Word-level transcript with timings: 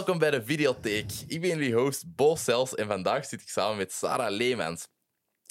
Welkom 0.00 0.18
bij 0.18 0.30
de 0.30 0.44
Videotheek. 0.44 1.10
Ik 1.26 1.40
ben 1.40 1.48
jullie 1.50 1.74
host 1.74 2.14
Bo 2.14 2.36
Sels 2.36 2.74
en 2.74 2.86
vandaag 2.86 3.24
zit 3.26 3.40
ik 3.40 3.48
samen 3.48 3.76
met 3.76 3.92
Sarah 3.92 4.30
Leemans. 4.30 4.88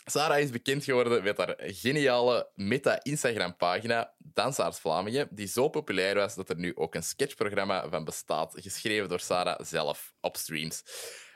Sarah 0.05 0.39
is 0.39 0.50
bekend 0.50 0.83
geworden 0.83 1.23
met 1.23 1.38
haar 1.38 1.55
geniale 1.57 2.51
meta-Instagram-pagina 2.55 4.14
Dansaars 4.18 4.77
Vlamingen, 4.77 5.27
die 5.32 5.47
zo 5.47 5.70
populair 5.70 6.15
was 6.15 6.36
dat 6.36 6.50
er 6.50 6.57
nu 6.57 6.75
ook 6.75 6.96
een 6.96 7.04
sketchprogramma 7.04 7.89
van 7.89 8.04
bestaat, 8.04 8.54
geschreven 8.55 9.10
door 9.10 9.19
Sarah 9.19 9.65
zelf 9.65 10.14
op 10.21 10.38
streams. 10.38 10.82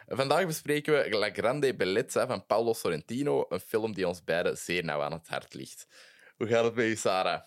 Vandaag 0.08 0.46
bespreken 0.46 0.94
we 0.94 1.18
La 1.18 1.30
Grande 1.30 1.76
Bellezza 1.76 2.28
van 2.28 2.46
Paolo 2.46 2.74
Sorrentino, 2.74 3.46
een 3.50 3.60
film 3.60 3.94
die 3.94 4.08
ons 4.08 4.24
beiden 4.24 4.58
zeer 4.58 4.84
nauw 4.84 5.02
aan 5.02 5.14
het 5.14 5.28
hart 5.28 5.54
ligt. 5.54 5.88
Hoe 6.38 6.48
gaat 6.48 6.64
het 6.64 6.76
met 6.76 6.86
je, 6.86 6.96
Sarah? 6.96 7.42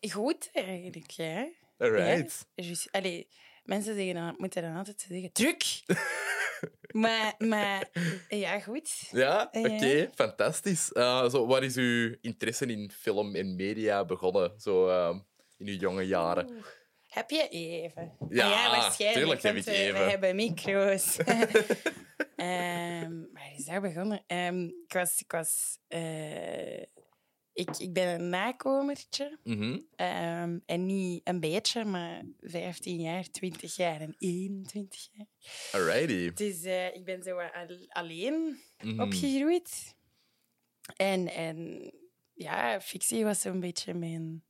Goed, 0.00 0.48
eigenlijk. 0.52 1.10
Ja. 1.10 1.48
Ja, 1.78 2.26
juist. 2.54 2.88
Allee, 2.90 3.28
mensen 3.70 3.94
zeggen 3.94 4.14
dan, 4.14 4.34
moeten 4.38 4.62
dan 4.62 4.76
altijd 4.76 5.06
zeggen, 5.08 5.32
druk. 5.32 5.64
maar, 7.02 7.34
maar 7.38 7.88
ja, 8.28 8.60
goed. 8.60 9.08
Ja, 9.10 9.48
Ja. 9.52 9.60
oké, 9.60 10.10
fantastisch. 10.14 10.90
Uh, 10.92 11.28
zo, 11.28 11.46
waar 11.46 11.62
is 11.62 11.76
uw 11.76 12.14
interesse 12.20 12.66
in 12.66 12.90
film 12.90 13.34
en 13.34 13.56
media 13.56 14.04
begonnen, 14.04 14.60
zo 14.60 14.88
uh, 14.88 15.16
in 15.58 15.66
uw 15.66 15.74
jonge 15.76 16.02
jaren? 16.06 16.48
Oeh. 16.50 16.64
Heb 17.08 17.30
je 17.30 17.48
even? 17.48 18.12
Ja, 18.28 18.64
Ah 18.64 18.70
waarschijnlijk. 18.80 19.18
tuurlijk 19.18 19.42
heb 19.42 19.54
want 19.54 19.66
ik 19.66 19.72
we- 19.72 19.78
even. 19.80 20.04
We 20.04 20.10
hebben 20.10 20.36
micro's. 20.36 21.16
Ehm, 22.36 23.12
waar 23.32 23.52
is 23.56 23.64
dat 23.64 23.82
begonnen? 23.82 24.22
Ehm, 24.26 24.64
ik 24.64 24.92
was... 24.92 25.20
Ik, 25.20 25.30
was 25.32 25.78
eh, 25.88 26.82
ik, 27.60 27.78
ik 27.78 27.92
ben 27.92 28.20
een 28.20 28.28
nakomertje. 28.28 29.38
Mhm. 29.44 29.78
Ehm, 29.96 30.58
en 30.66 30.86
niet 30.86 31.20
een 31.24 31.40
beetje, 31.40 31.84
maar 31.84 32.22
15 32.40 33.00
jaar, 33.00 33.30
20 33.30 33.76
jaar 33.76 34.00
en 34.00 34.14
21 34.18 35.08
jaar. 35.12 35.26
Alrighty. 35.72 36.32
Dus 36.32 36.62
eh, 36.62 36.94
ik 36.94 37.04
ben 37.04 37.22
zo 37.22 37.38
al- 37.38 37.86
alleen 37.88 38.60
Mhm. 38.84 39.00
opgegroeid. 39.00 39.94
En, 40.96 41.28
en 41.28 41.90
ja, 42.34 42.80
fictie 42.80 43.24
was 43.24 43.40
zo'n 43.40 43.60
beetje 43.60 43.94
mijn, 43.94 44.44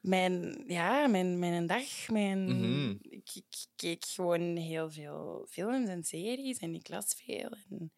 mijn, 0.00 0.64
ja, 0.66 1.06
mijn, 1.06 1.38
mijn 1.38 1.66
dag. 1.66 2.08
Mijn, 2.08 2.44
Mhm. 2.44 2.90
ik, 3.02 3.30
ik 3.34 3.64
keek 3.76 4.04
gewoon 4.04 4.56
heel 4.56 4.90
veel 4.90 5.46
films 5.50 5.88
en 5.88 6.02
series 6.04 6.58
en 6.58 6.74
ik 6.74 6.88
las 6.88 7.14
veel. 7.24 7.56
En 7.70 7.92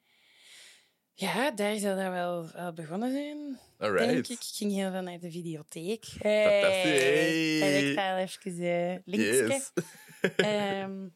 ja, 1.14 1.50
daar 1.50 1.76
zou 1.76 1.96
dat 2.02 2.10
wel, 2.12 2.50
wel 2.52 2.72
begonnen 2.72 3.12
zijn, 3.12 3.38
denk 3.78 3.92
Alright. 3.92 4.30
ik. 4.30 4.36
Ik 4.36 4.42
ging 4.54 4.72
heel 4.72 4.90
veel 4.90 5.02
naar 5.02 5.18
de 5.18 5.30
videotheek. 5.30 6.04
Fantastisch. 6.04 7.02
Hey. 7.02 7.60
En 7.62 7.88
ik 7.88 7.94
ga 7.94 8.18
even 8.18 8.52
uh, 8.52 8.96
linksje. 9.04 9.46
Yes. 9.46 9.72
Ehm, 10.36 11.08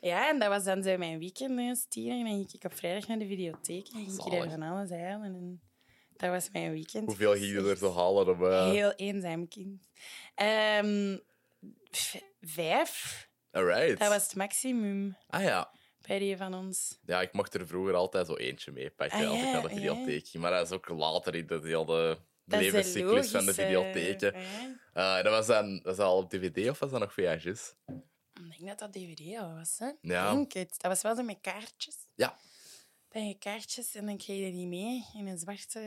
ja, 0.00 0.28
en 0.28 0.38
dat 0.38 0.48
was 0.48 0.64
dan 0.64 0.82
zo 0.82 0.96
mijn 0.96 1.18
weekend 1.18 1.86
tiener. 1.90 2.18
En 2.18 2.24
dan 2.24 2.34
ging 2.34 2.52
ik 2.52 2.64
op 2.64 2.74
vrijdag 2.76 3.08
naar 3.08 3.18
de 3.18 3.26
videotheek 3.26 3.86
en 3.86 3.92
ging 4.04 4.24
ik 4.24 4.30
daar 4.30 4.50
van 4.50 4.62
alles 4.62 4.90
halen. 4.90 5.34
En 5.34 5.60
dat 6.16 6.30
was 6.30 6.50
mijn 6.52 6.72
weekend. 6.72 7.06
Hoeveel 7.06 7.32
ging 7.32 7.46
je 7.52 7.68
er 7.70 7.78
te 7.78 7.90
halen 7.92 8.28
om... 8.28 8.44
eh, 8.46 8.70
Heel 8.70 8.92
eenzaam 8.92 9.48
kind. 9.48 9.88
V- 11.90 12.20
vijf, 12.40 13.28
Alright. 13.50 13.98
dat 13.98 14.08
was 14.08 14.22
het 14.22 14.34
maximum 14.34 15.16
Ah 15.28 15.42
ja. 15.42 15.70
Bij 16.06 16.18
die 16.18 16.36
van 16.36 16.54
ons. 16.54 16.98
Ja, 17.06 17.20
ik 17.20 17.32
mocht 17.32 17.54
er 17.54 17.66
vroeger 17.66 17.94
altijd 17.94 18.26
zo 18.26 18.34
eentje 18.36 18.72
mee 18.72 18.90
pakken 18.90 19.18
Ah, 19.18 19.28
als 19.28 19.38
ik 19.38 19.44
ja, 19.44 19.52
naar 19.52 19.62
de 19.62 19.68
videotheek 19.68 20.28
ging. 20.28 20.42
Maar 20.42 20.52
dat 20.52 20.66
is 20.66 20.72
ook 20.72 20.88
later 20.88 21.34
in 21.34 21.46
de 21.46 21.60
hele 21.62 22.18
levenscyclus 22.44 23.30
van 23.30 23.46
de 23.46 23.54
videotheken. 23.54 24.40
ja. 24.40 24.76
Eh, 24.92 25.24
dat 25.24 25.32
was 25.32 25.46
dan 25.46 25.80
was 25.82 25.96
dat 25.96 26.06
al 26.06 26.16
op 26.16 26.30
dvd 26.30 26.70
of 26.70 26.78
was 26.78 26.90
dat 26.90 27.00
nog 27.00 27.12
VHS? 27.12 27.74
Ik 28.34 28.58
denk 28.58 28.66
dat 28.66 28.78
dat 28.78 28.92
DVD 28.92 29.38
al 29.38 29.54
was, 29.54 29.78
hè? 29.78 29.90
Ja. 30.00 30.32
Denk 30.34 30.52
het. 30.52 30.70
Dat 30.70 30.90
was 30.90 31.02
wel 31.02 31.16
zo 31.16 31.22
met 31.22 31.38
kaartjes. 31.40 31.96
Ja. 32.14 32.38
Dan 33.08 33.28
je 33.28 33.38
kaartjes 33.38 33.94
en 33.94 34.06
dan 34.06 34.16
kreeg 34.16 34.44
je 34.46 34.52
die 34.52 34.66
mee 34.66 35.04
in 35.14 35.26
een 35.26 35.38
zwarte 35.38 35.80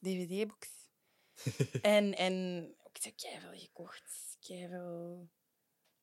DVD-box. 0.00 0.68
en, 1.82 2.16
en 2.16 2.64
ook 2.86 2.96
zo 3.00 3.10
keiveel 3.16 3.58
gekocht. 3.58 4.36
Keiveel... 4.40 5.28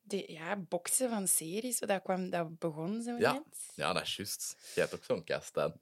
De, 0.10 0.32
ja, 0.32 0.56
boxen 0.58 1.10
van 1.10 1.28
series. 1.28 1.80
Dat, 1.80 2.02
kwam, 2.02 2.30
dat 2.30 2.60
begon 2.60 3.02
zo 3.02 3.18
Ja. 3.18 3.34
net. 3.34 3.72
Ja, 3.76 3.94
dat 3.94 4.04
is 4.04 4.16
juist. 4.16 4.72
Jij 4.76 4.84
hebt 4.84 4.96
ook 4.96 5.04
zo'n 5.04 5.24
kast 5.24 5.54
dan. 5.54 5.82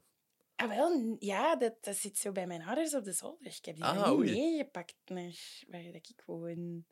Ah, 0.55 0.69
wel, 0.69 1.15
ja, 1.19 1.55
dat, 1.55 1.73
dat 1.81 1.95
zit 1.95 2.17
zo 2.17 2.31
bij 2.31 2.47
mijn 2.47 2.61
ouders 2.63 2.93
op 2.95 3.03
de 3.03 3.11
zolder. 3.11 3.47
Ik 3.47 3.65
heb 3.65 3.75
die 3.75 3.83
Ah, 3.83 4.17
niet 4.19 4.31
meegepakt 4.31 4.95
naar 5.05 5.63
waar 5.67 5.83
dat 5.83 6.09
ik 6.09 6.23
woon. 6.25 6.85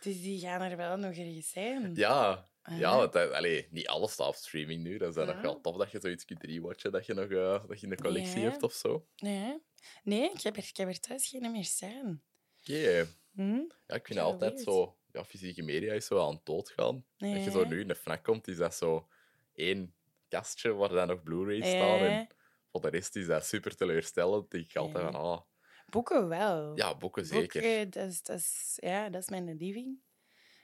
Dus 0.00 0.20
die 0.22 0.40
gaan 0.40 0.60
er 0.60 0.76
wel 0.76 0.96
nog 0.96 1.16
ergens 1.16 1.50
zijn. 1.50 1.94
Ja, 1.94 2.48
Ah. 2.62 2.78
ja 2.78 2.96
want 2.96 3.14
allee, 3.16 3.68
niet 3.70 3.86
alles 3.88 4.12
staat 4.12 4.28
op 4.28 4.34
streaming 4.34 4.82
nu. 4.82 4.98
Dat 4.98 5.08
is 5.08 5.14
dan 5.14 5.26
Ja. 5.26 5.32
nog 5.32 5.42
wel 5.42 5.60
tof 5.60 5.76
dat 5.76 5.90
je 5.90 6.00
zoiets 6.00 6.24
kunt 6.24 6.42
rewatchen, 6.42 6.92
dat 6.92 7.06
je 7.06 7.14
nog 7.14 7.30
eh, 7.30 7.68
dat 7.68 7.80
je 7.80 7.86
in 7.86 7.90
de 7.96 8.02
collectie 8.02 8.40
Ja. 8.40 8.50
hebt 8.50 8.62
of 8.62 8.72
zo. 8.72 8.92
Oké. 8.92 9.04
Nee, 9.16 9.58
nee 10.02 10.30
ik, 10.30 10.40
heb 10.40 10.56
er, 10.56 10.62
ik 10.68 10.76
heb 10.76 10.88
er 10.88 11.00
thuis 11.00 11.28
geen 11.28 11.50
meer 11.52 11.64
staan. 11.64 12.22
Hm? 12.62 13.62
Ja, 13.86 13.94
ik 13.94 14.06
vind 14.06 14.18
Ja, 14.18 14.22
altijd 14.22 14.52
weird. 14.52 14.60
zo... 14.68 14.96
Ja, 15.14 15.24
fysieke 15.24 15.62
media 15.62 15.92
is 15.92 16.06
zo 16.06 16.26
aan 16.26 16.34
het 16.34 16.44
doodgaan. 16.46 17.04
Dat 17.16 17.44
je 17.44 17.50
zo 17.50 17.64
nu 17.64 17.80
in 17.80 17.88
de 17.88 17.94
fnak 17.94 18.24
komt, 18.24 18.48
is 18.48 18.56
dat 18.56 18.74
zo 18.74 19.08
één 19.52 19.94
kastje 20.28 20.72
waar 20.72 20.88
dan 20.88 21.08
nog 21.08 21.22
Blu-rays 21.22 21.68
staan. 21.68 21.98
En 21.98 22.28
voor 22.70 22.80
de 22.80 22.88
rest 22.88 23.16
is 23.16 23.26
dat 23.26 23.46
super 23.46 23.76
teleurstellend. 23.76 24.54
Ik 24.54 24.76
altijd 24.76 25.04
van, 25.04 25.14
ah, 25.14 25.40
Boeken 25.86 26.28
wel. 26.28 26.76
ja, 26.76 26.96
boeken 26.96 27.26
zeker. 27.26 27.60
Boeken, 27.60 27.90
dat 27.90 28.10
is, 28.10 28.22
dat 28.22 28.36
is, 28.38 28.78
ja, 28.80 29.08
dat 29.08 29.22
is 29.22 29.28
mijn 29.28 29.56
living. 29.56 29.98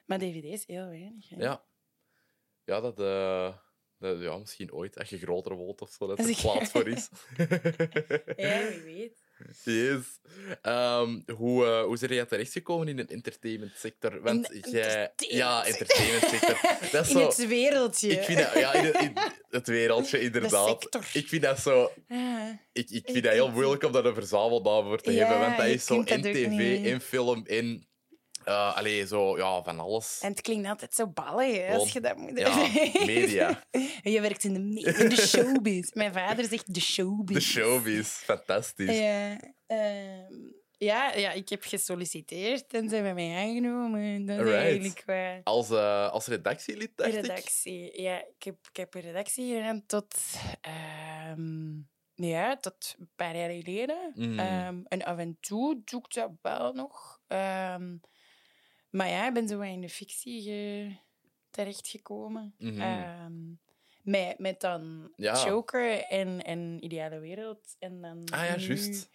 Maar 0.07 0.19
dvd's 0.19 0.67
heel 0.67 0.89
weinig. 0.89 1.29
hè. 1.29 1.37
Ja. 1.43 1.65
Ja, 2.65 2.81
dat, 2.81 3.01
eh, 3.01 3.57
dat... 3.99 4.21
Ja, 4.21 4.39
misschien 4.39 4.73
ooit, 4.73 4.99
als 4.99 5.09
je 5.09 5.19
groter 5.19 5.55
wordt 5.55 5.81
of 5.81 5.91
zo, 5.91 6.07
dat 6.07 6.19
Als 6.19 6.29
er 6.29 6.41
plaats 6.41 6.71
voor 6.71 6.89
is. 6.89 7.11
Ja, 8.45 8.69
wie 8.69 8.83
weet. 8.83 9.20
Yes. 9.65 10.19
Ehm, 10.63 11.21
hoe, 11.35 11.67
eh 11.67 11.83
hoe 11.83 11.97
zijn 11.97 12.13
jij 12.13 12.25
terechtgekomen 12.25 12.89
in 12.89 12.97
de 12.97 13.05
entertainment 13.09 13.73
sector? 13.77 14.23
Want 14.23 14.51
In 14.53 14.71
jij... 14.71 15.13
Ja, 15.17 15.65
entertainment 15.67 16.25
sector. 16.29 16.61
Dat 16.93 17.05
is 17.07 17.13
In 17.13 17.21
zo... 17.21 17.27
het 17.27 17.47
wereldje. 17.47 18.09
Ik 18.09 18.23
vind 18.25 18.39
dat... 18.39 18.53
Ja, 18.55 18.73
in 18.75 18.85
het, 18.85 18.97
in 19.01 19.13
het 19.51 19.67
wereldje, 19.67 20.21
inderdaad. 20.21 20.89
Ik 21.13 21.29
vind 21.29 21.43
dat 21.43 21.59
zo... 21.59 21.93
Ik, 22.73 22.91
ik 22.91 23.09
vind 23.11 23.25
dat 23.25 23.33
heel 23.33 23.51
moeilijk 23.51 23.83
om 23.85 23.93
daar 23.93 24.05
een 24.05 24.15
verzamelnaam 24.15 24.85
voor 24.85 25.01
te 25.01 25.13
Ja, 25.13 25.19
hebben, 25.19 25.47
want 25.47 25.57
dat 25.57 25.67
is 25.67 25.85
zo 25.85 26.01
in 26.01 26.23
tv, 26.23 26.85
in 26.85 27.01
film, 27.01 27.43
in... 27.47 27.89
eh 28.45 28.77
allee, 28.77 29.07
zo, 29.07 29.37
ja, 29.37 29.63
van 29.63 29.81
alles. 29.81 30.19
en 30.23 30.31
het 30.31 30.41
klinkt 30.41 30.69
altijd 30.69 30.95
zo 30.95 31.07
ballig 31.07 31.57
hè, 31.57 31.75
als 31.75 31.93
je 31.93 32.01
dat 32.01 32.17
moet 32.17 32.39
Ja, 32.39 32.57
media. 33.07 33.63
Je 34.03 34.21
werkt 34.21 34.45
in 34.45 34.53
de, 34.55 34.61
me- 34.61 34.81
in 34.99 35.09
de 35.09 35.17
showbiz. 35.17 35.91
Mijn 35.93 36.13
vader 36.13 36.45
zegt 36.45 36.75
de 36.75 36.81
showbiz. 36.81 37.35
De 37.37 37.41
showbiz, 37.43 38.09
fantastisch. 38.09 38.99
Ja, 38.99 39.41
ehm, 39.67 40.35
ja, 40.79 41.13
ja, 41.15 41.31
ik 41.33 41.49
heb 41.49 41.63
gesolliciteerd 41.63 42.75
en 42.75 42.89
ze 42.89 42.95
hebben 42.95 43.15
mij 43.15 43.37
aangenomen. 43.37 44.27
Dat 44.27 44.47
is 44.47 44.53
eigenlijk 44.53 45.03
waar. 45.07 45.41
Als, 45.45 45.71
eh, 45.71 46.11
als 46.11 46.27
redactielid, 46.27 46.91
dacht 46.95 47.15
ik. 47.15 47.21
Redactie. 47.21 48.03
Ja, 48.03 48.19
ik 48.19 48.43
heb, 48.43 48.57
ik 48.71 48.77
heb 48.77 48.95
een 48.95 49.01
redactie 49.01 49.55
gedaan 49.55 49.87
tot, 49.87 50.15
ehm, 50.61 51.71
ja, 52.15 52.57
tot 52.57 52.95
een 52.99 53.11
paar 53.17 53.37
jaar 53.37 53.51
geleden. 53.51 54.13
Mm. 54.15 54.39
Ehm, 54.39 54.81
en 54.89 55.03
af 55.05 55.19
en 55.19 55.37
toe 55.41 55.81
doe 55.85 56.01
ik 56.09 56.15
dat 56.15 56.31
wel 56.43 56.73
nog. 56.73 57.21
Maar 58.91 59.09
ja, 59.09 59.27
ik 59.29 59.35
ben 59.35 59.49
zo 59.49 59.57
wat 59.59 59.67
in 59.67 59.81
de 59.81 59.89
fictie 59.89 60.43
ge- 60.43 60.97
terechtgekomen. 61.51 62.55
Mhm. 62.59 62.81
Ehm, 62.81 63.35
met, 64.03 64.39
met 64.39 64.61
dan 64.61 65.13
Ja. 65.17 65.45
Joker 65.47 65.99
en, 66.03 66.43
en 66.45 66.85
Ideale 66.85 67.19
Wereld. 67.19 67.77
En 67.79 68.01
dan 68.01 68.25
Ah 68.33 68.45
ja, 68.47 68.57
nu- 68.57 68.63
juist. 68.67 69.09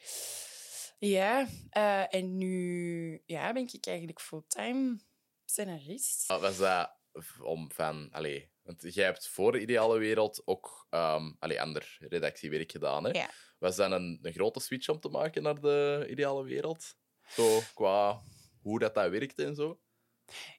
Ja, 0.99 1.47
eh, 1.69 2.13
en 2.13 2.37
nu 2.37 3.21
ja, 3.25 3.53
ben 3.53 3.63
ik 3.73 3.85
eigenlijk 3.85 4.21
fulltime 4.21 4.99
scenarist. 5.45 6.29
Ah, 6.29 6.41
Was 6.41 6.57
dat 6.57 6.95
om 7.43 7.71
van... 7.71 8.07
Allee, 8.11 8.51
want 8.63 8.93
jij 8.93 9.05
hebt 9.05 9.27
voor 9.27 9.51
de 9.51 9.59
ideale 9.59 9.97
wereld 9.99 10.41
ook 10.45 10.87
ehm 10.89 11.31
allee, 11.39 11.61
ander 11.61 11.97
redactiewerk 11.99 12.71
gedaan. 12.71 13.03
Hè? 13.03 13.09
Ja. 13.11 13.29
Was 13.59 13.75
dat 13.75 13.91
een, 13.91 14.19
een 14.21 14.33
grote 14.33 14.59
switch 14.59 14.89
om 14.89 14.99
te 14.99 15.09
maken 15.09 15.43
naar 15.43 15.61
de 15.61 16.05
ideale 16.09 16.43
wereld? 16.43 16.95
Zo 17.27 17.59
qua 17.73 18.21
hoe 18.65 18.79
dat, 18.79 18.93
dat 18.95 19.09
werkte 19.09 19.45
en 19.45 19.55
zo? 19.55 19.79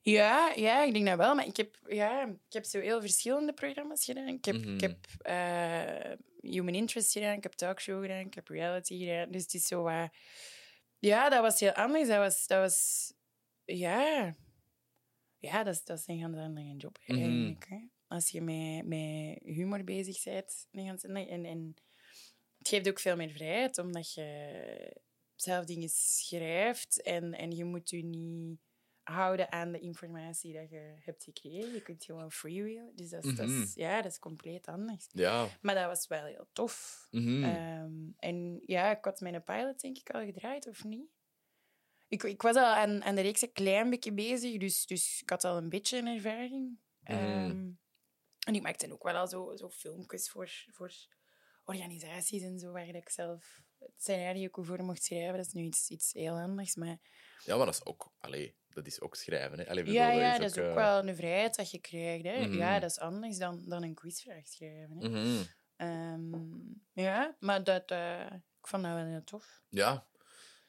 Ja, 0.03 0.53
ja, 0.56 0.82
ik 0.85 0.93
denk 0.93 1.06
dat 1.06 1.17
wel. 1.17 1.35
Maar 1.35 1.47
ik 1.47 1.56
heb, 1.56 1.79
ja, 1.88 2.23
ik 2.26 2.53
heb 2.53 2.64
zo 2.64 2.81
heel 2.81 3.00
verschillende 3.00 3.53
programma's 3.53 4.05
gedaan. 4.05 4.29
Ik 4.29 4.44
heb, 4.44 4.56
Mhm. 4.56 4.75
ik 4.75 4.81
heb 4.81 4.97
eh, 5.19 6.12
Human 6.41 6.75
Interest 6.75 7.12
gedaan, 7.12 7.37
ik 7.37 7.43
heb 7.43 7.53
Talkshow 7.53 8.03
gedaan, 8.03 8.26
ik 8.26 8.35
heb 8.35 8.49
Reality 8.49 8.99
gedaan. 8.99 9.31
Dus 9.31 9.43
het 9.43 9.55
is 9.55 9.67
zo 9.67 9.82
wat... 9.82 10.11
Ja, 10.99 11.29
dat 11.29 11.41
was 11.41 11.61
heel 11.61 11.73
anders. 11.73 12.08
Dat 12.08 12.19
was... 12.19 12.47
Dat 12.47 12.58
was 12.61 13.12
ja... 13.64 14.35
Ja, 15.38 15.62
dat 15.64 15.75
is, 15.75 15.85
dat 15.85 15.99
is 15.99 16.06
een 16.06 16.20
ganz 16.20 16.37
andere 16.37 16.76
job 16.76 16.99
Mhm. 17.06 17.19
eigenlijk. 17.20 17.69
Als 18.08 18.29
je 18.31 18.41
met, 18.43 18.87
met 18.87 19.38
humor 19.43 19.85
bezig 19.85 20.23
bent. 20.25 20.69
En, 20.73 21.44
en 21.44 21.75
het 22.58 22.69
geeft 22.69 22.88
ook 22.88 22.99
veel 22.99 23.17
meer 23.17 23.31
vrijheid, 23.31 23.79
omdat 23.79 24.14
je 24.14 24.97
zelf 25.37 25.65
dingen 25.65 25.88
schrijft 25.93 27.03
en, 27.03 27.35
en 27.35 27.50
je 27.50 27.65
moet 27.65 27.91
je 27.91 28.03
niet 28.05 28.59
houden 29.03 29.53
aan 29.53 29.73
de 29.73 29.79
informatie 29.81 30.53
dat 30.53 30.71
je 30.71 30.94
hebt 31.00 31.25
gekregen. 31.25 31.73
Je 31.73 31.83
kunt 31.83 32.05
gewoon 32.05 32.33
freewheelen. 32.33 32.93
Dus 32.97 33.11
dat 33.11 33.25
is, 33.25 33.35
dat 33.35 33.47
Mhm. 33.47 33.62
is- 33.62 33.75
ja, 33.75 34.03
dat 34.03 34.12
is 34.12 34.19
compleet 34.19 34.67
anders. 34.67 35.06
Ja. 35.09 35.49
Maar 35.61 35.75
dat 35.75 35.87
was 35.87 36.06
wel 36.06 36.25
heel 36.25 36.49
tof. 36.53 37.06
Mhm. 37.11 37.44
Ehm, 37.44 37.93
en 38.19 38.62
ja, 38.67 38.97
ik 38.97 39.05
had 39.05 39.21
mijn 39.21 39.43
pilot 39.44 39.81
denk 39.81 39.97
ik 39.99 40.11
al 40.11 40.25
gedraaid, 40.25 40.67
of 40.69 40.85
niet? 40.85 41.09
Ik, 42.09 42.23
ik 42.23 42.43
was 42.43 42.56
al 42.56 42.65
aan, 42.75 43.03
aan 43.05 43.15
de 43.15 43.21
reeks 43.21 43.43
een 43.43 43.53
klein 43.53 43.91
beetje 43.91 44.12
bezig, 44.12 44.59
dus, 44.59 44.87
dus 44.87 45.21
ik 45.23 45.31
had 45.31 45.44
al 45.44 45.56
een 45.56 45.69
beetje 45.69 45.99
een 45.99 46.06
ervaring. 46.06 46.79
Mhm. 47.00 47.12
Ehm, 47.19 47.71
en 48.47 48.55
ik 48.55 48.62
maakte 48.62 48.93
ook 48.93 49.03
wel 49.03 49.15
al 49.17 49.29
zo, 49.29 49.56
zo 49.56 49.69
filmpjes 49.71 50.29
voor, 50.31 50.50
voor 50.73 50.93
organisaties 51.65 52.43
en 52.43 52.59
zo, 52.59 52.73
waar 52.73 52.89
ik 52.89 53.09
zelf 53.09 53.62
het 53.78 53.93
scenario 53.96 54.49
voor 54.52 54.84
mocht 54.84 55.05
schrijven. 55.05 55.37
Dat 55.37 55.46
is 55.46 55.52
nu 55.52 55.62
iets, 55.62 55.88
iets 55.88 56.12
heel 56.12 56.38
anders, 56.38 56.75
maar... 56.75 56.99
ja, 57.44 57.56
maar 57.56 57.67
dat 57.67 57.75
is 57.75 57.84
ook... 57.84 58.12
Allee, 58.19 58.56
dat 58.76 58.87
is 58.87 59.00
ook 59.00 59.14
schrijven, 59.14 59.58
hè. 59.58 59.69
Allee, 59.69 59.84
bedoel, 59.84 60.00
Ja, 60.00 60.11
ja, 60.11 60.38
dat 60.38 60.50
is 60.50 60.58
ook 60.58 60.69
eh, 60.69 60.75
wel 60.75 61.08
een 61.08 61.17
vrijheid 61.17 61.56
dat 61.56 61.70
je 61.70 61.78
krijgt. 61.78 62.25
Hè. 62.25 62.46
Mhm. 62.46 62.56
Ja, 62.56 62.78
dat 62.78 62.90
is 62.90 62.99
anders 62.99 63.38
dan, 63.38 63.62
dan 63.67 63.82
een 63.82 63.94
quizvraag 63.94 64.46
schrijven. 64.46 64.96
Hè. 64.99 65.08
mhm. 65.08 65.43
Ehm, 65.76 66.34
ja, 66.93 67.37
maar 67.40 67.64
dat, 67.64 67.90
eh, 67.90 68.26
ik 68.32 68.67
vond 68.67 68.82
dat 68.82 68.93
wel 68.93 69.05
heel 69.05 69.25
tof. 69.25 69.62
Ja. 69.69 70.06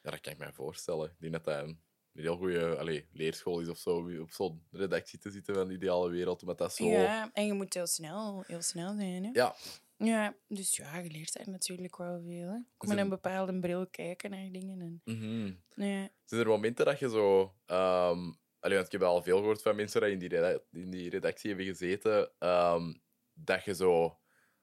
ja, 0.02 0.10
dat 0.10 0.20
kan 0.20 0.32
ik 0.32 0.38
me 0.38 0.52
voorstellen. 0.52 1.10
Ik 1.10 1.20
denk 1.20 1.32
dat 1.32 1.44
dat 1.44 1.62
een 1.62 1.80
heel 2.12 2.36
goede 2.36 3.06
leerschool 3.12 3.60
is 3.60 3.68
of 3.68 3.78
zo, 3.78 4.20
op 4.20 4.30
zo'n 4.30 4.66
redactie 4.70 5.18
te 5.18 5.30
zitten 5.30 5.54
van 5.54 5.68
de 5.68 5.74
ideale 5.74 6.10
wereld, 6.10 6.42
met 6.42 6.58
dat 6.58 6.74
zo... 6.74 6.84
Ja, 6.84 7.30
en 7.32 7.46
je 7.46 7.52
moet 7.52 7.74
heel 7.74 7.86
snel, 7.86 8.44
heel 8.46 8.62
snel 8.62 8.96
zijn. 8.96 9.24
Hè? 9.24 9.30
Ja. 9.32 9.56
Ja, 9.98 10.34
dus 10.48 10.76
ja, 10.76 10.96
je 10.98 11.10
leert 11.10 11.32
daar 11.32 11.50
natuurlijk 11.50 11.96
wel 11.96 12.20
veel. 12.26 12.48
Hè. 12.48 12.56
Is 12.80 12.88
Met 12.88 12.98
een 12.98 13.08
bepaalde 13.08 13.58
bril 13.58 13.86
kijken 13.90 14.30
naar 14.30 14.48
dingen. 14.52 14.80
En, 14.80 15.00
Mhm. 15.04 15.52
ja. 15.88 16.08
Zijn 16.24 16.40
er 16.40 16.46
momenten 16.46 16.84
dat 16.84 16.98
je 16.98 17.08
zo... 17.08 17.54
ehm 17.66 18.18
allee, 18.60 18.76
want 18.76 18.86
ik 18.86 18.92
heb 19.00 19.02
al 19.02 19.22
veel 19.22 19.38
gehoord 19.38 19.62
van 19.62 19.76
mensen 19.76 20.00
die 20.00 20.10
in 20.10 20.18
die, 20.18 20.28
reda- 20.28 20.58
in 20.72 20.90
die 20.90 21.10
redactie 21.10 21.48
hebben 21.48 21.66
gezeten, 21.66 22.30
ehm, 22.38 22.94
dat 23.32 23.64
je 23.64 23.74
zo... 23.74 24.18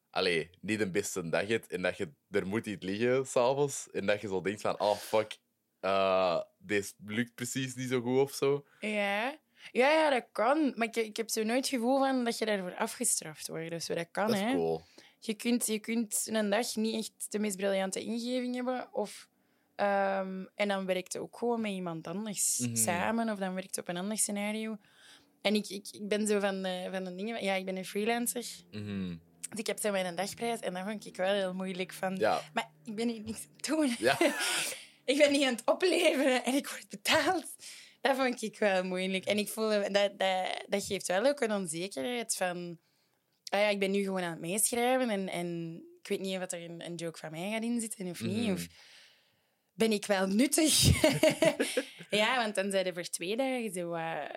Allee, 0.10 0.50
niet 0.62 0.80
de 0.80 0.92
beste 0.92 1.30
dag 1.30 1.48
hebt 1.48 1.68
en 1.72 1.82
dat 1.82 1.98
je 1.98 2.12
er 2.30 2.48
moet 2.48 2.66
iets 2.66 2.86
liggen 2.86 3.26
s'avonds 3.26 3.92
en 3.92 4.06
dat 4.06 4.22
je 4.22 4.28
zo 4.28 4.42
denkt 4.42 4.62
van, 4.62 4.80
oh 4.80 4.96
fuck, 4.96 5.38
eh 5.80 6.42
dit 6.58 6.96
lukt 7.06 7.36
precies 7.36 7.76
niet 7.76 7.90
zo 7.90 8.02
goed 8.02 8.20
of 8.20 8.32
zo. 8.32 8.66
Ja. 8.80 9.40
Ja, 9.72 9.90
ja, 9.92 10.10
dat 10.10 10.26
kan. 10.32 10.74
Maar 10.76 10.88
ik, 10.88 10.96
ik 10.96 11.18
heb 11.18 11.30
zo 11.30 11.44
nooit 11.44 11.58
het 11.58 11.68
gevoel 11.68 12.00
van 12.00 12.24
dat 12.24 12.38
je 12.38 12.46
daarvoor 12.46 12.76
afgestraft 12.76 13.48
wordt. 13.48 13.70
Dus 13.70 13.86
dat 13.86 14.08
kan, 14.12 14.28
Dat 14.28 14.36
is 14.36 14.42
hè. 14.42 14.52
cool. 14.54 14.84
Je 15.25 15.33
kunt, 15.33 15.68
je 15.68 15.80
kunt 15.80 16.27
een 16.31 16.50
dag 16.50 16.75
niet 16.75 16.95
echt 16.95 17.31
de 17.31 17.39
meest 17.39 17.57
briljante 17.57 18.04
ingeving 18.04 18.56
hebben. 18.56 18.88
Of, 18.94 19.30
ehm, 19.75 20.45
en 20.56 20.68
dan 20.68 20.86
werkt 20.86 21.13
je 21.13 21.19
ook 21.19 21.38
gewoon 21.38 21.62
met 21.62 21.72
iemand 21.72 22.07
anders 22.07 22.57
Mhm. 22.60 22.75
samen. 22.75 23.30
Of 23.30 23.39
dan 23.39 23.54
werkt 23.54 23.75
je 23.75 23.81
op 23.81 23.88
een 23.88 23.98
ander 23.98 24.18
scenario. 24.18 24.77
En 25.42 25.56
ik, 25.56 25.68
ik, 25.69 25.88
ik 25.92 26.07
ben 26.07 26.27
zo 26.27 26.39
van 26.39 26.62
de, 26.62 26.88
van 26.92 27.04
de 27.04 27.16
dingen... 27.16 27.44
Ja, 27.44 27.54
ik 27.54 27.66
ben 27.66 27.77
een 27.77 27.86
freelancer. 27.86 28.45
Mhm. 28.72 29.16
Dus 29.50 29.60
ik 29.60 29.68
heb 29.68 29.80
zo 29.80 29.92
mijn 29.92 30.16
dagprijs. 30.16 30.60
En 30.60 30.74
dat 30.74 30.83
vond 30.83 31.06
ik 31.06 31.16
wel 31.16 31.33
heel 31.33 31.54
moeilijk. 31.54 31.94
Van, 31.94 32.16
Ja, 32.16 32.42
Maar 32.54 32.72
ik 32.83 32.95
ben 32.95 33.07
hier 33.10 33.22
niks 33.22 33.39
aan 33.45 33.54
het 33.56 33.66
doen. 33.66 33.95
ja. 34.00 34.18
ik 35.12 35.18
ben 35.18 35.31
niet 35.31 35.44
aan 35.44 35.54
het 35.56 35.66
opleveren 35.66 36.44
en 36.44 36.54
ik 36.54 36.68
word 36.68 36.89
betaald. 36.89 37.45
Dat 38.01 38.16
vond 38.16 38.42
ik 38.42 38.60
wel 38.60 38.83
moeilijk. 38.83 39.25
En 39.25 39.38
ik 39.38 39.50
voel 39.50 39.69
dat, 39.69 39.94
dat, 39.94 40.12
dat 40.68 40.86
geeft 40.86 41.07
wel 41.07 41.25
ook 41.25 41.39
een 41.42 41.51
onzekerheid 41.51 42.36
van... 42.36 42.77
Ah 43.50 43.59
ja, 43.59 43.69
ik 43.69 43.80
ben 43.80 43.92
nu 43.92 44.03
gewoon 44.03 44.21
aan 44.21 44.31
het 44.31 44.39
meeschrijven 44.39 45.09
en, 45.09 45.30
en 45.30 45.75
ik 46.01 46.07
weet 46.07 46.19
niet 46.19 46.38
of 46.38 46.51
er 46.51 46.63
een, 46.63 46.86
een 46.86 46.95
joke 46.95 47.18
van 47.19 47.31
mij 47.31 47.51
gaat 47.51 47.63
inzitten 47.63 48.07
of 48.07 48.21
niet. 48.21 48.38
Mhm. 48.44 48.51
Of 48.51 48.68
ben 49.74 49.92
ik 49.92 50.06
wel 50.06 50.27
nuttig? 50.27 51.01
ja, 52.09 52.36
want 52.38 52.56
dan 52.56 52.71
zijn 52.71 52.86
er 52.86 52.94
voor 52.94 53.03
twee 53.03 53.38
dagen 53.38 53.71
zo... 53.74 53.94
eh, 53.94 54.30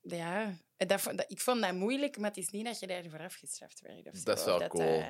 ja, 0.00 0.56
dat, 0.76 0.88
dat- 1.02 1.24
ik 1.30 1.40
vond 1.40 1.60
dat 1.62 1.74
moeilijk, 1.74 2.18
maar 2.18 2.28
het 2.28 2.38
is 2.38 2.48
niet 2.48 2.64
dat 2.64 2.80
je 2.80 2.86
daarvoor 2.86 3.18
afgestraft 3.20 3.80
werd. 3.80 4.06
Of 4.06 4.16
zo. 4.16 4.22
Dat 4.24 4.38
is 4.38 4.44
wel 4.44 4.60
Of 4.60 4.66
cool. 4.68 4.82
eh, 5.00 5.06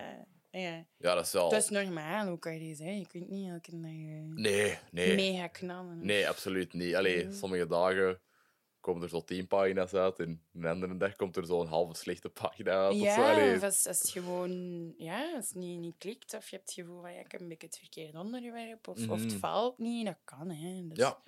ja. 0.62 0.86
ja, 0.96 1.14
dat 1.14 1.26
is 1.26 1.32
wel... 1.32 1.48
Dat 1.50 1.62
is 1.62 1.68
normaal 1.68 2.28
ook 2.28 2.46
ergens. 2.46 2.78
Hè. 2.78 2.90
Je 2.90 3.06
kunt 3.06 3.28
niet 3.28 3.50
elke 3.50 3.70
dag 3.70 3.90
eh, 3.90 4.34
Nee, 4.34 4.78
nee. 4.90 5.14
mega 5.14 5.46
knallen. 5.46 5.98
Nee, 6.06 6.28
absoluut 6.28 6.72
niet. 6.72 6.94
Allee, 6.94 7.32
sommige 7.32 7.66
dagen 7.66 8.20
komen 8.86 9.02
er 9.02 9.08
zo 9.08 9.24
tien 9.24 9.46
pagina's 9.46 9.94
uit 9.94 10.18
en 10.18 10.42
een 10.54 10.66
andere 10.66 10.96
dag 10.96 11.16
komt 11.16 11.36
er 11.36 11.46
zo'n 11.46 11.66
halve 11.66 11.94
slechte 11.94 12.28
pagina 12.28 12.70
uit. 12.70 12.92
of 12.92 12.98
zo. 12.98 13.04
Ja, 13.04 13.30
Allee, 13.32 13.56
of 13.56 13.62
als, 13.62 13.86
als 13.86 13.98
het 14.00 14.10
gewoon 14.10 14.52
ja, 14.96 15.34
als 15.36 15.48
het 15.48 15.56
niet, 15.56 15.78
niet 15.80 15.94
klikt, 15.98 16.34
of 16.34 16.48
je 16.50 16.56
hebt 16.56 16.68
het 16.68 16.78
gevoel 16.78 17.00
van 17.00 17.12
ja, 17.12 17.20
ik 17.20 17.32
heb 17.32 17.40
een 17.40 17.48
beetje 17.48 17.66
het 17.66 17.78
verkeerde 17.78 18.18
onderwerp, 18.18 18.88
of, 18.88 19.08
of 19.08 19.20
het 19.20 19.30
Mhm. 19.30 19.38
valt 19.38 19.78
niet, 19.78 20.06
dat 20.06 20.18
kan. 20.24 20.50
Hè. 20.50 20.86
Dus, 20.88 20.98
ja, 20.98 21.18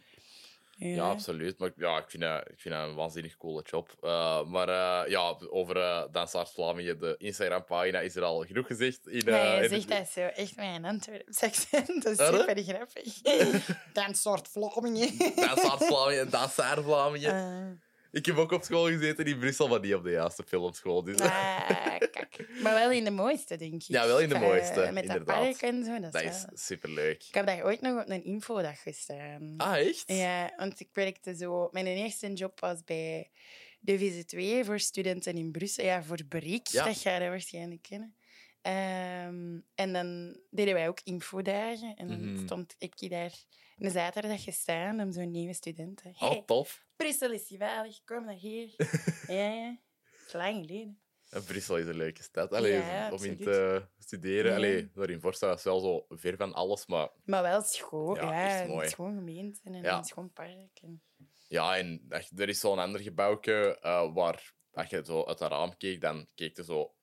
ja. 0.79 0.95
ja, 0.95 1.11
absoluut. 1.11 1.59
Maar 1.59 1.71
ja, 1.77 1.99
ik 1.99 2.11
vind 2.11 2.23
dat, 2.23 2.49
ik 2.51 2.61
vind 2.61 2.75
dat 2.75 2.89
een 2.89 2.95
waanzinnig 2.95 3.37
coole 3.37 3.63
job. 3.63 3.97
Eh, 4.01 4.45
maar 4.45 4.69
eh, 4.69 5.11
ja, 5.11 5.37
over 5.51 5.77
uh, 5.77 6.03
Dansaars 6.11 6.51
Vlamingen, 6.51 6.99
de 6.99 7.15
Instagram-pagina, 7.19 8.01
is 8.01 8.17
er 8.17 8.23
al 8.23 8.45
genoeg 8.45 8.67
gezegd. 8.67 9.07
In, 9.07 9.27
eh, 9.27 9.57
je 9.57 9.63
in 9.63 9.69
zegt 9.69 9.89
dat 9.89 10.09
zo 10.09 10.21
echt 10.21 10.53
een 10.57 10.85
Antwerps 10.85 11.43
accent. 11.49 12.03
Dat 12.03 12.21
is 12.21 12.27
super 12.27 12.63
grappig. 12.63 13.21
Dan 13.93 14.15
soort 14.15 14.49
Vlamingen. 14.49 15.19
Dansaars 15.37 15.87
Vlamingen 15.87 16.21
en 16.25 16.31
Dansaar 16.31 16.83
Vlamingen. 16.83 17.83
Ik 18.11 18.27
heb 18.27 18.37
ook 18.37 18.53
op 18.53 18.63
school 18.63 18.87
gezeten 18.87 19.25
in 19.25 19.39
Brussel, 19.39 19.69
maar 19.69 19.81
niet 19.81 19.95
op 19.95 20.03
de 20.05 20.11
juiste 20.11 20.45
filmschool. 20.47 21.03
Dus 21.05 21.19
ah, 21.21 21.99
kak. 22.11 22.29
Maar 22.63 22.75
wel 22.75 22.91
in 22.91 23.05
de 23.05 23.11
mooiste, 23.11 23.57
denk 23.57 23.73
ik. 23.75 23.83
Ja, 23.83 24.07
wel 24.07 24.21
in 24.21 24.29
de 24.29 24.35
Eh, 24.35 24.41
mooiste, 24.41 24.75
Met 24.81 24.95
dat 24.95 25.03
inderdaad. 25.03 25.41
park 25.41 25.61
en 25.63 25.85
zo. 25.85 26.01
Dat 26.01 26.13
dat 26.13 26.23
is 26.23 26.43
wel- 26.43 26.51
superleuk. 26.55 27.25
Ik 27.29 27.35
heb 27.35 27.47
daar 27.47 27.65
ooit 27.65 27.81
nog 27.81 28.03
op 28.03 28.09
een 28.11 28.25
infodag 28.25 28.83
gestaan. 28.83 29.55
Ah, 29.57 29.77
echt? 29.77 30.03
Ja, 30.07 30.53
want 30.57 30.81
ik 30.81 30.89
werkte 30.93 31.37
zo... 31.37 31.69
Mijn 31.73 31.87
eerste 31.87 32.33
job 32.33 32.61
was 32.61 32.85
bij 32.85 33.31
de 33.81 33.99
VZ2 33.99 34.67
voor 34.67 34.81
studenten 34.81 35.35
in 35.35 35.51
Brussel. 35.51 35.85
Ja, 35.85 36.03
voor 36.03 36.25
Brik, 36.29 36.67
Ja. 36.67 36.85
dat 36.85 36.99
ga 36.99 37.19
je 37.19 37.29
waarschijnlijk 37.29 37.83
kennen. 37.83 38.15
Ehm, 38.63 39.59
en 39.75 39.93
dan 39.93 40.37
deden 40.51 40.75
wij 40.75 40.89
ook 40.89 41.01
infodagen. 41.05 41.95
En 41.97 42.09
dan 42.09 42.33
Mhm. 42.35 42.45
stond 42.45 42.75
ik 42.79 43.11
daar 43.11 43.33
een 43.79 43.91
zaterdag 43.91 44.43
gestaan 44.45 45.01
om 45.01 45.13
zo'n 45.13 45.31
nieuwe 45.31 45.53
studenten. 45.53 46.13
Hey, 46.17 46.29
Oh, 46.29 46.45
tof. 46.45 46.87
Brussel 46.97 47.33
is 47.33 47.47
geweldig, 47.47 48.05
kom 48.05 48.25
naar 48.25 48.35
hier. 48.35 48.75
ja, 49.27 49.53
ja. 49.53 49.79
Dat 50.11 50.27
is 50.27 50.33
lang 50.33 50.55
geleden. 50.67 51.01
En 51.31 51.45
Brussel 51.45 51.77
is 51.77 51.87
een 51.87 51.97
leuke 51.97 52.23
stad. 52.23 52.53
Allee, 52.53 52.73
Ja, 52.73 53.11
om 53.13 53.25
in 53.25 53.39
te 53.39 53.87
studeren. 53.99 54.51
Ja. 54.51 54.57
Allee, 54.57 54.91
daar 54.95 55.11
in 55.11 55.21
Vorsta 55.21 55.53
is 55.53 55.63
wel 55.63 55.81
zo 55.81 56.05
ver 56.09 56.37
van 56.37 56.53
alles, 56.55 56.87
maar 56.87 57.09
Maar 57.25 57.43
wel 57.43 57.63
schoon. 57.63 58.15
Ja, 58.15 58.23
Ja, 58.33 58.65
een 58.83 58.89
schoon 58.89 59.15
gemeente 59.15 59.61
en 59.65 59.83
Ja. 59.83 59.99
een 59.99 60.05
schoon 60.05 60.33
park. 60.33 60.79
En... 60.83 61.03
ja, 61.49 61.77
en 61.77 62.07
er 62.37 62.49
is 62.49 62.61
zo'n 62.61 62.79
ander 62.79 63.01
gebouwke 63.01 63.79
eh, 63.81 64.15
waar 64.15 64.53
als 64.73 64.89
je 64.91 65.03
zo 65.05 65.25
uit 65.25 65.39
het 65.39 65.51
raam 65.51 65.77
keek, 65.77 66.01
dan 66.01 66.27
keek 66.35 66.57
je 66.57 66.65
zo 66.65 66.95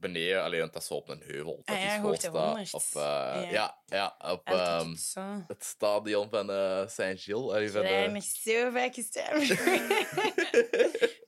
beneden. 0.00 0.42
Alleen 0.42 0.60
want 0.60 0.72
dat 0.72 0.82
is 0.82 0.90
op 0.90 1.08
een 1.08 1.22
heuvel. 1.26 1.62
Dat 1.64 1.76
Ah 1.76 1.82
ja, 1.82 1.94
is 1.94 2.00
Volsta. 2.00 2.30
100. 2.30 2.74
Of, 2.74 2.94
eh, 2.94 3.00
Ja. 3.00 3.50
ja. 3.50 3.76
Ja, 3.86 4.16
op 4.32 4.48
zo. 4.98 5.44
het 5.46 5.64
stadion 5.64 6.28
van 6.30 6.50
eh 6.50 6.86
Saint-Gilles. 6.88 7.70
Van, 7.70 7.82
daar 7.82 8.12
nog 8.12 8.24
zo 8.24 8.70
vaak 8.70 8.94
gestaan. 8.94 9.38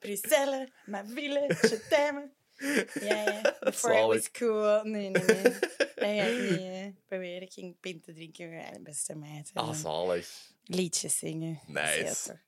Bruxelles, 0.01 0.69
ma 0.87 1.05
ville, 1.07 1.41
je 1.61 1.87
t'aime. 1.89 2.31
Ja, 3.01 3.23
ja. 3.23 3.41
Before 3.61 3.93
Zalig. 3.95 4.07
was 4.17 4.31
cool. 4.31 4.83
Nee, 4.85 5.11
nee, 5.11 5.25
nee. 5.25 5.43
Dat 5.99 6.07
ga 6.09 6.23
ik 6.23 6.51
niet 6.61 6.95
proberen. 7.07 7.43
Ik 7.43 7.53
ging 7.53 7.81
pint 7.81 8.05
te 8.05 8.13
drinken 8.13 8.51
met 8.51 8.71
mijn 8.71 8.83
beste 8.83 9.15
meid. 9.17 9.51
Ah, 9.55 9.75
zalig. 9.75 10.29
liedjes 10.65 11.19
zingen. 11.19 11.61
Nice. 11.67 12.39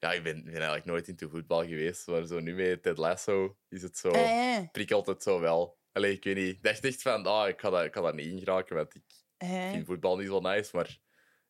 Ja, 0.00 0.12
ik 0.12 0.22
ben, 0.22 0.46
eigenlijk 0.46 0.84
nooit 0.84 1.08
into 1.08 1.28
voetbal 1.28 1.66
geweest, 1.66 2.06
maar 2.06 2.26
zo 2.26 2.40
nu 2.40 2.54
met 2.54 2.82
Ted 2.82 2.98
Lasso 2.98 3.56
is 3.68 3.82
het 3.82 3.98
zo... 3.98 4.08
Ah, 4.08 4.20
ja. 4.20 4.68
prikkelt 4.72 5.06
het 5.06 5.22
zo 5.22 5.40
wel. 5.40 5.78
Allee, 5.92 6.12
ik 6.12 6.24
weet 6.24 6.36
niet. 6.36 6.54
Ik 6.56 6.62
dacht 6.62 6.84
echt 6.84 7.02
van, 7.02 7.26
ah, 7.26 7.48
ik 7.48 7.60
ga 7.60 7.70
daar, 7.70 7.84
ik 7.84 7.94
ga 7.94 8.00
daar 8.00 8.14
niet 8.14 8.26
in 8.26 8.38
geraken, 8.38 8.76
want 8.76 8.94
ik 8.94 9.02
Uh, 9.44 9.70
vind 9.70 9.86
voetbal 9.86 10.16
niet 10.16 10.26
zo 10.26 10.40
nice, 10.40 10.76
maar 10.76 10.98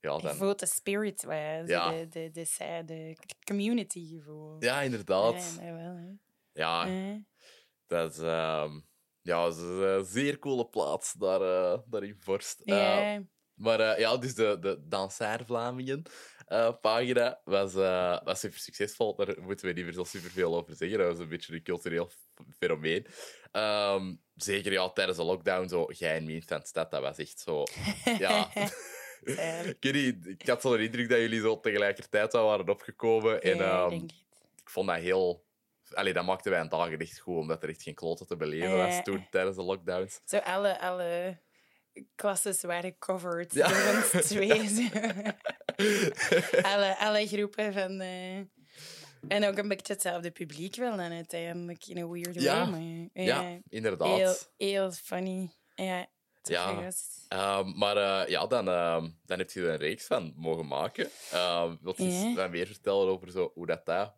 ja, 0.00 0.14
je 0.16 0.22
dan... 0.22 0.34
voelt 0.34 0.58
de 0.58 0.66
spirit, 0.66 1.22
wel, 1.22 1.66
Ja. 1.66 1.90
de, 1.90 2.30
de, 2.30 2.82
de, 2.84 3.16
community 3.44 4.14
gevoel. 4.14 4.56
Ja, 4.58 4.80
inderdaad. 4.80 5.56
Ja, 5.60 5.66
dat 5.66 5.76
wel, 5.76 5.96
hè. 5.96 6.08
Ja, 6.52 6.86
Eh, 6.86 7.16
dat 7.86 8.12
is, 8.12 8.18
ehm, 8.18 8.80
ja, 9.20 9.44
dat 9.44 9.56
is 9.56 9.62
een 9.62 10.04
zeer 10.04 10.38
coole 10.38 10.66
plaats 10.66 11.12
daar, 11.12 11.40
eh, 11.40 11.78
daar 11.86 12.02
in 12.04 12.16
Vorst. 12.20 12.60
Eh, 12.60 12.76
ja. 12.76 13.22
Maar 13.60 13.80
eh, 13.80 13.98
ja, 13.98 14.16
dus 14.16 14.34
de, 14.34 14.58
de 14.60 14.78
Dansaar 14.88 15.44
Vlamingen 15.44 16.02
eh, 16.46 16.72
pagina 16.80 17.40
was, 17.44 17.74
eh, 17.74 18.18
was 18.24 18.40
super 18.40 18.58
succesvol. 18.58 19.14
Daar 19.14 19.36
moeten 19.40 19.66
we 19.66 19.72
niet 19.72 19.84
meer 19.84 19.94
zo 19.94 20.04
super 20.04 20.30
veel 20.30 20.56
over 20.56 20.76
zeggen. 20.76 20.98
Dat 20.98 21.08
was 21.08 21.18
een 21.18 21.28
beetje 21.28 21.54
een 21.54 21.62
cultureel 21.62 22.10
fenomeen. 22.58 23.06
Ehm, 23.52 24.14
zeker 24.34 24.72
ja, 24.72 24.90
tijdens 24.90 25.18
de 25.18 25.24
lockdown, 25.24 25.68
zo 25.68 25.86
jij 25.92 26.16
en 26.16 26.42
van 26.42 26.60
de 26.60 26.66
stad, 26.66 26.90
dat 26.90 27.02
was 27.02 27.18
echt 27.18 27.40
zo... 27.40 27.64
Ja. 28.18 28.50
Ik, 29.24 29.78
niet, 29.92 30.26
ik 30.26 30.46
had 30.46 30.60
zo 30.60 30.76
de 30.76 30.84
indruk 30.84 31.08
dat 31.08 31.18
jullie 31.18 31.40
zo 31.40 31.60
tegelijkertijd 31.60 32.32
waren 32.32 32.68
opgekomen. 32.68 33.42
En 33.42 33.60
ehm, 33.60 33.92
ik 34.56 34.70
vond 34.70 34.86
dat 34.86 34.96
heel... 34.96 35.44
Allee, 35.90 36.12
dat 36.12 36.24
maakte 36.24 36.50
wij 36.50 36.60
een 36.60 36.68
dagen 36.68 36.98
echt 36.98 37.18
goed, 37.18 37.36
omdat 37.36 37.62
er 37.62 37.68
echt 37.68 37.82
geen 37.82 37.94
kloten 37.94 38.26
te 38.26 38.36
beleven 38.36 38.76
was 38.76 39.02
toen, 39.02 39.26
tijdens 39.30 39.56
de 39.56 39.62
lockdowns. 39.62 40.20
Zo 40.24 40.36
alle, 40.36 40.80
alle 40.80 41.38
klasses 42.14 42.62
waren 42.62 42.98
covered 42.98 43.54
Ja. 43.54 43.68
door 43.68 43.94
ons 43.96 44.10
twee. 44.28 44.68
zo. 44.68 44.82
alle, 46.72 46.96
alle 46.98 47.26
groepen 47.26 47.72
van... 47.72 48.00
eh, 48.00 48.36
En 49.28 49.44
ook 49.44 49.56
een 49.58 49.68
beetje 49.68 49.92
hetzelfde 49.92 50.30
publiek 50.30 50.76
wel 50.76 50.96
dan 50.96 51.12
uiteindelijk, 51.12 51.86
in 51.86 51.96
een 51.98 52.10
weird 52.10 52.34
Ja. 52.42 52.70
way. 52.70 52.80
Maar, 53.12 53.24
Ja, 53.24 53.40
Heel, 53.42 53.60
inderdaad. 53.68 54.50
heel 54.56 54.92
funny. 54.92 55.50
Ja, 55.74 56.06
Ja. 56.42 56.90
Ehm, 57.28 57.78
maar 57.78 57.96
eh, 57.96 58.28
ja, 58.28 58.46
dan, 58.46 58.68
ehm, 58.68 59.08
dan 59.24 59.38
heb 59.38 59.50
je 59.50 59.60
er 59.60 59.68
een 59.68 59.76
reeks 59.76 60.06
van 60.06 60.32
mogen 60.36 60.66
maken. 60.66 61.10
Ehm 61.32 61.76
wilt 61.80 61.96
je 61.96 62.04
Ja. 62.10 62.34
dan 62.34 62.50
meer 62.50 62.66
vertellen 62.66 63.08
over 63.08 63.30
zo, 63.30 63.50
hoe 63.54 63.66
dat, 63.66 63.86
dat, 63.86 64.14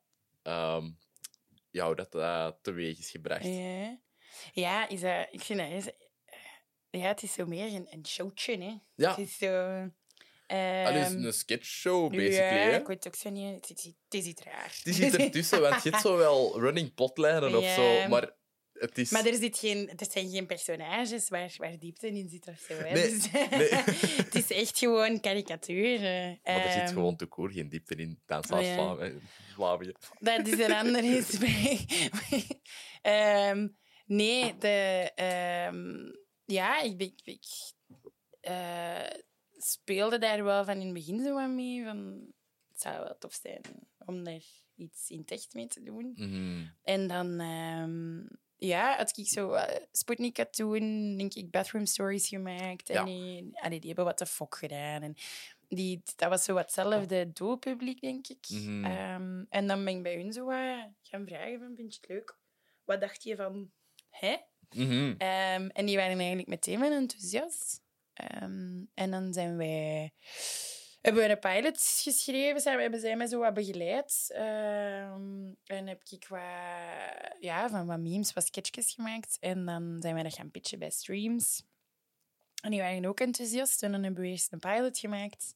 ja, 1.71 1.87
hoe 1.87 1.95
dat, 1.95 2.13
dat 2.13 2.59
teweeg 2.63 2.99
is 2.99 3.11
gebracht? 3.11 3.45
Ja, 3.45 3.99
ja 4.53 4.89
is 4.89 5.01
dat, 5.01 5.27
ik 5.31 5.41
vind 5.41 5.85
dat... 5.85 5.95
Is, 6.93 7.01
ja, 7.01 7.07
het 7.09 7.23
is 7.23 7.33
zo 7.33 7.47
meer 7.47 7.67
een, 7.75 7.87
een 7.91 8.07
showtje, 8.07 8.59
hè. 8.63 8.75
Ja. 8.95 9.11
Het 9.11 9.19
is 9.19 9.37
zo... 9.39 9.89
Ah, 10.47 10.93
dus 10.93 11.07
ehm, 11.07 11.25
een 11.25 11.33
sketchshow, 11.33 12.11
basically. 12.11 12.35
Ja, 12.59 12.71
hè? 12.71 12.79
ik 12.79 12.87
weet 12.87 13.07
ook 13.07 13.15
zo 13.15 13.31
niet... 13.31 13.69
Het 13.69 13.79
is, 13.79 13.85
het 13.85 13.95
is 14.15 14.25
iets 14.25 14.43
raar. 14.43 14.81
Die 14.83 14.95
zit 14.95 15.17
ertussen, 15.17 15.61
want 15.61 15.83
je 15.83 15.91
hebt 15.91 16.03
zo 16.03 16.17
wel 16.17 16.61
running 16.61 16.95
plotlijnen 16.95 17.57
of 17.59 17.65
zo, 17.65 18.09
maar 18.09 18.31
het 18.73 18.99
is... 18.99 19.11
Maar 19.11 19.27
er, 19.27 19.35
zit 19.35 19.59
geen, 19.59 19.89
er 19.97 20.07
zijn 20.11 20.31
geen 20.31 20.47
personages 20.47 21.29
waar, 21.29 21.55
waar 21.57 21.79
diepte 21.79 22.07
in 22.07 22.29
zit 22.29 22.47
of 22.47 22.59
zo. 22.69 22.75
Hè. 22.75 22.93
Nee, 22.93 23.11
Dus, 23.11 23.31
nee. 23.31 23.69
het 24.25 24.35
is 24.35 24.51
echt 24.51 24.79
gewoon 24.79 25.21
karikatuur. 25.21 25.95
eh. 26.05 26.55
Maar 26.55 26.65
er 26.65 26.73
zit 26.73 26.81
Ehm, 26.83 26.93
gewoon 26.93 27.17
te 27.17 27.27
koer 27.27 27.51
geen 27.51 27.69
diepte 27.69 27.95
in 27.95 28.21
Dansaars 28.27 28.67
Oh, 28.79 28.99
ja. 29.83 29.93
Dat 30.19 30.47
is 30.47 30.59
een 30.59 30.73
ander 30.73 31.05
iets 31.05 31.39
bij. 31.45 31.87
Ehm, 33.03 33.69
nee, 34.07 34.59
de... 34.59 35.11
ja, 36.53 36.81
ik, 36.81 37.01
ik, 37.01 37.21
ik 37.25 37.45
eh, 38.41 39.21
speelde 39.57 40.19
daar 40.19 40.45
wel 40.45 40.65
van 40.65 40.75
in 40.75 40.85
het 40.85 40.93
begin 40.93 41.25
zo 41.25 41.39
aan 41.39 41.55
mee. 41.55 41.85
Van, 41.85 42.27
het 42.69 42.81
zou 42.81 43.05
wel 43.05 43.19
tof 43.19 43.39
zijn 43.43 43.61
om 44.07 44.25
daar 44.25 44.43
iets 44.75 45.11
in 45.11 45.19
het 45.19 45.31
echt 45.31 45.55
mee 45.55 45.67
te 45.67 45.83
doen. 45.83 46.13
Mhm. 46.15 46.67
En 46.83 47.09
dan, 47.09 47.41
ehm, 47.41 48.37
ja, 48.57 48.97
had 48.97 49.17
ik 49.17 49.27
zo 49.27 49.55
uh, 49.55 49.65
Sputnik 49.93 50.37
had 50.37 50.53
toen, 50.53 51.17
denk 51.17 51.35
ik, 51.35 51.51
Bathroom 51.51 51.87
Stories 51.87 52.29
gemaakt. 52.29 52.91
En 52.91 53.05
die, 53.05 53.51
allee, 53.53 53.79
die 53.79 53.87
hebben 53.89 54.05
wat 54.05 54.19
de 54.19 54.27
fok 54.27 54.57
gedaan. 54.57 55.03
En 55.03 55.15
die, 55.69 56.03
dat 56.17 56.29
was 56.29 56.45
zo 56.45 56.57
hetzelfde 56.57 57.33
doelpubliek, 57.33 58.01
denk 58.01 58.29
ik. 58.29 58.49
Mhm. 58.49 58.85
Ehm, 58.85 59.45
en 59.49 59.67
dan 59.67 59.85
ben 59.85 59.97
ik 59.97 60.03
bij 60.03 60.17
hun 60.17 60.33
zo 60.33 60.45
wat 60.45 60.91
gaan 61.03 61.27
vragen 61.27 61.59
van, 61.59 61.75
vind 61.77 61.95
je 61.95 62.01
het 62.01 62.09
leuk? 62.09 62.39
Wat 62.85 63.01
dacht 63.01 63.23
je 63.23 63.37
van, 63.37 63.71
hè? 64.09 64.37
Mhm. 64.75 65.15
Ehm, 65.19 65.69
en 65.69 65.87
die 65.87 65.97
waren 65.97 66.19
eigenlijk 66.19 66.49
meteen 66.49 66.81
wel 66.81 66.93
enthousiast. 66.93 67.81
Ehm, 68.15 68.85
en 68.95 69.11
dan 69.11 69.33
zijn 69.33 69.57
wij... 69.57 70.13
Hebben 71.01 71.23
we 71.23 71.29
een 71.29 71.39
pilot 71.39 72.01
geschreven, 72.03 72.61
zijn, 72.61 72.81
hebben 72.81 73.01
zij 73.01 73.17
mij 73.17 73.27
zo 73.27 73.39
wat 73.39 73.55
begeleid. 73.55 74.31
Ehm, 74.35 75.53
en 75.65 75.87
heb 75.87 76.03
ik 76.09 76.27
wat, 76.29 76.41
ja, 77.41 77.69
van 77.69 77.87
wat 77.87 77.99
memes, 77.99 78.33
wat 78.33 78.47
sketchjes 78.47 78.93
gemaakt. 78.95 79.37
En 79.41 79.65
dan 79.65 79.97
zijn 80.01 80.15
wij 80.15 80.23
dat 80.23 80.35
gaan 80.35 80.51
pitchen 80.51 80.79
bij 80.79 80.91
streams. 80.91 81.63
En 82.63 82.71
die 82.71 82.81
waren 82.81 83.05
ook 83.05 83.21
enthousiast. 83.21 83.83
En 83.83 83.93
dan 83.93 84.03
hebben 84.03 84.23
we 84.23 84.29
eerst 84.29 84.53
een 84.53 84.59
pilot 84.59 84.99
gemaakt. 84.99 85.55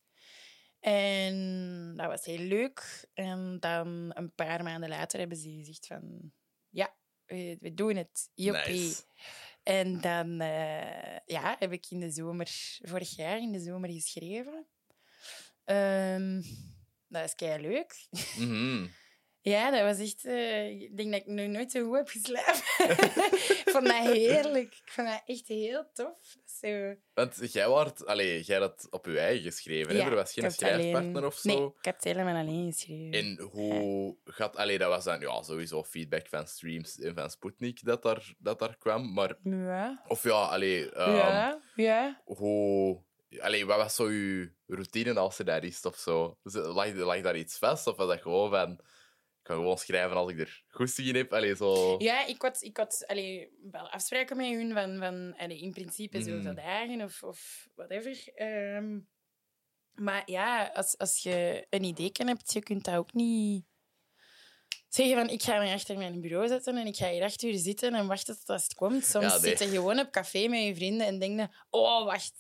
En 0.80 1.94
dat 1.96 2.06
was 2.06 2.25
heel 2.25 2.38
leuk. 2.38 3.08
En 3.14 3.56
dan 3.61 4.11
een 4.14 4.32
paar 4.35 4.62
maanden 4.62 4.88
later 4.88 5.18
hebben 5.18 5.37
ze 5.37 5.50
gezegd 5.50 5.87
van... 5.87 6.32
Ja, 7.26 7.37
we, 7.37 7.56
we 7.61 7.75
doen 7.75 7.97
het. 7.97 8.30
Joppie. 8.35 8.73
Nice. 8.73 9.02
En 9.62 10.00
dan 10.00 10.40
eh, 10.40 11.18
ja, 11.25 11.56
heb 11.59 11.73
ik 11.73 11.87
in 11.90 12.00
de 12.00 12.11
zomer, 12.11 12.49
vorig 12.83 13.16
jaar 13.16 13.38
in 13.38 13.52
de 13.52 13.61
zomer 13.61 13.90
geschreven. 13.90 14.66
Ehm, 15.64 16.42
dat 17.09 17.25
is 17.25 17.35
kei 17.35 17.62
leuk. 17.62 18.09
Mhm. 18.38 18.87
Ja, 19.48 19.70
dat 19.70 19.80
was 19.82 19.98
echt. 20.06 20.24
eh, 20.24 20.70
ik 20.80 20.96
denk 20.96 21.12
dat 21.12 21.20
ik 21.20 21.26
nog 21.26 21.46
nooit 21.46 21.70
zo 21.70 21.84
goed 21.86 21.96
heb 21.96 22.08
geslapen. 22.08 23.04
ik 23.62 23.62
vond 23.66 23.86
dat 23.86 23.96
heerlijk. 23.96 24.74
Ik 24.84 24.90
vond 24.92 25.08
dat 25.08 25.22
echt 25.26 25.48
heel 25.48 25.90
tof. 25.94 26.18
Zo, 26.60 26.94
Want 27.14 27.52
jij, 27.52 27.68
waart, 27.68 28.06
allee, 28.06 28.42
jij 28.42 28.58
had 28.58 28.86
op 28.90 29.06
je 29.06 29.18
eigen 29.18 29.44
geschreven, 29.44 29.96
hè? 29.96 30.02
er 30.02 30.14
was 30.14 30.32
geen 30.32 30.44
alleen- 30.44 30.56
schrijfpartner 30.56 31.24
of 31.26 31.34
zo. 31.36 31.48
Nee, 31.48 31.66
ik 31.78 31.84
heb 31.84 31.94
het 31.94 32.04
helemaal 32.04 32.36
alleen 32.36 32.72
geschreven. 32.72 33.12
En 33.12 33.40
hoe 33.50 34.16
gaat... 34.24 34.56
Allee, 34.56 34.78
dat 34.78 34.88
was 34.88 35.04
dan 35.04 35.20
ja, 35.20 35.42
sowieso 35.42 35.84
feedback 35.84 36.28
van 36.28 36.46
streams 36.46 36.98
en 37.00 37.14
van 37.14 37.30
Sputnik 37.30 37.84
dat 37.84 38.02
daar, 38.02 38.34
dat 38.38 38.58
daar 38.58 38.76
kwam. 38.78 39.12
Maar, 39.12 39.36
Ja, 39.42 40.02
of 40.08 40.22
ja, 40.22 40.30
allee, 40.42 40.90
ehm, 40.90 41.14
ja, 41.16 41.60
ja. 41.74 42.20
hoe... 42.24 43.02
Allee, 43.38 43.66
wat 43.66 43.76
was 43.76 43.94
zo 43.94 44.10
je 44.10 44.52
routine 44.66 45.18
als 45.18 45.36
je 45.36 45.44
daar 45.44 45.64
is 45.64 45.82
of 45.82 45.96
zo? 45.96 46.38
Lag, 46.42 46.92
lag 46.94 47.20
daar 47.20 47.36
iets 47.36 47.58
vast? 47.58 47.86
Of 47.86 47.96
was 47.96 48.08
dat 48.08 48.20
gewoon 48.20 48.50
van... 48.50 48.80
Ik 49.46 49.52
kan 49.52 49.60
gewoon 49.60 49.78
schrijven 49.78 50.16
als 50.16 50.30
ik 50.30 50.38
er 50.38 50.64
goesting 50.68 51.08
in 51.08 51.14
heb? 51.14 51.32
Allee, 51.32 51.56
zo... 51.56 51.94
Ja, 51.98 52.26
ik 52.26 52.42
had, 52.42 52.62
ik 52.62 52.76
had 52.76 53.04
allee, 53.06 53.50
wel 53.70 53.88
afspraken 53.90 54.36
met 54.36 54.46
hun 54.46 54.72
van, 54.72 54.98
van 54.98 55.34
allee, 55.36 55.60
in 55.60 55.72
principe 55.72 56.22
zoveel 56.22 56.52
Mhm. 56.52 56.54
dagen 56.54 57.02
of, 57.02 57.22
of 57.22 57.68
whatever. 57.74 58.28
Ehm, 58.34 58.98
maar 59.94 60.22
ja, 60.30 60.66
als, 60.74 60.98
als 60.98 61.22
je 61.22 61.66
een 61.70 61.82
idee 61.84 62.10
hebt, 62.14 62.52
je 62.52 62.62
kunt 62.62 62.84
dat 62.84 62.94
ook 62.94 63.12
niet 63.12 63.64
zeggen 64.88 65.16
van 65.16 65.28
ik 65.28 65.42
ga 65.42 65.58
me 65.62 65.72
achter 65.72 65.96
mijn 65.96 66.20
bureau 66.20 66.48
zetten 66.48 66.76
en 66.76 66.86
ik 66.86 66.96
ga 66.96 67.10
hier 67.10 67.22
acht 67.22 67.42
uur 67.42 67.54
zitten 67.54 67.94
en 67.94 68.06
wachten 68.06 68.38
tot 68.44 68.62
het 68.62 68.74
komt. 68.74 69.04
Soms 69.04 69.24
Ja, 69.24 69.40
nee. 69.40 69.56
zit 69.56 69.58
je 69.58 69.68
gewoon 69.68 69.98
op 69.98 70.10
café 70.10 70.48
met 70.48 70.62
je 70.64 70.74
vrienden 70.74 71.06
en 71.06 71.18
denk 71.18 71.40
je, 71.40 71.48
oh, 71.70 72.04
wacht. 72.04 72.32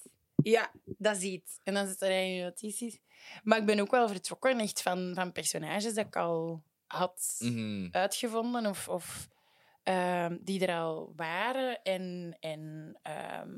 Ja, 0.42 0.72
dat 0.84 1.16
is 1.16 1.22
iets. 1.22 1.60
En 1.62 1.74
dan 1.74 1.86
zit 1.86 2.00
er 2.02 2.10
in 2.10 2.34
je 2.34 2.42
notities. 2.42 2.98
Maar 3.42 3.58
ik 3.58 3.66
ben 3.66 3.80
ook 3.80 3.90
wel 3.90 4.08
vertrokken 4.08 4.58
echt 4.60 4.82
van, 4.82 5.12
van 5.14 5.32
personages 5.32 5.94
dat 5.94 6.06
ik 6.06 6.16
al 6.16 6.62
had 6.86 7.36
Mhm. 7.38 7.88
uitgevonden 7.90 8.66
of, 8.66 8.88
of 8.88 9.28
ehm, 9.82 10.36
die 10.40 10.66
er 10.66 10.76
al 10.78 11.12
waren. 11.16 11.82
En, 11.82 12.36
en 12.40 12.94
ehm, 13.02 13.54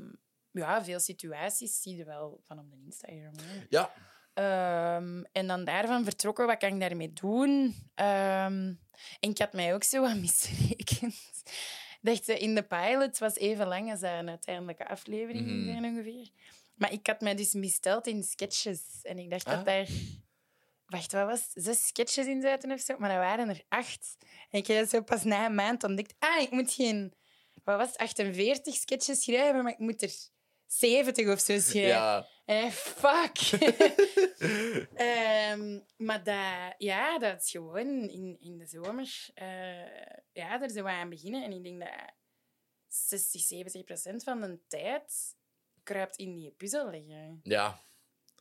ja, 0.51 0.83
veel 0.83 0.99
situaties 0.99 1.81
zie 1.81 1.95
je 1.95 2.05
wel 2.05 2.41
van 2.45 2.59
op 2.59 2.71
de 2.71 2.77
Instagram. 2.85 3.33
hè. 3.41 3.65
Ja. 3.69 3.93
Ehm, 4.33 5.23
en 5.31 5.47
dan 5.47 5.63
daarvan 5.65 6.03
vertrokken, 6.03 6.45
wat 6.47 6.57
kan 6.57 6.73
ik 6.73 6.79
daarmee 6.79 7.13
doen? 7.13 7.75
En 7.95 8.79
ik 9.19 9.37
had 9.37 9.53
mij 9.53 9.73
ook 9.73 9.83
zo 9.83 10.01
wat 10.01 10.15
misrekend. 10.15 11.15
Dacht, 12.01 12.29
eh, 12.29 12.41
in 12.41 12.55
de 12.55 12.63
pilot 12.63 13.17
was 13.17 13.35
even 13.35 13.67
lang 13.67 13.91
als 13.91 14.01
een 14.01 14.29
uiteindelijke 14.29 14.87
aflevering 14.87 15.65
zijn 15.65 15.85
ongeveer. 15.85 16.29
Maar 16.75 16.91
ik 16.91 17.07
had 17.07 17.21
mij 17.21 17.35
dus 17.35 17.53
misteld 17.53 18.07
in 18.07 18.23
sketches. 18.23 18.81
En 19.03 19.17
ik 19.19 19.29
dacht 19.29 19.45
Ah. 19.45 19.53
dat 19.55 19.65
daar... 19.65 19.87
Wacht, 20.89 21.11
wat 21.11 21.25
was 21.25 21.41
het? 21.53 21.63
Zes 21.63 21.87
sketches 21.87 22.25
in 22.25 22.41
zaten 22.41 22.71
of 22.71 22.79
zo? 22.79 22.97
Maar 22.97 23.09
dat 23.09 23.17
waren 23.17 23.49
er 23.49 23.63
acht. 23.67 24.15
En 24.49 24.59
ik 24.59 24.67
heb 24.67 24.79
dat 24.79 24.89
zo 24.89 25.01
pas 25.01 25.23
na 25.23 25.45
een 25.45 25.55
maand 25.55 25.83
ontdekt. 25.83 26.15
Ah, 26.19 26.41
ik 26.41 26.51
moet 26.51 26.73
geen... 26.73 27.13
Wat 27.63 27.77
was 27.77 27.87
het? 27.87 27.97
48 27.97 28.75
sketches 28.75 29.23
schrijven, 29.23 29.63
maar 29.63 29.71
ik 29.71 29.79
moet 29.79 30.01
er 30.01 30.11
70 30.67 31.27
of 31.27 31.39
zo 31.39 31.59
schrijven. 31.59 31.89
Ja. 31.89 32.27
Eh, 32.45 32.69
fuck. 32.69 33.37
Ehm, 34.93 35.79
maar 35.97 36.23
dat, 36.23 36.75
ja, 36.77 37.19
dat 37.19 37.43
is 37.43 37.51
gewoon 37.51 38.09
in, 38.09 38.37
in 38.39 38.57
de 38.57 38.65
zomer. 38.65 39.29
eh, 39.33 39.47
ja, 40.31 40.61
er 40.61 40.69
zo 40.69 40.81
wat 40.81 40.91
aan 40.91 41.09
beginnen. 41.09 41.43
En 41.43 41.51
ik 41.51 41.63
denk 41.63 41.79
dat 41.79 42.13
60, 42.87 43.41
70 43.41 43.83
procent 43.83 44.23
van 44.23 44.41
de 44.41 44.59
tijd 44.67 45.35
kruipt 45.83 46.15
in 46.17 46.35
die 46.35 46.51
puzzel 46.51 46.89
liggen. 46.89 47.39
Ja. 47.43 47.81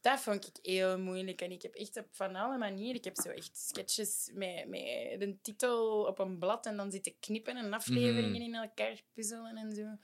Dat 0.00 0.20
vond 0.20 0.46
ik 0.46 0.56
heel 0.62 0.98
moeilijk. 0.98 1.40
En 1.40 1.50
ik 1.50 1.62
heb 1.62 1.74
echt 1.74 1.96
op 1.96 2.06
van 2.10 2.34
alle 2.36 2.58
manieren... 2.58 2.94
Ik 2.94 3.04
heb 3.04 3.16
zo 3.16 3.28
echt 3.28 3.56
sketches 3.56 4.30
met, 4.34 4.68
met 4.68 5.16
een 5.22 5.38
titel 5.42 6.04
op 6.04 6.18
een 6.18 6.38
blad 6.38 6.66
en 6.66 6.76
dan 6.76 6.90
zitten 6.90 7.14
knippen 7.20 7.56
en 7.56 7.72
afleveringen 7.72 8.30
Mhm. 8.30 8.42
in 8.42 8.54
elkaar 8.54 9.02
puzzelen 9.12 9.56
en 9.56 9.74
zo. 9.74 9.96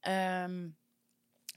Ehm, 0.00 0.68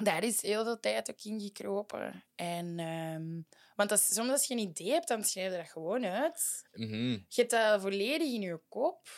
daar 0.04 0.24
is 0.24 0.42
heel 0.42 0.64
veel 0.64 0.80
tijd 0.80 1.10
ook 1.10 1.24
in 1.24 1.42
gekropen. 1.42 2.24
En, 2.36 2.80
ehm, 2.80 3.42
want 3.76 3.92
als, 3.92 4.14
soms 4.14 4.30
als 4.30 4.46
je 4.48 4.54
een 4.54 4.60
idee 4.60 4.92
hebt, 4.92 5.08
dan 5.08 5.24
schrijf 5.24 5.52
je 5.52 5.58
dat 5.58 5.70
gewoon 5.70 6.06
uit. 6.06 6.70
Mhm. 6.72 7.10
Je 7.12 7.26
hebt 7.42 7.50
dat 7.52 7.82
volledig 7.82 8.28
in 8.34 8.42
je 8.42 8.62
kop. 8.70 9.10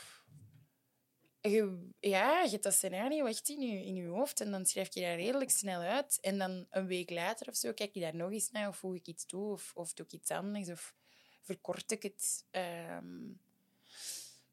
Je, 1.49 1.89
ja, 1.99 2.41
je 2.43 2.49
hebt 2.49 2.63
dat 2.63 2.73
scenario 2.73 3.25
echt 3.25 3.49
in 3.49 3.59
je, 3.61 3.85
in 3.85 3.95
je 3.95 4.07
hoofd 4.07 4.41
en 4.41 4.51
dan 4.51 4.65
schrijf 4.65 4.93
je 4.93 5.01
dat 5.01 5.15
redelijk 5.15 5.49
snel 5.49 5.81
uit. 5.81 6.17
En 6.21 6.37
dan 6.37 6.65
een 6.69 6.87
week 6.87 7.09
later 7.09 7.47
of 7.47 7.55
zo 7.55 7.73
kijk 7.73 7.93
je 7.93 7.99
daar 7.99 8.15
nog 8.15 8.31
eens 8.31 8.51
naar 8.51 8.67
of 8.67 8.77
voeg 8.77 8.95
ik 8.95 9.07
iets 9.07 9.25
toe 9.25 9.51
of, 9.51 9.71
of 9.75 9.93
doe 9.93 10.05
ik 10.05 10.11
iets 10.11 10.31
anders 10.31 10.69
of 10.69 10.95
verkort 11.41 11.91
ik 11.91 12.03
het. 12.03 12.45
Ehm, 12.51 13.31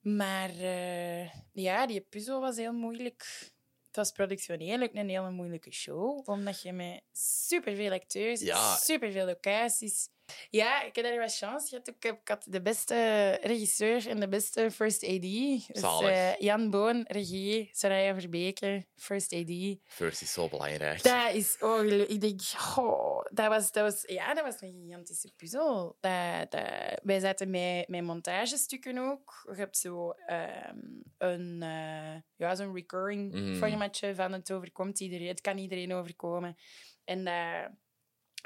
maar 0.00 0.50
eh, 0.50 1.30
ja, 1.52 1.86
die 1.86 2.00
puzzel 2.00 2.40
was 2.40 2.56
heel 2.56 2.72
moeilijk. 2.72 3.50
Het 3.86 3.96
was 3.96 4.12
productioneel 4.12 4.82
ook 4.82 4.94
een 4.94 5.08
hele 5.08 5.30
moeilijke 5.30 5.72
show, 5.72 6.28
omdat 6.28 6.62
je 6.62 6.72
met 6.72 7.02
superveel 7.12 7.92
acteurs, 7.92 8.40
Ja. 8.40 8.76
superveel 8.76 9.26
locaties, 9.26 10.08
Ja, 10.50 10.82
ik 10.82 10.96
heb 10.96 11.04
daar 11.04 11.18
wat 11.18 11.36
chance 11.36 11.68
gehad. 11.68 11.88
Ik, 11.88 12.02
heb, 12.02 12.20
ik 12.20 12.28
had 12.28 12.44
de 12.48 12.62
beste 12.62 13.30
regisseur 13.42 14.08
en 14.08 14.20
de 14.20 14.28
beste 14.28 14.70
first 14.70 15.04
AD. 15.04 15.20
Dus, 15.20 16.00
eh, 16.00 16.36
Jan 16.38 16.70
Boon, 16.70 17.04
regie. 17.08 17.68
Soraya 17.72 18.14
Verbeke, 18.14 18.86
first 18.96 19.32
AD. 19.32 19.78
First 19.84 20.22
is 20.22 20.32
zo 20.32 20.48
belangrijk. 20.48 21.02
Dat 21.02 21.34
is 21.34 21.56
ongelooflijk. 21.60 22.08
Ik 22.10 22.20
denk, 22.20 22.40
oh, 22.76 23.24
dat 23.32 23.48
was, 23.48 23.72
dat 23.72 23.92
was, 23.92 24.02
ja, 24.06 24.34
dat 24.34 24.44
was 24.44 24.60
een 24.60 24.72
gigantische 24.72 25.32
puzzel. 25.36 25.96
Dat, 26.00 26.50
dat, 26.50 27.00
wij 27.02 27.20
zaten 27.20 27.50
met, 27.50 27.88
met 27.88 28.02
montagestukken 28.02 28.98
ook. 28.98 29.42
Je 29.50 29.56
hebt 29.56 29.76
zo 29.78 30.10
ehm, 30.10 30.78
een, 31.18 31.62
eh, 31.62 32.20
ja, 32.36 32.54
zo'n 32.54 32.74
recurring 32.74 33.32
Mhm. 33.32 33.54
formatje 33.54 34.14
van 34.14 34.32
het 34.32 34.52
overkomt 34.52 35.00
iedereen. 35.00 35.26
Het 35.26 35.40
kan 35.40 35.58
iedereen 35.58 35.92
overkomen. 35.94 36.56
En 37.04 37.24
dat, 37.24 37.70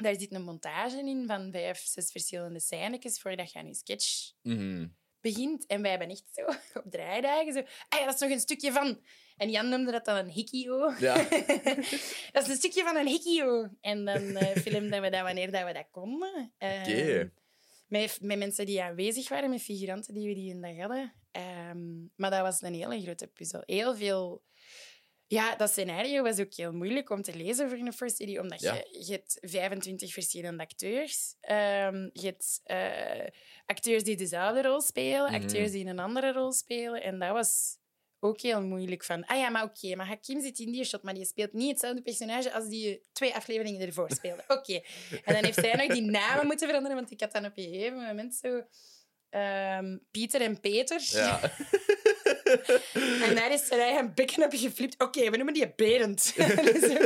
daar 0.03 0.19
zit 0.19 0.33
een 0.33 0.43
montage 0.43 0.97
in 0.99 1.23
van 1.27 1.51
vijf, 1.51 1.77
zes 1.85 2.11
verschillende 2.11 2.59
scènes 2.59 3.19
voordat 3.21 3.51
je 3.51 3.59
aan 3.59 3.67
je 3.67 3.75
sketch 3.75 4.31
Mhm. 4.41 4.87
begint. 5.21 5.65
En 5.65 5.81
wij 5.81 5.89
hebben 5.89 6.09
echt 6.09 6.23
zo 6.33 6.45
op 6.79 6.91
draaidagen 6.91 7.53
zo... 7.53 7.59
Ah 7.89 7.99
ja, 7.99 8.05
dat 8.05 8.13
is 8.13 8.19
nog 8.19 8.29
een 8.29 8.39
stukje 8.39 8.71
van... 8.71 9.01
En 9.37 9.49
Jan 9.49 9.69
noemde 9.69 9.91
dat 9.91 10.05
dan 10.05 10.15
een 10.15 10.29
hikio. 10.29 10.93
Ja. 10.99 11.15
dat 12.33 12.43
is 12.43 12.47
een 12.47 12.55
stukje 12.55 12.83
van 12.83 12.95
een 12.95 13.07
hikio. 13.07 13.69
En 13.81 14.05
dan 14.05 14.35
eh 14.35 14.57
filmden 14.65 15.01
we 15.01 15.09
dat 15.09 15.21
wanneer 15.21 15.51
dat 15.51 15.65
we 15.65 15.73
dat 15.73 15.87
konden. 15.91 16.53
Oké. 16.59 17.31
met, 17.87 18.17
met 18.21 18.37
mensen 18.37 18.65
die 18.65 18.81
aanwezig 18.81 19.29
waren, 19.29 19.49
met 19.49 19.61
figuranten 19.61 20.13
die 20.13 20.27
we 20.27 20.33
die 20.33 20.53
een 20.53 20.61
dag 20.61 20.77
hadden. 20.77 21.13
Ehm, 21.31 21.99
maar 22.15 22.29
dat 22.31 22.41
was 22.41 22.61
een 22.61 22.73
hele 22.73 23.01
grote 23.01 23.27
puzzel. 23.27 23.63
Heel 23.65 23.95
veel... 23.95 24.43
Ja, 25.31 25.55
dat 25.55 25.69
scenario 25.69 26.23
was 26.23 26.39
ook 26.39 26.53
heel 26.53 26.71
moeilijk 26.73 27.09
om 27.09 27.21
te 27.21 27.35
lezen 27.35 27.69
voor 27.69 27.77
een 27.77 27.93
first 27.93 28.19
edit, 28.19 28.39
omdat 28.39 28.61
Ja. 28.61 28.73
je, 28.73 29.03
je 29.05 29.11
hebt 29.11 29.37
25 29.41 30.13
verschillende 30.13 30.63
acteurs. 30.63 31.35
Ehm, 31.41 32.09
je 32.13 32.25
hebt 32.25 32.61
eh, 32.63 33.27
acteurs 33.65 34.03
die 34.03 34.15
dezelfde 34.17 34.61
rol 34.61 34.81
spelen, 34.81 35.31
Mhm. 35.31 35.41
acteurs 35.43 35.71
die 35.71 35.85
een 35.85 35.99
andere 35.99 36.31
rol 36.33 36.51
spelen. 36.51 37.03
En 37.03 37.19
dat 37.19 37.31
was 37.31 37.77
ook 38.19 38.41
heel 38.41 38.61
moeilijk. 38.61 39.03
Van, 39.03 39.25
ah 39.25 39.37
ja, 39.37 39.49
maar 39.49 39.63
oké, 39.63 39.95
maar 39.95 40.07
Hakim 40.07 40.41
zit 40.41 40.59
in 40.59 40.71
die 40.71 40.83
shot, 40.85 41.03
maar 41.03 41.13
die 41.13 41.25
speelt 41.25 41.53
niet 41.53 41.69
hetzelfde 41.69 42.01
personage 42.01 42.53
als 42.53 42.67
die 42.67 43.01
twee 43.13 43.35
afleveringen 43.35 43.81
ervoor 43.87 44.11
speelde. 44.11 44.43
Oké. 44.57 44.81
En 45.23 45.33
dan 45.33 45.43
heeft 45.43 45.59
zij 45.59 45.73
nog 45.75 45.87
die 45.87 46.01
namen 46.01 46.45
moeten 46.45 46.67
veranderen, 46.67 46.97
want 46.97 47.11
ik 47.11 47.19
had 47.19 47.31
dan 47.31 47.45
op 47.45 47.51
een 47.55 47.63
gegeven 47.63 48.05
moment 48.05 48.35
zo... 48.35 48.63
ehm, 49.29 49.97
Pieter 50.11 50.41
en 50.41 50.59
Peter. 50.59 51.01
Ja. 51.11 51.39
En 53.27 53.35
daar 53.35 53.51
is 53.51 53.67
zij 53.67 53.97
een 53.97 54.13
bekken 54.13 54.43
op 54.43 54.51
geflipt. 54.53 55.01
Oké, 55.03 55.29
we 55.29 55.35
noemen 55.37 55.53
die 55.53 55.73
Berend. 55.75 56.21
Zo. 56.89 56.97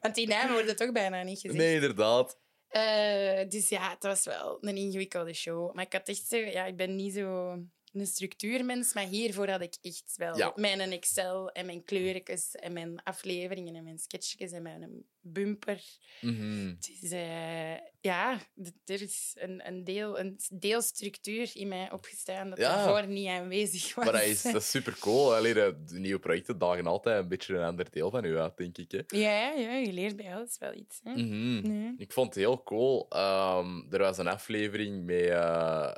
Want 0.00 0.14
die 0.14 0.28
namen 0.28 0.52
worden 0.52 0.76
toch 0.76 0.92
bijna 0.92 1.22
niet 1.22 1.40
gezegd. 1.40 1.58
Nee, 1.58 1.74
inderdaad. 1.74 2.38
Eh, 2.68 3.48
dus 3.48 3.68
ja, 3.68 3.90
het 3.90 4.02
was 4.02 4.24
wel 4.24 4.58
een 4.60 4.76
ingewikkelde 4.76 5.34
show. 5.34 5.74
Maar 5.74 5.84
ik 5.84 5.92
had 5.92 6.08
echt 6.08 6.26
zo... 6.26 6.36
Ja, 6.36 6.64
ik 6.64 6.76
ben 6.76 6.96
niet 6.96 7.14
zo 7.14 7.58
een 7.92 8.06
structuurmens, 8.06 8.94
maar 8.94 9.06
hiervoor 9.06 9.48
had 9.48 9.60
ik 9.60 9.74
echt 9.82 10.12
wel 10.16 10.36
Ja. 10.36 10.52
mijn 10.56 10.80
Excel 10.80 11.50
en 11.50 11.66
mijn 11.66 11.84
kleurtjes 11.84 12.54
en 12.54 12.72
mijn 12.72 13.02
afleveringen 13.02 13.74
en 13.74 13.84
mijn 13.84 13.98
sketchjes 13.98 14.52
en 14.52 14.62
mijn 14.62 15.04
bumper. 15.20 15.82
Het 16.20 16.90
is, 17.02 17.10
eh, 17.10 17.74
ja, 18.00 18.38
er 18.84 19.02
is 19.02 19.32
een, 19.38 19.66
een, 19.66 19.84
deel, 19.84 20.18
een 20.18 20.38
deel 20.52 20.82
structuur 20.82 21.50
in 21.54 21.68
mij 21.68 21.92
opgestaan 21.92 22.48
dat 22.50 22.58
Ja. 22.58 22.74
daarvoor 22.74 23.06
niet 23.12 23.26
aanwezig 23.28 23.94
was. 23.94 24.04
Maar 24.04 24.14
dat 24.14 24.22
is, 24.22 24.42
dat 24.42 24.54
is 24.54 24.70
super 24.70 24.96
cool. 24.98 25.34
Allee, 25.34 25.54
de, 25.54 25.76
nieuwe 25.88 26.20
projecten 26.20 26.58
dagen 26.58 26.86
altijd 26.86 27.22
een 27.22 27.28
beetje 27.28 27.54
een 27.54 27.64
ander 27.64 27.90
deel 27.90 28.10
van 28.10 28.24
u 28.24 28.38
uit, 28.38 28.56
denk 28.56 28.78
ik. 28.78 28.90
Hè. 28.90 29.18
Ja, 29.18 29.50
ja, 29.52 29.72
je 29.74 29.92
leert 29.92 30.16
bij 30.16 30.34
alles 30.34 30.58
wel 30.58 30.74
iets. 30.74 31.00
Hè? 31.02 31.12
Mhm. 31.12 31.72
Ja. 31.72 31.94
Ik 31.98 32.12
vond 32.12 32.26
het 32.34 32.44
heel 32.44 32.62
cool. 32.62 33.06
Ehm, 33.08 33.82
er 33.90 33.98
was 33.98 34.18
een 34.18 34.28
aflevering 34.28 35.04
met 35.04 35.26
eh 35.28 35.90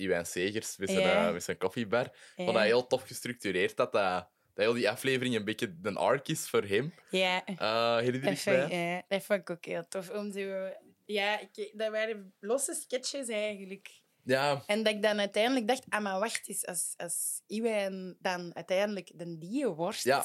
Iwan 0.00 0.26
Segers 0.26 0.76
met 0.76 0.90
zijn, 0.90 1.00
Ja. 1.02 1.26
eh, 1.26 1.32
met 1.32 1.42
zijn 1.42 1.58
koffiebar. 1.58 2.04
Ik 2.04 2.12
Ja. 2.36 2.44
vond 2.44 2.56
dat 2.56 2.62
heel 2.66 2.86
tof 2.86 3.02
gestructureerd 3.06 3.76
dat, 3.76 3.92
dat, 3.92 4.28
dat 4.54 4.64
heel 4.64 4.72
die 4.72 4.90
aflevering 4.90 5.34
een 5.36 5.44
beetje 5.44 5.76
een 5.82 5.96
arc 5.96 6.28
is 6.28 6.48
voor 6.48 6.62
hem. 6.64 6.94
Ja, 7.10 7.42
Uh, 7.48 8.12
dat 8.22 8.38
vond, 8.38 8.70
ja, 8.72 9.02
dat 9.08 9.22
vond 9.22 9.40
ik 9.40 9.50
ook 9.50 9.64
heel 9.64 9.88
tof. 9.88 10.10
Om 10.10 10.32
zo, 10.32 10.70
ja, 11.04 11.38
ik, 11.40 11.70
dat 11.76 11.90
waren 11.90 12.32
losse 12.40 12.74
sketches 12.74 13.28
eigenlijk. 13.28 13.98
Ja, 14.24 14.62
En 14.66 14.82
dat 14.82 14.94
ik 14.94 15.02
dan 15.02 15.18
uiteindelijk 15.18 15.68
dacht, 15.68 15.82
ah, 15.88 16.02
maar 16.02 16.18
wacht 16.18 16.48
eens, 16.48 16.66
als, 16.66 16.94
als 16.96 17.42
Iwan 17.46 18.16
dan 18.20 18.54
uiteindelijk 18.54 19.10
de 19.14 19.38
die 19.38 19.66
wordt, 19.66 20.02
Ja. 20.02 20.24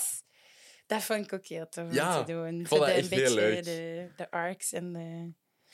dat 0.85 1.03
vond 1.03 1.25
ik 1.25 1.33
ook 1.33 1.45
heel 1.45 1.69
tof 1.69 1.83
om 1.83 1.91
te 1.91 2.23
doen. 2.25 2.59
ik 2.59 2.67
vond 2.67 2.81
dat 2.81 2.89
echt 2.89 3.11
een 3.11 3.17
heel 3.17 3.35
beetje 3.35 3.35
leuk. 3.35 3.63
De, 3.63 4.11
de 4.15 4.31
arcs 4.31 4.71
en 4.73 4.93
de... 4.93 5.33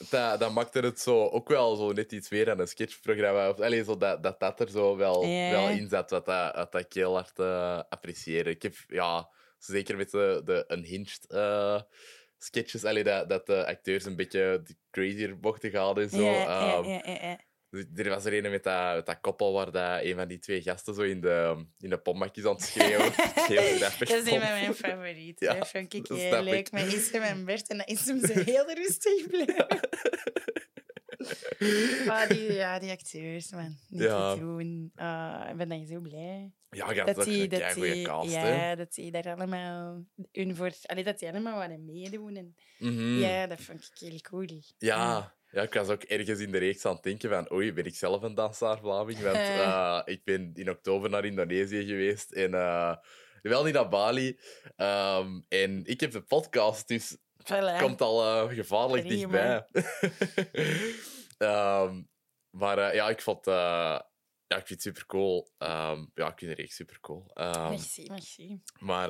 dat, 0.09 0.39
dat 0.39 0.51
maakte 0.51 0.79
het 0.79 0.99
zo 0.99 1.27
ook 1.27 1.49
wel 1.49 1.75
zo 1.75 1.91
net 1.91 2.11
iets 2.11 2.29
meer 2.29 2.51
aan 2.51 2.59
een 2.59 2.67
sketchprogramma. 2.67 3.49
Of, 3.49 3.85
zo 3.85 3.97
dat, 3.97 4.23
dat 4.23 4.39
dat 4.39 4.59
er 4.59 4.69
zo 4.69 4.97
wel, 4.97 5.21
wel 5.21 5.69
in 5.69 5.89
zat, 5.89 6.09
wat, 6.09 6.25
dat, 6.25 6.55
wat 6.55 6.71
dat 6.71 6.81
ik 6.81 6.93
heel 6.93 7.13
hard 7.13 7.39
apprecieer. 7.89 8.47
Ik 8.47 8.61
heb, 8.61 8.73
ja, 8.87 9.29
zeker 9.57 9.97
met 9.97 10.11
de, 10.11 10.41
de 10.45 10.65
unhinged 10.67 11.25
eh, 11.27 11.81
sketches, 12.37 12.85
allee, 12.85 13.03
dat, 13.03 13.29
dat 13.29 13.45
de 13.45 13.65
acteurs 13.65 14.05
een 14.05 14.15
beetje 14.15 14.63
crazier 14.91 15.37
mochten 15.41 15.71
gaan 15.71 15.99
en 15.99 16.09
zo. 16.09 16.21
ja, 16.23 16.83
Ehm, 16.83 17.35
Dus 17.71 17.85
Er 17.95 18.09
was 18.09 18.25
er 18.25 18.33
een 18.45 18.51
met 18.51 18.63
dat, 18.63 18.95
met 18.95 19.05
dat 19.05 19.17
koppel 19.21 19.53
waar 19.53 19.71
dat 19.71 20.03
een 20.03 20.15
van 20.15 20.27
die 20.27 20.39
twee 20.39 20.61
gasten 20.61 20.93
zo 20.95 21.01
in 21.01 21.21
de, 21.21 21.65
in 21.79 21.89
de 21.89 21.97
pombakjes 21.97 22.45
aan 22.45 22.51
het 22.53 22.61
schreeuwen. 22.63 23.11
Heel 23.47 23.77
grappig 23.77 24.09
Dat 24.09 24.25
is 24.25 24.31
een 24.33 24.39
van 24.41 24.49
mijn 24.49 24.73
favorieten. 24.73 25.47
Ja, 25.47 25.53
dat 25.53 25.67
vind 25.67 25.93
ik 25.93 26.07
dat 26.07 26.17
heel 26.17 26.43
leuk. 26.43 26.71
Met 26.71 26.93
Isem 26.93 27.21
en 27.21 27.45
Bert. 27.45 27.67
En 27.69 27.77
dat 27.77 27.89
Isem 27.89 28.19
zo 28.27 28.33
heel 28.33 28.71
rustig 28.73 29.27
blijven. 29.27 29.79
Ah, 32.07 32.29
die, 32.29 32.53
ja, 32.53 32.79
die 32.79 32.91
acteurs, 32.91 33.51
man. 33.51 33.77
Niet 33.89 34.01
Ja. 34.01 34.33
te 34.33 34.39
doen. 34.39 34.91
Ah, 34.95 35.47
ik 35.51 35.57
ben 35.57 35.69
dan 35.69 35.85
zo 35.85 35.99
blij. 35.99 36.51
Ja, 36.69 36.93
Dat 36.93 37.17
ook 37.19 37.25
die, 37.25 37.41
een 37.43 37.49
dat 37.49 37.73
goede 37.73 37.91
die, 37.93 38.03
cast, 38.05 38.31
ja, 38.31 38.75
dat 38.75 38.93
die 38.93 39.11
daar 39.11 39.33
allemaal 39.35 40.03
hun 40.31 40.55
voor... 40.55 40.71
Allee, 40.85 41.03
dat 41.03 41.19
die 41.19 41.29
allemaal 41.29 41.67
wat 41.67 41.79
meedoen. 41.79 42.35
En, 42.35 42.55
Mhm. 42.77 43.19
Ja, 43.19 43.47
dat 43.47 43.61
vond 43.61 43.91
ik 43.93 43.99
heel 44.09 44.19
cool. 44.21 44.61
Ja, 44.77 45.35
ja, 45.51 45.61
ik 45.61 45.73
was 45.73 45.87
ook 45.89 46.03
ergens 46.03 46.39
in 46.39 46.51
de 46.51 46.57
reeks 46.57 46.85
aan 46.85 46.93
het 46.93 47.03
denken 47.03 47.29
van 47.29 47.51
oei, 47.51 47.73
ben 47.73 47.85
ik 47.85 47.95
zelf 47.95 48.21
een 48.21 48.35
dansaar 48.35 48.79
Vlaming? 48.79 49.19
Want 49.19 49.35
Eh. 49.35 49.59
eh, 49.61 50.01
ik 50.05 50.23
ben 50.23 50.51
in 50.53 50.69
oktober 50.69 51.09
naar 51.09 51.25
Indonesië 51.25 51.85
geweest 51.85 52.31
en 52.31 52.53
eh, 52.53 52.95
wel 53.41 53.63
niet 53.63 53.73
naar 53.73 53.89
Bali. 53.89 54.39
Ehm, 54.75 55.41
en 55.47 55.85
ik 55.85 55.99
heb 55.99 56.11
de 56.11 56.21
podcast, 56.21 56.87
dus 56.87 57.17
Voilà. 57.43 57.77
komt 57.79 58.01
al 58.01 58.47
gevaarlijk 58.49 59.07
dichtbij. 59.07 59.67
Ehm, 61.37 62.01
maar 62.49 62.95
ja, 62.95 63.09
ik 63.09 63.21
vond, 63.21 63.45
ja, 63.45 64.07
ik 64.47 64.67
vind 64.67 64.69
het 64.69 64.81
super 64.81 65.05
cool. 65.05 65.51
ja, 65.57 66.27
ik 66.27 66.37
vind 66.39 66.39
de 66.39 66.53
reeks 66.53 66.75
super 66.75 66.99
cool. 66.99 67.31
Merci, 67.33 68.05
merci. 68.09 68.61
maar 68.79 69.09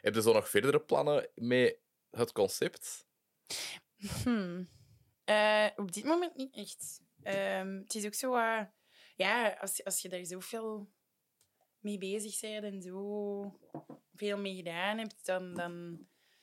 heb 0.00 0.14
je 0.14 0.22
zo 0.22 0.32
nog 0.32 0.48
verdere 0.48 0.80
plannen 0.80 1.28
met 1.34 1.78
het 2.10 2.32
concept? 2.32 3.06
Hmm. 4.22 4.68
Eh, 5.26 5.66
op 5.76 5.92
dit 5.92 6.04
moment 6.04 6.36
niet 6.36 6.54
echt. 6.54 7.00
Ehm, 7.22 7.76
het 7.76 7.94
is 7.94 8.06
ook 8.06 8.14
zo... 8.14 8.36
ja, 9.16 9.56
als, 9.60 9.84
als 9.84 10.02
je 10.02 10.08
daar 10.08 10.24
zoveel 10.24 10.88
mee 11.80 11.98
bezig 11.98 12.40
bent 12.40 12.64
en 12.64 12.82
zo 12.82 13.60
veel 14.14 14.38
mee 14.38 14.56
gedaan 14.56 14.98
hebt, 14.98 15.26
dan, 15.26 15.54
dan 15.54 15.98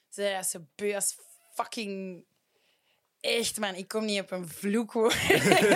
zijn 0.09 0.43
zo 0.43 0.67
beu 0.75 0.95
als 0.95 1.17
fucking... 1.53 2.25
Echt, 3.19 3.59
man. 3.59 3.75
Ik 3.75 3.87
kom 3.87 4.05
niet 4.05 4.21
op 4.21 4.31
een 4.31 4.47
vloekwoord. 4.47 5.13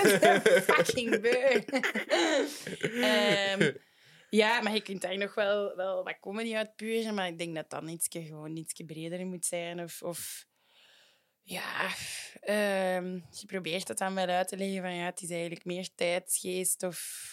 fucking 0.70 1.22
beu. 1.22 1.62
Ehm, 3.02 3.72
ja, 4.30 4.62
maar 4.62 4.74
je 4.74 4.82
kunt 4.82 5.02
daar 5.02 5.18
nog 5.18 5.36
wel, 5.36 5.76
wel 5.76 6.04
wat 6.04 6.20
comedy 6.20 6.56
uitpuren, 6.56 7.14
maar 7.14 7.28
ik 7.28 7.38
denk 7.38 7.56
dat 7.56 7.70
dat 7.70 7.90
ietsje, 7.90 8.24
gewoon 8.24 8.56
ietsje 8.56 8.86
breder 8.86 9.26
moet 9.26 9.46
zijn. 9.46 9.82
Of, 9.84 10.02
of 10.02 10.48
ja, 11.48 11.88
ehm, 12.42 13.14
je 13.14 13.46
probeert 13.46 13.88
het 13.88 13.98
dan 13.98 14.14
wel 14.16 14.28
uit 14.28 14.48
te 14.48 14.58
leggen 14.58 14.82
van 14.82 14.96
ja, 14.96 15.06
het 15.06 15.22
is 15.22 15.30
eigenlijk 15.30 15.66
meer 15.66 15.90
tijdsgeest 15.96 16.84
of 16.84 17.26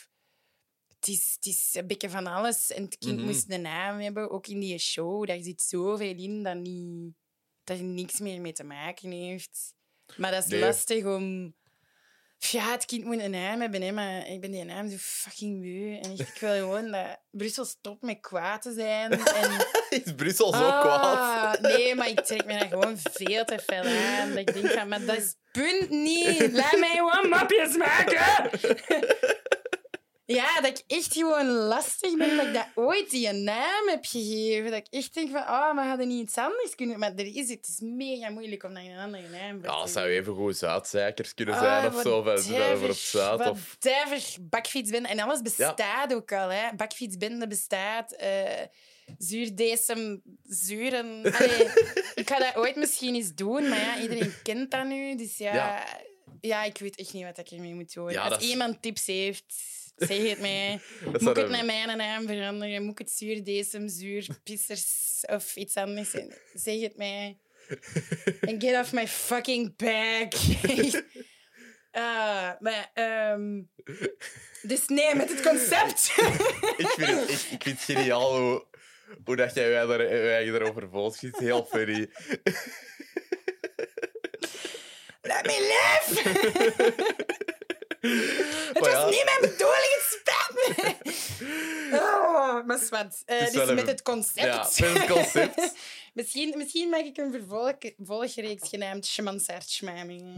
het 0.99 1.09
is, 1.09 1.33
het 1.35 1.47
is 1.47 1.75
een 1.75 1.87
beetje 1.87 2.11
van 2.11 2.27
alles. 2.27 2.71
En 2.71 2.83
het 2.83 2.99
kind 2.99 3.17
Mhm. 3.17 3.27
moest 3.27 3.51
een 3.51 3.61
naam 3.61 3.99
hebben, 3.99 4.31
ook 4.31 4.47
in 4.47 4.61
die 4.61 4.79
show. 4.79 5.27
Daar 5.27 5.41
zit 5.41 5.63
zoveel 5.63 6.15
in 6.17 6.43
dat, 6.43 6.57
niet, 6.57 7.15
dat 7.65 7.79
er 7.79 7.85
niks 7.85 8.21
meer 8.21 8.41
mee 8.41 8.53
te 8.53 8.65
maken 8.65 9.11
heeft. 9.11 9.75
Maar 10.17 10.31
dat 10.31 10.45
is 10.45 10.51
Nee. 10.51 10.61
lastig 10.61 11.05
om... 11.05 11.55
Ja, 12.51 12.71
het 12.71 12.85
kind 12.85 13.05
moet 13.05 13.21
een 13.21 13.31
naam 13.31 13.61
hebben, 13.61 13.83
hè, 13.83 13.93
maar 13.93 14.27
ik 14.29 14.41
ben 14.41 14.51
die 14.51 14.65
naam 14.65 14.91
zo 14.91 14.97
fucking 14.99 15.61
beu. 15.61 15.99
En 16.03 16.11
ik 16.13 16.39
wil 16.41 16.55
gewoon 16.55 16.91
dat 16.91 17.19
Brussel 17.31 17.65
stopt 17.65 18.03
met 18.03 18.21
kwaad 18.21 18.63
te 18.63 18.73
zijn. 18.73 19.13
En 19.13 19.67
Is 20.05 20.15
Brussel 20.17 20.53
zo 20.53 20.63
Ah, 20.69 20.81
kwaad? 20.81 21.61
Nee, 21.61 21.95
maar 21.95 22.09
ik 22.09 22.21
trek 22.21 22.45
me 22.45 22.59
daar 22.59 22.69
gewoon 22.69 22.99
veel 23.13 23.45
te 23.45 23.59
veel 23.67 23.83
aan. 23.83 24.29
Dat 24.29 24.39
ik 24.39 24.55
denk 24.55 24.71
van, 24.71 24.89
maar 24.89 25.05
dat 25.05 25.17
is 25.17 25.35
punt 25.53 25.91
niet. 25.91 26.53
Laat 26.53 26.79
mij 26.79 26.95
gewoon 26.97 27.29
mapjes 27.29 27.77
maken. 27.77 28.51
Ja, 30.27 30.61
dat 30.61 30.79
ik 30.79 30.85
echt 30.97 31.13
gewoon 31.13 31.47
lastig 31.47 32.17
ben 32.17 32.37
dat 32.37 32.47
ik 32.47 32.55
dat 32.55 32.67
ooit 32.75 33.11
die 33.11 33.33
naam 33.33 33.89
heb 33.89 34.05
gegeven. 34.05 34.71
Dat 34.71 34.81
ik 34.81 34.87
echt 34.91 35.15
denk 35.15 35.31
van, 35.31 35.41
oh, 35.41 35.75
maar 35.75 35.87
hadden 35.87 36.09
niet 36.09 36.23
iets 36.23 36.37
anders 36.37 36.75
kunnen... 36.75 36.99
Maar 36.99 37.15
er 37.15 37.37
is, 37.37 37.49
het 37.49 37.67
is 37.69 37.81
mega 37.81 38.31
moeilijk 38.31 38.63
om 38.63 38.75
dat 38.75 38.83
een 38.83 38.99
andere 38.99 39.29
naam 39.29 39.61
voor 39.61 39.65
Ja, 39.69 39.77
te 39.77 39.83
het 39.83 39.91
zou 39.91 40.09
even 40.09 40.35
goed 40.35 40.57
Zuidzeikers 40.57 41.35
kunnen 41.35 41.55
Ah, 41.55 41.61
zijn 41.61 41.95
of 41.95 42.03
zo. 42.03 42.23
Voor 42.77 42.89
op 42.89 42.97
Zuid. 42.97 43.49
Of... 43.49 43.77
Bakfietsbende. 44.41 45.09
En 45.09 45.21
alles 45.21 45.43
bestaat 45.43 46.15
ook 46.15 46.33
al. 46.33 46.49
Hè. 46.49 46.75
Bakfietsbende 46.77 47.47
bestaat. 47.47 48.13
eh 48.13 48.67
zuurdesem, 49.19 50.23
zuren. 50.43 51.23
Allee, 51.35 51.69
ik 52.15 52.29
ga 52.31 52.39
dat 52.39 52.57
ooit 52.57 52.77
misschien 52.77 53.15
eens 53.15 53.35
doen, 53.35 53.69
maar 53.69 53.79
ja, 53.79 54.01
iedereen 54.01 54.35
kent 54.43 54.71
dat 54.71 54.87
nu. 54.87 55.17
Dus 55.17 55.37
ja, 55.37 55.55
Ja. 55.55 55.87
ja. 56.41 56.63
ik 56.65 56.79
weet 56.79 56.97
echt 56.97 57.13
niet 57.13 57.25
wat 57.25 57.39
ik 57.39 57.51
ermee 57.51 57.75
moet 57.75 57.95
doen. 57.95 58.11
Ja, 58.11 58.21
Als 58.23 58.31
dat 58.33 58.43
iemand 58.43 58.83
tips 58.83 59.07
heeft, 59.07 59.55
zeg 60.09 60.29
het 60.29 60.41
mij. 60.41 60.81
Moet 61.05 61.29
ik 61.29 61.37
het 61.37 61.51
met 61.51 61.65
mijn 61.65 61.97
naam 61.97 62.27
veranderen? 62.27 62.83
Moet 62.83 62.93
ik 62.93 62.99
het 62.99 63.11
zuurdesem, 63.11 63.89
zuurpissers 63.89 65.21
of 65.27 65.57
iets 65.57 65.77
anders 65.77 66.11
zijn? 66.11 66.35
Zeg 66.55 66.81
het 66.81 66.97
mij. 66.97 67.39
En 68.41 68.61
get 68.61 68.81
off 68.81 68.93
my 68.93 69.09
fucking 69.09 69.77
back. 69.77 70.33
Ah, 71.97 72.51
maar, 72.59 72.91
ehm, 72.95 73.63
dus 74.63 74.87
nee, 74.87 75.15
met 75.15 75.29
het 75.29 75.43
concept. 75.43 76.13
ik, 76.77 76.87
vind 76.89 77.21
het, 77.21 77.31
ik, 77.31 77.51
ik 77.51 77.63
vind 77.63 77.65
het 77.65 77.81
geniaal 77.81 78.41
hoe, 78.41 78.67
hoe 79.25 79.37
dat 79.37 79.55
jij 79.55 79.75
er, 79.75 79.87
wij 79.87 80.47
erover. 80.47 80.83
Ik 80.83 81.15
vind 81.15 81.37
het 81.37 81.45
heel 81.45 81.65
funny. 81.65 82.09
Let 85.23 85.47
me 85.47 85.59
live! 86.07 87.45
het 88.75 88.79
was 88.79 89.11
niet 89.11 89.25
mijn 89.25 89.41
bedoeling, 89.41 89.95
het 89.99 90.19
spijt 90.21 90.77
me. 90.77 90.95
Oh, 91.93 92.67
maar 92.67 92.79
zwart. 92.79 93.23
Eh, 93.25 93.39
Het 93.39 93.49
is 93.49 93.55
dus 93.55 93.69
een- 93.69 93.75
met 93.75 93.87
het 93.87 94.03
concept. 94.03 94.77
Ja, 94.77 94.87
met 94.93 94.99
het 94.99 95.11
concept. 95.11 95.73
misschien, 96.15 96.55
misschien 96.57 96.89
maak 96.89 97.01
ik 97.05 97.17
een 97.17 97.33
vervolg, 97.33 97.75
volgreeks 97.99 98.69
genaamd 98.69 99.07
Schmansaert-schmamingen. 99.07 100.35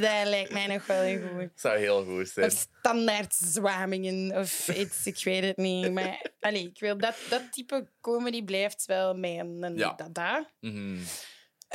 Dat 0.00 0.26
lijkt 0.26 0.52
mij 0.52 0.66
nog 0.66 0.86
wel 0.86 1.00
heel 1.02 1.28
goed. 1.36 1.48
Zou 1.54 1.78
heel 1.78 2.04
goed 2.04 2.28
zijn. 2.28 2.46
Of 2.50 2.66
standaard 2.78 3.34
zwamingen 3.34 4.38
of 4.38 4.68
iets, 4.68 5.06
ik 5.06 5.20
weet 5.24 5.42
het 5.44 5.56
niet. 5.56 5.92
Maar 5.92 6.22
allee, 6.40 6.62
ik 6.68 6.80
wil 6.80 6.98
dat, 6.98 7.14
dat 7.30 7.42
type 7.52 7.88
comedy 8.00 8.44
blijft 8.44 8.84
wel 8.86 9.14
mijn 9.14 9.76
Ja. 9.76 9.92
dada. 9.96 10.50
Mhm. 10.60 10.98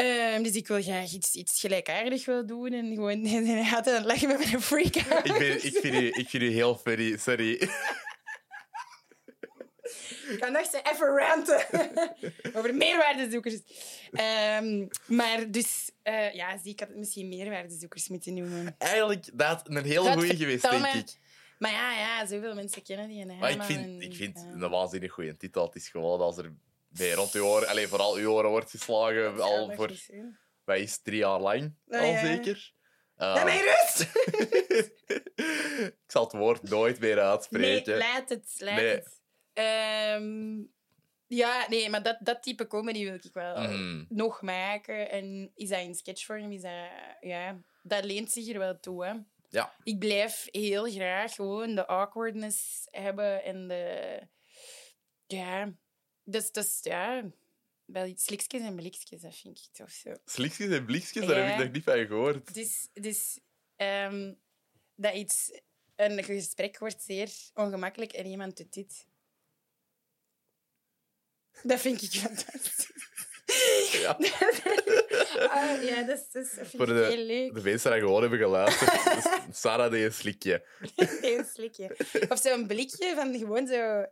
Ehm, 0.02 0.44
dus 0.44 0.56
ik 0.56 0.68
wil 0.68 0.82
graag 0.82 1.12
iets, 1.12 1.36
iets 1.36 1.60
gelijkaardigs 1.60 2.26
wil 2.26 2.46
doen 2.46 2.74
en 2.74 2.94
gewoon 2.94 3.26
hij 3.46 3.64
gaat 3.64 3.86
het 3.86 4.06
lachen 4.06 4.28
met 4.28 4.38
mijn 4.38 4.62
freak-out. 4.62 5.26
ik, 5.26 5.38
ben, 5.38 5.66
ik, 5.66 5.78
vind 5.78 5.96
u, 5.96 6.08
ik 6.08 6.30
vind 6.30 6.44
u 6.44 6.50
heel 6.50 6.76
funny, 6.76 7.18
sorry. 7.18 7.52
Ik 10.32 10.38
kan 10.40 10.56
eens 10.56 10.74
even 10.74 11.08
ranten 11.18 11.66
over 12.58 12.76
meerwaardezoekers. 12.76 13.60
Ehm, 14.12 14.88
maar 15.06 15.52
dus, 15.52 15.92
eh, 16.04 16.34
ja, 16.34 16.58
zie 16.58 16.72
ik 16.72 16.80
had 16.80 16.88
het 16.88 16.98
misschien 16.98 17.30
meerwaardezoekers 17.30 18.08
moeten 18.08 18.34
noemen. 18.34 18.76
Eigenlijk, 18.78 19.26
dat 19.34 19.62
een 19.70 19.84
heel 19.84 20.04
Dat 20.04 20.14
goeie 20.14 20.36
geweest, 20.36 20.70
denk 20.70 20.82
me- 20.82 21.00
ik. 21.00 21.18
Maar 21.58 21.72
ja, 21.72 21.92
ja, 21.94 22.26
zoveel 22.26 22.56
mensen 22.56 22.84
kennen 22.84 23.08
die. 23.08 23.26
Maar 23.26 23.52
ik 23.52 23.62
vind, 23.62 23.80
en, 23.80 24.02
ik 24.02 24.16
vind 24.16 24.46
ja. 24.48 24.64
een 24.64 24.70
waanzinnig 24.70 25.12
goede 25.12 25.38
titel. 25.38 25.66
Het 25.66 25.76
is 25.76 25.90
gewoon 25.90 26.20
als 26.20 26.38
er 26.38 26.54
bij 26.98 27.12
rond 27.12 27.34
uw 27.34 27.46
oren, 27.46 27.68
alleen 27.68 27.88
vooral 27.88 28.16
uw 28.16 28.32
oren 28.32 28.50
wordt 28.50 28.70
geslagen, 28.70 29.24
Dat 29.36 29.42
al 29.42 29.72
voor, 29.76 29.92
wat 30.64 30.78
is 30.78 31.02
drie 31.02 31.18
jaar 31.18 31.40
lang, 31.40 31.76
Nou 31.86 32.04
al 32.04 32.12
ja. 32.12 32.20
zeker. 32.26 32.74
Uh, 33.18 33.34
Laat 33.34 33.44
mij 33.44 33.62
rust! 33.62 34.00
ik 36.06 36.12
zal 36.12 36.24
het 36.24 36.32
woord 36.34 36.70
nooit 36.70 37.00
meer 37.00 37.16
Nee, 37.16 37.24
uitspreken. 37.24 37.98
laat 37.98 38.30
het. 38.30 38.54
Laat 38.58 38.76
Nee. 38.76 38.86
het. 38.88 39.20
Ehm, 39.54 40.60
ja, 41.28 41.66
nee, 41.70 41.90
maar 41.90 42.04
dat, 42.04 42.18
dat 42.20 42.44
type 42.44 42.68
comedy 42.68 43.04
wil 43.04 43.14
ik 43.14 43.34
wel 43.34 43.56
Mhm. 43.62 44.04
nog 44.10 44.42
maken. 44.42 45.10
En 45.12 45.52
is 45.56 45.70
dat 45.70 45.80
in 45.80 45.96
sketchvorm? 45.96 46.52
Is 46.52 46.62
dat, 46.62 46.88
ja, 47.20 47.60
dat 47.84 48.04
leent 48.04 48.32
zich 48.32 48.48
er 48.48 48.60
wel 48.60 48.80
toe. 48.80 49.06
Hè. 49.06 49.14
Ja. 49.50 49.74
Ik 49.84 50.00
blijf 50.00 50.48
heel 50.52 50.86
graag 50.92 51.34
gewoon 51.36 51.76
de 51.76 51.86
awkwardness 51.88 52.88
hebben 52.92 53.44
en 53.44 53.68
de... 53.68 54.20
Ja, 55.28 55.74
dus, 56.24 56.52
dus 56.52 56.80
ja... 56.82 57.32
Wel 57.86 58.14
slikjes 58.16 58.62
en 58.62 58.76
blikjes, 58.76 59.22
dat 59.22 59.36
vind 59.36 59.58
ik 59.58 59.78
toch 59.78 59.92
zo. 59.92 60.14
Slikjes 60.26 60.70
en 60.70 60.86
blikjes, 60.86 61.26
daar 61.26 61.48
heb 61.48 61.60
ik 61.60 61.64
nog 61.66 61.74
niet 61.74 61.84
van 61.84 62.06
gehoord. 62.08 62.54
Dus, 62.54 62.88
dus 62.94 63.40
ehm, 63.76 64.34
dat 64.96 65.14
iets... 65.14 65.62
Een 65.96 66.24
gesprek 66.24 66.78
wordt 66.80 67.02
zeer 67.04 67.30
ongemakkelijk 67.54 68.12
en 68.14 68.26
iemand 68.26 68.58
doet 68.58 68.74
dit. 68.74 69.08
Dat 71.64 71.80
vind 71.80 72.02
ik 72.02 72.12
fantastisch. 72.12 72.92
Ja. 73.92 74.18
Ah, 75.50 75.84
ja, 75.84 76.04
dat, 76.04 76.18
is, 76.18 76.32
dat 76.32 76.48
vind 76.54 76.70
Voor 76.70 76.86
de- 76.86 76.94
heel 76.94 77.26
leuk. 77.26 77.54
De 77.54 77.62
mensen 77.62 77.92
die 77.92 78.00
gewoon 78.00 78.22
hebben 78.22 78.40
geluisterd. 78.40 79.04
dus 79.16 79.60
Sarah 79.60 79.92
deed 79.92 80.06
een 80.06 80.14
slikje. 80.14 80.66
Een 81.22 81.46
slikje. 81.54 81.98
Of 82.30 82.40
zo'n 82.40 82.68
blikje 82.68 83.14
van 83.16 83.38
gewoon 83.38 83.68
zo... 83.68 84.06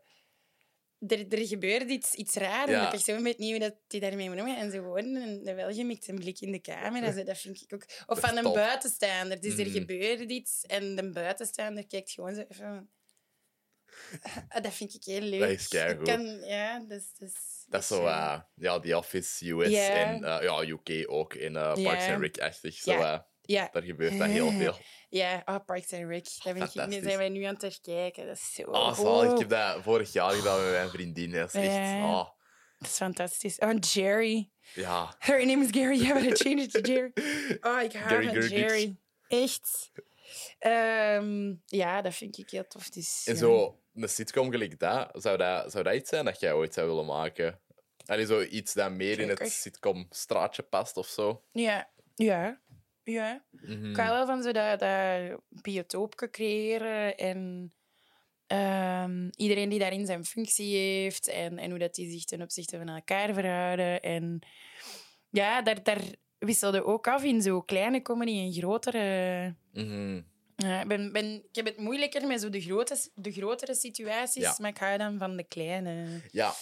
Er, 1.08 1.28
er 1.34 1.48
gebeurt 1.48 1.90
iets, 1.90 2.14
iets 2.14 2.36
raar 2.36 2.68
en 2.68 2.82
de 2.84 2.90
persoon 2.90 3.24
weet 3.24 3.38
niet 3.38 3.50
hoe 3.52 3.60
dat 3.60 3.76
die 3.88 4.00
daarmee 4.00 4.30
moet. 4.30 4.38
En 4.58 4.72
zo 4.72 4.78
gewoon 4.78 5.06
een, 5.16 5.48
een 5.48 5.56
welgemikt 5.56 6.08
een 6.08 6.16
blik 6.20 6.40
in 6.40 6.52
de 6.52 6.62
camera. 6.62 7.12
Zo, 7.12 7.24
dat 7.24 7.38
vind 7.38 7.62
ik 7.62 7.74
ook... 7.74 7.86
Of 8.06 8.20
van 8.20 8.38
een 8.38 8.44
top. 8.44 8.54
buitenstaander. 8.54 9.42
Dus 9.42 9.58
er 9.58 9.66
Mhm. 9.66 9.74
gebeurt 9.78 10.32
iets 10.32 10.62
en 10.66 10.96
de 10.96 11.10
buitenstaander 11.12 11.88
kijkt 11.88 12.12
gewoon 12.12 12.36
zo 12.36 12.44
even... 12.48 12.90
Ah, 14.50 14.64
Dat 14.64 14.74
vind 14.74 14.94
ik 14.94 15.04
heel 15.04 15.22
leuk. 15.22 15.40
Dat 15.40 15.50
is 15.50 15.68
keigoed. 15.68 16.08
Ik 16.08 16.14
Kan, 16.16 16.26
ja, 16.40 16.80
dat 16.80 17.00
is... 17.00 17.12
Dat 17.18 17.82
is, 17.82 17.90
is 17.90 17.98
zo, 17.98 18.04
ja. 18.04 18.34
eh, 18.36 18.42
ja, 18.64 18.80
The 18.80 18.98
Office, 18.98 19.50
US 19.52 19.74
en 19.74 20.24
eh, 20.24 20.42
ja, 20.42 20.64
UK 20.64 21.12
ook. 21.12 21.34
En 21.34 21.56
eh, 21.56 21.84
Parks 21.84 22.06
Ja. 22.06 22.14
and 22.14 22.22
Rec-achtig. 22.22 22.76
Zo, 22.76 22.92
Ja. 22.92 23.28
Eh, 23.50 23.56
Ja, 23.56 23.70
daar 23.72 23.84
gebeurt 23.84 24.18
dat 24.18 24.28
heel 24.28 24.52
veel. 24.52 24.76
ja 25.10 25.42
oh, 25.46 25.56
Parks 25.66 25.94
and 25.94 26.10
Rec. 26.10 26.28
Daar 26.44 26.54
ben 26.54 26.64
ik, 26.64 26.70
Fantastisch. 26.70 27.04
zijn 27.04 27.18
wij 27.18 27.30
nu 27.30 27.44
aan 27.44 27.52
het 27.52 27.60
terkijken. 27.60 28.28
Dat 28.28 28.36
is 28.36 28.54
zo 28.54 28.64
Ah, 28.72 28.94
goed. 28.94 29.06
zalig. 29.06 29.32
Ik 29.32 29.40
heb 29.40 29.50
dat 29.50 29.84
vorig 29.84 30.14
jaar 30.14 30.32
gedaan 30.32 30.62
met 30.64 30.72
mijn 30.72 30.90
vriendin. 30.90 31.32
Dat 31.32 31.54
is 31.54 31.64
echt... 31.68 32.02
Ah, 32.04 32.28
Dat 32.80 32.88
is 32.90 32.96
fantastisch. 32.96 33.58
Oh, 33.58 33.72
Jerry. 33.80 34.50
ja. 34.74 35.16
Her 35.20 35.46
name 35.46 35.64
is 35.66 35.70
Gary. 35.72 35.98
Yeah, 36.02 36.14
but 36.14 36.24
I 36.24 36.44
changed 36.44 36.64
it 36.64 36.72
to 36.72 36.80
Jerry. 36.94 37.12
Oh, 37.62 37.82
ik 37.82 37.94
hou 37.94 38.24
van. 38.26 38.48
Jerry. 38.48 38.96
Echt. 39.28 39.92
Ehm, 40.60 41.54
ja, 41.66 42.02
dat 42.02 42.14
vind 42.16 42.38
ik 42.38 42.50
heel 42.50 42.68
tof. 42.68 42.90
Dus, 42.90 43.24
En 43.26 43.34
ja. 43.34 43.40
zo, 43.40 43.80
een 43.96 44.10
sitcom 44.10 44.52
gelijk 44.52 44.80
dat, 44.80 45.10
zou 45.14 45.38
dat, 45.38 45.72
zou 45.72 45.84
dat 45.84 45.94
iets 45.94 46.10
zijn 46.10 46.26
dat 46.26 46.40
jij 46.40 46.54
ooit 46.54 46.74
zou 46.74 46.88
willen 46.88 47.06
maken? 47.06 47.60
Allee, 48.06 48.26
zo 48.26 48.42
iets 48.42 48.74
dat 48.74 48.92
meer 48.92 49.20
in 49.20 49.30
het 49.30 49.52
sitcom-straatje 49.52 50.64
past 50.64 50.98
of 50.98 51.08
zo? 51.08 51.44
Ja, 51.52 51.90
ja. 52.16 52.60
Ja. 53.10 53.44
Mhm. 53.52 53.90
Ik 53.90 53.96
hou 53.98 54.10
wel 54.10 54.26
van 54.26 54.44
zo 54.44 54.52
dat, 54.52 54.80
dat 54.80 55.40
biotoopje 55.50 56.30
creëren 56.30 57.18
en 57.18 57.74
ehm, 58.48 59.30
iedereen 59.36 59.70
die 59.70 59.80
daarin 59.80 60.06
zijn 60.06 60.26
functie 60.26 60.76
heeft 60.76 61.28
en, 61.28 61.58
en 61.58 61.70
hoe 61.70 61.80
dat 61.80 61.96
die 61.96 62.12
zich 62.12 62.26
ten 62.26 62.42
opzichte 62.42 62.78
van 62.78 62.90
elkaar 62.90 63.34
verhouden. 63.34 64.02
En 64.02 64.40
ja, 65.30 65.62
daar, 65.62 65.84
daar 65.84 66.02
wisselde 66.38 66.84
ook 66.84 67.08
af 67.08 67.24
in 67.24 67.42
zo 67.42 67.62
kleine 67.62 68.02
comedy 68.02 68.32
en 68.40 68.54
grotere... 68.54 69.56
Mhm. 69.74 70.22
Ja, 70.56 70.82
ik, 70.82 70.88
ben, 70.88 71.12
ben, 71.12 71.34
ik 71.34 71.56
heb 71.56 71.66
het 71.66 71.78
moeilijker 71.78 72.28
met 72.28 72.42
zo 72.42 72.50
de, 72.50 72.62
grote, 72.62 72.96
de 73.16 73.32
grotere 73.32 73.76
situaties, 73.76 74.42
Ja. 74.44 74.56
maar 74.60 74.70
ik 74.70 74.78
hou 74.78 74.98
dan 74.98 75.18
van 75.18 75.38
de 75.38 75.44
kleine. 75.44 76.22
Ja, 76.32 76.54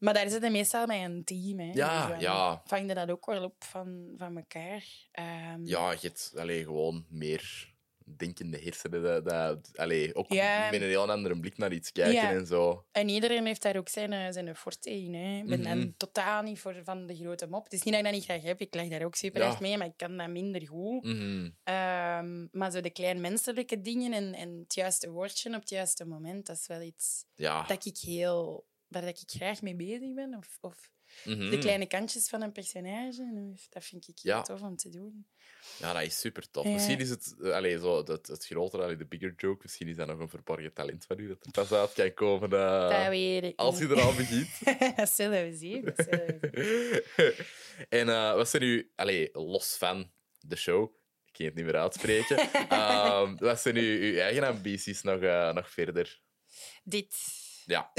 Maar 0.00 0.14
daar 0.14 0.28
zitten 0.28 0.52
meestal 0.52 0.86
bij 0.86 1.04
een 1.04 1.24
team. 1.24 1.58
Hè. 1.58 1.70
Ja, 1.72 2.08
dan 2.08 2.20
ja. 2.20 2.62
Vang 2.64 2.88
je 2.88 2.94
dat 2.94 3.10
ook 3.10 3.26
wel 3.26 3.44
op 3.44 3.64
van, 3.64 4.14
van 4.16 4.36
elkaar. 4.36 4.84
Ehm, 5.12 5.64
ja, 5.66 5.90
je 5.92 5.98
hebt 6.00 6.32
allee, 6.36 6.64
gewoon 6.64 7.06
meer 7.08 7.68
denkende 8.16 8.58
hersenen. 8.58 9.02
Dat, 9.02 9.24
dat, 9.24 9.70
allee, 9.78 10.14
ook 10.14 10.32
Ja. 10.32 10.70
met 10.70 10.80
een 10.80 10.86
heel 10.86 11.10
andere 11.10 11.40
blik 11.40 11.58
naar 11.58 11.72
iets 11.72 11.92
kijken 11.92 12.12
Ja. 12.14 12.30
en 12.30 12.46
zo. 12.46 12.86
En 12.92 13.08
iedereen 13.08 13.46
heeft 13.46 13.62
daar 13.62 13.76
ook 13.76 13.88
zijn, 13.88 14.12
eh, 14.12 14.26
zijn 14.30 14.56
forte 14.56 14.90
in. 14.90 15.14
Hè. 15.14 15.38
Ik 15.38 15.46
ben 15.46 15.62
dan 15.62 15.94
totaal 15.96 16.42
niet 16.42 16.58
voor 16.60 16.80
van 16.84 17.06
de 17.06 17.16
grote 17.16 17.46
mop. 17.46 17.64
Het 17.64 17.72
is 17.72 17.82
niet 17.82 17.94
dat 17.94 18.02
ik 18.04 18.08
dat 18.10 18.14
niet 18.18 18.24
graag 18.28 18.42
heb. 18.42 18.60
Ik 18.60 18.74
leg 18.74 18.88
daar 18.88 19.04
ook 19.04 19.14
super 19.14 19.40
Ja. 19.40 19.46
erg 19.46 19.60
mee, 19.60 19.76
maar 19.78 19.86
ik 19.86 19.96
kan 19.96 20.16
dat 20.16 20.28
minder 20.28 20.66
goed. 20.66 21.04
Mhm. 21.04 21.50
Ehm, 21.64 22.46
maar 22.50 22.70
zo 22.70 22.80
de 22.80 22.90
klein 22.90 23.20
menselijke 23.20 23.80
dingen 23.80 24.12
en, 24.12 24.34
en 24.34 24.58
het 24.58 24.74
juiste 24.74 25.10
woordje 25.10 25.48
op 25.54 25.60
het 25.60 25.68
juiste 25.70 26.04
moment, 26.06 26.46
dat 26.46 26.56
is 26.56 26.66
wel 26.66 26.80
iets 26.80 27.24
dat 27.66 27.84
ik 27.84 27.96
heel... 27.98 28.68
Waar 28.90 29.02
dat 29.02 29.20
ik 29.22 29.30
graag 29.30 29.62
mee 29.62 29.74
bezig 29.76 30.14
ben. 30.14 30.34
Of, 30.34 30.58
of 30.60 30.90
Mhm. 31.24 31.50
de 31.50 31.58
kleine 31.58 31.86
kantjes 31.86 32.28
van 32.28 32.42
een 32.42 32.52
personage. 32.52 33.52
Dat 33.70 33.84
vind 33.84 34.08
ik 34.08 34.18
heel 34.22 34.32
Ja. 34.32 34.42
tof 34.42 34.60
om 34.62 34.76
te 34.76 34.88
doen. 34.88 35.26
Ja, 35.78 35.92
dat 35.92 36.02
is 36.02 36.20
super 36.20 36.50
tof. 36.50 36.64
Ja. 36.64 36.70
Misschien 36.70 36.98
is 36.98 37.10
het, 37.10 37.34
eh, 37.42 37.50
allee, 37.52 37.78
zo, 37.78 37.96
het, 38.06 38.26
het 38.26 38.46
grotere, 38.46 38.82
allee, 38.82 38.96
de 38.96 39.06
bigger 39.06 39.34
joke, 39.36 39.58
misschien 39.62 39.88
is 39.88 39.96
dat 39.96 40.06
nog 40.06 40.18
een 40.18 40.28
verborgen 40.28 40.72
talent 40.72 41.04
van 41.06 41.18
u 41.18 41.28
dat 41.28 41.44
er 41.46 41.50
pas 41.50 41.72
uit 41.72 41.92
kan 41.92 42.14
komen 42.14 42.52
eh, 42.52 42.88
dat 42.98 43.08
weet 43.08 43.42
ik 43.44 43.58
als 43.58 43.78
je 43.78 43.84
niet. 43.88 43.96
eraan 43.96 44.16
begint. 44.16 44.48
dat 44.96 45.10
zullen 45.10 45.50
we 45.50 45.56
zien. 45.56 45.84
Dat 45.84 46.06
zullen 46.08 46.38
we 46.40 47.02
zien. 47.16 47.46
en 48.00 48.08
eh, 48.08 48.34
wat 48.34 48.48
zijn 48.48 48.62
u, 48.62 48.92
allee, 48.96 49.28
los 49.32 49.76
van 49.76 50.10
de 50.40 50.56
show? 50.56 50.82
Ik 51.26 51.36
ging 51.36 51.48
het 51.48 51.56
niet 51.56 51.66
meer 51.66 51.76
uitspreken. 51.80 52.36
Ehm, 52.68 53.36
wat 53.36 53.60
zijn 53.60 53.76
uw, 53.76 54.00
uw 54.00 54.16
eigen 54.18 54.42
ambities 54.44 55.02
nog, 55.02 55.20
nog 55.54 55.70
verder? 55.70 56.20
Dit. 56.84 57.16
Ja. 57.70 57.92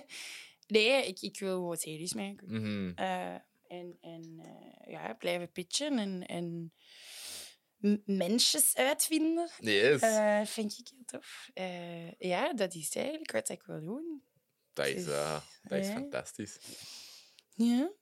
nee, 0.66 1.06
ik, 1.06 1.20
ik 1.20 1.38
wil 1.38 1.54
gewoon 1.54 1.76
series 1.76 2.14
maken. 2.14 2.46
Mhm. 2.46 2.92
Eh, 2.94 3.34
en 3.68 3.98
en 4.00 4.38
eh, 4.38 4.90
ja, 4.92 5.14
blijven 5.14 5.52
pitchen 5.52 5.98
en, 5.98 6.26
en 6.26 6.72
mensjes 8.04 8.76
uitvinden. 8.76 9.50
Yes. 9.60 10.00
Eh, 10.00 10.44
vind 10.44 10.78
ik 10.78 10.88
heel 10.88 11.04
tof. 11.04 11.50
Ja, 12.18 12.52
dat 12.54 12.74
is 12.74 12.94
eigenlijk 12.94 13.32
wat 13.32 13.48
ik 13.48 13.62
wil 13.62 13.80
doen. 13.80 14.22
dat 14.72 14.86
is, 14.86 15.06
eh, 15.06 15.40
dat 15.62 15.78
is 15.78 15.88
fantastisch. 15.88 16.58
Ja. 17.54 17.92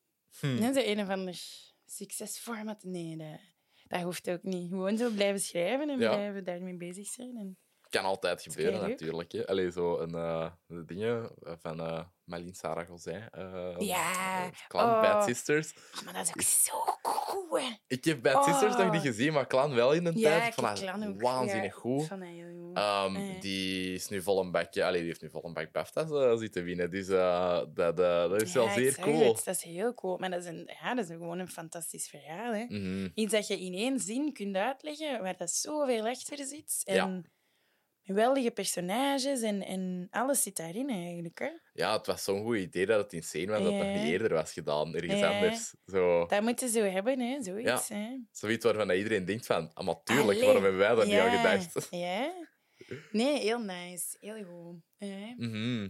Hm. 0.40 0.62
Een 0.62 1.00
of 1.00 1.09
ander 1.09 1.40
succesformat. 1.87 2.83
Nee, 2.83 3.16
dat, 3.16 3.40
dat 3.87 4.03
hoeft 4.03 4.31
ook 4.31 4.42
niet. 4.42 4.68
Gewoon 4.68 4.96
zo 4.96 5.11
blijven 5.11 5.40
schrijven 5.40 5.90
en 5.90 5.98
Ja. 5.98 6.14
blijven 6.14 6.44
daarmee 6.44 6.77
bezig 6.77 7.07
zijn. 7.07 7.37
En... 7.37 7.59
Kan 7.94 8.04
altijd 8.04 8.42
gebeuren, 8.42 8.88
natuurlijk. 8.88 9.33
Hè. 9.33 9.46
Allee, 9.46 9.70
zo 9.70 9.98
een, 9.98 10.14
eh, 10.14 10.50
de 10.66 10.85
dingen 10.85 11.30
van 11.61 11.80
eh 11.80 12.00
Marlene 12.24 12.54
Sarah 12.54 12.88
Gozijn. 12.88 13.28
eh, 13.30 13.74
Ja. 13.78 14.44
eh, 14.44 14.50
Clan 14.68 14.90
Oh. 14.90 15.00
Bad 15.00 15.24
Sisters. 15.24 15.74
Oh, 15.98 16.04
maar 16.04 16.12
dat 16.14 16.33
is 16.37 16.70
ook 16.72 16.92
zo 17.02 17.57
hè. 17.57 17.76
Ik 17.87 18.04
heb 18.04 18.22
Bad 18.22 18.44
Sisters 18.44 18.76
nog 18.76 18.87
Oh. 18.87 18.92
niet 18.92 19.00
gezien, 19.02 19.33
maar 19.33 19.46
Clan 19.46 19.74
wel 19.74 19.92
in 19.92 20.07
een 20.07 20.18
Ja, 20.18 20.38
tijd. 20.38 20.54
Clan 20.54 21.07
ook. 21.09 21.20
waanzinnig 21.22 21.74
Ja, 21.74 21.80
goed. 21.80 22.09
Heel 22.09 22.44
goed. 22.66 22.76
Ehm. 22.76 23.40
Die 23.40 23.94
is 23.94 24.09
nu 24.09 24.22
vol 24.22 24.40
een 24.40 24.50
bakje... 24.50 24.85
Allee, 24.85 24.98
die 24.98 25.09
heeft 25.09 25.22
nu 25.22 25.30
vol 25.30 25.44
een 25.44 25.52
bak 25.52 25.72
BAFTA's 25.72 26.11
eh, 26.11 26.37
zitten 26.37 26.64
winnen. 26.64 26.90
Dus 26.90 27.09
eh, 27.09 27.61
dat, 27.74 27.98
eh, 28.00 28.28
dat 28.30 28.42
is 28.42 28.52
wel 28.52 28.64
Ja, 28.64 28.72
zeer 28.72 28.98
cool. 29.00 29.28
het, 29.35 29.44
dat 29.44 29.54
is 29.57 29.62
heel 29.62 29.94
cool. 29.94 30.18
Maar 30.18 30.30
dat 30.30 30.40
is, 30.42 30.46
een, 30.48 30.70
ja, 30.83 30.94
dat 30.94 31.04
is 31.04 31.11
gewoon 31.11 31.38
een 31.38 31.48
fantastisch 31.48 32.09
verhaal. 32.09 32.52
Hè. 32.52 32.64
Mhm. 32.68 33.09
Iets 33.14 33.33
dat 33.33 33.46
je 33.46 33.61
in 33.61 33.72
één 33.74 33.98
zin 34.00 34.33
kunt 34.33 34.57
uitleggen, 34.57 35.22
waar 35.22 35.37
dat 35.37 35.50
zoveel 35.50 36.07
achter 36.07 36.37
zit. 36.44 36.80
En. 36.85 37.33
Geweldige 38.05 38.51
personages 38.51 39.40
en, 39.43 39.62
en 39.62 40.07
alles 40.11 40.43
zit 40.43 40.57
daarin 40.57 40.90
eigenlijk. 40.90 41.38
Hè. 41.38 41.51
Ja, 41.73 41.97
het 41.97 42.07
was 42.07 42.25
zo'n 42.25 42.43
goed 42.43 42.57
idee 42.57 42.87
dat 42.87 43.03
het 43.03 43.12
insane 43.12 43.47
was 43.47 43.62
dat 43.62 43.73
het 43.73 43.83
nog 43.83 43.95
niet 43.95 44.05
eerder 44.12 44.33
was 44.33 44.53
gedaan. 44.53 44.95
Ergens 44.95 45.23
anders. 45.23 45.75
Zo, 45.87 46.27
Dat 46.27 46.43
moeten 46.43 46.69
ze 46.69 46.79
zo 46.79 46.85
hebben, 46.85 47.21
hè, 47.21 47.43
zoiets. 47.43 47.88
Hè. 47.88 48.17
zoiets 48.31 48.64
waarvan 48.64 48.90
iedereen 48.90 49.25
denkt 49.25 49.47
van... 49.47 49.71
Ah, 49.75 49.87
maar 49.87 50.03
tuurlijk, 50.03 50.29
Allee. 50.29 50.45
waarom 50.45 50.62
hebben 50.62 50.81
wij 50.81 50.95
dat 50.95 51.07
niet 51.07 51.19
al 51.19 51.31
gedacht? 51.31 51.88
Ja. 51.90 52.33
Nee, 53.11 53.38
heel 53.40 53.59
nice. 53.59 54.17
Heel 54.21 54.45
goed. 54.45 54.77
Mhm. 55.37 55.88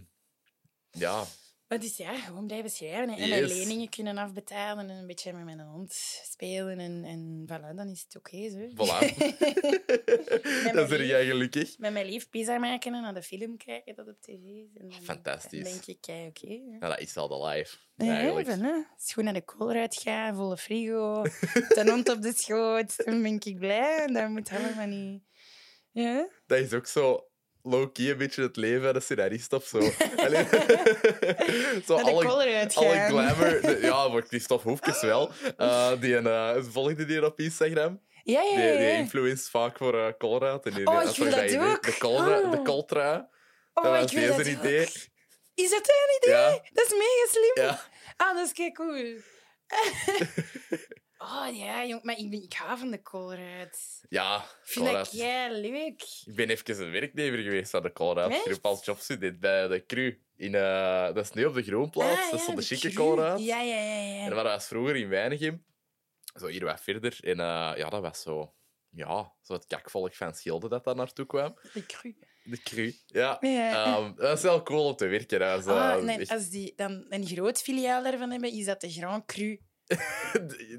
Ja, 0.91 1.23
Maar 1.67 1.79
dus 1.79 1.97
ja, 1.97 2.15
gewoon 2.15 2.47
blijven 2.47 2.69
schrijven 2.69 3.17
en 3.17 3.29
mijn 3.29 3.45
leningen 3.45 3.89
kunnen 3.89 4.17
afbetalen 4.17 4.89
en 4.89 4.97
een 4.97 5.07
beetje 5.07 5.33
met 5.33 5.43
mijn 5.43 5.59
hond 5.59 5.93
spelen 6.23 6.79
en, 6.79 7.03
en 7.03 7.43
voilà, 7.45 7.75
dan 7.75 7.89
is 7.89 8.01
het 8.01 8.15
oké 8.15 8.49
zo. 8.49 8.57
voilà. 8.57 9.15
ben 10.73 10.87
lief. 10.87 11.07
jij 11.07 11.25
gelukkig. 11.25 11.77
Met 11.77 11.93
mijn 11.93 12.05
lief 12.05 12.29
pizza 12.29 12.57
maken 12.57 12.93
en 12.93 13.01
naar 13.01 13.13
de 13.13 13.21
film 13.21 13.57
kijken 13.57 13.95
dat 13.95 14.07
op 14.07 14.21
tv 14.21 14.43
is. 14.43 14.75
En 14.77 14.89
dan, 14.89 15.01
Fantastisch. 15.03 15.63
Dan 15.63 15.71
denk 15.71 15.85
ik, 15.85 16.05
ja, 16.05 16.25
oké. 16.25 16.61
Ja, 16.79 16.89
dat 16.89 16.99
is 16.99 17.17
al 17.17 17.27
de 17.27 17.45
life, 17.47 17.77
Ja, 17.95 18.15
eigenlijk. 18.15 18.47
even, 18.47 18.61
hè. 18.61 18.73
Als 18.73 19.05
je 19.05 19.13
gewoon 19.13 19.33
naar 19.33 19.41
de 19.41 19.45
kool 19.45 19.69
uitgaan, 19.69 20.35
volle 20.35 20.57
frigo, 20.57 21.21
de 21.23 21.83
hond 21.85 22.09
op 22.09 22.21
de 22.21 22.33
schoot, 22.35 23.05
dan 23.05 23.21
ben 23.21 23.39
ik 23.43 23.59
blij. 23.59 24.03
En 24.05 24.13
dat 24.13 24.29
moet 24.29 24.49
allemaal 24.49 24.87
niet... 24.87 25.23
Ja? 25.91 26.29
Dat 26.45 26.59
is 26.59 26.73
ook 26.73 26.87
zo 26.87 27.27
low-key 27.65 28.09
een 28.09 28.17
beetje 28.17 28.41
het 28.41 28.55
leven 28.55 28.83
van 28.83 28.93
de 28.93 28.99
scenarist 28.99 29.53
of 29.53 29.65
zo. 29.65 29.77
Allee, 30.25 30.45
zo 31.87 31.95
de 31.97 32.03
alle, 32.03 32.25
alle 32.73 33.05
glamour... 33.07 33.61
de- 33.61 33.77
ja, 33.87 34.09
voor 34.09 34.21
Christophe 34.27 34.67
Hoefkes 34.69 35.01
wel. 35.01 35.31
Eh, 35.57 35.91
die 35.99 36.15
een, 36.15 36.27
eh, 36.27 36.55
volgde 36.69 37.05
die 37.05 37.25
op 37.25 37.39
Instagram. 37.39 38.01
Ja, 38.23 38.41
ja, 38.41 38.49
Die, 38.55 38.65
ja. 38.65 38.71
die 38.77 38.81
ja. 38.87 38.97
influenced 38.97 39.49
vaak 39.49 39.77
voor 39.77 40.15
Colruyt. 40.17 40.65
En 40.65 40.73
die, 40.73 40.87
Oh, 40.87 40.99
die- 40.99 41.09
ik 41.09 41.15
wil 41.15 41.25
sorry 41.31 41.31
dat 41.31 41.39
weet, 41.61 41.71
ook. 41.75 41.83
De, 41.83 41.97
Colruyt, 41.97 42.51
de 42.51 42.57
Oh. 42.57 42.63
Coltrui. 42.63 43.25
Oh, 43.73 43.83
dat 43.83 43.91
was 44.01 44.11
ik 44.11 44.17
wil 44.17 44.35
deze 44.37 44.49
dat 44.53 44.59
idee. 44.63 44.81
ook. 44.81 44.93
Is 45.55 45.69
dat 45.69 45.87
een 45.87 46.17
idee? 46.29 46.35
Ja. 46.35 46.49
Dat 46.73 46.85
is 46.85 46.91
mega 46.91 47.27
slim. 47.31 47.65
Ja. 47.65 47.81
Ah, 48.17 48.35
dat 48.35 48.45
is 48.45 48.53
kei 48.53 48.71
cool. 48.71 49.15
Oh 51.17 51.47
ja, 51.57 51.85
jong, 51.85 52.03
maar 52.03 52.17
ik, 52.17 52.29
ben, 52.29 52.43
ik 52.43 52.53
hou 52.53 52.77
van 52.79 52.91
de 52.91 53.01
koolruit. 53.01 54.03
Ja, 54.09 54.37
Ik 54.37 54.43
vind 54.63 54.85
Colruyt. 54.85 55.09
kei 55.09 55.53
leuk. 55.61 56.01
Ik 56.25 56.35
ben 56.35 56.49
even 56.49 56.81
een 56.85 56.91
werknemer 56.91 57.39
geweest 57.39 57.73
aan 57.73 57.81
de 57.81 57.91
Colruyt 57.93 58.31
Echt? 58.31 58.41
groep 58.43 58.65
als 58.65 58.85
jobstudent 58.85 59.39
bij 59.39 59.67
de 59.67 59.85
Cru. 59.85 60.19
In, 60.35 60.55
eh, 60.55 61.05
dat 61.13 61.17
is 61.17 61.31
nu 61.31 61.45
op 61.45 61.53
de 61.53 61.63
Groenplaats. 61.63 62.21
Ah, 62.25 62.31
dat 62.31 62.39
is 62.39 62.45
ja, 62.45 62.51
de 62.51 62.59
de 62.59 62.61
chique. 62.75 62.93
Colruyt. 62.93 63.39
Ja, 63.45 63.61
ja, 63.61 63.75
ja. 63.75 64.01
ja. 64.01 64.23
En 64.23 64.29
dat 64.29 64.43
was 64.43 64.67
vroeger 64.67 64.95
in 64.95 65.09
Weinigem. 65.09 65.65
Zo 66.39 66.47
hier 66.47 66.65
wat 66.65 66.81
verder. 66.81 67.17
En 67.21 67.39
eh, 67.39 67.73
ja, 67.77 67.89
dat 67.89 68.01
was 68.01 68.21
zo... 68.21 68.53
Ja, 68.89 69.33
zo 69.41 69.53
het 69.53 69.65
kakvolk 69.65 70.13
van 70.13 70.33
Schilde 70.33 70.67
dat 70.69 70.83
daar 70.83 70.95
naartoe 70.95 71.25
kwam. 71.25 71.59
De 71.73 71.85
cru. 71.85 72.15
De 72.43 72.57
Cru. 72.61 72.93
Ja. 73.07 73.37
Ja. 73.41 73.85
Ehm, 73.85 74.15
dat 74.15 74.37
is 74.37 74.43
wel 74.43 74.63
cool 74.63 74.85
om 74.87 74.95
te 74.95 75.05
werken. 75.07 75.39
Dat 75.39 75.59
is, 75.59 75.65
eh, 75.65 75.91
Ah, 75.91 76.03
nee, 76.03 76.17
echt- 76.17 76.31
als 76.31 76.49
die 76.49 76.73
dan 76.75 77.05
een 77.09 77.25
groot 77.27 77.61
filiaal 77.61 78.03
daarvan 78.03 78.31
hebben, 78.31 78.51
is 78.51 78.65
dat 78.65 78.81
de 78.81 78.89
Grand 78.91 79.25
Cru. 79.25 79.59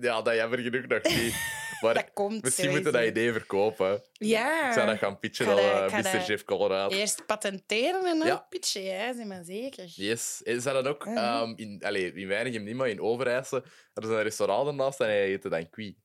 Ja, 0.00 0.22
dat 0.22 0.34
jammer 0.34 0.58
genoeg 0.58 0.86
nog 0.86 1.02
niet. 1.02 1.34
Maar 1.80 1.94
Dat 1.94 2.10
komt 2.12 2.42
misschien 2.42 2.70
moeten 2.70 2.92
we 2.92 2.98
dat 2.98 3.06
idee 3.08 3.32
verkopen. 3.32 4.02
Ja. 4.12 4.66
Ik 4.68 4.72
zou 4.74 4.86
dat 4.86 4.98
gaan 4.98 5.18
pitchen 5.18 5.46
aan 5.48 5.56
dat- 5.56 5.90
eh, 5.92 5.96
Mr. 5.96 6.12
dat 6.12 6.26
Jeff 6.26 6.44
Colorado. 6.44 6.96
Eerst 6.96 7.26
patenteren 7.26 8.04
en 8.06 8.18
dan 8.18 8.26
Ja. 8.26 8.46
pitchen, 8.48 8.82
ja, 8.82 9.14
zeg 9.14 9.24
maar 9.26 9.44
zeker. 9.44 9.84
Yes. 9.94 10.42
En 10.42 10.60
ze 10.60 10.70
hadden 10.70 10.92
ook 10.92 11.06
Mhm. 11.06 11.16
ehm, 11.16 11.52
in, 11.56 11.82
allez, 11.84 12.12
in 12.14 12.28
Weinigem 12.28 12.62
niet, 12.64 12.74
maar 12.74 12.88
in 12.88 13.00
Overijssel 13.00 13.62
hadden 13.92 14.12
ze 14.12 14.18
een 14.18 14.22
restaurant 14.24 14.68
ernaast 14.68 15.00
en 15.00 15.06
hij 15.06 15.26
heette 15.26 15.48
dan 15.48 15.70
Quee. 15.70 15.98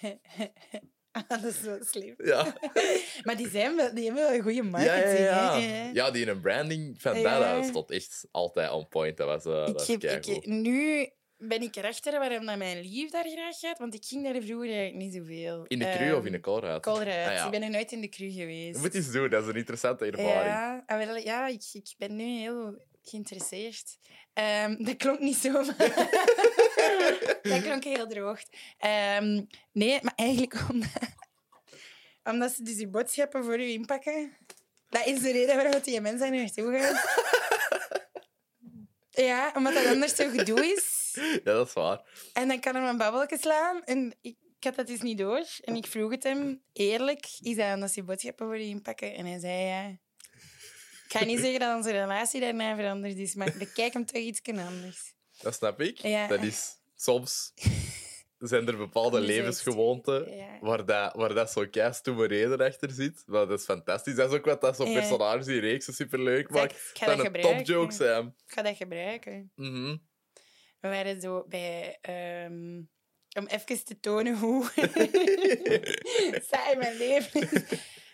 Ah, 1.12 1.28
dat 1.28 1.44
is 1.44 1.60
wel 1.60 1.78
slim. 1.84 2.14
Ja. 2.24 2.56
Maar 3.24 3.36
die, 3.36 3.48
zijn 3.48 3.76
wel, 3.76 3.94
die 3.94 4.04
hebben 4.04 4.22
wel 4.22 4.32
een 4.34 4.42
goede 4.42 4.56
Ja, 4.56 4.62
marketing. 4.62 5.18
ja, 5.18 5.56
ja. 5.56 5.60
hè. 5.60 5.90
ja, 5.92 6.10
die 6.10 6.22
in 6.22 6.28
een 6.28 6.40
branding 6.40 7.00
van 7.00 7.20
Ja. 7.20 7.38
dat, 7.38 7.54
dat 7.56 7.64
stond 7.64 7.90
echt 7.90 8.26
altijd 8.30 8.70
on 8.70 8.88
point. 8.88 9.16
Dat 9.16 9.26
was, 9.26 9.44
eh 9.44 9.52
dat 9.52 9.68
Ik 9.68 9.74
was 9.74 9.86
heb, 9.86 10.24
ik, 10.24 10.46
nu 10.46 11.08
ben 11.38 11.62
ik 11.62 11.76
erachter 11.76 12.18
waarom 12.18 12.46
dat 12.46 12.56
mijn 12.56 12.80
lief 12.80 13.10
daar 13.10 13.28
graag 13.28 13.58
gaat, 13.58 13.78
want 13.78 13.94
ik 13.94 14.04
ging 14.04 14.24
daar 14.24 14.42
vroeger 14.42 14.68
eigenlijk 14.68 14.94
niet 14.96 15.14
zoveel. 15.14 15.64
In 15.66 15.78
de 15.78 15.84
cru 15.96 16.06
Ehm, 16.08 16.14
of 16.16 16.24
in 16.24 16.32
de 16.32 16.40
Colruyt? 16.40 16.82
Colruyt. 16.82 17.26
Ah, 17.26 17.32
ja. 17.34 17.44
Ik 17.44 17.50
ben 17.50 17.62
er 17.62 17.70
nooit 17.70 17.92
in 17.92 18.00
de 18.00 18.08
cru 18.08 18.30
geweest. 18.30 18.74
Je 18.76 18.80
moet 18.82 18.94
iets 18.94 19.10
doen, 19.12 19.30
dat 19.30 19.42
is 19.42 19.48
een 19.48 19.54
interessante 19.56 20.04
ervaring. 20.04 20.44
Ja, 20.46 20.82
ah, 20.86 21.04
wel, 21.04 21.16
ja 21.16 21.46
ik, 21.46 21.62
ik 21.72 21.94
ben 21.98 22.16
nu 22.16 22.24
heel 22.24 22.84
geïnteresseerd. 23.02 23.98
Ehm, 24.32 24.84
dat 24.84 24.96
klonk 24.96 25.18
niet 25.18 25.36
zo. 25.36 25.50
maar- 25.52 25.76
dat 27.42 27.62
klonk 27.62 27.84
heel 27.84 28.06
droog. 28.06 28.40
Ehm, 28.78 29.42
nee, 29.72 29.98
maar 30.02 30.12
eigenlijk 30.16 30.64
omdat, 30.70 30.90
omdat 32.24 32.52
ze 32.52 32.62
dus 32.62 32.76
die 32.76 32.88
boodschappen 32.88 33.44
voor 33.44 33.58
u 33.60 33.68
inpakken. 33.68 34.36
Dat 34.88 35.06
is 35.06 35.20
de 35.20 35.32
reden 35.32 35.56
waarom 35.56 35.80
die 35.82 36.00
mensen 36.00 36.30
daar 36.30 36.38
naartoe 36.40 36.78
gaan. 36.78 36.96
Ja, 39.10 39.52
omdat 39.54 39.74
dat 39.74 39.86
anders 39.86 40.14
zo 40.14 40.28
gedoe 40.28 40.66
is. 40.66 40.95
Ja, 41.44 41.52
dat 41.52 41.66
is 41.66 41.72
waar. 41.72 42.00
En 42.32 42.48
dan 42.48 42.60
kan 42.60 42.74
hij 42.74 42.88
een 42.88 42.96
babbeltje 42.96 43.38
slaan. 43.38 43.84
En 43.84 44.14
ik, 44.20 44.36
ik 44.58 44.64
had 44.64 44.74
dat 44.74 44.86
dus 44.86 45.00
niet 45.00 45.18
door. 45.18 45.44
En 45.60 45.76
ik 45.76 45.86
vroeg 45.86 46.10
het 46.10 46.22
hem, 46.22 46.62
eerlijk, 46.72 47.26
is 47.40 47.56
dat 47.56 47.74
omdat 47.74 47.90
ze 47.92 48.02
boodschappen 48.02 48.46
voor 48.46 48.58
je 48.58 48.66
inpakken? 48.66 49.14
En 49.14 49.26
hij 49.26 49.38
zei 49.38 49.64
ja. 49.66 49.88
Ik 51.08 51.12
ga 51.12 51.24
niet 51.24 51.38
zeggen 51.40 51.60
dat 51.60 51.76
onze 51.76 51.90
relatie 51.90 52.40
daarna 52.40 52.76
veranderd 52.76 53.16
is, 53.16 53.34
maar 53.34 53.54
bekijk 53.58 53.92
hem 53.92 54.06
toch 54.06 54.22
iets 54.22 54.40
anders. 54.42 55.14
Dat 55.40 55.54
snap 55.54 55.80
ik. 55.80 55.98
Ja. 55.98 56.26
Dat 56.26 56.42
is 56.42 56.76
soms 56.96 57.52
zijn 58.38 58.66
er 58.66 58.76
bepaalde 58.76 59.20
levensgewoonten 59.20 60.36
Ja. 60.36 60.58
waar, 60.60 60.84
dat, 60.84 61.14
waar 61.14 61.34
dat 61.34 61.50
zo'n 61.50 61.70
keistoeme 61.70 62.26
reden 62.26 62.60
achter 62.60 62.90
zit. 62.90 63.22
Dat 63.26 63.50
is 63.50 63.64
fantastisch. 63.64 64.14
Dat 64.14 64.30
is 64.32 64.38
ook 64.38 64.44
wat 64.44 64.60
dat 64.60 64.76
zo'n 64.76 64.90
Ja. 64.90 64.98
personage 65.00 65.44
die 65.44 65.60
reeksen 65.60 65.94
superleuk 65.94 66.50
maakt. 66.50 66.90
Dat 67.00 67.08
een 67.08 67.24
gebruiken. 67.24 67.56
topjoke 67.56 67.92
zijn. 67.92 68.26
Ik 68.46 68.52
ga 68.52 68.62
dat 68.62 68.76
gebruiken. 68.76 69.52
Mhm. 69.54 69.96
We 70.80 70.88
waren 70.88 71.20
zo 71.20 71.44
bij... 71.48 71.98
ehm, 72.00 72.82
om 73.38 73.46
even 73.46 73.84
te 73.84 74.00
tonen 74.00 74.38
hoe 74.38 74.64
saai 76.50 76.76
mijn 76.76 76.96
leven 76.96 77.50
is. 77.50 77.62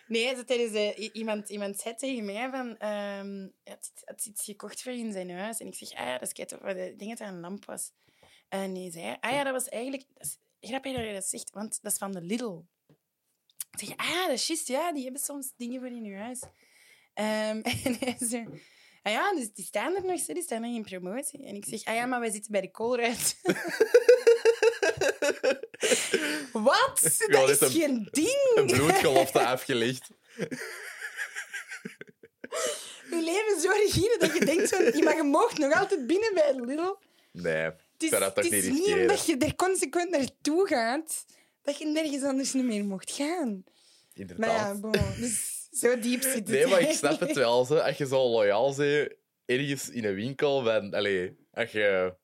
Nee, 0.07 0.35
zo 0.35 0.43
tijdens, 0.43 0.73
eh, 0.73 0.97
i- 0.99 1.09
iemand, 1.13 1.49
iemand 1.49 1.79
zei 1.79 1.95
tegen 1.95 2.25
mij 2.25 2.49
van... 2.49 2.75
hij 2.79 3.51
had, 3.63 3.91
had 4.05 4.25
iets 4.25 4.43
gekocht 4.43 4.81
voor 4.81 4.91
in 4.91 5.11
zijn 5.11 5.31
huis. 5.31 5.59
En 5.59 5.67
ik 5.67 5.75
zeg, 5.75 5.91
ah 5.91 6.05
ja, 6.05 6.11
dat 6.17 6.27
is 6.27 6.33
kijk, 6.33 6.61
waar 6.61 6.73
de 6.73 6.93
ding 6.97 7.17
dat 7.17 7.27
een 7.27 7.39
lamp 7.39 7.65
was. 7.65 7.91
En 8.49 8.75
hij 8.75 8.91
zei, 8.91 9.17
ah 9.19 9.31
ja, 9.31 9.43
dat 9.43 9.53
was 9.53 9.69
eigenlijk... 9.69 10.03
Dat 10.13 10.25
is 10.59 10.69
grappig 10.69 10.95
dat 10.95 11.05
je 11.05 11.13
dat 11.13 11.25
zegt, 11.25 11.49
want 11.49 11.79
dat 11.81 11.91
is 11.91 11.97
van 11.97 12.11
de 12.11 12.21
Lidl. 12.21 12.61
Ik 13.71 13.79
zeg, 13.87 13.97
ah 13.97 14.09
ja, 14.09 14.27
dat 14.27 14.35
is 14.35 14.47
juist, 14.47 14.67
ja, 14.67 14.93
die 14.93 15.03
hebben 15.03 15.21
soms 15.21 15.53
dingen 15.57 15.79
voor 15.79 15.89
in 15.89 16.03
je 16.03 16.15
huis. 16.15 16.39
Ehm, 17.13 17.61
en 17.85 17.95
hij 17.99 18.15
zei... 18.19 18.47
Ah 19.03 19.11
ja, 19.13 19.33
dus 19.33 19.53
die 19.53 19.65
staan 19.65 19.95
er 19.95 20.05
nog, 20.05 20.19
zo, 20.19 20.33
die 20.33 20.43
staan 20.43 20.61
nog 20.61 20.75
in 20.75 20.83
promotie. 20.83 21.45
En 21.45 21.55
ik 21.55 21.65
zeg, 21.67 21.83
ah 21.83 21.95
ja, 21.95 22.05
maar 22.05 22.19
wij 22.19 22.31
zitten 22.31 22.51
bij 22.51 22.61
de 22.61 22.71
koolruit. 22.71 23.35
Wat? 26.51 27.15
Ja, 27.27 27.27
Dat 27.39 27.49
is 27.49 27.59
een- 27.61 27.69
geen 27.69 28.07
ding. 28.11 28.51
Een 28.55 28.65
bloedgelofte 28.65 29.45
afgelegd. 29.45 30.07
Je 33.09 33.21
leven 33.21 33.55
is 33.55 33.61
zo 33.61 33.69
rigide 33.69 34.15
dat 34.19 34.33
je 34.37 34.45
denkt, 34.45 34.69
je 34.69 35.01
mag 35.03 35.15
je 35.15 35.23
mocht 35.23 35.57
nog 35.57 35.73
altijd 35.73 36.07
binnen 36.07 36.33
bij 36.33 36.53
Lidl. 36.55 36.93
Nee, 37.31 37.53
Het 37.55 37.75
is, 37.97 38.09
dat 38.09 38.35
het 38.35 38.43
niet 38.43 38.53
is 38.53 38.67
niet 38.69 38.87
omdat 38.93 39.25
je 39.25 39.37
er 39.37 39.55
consequent 39.55 40.09
naartoe 40.09 40.67
gaat, 40.67 41.25
dat 41.61 41.77
je 41.77 41.85
nergens 41.85 42.23
anders 42.23 42.53
niet 42.53 42.63
meer 42.63 42.85
mocht 42.85 43.11
gaan. 43.11 43.63
Inderdaad. 44.13 44.47
Maar 44.47 44.55
ja, 44.55 44.75
bon, 44.75 44.91
dus 45.19 45.52
zo 45.73 45.99
diep 45.99 46.21
zit 46.21 46.33
het. 46.33 46.47
Nee, 46.47 46.67
maar 46.67 46.81
ik 46.81 46.91
snap 46.91 47.19
het 47.19 47.33
wel. 47.35 47.65
Zo. 47.65 47.75
Als 47.75 47.97
je 47.97 48.05
zo 48.05 48.29
loyaal 48.29 48.75
bent, 48.75 49.13
ergens 49.45 49.89
in 49.89 50.05
een 50.05 50.13
winkel, 50.15 50.63
ben, 50.63 50.93
allee, 50.93 51.37
als 51.51 51.71
je 51.71 52.15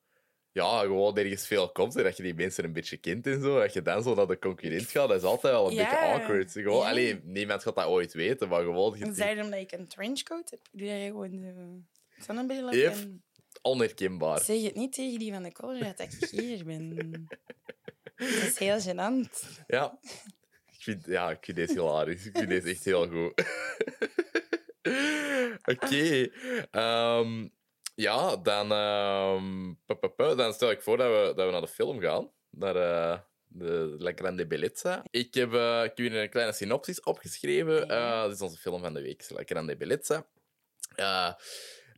ja, 0.52 0.80
gewoon 0.80 1.16
ergens 1.18 1.46
veel 1.46 1.72
komt 1.72 1.96
en 1.96 2.02
dat 2.02 2.16
je 2.16 2.22
die 2.22 2.34
mensen 2.34 2.64
een 2.64 2.72
beetje 2.72 2.96
kent 2.96 3.26
en 3.26 3.40
zo, 3.40 3.58
dat 3.58 3.72
je 3.72 3.82
dan 3.82 4.02
zo 4.02 4.14
naar 4.14 4.26
de 4.26 4.38
concurrent 4.38 4.88
gaat, 4.90 5.08
dat 5.08 5.16
is 5.18 5.24
altijd 5.24 5.52
wel 5.52 5.66
een 5.68 5.74
Ja, 5.74 5.82
beetje 5.82 5.98
awkward. 5.98 6.52
Gewoon, 6.52 6.82
ja. 6.82 6.88
allee, 6.90 7.20
niemand 7.24 7.62
gaat 7.62 7.74
dat 7.74 7.86
ooit 7.86 8.12
weten, 8.12 8.48
maar 8.48 8.62
gewoon 8.62 8.98
je 8.98 9.12
zei 9.14 9.40
omdat 9.42 9.60
ik 9.60 9.72
een 9.72 9.86
trenchcoat 9.88 10.50
heb, 10.50 10.60
doe 10.72 10.88
gewoon 10.88 11.30
zo... 11.30 11.82
Zonnebril 12.24 12.74
Yep. 12.74 12.92
en 12.92 13.24
onherkenbaar. 13.62 14.40
zeg 14.44 14.62
het 14.62 14.74
niet 14.74 14.92
tegen 14.92 15.18
die 15.18 15.32
van 15.32 15.42
de 15.42 15.52
collega 15.52 15.92
dat 15.96 16.12
ik 16.20 16.28
hier 16.30 16.64
ben. 16.64 16.96
Dat 18.16 18.28
is 18.28 18.58
heel 18.58 18.80
gênant. 18.80 19.48
Ja. 19.66 19.98
Ik 20.80 20.86
vind, 20.86 21.04
ja, 21.06 21.30
ik 21.30 21.44
vind 21.44 21.56
deze 21.56 21.72
hilarisch. 21.72 22.26
Ik 22.26 22.36
vind 22.36 22.48
deze 22.48 22.68
echt 22.68 22.84
heel 22.84 23.08
goed. 23.08 23.44
Oké. 25.74 26.28
ehm, 26.70 27.48
ja, 27.94 28.36
dan, 28.36 28.72
ehm, 28.72 29.74
dan 30.16 30.52
stel 30.52 30.70
ik 30.70 30.82
voor 30.82 30.96
dat 30.96 31.06
we, 31.06 31.32
dat 31.36 31.46
we 31.46 31.52
naar 31.52 31.60
de 31.60 31.68
film 31.68 32.00
gaan. 32.00 32.30
Naar 32.50 32.76
eh, 32.76 33.18
de 33.46 33.94
La 33.98 34.12
Grande 34.14 34.46
Bellezza. 34.46 35.04
Ik 35.10 35.34
heb, 35.34 35.54
eh, 35.54 35.80
ik 35.84 35.92
heb 35.96 35.96
hier 35.96 36.14
een 36.16 36.30
kleine 36.30 36.52
synopsis 36.52 37.02
opgeschreven. 37.02 37.88
Eh, 37.88 38.24
dit 38.24 38.32
is 38.32 38.40
onze 38.40 38.58
film 38.58 38.82
van 38.82 38.94
de 38.94 39.02
week, 39.02 39.30
La 39.30 39.42
Grande 39.44 39.76
Bellezza. 39.76 40.26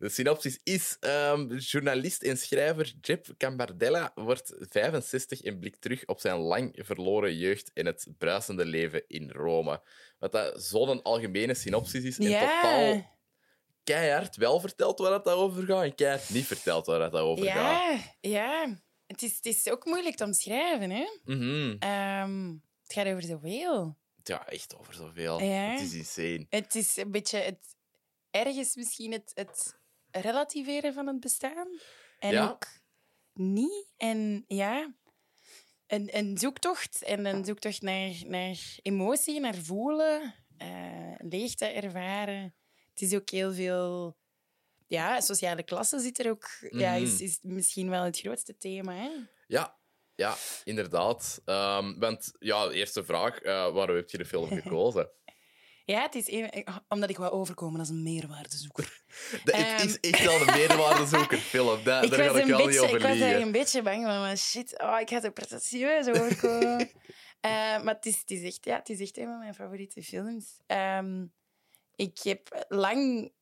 De 0.02 0.08
synopsis 0.08 0.58
is: 0.62 0.96
ehm, 1.00 1.56
journalist 1.56 2.22
en 2.22 2.38
schrijver 2.38 2.94
Jeb 3.00 3.26
Cambardella 3.36 4.12
wordt 4.14 4.54
65 4.58 5.42
en 5.42 5.58
blikt 5.58 5.80
terug 5.80 6.04
op 6.06 6.20
zijn 6.20 6.36
lang 6.36 6.78
verloren 6.78 7.36
jeugd 7.36 7.70
en 7.72 7.86
het 7.86 8.06
bruisende 8.18 8.64
leven 8.64 9.04
in 9.08 9.30
Rome. 9.30 9.82
Wat 10.18 10.32
dat 10.32 10.64
zo'n 10.64 11.02
algemene 11.02 11.54
synopsis 11.54 12.04
is 12.04 12.18
en 12.18 12.24
totaal 12.24 13.10
keihard 13.84 14.36
wel 14.36 14.60
vertelt 14.60 14.98
waar 14.98 15.12
het 15.12 15.28
over 15.28 15.64
gaat 15.64 15.82
en 15.82 15.94
keihard 15.94 16.30
niet 16.30 16.46
vertelt 16.46 16.86
waar 16.86 17.00
het 17.00 17.14
over 17.14 17.44
gaat. 17.44 17.54
Ja, 17.54 18.30
ja. 18.30 18.78
Het 19.06 19.22
is, 19.22 19.36
het 19.36 19.46
is 19.46 19.68
ook 19.68 19.84
moeilijk 19.84 20.16
te 20.16 20.24
omschrijven, 20.24 20.90
hè. 20.90 21.06
Mhm. 21.24 21.76
Ehm, 21.78 22.48
het 22.82 22.92
gaat 22.92 23.06
over 23.06 23.22
zoveel. 23.22 23.96
Ja, 24.22 24.46
echt 24.48 24.76
over 24.78 24.94
zoveel. 24.94 25.40
Ja. 25.42 25.70
Het 25.70 25.80
is 25.80 25.94
insane. 25.94 26.46
Het 26.48 26.74
is 26.74 26.96
een 26.96 27.10
beetje 27.10 27.38
het, 27.38 27.76
ergens 28.30 28.76
misschien 28.76 29.12
het, 29.12 29.30
het 29.34 29.80
relativeren 30.12 30.94
van 30.94 31.06
het 31.06 31.20
bestaan. 31.20 31.68
En 32.18 32.32
Ja. 32.32 32.48
ook 32.48 32.66
niet. 33.32 33.86
En 33.96 34.44
ja, 34.48 34.94
een, 35.86 36.16
een 36.16 36.38
zoektocht. 36.38 37.02
En 37.02 37.26
een 37.26 37.44
zoektocht 37.44 37.82
naar, 37.82 38.10
naar 38.26 38.58
emotie, 38.82 39.40
naar 39.40 39.54
voelen, 39.54 40.34
eh, 40.56 41.14
leegte 41.18 41.64
ervaren. 41.66 42.54
Het 42.92 43.00
is 43.02 43.14
ook 43.14 43.30
heel 43.30 43.52
veel... 43.52 44.16
Ja, 44.86 45.20
sociale 45.20 45.62
klasse 45.62 45.98
zit 46.00 46.18
er 46.18 46.30
ook... 46.30 46.48
Ja, 46.70 46.92
is, 46.94 47.12
Mhm. 47.12 47.22
is 47.22 47.38
misschien 47.42 47.90
wel 47.90 48.02
het 48.02 48.18
grootste 48.18 48.56
thema, 48.56 48.92
hè? 48.94 49.10
Ja, 49.46 49.78
ja 50.14 50.36
inderdaad. 50.64 51.40
Ehm, 51.44 51.98
want, 51.98 52.32
ja, 52.38 52.68
eerste 52.70 53.04
vraag. 53.04 53.38
eh, 53.40 53.72
waarom 53.72 53.96
heb 53.96 54.10
je 54.10 54.18
de 54.18 54.24
film 54.24 54.48
gekozen? 54.48 55.10
Ja, 55.84 56.02
het 56.02 56.14
is 56.14 56.30
een- 56.30 56.66
omdat 56.88 57.10
ik 57.10 57.16
wou 57.16 57.32
overkomen 57.32 57.80
als 57.80 57.88
een 57.88 58.02
meerwaardezoeker. 58.02 59.02
Dat, 59.44 59.56
het 59.56 59.64
Ehm. 59.80 59.86
is 59.88 60.00
echt 60.00 60.24
wel 60.24 60.40
een 60.40 60.54
meerwaardezoekerfilm. 60.54 61.82
Da- 61.84 62.00
ik 62.02 62.10
daar 62.10 62.18
ga 62.18 62.24
ik 62.38 62.46
wel 62.46 62.56
niet 62.58 62.66
beetje, 62.66 62.82
over 62.82 62.96
ik 62.96 63.02
was 63.02 63.18
daar 63.18 63.40
een 63.40 63.52
beetje 63.52 63.82
bang 63.82 64.04
van, 64.04 64.20
maar 64.20 64.36
shit, 64.36 64.80
oh, 64.82 65.00
ik 65.00 65.08
ga 65.10 65.20
zo 65.20 65.30
pretentieus 65.30 66.06
overkomen. 66.08 66.90
Eh, 67.40 67.50
maar 67.82 67.94
het 67.94 68.06
is, 68.06 68.18
het, 68.20 68.30
is 68.30 68.42
echt, 68.42 68.64
ja, 68.64 68.76
het 68.76 68.88
is 68.88 69.00
echt 69.00 69.18
een 69.18 69.26
van 69.26 69.38
mijn 69.38 69.54
favoriete 69.54 70.02
films. 70.02 70.60
Ehm, 70.66 71.24
ik 71.94 72.18
heb 72.22 72.64
lang 72.68 73.32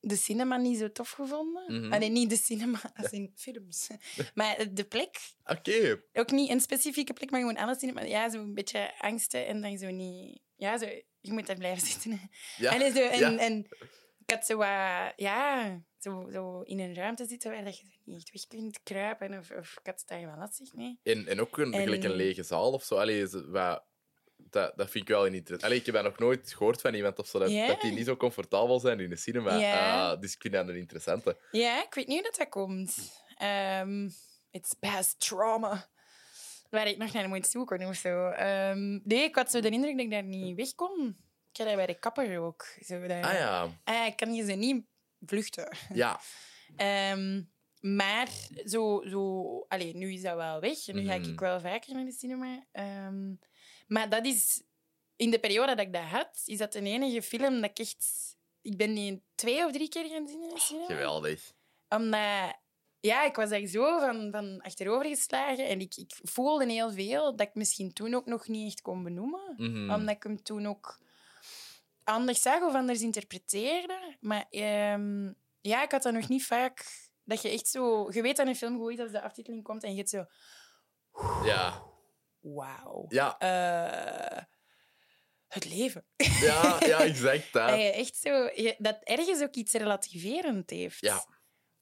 de 0.00 0.16
cinema 0.16 0.56
niet 0.56 0.78
zo 0.78 0.92
tof 0.92 1.10
gevonden. 1.10 1.92
Ah, 1.92 1.98
nee, 1.98 2.08
niet 2.10 2.30
de 2.30 2.36
cinema, 2.36 2.80
als 2.96 3.10
in 3.10 3.32
films. 3.34 3.88
maar 4.34 4.74
de 4.74 4.84
plek, 4.84 5.18
Oké. 5.44 6.02
ook 6.12 6.30
niet 6.30 6.50
een 6.50 6.60
specifieke 6.60 7.12
plek, 7.12 7.30
maar 7.30 7.40
gewoon 7.40 7.56
alle 7.56 7.78
cinema. 7.78 8.02
Ja, 8.02 8.30
zo'n 8.30 8.54
beetje 8.54 8.94
angsten 8.98 9.46
en 9.46 9.60
dan 9.60 9.78
zo 9.78 9.90
niet... 9.90 10.40
Ja, 10.56 10.78
zo, 10.78 10.86
je 11.20 11.32
moet 11.32 11.46
daar 11.46 11.56
blijven 11.56 11.86
zitten. 11.92 12.30
Ja. 12.56 12.80
En, 12.80 12.92
zo, 12.92 13.00
en, 13.02 13.18
ja. 13.18 13.36
en 13.38 13.58
ik 14.26 14.30
had 14.36 14.46
zo, 14.46 14.56
wat- 14.56 15.12
ja, 15.16 15.80
zo, 15.98 16.28
zo 16.32 16.60
in 16.60 16.78
een 16.78 16.94
ruimte 16.94 17.26
zitten 17.26 17.50
waar 17.50 17.64
dat 17.64 17.78
je 17.78 17.84
zo 17.86 17.96
niet 18.04 18.16
echt 18.16 18.32
weg 18.32 18.46
kunt 18.60 18.82
kruipen. 18.82 19.38
Of, 19.38 19.50
of 19.50 19.70
ik 19.80 19.86
had 19.86 20.02
daar 20.06 20.26
wel 20.26 20.36
lastig 20.36 20.74
mee. 20.74 20.98
En, 21.02 21.26
en 21.26 21.40
ook 21.40 21.58
een, 21.58 21.72
En- 21.72 22.04
een 22.04 22.10
lege 22.14 22.42
zaal 22.42 22.72
of 22.72 22.84
zo. 22.84 22.96
Allee, 22.96 23.28
zo, 23.28 23.50
wat, 23.50 23.84
dat, 24.50 24.72
dat 24.76 24.90
vind 24.90 25.04
ik 25.04 25.14
wel 25.14 25.24
interessant. 25.26 25.62
Allee, 25.62 25.78
ik 25.78 25.86
heb 25.86 25.94
dat 25.94 26.04
nog 26.04 26.18
nooit 26.18 26.52
gehoord 26.52 26.80
van 26.80 26.94
iemand 26.94 27.18
of 27.18 27.26
zo, 27.26 27.38
dat, 27.38 27.50
dat 27.66 27.80
die 27.80 27.92
niet 27.92 28.06
zo 28.06 28.16
comfortabel 28.16 28.80
zijn 28.80 29.00
in 29.00 29.10
de 29.10 29.16
cinema. 29.16 29.56
Ja. 29.56 30.10
Ah, 30.10 30.20
dus 30.20 30.34
ik 30.34 30.40
vind 30.40 30.54
dat 30.54 30.68
een 30.68 30.76
interessante. 30.76 31.36
Ja, 31.50 31.82
ik 31.84 31.94
weet 31.94 32.06
niet 32.06 32.16
hoe 32.20 32.26
dat, 32.30 32.36
dat 32.38 32.48
komt. 32.48 33.12
Ehm 33.36 34.08
it's 34.50 34.74
past 34.80 35.20
trauma. 35.20 35.88
Waar 36.70 36.86
ik 36.86 36.96
nog 36.98 37.12
naar 37.12 37.28
moet 37.28 37.46
zoeken 37.46 37.88
of 37.88 37.94
zo. 37.96 38.28
Ehm, 38.28 38.98
nee, 39.04 39.22
ik 39.22 39.34
had 39.34 39.50
zo 39.50 39.60
de 39.60 39.68
indruk 39.70 39.92
dat 39.96 40.04
ik 40.04 40.10
daar 40.10 40.22
niet 40.22 40.56
weg 40.56 40.74
kon. 40.74 41.16
Ik 41.52 41.56
had 41.56 41.66
dat 41.66 41.76
bij 41.76 41.86
de 41.86 41.98
kapper 41.98 42.38
ook. 42.40 42.66
Zo 42.84 43.00
dat, 43.00 43.10
Ah 43.24 43.32
ja. 43.32 43.68
Ah, 43.84 44.06
ik 44.06 44.16
kan 44.16 44.34
je 44.34 44.44
ze 44.44 44.52
niet 44.52 44.84
vluchten. 45.26 45.76
Ja. 45.94 46.20
Ehm, 46.76 47.42
maar 47.80 48.28
zo, 48.64 49.02
zo 49.08 49.64
allee, 49.68 49.96
nu 49.96 50.12
is 50.12 50.22
dat 50.22 50.36
wel 50.36 50.60
weg. 50.60 50.86
Nu 50.86 51.04
ga 51.06 51.16
Mhm. 51.16 51.30
ik 51.30 51.40
wel 51.40 51.60
vaker 51.60 51.94
naar 51.94 52.04
de 52.04 52.12
cinema. 52.12 52.64
Maar 53.90 54.08
dat 54.08 54.26
is 54.26 54.62
in 55.16 55.30
de 55.30 55.38
periode 55.38 55.74
dat 55.74 55.86
ik 55.86 55.92
dat 55.92 56.02
had, 56.02 56.42
is 56.44 56.58
dat 56.58 56.72
de 56.72 56.82
enige 56.82 57.22
film 57.22 57.60
dat 57.60 57.70
ik 57.70 57.78
echt. 57.78 58.28
Ik 58.62 58.76
ben 58.76 58.94
die 58.94 59.22
twee 59.34 59.64
of 59.64 59.72
drie 59.72 59.88
keer 59.88 60.08
gaan 60.08 60.28
zien 60.28 60.52
cinema. 60.54 60.86
Geweldig. 60.86 61.52
Omdat 61.88 62.58
ja, 63.00 63.24
ik 63.24 63.36
was 63.36 63.48
daar 63.48 63.66
zo 63.66 63.98
van, 63.98 64.28
van 64.30 64.60
achterover 64.60 65.06
geslagen 65.06 65.68
en 65.68 65.80
ik, 65.80 65.96
ik 65.96 66.18
voelde 66.22 66.72
heel 66.72 66.92
veel 66.92 67.36
dat 67.36 67.46
ik 67.46 67.54
misschien 67.54 67.92
toen 67.92 68.14
ook 68.14 68.26
nog 68.26 68.48
niet 68.48 68.72
echt 68.72 68.82
kon 68.82 69.02
benoemen. 69.02 69.54
Mhm. 69.56 69.90
Omdat 69.90 70.16
ik 70.16 70.22
hem 70.22 70.42
toen 70.42 70.66
ook 70.66 70.98
anders 72.04 72.42
zag 72.42 72.62
of 72.62 72.74
anders 72.74 73.00
interpreteerde. 73.00 74.16
Maar 74.20 74.46
ehm, 74.50 75.32
ja, 75.60 75.82
ik 75.82 75.90
had 75.90 76.02
dat 76.02 76.12
nog 76.12 76.28
niet 76.28 76.44
vaak. 76.44 77.08
Dat 77.24 77.42
je 77.42 77.48
echt 77.48 77.66
zo... 77.66 78.08
Je 78.12 78.22
weet 78.22 78.38
aan 78.38 78.48
een 78.48 78.56
film 78.56 78.78
goed 78.78 78.92
is 78.92 78.98
als 78.98 79.10
de 79.10 79.22
aftiteling 79.22 79.62
komt 79.62 79.82
en 79.82 79.90
je 79.90 79.96
hebt 79.96 80.08
zo... 80.08 80.24
Ja. 81.44 81.89
Wauw. 82.40 83.04
Ja. 83.08 83.38
Eh, 83.38 84.42
het 85.48 85.64
leven. 85.74 86.04
Ja, 86.40 86.76
ja, 86.80 86.98
exact. 87.10 87.52
Dat 87.52 87.68
Dat. 87.68 87.78
je 87.78 87.82
echt 87.92 88.16
zo... 88.16 88.30
je- 88.54 88.74
dat 88.78 88.98
ergens 89.02 89.42
ook 89.42 89.54
iets 89.54 89.72
relativerend 89.72 90.70
heeft. 90.70 91.00
Ja. 91.00 91.16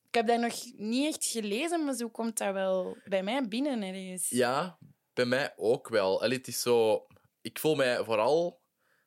Ik 0.09 0.15
heb 0.15 0.27
dat 0.27 0.41
nog 0.41 0.55
niet 0.77 1.15
echt 1.15 1.25
gelezen, 1.25 1.85
maar 1.85 1.95
zo 1.95 2.09
komt 2.09 2.39
dat 2.39 2.53
wel 2.53 2.97
bij 3.05 3.23
mij 3.23 3.49
binnen 3.49 3.83
ergens. 3.83 4.29
Ja, 4.29 4.79
bij 5.13 5.25
mij 5.25 5.53
ook 5.57 5.89
wel. 5.89 6.23
Allee, 6.23 6.39
het 6.39 6.47
is 6.49 6.61
zo... 6.63 7.07
Ik 7.41 7.59
voel 7.59 7.75
mij 7.75 8.05
vooral, 8.05 8.61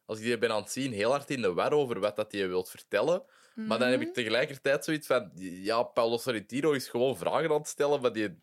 als 0.06 0.18
ik 0.18 0.24
die 0.24 0.38
ben 0.38 0.52
aan 0.52 0.62
het 0.62 0.72
zien, 0.72 0.92
heel 0.94 1.10
hard 1.12 1.30
in 1.30 1.42
de 1.42 1.54
war 1.54 1.72
over 1.72 2.00
wat 2.00 2.16
dat 2.16 2.32
je 2.32 2.48
wilt 2.48 2.70
vertellen. 2.70 3.24
Maar 3.56 3.80
dan 3.80 3.90
Mhm. 3.90 4.00
heb 4.00 4.08
ik 4.08 4.14
tegelijkertijd 4.14 4.86
zoiets 4.86 5.08
van... 5.08 5.32
Ja, 5.36 5.84
Paulo 5.84 6.18
Sorrentino 6.18 6.72
is 6.72 6.88
gewoon 6.88 7.18
vragen 7.18 7.50
aan 7.50 7.58
het 7.58 7.68
stellen, 7.68 8.02
maar 8.02 8.14
die, 8.14 8.42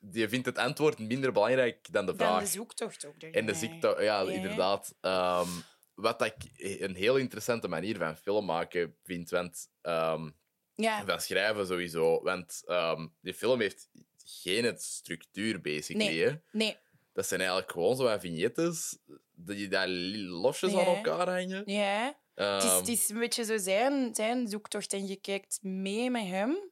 die 0.00 0.28
vindt 0.28 0.46
het 0.46 0.58
antwoord 0.58 0.98
minder 0.98 1.32
belangrijk 1.32 1.92
dan 1.92 2.06
de 2.06 2.14
Dan 2.14 2.26
vraag. 2.26 2.40
de 2.42 2.46
zoektocht 2.46 3.04
ook. 3.06 3.14
En 3.22 3.46
de 3.46 3.54
ziekte, 3.54 3.96
ja, 4.00 4.20
inderdaad. 4.22 4.94
Ehm, 5.00 5.48
wat 5.94 6.22
ik 6.24 6.34
een 6.80 6.94
heel 6.94 7.16
interessante 7.16 7.68
manier 7.68 7.96
van 7.96 8.16
film 8.16 8.44
maken 8.44 8.96
vind, 9.04 9.30
want... 9.30 9.68
ehm, 9.82 10.30
Ja, 10.74 11.04
van 11.04 11.20
schrijven 11.20 11.66
sowieso. 11.66 12.22
Want 12.22 12.62
ehm, 12.66 13.06
die 13.20 13.34
film 13.34 13.60
heeft 13.60 13.88
geen 14.24 14.74
structuur, 14.78 15.60
basically. 15.60 16.06
Nee. 16.06 16.24
Hè? 16.24 16.34
nee. 16.52 16.76
Dat 17.12 17.26
zijn 17.26 17.40
eigenlijk 17.40 17.70
gewoon 17.72 17.96
zo 17.96 18.02
wat 18.04 18.20
vignettes 18.20 18.98
die 19.34 19.68
daar 19.68 19.88
losjes 19.88 20.74
aan 20.74 20.84
elkaar 20.96 21.28
hangen. 21.28 21.62
Ja. 21.66 22.18
Het 22.34 22.62
is, 22.62 22.70
het 22.72 22.88
is 22.88 23.08
een 23.08 23.18
beetje 23.18 23.44
zo 23.44 23.58
zijn, 23.58 24.14
zijn 24.14 24.48
zoektocht 24.48 24.92
en 24.92 25.06
je 25.06 25.16
kijkt 25.16 25.58
mee 25.62 26.10
met 26.10 26.22
hem. 26.26 26.70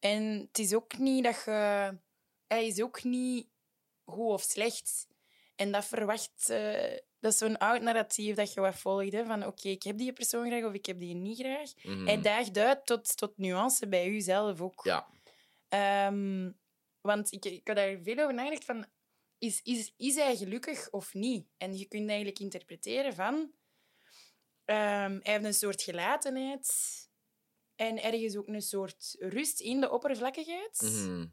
En 0.00 0.46
het 0.48 0.58
is 0.58 0.74
ook 0.74 0.98
niet 0.98 1.24
dat 1.24 1.42
je... 1.44 1.98
Hij 2.46 2.66
is 2.66 2.82
ook 2.82 3.02
niet 3.02 3.48
goed 4.04 4.30
of 4.32 4.42
slecht. 4.42 5.06
En 5.56 5.72
dat 5.72 5.84
verwacht... 5.84 6.48
eh, 6.50 6.98
dat 7.20 7.32
is 7.32 7.38
zo'n 7.38 7.58
oud 7.58 7.80
narratief 7.80 8.36
dat 8.36 8.52
je 8.52 8.60
wat 8.60 8.76
volgt. 8.78 9.12
Hè, 9.12 9.24
van 9.24 9.46
oké, 9.46 9.68
ik 9.68 9.82
heb 9.82 9.98
die 9.98 10.12
persoon 10.12 10.46
graag 10.46 10.64
of 10.64 10.72
ik 10.72 10.86
heb 10.86 10.98
die 10.98 11.14
niet 11.14 11.38
graag. 11.38 11.72
mhm. 11.82 12.06
Hij 12.06 12.20
daagt 12.20 12.58
uit 12.58 12.86
tot, 12.86 13.16
tot 13.16 13.36
nuance 13.38 13.88
bij 13.88 14.10
jezelf 14.10 14.60
ook. 14.60 14.84
Ja, 14.84 15.06
Ehm, 15.68 16.52
want 17.00 17.32
ik, 17.32 17.44
ik 17.44 17.66
had 17.66 17.76
daar 17.76 17.98
veel 18.02 18.18
over 18.18 18.34
nagedacht 18.34 18.64
van... 18.64 18.86
Is, 19.38 19.60
is, 19.62 19.92
is 19.96 20.14
hij 20.14 20.36
gelukkig 20.36 20.90
of 20.90 21.14
niet? 21.14 21.46
En 21.56 21.78
je 21.78 21.84
kunt 21.86 22.08
eigenlijk 22.08 22.38
interpreteren 22.38 23.14
van... 23.14 23.52
ehm, 24.64 25.18
hij 25.22 25.32
heeft 25.32 25.44
een 25.44 25.54
soort 25.54 25.82
gelatenheid 25.82 26.68
en 27.76 28.02
ergens 28.02 28.36
ook 28.36 28.48
een 28.48 28.62
soort 28.62 29.16
rust 29.18 29.60
in 29.60 29.80
de 29.80 29.90
oppervlakkigheid. 29.90 30.80
mhm. 30.82 31.26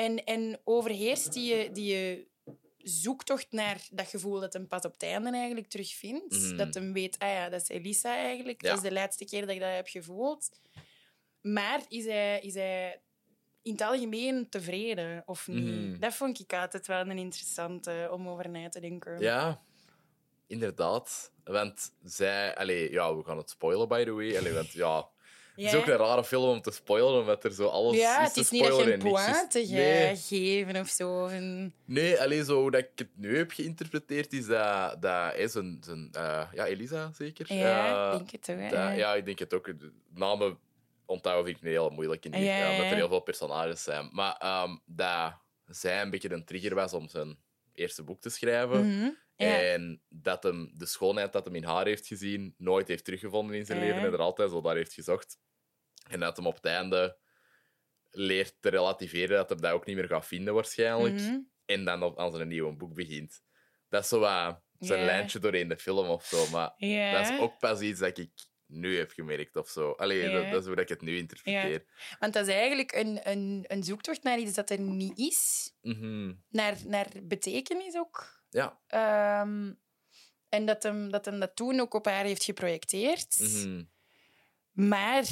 En, 0.00 0.24
en 0.24 0.60
overheerst 0.64 1.32
die, 1.32 1.70
die 1.70 2.28
zoektocht 2.76 3.46
naar 3.50 3.86
dat 3.90 4.08
gevoel 4.08 4.40
dat 4.40 4.52
hem 4.52 4.68
pas 4.68 4.84
op 4.84 4.92
het 4.92 5.02
einde 5.02 5.30
eigenlijk 5.30 5.68
terugvindt. 5.68 6.42
Mhm. 6.42 6.56
Dat 6.56 6.74
hem 6.74 6.92
weet, 6.92 7.18
ah 7.18 7.28
ja, 7.28 7.48
dat 7.48 7.60
is 7.62 7.68
Elisa 7.68 8.16
eigenlijk. 8.16 8.62
Ja. 8.62 8.68
Dat 8.68 8.82
is 8.82 8.88
de 8.88 8.94
laatste 8.94 9.24
keer 9.24 9.40
dat 9.40 9.50
ik 9.50 9.60
dat 9.60 9.74
heb 9.74 9.88
gevoeld. 9.88 10.50
Maar 11.40 11.80
is 11.88 12.04
hij, 12.04 12.40
is 12.40 12.54
hij 12.54 13.00
in 13.62 13.72
het 13.72 13.82
algemeen 13.82 14.48
tevreden 14.48 15.22
of 15.26 15.48
niet? 15.48 15.90
Mhm. 15.90 15.98
Dat 15.98 16.14
vond 16.14 16.40
ik 16.40 16.52
altijd 16.52 16.86
wel 16.86 17.00
een 17.00 17.18
interessante 17.18 18.08
om 18.12 18.28
over 18.28 18.48
na 18.48 18.68
te 18.68 18.80
denken. 18.80 19.20
Ja, 19.20 19.62
inderdaad. 20.46 21.32
Want 21.44 21.92
zij... 22.04 22.56
Allee, 22.56 22.90
ja, 22.90 23.16
we 23.16 23.24
gaan 23.24 23.36
het 23.36 23.50
spoilen, 23.50 23.88
by 23.88 24.04
the 24.04 24.12
way. 24.12 24.36
Allee, 24.36 24.52
want 24.52 24.72
ja... 24.72 25.08
Het 25.64 25.68
is 25.68 25.72
Ja. 25.72 25.78
ook 25.78 25.86
een 25.86 26.06
rare 26.06 26.24
film 26.24 26.48
om 26.48 26.60
te 26.62 26.70
spoilen, 26.70 27.20
omdat 27.20 27.44
er 27.44 27.52
zo 27.52 27.66
alles 27.66 27.96
Ja, 27.96 28.18
is 28.18 28.24
het 28.24 28.34
te 28.34 28.40
is 28.40 28.50
niet 28.50 28.60
dat 28.62 28.68
je 28.70 28.74
spoilen 28.82 29.00
een 29.00 29.06
is- 29.06 29.12
pointe 29.24 29.66
gaat 29.66 29.76
Nee, 29.76 30.16
geven 30.16 30.76
of 30.80 30.88
zo. 30.88 31.26
Een... 31.26 31.72
nee 31.84 32.20
alleen 32.20 32.44
zo 32.44 32.60
hoe 32.60 32.70
dat 32.70 32.80
ik 32.80 32.90
het 32.94 33.08
nu 33.14 33.36
heb 33.36 33.50
geïnterpreteerd, 33.50 34.32
is 34.32 34.46
dat, 34.46 35.02
dat 35.02 35.32
hij 35.34 35.48
zijn... 35.48 35.78
zijn 35.84 36.08
ja, 36.54 36.66
Elisa, 36.66 37.10
zeker? 37.16 37.54
Ja, 37.54 38.12
Eh, 38.12 38.20
ik 38.20 38.44
denk 38.44 38.44
het 38.46 38.70
dat- 38.70 38.96
ja, 38.96 39.14
ik 39.14 39.24
denk 39.24 39.38
het 39.38 39.54
ook. 39.54 39.70
Namen 40.14 40.58
onthouden 41.06 41.44
vind 41.44 41.56
ik 41.56 41.62
een 41.62 41.68
heel 41.70 41.90
moeilijk, 41.90 42.24
in 42.24 42.30
die, 42.30 42.42
Ja, 42.42 42.56
ja, 42.58 42.70
omdat 42.70 42.84
ja. 42.84 42.90
er 42.90 42.96
heel 42.96 43.08
veel 43.08 43.20
personages 43.20 43.82
zijn. 43.82 44.08
Maar 44.12 44.36
ehm, 44.38 44.76
dat 44.86 45.32
zij 45.66 46.02
een 46.02 46.10
beetje 46.10 46.32
een 46.32 46.44
trigger 46.44 46.74
was 46.74 46.92
om 46.92 47.08
zijn 47.08 47.38
eerste 47.74 48.02
boek 48.02 48.20
te 48.20 48.28
schrijven. 48.30 48.86
Mhm. 48.96 49.08
Ja. 49.36 49.60
En 49.60 50.00
dat 50.08 50.42
hem 50.42 50.70
de 50.74 50.86
schoonheid 50.86 51.32
dat 51.32 51.44
hem 51.44 51.54
in 51.54 51.64
haar 51.64 51.86
heeft 51.86 52.06
gezien, 52.06 52.54
nooit 52.58 52.88
heeft 52.88 53.04
teruggevonden 53.04 53.56
in 53.56 53.66
zijn 53.66 53.78
Ja. 53.78 53.84
leven 53.84 54.00
en 54.02 54.12
er 54.12 54.18
altijd 54.18 54.50
zo 54.50 54.60
naar 54.60 54.74
heeft 54.76 54.92
gezocht. 54.92 55.38
En 56.10 56.20
dat 56.20 56.36
hem 56.36 56.46
op 56.46 56.54
het 56.54 56.64
einde 56.64 57.18
leert 58.10 58.56
te 58.60 58.68
relativeren 58.68 59.36
dat 59.36 59.48
hij 59.48 59.58
dat 59.58 59.72
ook 59.72 59.86
niet 59.86 59.96
meer 59.96 60.06
gaat 60.06 60.26
vinden, 60.26 60.54
waarschijnlijk. 60.54 61.14
Mhm. 61.14 61.38
En 61.64 61.84
dan 61.84 62.02
op, 62.02 62.18
aan 62.18 62.32
zijn 62.32 62.48
nieuwe 62.48 62.72
boek 62.72 62.94
begint. 62.94 63.42
Dat 63.88 64.02
is 64.02 64.08
zo 64.08 64.18
wat 64.18 64.60
zijn 64.78 65.00
Ja. 65.00 65.06
lijntje 65.06 65.38
doorheen 65.38 65.68
de 65.68 65.76
film 65.76 66.08
of 66.08 66.24
zo. 66.24 66.46
Maar 66.50 66.72
dat 66.78 67.30
is 67.30 67.38
ook 67.38 67.58
pas 67.58 67.80
iets 67.80 68.00
dat 68.00 68.18
ik 68.18 68.30
nu 68.66 68.98
heb 68.98 69.10
gemerkt 69.10 69.56
of 69.56 69.68
zo. 69.68 69.90
Allee, 69.92 70.50
dat 70.50 70.60
is 70.62 70.66
hoe 70.66 70.76
ik 70.76 70.88
het 70.88 71.00
nu 71.00 71.16
interpreteer. 71.16 71.84
Want 72.18 72.32
dat 72.32 72.46
is 72.46 72.54
eigenlijk 72.54 72.92
een, 72.92 73.28
een, 73.30 73.64
een 73.68 73.82
zoektocht 73.84 74.22
naar 74.22 74.38
iets 74.38 74.54
dat 74.54 74.70
er 74.70 74.80
niet 74.80 75.18
is. 75.18 75.72
Mhm. 75.80 76.34
Naar, 76.48 76.76
naar 76.86 77.06
betekenis 77.22 77.96
ook. 77.96 78.44
Ja. 78.50 78.80
Ehm, 78.86 79.72
en 80.48 80.66
dat 80.66 80.82
hem, 80.82 81.10
dat 81.10 81.24
hem 81.24 81.40
dat 81.40 81.56
toen 81.56 81.80
ook 81.80 81.94
op 81.94 82.04
haar 82.04 82.24
heeft 82.24 82.44
geprojecteerd. 82.44 83.38
Mhm. 83.38 83.82
Maar 84.72 85.24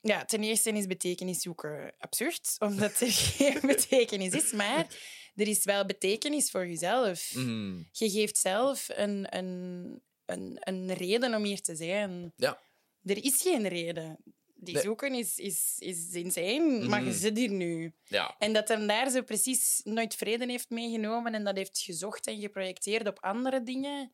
ja, 0.00 0.24
ten 0.24 0.42
eerste 0.42 0.70
is 0.70 0.86
betekenis 0.86 1.42
zoeken 1.42 1.94
absurd, 1.98 2.56
omdat 2.58 3.00
er 3.00 3.10
geen 3.10 3.60
betekenis 3.76 4.32
is. 4.32 4.52
Maar 4.52 4.86
er 5.34 5.48
is 5.48 5.64
wel 5.64 5.86
betekenis 5.86 6.50
voor 6.50 6.66
jezelf. 6.66 7.34
Mhm. 7.34 7.76
Je 7.92 8.10
geeft 8.10 8.36
zelf 8.38 8.88
een, 8.88 9.36
een, 9.36 10.02
een, 10.26 10.56
een 10.60 10.92
reden 10.94 11.34
om 11.34 11.44
hier 11.44 11.60
te 11.60 11.76
zijn. 11.76 12.32
Ja. 12.36 12.60
Er 13.04 13.24
is 13.24 13.42
geen 13.42 13.68
reden. 13.68 14.18
Die 14.62 14.74
Nee. 14.74 14.82
zoeken 14.82 15.14
is, 15.14 15.36
is, 15.38 15.74
is 15.78 16.12
insane, 16.12 16.88
maar 16.88 17.00
je 17.00 17.10
Mhm. 17.10 17.18
zit 17.18 17.36
hier 17.36 17.50
nu. 17.50 17.94
Ja. 18.04 18.34
En 18.38 18.52
dat 18.52 18.68
hem 18.68 18.86
daar 18.86 19.10
zo 19.10 19.22
precies 19.22 19.80
nooit 19.84 20.14
vrede 20.14 20.46
heeft 20.46 20.70
meegenomen 20.70 21.34
en 21.34 21.44
dat 21.44 21.56
heeft 21.56 21.78
gezocht 21.78 22.26
en 22.26 22.40
geprojecteerd 22.40 23.06
op 23.06 23.18
andere 23.20 23.62
dingen. 23.62 24.12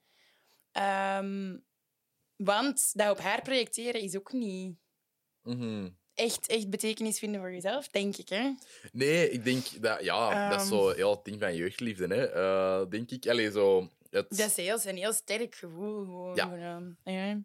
Ehm, 0.72 1.56
want 2.36 2.90
dat 2.92 3.10
op 3.10 3.18
haar 3.18 3.42
projecteren 3.42 4.00
is 4.00 4.16
ook 4.16 4.32
niet 4.32 4.76
Mhm. 5.46 5.88
echt, 6.14 6.46
echt 6.46 6.70
betekenis 6.70 7.18
vinden 7.18 7.40
voor 7.40 7.52
jezelf, 7.52 7.88
denk 7.88 8.16
ik. 8.16 8.28
Hè? 8.28 8.54
Nee, 8.92 9.30
ik 9.30 9.44
denk 9.44 9.82
dat... 9.82 10.04
Ja, 10.04 10.48
dat 10.50 10.60
is 10.60 10.70
Ehm. 10.70 10.76
zo 10.78 10.88
heel 10.90 11.10
het 11.10 11.24
ding 11.24 11.40
van 11.40 11.56
jeugdliefde, 11.56 12.06
hè. 12.06 12.24
eh, 12.26 12.88
denk 12.90 13.10
ik. 13.10 13.26
Allee, 13.28 13.50
zo... 13.50 13.90
Het, 14.10 14.26
Dat 14.28 14.38
is 14.48 14.56
heel, 14.56 14.78
een 14.84 14.96
heel 14.96 15.12
sterk 15.12 15.54
gevoel. 15.54 16.04
Gewoon. 16.04 16.34
Ja. 16.34 16.76
Ehm, 16.76 17.14
ja. 17.16 17.42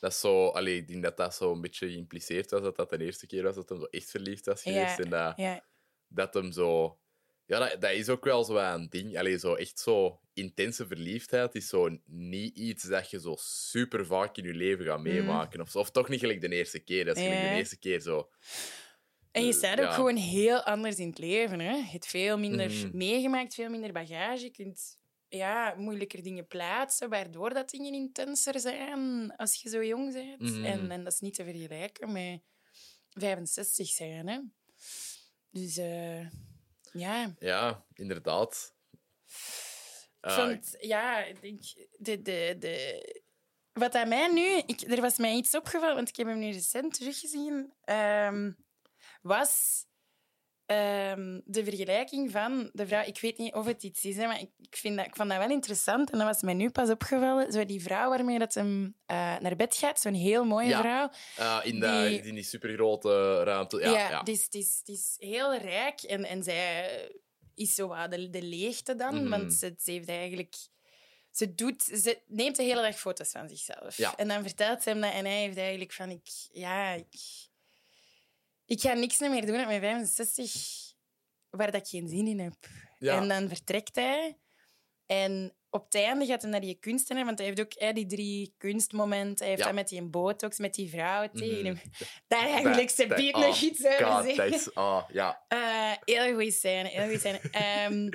Dat 0.00 0.10
is 0.12 0.20
zo... 0.20 0.46
Allee, 0.48 0.76
ik 0.76 0.88
denk 0.88 1.02
dat 1.02 1.16
dat 1.16 1.34
zo 1.34 1.52
een 1.52 1.60
beetje 1.60 1.88
geïmpliceerd 1.88 2.50
was, 2.50 2.62
dat 2.62 2.76
dat 2.76 2.90
de 2.90 3.04
eerste 3.04 3.26
keer 3.26 3.42
was 3.42 3.54
dat 3.54 3.68
hij 3.68 3.78
zo 3.78 3.84
echt 3.84 4.10
verliefd 4.10 4.46
was 4.46 4.62
geweest. 4.62 4.96
Ja, 4.96 5.04
En 5.04 5.10
dat, 5.10 5.36
ja. 5.36 5.64
dat 6.08 6.34
hem 6.34 6.52
zo... 6.52 6.98
Ja, 7.50 7.58
dat, 7.58 7.80
dat 7.80 7.90
is 7.90 8.08
ook 8.08 8.24
wel 8.24 8.44
zo 8.44 8.56
een 8.56 8.88
ding. 8.88 9.18
Allee, 9.18 9.38
zo 9.38 9.54
echt 9.54 9.78
zo 9.78 10.20
intense 10.32 10.86
verliefdheid 10.86 11.54
is 11.54 11.68
zo 11.68 11.98
niet 12.06 12.56
iets 12.56 12.82
dat 12.84 13.10
je 13.10 13.20
zo 13.20 13.34
super 13.38 14.06
vaak 14.06 14.36
in 14.36 14.44
je 14.44 14.54
leven 14.54 14.84
gaat 14.84 15.00
meemaken. 15.00 15.60
Of, 15.60 15.76
of 15.76 15.90
toch 15.90 16.08
niet 16.08 16.20
gelijk 16.20 16.40
de 16.40 16.48
eerste 16.48 16.78
keer. 16.78 17.04
Dat 17.04 17.16
is 17.16 17.22
gelijk 17.22 17.40
Mm. 17.42 17.48
De 17.48 17.56
eerste 17.56 17.78
keer 17.78 18.00
zo... 18.00 18.30
En 19.30 19.44
je 19.46 19.52
staat 19.52 19.78
ook 19.78 19.84
ja. 19.84 19.92
gewoon 19.92 20.16
heel 20.16 20.62
anders 20.62 20.96
in 20.96 21.08
het 21.08 21.18
leven. 21.18 21.60
Hè? 21.60 21.74
Je 21.74 21.84
hebt 21.90 22.06
veel 22.06 22.38
minder 22.38 22.70
Mhm. 22.70 22.96
meegemaakt, 22.96 23.54
veel 23.54 23.70
minder 23.70 23.92
bagage. 23.92 24.44
Je 24.44 24.50
kunt 24.50 24.98
ja, 25.28 25.74
moeilijker 25.76 26.22
dingen 26.22 26.46
plaatsen, 26.46 27.08
waardoor 27.08 27.54
dat 27.54 27.70
dingen 27.70 27.94
intenser 27.94 28.60
zijn 28.60 29.36
als 29.36 29.62
je 29.62 29.68
zo 29.68 29.84
jong 29.84 30.12
bent. 30.12 30.40
Mhm. 30.40 30.64
En, 30.64 30.90
en 30.90 31.04
dat 31.04 31.12
is 31.12 31.20
niet 31.20 31.34
te 31.34 31.44
vergelijken 31.44 32.12
met 32.12 32.40
65 33.08 33.88
zijn. 33.88 34.28
Hè? 34.28 34.38
Dus 35.50 35.76
eh, 35.76 36.26
ja, 36.92 37.34
Ja, 37.38 37.84
inderdaad. 37.94 38.74
vond, 40.20 40.76
ja, 40.80 41.24
ik 41.24 41.40
denk, 41.40 41.62
de, 41.96 42.22
de, 42.22 42.56
de, 42.58 43.22
wat 43.72 43.94
aan 43.94 44.08
mij 44.08 44.28
nu, 44.32 44.56
ik, 44.66 44.80
er 44.80 45.00
was 45.00 45.18
mij 45.18 45.34
iets 45.34 45.54
opgevallen, 45.54 45.94
want 45.94 46.08
ik 46.08 46.16
heb 46.16 46.26
hem 46.26 46.38
nu 46.38 46.52
recent 46.52 46.94
teruggezien, 46.94 47.72
ehm, 47.84 48.52
was 49.22 49.84
ehm, 50.70 51.40
de 51.44 51.64
vergelijking 51.64 52.30
van 52.30 52.70
de 52.72 52.86
vrouw. 52.86 53.04
Ik 53.06 53.20
weet 53.20 53.38
niet 53.38 53.54
of 53.54 53.66
het 53.66 53.82
iets 53.82 54.04
is, 54.04 54.16
hè, 54.16 54.26
maar 54.26 54.40
ik, 54.40 54.50
ik, 54.58 54.76
vind 54.76 54.96
dat, 54.96 55.06
ik 55.06 55.16
vond 55.16 55.28
dat 55.28 55.38
wel 55.38 55.50
interessant 55.50 56.10
en 56.10 56.18
dat 56.18 56.26
was 56.26 56.42
mij 56.42 56.54
nu 56.54 56.70
pas 56.70 56.90
opgevallen. 56.90 57.52
Zo 57.52 57.64
die 57.64 57.82
vrouw 57.82 58.08
waarmee 58.08 58.38
dat 58.38 58.54
hem 58.54 58.96
eh, 59.06 59.16
naar 59.38 59.56
bed 59.56 59.76
gaat, 59.76 60.00
zo'n 60.00 60.14
heel 60.14 60.44
mooie 60.44 60.68
Ja. 60.68 60.80
vrouw. 60.80 61.10
eh, 61.36 61.58
in, 61.72 61.80
de, 61.80 62.06
die- 62.08 62.22
in 62.28 62.34
die 62.34 62.44
supergrote 62.44 63.42
ruimte. 63.42 63.78
Ja, 63.80 63.90
ja. 64.10 64.18
Het, 64.18 64.28
is, 64.28 64.44
het, 64.44 64.54
is, 64.54 64.76
het 64.78 64.88
is 64.88 65.14
heel 65.18 65.56
rijk 65.56 66.00
en, 66.02 66.24
en 66.24 66.42
zij 66.42 67.10
is 67.54 67.74
zo 67.74 67.88
wat 67.88 68.10
de, 68.10 68.30
de 68.30 68.42
leegte 68.42 68.94
dan, 68.94 69.14
Mhm. 69.14 69.28
want 69.28 69.52
ze, 69.52 69.74
ze 69.78 69.90
heeft 69.90 70.08
eigenlijk... 70.08 70.54
Ze, 71.30 71.54
doet, 71.54 71.82
ze 71.82 72.20
neemt 72.26 72.56
de 72.56 72.62
hele 72.62 72.82
dag 72.82 72.98
foto's 72.98 73.30
van 73.30 73.48
zichzelf. 73.48 73.96
Ja. 73.96 74.16
En 74.16 74.28
dan 74.28 74.42
vertelt 74.42 74.82
ze 74.82 74.88
hem 74.88 75.00
dat 75.00 75.12
en 75.12 75.24
hij 75.24 75.40
heeft 75.40 75.56
eigenlijk 75.56 75.92
van... 75.92 76.10
Ik, 76.10 76.28
ja, 76.52 76.92
ik, 76.92 77.14
ik 78.70 78.80
ga 78.80 78.92
niks 78.92 79.18
meer 79.18 79.46
doen 79.46 79.60
op 79.60 79.66
mijn 79.66 79.80
65 79.80 80.52
waar 81.50 81.70
dat 81.70 81.80
ik 81.80 81.86
geen 81.88 82.08
zin 82.08 82.26
in 82.26 82.38
heb. 82.38 82.54
Ja. 82.98 83.16
En 83.16 83.28
dan 83.28 83.48
vertrekt 83.48 83.96
hij. 83.96 84.38
En 85.06 85.54
op 85.70 85.84
het 85.84 85.94
einde 85.94 86.26
gaat 86.26 86.42
hij 86.42 86.50
naar 86.50 86.60
die 86.60 86.74
kunstenaar, 86.80 87.24
want 87.24 87.38
hij 87.38 87.46
heeft 87.46 87.60
ook 87.60 87.72
hè, 87.74 87.92
die 87.92 88.06
drie 88.06 88.54
kunstmomenten. 88.58 89.36
Hij 89.38 89.46
heeft 89.48 89.58
Ja. 89.60 89.64
dat 89.66 89.74
met 89.74 89.88
die 89.88 90.02
botox, 90.02 90.58
met 90.58 90.74
die 90.74 90.90
vrouw 90.90 91.28
tegen 91.32 91.56
Mhm. 91.56 91.64
hem. 91.66 91.80
Daar 92.28 92.48
eigenlijk, 92.48 92.90
ze 92.90 93.06
dat- 93.06 93.16
biedt 93.18 93.36
nog 93.36 93.60
iets 93.60 93.84
over 93.86 94.34
zeggen. 94.34 94.72
ah, 94.74 95.08
ja. 95.12 95.42
Eh, 95.48 95.92
heel 96.04 96.32
goede 96.34 96.50
scène, 96.50 96.88
heel 96.88 97.02
goede 97.02 97.18
scène. 97.18 97.40
Ehm, 97.50 98.08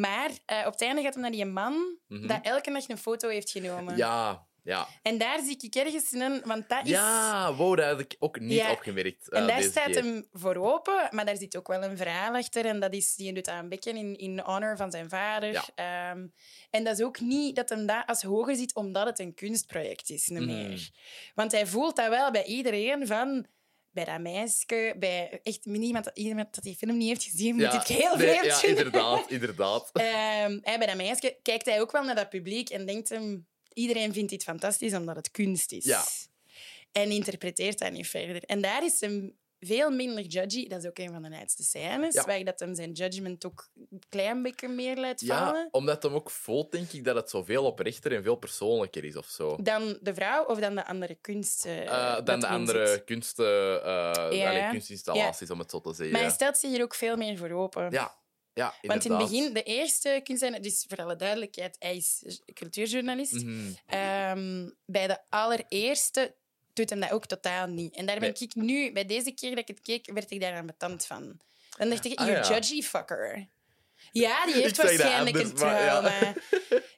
maar 0.00 0.30
eh, 0.46 0.58
op 0.66 0.72
het 0.72 0.82
einde 0.82 1.02
gaat 1.02 1.12
hij 1.14 1.22
naar 1.22 1.30
die 1.32 1.44
man 1.44 1.98
Mhm. 2.08 2.26
dat 2.26 2.38
elke 2.42 2.72
dag 2.72 2.88
een 2.88 2.98
foto 2.98 3.28
heeft 3.28 3.50
genomen. 3.50 3.96
Ja, 3.96 4.46
ja. 4.62 4.88
En 5.02 5.18
daar 5.18 5.40
zie 5.44 5.56
ik 5.60 5.74
ergens 5.74 6.12
in, 6.12 6.42
want 6.44 6.68
dat 6.68 6.84
is... 6.84 6.90
Ja, 6.90 7.54
wow, 7.54 7.76
dat 7.76 7.86
had 7.86 8.00
ik 8.00 8.16
ook 8.18 8.40
niet 8.40 8.52
Ja. 8.58 8.70
opgemerkt. 8.70 9.28
En 9.30 9.40
eh, 9.42 9.46
daar 9.48 9.62
staat 9.62 9.84
keer. 9.84 9.94
hem 10.02 10.26
voor 10.32 10.56
open, 10.56 11.08
maar 11.10 11.24
daar 11.24 11.36
zit 11.36 11.56
ook 11.56 11.68
wel 11.68 11.82
een 11.82 11.96
verhaal 11.96 12.34
achter. 12.34 12.64
En 12.66 12.80
dat 12.80 12.92
is, 12.94 13.14
die 13.14 13.32
doet 13.32 13.48
aan 13.48 13.68
bekken 13.68 13.96
in, 13.96 14.16
in 14.16 14.40
honor 14.40 14.76
van 14.76 14.90
zijn 14.90 15.08
vader. 15.08 15.52
Ja. 15.52 15.64
Ehm, 15.74 16.26
en 16.70 16.84
dat 16.84 16.98
is 16.98 17.04
ook 17.04 17.20
niet 17.20 17.56
dat 17.56 17.68
hem 17.68 17.86
dat 17.86 18.02
als 18.06 18.22
hoger 18.22 18.56
ziet, 18.56 18.74
omdat 18.74 19.06
het 19.06 19.18
een 19.18 19.34
kunstproject 19.34 20.10
is. 20.10 20.28
niet 20.28 20.40
Mhm. 20.40 20.68
meer. 20.68 20.90
Want 21.34 21.52
hij 21.52 21.66
voelt 21.66 21.96
dat 21.96 22.08
wel 22.08 22.30
bij 22.30 22.44
iedereen 22.44 23.06
van... 23.06 23.46
Bij 23.90 24.04
dat 24.04 24.20
meisje, 24.20 24.94
bij 24.98 25.40
echt 25.42 25.64
niemand, 25.64 26.10
iemand 26.14 26.54
dat 26.54 26.64
die 26.64 26.76
film 26.76 26.96
niet 26.96 27.08
heeft 27.08 27.22
gezien, 27.24 27.52
moet 27.54 27.62
Ja, 27.62 27.70
dit 27.78 27.86
heel 27.88 28.16
nee, 28.16 28.28
vreemd 28.28 28.60
Ja, 28.60 28.68
inderdaad, 28.68 29.30
inderdaad. 29.30 29.90
Ehm, 29.92 30.58
hij, 30.62 30.78
bij 30.78 30.86
dat 30.86 30.96
meisje 30.96 31.38
kijkt 31.42 31.66
hij 31.66 31.80
ook 31.80 31.92
wel 31.92 32.04
naar 32.04 32.14
dat 32.14 32.28
publiek 32.28 32.68
en 32.70 32.86
denkt 32.86 33.08
hem... 33.08 33.46
Iedereen 33.74 34.12
vindt 34.12 34.30
dit 34.30 34.42
fantastisch 34.42 34.94
omdat 34.94 35.16
het 35.16 35.30
kunst 35.30 35.72
is. 35.72 35.84
Ja. 35.84 36.02
En 36.92 37.10
interpreteert 37.10 37.78
dat 37.78 37.92
niet 37.92 38.08
verder. 38.08 38.42
En 38.44 38.60
daar 38.60 38.84
is 38.84 39.00
hem 39.00 39.36
veel 39.60 39.90
minder 39.90 40.24
judgy. 40.24 40.68
Dat 40.68 40.82
is 40.82 40.88
ook 40.88 40.98
een 40.98 41.10
van 41.12 41.22
de 41.22 41.28
leidste 41.28 41.62
scènes, 41.62 42.14
Ja. 42.14 42.24
waar 42.24 42.44
dat 42.44 42.60
hem 42.60 42.74
zijn 42.74 42.92
judgment 42.92 43.46
ook 43.46 43.68
een 43.90 44.02
klein 44.08 44.42
beetje 44.42 44.68
meer 44.68 44.96
laat 44.96 45.20
Ja, 45.20 45.44
vallen. 45.46 45.68
omdat 45.70 46.02
hem 46.02 46.12
ook 46.14 46.30
voelt, 46.30 46.72
denk 46.72 46.92
ik, 46.92 47.04
dat 47.04 47.16
het 47.16 47.30
zoveel 47.30 47.64
oprechter 47.64 48.12
en 48.14 48.22
veel 48.22 48.36
persoonlijker 48.36 49.04
is 49.04 49.16
of 49.16 49.26
zo. 49.26 49.56
Dan 49.62 49.98
de 50.00 50.14
vrouw 50.14 50.44
of 50.44 50.58
dan 50.58 50.74
de 50.74 50.86
andere 50.86 51.14
kunst. 51.14 51.62
dat 51.86 52.26
dan 52.26 52.40
de 52.40 52.46
andere 52.46 52.86
zit. 52.86 53.04
kunsten, 53.04 53.82
allee, 53.84 54.68
kunstinstallaties, 54.70 55.50
om 55.50 55.58
het 55.58 55.70
zo 55.70 55.80
te 55.80 55.88
zeggen. 55.92 56.10
Maar 56.12 56.20
hij 56.22 56.30
stelt 56.30 56.56
zich 56.58 56.70
hier 56.70 56.82
ook 56.82 56.94
veel 56.94 57.16
meer 57.16 57.36
voor 57.36 57.50
open. 57.50 57.90
Ja, 57.90 58.14
ja 58.54 58.74
Want 58.82 59.04
in 59.04 59.10
het 59.12 59.20
begin, 59.20 59.52
de 59.52 59.62
eerste 59.62 60.20
kunstenaar, 60.24 60.60
dus 60.60 60.84
voor 60.88 60.98
alle 60.98 61.16
duidelijkheid, 61.16 61.76
hij 61.78 61.96
is 61.96 62.40
cultuurjournalist. 62.54 63.32
Mhm. 63.32 63.72
Ehm, 63.86 64.68
bij 64.86 65.06
de 65.06 65.18
allereerste 65.28 66.34
doet 66.72 66.90
hem 66.90 67.00
dat 67.00 67.10
ook 67.10 67.26
totaal 67.26 67.66
niet. 67.66 67.94
En 67.94 68.06
daar 68.06 68.18
ben 68.18 68.32
Nee. 68.38 68.48
ik 68.48 68.54
nu, 68.54 68.92
bij 68.92 69.06
deze 69.06 69.32
keer 69.32 69.50
dat 69.50 69.58
ik 69.58 69.68
het 69.68 69.80
keek, 69.80 70.10
werd 70.12 70.30
ik 70.30 70.40
daar 70.40 70.54
aan 70.54 70.66
betand 70.66 71.06
van. 71.06 71.40
Dan 71.78 71.88
dacht 71.88 72.04
ik, 72.04 72.18
Ah, 72.18 72.26
you 72.26 72.38
ja. 72.38 72.48
judgy 72.48 72.82
fucker. 72.82 73.48
Ja, 74.12 74.46
die 74.46 74.54
heeft 74.54 74.76
waarschijnlijk 74.76 75.36
een 75.36 75.42
anders, 75.42 75.60
maar 75.60 75.82
ja. 75.82 76.00
trauma. 76.00 76.34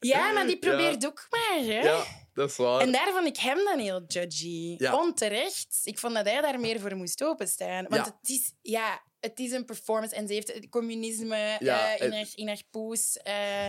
Ja. 0.00 0.32
maar 0.32 0.46
die 0.46 0.59
probeert 0.66 1.07
ook 1.07 1.26
maar, 1.30 1.59
hè. 1.64 1.80
Ja, 1.80 2.05
dat 2.34 2.50
is 2.50 2.57
waar. 2.57 2.80
En 2.80 2.92
daar 2.92 3.12
vond 3.12 3.26
ik 3.26 3.36
hem 3.36 3.57
dan 3.64 3.78
heel 3.78 4.05
judgy. 4.07 4.76
Onterecht. 4.92 5.80
Ik 5.82 5.98
vond 5.98 6.14
dat 6.14 6.24
hij 6.24 6.40
daar 6.40 6.61
meer 6.61 6.80
voor 6.80 6.96
moest 6.96 7.22
openstaan. 7.24 7.86
Want 7.88 8.07
het, 8.07 8.28
is, 8.28 8.52
ja, 8.62 9.02
het 9.24 9.38
is 9.38 9.52
een 9.52 9.64
performance 9.64 10.14
en 10.14 10.26
ze 10.26 10.32
heeft 10.32 10.52
het 10.54 10.68
communisme 10.68 11.56
Ja, 11.58 11.96
eh, 11.96 12.06
in, 12.06 12.12
haar, 12.12 12.26
in 12.34 12.46
haar 12.48 12.62
poes 12.70 13.16
uh, 13.26 13.68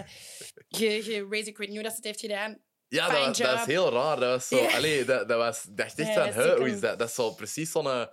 ge, 0.70 1.02
ge 1.04 1.28
raised. 1.30 1.48
Ik 1.48 1.58
weet 1.58 1.68
niet 1.68 1.78
hoe 1.78 1.84
dat 1.88 1.92
ze 1.92 1.98
het 1.98 2.06
heeft 2.06 2.20
gedaan. 2.20 2.58
Ja, 2.88 3.10
dat, 3.10 3.26
was- 3.28 3.38
dat 3.38 3.60
is 3.60 3.66
heel 3.66 3.92
raar. 3.92 4.20
Dat 4.20 4.30
was 4.30 4.48
zo... 4.48 4.58
Ja. 4.64 4.76
Allee, 4.76 5.06
dat, 5.06 5.28
dat 5.28 5.38
was... 5.38 5.66
Dacht 5.70 6.00
echt 6.00 6.14
van, 6.14 6.24
huh, 6.44 6.56
hoe 6.56 6.70
is 6.70 6.80
dat? 6.80 7.00
Dat 7.00 7.08
is 7.10 7.16
zo 7.16 7.32
precies 7.32 7.72
zo'n... 7.72 7.86
eh, 7.88 8.06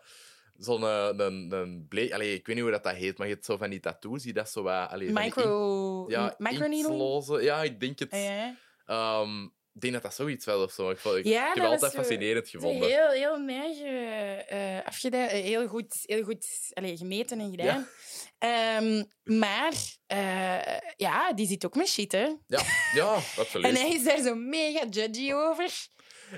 Zo'n 0.57 0.83
een, 0.83 1.21
een, 1.21 1.53
een 1.53 1.87
bleek... 1.89 2.13
Allee, 2.13 2.35
ik 2.35 2.47
weet 2.47 2.55
niet 2.57 2.65
hoe 2.65 2.73
dat, 2.75 2.83
dat 2.85 2.95
heet, 2.95 3.19
maar 3.19 3.27
je 3.27 3.33
hebt 3.33 3.45
zo 3.47 3.57
van 3.57 3.71
die 3.71 3.81
tattoos 3.81 4.23
die 4.23 4.33
dat 4.33 4.51
zo 4.51 4.63
wat... 4.63 4.91
Allee, 4.91 5.11
Micro... 5.11 6.01
ink- 6.03 6.11
ja, 6.11 6.35
microneedle? 6.39 7.43
Ja, 7.43 7.63
ik 7.63 7.81
denk 7.81 7.99
het. 7.99 8.13
Ah, 8.13 8.23
ja. 8.25 8.57
Ehm, 8.87 9.49
ik 9.75 9.81
denk 9.81 9.93
dat 9.93 10.03
dat 10.03 10.15
zoiets 10.15 10.45
was 10.45 10.65
of 10.65 10.73
zo. 10.73 10.91
Ik, 10.91 10.99
vond- 10.99 11.17
ik, 11.17 11.25
Ja, 11.25 11.49
ik 11.49 11.55
heb 11.55 11.63
het 11.63 11.73
altijd 11.73 11.93
zo- 11.93 11.99
fascinerend 11.99 12.49
gevonden. 12.49 12.89
Heel, 12.89 13.09
heel 13.11 13.37
eh, 13.85 14.77
eh, 14.79 14.87
afgedaan. 14.87 15.29
eh, 15.29 15.43
Heel 15.43 15.67
goed, 15.69 15.97
heel 16.03 16.23
goed 16.25 16.47
allee, 16.73 16.97
gemeten 16.97 17.41
en 17.41 17.51
gedaan. 17.51 17.89
Ehm, 18.39 19.05
maar 19.39 19.73
eh, 20.07 20.79
ja, 20.97 21.33
die 21.33 21.47
zit 21.47 21.67
ook 21.67 21.75
met 21.75 21.89
shit, 21.89 22.13
hè. 22.13 22.27
Ja, 22.47 22.63
ja, 22.95 23.15
absoluut. 23.37 23.67
En 23.67 23.75
hij 23.75 23.89
is 23.91 24.05
daar 24.05 24.21
zo 24.23 24.35
mega 24.35 24.87
judgy 24.91 25.33
over. 25.33 25.71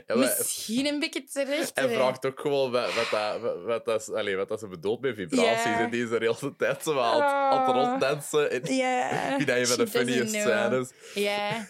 Ja, 0.07 0.15
maar- 0.17 0.35
Misschien 0.39 0.87
een 0.87 0.99
beetje 0.99 1.25
terecht. 1.25 1.71
Hij 1.75 1.89
hè. 1.89 1.95
vraagt 1.95 2.27
ook 2.27 2.41
gewoon 2.41 2.71
wat, 2.71 2.95
wat, 2.95 3.11
dat, 3.11 3.41
wat, 3.65 3.85
dat, 3.85 4.07
wat 4.37 4.49
dat 4.49 4.61
ze 4.61 4.69
bedoelt 4.69 5.01
met 5.01 5.15
vibraties. 5.15 5.65
Ja. 5.65 5.79
En 5.79 5.91
die 5.91 6.05
is 6.05 6.11
er 6.11 6.21
heel 6.21 6.39
de 6.41 6.57
tijd 6.57 6.83
zo 6.83 6.99
aan, 6.99 7.15
het- 7.23 7.69
Oh. 7.69 7.75
ronddansen. 7.75 8.51
En 8.51 8.75
Ja. 8.75 9.11
ik 9.11 9.35
vind 9.37 9.47
dat 9.47 9.57
een 9.57 9.67
van 9.67 9.77
de 9.77 9.87
funniest 9.87 10.29
scènes. 10.35 10.91
Ja. 11.15 11.67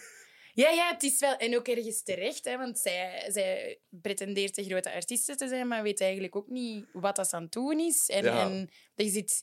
Ja, 0.55 0.69
ja, 0.69 0.91
het 0.93 1.03
is 1.03 1.19
wel... 1.19 1.35
En 1.35 1.55
ook 1.55 1.67
ergens 1.67 2.03
terecht, 2.03 2.45
hè, 2.45 2.57
want 2.57 2.79
zij, 2.79 3.25
zij 3.31 3.79
pretendeert 3.89 4.57
een 4.57 4.63
grote 4.65 4.91
artiest 4.93 5.37
te 5.37 5.47
zijn, 5.47 5.67
maar 5.67 5.83
weet 5.83 6.01
eigenlijk 6.01 6.35
ook 6.35 6.47
niet 6.49 6.85
wat 6.93 7.15
dat 7.15 7.33
aan 7.33 7.43
het 7.43 7.51
doen 7.51 7.79
is. 7.79 8.09
En, 8.09 8.23
Ja. 8.23 8.41
en 8.45 8.69
er 8.95 9.09
zit 9.09 9.41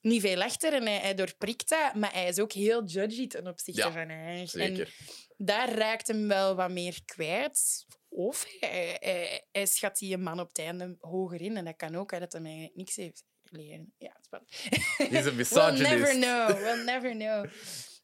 niet 0.00 0.20
veel 0.20 0.42
achter 0.42 0.72
en 0.72 0.86
hij, 0.86 0.98
hij 0.98 1.14
doorprikt 1.14 1.68
dat, 1.68 1.94
maar 1.94 2.12
hij 2.12 2.28
is 2.28 2.38
ook 2.38 2.52
heel 2.52 2.84
judgy 2.84 3.26
ten 3.26 3.46
opzichte 3.46 3.80
Ja, 3.80 3.92
van 3.92 4.08
haar. 4.10 4.26
En 4.26 4.48
Zeker. 4.48 4.94
daar 5.36 5.72
raakt 5.72 6.06
hem 6.06 6.28
wel 6.28 6.54
wat 6.54 6.70
meer 6.70 7.00
kwijt. 7.04 7.86
Of 8.08 8.46
hij, 8.60 8.96
hij, 9.00 9.46
hij 9.52 9.66
schat 9.66 9.98
die 9.98 10.16
man 10.18 10.40
op 10.40 10.48
het 10.48 10.58
einde 10.58 10.96
hoger 11.00 11.40
in. 11.40 11.56
En 11.56 11.64
dat 11.64 11.76
kan 11.76 11.96
ook, 11.96 12.10
hè, 12.10 12.18
dat 12.18 12.32
hij 12.32 12.40
mij 12.40 12.70
niks 12.74 12.96
heeft 12.96 13.24
leren. 13.42 13.94
Ja, 13.98 14.16
spannend. 14.20 14.52
Die 14.96 15.08
is 15.08 15.24
een 15.24 15.24
We'll 15.24 15.34
misogynist. 15.34 15.90
never 15.90 16.12
know. 16.14 16.48
We'll 16.62 16.84
never 16.84 17.10
know. 17.10 17.46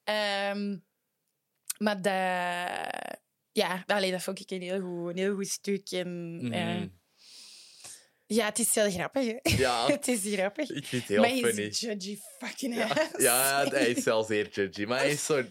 Ehm, 0.05 0.77
maar 1.79 1.95
dat... 2.03 2.13
Ja, 3.53 3.83
allee, 3.87 4.11
dat 4.11 4.23
vond 4.23 4.41
ik 4.41 4.51
een 4.51 4.63
heel 4.63 4.81
goed, 4.81 5.11
een 5.11 5.19
heel 5.19 5.35
goed 5.35 5.49
stuk. 5.49 5.91
En, 5.91 6.37
Mhm. 6.45 6.53
eh, 6.53 6.83
ja, 8.27 8.47
het 8.47 8.59
is 8.59 8.75
heel 8.75 8.91
grappig. 8.91 9.27
Hè? 9.27 9.57
Ja, 9.57 9.87
het 9.93 10.09
is 10.09 10.21
grappig. 10.35 10.71
ik 10.71 10.85
vind 10.87 11.03
het 11.03 11.11
heel 11.11 11.21
maar 11.21 11.31
funny. 11.31 11.53
hij 11.55 11.65
is 11.67 11.81
judgy 11.81 12.19
fucking 12.39 12.75
Ja, 12.75 12.87
ass. 12.89 13.23
ja, 13.23 13.65
hij 13.69 13.89
is 13.91 14.03
zelfs 14.03 14.29
zeer 14.29 14.49
judgy. 14.49 14.85
Maar 14.85 14.99
hij 14.99 15.11
is 15.11 15.25
zo 15.25 15.43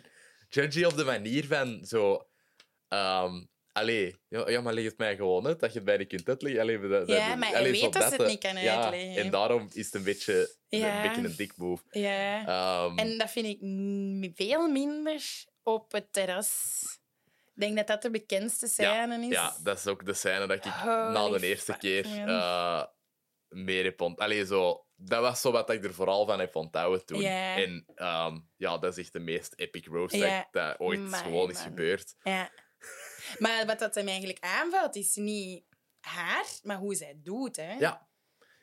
judgy 0.49 0.83
op 0.83 0.95
de 0.97 1.03
manier 1.03 1.45
van 1.45 1.85
zo... 1.85 2.27
ehm 2.87 3.43
allee, 3.71 4.15
ja, 4.29 4.61
maar 4.61 4.73
leg 4.73 4.83
het 4.85 4.97
mij 4.97 5.15
gewoon 5.15 5.47
uit, 5.47 5.59
dat 5.59 5.71
je 5.71 5.77
het 5.77 5.87
mij 5.87 5.97
niet 5.97 6.07
kunt 6.07 6.27
uitleggen. 6.29 6.61
Allee, 6.61 6.79
dat, 6.79 7.07
dat- 7.07 7.17
Ja, 7.17 7.35
maar 7.35 7.49
hij 7.49 7.57
allee, 7.57 7.71
weet 7.71 7.93
dat 7.93 8.13
ze 8.13 8.15
het 8.21 8.27
niet 8.27 8.39
kan 8.39 8.57
ja, 8.61 8.81
uitleggen. 8.83 9.23
En 9.23 9.31
daarom 9.31 9.69
is 9.73 9.85
het 9.85 9.93
een 9.93 10.03
beetje, 10.03 10.55
Ja. 10.67 10.95
een, 11.03 11.09
beetje 11.09 11.27
een 11.29 11.35
dik 11.35 11.57
move. 11.57 11.83
Ja. 11.91 12.45
Ehm, 12.47 12.97
En 12.97 13.17
dat 13.17 13.31
vind 13.31 13.45
ik 13.45 13.59
veel 14.35 14.67
minder 14.69 15.23
op 15.65 15.91
het 15.91 16.13
terras. 16.13 16.83
Ik 17.55 17.61
denk 17.61 17.75
dat 17.75 17.87
dat 17.87 18.01
de 18.01 18.09
bekendste 18.09 18.67
scène 18.67 19.25
is. 19.25 19.31
Ja, 19.31 19.55
dat 19.63 19.77
is 19.77 19.87
ook 19.87 20.05
de 20.05 20.13
scène 20.13 20.47
dat 20.47 20.65
ik 20.65 20.71
Holy 20.71 21.11
na 21.11 21.29
de 21.29 21.47
eerste 21.47 21.71
fuck, 21.71 21.79
keer 21.79 22.05
eh, 22.27 22.83
meer 23.49 23.83
heb 23.83 24.01
ont... 24.01 24.19
Allee, 24.19 24.45
zo... 24.45 24.85
Dat 24.97 25.21
was 25.21 25.41
zo 25.41 25.51
wat 25.51 25.69
ik 25.69 25.83
er 25.83 25.93
vooral 25.93 26.25
van 26.25 26.39
heb 26.39 26.55
onthouden 26.55 27.05
toen. 27.05 27.21
Ja. 27.21 27.55
En 27.55 27.85
ehm, 27.95 28.39
ja, 28.57 28.77
dat 28.77 28.97
is 28.97 29.03
echt 29.03 29.13
de 29.13 29.19
meest 29.19 29.53
epic 29.55 29.85
roast 29.85 30.15
Ja. 30.15 30.37
dat, 30.37 30.47
dat 30.51 30.79
ooit 30.79 31.13
gewoon 31.13 31.49
is 31.49 31.59
gebeurd. 31.59 32.15
Ja. 32.23 32.51
Maar 33.39 33.65
wat 33.65 33.79
dat 33.79 33.95
hem 33.95 34.07
eigenlijk 34.07 34.39
aanvalt, 34.39 34.95
is 34.95 35.15
niet 35.15 35.65
haar, 35.99 36.45
maar 36.63 36.77
hoe 36.77 36.95
zij 36.95 37.07
het 37.07 37.25
doet. 37.25 37.55
Hè. 37.55 37.73
Ja. 37.73 38.07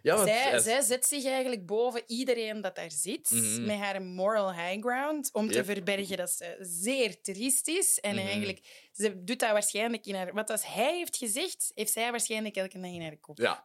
Ja, 0.03 0.17
want 0.17 0.63
zij, 0.63 0.83
zet 0.83 1.07
zich 1.07 1.25
eigenlijk 1.25 1.67
boven 1.67 2.03
iedereen 2.07 2.61
dat 2.61 2.77
daar 2.77 2.91
zit, 2.91 3.31
Mhm. 3.31 3.65
met 3.67 3.79
haar 3.79 4.03
moral 4.03 4.55
high 4.55 4.81
ground, 4.87 5.33
om 5.33 5.51
te 5.51 5.65
verbergen 5.65 6.17
dat 6.17 6.31
ze 6.31 6.57
zeer 6.61 7.21
triest 7.21 7.69
is. 7.69 8.01
En 8.01 8.15
Mhm. 8.17 8.27
eigenlijk, 8.27 8.89
ze 8.93 9.25
doet 9.25 9.39
dat 9.39 9.51
waarschijnlijk 9.51 10.07
in 10.07 10.15
haar... 10.15 10.33
Wat 10.33 10.51
als 10.51 10.67
hij 10.67 10.97
heeft 10.97 11.17
gezegd, 11.17 11.71
heeft 11.75 11.93
zij 11.93 12.11
waarschijnlijk 12.11 12.57
elke 12.57 12.81
dag 12.81 12.91
in 12.91 13.03
haar 13.03 13.17
kop. 13.17 13.39
Ja, 13.39 13.65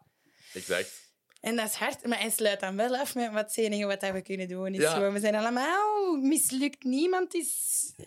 exact. 0.53 1.06
En 1.47 1.55
dat 1.55 1.65
is 1.65 1.73
hard, 1.73 2.05
maar 2.07 2.19
hij 2.19 2.29
sluit 2.29 2.59
dan 2.59 2.75
wel 2.75 2.95
af 2.95 3.15
met 3.15 3.31
wat 3.33 3.45
het 3.55 3.57
enige 3.57 3.85
wat 3.85 4.01
we 4.11 4.21
kunnen 4.21 4.47
doen. 4.47 4.73
Is 4.73 4.81
Ja. 4.81 4.93
gewoon, 4.93 5.13
we 5.13 5.19
zijn 5.19 5.35
allemaal 5.35 6.15
mislukt. 6.21 6.83
Niemand 6.83 7.33
is 7.33 7.49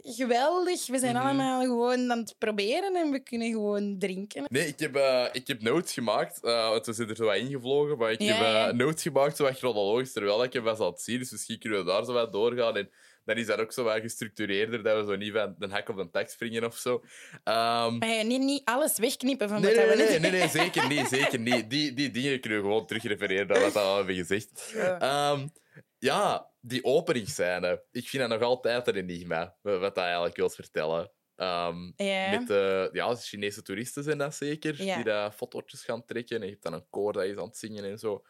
geweldig. 0.04 0.86
We 0.86 0.98
zijn 0.98 1.14
Mhm. 1.14 1.24
allemaal 1.26 1.60
gewoon 1.62 2.10
aan 2.12 2.18
het 2.18 2.34
proberen 2.38 2.96
en 2.96 3.10
we 3.10 3.18
kunnen 3.20 3.50
gewoon 3.50 3.96
drinken. 3.98 4.44
Nee, 4.48 4.66
ik 4.66 4.78
heb, 4.78 4.96
eh, 4.96 5.24
ik 5.32 5.46
heb 5.46 5.62
notes 5.62 5.92
gemaakt. 5.92 6.40
eh, 6.44 6.68
want 6.68 6.86
we 6.86 6.92
zijn 6.92 7.08
er 7.08 7.16
zo 7.16 7.24
wat 7.24 7.36
ingevlogen. 7.36 7.98
Maar 7.98 8.10
ik 8.12 8.20
Ja, 8.22 8.34
heb 8.34 8.70
eh, 8.72 8.78
notes 8.78 9.02
gemaakt, 9.02 9.36
zo 9.36 9.44
wat 9.44 9.56
chronologisch, 9.58 10.12
terwijl 10.12 10.42
ik 10.44 10.52
hem 10.52 10.62
was 10.62 10.78
aan 10.78 10.86
het 10.86 11.00
zien. 11.00 11.18
Dus 11.18 11.30
misschien 11.30 11.58
kunnen 11.58 11.78
we 11.78 11.84
daar 11.84 12.04
zo 12.04 12.12
wat 12.12 12.32
doorgaan. 12.32 12.76
En 12.76 12.90
dan 13.30 13.38
is 13.38 13.46
dat 13.46 13.58
ook 13.58 13.72
zo 13.72 13.84
wat 13.84 14.00
gestructureerder, 14.00 14.82
dat 14.82 15.04
we 15.04 15.12
zo 15.12 15.16
niet 15.16 15.32
van 15.32 15.54
de 15.58 15.68
hak 15.68 15.88
op 15.88 15.96
de 15.96 16.10
tak 16.10 16.28
springen 16.28 16.64
of 16.64 16.76
zo. 16.76 17.04
Ehm, 17.44 17.98
Maar 17.98 18.08
ja, 18.08 18.22
niet, 18.22 18.40
niet 18.40 18.64
alles 18.64 18.98
wegknippen 18.98 19.48
van 19.48 19.60
Nee, 19.60 19.74
wat 19.74 19.84
nee, 19.84 19.96
we 19.96 20.02
nee, 20.02 20.18
nee, 20.18 20.30
nee, 20.30 20.48
zeker 20.62 20.88
niet. 20.88 21.08
Zeker 21.08 21.38
niet. 21.38 21.70
Die, 21.70 21.92
die 21.92 22.10
dingen 22.10 22.40
kunnen 22.40 22.58
we 22.58 22.64
gewoon 22.64 22.86
terugrefereren 22.86 23.46
naar 23.46 23.60
wat 23.60 23.72
we 23.72 23.78
al 23.78 23.96
hebben 23.96 24.14
gezegd. 24.14 24.70
Ja. 24.74 24.98
Ehm, 25.00 25.48
ja, 25.98 26.50
die 26.60 26.84
openingsscène. 26.84 27.84
Ik 27.90 28.08
vind 28.08 28.28
dat 28.28 28.40
nog 28.40 28.48
altijd 28.48 28.88
een 28.88 28.94
enigma, 28.94 29.56
wat 29.62 29.94
dat 29.94 29.96
eigenlijk 29.96 30.36
wil 30.36 30.50
vertellen. 30.50 31.12
Ja. 31.36 31.72
Met 32.30 32.46
de 32.46 32.88
ja, 32.92 33.14
Chinese 33.14 33.62
toeristen 33.62 34.02
zijn 34.02 34.18
dat 34.18 34.34
zeker, 34.34 34.76
die 34.76 35.04
daar 35.04 35.32
fotootjes 35.32 35.84
gaan 35.84 36.04
trekken. 36.04 36.36
En 36.36 36.44
je 36.44 36.50
hebt 36.50 36.62
dan 36.62 36.72
een 36.72 36.88
koor 36.90 37.12
dat 37.12 37.24
is 37.24 37.36
aan 37.36 37.46
het 37.46 37.56
zingen 37.56 37.84
en 37.84 37.98
zo. 37.98 38.22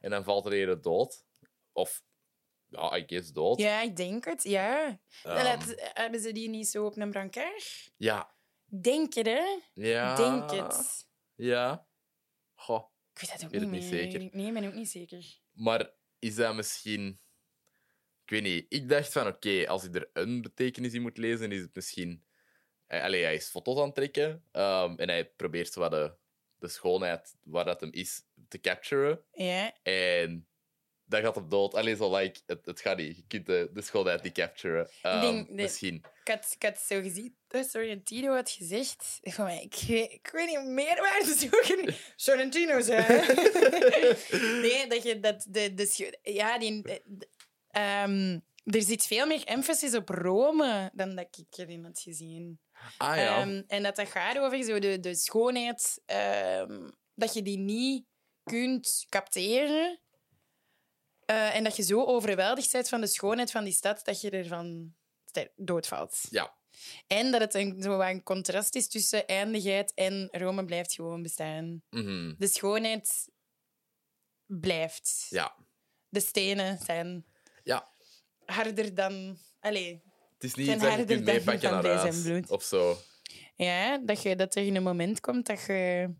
En 0.00 0.10
dan 0.10 0.24
valt 0.24 0.46
er 0.46 0.68
een 0.68 0.80
dood. 0.80 1.24
Of, 1.72 2.02
ja, 2.72 2.96
I 2.96 3.04
guess 3.06 3.32
dood. 3.32 3.58
ja, 3.58 3.80
ik 3.80 3.96
denk 3.96 4.24
het. 4.24 4.42
Ja. 4.42 5.00
Dat- 5.22 5.74
hebben 5.76 6.20
ze 6.20 6.32
die 6.32 6.48
niet 6.48 6.68
zo 6.68 6.86
op 6.86 6.96
een 6.96 7.10
brancard? 7.10 7.92
ja. 7.96 8.34
Denk 8.80 9.14
het, 9.14 9.26
hè? 9.26 9.58
Ja. 9.74 10.16
Denk 10.16 10.50
het. 10.50 11.06
Ja. 11.34 11.86
Goh. 12.54 12.90
Ik 13.14 13.20
weet 13.20 13.30
dat 13.30 13.44
ook 13.44 13.50
weet 13.50 13.60
het 13.60 13.70
niet 13.70 13.80
niet 13.80 13.90
zeker. 13.90 14.18
Nee, 14.32 14.46
ik 14.46 14.54
ben 14.54 14.66
ook 14.66 14.74
niet 14.74 14.90
zeker. 14.90 15.38
Maar 15.52 15.90
is 16.18 16.34
dat 16.34 16.54
misschien... 16.54 17.20
Ik 18.24 18.30
weet 18.30 18.42
niet. 18.42 18.66
Ik 18.68 18.88
dacht 18.88 19.12
van, 19.12 19.26
oké, 19.26 19.68
als 19.68 19.84
ik 19.84 19.94
er 19.94 20.10
een 20.12 20.42
betekenis 20.42 20.92
in 20.92 21.02
moet 21.02 21.16
lezen, 21.18 21.52
is 21.52 21.60
het 21.60 21.74
misschien... 21.74 22.24
Eh, 22.86 23.02
Allee, 23.02 23.22
hij 23.22 23.34
is 23.34 23.48
foto's 23.48 23.78
aan 23.78 23.84
het 23.84 23.94
trekken 23.94 24.44
ehm, 24.52 24.94
en 24.96 25.08
hij 25.08 25.30
probeert 25.30 25.72
zo 25.72 25.80
wat 25.80 25.90
de, 25.90 26.14
de 26.58 26.68
schoonheid 26.68 27.34
waar 27.42 27.64
dat 27.64 27.80
hem 27.80 27.92
is 27.92 28.22
te 28.48 28.60
capturen. 28.60 29.24
Ja. 29.32 29.82
En 29.82 30.48
dan 31.12 31.22
gaat 31.22 31.34
hem 31.34 31.48
dood. 31.48 31.74
Allee, 31.74 31.96
zo 31.96 32.16
like, 32.16 32.40
het, 32.46 32.66
het 32.66 32.80
gaat 32.80 32.96
niet. 32.96 33.16
Je 33.16 33.24
kunt 33.28 33.46
de, 33.46 33.70
de 33.72 33.82
schoonheid 33.82 34.22
niet 34.22 34.32
capturen. 34.32 34.88
Ehm, 35.02 35.20
denk 35.20 35.46
dat- 35.46 35.56
Misschien. 35.56 35.94
Ik 36.24 36.28
had, 36.32 36.52
ik 36.58 36.62
had 36.62 36.78
zo 36.78 37.00
gezien, 37.00 37.36
dat 37.48 37.70
Sorrentino 37.70 38.34
had 38.34 38.50
gezegd. 38.50 39.18
Van 39.22 39.44
mij, 39.44 39.62
ik, 39.62 39.74
weet- 39.88 40.12
ik 40.12 40.28
weet 40.32 40.46
niet 40.48 40.64
meer 40.64 40.96
waar 41.00 41.20
te 41.20 41.34
zoeken. 41.38 41.94
Sorrentino 42.16 42.80
zei. 42.80 43.06
nee, 44.62 44.86
dat 44.86 45.02
je 45.02 45.18
dat. 45.20 45.46
De, 45.48 45.74
de, 45.74 46.18
ja, 46.22 46.58
die. 46.58 46.82
de- 46.82 47.02
de- 47.04 47.28
ehm, 47.70 48.38
er 48.64 48.82
zit 48.82 49.06
veel 49.06 49.26
meer 49.26 49.44
emphasis 49.44 49.94
op 49.94 50.08
Rome 50.08 50.90
dan 50.94 51.16
dat 51.16 51.26
ik 51.38 51.58
erin 51.58 51.84
had 51.84 52.00
gezien. 52.00 52.60
Ah 52.98 53.16
ja. 53.16 53.40
Ehm, 53.40 53.62
en 53.66 53.82
dat 53.82 53.96
dat 53.96 54.08
gaat 54.08 54.38
over 54.38 54.62
zo 54.64 54.78
de, 54.78 55.00
de 55.00 55.14
schoonheid, 55.14 56.00
dat 57.14 57.34
je 57.34 57.42
die 57.42 57.58
niet 57.58 58.04
kunt 58.44 59.06
capteren. 59.08 60.00
Eh, 61.24 61.54
en 61.56 61.64
dat 61.64 61.76
je 61.76 61.82
zo 61.82 62.04
overweldigd 62.04 62.72
bent 62.72 62.88
van 62.88 63.00
de 63.00 63.06
schoonheid 63.06 63.50
van 63.50 63.64
die 63.64 63.72
stad 63.72 64.04
dat 64.04 64.20
je 64.20 64.30
ervan 64.30 64.94
doodvalt. 65.56 66.20
ja. 66.30 66.54
En 67.06 67.30
dat 67.30 67.40
het 67.40 67.54
een, 67.54 67.82
zo 67.82 68.00
een 68.00 68.22
contrast 68.22 68.74
is 68.74 68.88
tussen 68.88 69.26
eindigheid 69.26 69.92
en 69.94 70.28
Rome 70.30 70.64
blijft 70.64 70.94
gewoon 70.94 71.22
bestaan. 71.22 71.82
Mhm. 71.90 72.34
De 72.38 72.46
schoonheid 72.48 73.28
blijft. 74.46 75.26
Ja. 75.30 75.54
De 76.08 76.20
stenen 76.20 76.78
zijn 76.84 77.24
Ja. 77.64 77.88
harder 78.44 78.94
dan... 78.94 79.38
Allee, 79.60 80.02
Het 80.34 80.44
is 80.44 80.54
niet 80.54 80.66
Zijn 80.66 80.78
iets 80.78 80.86
dat 80.88 80.98
je 80.98 81.04
kunt 81.04 81.24
meepakken 81.24 81.70
naar 81.70 81.86
huis. 81.96 82.22
bloed. 82.22 82.50
Of 82.50 82.62
zo. 82.62 82.98
Ja, 83.56 83.98
dat, 83.98 84.22
je, 84.22 84.36
dat 84.36 84.54
er 84.54 84.66
in 84.66 84.76
een 84.76 84.82
moment 84.82 85.20
komt 85.20 85.46
dat 85.46 85.64
je... 85.66 86.10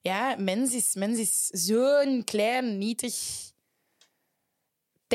Ja, 0.00 0.36
mens 0.38 0.74
is, 0.74 0.94
mens 0.94 1.18
is 1.18 1.46
zo'n 1.46 2.24
klein, 2.24 2.78
nietig 2.78 3.14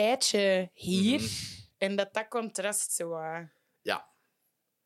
tijdje 0.03 0.69
hier. 0.73 1.19
Mhm. 1.19 1.27
En 1.77 1.95
dat 1.95 2.13
dat 2.13 2.27
contrast 2.27 2.91
zo... 2.91 3.11
uh, 3.19 3.39
Ja, 3.81 4.07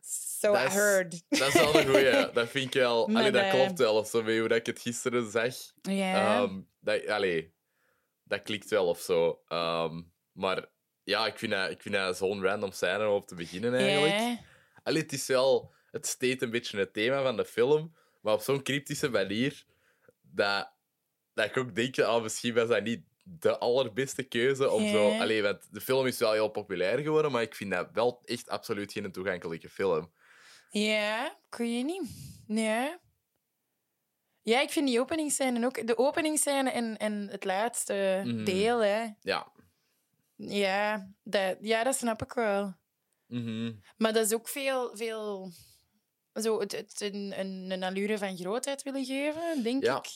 So 0.04 0.52
Dat 0.54 0.62
I 0.62 0.66
is- 0.66 0.74
heard. 0.74 1.24
dat 1.30 1.48
is 1.48 1.54
wel 1.54 1.76
een 1.76 1.88
goeie. 1.88 2.32
Dat 2.34 2.50
vind 2.50 2.66
ik 2.66 2.74
wel... 2.82 3.08
Maar 3.08 3.22
Allee, 3.22 3.32
dat 3.32 3.50
klopt 3.50 3.78
wel. 3.80 3.96
Of 3.96 4.08
zo, 4.08 4.24
hoe 4.24 4.48
dat 4.48 4.58
ik 4.58 4.66
het 4.66 4.80
gisteren 4.82 5.32
zag. 5.32 5.56
Ja. 5.82 6.42
Ehm, 6.42 6.62
dat, 6.80 7.08
allee, 7.08 7.54
dat 8.24 8.42
klikt 8.42 8.70
wel 8.70 8.88
of 8.88 9.00
zo. 9.00 9.42
Ehm, 9.48 10.02
maar 10.32 10.66
ja, 11.04 11.26
ik 11.28 11.38
vind 11.38 11.52
dat, 11.52 11.70
ik 11.70 11.82
vind 11.82 11.96
dat 11.96 12.18
zo'n 12.18 12.42
random 12.44 12.72
scène 12.72 13.08
om 13.08 13.14
op 13.16 13.28
te 13.28 13.36
beginnen 13.36 13.74
eigenlijk. 13.74 14.40
Allee, 14.84 15.02
het 15.02 15.14
is 15.14 15.28
wel... 15.28 15.74
Het 15.92 16.08
steekt 16.08 16.42
een 16.42 16.50
beetje 16.52 16.78
het 16.78 16.94
thema 16.94 17.22
van 17.24 17.36
de 17.38 17.46
film, 17.46 17.96
maar 18.22 18.34
op 18.34 18.42
zo'n 18.42 18.64
cryptische 18.64 19.10
manier 19.10 19.66
dat, 20.22 20.72
dat 21.34 21.46
ik 21.46 21.58
ook 21.58 21.76
denk, 21.76 22.00
ah, 22.00 22.22
misschien 22.22 22.54
was 22.54 22.68
dat 22.68 22.84
niet 22.84 23.04
de 23.24 23.58
allerbeste 23.58 24.24
keuze 24.24 24.70
om 24.72 24.88
zo... 24.90 25.10
Allee, 25.20 25.42
want 25.42 25.68
de 25.74 25.82
film 25.82 26.06
is 26.06 26.18
wel 26.18 26.32
heel 26.32 26.50
populair 26.50 27.00
geworden, 27.00 27.32
maar 27.32 27.42
ik 27.42 27.56
vind 27.56 27.72
dat 27.72 27.90
wel 27.94 28.22
echt 28.26 28.50
absoluut 28.50 28.92
geen 28.92 29.12
toegankelijke 29.12 29.70
film. 29.70 30.12
Ja, 30.70 31.38
kun 31.50 31.78
je 31.78 31.84
niet. 31.84 32.10
Ja. 32.48 33.00
Ja, 34.42 34.62
ik 34.62 34.70
vind 34.70 34.88
die 34.88 35.00
openingsscène 35.00 35.66
ook... 35.66 35.88
De 35.88 35.98
openingsscène 35.98 36.72
en, 36.72 36.98
en 36.98 37.28
het 37.32 37.44
laatste 37.44 38.22
Mhm. 38.26 38.44
deel, 38.44 38.80
hè. 38.80 39.06
Ja. 39.22 39.52
Ja 40.36 41.10
dat, 41.24 41.58
ja, 41.62 41.84
dat 41.84 41.96
snap 41.96 42.22
ik 42.22 42.34
wel. 42.34 42.76
Mhm. 43.28 43.74
Maar 43.98 44.14
dat 44.14 44.26
is 44.26 44.34
ook 44.34 44.48
veel... 44.48 44.96
veel 44.98 45.52
zo 46.34 46.60
het, 46.60 47.02
een, 47.02 47.72
een 47.72 47.84
allure 47.84 48.18
van 48.18 48.38
grootheid 48.38 48.84
willen 48.84 49.06
geven, 49.06 49.64
denk 49.64 49.84
Ja. 49.84 49.98
ik. 49.98 50.10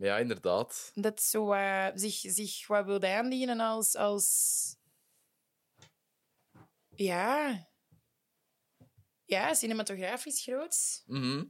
Ja, 0.00 0.18
inderdaad. 0.18 0.90
Dat 0.94 1.22
zo 1.22 1.52
eh, 1.52 1.86
zich, 1.94 2.14
zich 2.14 2.66
wat 2.66 2.84
wil 2.84 3.02
aandienen 3.02 3.60
als... 3.60 3.94
als... 3.96 4.76
Ja... 6.96 7.66
Ja, 9.24 9.54
cinematografisch 9.54 10.42
groot. 10.42 11.02
Mhm. 11.06 11.44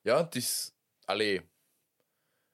Ja, 0.00 0.16
het 0.24 0.34
is... 0.34 0.72
Allee... 1.04 1.48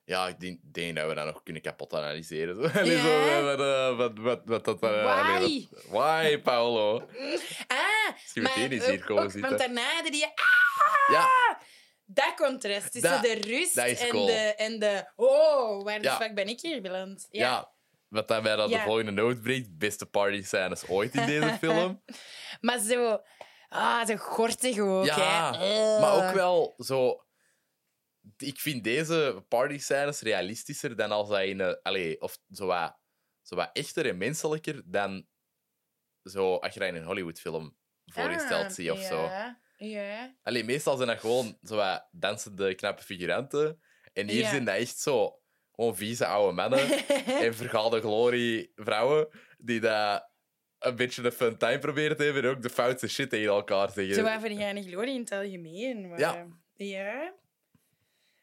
Ja, 0.05 0.29
ik 0.29 0.41
denk, 0.41 0.61
denk 0.63 0.97
dat 0.97 1.09
we 1.09 1.15
dat 1.15 1.25
nog 1.27 1.43
kunnen 1.43 1.63
kapot 1.63 1.95
analyseren. 1.95 2.57
Zo. 2.57 2.63
Allee, 2.81 2.97
Ja. 2.97 3.57
zo, 3.57 3.57
wat, 3.57 3.97
wat, 3.97 4.19
wat, 4.19 4.41
wat 4.45 4.65
dat... 4.65 4.81
Why? 4.81 4.89
allee, 4.91 5.69
dat- 5.71 5.83
Why, 5.85 6.39
Paolo? 6.43 6.99
Ah, 7.67 8.17
je 8.35 8.41
meteen 8.41 8.71
eens 8.73 8.87
hier 8.87 9.01
ook- 9.01 9.07
komen 9.07 9.25
ook-. 9.25 9.33
Want 9.41 9.59
daarna 9.59 10.03
die... 10.03 10.25
Ah, 10.25 10.33
Ja, 11.13 11.61
dat 12.07 12.35
contrast 12.37 12.93
tussen 12.93 13.11
Dat- 13.11 13.23
de 13.23 13.35
rust 13.35 13.75
dat 13.75 13.87
is 13.87 14.01
en, 14.01 14.09
cool. 14.09 14.27
de, 14.27 14.33
en 14.57 14.79
de... 14.79 15.13
Oh, 15.17 15.83
waar 15.85 15.99
de 15.99 16.05
Ja. 16.05 16.17
fuck 16.17 16.35
ben 16.35 16.49
ik 16.49 16.61
hier 16.61 16.83
beland? 16.83 17.27
ja. 17.31 17.75
wat 18.09 18.29
dat 18.29 18.43
mij 18.43 18.57
dan 18.57 18.69
Ja. 18.69 18.79
de 18.79 18.85
volgende 18.85 19.11
noot 19.11 19.43
brengt. 19.43 19.79
Beste 19.79 20.07
party 20.07 20.43
scènes 20.43 20.89
ooit 20.89 21.15
in 21.15 21.27
deze 21.27 21.57
film. 21.61 22.03
Maar 22.61 22.79
zo... 22.79 23.21
Ah, 23.69 24.07
zo 24.07 24.17
gortig 24.17 24.79
ook, 24.79 25.05
Ja, 25.05 25.59
hè. 25.59 26.01
maar 26.01 26.29
ook 26.29 26.35
wel 26.35 26.75
zo... 26.79 27.25
Ik 28.37 28.59
vind 28.61 28.85
deze 28.85 29.45
party 29.49 29.79
scènes 29.79 30.21
realistischer 30.21 30.97
dan 30.97 31.11
als 31.11 31.29
dat 31.29 31.41
in 31.43 31.61
een... 31.61 31.79
Allee, 31.83 32.21
of 32.21 32.39
zo 32.53 32.67
wat, 32.67 32.97
zo 33.43 33.55
wat 33.57 33.71
echter 33.73 34.09
en 34.09 34.17
menselijker 34.17 34.83
dan 34.85 35.27
zo, 36.23 36.55
als 36.57 36.75
je 36.75 36.81
dat 36.81 36.89
in 36.89 36.95
een 36.95 37.05
Hollywoodfilm 37.05 37.77
voorgesteld 38.05 38.65
Ah, 38.65 38.71
ziet 38.71 38.91
of 38.91 39.01
zo. 39.01 39.23
Ja. 39.23 39.61
Allee, 40.43 40.65
meestal 40.65 40.97
zijn 40.97 41.09
dat 41.09 41.21
gewoon 41.21 41.59
zo 41.63 41.77
wat 41.77 42.09
dansende, 42.11 42.75
knappe 42.75 43.03
figuranten. 43.03 43.81
En 44.13 44.29
hier 44.29 44.41
Ja. 44.43 44.51
zijn 44.51 44.65
dat 44.65 44.75
echt 44.75 44.99
zo... 44.99 45.41
Gewoon 45.75 45.97
vieze 45.97 46.27
oude 46.27 46.53
mannen 46.53 47.07
en 47.45 47.55
vergaalde 47.55 48.01
glorie 48.01 48.73
vrouwen 48.77 49.29
die 49.59 49.81
dat 49.81 50.29
een 50.79 50.97
beetje 50.97 51.25
een 51.25 51.33
fun 51.33 51.57
time 51.57 51.79
proberen 51.79 52.17
te 52.17 52.23
hebben 52.25 52.43
en 52.45 52.51
ook 52.51 52.63
de 52.63 52.71
foutste 52.71 53.09
shit 53.09 53.31
tegen 53.31 53.47
elkaar 53.49 53.91
zeggen. 53.91 54.15
Zo 54.15 54.39
vind 54.41 54.59
jij 54.59 54.73
niet 54.73 54.87
glorie 54.87 55.15
in 55.15 55.21
het 55.21 55.33
algemeen. 55.33 56.09
Maar, 56.09 56.19
Ja. 56.19 56.47
Ja. 56.75 57.33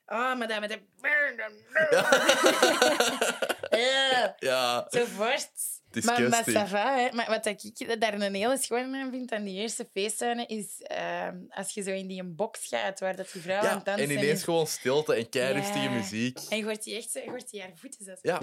Ah, 0.06 0.38
maar 0.38 0.48
dat 0.48 0.60
met 0.60 0.70
de... 0.70 0.80
Eh, 3.70 4.30
Ja, 4.50 4.88
Zo 4.90 5.06
vorst. 5.06 5.82
Maar, 6.06 6.22
maar 6.22 6.30
disgusting. 6.30 6.68
ça 6.68 6.70
va, 6.70 6.98
hè. 6.98 7.12
Maar 7.16 7.28
wat 7.28 7.46
ik 7.46 8.00
daar 8.02 8.14
een 8.14 8.34
hele 8.34 8.58
schoon 8.58 8.96
aan 8.96 9.10
vind 9.12 9.32
aan 9.32 9.44
die 9.44 9.60
eerste 9.60 9.88
feestscène 9.92 10.46
is 10.46 10.82
ehm, 10.82 11.38
als 11.50 11.74
je 11.74 11.82
zo 11.82 11.92
in 11.92 12.08
die 12.08 12.22
een 12.22 12.36
box 12.36 12.68
gaat 12.68 13.00
waar 13.00 13.16
dat 13.16 13.32
die 13.32 13.42
vrouw 13.42 13.58
aan 13.58 13.64
ja. 13.64 13.76
het 13.76 13.86
dansen 13.86 14.04
en 14.06 14.12
ineens 14.12 14.32
is. 14.38 14.44
gewoon 14.44 14.68
stilte 14.68 15.14
en 15.16 15.30
keirustige 15.30 15.80
Ja. 15.84 15.90
muziek. 15.90 16.40
En 16.50 16.58
je 16.58 16.64
hoort 16.64 16.84
die 16.84 16.96
echt 16.96 17.12
zo, 17.12 17.20
je 17.20 17.30
hoort 17.30 17.50
die 17.50 17.62
haar 17.62 17.72
voeten 17.76 18.06
zetten. 18.06 18.30
Ja. 18.30 18.40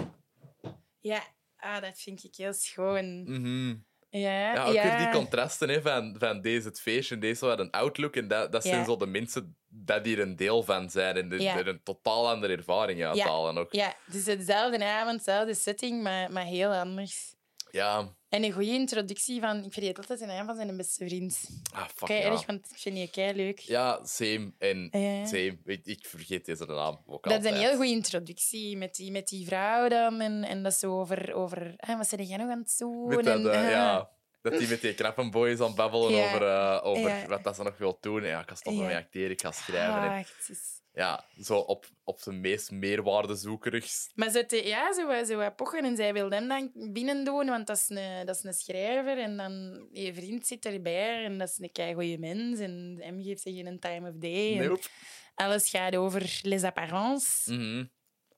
Ja, 0.99 1.23
ah, 1.57 1.81
dat 1.81 1.99
vind 1.99 2.23
ik 2.23 2.35
heel 2.35 2.53
schoon. 2.53 3.23
Mhm. 3.23 3.75
Ja, 4.09 4.53
Ja, 4.53 4.65
ook 4.65 4.73
ja. 4.73 4.83
weer 4.83 4.97
die 4.97 5.09
contrasten 5.19 5.69
hè, 5.69 5.81
van, 5.81 6.15
van 6.19 6.41
deze 6.41 6.67
het 6.67 6.81
feestje 6.81 7.15
en 7.15 7.21
deze 7.21 7.45
wat 7.45 7.59
een 7.59 7.71
outlook. 7.71 8.15
En 8.15 8.27
dat, 8.27 8.51
dat 8.51 8.63
zijn 8.63 8.85
zo 8.85 8.97
de 8.97 9.05
mensen 9.07 9.57
dat 9.67 10.05
hier 10.05 10.19
een 10.19 10.35
deel 10.35 10.63
van 10.63 10.89
zijn 10.89 11.15
en 11.31 11.39
Ja. 11.39 11.57
er 11.57 11.67
een 11.67 11.83
totaal 11.83 12.29
andere 12.29 12.55
ervaring 12.55 13.03
uithalen 13.05 13.57
ook. 13.57 13.71
Ja, 13.73 13.95
het 14.05 14.15
is 14.15 14.23
dezelfde 14.23 14.85
avond, 14.85 15.17
dezelfde 15.25 15.53
setting, 15.53 16.03
maar, 16.03 16.31
maar 16.31 16.43
heel 16.45 16.73
anders. 16.73 17.35
Ja. 17.71 18.15
En 18.29 18.43
een 18.43 18.51
goede 18.51 18.71
introductie 18.71 19.39
van... 19.39 19.63
Ik 19.63 19.73
vergeet 19.73 19.97
altijd 19.97 20.19
de 20.19 20.25
naam 20.25 20.45
van 20.45 20.55
zijn 20.55 20.77
beste 20.77 21.05
vriend. 21.05 21.49
Ah, 21.73 21.87
fuck 21.95 22.07
Kei 22.07 22.19
ja. 22.19 22.31
erg, 22.31 22.45
want 22.45 22.67
ik 22.71 22.77
vind 22.77 22.95
die 22.95 23.09
kei 23.09 23.33
leuk. 23.33 23.59
Ja, 23.59 23.99
same. 24.03 24.53
En 24.57 24.89
same. 25.27 25.57
Ik, 25.65 25.85
ik 25.85 26.05
vergeet 26.05 26.45
deze 26.45 26.65
naam 26.65 27.03
ook 27.05 27.29
Dat 27.29 27.43
is 27.43 27.51
een 27.51 27.57
heel 27.57 27.75
goede 27.75 27.91
introductie 27.91 28.77
met 28.77 28.95
die, 28.95 29.11
met 29.11 29.27
die 29.27 29.45
vrouw 29.45 29.87
dan. 29.87 30.21
En, 30.21 30.43
en 30.43 30.63
dat 30.63 30.71
is 30.71 30.79
zo 30.79 30.99
over... 30.99 31.33
over 31.33 31.73
ah, 31.77 31.97
wat 31.97 32.07
zei 32.07 32.23
jij 32.23 32.37
nog 32.37 32.49
aan 32.49 32.59
het 32.59 32.75
doen? 32.77 33.07
Met 33.07 33.23
dat, 33.23 33.45
en, 33.45 33.51
eh, 33.51 33.63
ah. 33.63 33.69
ja, 33.69 34.09
dat 34.41 34.57
die 34.57 34.67
met 34.67 34.81
die 34.81 34.93
knappe 34.93 35.29
boys 35.29 35.59
aan 35.59 35.65
het 35.67 35.75
babbelen 35.75 36.11
Ja. 36.11 36.25
over, 36.25 36.47
eh, 36.47 36.79
over 36.83 37.09
Ja. 37.09 37.27
wat 37.27 37.43
dat 37.43 37.55
ze 37.55 37.63
nog 37.63 37.77
wil 37.77 37.97
doen. 38.01 38.23
Ja, 38.23 38.39
ik 38.41 38.49
ga 38.49 38.55
stoppen 38.55 38.85
met 38.85 38.95
acteren, 38.95 39.31
ik 39.31 39.41
ga 39.41 39.51
schrijven. 39.51 40.01
En, 40.01 40.09
Ah, 40.09 40.19
is... 40.47 40.80
ja, 40.93 41.25
zo 41.41 41.57
op, 41.57 41.85
op 42.03 42.19
zijn 42.19 42.41
meest 42.41 42.71
meerwaardezoekerigs. 42.71 44.11
Maar 44.15 44.29
zo, 44.29 44.45
te, 44.45 44.67
ja, 44.67 44.93
zo, 44.93 45.23
zo 45.23 45.51
pochen 45.51 45.83
en 45.83 45.95
zij 45.95 46.13
wil 46.13 46.29
hem 46.29 46.47
dan 46.47 46.71
binnen 46.93 47.23
doen, 47.23 47.45
want 47.45 47.67
dat 47.67 47.77
is 47.77 47.89
een, 47.89 48.25
dat 48.25 48.35
is 48.35 48.43
een 48.43 48.53
schrijver. 48.53 49.17
En 49.17 49.37
dan 49.37 49.87
je 49.91 50.13
vriend 50.13 50.47
zit 50.47 50.65
erbij 50.65 51.23
en 51.23 51.37
dat 51.37 51.49
is 51.49 51.59
een 51.59 51.71
keigoeie 51.71 52.19
mens. 52.19 52.59
En 52.59 52.97
hem 52.99 53.21
geeft 53.23 53.41
zich 53.41 53.65
een 53.65 53.79
time 53.79 54.09
of 54.09 54.15
day. 54.15 54.59
En 54.59 54.67
Nope. 54.67 54.87
alles 55.35 55.69
gaat 55.69 55.95
over 55.95 56.39
les 56.41 56.63
apparences. 56.63 57.45
Mhm. 57.45 57.79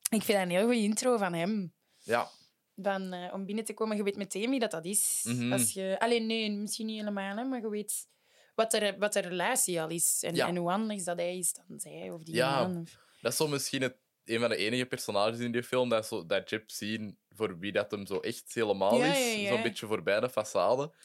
Ik 0.09 0.23
vind 0.23 0.27
dat 0.37 0.41
een 0.41 0.49
heel 0.49 0.63
goede 0.65 0.77
intro 0.81 1.17
van 1.17 1.33
hem. 1.33 1.73
Ja, 1.99 2.29
Dan, 2.75 3.13
eh, 3.13 3.33
om 3.33 3.45
binnen 3.45 3.65
te 3.65 3.73
komen, 3.73 3.97
je 3.97 4.03
weet 4.03 4.15
meteen 4.15 4.49
wie 4.49 4.59
dat, 4.59 4.71
dat 4.71 4.85
is. 4.85 5.21
Mhm. 5.27 5.51
Als 5.53 5.73
je, 5.73 5.95
alleen 5.99 6.25
nee, 6.25 6.51
misschien 6.51 6.85
niet 6.85 6.99
helemaal, 6.99 7.37
hè, 7.37 7.43
maar 7.43 7.61
je 7.61 7.69
weet 7.69 8.07
wat, 8.55 8.73
er, 8.73 8.97
wat 8.97 9.13
de 9.13 9.19
relatie 9.19 9.81
al 9.81 9.89
is. 9.89 10.23
En, 10.23 10.35
Ja. 10.35 10.47
en 10.47 10.55
hoe 10.55 10.71
anders 10.71 11.03
dat 11.03 11.17
hij 11.17 11.37
is 11.37 11.53
dan 11.53 11.79
zij 11.79 12.09
of 12.11 12.23
die 12.23 12.35
Ja. 12.35 12.67
man. 12.67 12.81
Of... 12.81 12.97
dat 13.21 13.31
is 13.31 13.37
zo 13.37 13.47
misschien 13.47 13.81
het, 13.81 13.95
een 14.25 14.39
van 14.39 14.49
de 14.49 14.55
enige 14.55 14.85
personages 14.85 15.39
in 15.39 15.51
die 15.51 15.63
film 15.63 15.89
dat, 15.89 16.07
zo, 16.07 16.25
dat 16.25 16.49
Jip 16.49 16.71
zien 16.71 17.17
voor 17.29 17.59
wie 17.59 17.71
dat 17.71 17.91
hem 17.91 18.05
zo 18.05 18.19
echt 18.19 18.53
helemaal 18.53 18.97
Ja, 18.97 19.13
is. 19.13 19.47
Zo'n 19.47 19.61
beetje 19.61 19.87
voorbij 19.87 20.19
de 20.19 20.29
façade 20.29 20.95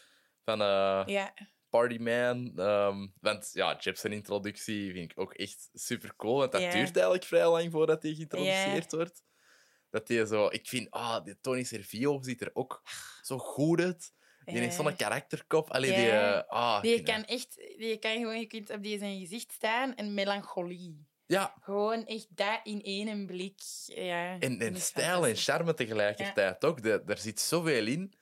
van 0.45 0.61
eh 0.61 1.03
Ja. 1.07 1.35
Partyman. 1.69 2.53
Ehm, 2.57 3.07
want 3.21 3.51
ja, 3.53 3.77
Jip 3.81 3.97
zijn 3.97 4.13
introductie 4.13 4.93
vind 4.93 5.11
ik 5.11 5.19
ook 5.21 5.35
echt 5.35 5.69
super 5.73 6.17
cool. 6.17 6.37
Want 6.39 6.53
dat 6.53 6.61
duurt 6.61 6.75
eigenlijk 6.97 7.25
vrij 7.25 7.49
lang 7.49 7.71
voordat 7.73 8.03
hij 8.03 8.15
geïntroduceerd 8.15 8.93
wordt. 8.93 9.23
Dat 9.91 10.09
hij 10.09 10.25
zo... 10.27 10.47
Ik 10.47 10.69
vind, 10.69 10.91
ah, 10.91 11.25
die 11.25 11.41
Tony 11.41 11.63
Servillo 11.65 12.23
ziet 12.23 12.41
er 12.41 12.51
ook 12.53 12.83
zo 13.23 13.39
goed 13.39 13.81
uit. 13.81 14.13
Die 14.53 14.59
heeft 14.59 14.75
zo'n 14.75 14.97
karakterkop. 14.97 15.71
Allee, 15.71 15.95
die... 15.95 16.11
eh, 16.11 16.43
ah, 16.49 16.83
Die 16.83 17.03
kan 17.03 17.25
echt, 17.25 17.57
die 17.79 17.99
kan 17.99 18.13
gewoon, 18.13 18.39
je 18.41 18.47
kunt 18.47 18.71
op 18.71 18.83
die 18.83 18.99
zijn 18.99 19.19
gezicht 19.19 19.53
staan 19.53 19.95
en 19.95 20.15
melancholie. 20.15 21.07
Ja, 21.27 21.55
Gewoon 21.61 22.07
echt 22.07 22.27
dat 22.37 22.61
in 22.63 22.83
één 22.83 23.27
blik. 23.27 23.61
Ja, 23.87 24.39
en, 24.39 24.61
en 24.61 24.81
stijl 24.81 25.27
en 25.27 25.37
charme 25.37 25.75
tegelijkertijd 25.75 26.65
ook. 26.65 26.83
De, 26.83 27.03
daar 27.05 27.19
zit 27.19 27.41
zoveel 27.41 27.87
in. 27.87 28.13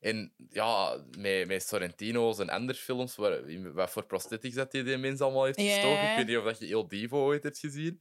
En 0.00 0.34
ja, 0.48 1.04
met, 1.18 1.46
met 1.46 1.62
Sorrentino's 1.62 2.38
en 2.38 2.48
andere 2.50 2.78
films, 2.78 3.16
waar, 3.16 3.72
wat 3.72 3.90
voor 3.90 4.04
prosthetics 4.06 4.54
dat 4.54 4.72
hij 4.72 4.82
die 4.82 4.96
mens 4.96 5.20
allemaal 5.20 5.44
heeft 5.44 5.60
gestoken. 5.60 6.10
Ik 6.10 6.16
weet 6.16 6.26
niet 6.26 6.36
of 6.36 6.44
dat 6.44 6.58
je 6.58 6.66
Il 6.66 6.88
Divo 6.88 7.24
ooit 7.24 7.42
hebt 7.42 7.58
gezien. 7.58 8.00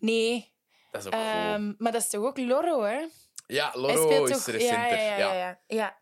Nee, 0.00 0.52
Dat 0.90 1.00
is 1.00 1.06
ook 1.06 1.12
cool. 1.12 1.24
ehm, 1.24 1.72
maar 1.78 1.92
dat 1.92 2.02
is 2.02 2.08
toch 2.08 2.24
ook 2.24 2.38
Loro, 2.38 2.82
hè? 2.82 3.06
Ja, 3.46 3.70
Loro 3.74 4.24
is 4.24 4.30
toch... 4.44 4.46
recenter. 4.46 4.98
Ja, 4.98 5.16
ja, 5.16 5.16
ja. 5.16 5.18
Ja, 5.18 5.34
ja. 5.34 5.60
ja, 5.66 6.00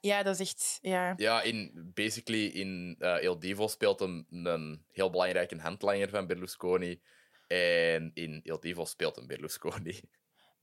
ja, 0.00 0.22
dat 0.22 0.40
is 0.40 0.40
echt... 0.40 0.78
Ja. 0.80 1.14
Ja, 1.16 1.42
in, 1.42 1.90
basically 1.94 2.46
in 2.46 2.96
uh, 2.98 3.22
Il 3.22 3.38
Divo 3.38 3.68
speelt 3.68 4.00
hem 4.00 4.26
een 4.30 4.84
heel 4.92 5.10
belangrijke 5.10 5.60
handlanger 5.60 6.08
van 6.08 6.26
Berlusconi. 6.26 7.00
En 7.46 8.10
in 8.14 8.40
Il 8.42 8.60
Divo 8.60 8.84
speelt 8.84 9.16
een 9.16 9.26
Berlusconi. 9.26 10.00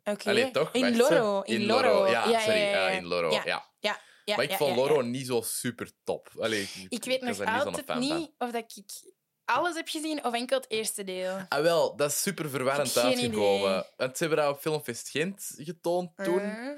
Oké. 0.03 0.30
Allee, 0.30 0.51
toch? 0.51 0.72
In 0.72 0.97
Loro. 0.97 1.41
In 1.41 1.66
Loro. 1.66 2.07
Ja, 2.07 2.24
sorry. 2.24 2.60
ja, 2.60 2.70
ja. 2.70 2.89
eh, 2.89 2.95
in 2.95 3.05
Loro, 3.05 3.32
ja. 3.32 3.41
Ja, 3.45 3.70
ja. 3.80 3.99
ja 4.26 4.36
maar 4.36 4.45
ik 4.45 4.51
ja, 4.51 4.57
vond 4.57 4.76
ja, 4.76 4.82
Loro 4.82 4.95
ja. 4.95 5.07
niet 5.07 5.26
zo 5.26 5.41
super 5.41 5.91
top. 6.03 6.30
Allee, 6.39 6.62
ik, 6.62 6.86
Ik 6.89 7.03
weet 7.03 7.22
nog 7.22 7.39
niet 7.39 7.47
altijd 7.47 7.99
niet 7.99 8.32
van. 8.38 8.47
of 8.47 8.51
dat 8.51 8.74
ik 8.76 9.14
alles 9.45 9.76
heb 9.76 9.88
gezien 9.88 10.24
of 10.24 10.34
enkel 10.34 10.57
het 10.57 10.70
eerste 10.70 11.03
deel. 11.03 11.45
Ah, 11.49 11.62
wel, 11.62 11.95
dat 11.95 12.10
is 12.10 12.22
super 12.22 12.49
verwarrend 12.49 12.97
uitgekomen. 12.97 13.86
Want 13.97 14.18
ze 14.18 14.24
hebben 14.24 14.43
dat 14.45 14.55
op 14.55 14.62
Filmfest 14.62 15.10
Gent 15.10 15.51
getoond 15.57 16.12
toen. 16.16 16.39
Eh, 16.39 16.70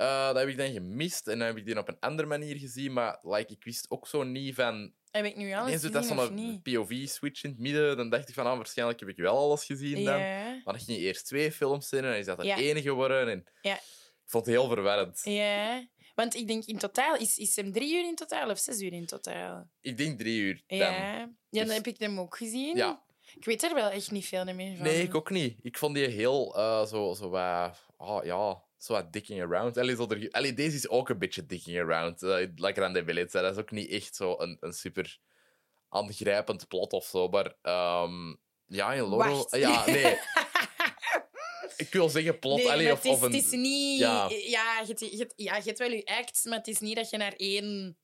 Eh, 0.00 0.26
dat 0.26 0.36
heb 0.36 0.48
ik 0.48 0.56
dan 0.56 0.72
gemist 0.72 1.28
en 1.28 1.38
dan 1.38 1.46
heb 1.46 1.56
ik 1.56 1.64
die 1.64 1.78
op 1.78 1.88
een 1.88 1.98
andere 2.00 2.28
manier 2.28 2.56
gezien. 2.56 2.92
Maar 2.92 3.18
like, 3.22 3.52
ik 3.52 3.64
wist 3.64 3.90
ook 3.90 4.06
zo 4.06 4.22
niet 4.22 4.54
van. 4.54 4.92
Heb 5.10 5.24
ik 5.24 5.36
nu 5.36 5.52
alles 5.52 5.80
dat 5.82 5.96
gezien 5.96 6.18
of 6.18 6.26
zo'n? 6.26 6.60
POV-switch 6.62 7.42
in 7.44 7.50
het 7.50 7.58
midden. 7.58 7.96
Dan 7.96 8.10
dacht 8.10 8.28
ik 8.28 8.34
van, 8.34 8.46
ah, 8.46 8.56
waarschijnlijk 8.56 9.00
heb 9.00 9.08
ik 9.08 9.16
wel 9.16 9.36
alles 9.38 9.64
gezien 9.64 10.04
dan. 10.04 10.18
Ja. 10.18 10.60
Maar 10.64 10.74
ging 10.80 10.98
je 10.98 11.04
eerst 11.04 11.26
twee 11.26 11.52
films 11.52 11.92
in 11.92 11.98
en 11.98 12.04
dan 12.04 12.14
is 12.14 12.26
dat 12.26 12.38
er 12.38 12.44
Ja. 12.44 12.56
één 12.56 12.82
geworden. 12.82 13.28
En 13.28 13.44
Ja. 13.62 13.74
Ik 13.74 14.36
vond 14.36 14.46
het 14.46 14.54
heel 14.54 14.68
verwarrend. 14.68 15.20
Ja. 15.24 15.86
Want 16.14 16.34
ik 16.34 16.46
denk 16.46 16.64
in 16.64 16.78
totaal, 16.78 17.16
is, 17.16 17.38
is 17.38 17.56
hem 17.56 17.72
drie 17.72 17.94
uur 17.94 18.04
in 18.08 18.14
totaal 18.14 18.50
of 18.50 18.58
zes 18.58 18.80
uur 18.80 18.92
in 18.92 19.06
totaal? 19.06 19.70
Ik 19.80 19.96
denk 19.96 20.18
drie 20.18 20.40
uur. 20.40 20.62
dan. 20.66 20.78
Ja. 20.78 21.18
Ja, 21.18 21.26
dan 21.50 21.64
Dus- 21.66 21.74
heb 21.74 21.86
ik 21.86 21.98
hem 21.98 22.20
ook 22.20 22.36
gezien. 22.36 22.76
Ja. 22.76 23.02
Ik 23.36 23.44
weet 23.44 23.62
er 23.62 23.74
wel 23.74 23.90
echt 23.90 24.10
niet 24.10 24.26
veel 24.26 24.44
meer 24.44 24.76
van. 24.76 24.84
Nee, 24.86 25.02
ik 25.02 25.14
ook 25.14 25.30
niet. 25.30 25.58
Ik 25.62 25.78
vond 25.78 25.94
die 25.94 26.06
heel 26.06 26.56
eh, 26.56 26.86
zo, 26.86 27.14
zo 27.14 27.28
wat, 27.28 27.86
ah, 27.96 28.24
ja, 28.24 28.62
zo 28.80 28.92
wat 28.92 29.12
dicking 29.12 29.42
around. 29.42 29.76
Allee, 29.76 29.96
zo 29.96 30.06
er, 30.08 30.30
allee, 30.30 30.54
deze 30.54 30.76
is 30.76 30.88
ook 30.88 31.08
een 31.08 31.18
beetje 31.18 31.46
dicking 31.46 31.78
around. 31.78 32.22
Uh, 32.22 32.46
lekker 32.56 32.84
aan 32.84 32.92
de 32.92 33.04
billet. 33.04 33.32
Dat 33.32 33.52
is 33.52 33.58
ook 33.58 33.70
niet 33.70 33.90
echt 33.90 34.16
zo 34.16 34.34
een, 34.38 34.56
een 34.60 34.72
super 34.72 35.18
aangrijpend 35.88 36.68
plot 36.68 36.92
of 36.92 37.04
zo. 37.04 37.28
Maar 37.28 37.54
ehm, 37.62 38.34
ja, 38.66 38.92
in 38.92 39.02
Loro... 39.02 39.36
Wacht. 39.36 39.56
Ja, 39.56 39.86
nee. 39.86 40.16
ik 41.76 41.88
wil 41.90 42.08
zeggen 42.08 42.38
plot. 42.38 42.56
Nee, 42.56 42.70
allee, 42.70 42.92
of, 42.92 43.02
het, 43.02 43.04
is, 43.04 43.10
of 43.12 43.22
een... 43.22 43.32
het 43.32 43.44
is 43.44 43.50
niet... 43.50 43.98
ja. 43.98 44.28
Ja, 44.28 44.84
je, 44.86 45.32
ja, 45.36 45.56
je 45.56 45.62
hebt 45.62 45.78
wel 45.78 45.90
je 45.90 46.04
act, 46.04 46.44
maar 46.44 46.58
het 46.58 46.68
is 46.68 46.78
niet 46.78 46.96
dat 46.96 47.10
je 47.10 47.16
naar 47.16 47.34
één 47.36 47.98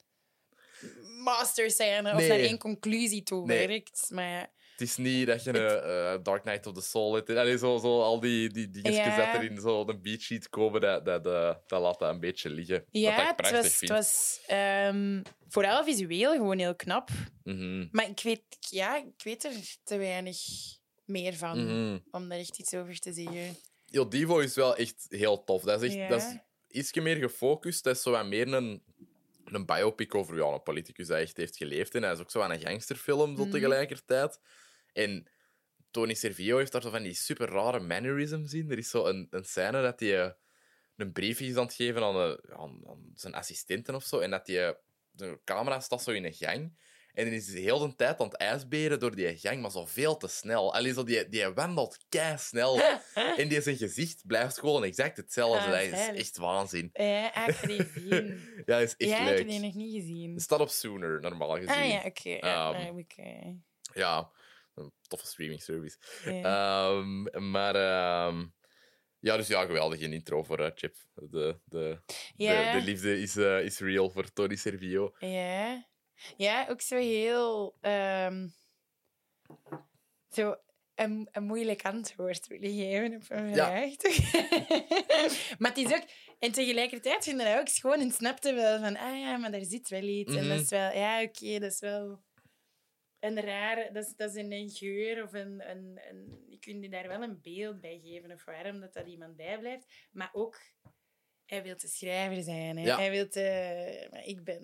master 1.25 1.67
of 1.67 1.79
Nee. 1.79 2.03
naar 2.03 2.39
één 2.39 2.59
conclusie 2.59 3.23
toe 3.23 3.47
Nee. 3.47 3.67
werkt. 3.67 4.11
Maar 4.11 4.53
Het 4.77 4.89
is 4.89 4.97
niet 4.97 5.27
dat 5.27 5.45
je 5.45 5.51
een 5.59 5.83
eh, 5.83 6.23
Dark 6.25 6.43
Knight 6.43 6.67
of 6.67 6.75
the 6.75 6.81
Soul 6.81 7.15
hebt. 7.15 7.31
Allee, 7.31 7.59
zo, 7.59 7.79
zo, 7.79 8.01
al 8.03 8.21
die, 8.21 8.49
die 8.51 8.71
dingetjes 8.71 8.97
Ja. 9.05 9.17
dat 9.33 9.43
er 9.43 9.51
in 9.51 9.61
zo'n 9.61 9.99
beat 10.03 10.21
sheet 10.21 10.49
komen, 10.49 10.81
dat, 10.81 11.05
dat, 11.05 11.27
eh, 11.27 11.55
dat 11.67 11.81
laat 11.81 11.99
dat 11.99 12.11
een 12.11 12.21
beetje 12.21 12.51
liggen. 12.51 12.85
Ja, 12.91 13.21
ik 13.21 13.27
het 13.27 13.37
prachtig 13.37 13.57
was, 13.61 13.67
het 13.67 13.77
vind. 13.77 13.91
was 13.91 14.41
ehm, 14.47 15.23
vooral 15.49 15.85
visueel 15.85 16.33
gewoon 16.33 16.59
heel 16.59 16.75
knap. 16.77 17.09
Mhm, 17.45 17.87
Maar 17.91 18.09
ik 18.09 18.21
weet, 18.23 18.43
ja, 18.59 18.97
ik 18.97 19.23
weet 19.25 19.45
er 19.45 19.53
te 19.85 19.97
weinig 19.97 20.37
meer 21.05 21.35
van 21.35 21.65
mhm. 21.65 21.99
om 22.11 22.29
daar 22.29 22.39
echt 22.39 22.59
iets 22.59 22.75
over 22.75 22.99
te 22.99 23.13
zeggen. 23.13 23.57
Yo, 23.87 24.09
Divo 24.09 24.39
is 24.39 24.55
wel 24.55 24.77
echt 24.77 25.07
heel 25.09 25.45
tof. 25.45 25.63
Dat 25.63 25.83
is, 25.83 25.95
echt, 25.95 26.09
dat 26.11 26.21
is 26.23 26.37
ietsje 26.69 27.01
meer 27.01 27.17
gefocust. 27.17 27.85
Dat 27.85 27.97
is 27.97 28.03
zo 28.03 28.11
wat 28.11 28.27
meer 28.27 28.53
een, 28.53 28.83
een 29.45 29.67
biopic 29.67 30.15
over 30.15 30.37
ja, 30.37 30.45
een 30.47 30.63
politicus 30.63 31.07
die 31.07 31.17
echt 31.17 31.37
heeft 31.37 31.57
geleefd. 31.57 31.95
En 31.95 32.03
hij 32.03 32.13
is 32.13 32.19
ook 32.21 32.31
zo 32.31 32.41
aan 32.41 32.51
een 32.51 32.61
gangsterfilm 32.61 33.37
zo 33.37 33.43
Mhm. 33.43 33.51
tegelijkertijd. 33.53 34.39
En 34.97 35.31
Tony 35.91 36.15
Servillo 36.15 36.57
heeft 36.59 36.73
daar 36.73 36.83
zo 36.83 36.91
van 36.91 37.03
die 37.03 37.15
super 37.15 37.49
rare 37.49 37.81
mannerisms 37.81 38.53
in. 38.53 38.71
Er 38.71 38.79
is 38.79 38.91
zo 38.91 39.07
een, 39.07 39.27
een 39.31 39.45
scène 39.45 39.83
dat 39.83 40.01
hij 40.01 40.23
eh, 40.25 40.31
een 40.97 41.13
brief 41.13 41.41
is 41.41 41.57
aan 41.57 41.65
het 41.65 41.75
geven 41.75 42.03
aan, 42.03 42.17
een- 42.17 42.41
aan, 42.53 42.81
aan 42.89 43.11
zijn 43.15 43.35
assistenten 43.35 43.95
of 43.95 44.05
zo. 44.05 44.19
En 44.19 44.31
dat 44.31 44.47
die, 44.47 44.75
de 45.11 45.41
camera 45.45 45.81
staat 45.81 46.03
zo 46.03 46.11
in 46.11 46.25
een 46.25 46.33
gang. 46.35 46.85
En 47.13 47.25
dan 47.25 47.35
is 47.35 47.53
hij 47.53 47.61
heel 47.61 47.79
de 47.79 47.95
tijd 47.95 48.21
aan 48.21 48.27
het 48.27 48.37
ijsberen 48.37 49.01
door 49.01 49.15
die 49.17 49.37
gang, 49.39 49.61
maar 49.61 49.71
zo 49.71 49.85
veel 49.87 50.17
te 50.17 50.29
snel. 50.29 50.75
Allee, 50.75 50.93
zo 50.93 51.05
die, 51.05 51.29
die 51.29 51.49
wandelt 51.49 51.99
kei 52.09 52.39
snel. 52.39 52.81
En 53.37 53.49
die 53.49 53.61
zijn 53.61 53.77
gezicht 53.77 54.23
blijft 54.27 54.59
gewoon 54.59 54.85
exact 54.85 55.17
hetzelfde. 55.17 55.59
Ah, 55.65 55.71
dat 55.91 56.01
is 56.01 56.19
echt 56.19 56.37
waanzin. 56.37 56.91
Ja, 56.93 57.47
ik 57.47 57.55
heb 57.57 57.69
die 57.69 57.85
gezien. 57.85 58.41
Ja, 58.67 58.79
dat 58.79 58.81
is 58.83 58.95
echt 58.97 59.11
ja, 59.11 59.19
ik 59.19 59.25
leuk. 59.25 59.39
heb 59.39 59.49
die 59.49 59.61
nog 59.61 59.75
niet 59.75 59.95
gezien. 59.95 60.33
Het 60.33 60.43
staat 60.43 60.61
op 60.61 60.69
Sooner, 60.69 61.21
normaal 61.21 61.55
gezien. 61.55 61.69
Ah 61.69 61.89
ja, 61.89 62.03
oké. 62.05 62.29
ja, 62.29 62.37
Ehm, 62.41 62.73
daar 62.73 62.85
heb 62.85 62.99
ik... 62.99 63.13
eh, 63.17 63.51
Ja, 63.95 64.31
een 64.77 64.93
toffe 65.09 65.27
streaming 65.27 65.63
service. 65.63 65.99
ja. 66.25 66.43
Ehm, 66.91 67.51
maar 67.51 67.75
ehm, 67.75 68.47
ja, 69.19 69.37
dus 69.37 69.47
ja, 69.49 69.65
geweldige 69.65 70.09
intro 70.11 70.43
voor 70.43 70.59
eh, 70.61 70.71
Chip. 70.75 70.97
De, 71.15 71.61
de, 71.65 72.01
Ja. 72.37 72.73
de, 72.73 72.79
de 72.79 72.85
liefde 72.85 73.21
is, 73.21 73.37
eh, 73.37 73.65
is 73.65 73.79
real 73.79 74.11
voor 74.11 74.33
Tony 74.33 74.57
Servillo. 74.57 75.15
Ja. 75.19 75.87
Ja, 76.37 76.67
ook 76.69 76.81
zo 76.81 76.97
heel... 76.97 77.77
ehm, 77.81 78.49
zo 80.29 80.57
een, 80.95 81.29
een 81.33 81.45
moeilijk 81.45 81.85
antwoord 81.85 82.47
willen 82.47 82.71
geven 82.75 83.15
op 83.17 83.23
een 83.29 83.55
Ja. 83.55 83.67
vraag. 83.67 83.95
toch? 83.97 84.33
maar 85.59 85.71
het 85.75 85.79
is 85.79 85.93
ook... 85.95 86.05
En 86.39 86.53
tegelijkertijd 86.53 87.25
vind 87.25 87.41
ik 87.41 87.47
dat 87.47 87.59
ook 87.59 87.69
schoon 87.69 88.01
en 88.01 88.11
snapte 88.11 88.55
wel 88.55 88.79
van... 88.79 88.97
Ah 88.97 89.19
ja, 89.19 89.37
maar 89.37 89.51
daar 89.51 89.65
zit 89.65 89.89
wel 89.89 90.03
iets. 90.03 90.35
En 90.35 90.49
dat 90.49 90.53
Mhm. 90.53 90.61
is 90.63 90.69
wel... 90.69 90.93
Ja, 90.93 91.23
oké, 91.23 91.59
dat 91.59 91.73
is 91.73 91.81
wel... 91.81 92.23
Een 93.27 93.41
rare... 93.41 93.91
Dat 93.93 94.05
is, 94.07 94.13
dat 94.17 94.35
is 94.35 94.43
een, 94.43 94.71
geur 94.71 95.23
of 95.23 95.33
een, 95.33 95.71
een, 95.71 96.01
een... 96.11 96.45
Je 96.49 96.59
kunt 96.59 96.83
je 96.83 96.89
daar 96.91 97.09
wel 97.09 97.23
een 97.23 97.39
beeld 97.43 97.81
bij 97.81 98.01
geven 98.05 98.33
of 98.33 98.45
waarom 98.45 98.81
dat, 98.81 98.93
dat 98.95 99.07
iemand 99.07 99.37
bijblijft. 99.37 99.87
Maar 100.13 100.31
ook... 100.33 100.61
Hij 101.47 101.63
wil 101.63 101.77
de 101.79 101.89
schrijver 101.89 102.43
zijn. 102.43 102.77
Hè? 102.79 102.85
Ja. 102.85 102.97
Hij 102.97 103.11
wil 103.11 103.29
te... 103.29 104.09
Maar 104.11 104.25
ik 104.25 104.45
ben... 104.45 104.61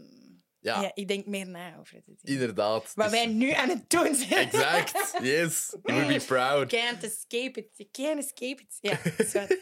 Ja, 0.58 0.80
Ja, 0.82 0.90
ik 0.94 1.08
denk 1.08 1.26
meer 1.26 1.46
na 1.48 1.78
over 1.78 1.96
het. 1.96 2.22
inderdaad. 2.22 2.92
Wat 2.94 3.06
is- 3.06 3.12
wij 3.12 3.26
nu 3.26 3.50
aan 3.50 3.68
het 3.68 3.90
doen 3.90 4.14
zijn. 4.14 4.46
Exact, 4.46 5.18
yes. 5.22 5.76
You 5.82 5.98
would 5.98 6.18
be 6.18 6.24
proud. 6.34 6.68
Can't 6.68 7.02
escape 7.02 7.60
it. 7.60 7.68
You 7.76 7.88
can't 7.90 8.18
escape 8.24 8.62
it. 8.62 8.78
Ja, 8.80 8.98
wat. 9.32 9.56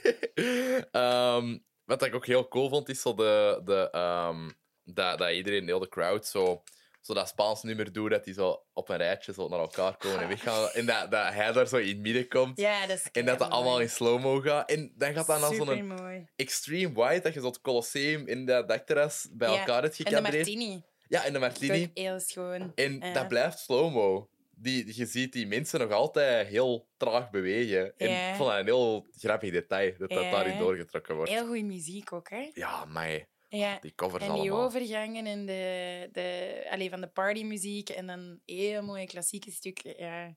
Ehm, 0.91 1.59
wat 1.85 2.03
ik 2.03 2.15
ook 2.15 2.27
heel 2.27 2.49
cool 2.49 2.69
vond, 2.69 2.89
is 2.89 3.01
zo 3.01 3.15
de, 3.15 3.61
de, 3.65 3.89
ehm, 3.91 4.51
dat, 4.85 5.19
dat 5.19 5.31
iedereen, 5.31 5.67
heel 5.67 5.79
de 5.79 5.89
crowd, 5.89 6.27
zo, 6.27 6.63
zo 7.01 7.15
dat 7.15 7.29
Spaans 7.29 7.63
nummer 7.63 7.93
doet, 7.93 8.11
dat 8.11 8.25
die 8.25 8.35
zo 8.35 8.65
op 8.73 8.89
een 8.89 8.97
rijtje 8.97 9.33
zo 9.33 9.49
naar 9.49 9.59
elkaar 9.59 9.97
komen 9.97 10.21
en 10.21 10.29
weggaan. 10.29 10.69
En 10.69 10.87
dat, 10.87 11.11
dat 11.11 11.33
hij 11.33 11.53
daar 11.53 11.67
zo 11.67 11.77
in 11.77 11.89
het 11.89 11.99
midden 11.99 12.29
komt. 12.29 12.61
Ja, 12.61 12.87
dat 12.87 12.97
is 12.97 13.09
En 13.13 13.25
dat 13.25 13.39
dat 13.39 13.51
allemaal 13.51 13.81
in 13.81 13.91
slow-mo 13.91 14.41
gaat. 14.41 14.71
En 14.71 14.93
dan 14.97 15.13
gaat 15.13 15.27
dat 15.27 15.41
naar 15.41 15.55
zo'n 15.55 16.29
extreme 16.37 16.93
white, 16.95 17.23
dat 17.23 17.35
je 17.35 17.41
zo 17.41 17.47
het 17.47 17.61
Colosseum 17.61 18.27
in 18.29 18.47
dat 18.47 18.69
dakterras 18.69 19.29
bij 19.33 19.51
Ja, 19.51 19.59
elkaar 19.59 19.83
hebt 19.83 19.99
En 20.03 20.15
de 20.15 20.21
martini. 20.21 20.83
Ja, 21.09 21.25
en 21.25 21.33
de 21.33 21.39
martini. 21.39 21.83
Ook 21.83 21.91
heel 21.95 22.21
schoon. 22.21 22.73
En 22.75 22.99
Ja. 22.99 23.13
dat 23.13 23.29
blijft 23.29 23.59
slow-mo. 23.59 24.29
Die, 24.51 24.97
je 24.97 25.07
ziet 25.07 25.33
die 25.33 25.47
mensen 25.47 25.81
nog 25.81 25.91
altijd 25.91 26.47
heel 26.47 26.89
traag 26.97 27.31
bewegen. 27.31 27.93
En 27.97 28.11
Ja. 28.11 28.31
ik 28.31 28.35
vond 28.37 28.49
dat 28.51 28.59
een 28.59 28.65
heel 28.65 29.07
grappig 29.19 29.51
detail, 29.53 29.95
dat 29.99 30.09
dat 30.11 30.23
Ja. 30.23 30.31
daarin 30.31 30.59
doorgetrokken 30.59 31.15
wordt. 31.15 31.31
Heel 31.31 31.47
goede 31.47 31.63
muziek 31.63 32.13
ook, 32.13 32.31
hè? 32.31 32.51
Ja, 32.55 32.85
mij. 32.85 33.29
Ja. 33.51 33.79
Die 33.81 33.95
covers 33.95 34.25
En 34.25 34.33
die 34.33 34.41
allemaal. 34.41 34.65
overgangen 34.67 35.27
en 35.27 35.47
de, 35.47 36.09
de, 36.13 36.67
allee, 36.71 36.91
van 36.91 37.01
de 37.01 37.09
partymuziek 37.09 37.89
en 37.89 38.07
dan 38.07 38.41
heel 38.45 38.83
mooie 38.83 39.07
klassieke 39.07 39.51
stukken. 39.51 39.95
Ja, 39.99 40.37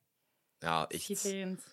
Ja, 0.58 0.88
echt. 0.88 1.02
schitterend. 1.04 1.64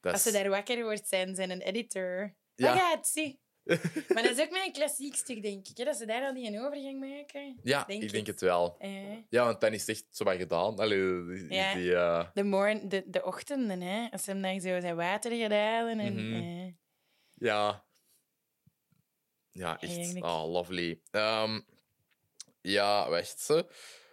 Als 0.00 0.22
ze 0.22 0.32
daar 0.32 0.48
wakker 0.48 0.82
wordt, 0.82 1.08
zijn 1.08 1.34
ze 1.34 1.42
een 1.42 1.60
editor. 1.60 2.34
Ja. 2.54 2.74
Ja. 2.74 2.76
gaat, 2.78 3.06
zie. 3.06 3.40
maar 4.14 4.22
dat 4.22 4.36
is 4.36 4.40
ook 4.40 4.50
mijn 4.50 4.72
klassiek 4.72 5.14
stuk, 5.14 5.42
denk 5.42 5.68
ik. 5.68 5.76
Hè? 5.76 5.84
Dat 5.84 5.96
ze 5.96 6.06
daar 6.06 6.22
al 6.26 6.34
die 6.34 6.46
een 6.46 6.60
overgang 6.64 7.00
maken. 7.00 7.58
Ja, 7.62 7.84
denk 7.84 8.02
ik 8.02 8.12
denk 8.12 8.26
het. 8.26 8.40
het 8.40 8.50
wel. 8.50 8.76
Ja, 9.28 9.44
want 9.44 9.60
dan 9.60 9.72
is 9.72 9.80
het 9.80 9.88
echt 9.96 10.04
zo 10.10 10.24
wat 10.24 10.36
gedaan. 10.36 10.78
Allee, 10.78 11.24
die, 11.26 11.52
Ja. 11.52 11.74
die, 11.74 11.94
eh, 11.94 12.28
de, 12.34 12.44
morn, 12.44 12.88
de, 12.88 13.04
de 13.06 13.24
ochtenden, 13.24 13.80
hè. 13.80 14.08
Als 14.10 14.24
ze 14.24 14.30
hem 14.30 14.42
dan 14.42 14.60
zo 14.60 14.80
zijn 14.80 14.96
water 14.96 15.32
gedaan. 15.36 15.98
En, 15.98 16.12
Mhm. 16.14 16.34
eh, 16.34 16.72
ja. 17.34 17.84
Ja, 19.52 19.80
echt. 19.80 20.22
Oh, 20.22 20.52
lovely. 20.52 21.00
Ehm, 21.10 21.60
ja, 22.60 23.10
wacht 23.10 23.40
ze. 23.40 23.66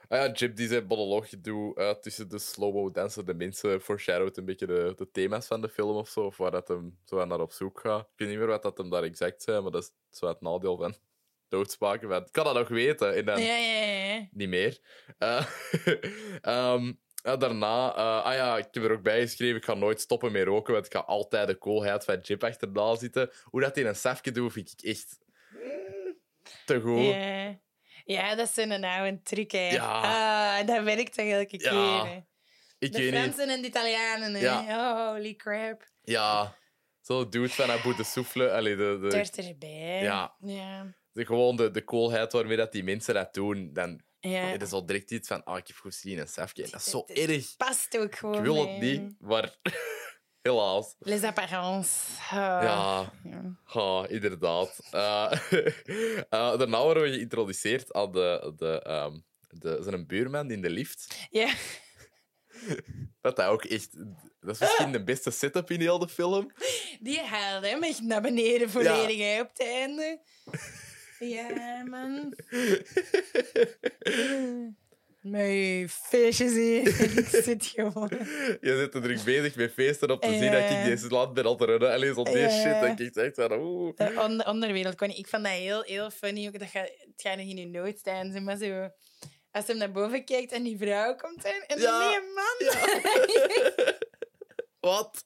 Ah 0.08 0.20
ja, 0.20 0.32
Jip 0.32 0.56
die 0.56 0.68
zijn 0.68 0.86
monoloog 0.86 1.30
doet 1.30 1.78
eh, 1.78 1.92
tussen 1.92 2.30
de 2.30 2.40
slow-mo 2.40 2.92
dansen, 2.92 3.26
de 3.26 3.34
mensen 3.34 3.82
foreshadowt 3.82 4.38
een 4.38 4.46
beetje 4.46 4.66
de, 4.66 4.94
de 4.96 5.12
thema's 5.12 5.48
van 5.48 5.62
de 5.62 5.70
film 5.70 5.96
of 5.96 6.10
zo, 6.10 6.20
of 6.22 6.38
waar 6.38 6.52
dat 6.52 6.68
hem 6.68 6.98
zo 7.06 7.26
naar 7.26 7.40
op 7.40 7.52
zoek 7.52 7.80
gaat. 7.80 8.02
Ik 8.02 8.08
weet 8.16 8.30
niet 8.30 8.38
meer 8.38 8.48
wat 8.48 8.64
dat 8.64 8.78
hem 8.78 8.90
daar 8.90 9.04
exact 9.04 9.42
zei, 9.44 9.62
maar 9.62 9.72
dat 9.72 9.84
is 9.84 10.18
zo 10.18 10.28
het 10.28 10.42
nadeel 10.42 10.78
van 10.78 10.96
doodspaken. 11.50 12.12
Ik 12.12 12.32
kan 12.32 12.46
dat 12.46 12.54
nog 12.54 12.68
weten 12.68 13.16
en 13.16 13.26
dan 13.26 13.42
ja, 13.42 13.56
ja, 13.58 13.84
ja, 13.84 14.28
niet 14.32 14.50
meer. 14.50 14.80
Eh, 15.18 15.46
ehm, 16.42 16.94
daarna, 17.22 17.96
eh, 17.96 18.26
ah 18.26 18.34
ja, 18.34 18.58
ik 18.58 18.68
heb 18.72 18.84
er 18.84 18.92
ook 18.92 19.02
bij 19.02 19.22
geschreven, 19.22 19.56
ik 19.56 19.66
ga 19.66 19.74
nooit 19.74 20.02
stoppen 20.02 20.32
met 20.32 20.44
roken, 20.44 20.74
want 20.74 20.86
ik 20.86 20.94
ga 20.94 21.00
altijd 21.00 21.48
de 21.48 21.58
coolheid 21.58 22.06
van 22.06 22.20
Jip 22.20 22.44
achterna 22.44 22.96
zitten. 22.96 23.30
Hoe 23.44 23.62
dat 23.62 23.76
hij 23.76 23.86
een 23.86 23.96
safje 23.96 24.32
doet, 24.32 24.54
vind 24.54 24.72
ik 24.72 24.82
echt 24.82 25.18
te 26.66 26.82
goed. 26.82 27.06
Ja. 27.06 27.60
Ja, 28.06 28.36
dat 28.36 28.50
is 28.50 28.58
een 28.58 28.84
oude 28.84 29.22
truc, 29.22 29.52
hè. 29.52 29.70
Ja. 29.70 30.60
Ah, 30.60 30.68
dat 30.68 30.84
werkt 30.84 31.16
toch 31.16 31.26
elke 31.26 31.58
keer, 31.58 31.74
Ja, 31.74 32.06
hè. 32.06 32.16
Ik 32.80 32.92
De 32.92 32.98
weet 32.98 33.12
niet. 33.12 33.22
Fransen 33.22 33.50
en 33.50 33.62
de 33.62 33.68
Italianen, 33.68 34.34
hè. 34.34 34.40
Ja. 34.40 34.60
Oh, 34.62 35.14
holy 35.14 35.36
crap. 35.36 35.84
Ja, 36.02 36.56
zo 37.02 37.30
doet 37.30 37.54
van 37.54 37.72
Abu 37.72 37.96
de 37.96 38.04
Souffle. 38.04 38.52
Allee, 38.52 38.76
de, 38.76 39.08
de, 39.10 39.44
erbij. 39.44 40.02
Ja. 40.02 40.36
Ja. 40.40 40.96
de, 41.12 41.26
gewoon 41.26 41.56
de, 41.56 41.72
de 41.72 41.84
coolheid 41.84 42.32
waarmee 42.32 42.58
dat 42.58 42.72
die 42.72 42.84
mensen 42.84 43.14
dat 43.14 43.34
doen, 43.34 43.74
dan 43.74 44.02
ja. 44.20 44.48
is 44.48 44.60
het 44.60 44.70
zo 44.70 44.86
direct 44.86 45.12
iets 45.12 45.28
van, 45.28 45.44
ah, 45.44 45.58
ik 45.58 45.68
heb 45.68 45.76
goed 45.76 45.94
gezien 45.94 46.18
een 46.18 46.28
safje. 46.28 46.70
Dat 46.70 46.80
is 46.80 46.90
zo 46.90 47.04
erg. 47.08 47.58
Past 47.58 47.98
ook 47.98 48.16
gewoon. 48.16 48.36
Ik 48.36 48.42
wil 48.42 48.68
het 48.68 48.80
niet, 48.80 49.16
maar 49.20 49.56
helaas. 50.42 50.96
Les 51.00 51.24
apparences. 51.24 52.18
Ja. 52.32 53.12
Ja. 53.24 53.58
Ja, 53.66 54.08
inderdaad. 54.08 54.80
Eh, 54.92 55.32
eh, 56.30 56.58
daarna 56.58 56.82
worden 56.82 57.04
we 57.04 57.14
geïntroduceerd 57.14 57.94
aan 57.94 58.12
de, 58.12 58.54
de, 58.58 58.82
ehm, 58.82 59.20
de, 59.50 59.80
zijn 59.82 60.08
buurman 60.08 60.52
in 60.52 60.62
de 60.62 60.70
lift. 60.70 61.28
Ja. 61.30 61.54
Dat 63.22 63.36
dat 63.36 63.46
ook 63.46 63.64
echt... 63.64 63.98
Dat 64.40 64.54
is 64.54 64.60
misschien 64.60 64.92
de 64.92 65.04
beste 65.04 65.32
setup 65.32 65.72
in 65.72 65.80
heel 65.80 66.00
de 66.00 66.08
film. 66.08 66.52
Die 67.00 67.20
haalde 67.20 67.68
hem 67.68 67.84
echt 67.84 68.02
naar 68.02 68.22
beneden 68.22 68.70
volledig 68.70 69.18
hè, 69.18 69.42
op 69.42 69.50
het 69.50 69.62
einde. 69.62 70.22
Ja, 71.20 71.84
man. 71.84 72.34
Mijn 75.22 75.90
feestjes 75.90 76.52
hier. 76.54 76.88
Ik 77.20 77.28
zit 77.28 77.66
gewoon. 77.66 78.10
Je 78.62 78.78
zit 78.78 78.92
te 78.92 79.00
druk 79.00 79.24
bezig 79.24 79.56
met 79.56 79.74
feesten 79.74 80.12
op 80.12 80.22
te 80.22 80.28
zien 80.28 80.52
dat 80.52 80.62
ik 80.62 80.70
Ja. 80.70 80.84
deze 80.84 81.08
land 81.08 81.34
ben 81.34 81.44
al 81.46 81.56
te 81.56 81.66
runnen. 81.66 81.92
Alleen 81.94 82.14
zo 82.14 82.24
deze 82.24 82.38
Ja. 82.40 82.50
shit. 82.50 82.82
Dat 82.98 83.00
ik 83.08 83.16
echt 83.16 83.36
van... 83.36 83.60
Oeh. 83.60 83.96
De 83.96 84.22
on- 84.22 84.46
onderwereld 84.46 85.02
ik. 85.02 85.28
Vond 85.28 85.44
dat 85.44 85.52
heel, 85.52 85.82
heel 85.82 86.10
funny. 86.12 86.48
Ook 86.48 86.60
dat 86.60 86.70
ga, 86.70 86.80
het 86.82 87.14
gaat 87.16 87.38
nog 87.38 87.46
in 87.46 87.58
je 87.58 87.66
nood 87.68 87.98
staan. 87.98 88.32
zeg 88.32 88.42
Maar 88.42 88.58
zo, 88.58 88.90
als 89.52 89.68
hij 89.68 89.76
naar 89.76 89.92
boven 89.92 90.26
kijkt 90.26 90.52
en 90.52 90.64
die 90.64 90.78
vrouw 90.78 91.16
komt 91.16 91.46
in. 91.46 91.64
En 91.68 91.80
Ja. 91.82 92.10
nee, 92.10 92.20
man. 92.36 92.76
Wat? 94.80 95.26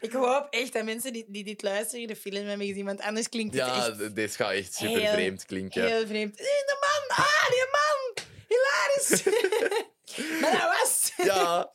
Ik 0.00 0.12
hoop 0.12 0.46
echt 0.50 0.72
dat 0.72 0.84
mensen 0.84 1.12
die, 1.12 1.24
die 1.28 1.44
dit 1.44 1.62
luisteren 1.62 2.06
de 2.06 2.16
film 2.16 2.46
hebben 2.46 2.66
gezien. 2.66 2.84
Want 2.84 3.00
anders 3.00 3.28
klinkt 3.28 3.54
het 3.54 3.64
Ja, 3.66 3.86
echt 3.86 3.98
d- 3.98 4.14
deze 4.14 4.36
gaat 4.36 4.52
echt 4.52 4.74
super 4.74 5.00
Heel- 5.00 5.12
vreemd 5.12 5.44
klinken. 5.46 5.86
heel 5.86 6.06
vreemd. 6.06 6.36
De 6.36 6.76
man! 6.80 7.16
Ah, 7.18 7.48
die 7.48 7.66
man! 7.70 7.89
Hilarisch! 8.70 9.24
maar 10.40 10.50
dat 10.52 10.78
was... 10.80 11.12
Ja, 11.16 11.72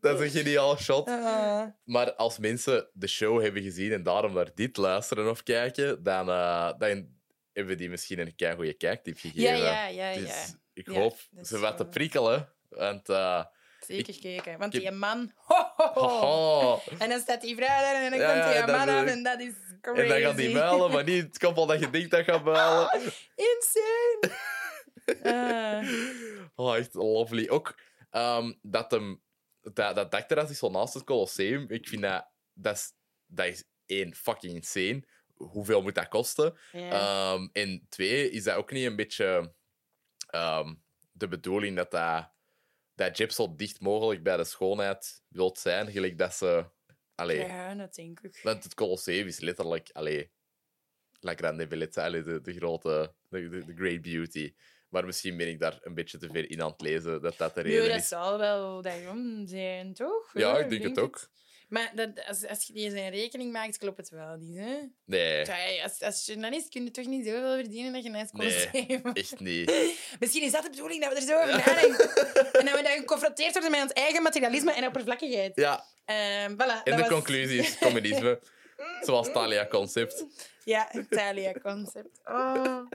dat 0.00 0.20
is 0.20 0.34
een 0.34 0.40
geniaal 0.42 0.76
shot. 0.76 1.08
Ah. 1.08 1.62
Maar 1.84 2.14
als 2.14 2.38
mensen 2.38 2.88
de 2.92 3.06
show 3.06 3.42
hebben 3.42 3.62
gezien 3.62 3.92
en 3.92 4.02
daarom 4.02 4.32
naar 4.32 4.50
dit 4.54 4.76
luisteren 4.76 5.30
of 5.30 5.42
kijken, 5.42 6.02
dan, 6.02 6.28
eh, 6.28 6.72
dan 6.78 7.08
hebben 7.52 7.76
die 7.78 7.90
misschien 7.90 8.18
een 8.18 8.54
goede 8.56 8.74
kijktip 8.74 9.18
gegeven. 9.18 9.42
ja, 9.42 9.86
ja, 9.86 9.86
ja, 9.86 10.14
Dus 10.20 10.28
ja. 10.28 10.44
ik 10.72 10.86
Ja, 10.86 10.92
hoop 11.00 11.16
is 11.40 11.48
ze 11.48 11.58
wat 11.58 11.76
te 11.76 11.82
zo. 11.82 11.88
prikkelen. 11.90 12.52
Want, 12.68 13.08
eh, 13.08 13.44
Zeker 13.86 14.18
kijken. 14.20 14.58
Want 14.58 14.74
ik- 14.74 14.80
die 14.80 14.90
man... 14.90 15.32
Ho, 15.36 15.72
ho, 15.76 15.92
ho. 16.08 16.60
haha. 16.70 16.80
En 16.98 17.08
dan 17.08 17.20
staat 17.20 17.40
die 17.40 17.56
vrouw 17.56 17.66
daar 17.80 17.94
en 18.02 18.10
dan 18.10 18.18
Ja, 18.20 18.32
komt 18.54 18.66
die 18.66 18.76
man 18.76 18.88
ik. 19.02 19.08
en 19.08 19.22
dat 19.22 19.40
is 19.40 19.52
crazy. 19.80 20.00
En 20.00 20.08
dan 20.08 20.20
gaat 20.20 20.36
die 20.36 20.54
muilen, 20.54 20.90
maar 20.90 21.04
niet 21.04 21.22
het 21.22 21.38
koppel 21.38 21.66
dat 21.66 21.80
je 21.80 21.90
denkt 21.96 22.10
dat 22.10 22.24
gaat 22.24 22.44
muilen. 22.44 22.90
Insane! 23.36 24.32
Ah. 25.22 25.88
Oh, 26.54 26.76
echt 26.76 26.94
lovely. 26.94 27.48
Ook 27.48 27.80
ehm, 28.10 28.52
dat 28.62 28.90
hem... 28.90 29.22
Dat, 29.60 29.94
dat 29.94 30.10
dakterras 30.10 30.50
is 30.50 30.58
zo 30.58 30.70
naast 30.70 30.94
het 30.94 31.04
Colosseum. 31.04 31.66
Ik 31.68 31.88
vind 31.88 32.02
dat... 32.02 32.30
Dat 32.52 32.76
is, 32.76 32.92
dat 33.26 33.46
is 33.46 33.64
één, 33.86 34.14
fucking 34.14 34.54
insane. 34.54 35.04
Hoeveel 35.34 35.82
moet 35.82 35.94
dat 35.94 36.08
kosten? 36.08 36.58
Ehm, 36.72 37.48
en 37.52 37.86
twee, 37.88 38.30
is 38.30 38.44
dat 38.44 38.56
ook 38.56 38.70
niet 38.70 38.86
een 38.86 38.96
beetje 38.96 39.54
ehm, 40.26 40.74
de 41.12 41.28
bedoeling 41.28 41.76
dat 41.76 41.90
dat, 41.90 42.32
dat 42.94 43.16
Jip 43.16 43.30
zo 43.30 43.54
dicht 43.56 43.80
mogelijk 43.80 44.22
bij 44.22 44.36
de 44.36 44.44
schoonheid 44.44 45.22
wilt 45.28 45.58
zijn? 45.58 45.90
Gelijk 45.90 46.18
dat 46.18 46.34
ze... 46.34 46.72
Allee, 47.14 47.38
ja, 47.38 47.74
dat 47.74 47.94
denk 47.94 48.20
ik. 48.20 48.40
want 48.42 48.64
het 48.64 48.74
Colosseum 48.74 49.26
is 49.26 49.38
letterlijk... 49.38 49.90
Allee, 49.92 50.32
La 51.24 51.34
Grande 51.34 51.66
Bellezza, 51.66 52.04
allee, 52.04 52.22
de, 52.22 52.40
de 52.40 52.52
grote... 52.52 53.12
De, 53.30 53.48
de, 53.48 53.64
de 53.64 53.74
Great 53.76 54.02
Beauty. 54.02 54.54
Maar 54.88 55.04
misschien 55.04 55.36
ben 55.36 55.48
ik 55.48 55.58
daar 55.60 55.78
een 55.82 55.94
beetje 55.94 56.18
te 56.18 56.28
ver 56.32 56.50
in 56.50 56.62
aan 56.62 56.70
het 56.70 56.80
lezen 56.80 57.22
dat 57.22 57.34
dat 57.38 57.54
de 57.54 57.62
Nee, 57.62 57.72
reden 57.72 57.88
dat 57.88 57.98
is. 58.00 58.08
zal 58.08 58.38
wel 58.38 58.82
daarom 58.82 59.46
zijn, 59.46 59.94
toch? 59.94 60.30
Ja, 60.34 60.58
ik 60.58 60.68
denk 60.70 60.82
het 60.82 60.98
ook. 60.98 61.28
Maar 61.68 61.92
dat, 61.94 62.10
als, 62.26 62.46
als 62.46 62.66
je 62.66 62.72
die 62.72 62.90
zijn 62.90 63.10
rekening 63.12 63.52
maakt, 63.52 63.78
klopt 63.78 63.96
het 63.96 64.08
wel 64.08 64.36
niet, 64.36 64.56
hè? 64.58 64.76
Nee, 65.04 65.44
Ja, 65.44 65.82
als, 65.82 66.00
als 66.02 66.26
journalist 66.26 66.68
kun 66.68 66.84
je 66.84 66.90
toch 66.90 67.06
niet 67.06 67.26
zoveel 67.26 67.54
verdienen 67.54 67.92
dat 67.92 68.02
je 68.04 68.10
naar 68.10 68.20
het 68.20 68.32
Nee. 68.32 68.50
Colosseum... 68.70 69.12
echt 69.12 69.40
niet. 69.40 69.94
Misschien 70.20 70.42
is 70.42 70.52
dat 70.52 70.62
de 70.62 70.70
bedoeling, 70.70 71.02
dat 71.04 71.12
we 71.12 71.16
er 71.18 71.22
zo 71.26 71.36
over 71.40 71.56
nadenken. 71.66 72.10
en 72.60 72.64
dat 72.66 72.76
we 72.76 72.82
dan 72.82 72.96
geconfronteerd 72.98 73.52
worden 73.52 73.70
met 73.70 73.82
ons 73.82 73.92
eigen 73.92 74.22
materialisme 74.22 74.72
en 74.72 74.86
oppervlakkigheid. 74.86 75.56
Ja, 75.56 75.84
Ehm 76.04 76.52
voilà, 76.52 76.82
en 76.84 76.96
de 76.96 77.00
was- 77.02 77.08
conclusie 77.08 77.58
is 77.60 77.78
communisme. 77.78 78.40
Zoals 79.06 79.32
Talia 79.32 79.66
Concept. 79.66 80.24
Ja, 80.64 80.90
Thalia-concept. 81.10 82.20
Oh. 82.24 82.80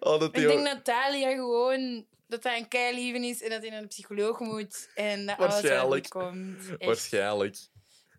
Oh, 0.00 0.20
dat 0.20 0.36
Ik 0.36 0.46
denk 0.48 0.64
dat 0.64 0.84
Thalia 0.84 1.30
gewoon... 1.30 2.06
Dat 2.28 2.42
hij 2.42 2.58
een 2.58 2.68
keilieven 2.68 3.24
is 3.24 3.42
en 3.42 3.50
dat 3.50 3.60
hij 3.60 3.70
naar 3.70 3.80
de 3.80 3.86
psycholoog 3.86 4.38
moet. 4.40 4.88
En 4.94 5.26
dat 5.26 5.38
alles 5.38 5.52
wel 5.52 5.62
Waarschijnlijk. 5.62 6.06
goed 6.12 6.22
komt. 6.22 6.68
Echt. 6.70 6.84
Waarschijnlijk. 6.84 7.56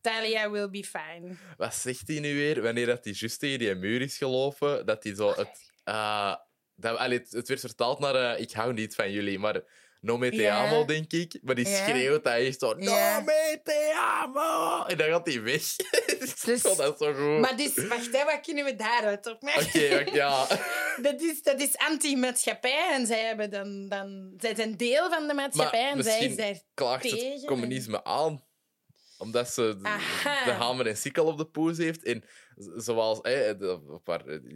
Thalia 0.02 0.52
will 0.52 0.70
be 0.70 0.84
fine. 0.84 1.36
Wat 1.58 1.76
zegt 1.76 2.08
hij 2.08 2.20
nu 2.20 2.36
weer? 2.36 2.62
Wanneer 2.62 2.86
dat 2.86 3.04
hij 3.04 3.14
juist 3.18 3.40
tegen 3.40 3.60
die 3.60 3.76
muur 3.76 4.02
is 4.02 4.18
gelopen, 4.18 4.86
dat 4.86 5.04
hij 5.04 5.16
zo 5.16 5.30
het... 5.36 5.72
eh, 5.84 6.36
dat, 6.76 6.98
allee, 6.98 7.18
het, 7.18 7.32
het 7.32 7.48
werd 7.48 7.60
vertaald 7.60 8.00
naar 8.00 8.16
eh, 8.16 8.42
ik 8.42 8.52
hou 8.52 8.74
niet 8.74 8.96
van 8.96 9.12
jullie, 9.12 9.40
maar 9.40 9.62
no 10.02 10.18
me 10.18 10.32
te 10.32 10.52
amo, 10.52 10.86
denk 10.86 11.12
ik. 11.12 11.40
Maar 11.42 11.56
die 11.56 11.66
schreeuwt 11.66 12.24
hij 12.24 12.46
echt 12.48 12.60
zo, 12.60 12.74
no 12.74 13.22
me 13.22 13.60
te 13.64 13.94
amo! 14.22 14.84
En 14.86 14.98
dan 14.98 15.08
gaat 15.10 15.28
hij 15.28 15.42
weg. 15.42 15.64
Dus- 16.46 16.64
oh, 16.66 16.78
dat 16.78 17.02
is 17.02 17.08
zo 17.08 17.14
goed. 17.14 17.40
Maar 17.40 17.58
dus, 17.58 17.88
wacht, 17.88 18.12
hè, 18.18 18.24
wat 18.26 18.40
kunnen 18.42 18.66
we 18.66 18.76
daaruit 18.76 19.26
opmerken? 19.28 19.66
Oké, 19.66 20.00
oké, 20.02 20.16
ja. 20.16 20.48
Dat 21.02 21.22
is, 21.22 21.42
dat 21.42 21.62
is 21.62 21.78
anti-maatschappij 21.78 22.90
en 22.94 23.06
zij, 23.06 23.20
hebben 23.26 23.50
dan, 23.50 23.88
dan, 23.90 24.34
zij 24.38 24.56
zijn 24.56 24.78
deel 24.78 25.10
van 25.10 25.28
de 25.28 25.34
maatschappij 25.34 25.82
Maar 25.84 25.98
en 25.98 26.04
zij 26.04 26.20
is 26.26 26.36
daar 26.36 26.60
Klaagt 26.74 27.04
het 27.04 27.20
tegen. 27.20 27.46
communisme 27.48 28.04
aan 28.04 28.46
omdat 29.18 29.50
ze 29.54 29.78
de, 29.82 29.88
Aha. 29.88 30.46
de 30.46 30.52
hamer 30.52 30.88
en 30.88 30.98
sikkel 30.98 31.26
op 31.26 31.38
de 31.38 31.46
poes 31.46 31.78
heeft. 31.78 32.04
En 32.04 32.24
zoals 32.76 33.22
eh, 33.22 33.34
de, 33.34 34.00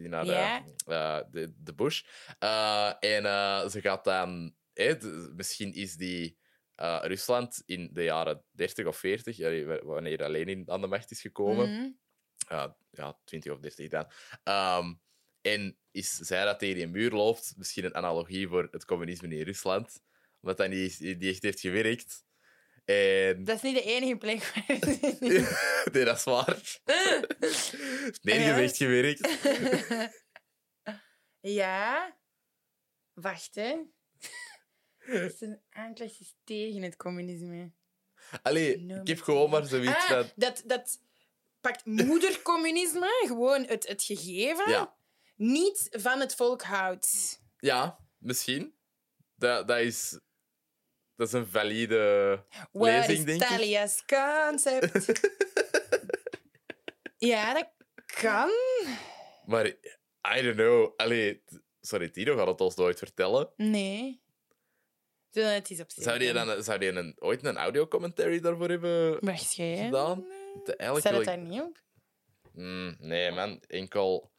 naar 0.09 0.26
de, 0.26 0.32
Ja. 0.32 0.63
eh, 0.86 1.19
de, 1.32 1.53
de 1.57 1.74
bush. 1.74 2.01
Eh, 2.39 2.88
en 2.99 3.26
eh, 3.26 3.67
ze 3.67 3.82
gaat 3.82 4.03
dan... 4.03 4.55
eh, 4.74 4.99
de- 4.99 5.34
misschien 5.36 5.74
is 5.74 5.95
die 5.95 6.38
eh, 6.82 6.99
Rusland 7.03 7.61
in 7.65 7.89
de 7.93 8.03
jaren 8.03 8.43
30 8.51 8.86
of 8.86 8.97
40, 8.97 9.39
eh, 9.39 9.65
w- 9.67 9.84
wanneer 9.84 10.29
Lenin 10.29 10.69
aan 10.69 10.82
de 10.82 10.88
macht 10.88 11.11
is 11.11 11.21
gekomen. 11.21 11.69
Mhm. 11.73 11.89
Ja, 12.49 12.77
ja, 12.91 13.19
20 13.23 13.51
of 13.51 13.59
30 13.59 13.89
dan. 13.89 14.11
Ehm, 14.43 14.93
en 15.41 15.77
is 15.91 16.11
zij 16.11 16.43
dat 16.45 16.59
tegen 16.59 16.75
die 16.75 16.88
muur 16.88 17.11
loopt, 17.11 17.53
misschien 17.57 17.86
een 17.86 17.95
analogie 17.95 18.47
voor 18.47 18.67
het 18.71 18.86
communisme 18.86 19.27
in 19.36 19.41
Rusland. 19.43 20.01
Omdat 20.41 20.57
dat 20.57 20.69
niet, 20.69 20.99
niet 20.99 21.23
echt 21.23 21.41
heeft 21.43 21.59
gewerkt. 21.59 22.23
En... 22.86 23.43
Dat 23.43 23.55
is 23.55 23.61
niet 23.61 23.75
de 23.75 23.84
enige 23.84 24.15
plek 24.17 24.43
waar... 24.43 24.77
nee, 25.93 26.05
dat 26.05 26.17
is 26.17 26.23
waar. 26.23 26.79
Nergens 28.21 28.45
Ja. 28.57 28.61
echt 28.61 28.77
gewerkt. 28.77 29.38
ja. 31.39 32.17
Wacht, 33.13 33.55
hè. 33.55 33.75
Het 35.20 35.34
is 35.34 35.41
een 35.41 35.62
aanklacht 35.70 36.20
is 36.20 36.36
tegen 36.43 36.82
het 36.82 36.95
communisme. 36.95 37.72
Allee, 38.41 38.78
No, 38.80 39.01
ik 39.01 39.07
heb 39.07 39.22
gewoon 39.22 39.49
maar 39.49 39.66
zoiets 39.66 39.95
Ah, 39.95 40.07
van... 40.09 40.30
dat, 40.36 40.64
dat 40.66 40.99
pakt 41.62 41.86
moedercommunisme, 41.86 43.09
gewoon 43.28 43.66
het, 43.66 43.88
het 43.88 44.03
gegeven, 44.03 44.70
Ja, 44.70 44.95
niet 45.36 45.88
van 45.91 46.20
het 46.20 46.36
volk 46.36 46.62
houdt. 46.62 47.39
ja 47.59 47.99
misschien. 48.18 48.76
Dat, 49.36 49.68
dat, 49.68 49.80
is, 49.80 50.20
dat 51.16 51.28
is 51.28 51.34
een 51.34 51.47
valide 51.47 52.45
What 52.72 53.07
lezing, 53.07 53.18
is 53.18 53.24
denk 53.26 53.41
ik. 53.41 53.47
Thalia's 53.47 54.03
concept? 54.05 55.20
ja, 57.32 57.53
dat 57.53 57.70
kan. 58.05 58.49
Maar, 59.45 59.66
I 60.38 60.41
don't 60.41 60.55
know. 60.55 60.93
Allee, 60.97 61.43
sorry, 61.82 62.09
Tino 62.09 62.38
gaat 62.38 62.47
het 62.47 62.62
ons 62.62 62.76
nooit 62.76 62.97
vertellen. 62.97 63.49
Nee. 63.55 64.20
Zou 65.88 66.19
die, 66.19 66.34
dan, 66.34 66.63
zou 66.63 66.79
die 66.79 66.89
een, 66.89 67.15
ooit 67.19 67.43
een 67.45 67.57
audiocommentary 67.57 68.39
daarvoor 68.39 68.69
hebben 68.69 69.25
Waarschijnlijk. 69.25 69.84
gedaan? 69.84 70.25
Eigenlijk 70.65 70.99
Staat 70.99 71.11
wil 71.11 71.15
het 71.19 71.25
daar 71.25 71.38
niet 71.38 71.61
op? 71.61 71.82
Mm, 72.53 72.95
nee, 72.99 73.32
man. 73.32 73.61
Enkel... 73.67 74.32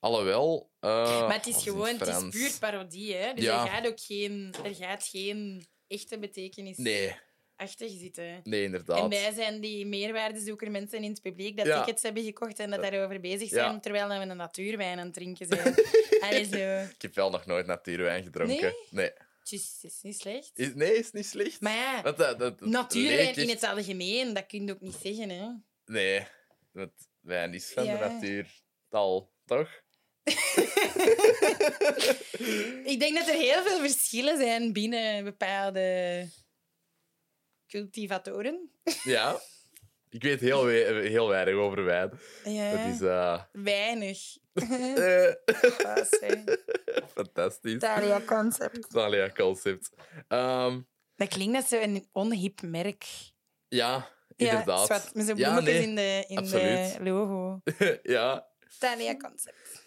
Alhoewel... 0.00 0.70
eh, 0.80 1.20
maar 1.20 1.34
het 1.34 1.46
is 1.46 1.54
in 1.54 1.60
gewoon, 1.62 1.98
het 1.98 2.08
is 2.08 2.28
puur 2.28 2.58
parodie, 2.60 3.14
hè? 3.14 3.34
Dus 3.34 3.44
Ja. 3.44 3.62
er 3.64 3.70
gaat 3.70 3.86
ook 3.86 4.00
geen, 4.00 4.54
er 4.64 4.74
gaat 4.74 5.06
geen 5.08 5.66
echte 5.86 6.18
betekenis 6.18 6.76
Nee, 6.76 7.14
achter 7.56 7.88
zitten. 7.88 8.40
nee, 8.42 8.62
inderdaad. 8.62 8.98
En 8.98 9.08
wij 9.08 9.32
zijn 9.32 9.60
die 9.60 9.86
meerwaardezoeker 9.86 10.70
mensen 10.70 11.02
in 11.04 11.10
het 11.10 11.22
publiek 11.22 11.56
dat 11.56 11.66
Ja. 11.66 11.78
tickets 11.82 12.02
hebben 12.02 12.22
gekocht 12.24 12.58
en 12.58 12.70
dat 12.70 12.82
daarover 12.82 13.20
bezig 13.20 13.48
zijn, 13.48 13.72
Ja. 13.72 13.80
terwijl 13.80 14.08
we 14.08 14.14
een 14.14 14.36
natuurwijn 14.36 14.98
aan 14.98 15.04
het 15.04 15.14
drinken 15.14 15.46
zijn. 15.52 15.74
Allee, 16.20 16.44
zo. 16.44 16.90
Ik 16.94 17.02
heb 17.02 17.14
wel 17.14 17.30
nog 17.30 17.46
nooit 17.46 17.66
natuurwijn 17.66 18.22
gedronken. 18.22 18.60
Nee? 18.60 18.74
Nee. 18.90 19.10
Is, 19.50 19.78
het 19.82 19.92
is 19.92 19.98
niet 20.02 20.20
slecht. 20.20 20.50
Is, 20.54 20.74
nee, 20.74 20.94
is 20.98 21.10
niet 21.10 21.26
slecht. 21.26 21.60
Maar 21.60 21.74
ja, 21.76 22.02
Want 22.02 22.16
dat, 22.16 22.38
dat, 22.38 22.58
dat 22.58 22.68
natuurwijn 22.68 23.16
leek 23.26 23.36
in 23.36 23.48
het 23.48 23.62
algemeen, 23.62 24.34
dat 24.34 24.46
kun 24.46 24.66
je 24.66 24.72
ook 24.72 24.80
niet 24.80 24.96
zeggen, 25.02 25.28
hè. 25.30 25.48
Nee, 25.84 26.26
want 26.72 26.92
wijn 27.20 27.54
is 27.54 27.72
van 27.72 27.84
Ja. 27.84 27.92
de 27.96 27.98
natuur. 28.14 28.60
Tal, 28.88 29.32
toch? 29.44 29.68
Ik 32.84 32.96
denk 33.00 33.16
dat 33.18 33.28
er 33.28 33.34
heel 33.34 33.62
veel 33.62 33.78
verschillen 33.78 34.36
zijn 34.38 34.72
binnen 34.72 35.24
bepaalde 35.24 36.28
cultivatoren. 37.66 38.70
Ja. 39.04 39.40
Ik 40.12 40.22
weet 40.22 40.40
heel, 40.40 40.64
we- 40.64 41.06
heel 41.08 41.28
weinig 41.28 41.54
over 41.54 41.84
wijn. 41.84 42.10
Ja, 42.44 42.70
Dat 42.70 42.94
is 42.94 43.00
eh, 43.00 43.42
weinig. 43.52 44.18
eh, 44.96 45.32
fantastisch. 47.14 47.78
Thalia 47.78 48.20
concept. 48.26 48.90
Talia 48.90 49.30
concept. 49.30 49.90
Ehm, 50.28 50.80
Dat 51.16 51.28
klinkt 51.28 51.56
als 51.56 51.68
zo'n 51.68 52.08
onhip 52.12 52.62
merk. 52.62 53.04
Ja, 53.68 54.08
inderdaad. 54.36 54.78
Ja, 54.78 54.84
zwart, 54.98 55.14
met 55.14 55.26
zo'n 55.26 55.36
Ja, 55.36 55.52
bloemetjes 55.52 55.86
nee, 55.86 55.86
in 55.86 55.94
de, 55.94 56.24
in 56.26 56.44
de 57.00 57.10
logo. 57.10 57.60
ja. 58.02 58.46
Thalia 58.78 59.16
Concept. 59.16 59.81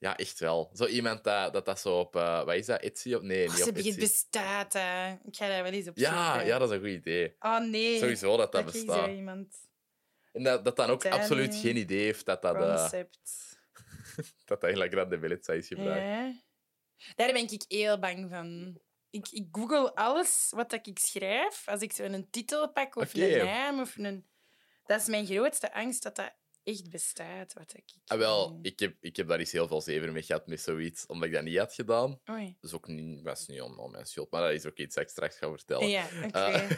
Ja, 0.00 0.16
echt 0.16 0.38
wel. 0.38 0.70
Zo 0.74 0.86
iemand 0.86 1.24
dat 1.24 1.52
dat, 1.52 1.64
dat 1.64 1.80
zo 1.80 1.98
op... 1.98 2.16
eh, 2.16 2.44
wat 2.44 2.54
is 2.54 2.66
dat? 2.66 2.80
Etsy? 2.80 3.14
Of, 3.14 3.22
nee, 3.22 3.48
Oh, 3.48 3.54
niet 3.54 3.68
op 3.68 3.76
Etsy. 3.76 3.98
bestaat. 3.98 4.72
hè. 4.72 5.10
Ik 5.12 5.36
ga 5.36 5.48
daar 5.48 5.62
wel 5.62 5.72
eens 5.72 5.88
op 5.88 5.96
Ja, 5.98 6.30
zoeken. 6.30 6.46
ja, 6.48 6.58
dat 6.58 6.70
is 6.70 6.74
een 6.76 6.82
goed 6.82 6.90
idee. 6.90 7.36
Oh 7.38 7.58
nee. 7.58 7.98
Sowieso 7.98 8.36
dat 8.36 8.52
dat 8.52 8.64
Dat 8.64 8.72
bestaat. 8.72 9.08
iemand. 9.08 9.54
En 10.32 10.42
dat, 10.42 10.64
dat 10.64 10.76
dan 10.76 10.90
ook 10.90 11.06
absoluut 11.06 11.54
geen 11.54 11.76
idee 11.76 12.04
heeft 12.04 12.26
dat 12.26 12.42
dat, 12.42 12.54
eh, 12.56 12.76
Concept. 12.76 13.18
dat, 14.16 14.26
dat 14.44 14.62
eigenlijk 14.62 14.92
Grande 14.92 15.18
Bellezza 15.18 15.52
is 15.52 15.66
gebruikt. 15.66 16.06
Ja. 16.06 16.32
Daar 17.14 17.32
ben 17.32 17.50
ik 17.50 17.62
heel 17.68 17.98
bang 17.98 18.30
van. 18.30 18.78
Ik, 19.10 19.28
ik 19.30 19.46
google 19.52 19.94
alles 19.94 20.52
wat 20.54 20.70
dat 20.70 20.86
ik 20.86 20.98
schrijf. 20.98 21.68
Als 21.68 21.80
ik 21.82 21.92
zo 21.92 22.02
een 22.02 22.30
titel 22.30 22.72
pak 22.72 22.96
of 22.96 23.14
een 23.14 23.44
naam 23.44 23.80
of 23.80 23.96
een... 23.96 24.26
Dat 24.84 25.00
is 25.00 25.06
mijn 25.06 25.26
grootste 25.26 25.72
angst, 25.74 26.02
dat 26.02 26.16
dat 26.16 26.32
echt 26.64 26.90
bestaat. 26.90 27.52
Wat 27.52 27.72
ik... 27.76 27.84
Ah, 28.06 28.18
wel, 28.18 28.58
ik 28.62 28.78
heb, 28.80 28.94
ik 29.00 29.16
heb 29.16 29.28
daar 29.28 29.38
eens 29.38 29.52
heel 29.52 29.68
veel 29.68 29.80
zeven 29.80 30.12
mee 30.12 30.22
gehad 30.22 30.46
met 30.46 30.60
zoiets, 30.60 31.06
omdat 31.06 31.28
ik 31.28 31.34
dat 31.34 31.42
niet 31.42 31.58
had 31.58 31.74
gedaan. 31.74 32.20
Oei. 32.30 32.56
Is 32.60 32.72
ook 32.72 32.86
niet, 32.88 33.22
was 33.22 33.46
niet 33.46 33.60
allemaal 33.60 33.88
mijn 33.88 34.06
schuld, 34.06 34.30
maar 34.30 34.42
dat 34.42 34.50
is 34.52 34.66
ook 34.66 34.76
iets 34.76 34.94
dat 34.94 35.04
ik 35.04 35.10
straks 35.10 35.36
ga 35.36 35.50
vertellen. 35.50 35.88
Ja, 35.88 36.04
oké. 36.24 36.38
Eh, 36.38 36.70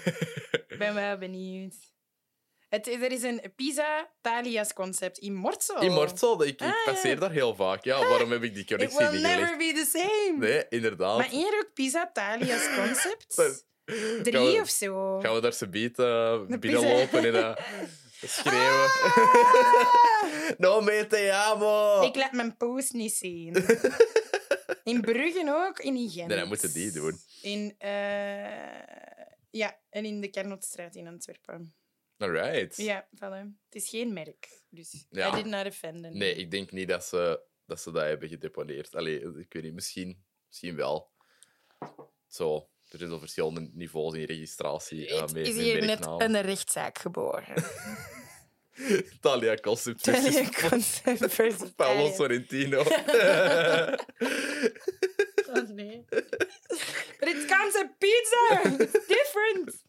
Ik 0.68 0.78
ben 0.78 0.94
wel 0.94 1.18
benieuwd. 1.18 1.74
Het, 2.68 2.86
er 2.88 3.12
is 3.12 3.22
een 3.22 3.42
Pisa 3.56 4.12
Thalia's 4.20 4.72
concept. 4.72 5.18
Immortal. 5.18 5.80
Immortal, 5.82 6.42
ik, 6.42 6.48
ik 6.48 6.60
Ah, 6.60 6.84
passeer 6.84 7.14
ja. 7.14 7.20
daar 7.20 7.30
heel 7.30 7.54
vaak. 7.54 7.84
Ja, 7.84 7.98
waarom 8.08 8.30
heb 8.30 8.42
ik 8.42 8.52
die 8.54 8.62
It 8.62 8.68
connectie 8.68 8.98
will 8.98 9.12
niet 9.12 9.20
never 9.22 9.46
gelegd? 9.46 9.58
be 9.58 9.80
the 9.84 9.98
same. 9.98 10.34
Nee, 10.38 10.64
inderdaad. 10.68 11.18
Maar 11.18 11.28
hier 11.28 11.54
ook 11.64 11.70
Pisa 11.74 12.10
Thalia's 12.12 12.68
concept. 12.78 13.36
Dat- 13.36 13.66
Drie 14.22 14.32
we- 14.56 14.60
of 14.60 14.68
zo. 14.68 15.20
Gaan 15.20 15.34
we 15.34 15.40
daar 15.40 15.52
ze 15.52 15.68
bieten, 15.68 16.04
De 16.48 16.58
binnenlopen 16.58 17.24
en 17.24 17.34
eh, 17.34 17.56
schreeuwen? 18.28 18.90
no 20.64 20.80
me 20.80 21.06
te 21.08 21.32
amo! 21.32 22.02
Ik 22.02 22.16
laat 22.16 22.32
mijn 22.32 22.56
post 22.56 22.92
niet 22.92 23.12
zien. 23.12 23.54
In 24.84 25.00
Brugge 25.00 25.66
ook, 25.68 25.78
in 25.78 26.10
Gent. 26.10 26.28
Nee, 26.28 26.38
dan 26.38 26.48
moeten 26.48 26.72
die 26.72 26.92
doen. 26.92 27.18
In, 27.42 27.74
eh, 27.78 27.90
ja, 29.50 29.80
en 29.90 30.04
in 30.04 30.20
de 30.20 30.30
Carnotstraat 30.30 30.94
in 30.94 31.06
Antwerpen. 31.06 31.74
Alright. 32.16 32.76
Ja, 32.76 33.08
voilà. 33.16 33.46
Het 33.64 33.74
is 33.82 33.88
geen 33.88 34.12
merk, 34.12 34.62
dus 34.68 35.06
Ja. 35.10 35.28
I 35.28 35.42
did 35.42 35.44
not 35.44 35.66
offend 35.66 36.02
them. 36.02 36.16
Nee, 36.16 36.34
ik 36.34 36.50
denk 36.50 36.70
niet 36.70 36.88
dat 36.88 37.04
ze 37.04 37.42
dat, 37.66 37.80
ze 37.80 37.90
dat 37.90 38.02
hebben 38.02 38.28
gedeponeerd. 38.28 38.94
Allee, 38.94 39.20
ik 39.20 39.52
weet 39.52 39.62
niet, 39.62 39.74
misschien, 39.74 40.24
misschien 40.46 40.76
wel. 40.76 41.10
Zo, 42.26 42.70
er 42.93 42.99
zijn 42.99 43.11
al 43.11 43.18
verschillende 43.18 43.70
niveaus 43.72 44.14
in 44.14 44.24
registratie. 44.24 45.14
Het 45.14 45.36
is 45.36 45.57
hier 45.57 45.84
net 45.84 46.07
een 46.07 46.40
rechtszaak 46.40 46.99
geboren. 46.99 47.55
Talia 49.20 49.55
Concept 49.57 50.01
versus 50.11 50.68
Concept 50.68 51.34
versus 51.34 51.70
Paolo. 51.76 52.12
Sorrentino. 52.12 52.82
Oh, 55.55 55.68
nee. 55.68 56.05
But 57.18 57.28
it's 57.28 57.47
concept 57.47 57.99
pizza! 57.99 58.61
It's 58.82 59.07
different! 59.07 59.82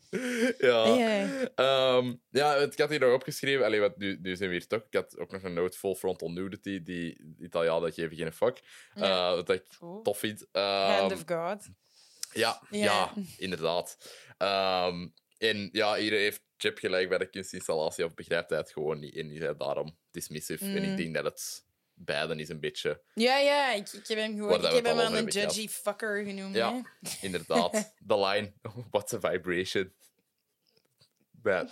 ja. 0.58 0.86
Ja. 0.88 1.28
Ehm, 1.56 2.14
ik 2.72 2.78
had 2.80 2.89
hier 2.89 2.99
nog 2.99 3.14
opgeschreven. 3.14 3.66
Allee, 3.66 3.80
wat, 3.80 3.97
nu, 3.97 4.20
nu 4.22 4.36
zijn 4.36 4.49
we 4.49 4.56
hier 4.56 4.68
toch. 4.68 4.82
Ik 4.89 4.93
had 4.93 5.18
ook 5.20 5.32
nog 5.32 5.43
een 5.43 5.54
note 5.54 5.78
full 5.78 5.95
frontal 5.95 6.32
nudity. 6.32 6.84
Die 6.84 7.36
Italianen 7.39 7.93
geven 7.93 8.18
geen 8.18 8.34
fuck. 8.34 8.60
Wat 8.95 9.49
ik 9.49 9.64
Cool. 9.80 10.01
tof 10.01 10.18
vind. 10.20 10.45
Ehm, 10.51 10.91
Hand 10.99 11.12
of 11.12 11.24
God. 11.26 11.68
Ja, 12.34 12.61
ja. 12.69 12.84
Ja. 12.84 13.13
inderdaad. 13.38 13.97
Ehm, 14.38 15.07
en 15.38 15.69
ja, 15.71 15.95
hier 15.95 16.11
heeft 16.11 16.41
Chip 16.57 16.77
gelijk 16.77 17.09
bij 17.09 17.17
de 17.17 17.29
kunstinstallatie, 17.29 18.05
of 18.05 18.13
begrijpt 18.13 18.49
hij 18.49 18.59
het 18.59 18.71
gewoon 18.71 18.99
niet. 18.99 19.15
En 19.15 19.31
is 19.31 19.39
hij 19.39 19.55
daarom 19.57 19.97
dismissive. 20.11 20.65
En 20.65 20.84
ik 20.84 20.89
Mm. 20.89 20.95
denk 20.95 21.13
dat 21.13 21.23
het 21.25 21.65
beiden 21.93 22.39
is 22.39 22.49
een 22.49 22.59
beetje... 22.59 23.01
Ja, 23.13 23.38
ja, 23.38 23.71
ik, 23.73 23.89
ik 23.91 24.07
heb 24.07 24.17
hem 24.17 24.36
gewoon... 24.36 24.65
Ik 24.65 24.71
heb 24.71 24.86
hem 24.86 25.15
een 25.15 25.25
judgy 25.27 25.67
fucker 25.67 26.25
genoemd. 26.25 26.55
Ja. 26.55 26.71
hè. 27.01 27.09
Inderdaad, 27.21 27.71
de 27.99 28.19
line, 28.19 28.53
what's 28.91 29.13
a 29.13 29.19
vibration? 29.19 29.93
Ja, 31.43 31.67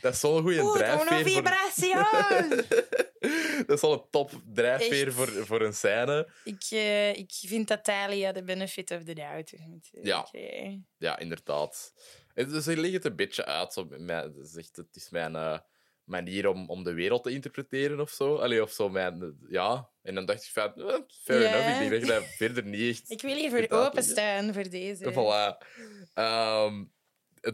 dat 0.00 0.12
is 0.12 0.20
zo'n 0.20 0.42
goede 0.42 0.60
Oeh, 0.62 0.76
drijfveer. 0.76 1.22
Voor... 1.22 1.30
vibración! 1.30 2.48
dat 3.66 3.76
is 3.76 3.82
al 3.82 3.92
een 3.92 4.04
top 4.10 4.30
drijfveer 4.52 5.06
Echt. 5.06 5.16
voor, 5.16 5.28
voor 5.46 5.60
een 5.60 5.74
scène. 5.74 6.28
ik, 6.44 6.64
eh, 6.70 7.08
ik 7.08 7.30
vind 7.46 7.68
dat 7.68 7.84
Thalia 7.84 8.32
de 8.32 8.42
benefit 8.44 8.90
of 8.90 9.02
the 9.04 9.12
doubt 9.14 9.52
moet 9.66 9.88
eh, 9.92 10.02
Ja. 10.04 10.28
Ja, 10.98 11.18
inderdaad. 11.18 11.92
Dus 12.34 12.66
er 12.66 12.78
ligt 12.78 12.94
het 12.94 13.04
een 13.04 13.16
beetje 13.16 13.44
uit. 13.44 13.72
Zo, 13.72 13.84
met 13.84 14.00
mij- 14.00 14.30
het, 14.54 14.88
is 14.92 15.10
mijn 15.10 15.36
eh, 15.36 15.58
manier 16.04 16.48
om, 16.48 16.68
om 16.68 16.84
de 16.84 16.92
wereld 16.92 17.22
te 17.22 17.30
interpreteren 17.30 18.00
of 18.00 18.10
zo. 18.10 18.36
Allee, 18.36 18.62
of 18.62 18.70
zo 18.72 18.88
mijn, 18.88 19.36
ja. 19.48 19.90
En 20.02 20.14
dan 20.14 20.26
dacht 20.26 20.44
ik 20.44 20.50
van, 20.52 20.74
eh, 20.74 20.98
fair 21.22 21.40
Ja. 21.42 21.48
enough. 21.48 21.68
Ik 21.68 21.78
denk 21.78 21.90
dat 21.90 22.00
je 22.00 22.06
dat 22.06 22.24
verder 22.36 22.64
niet 22.64 22.90
echt... 22.98 23.10
Ik 23.16 23.22
wil 23.22 23.34
hiervoor 23.36 23.58
Inderdaad, 23.58 23.86
openstaan 23.92 24.52
voor 24.54 24.68
deze. 24.70 25.12
Voilà. 25.12 25.66
Ehm, 26.14 26.84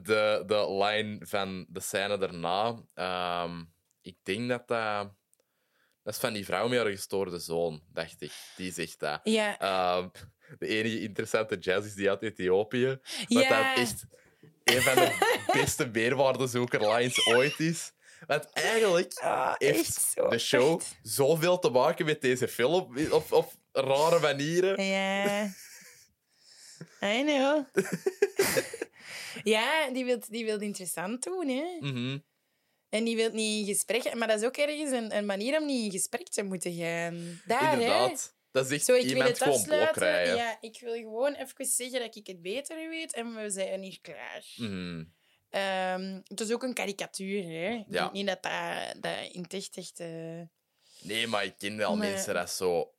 de, 0.03 0.43
de 0.47 0.73
line 0.85 1.27
van 1.27 1.67
de 1.69 1.81
scène 1.81 2.19
daarna, 2.19 2.83
ehm, 2.95 3.63
ik 4.01 4.17
denk 4.23 4.49
dat 4.49 4.69
dat... 4.69 5.13
Dat 6.03 6.15
is 6.15 6.21
van 6.21 6.33
die 6.33 6.45
vrouw 6.45 6.69
met 6.69 6.79
haar 6.79 6.91
gestoorde 6.91 7.39
zoon, 7.39 7.83
dacht 7.93 8.23
ik. 8.23 8.33
Die 8.57 8.73
zegt 8.73 8.99
dat. 9.01 9.21
Ja, 9.23 9.59
Ehm, 9.59 10.09
de 10.59 10.67
enige 10.67 11.01
interessante 11.01 11.57
jazz 11.59 11.87
is 11.87 11.95
die 11.95 12.09
uit 12.09 12.23
Ethiopië. 12.23 12.87
Wat 12.87 13.43
Ja. 13.43 13.49
dat 13.49 13.79
echt 13.85 14.05
een 14.65 14.83
van 14.83 14.95
de 14.95 15.37
beste 15.61 15.87
meerwaardezoeker-lines 15.87 17.27
ooit 17.27 17.61
is. 17.61 17.93
Want 18.27 18.51
eigenlijk 18.53 19.19
Ah, 19.19 19.55
heeft 19.59 20.15
de 20.31 20.39
show 20.39 20.81
echt. 20.81 20.99
zoveel 21.03 21.59
te 21.59 21.71
maken 21.71 22.05
met 22.07 22.21
deze 22.21 22.49
film 22.49 22.97
op, 23.11 23.33
op 23.33 23.53
rare 23.73 24.21
manieren. 24.21 24.85
Ja. 24.85 25.49
I 27.03 27.23
know. 27.25 27.65
ja, 29.55 29.91
die 29.91 30.05
wil 30.05 30.19
die 30.29 30.45
wilt 30.45 30.63
interessant 30.63 31.23
doen, 31.23 31.49
hè. 31.49 31.77
Mhm. 31.81 32.19
En 32.89 33.05
die 33.05 33.17
wil 33.17 33.31
niet 33.33 33.61
in 33.69 33.75
gesprek... 33.75 34.15
Maar 34.15 34.29
dat 34.29 34.41
is 34.41 34.47
ook 34.47 34.57
ergens 34.57 34.91
een, 34.91 35.17
een 35.17 35.27
manier 35.27 35.61
om 35.61 35.67
niet 35.67 35.85
in 35.85 35.91
gesprek 35.91 36.29
te 36.29 36.43
moeten 36.43 36.75
gaan. 36.75 37.41
Daar, 37.47 37.61
hè. 37.67 37.73
Inderdaad. 37.73 38.35
Dat 38.51 38.65
is 38.67 38.71
echt 38.73 38.85
Zo, 38.85 38.93
ik 38.95 39.03
wil 39.03 39.11
iemand 39.11 39.29
het 39.29 39.39
gewoon 39.43 39.55
afsluiten. 39.59 39.93
blokrijden. 39.93 40.37
Ja, 40.37 40.59
ik 40.61 40.81
wil 40.81 40.93
gewoon 40.95 41.35
even 41.35 41.67
zeggen 41.67 42.01
dat 42.01 42.17
ik 42.17 42.27
het 42.27 42.43
beter 42.43 42.89
weet 42.89 43.13
en 43.15 43.35
we 43.35 43.51
zijn 43.51 43.83
hier 43.83 43.99
klaar. 44.01 44.45
Mhm. 44.57 45.05
Ehm, 45.51 46.21
het 46.25 46.41
is 46.41 46.53
ook 46.53 46.63
een 46.63 46.75
karikatuur, 46.75 47.43
hè. 47.43 47.71
Ik 47.75 47.85
Ja. 47.89 48.01
denk 48.01 48.13
niet 48.13 48.27
dat 48.27 48.43
dat, 48.43 49.03
dat 49.03 49.33
in 49.33 49.43
het 49.43 49.55
echt 49.55 49.77
echt... 49.77 50.01
eh, 50.01 50.41
Nee, 51.03 51.27
maar 51.27 51.45
ik 51.45 51.55
ken 51.59 51.77
wel 51.77 51.97
Maar- 51.97 52.11
mensen 52.11 52.35
dat 52.35 52.51
zo... 52.51 52.93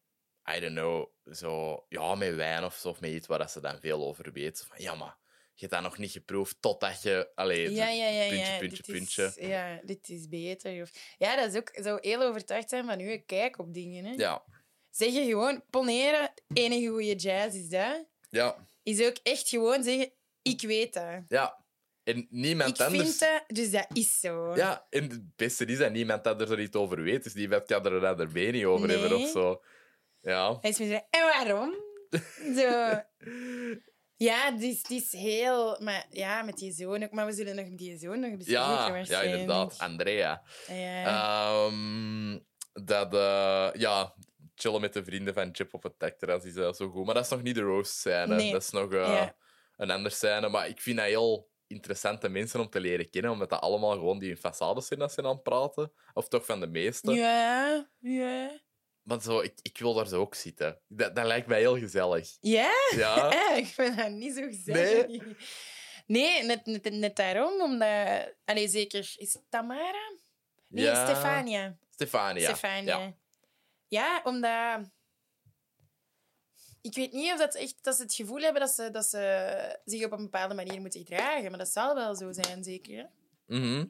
I 0.55 0.59
don't 0.59 0.73
know, 0.75 1.07
zo... 1.35 1.85
Ja, 1.89 2.15
met 2.15 2.35
wijn 2.35 2.63
of 2.63 2.75
zo, 2.75 2.89
of 2.89 2.99
met 2.99 3.11
iets 3.11 3.27
waar 3.27 3.37
dat 3.39 3.51
ze 3.51 3.59
dan 3.61 3.79
veel 3.79 4.05
over 4.07 4.31
weten. 4.31 4.65
Van, 4.67 4.77
ja, 4.79 4.95
maar 4.95 5.17
je 5.53 5.67
hebt 5.67 5.71
dat 5.71 5.81
nog 5.81 5.97
niet 5.97 6.11
geproefd 6.11 6.55
totdat 6.59 7.01
je... 7.01 7.31
Allee, 7.35 7.71
Ja, 7.71 7.89
ja, 7.89 8.07
ja. 8.07 8.29
puntje, 8.29 8.51
ja. 8.51 8.57
puntje, 8.59 8.83
dit 8.83 8.95
puntje. 8.95 9.23
Is, 9.35 9.35
ja, 9.47 9.79
dit 9.83 10.09
is 10.09 10.27
beter. 10.27 10.81
Of, 10.81 10.91
ja, 11.17 11.35
dat 11.35 11.53
is 11.53 11.57
ook 11.59 11.71
zo 11.83 11.97
heel 12.01 12.21
overtuigd 12.21 12.69
zijn 12.69 12.85
van 12.85 12.99
uw 12.99 13.21
kijk 13.25 13.59
op 13.59 13.73
dingen. 13.73 14.05
Hè. 14.05 14.13
Ja, 14.13 14.43
Zeggen 14.89 15.25
gewoon, 15.25 15.63
poneren, 15.69 16.33
enige 16.53 16.87
goede 16.87 17.15
jazz 17.15 17.55
is 17.55 17.69
dat. 17.69 18.05
ja, 18.29 18.67
Is 18.83 19.01
ook 19.05 19.17
echt 19.23 19.49
gewoon 19.49 19.83
zeggen, 19.83 20.11
ik 20.41 20.61
weet 20.61 20.93
dat. 20.93 21.23
ja. 21.27 21.59
En 22.03 22.27
niemand 22.29 22.79
Ik 22.79 22.85
anders... 22.85 23.03
vind 23.03 23.19
dat, 23.19 23.43
dus 23.47 23.71
dat 23.71 23.85
is 23.93 24.19
zo. 24.19 24.55
Ja, 24.55 24.87
en 24.89 25.03
het 25.09 25.35
beste 25.35 25.65
is 25.65 25.77
dat 25.77 25.91
niemand 25.91 26.27
anders 26.27 26.49
er 26.49 26.59
iets 26.59 26.75
over 26.77 27.01
weet. 27.01 27.23
Dus 27.23 27.33
niemand 27.33 27.65
kan 27.65 27.85
er 27.85 27.99
dan 27.99 28.19
erbij 28.19 28.51
niet 28.51 28.65
over 28.65 28.89
hebben 28.89 29.17
of 29.17 29.29
zo. 29.29 29.61
Ja. 30.21 30.57
Hij 30.61 30.69
is 30.69 30.79
misschien, 30.79 31.03
en 31.09 31.21
waarom? 31.21 31.75
zo. 32.57 32.99
Ja, 34.15 34.51
die 34.51 34.71
is, 34.71 34.83
die 34.83 35.01
is 35.01 35.11
heel... 35.11 35.77
Maar 35.79 36.05
ja, 36.09 36.41
met 36.41 36.57
die 36.57 36.71
zoon 36.73 37.03
ook. 37.03 37.11
Maar 37.11 37.25
we 37.25 37.31
zullen 37.31 37.55
nog 37.55 37.69
met 37.69 37.77
die 37.77 37.97
zoon 37.97 38.19
nog 38.19 38.37
bespreken 38.37 38.61
Ja, 38.63 39.03
ja, 39.05 39.21
inderdaad. 39.21 39.75
Andrea. 39.77 40.41
Ja. 40.67 41.05
Ehm, 41.65 42.39
dat, 42.73 43.13
eh, 43.13 43.69
ja, 43.81 44.13
chillen 44.55 44.81
met 44.81 44.93
de 44.93 45.03
vrienden 45.03 45.33
van 45.33 45.49
Chip 45.51 45.73
op 45.73 45.83
het 45.83 45.93
dakterras 45.99 46.43
is 46.43 46.55
eh, 46.55 46.73
zo 46.73 46.89
goed. 46.89 47.05
Maar 47.05 47.13
dat 47.13 47.23
is 47.23 47.29
nog 47.29 47.41
niet 47.41 47.55
de 47.55 47.61
roast 47.61 47.91
scène. 47.91 48.35
Nee. 48.35 48.51
Dat 48.51 48.61
is 48.61 48.69
nog 48.69 48.93
eh, 48.93 48.99
Ja. 48.99 49.35
een 49.77 49.91
andere 49.91 50.15
scène. 50.15 50.49
Maar 50.49 50.67
ik 50.67 50.81
vind 50.81 50.97
dat 50.97 51.05
heel 51.05 51.49
interessante 51.67 52.29
mensen 52.29 52.59
om 52.59 52.69
te 52.69 52.79
leren 52.79 53.09
kennen, 53.09 53.31
omdat 53.31 53.49
dat 53.49 53.61
allemaal 53.61 53.91
gewoon 53.91 54.19
die 54.19 54.29
in 54.29 54.37
façades 54.37 54.85
zijn 54.87 54.99
dat 54.99 55.11
ze 55.11 55.23
aan 55.23 55.29
het 55.29 55.43
praten. 55.43 55.91
Of 56.13 56.27
toch 56.27 56.45
van 56.45 56.59
de 56.59 56.67
meeste. 56.67 57.13
ja, 57.13 57.87
ja. 57.99 58.59
Maar 59.11 59.21
zo, 59.21 59.39
ik, 59.39 59.53
ik 59.61 59.77
wil 59.77 59.93
daar 59.93 60.07
zo 60.07 60.19
ook 60.19 60.35
zitten. 60.35 60.79
Dat, 60.87 61.15
dat 61.15 61.25
lijkt 61.25 61.47
mij 61.47 61.59
heel 61.59 61.77
gezellig. 61.77 62.37
Ja? 62.41 62.71
Ja? 62.95 63.29
Eh, 63.51 63.57
ik 63.57 63.65
vind 63.67 63.97
dat 63.97 64.11
niet 64.11 64.35
zo 64.35 64.41
gezellig. 64.47 65.23
Nee, 66.07 66.43
net, 66.43 66.65
net, 66.65 66.91
net 66.91 67.15
daarom, 67.15 67.61
omdat... 67.61 68.33
Allee, 68.45 68.67
zeker... 68.67 69.15
Is 69.17 69.33
het 69.33 69.43
Tamara? 69.49 70.11
Nee, 70.67 70.83
Ja. 70.85 71.05
Stefania. 71.05 71.77
Stefania. 71.89 72.43
Stefania. 72.49 72.97
Ja. 72.99 73.13
Ja. 73.87 74.21
omdat... 74.23 74.89
Ik 76.81 76.95
weet 76.95 77.11
niet 77.11 77.31
of 77.31 77.37
dat 77.37 77.55
echt 77.55 77.83
dat 77.83 77.95
ze 77.95 78.01
het 78.01 78.13
gevoel 78.13 78.39
hebben 78.39 78.61
dat 78.61 78.71
ze, 78.71 78.91
dat 78.91 79.05
ze 79.05 79.79
zich 79.85 80.05
op 80.05 80.11
een 80.11 80.23
bepaalde 80.23 80.53
manier 80.55 80.81
moeten 80.81 80.99
gedragen. 81.05 81.49
Maar 81.49 81.59
dat 81.59 81.71
zal 81.71 81.95
wel 81.95 82.15
zo 82.15 82.31
zijn, 82.31 82.63
zeker. 82.63 82.97
hè? 82.97 83.05
Mhm. 83.57 83.85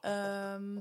Ehm, 0.00 0.78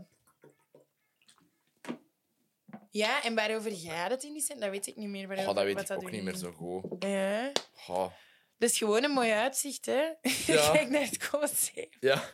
Ja, 2.96 3.24
en 3.24 3.36
waarover 3.36 3.72
gaat 3.72 4.12
het 4.12 4.24
in 4.24 4.34
die 4.34 4.42
scène? 4.42 4.60
Dat 4.60 4.70
weet 4.70 4.88
ik 4.88 4.96
niet 4.96 5.08
meer. 5.10 5.28
Waarover, 5.28 5.50
Oh, 5.50 5.56
dat 5.56 5.66
weet 5.66 5.76
wat 5.76 5.90
ik 5.90 5.96
ook 5.96 6.02
erin- 6.02 6.14
niet 6.16 6.24
meer 6.24 6.36
zo 6.36 6.52
goed. 6.52 7.04
Ja. 7.04 7.52
Oh, 7.88 8.12
Dat 8.58 8.70
is 8.70 8.78
gewoon 8.78 9.04
een 9.04 9.12
mooi 9.12 9.32
uitzicht, 9.32 9.86
hè? 9.86 10.02
Ja. 10.54 10.72
Kijk 10.72 10.90
naar 10.90 11.02
het 11.02 11.30
Colosseum. 11.30 11.90
ja, 12.00 12.32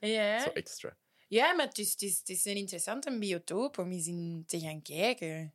Ja. 0.00 0.40
zo 0.40 0.50
extra. 0.50 0.96
ja, 1.28 1.52
maar 1.52 1.66
het 1.66 1.78
is, 1.78 1.90
het, 1.90 2.02
is, 2.02 2.18
het 2.18 2.28
is 2.28 2.44
een 2.44 2.56
interessante 2.56 3.18
biotoop 3.18 3.78
om 3.78 3.90
eens 3.92 4.06
in 4.06 4.44
te 4.46 4.60
gaan 4.60 4.82
kijken. 4.82 5.54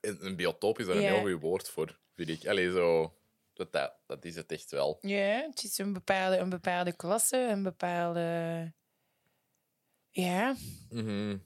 Een, 0.00 0.26
een 0.26 0.36
biotoop 0.36 0.78
is 0.78 0.86
daar 0.86 0.96
een 0.96 1.02
heel 1.02 1.20
goed 1.32 1.40
woord 1.40 1.68
voor, 1.68 1.98
vind 2.14 2.28
ik. 2.28 2.46
Allee, 2.46 2.70
zo... 2.70 3.14
Dat, 3.52 3.72
dat, 3.72 3.94
dat 4.06 4.24
is 4.24 4.34
het 4.34 4.52
echt 4.52 4.70
wel. 4.70 4.98
Ja, 5.00 5.46
het 5.50 5.62
is 5.64 5.78
een 5.78 5.92
bepaalde, 5.92 6.36
een 6.36 6.48
bepaalde 6.48 6.92
klasse, 6.92 7.36
een 7.36 7.62
bepaalde... 7.62 8.72
Ja, 10.10 10.56
Mhm. 10.90 11.38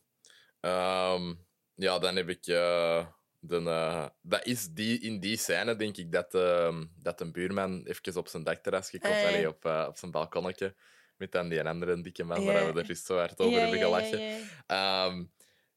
Ehm, 0.64 1.34
ja, 1.74 1.98
dan 1.98 2.16
heb 2.16 2.28
ik... 2.28 2.42
de, 2.42 3.06
eh, 3.48 4.06
dat 4.22 4.46
is 4.46 4.68
die, 4.68 5.00
in 5.00 5.20
die 5.20 5.36
scène, 5.36 5.76
denk 5.76 5.96
ik, 5.96 6.12
dat, 6.12 6.34
ehm, 6.34 6.84
dat 6.96 7.20
een 7.20 7.32
buurman 7.32 7.86
even 7.86 8.16
op 8.16 8.28
zijn 8.28 8.44
dakterras 8.44 8.90
gekomen 8.90 9.18
Ah. 9.18 9.26
Allee, 9.26 9.48
op, 9.48 9.64
eh, 9.64 9.84
op 9.88 9.96
zijn 9.96 10.10
balkonnetje. 10.10 10.74
Met 11.16 11.32
dan 11.32 11.48
die 11.48 11.62
andere 11.62 12.00
dikke 12.00 12.24
man 12.24 12.44
waar 12.44 12.74
we 12.74 12.82
er 12.82 12.96
zo 12.96 13.16
hard 13.16 13.40
over 13.40 13.60
hebben 13.60 13.78
gelachen. 13.78 14.48
Ehm, 14.66 15.24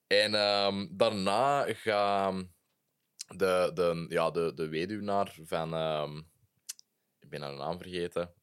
en 0.07 0.31
daarna 0.91 1.73
gaan 1.73 2.53
de, 3.27 3.71
de, 3.73 4.05
ja, 4.09 4.31
de, 4.31 4.53
de 4.53 4.67
weduwnaar 4.67 5.35
van... 5.43 5.69
ik 7.19 7.29
ben 7.29 7.41
haar 7.41 7.53
naam 7.53 7.77
vergeten. 7.77 8.33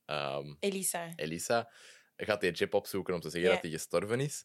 Elisa. 0.61 1.12
Elisa 1.16 1.70
gaat 2.16 2.40
die 2.40 2.53
Jip 2.53 2.74
opzoeken 2.74 3.14
om 3.14 3.20
te 3.20 3.30
zeggen 3.30 3.51
dat 3.51 3.62
hij 3.62 3.70
gestorven 3.70 4.20
is. 4.20 4.45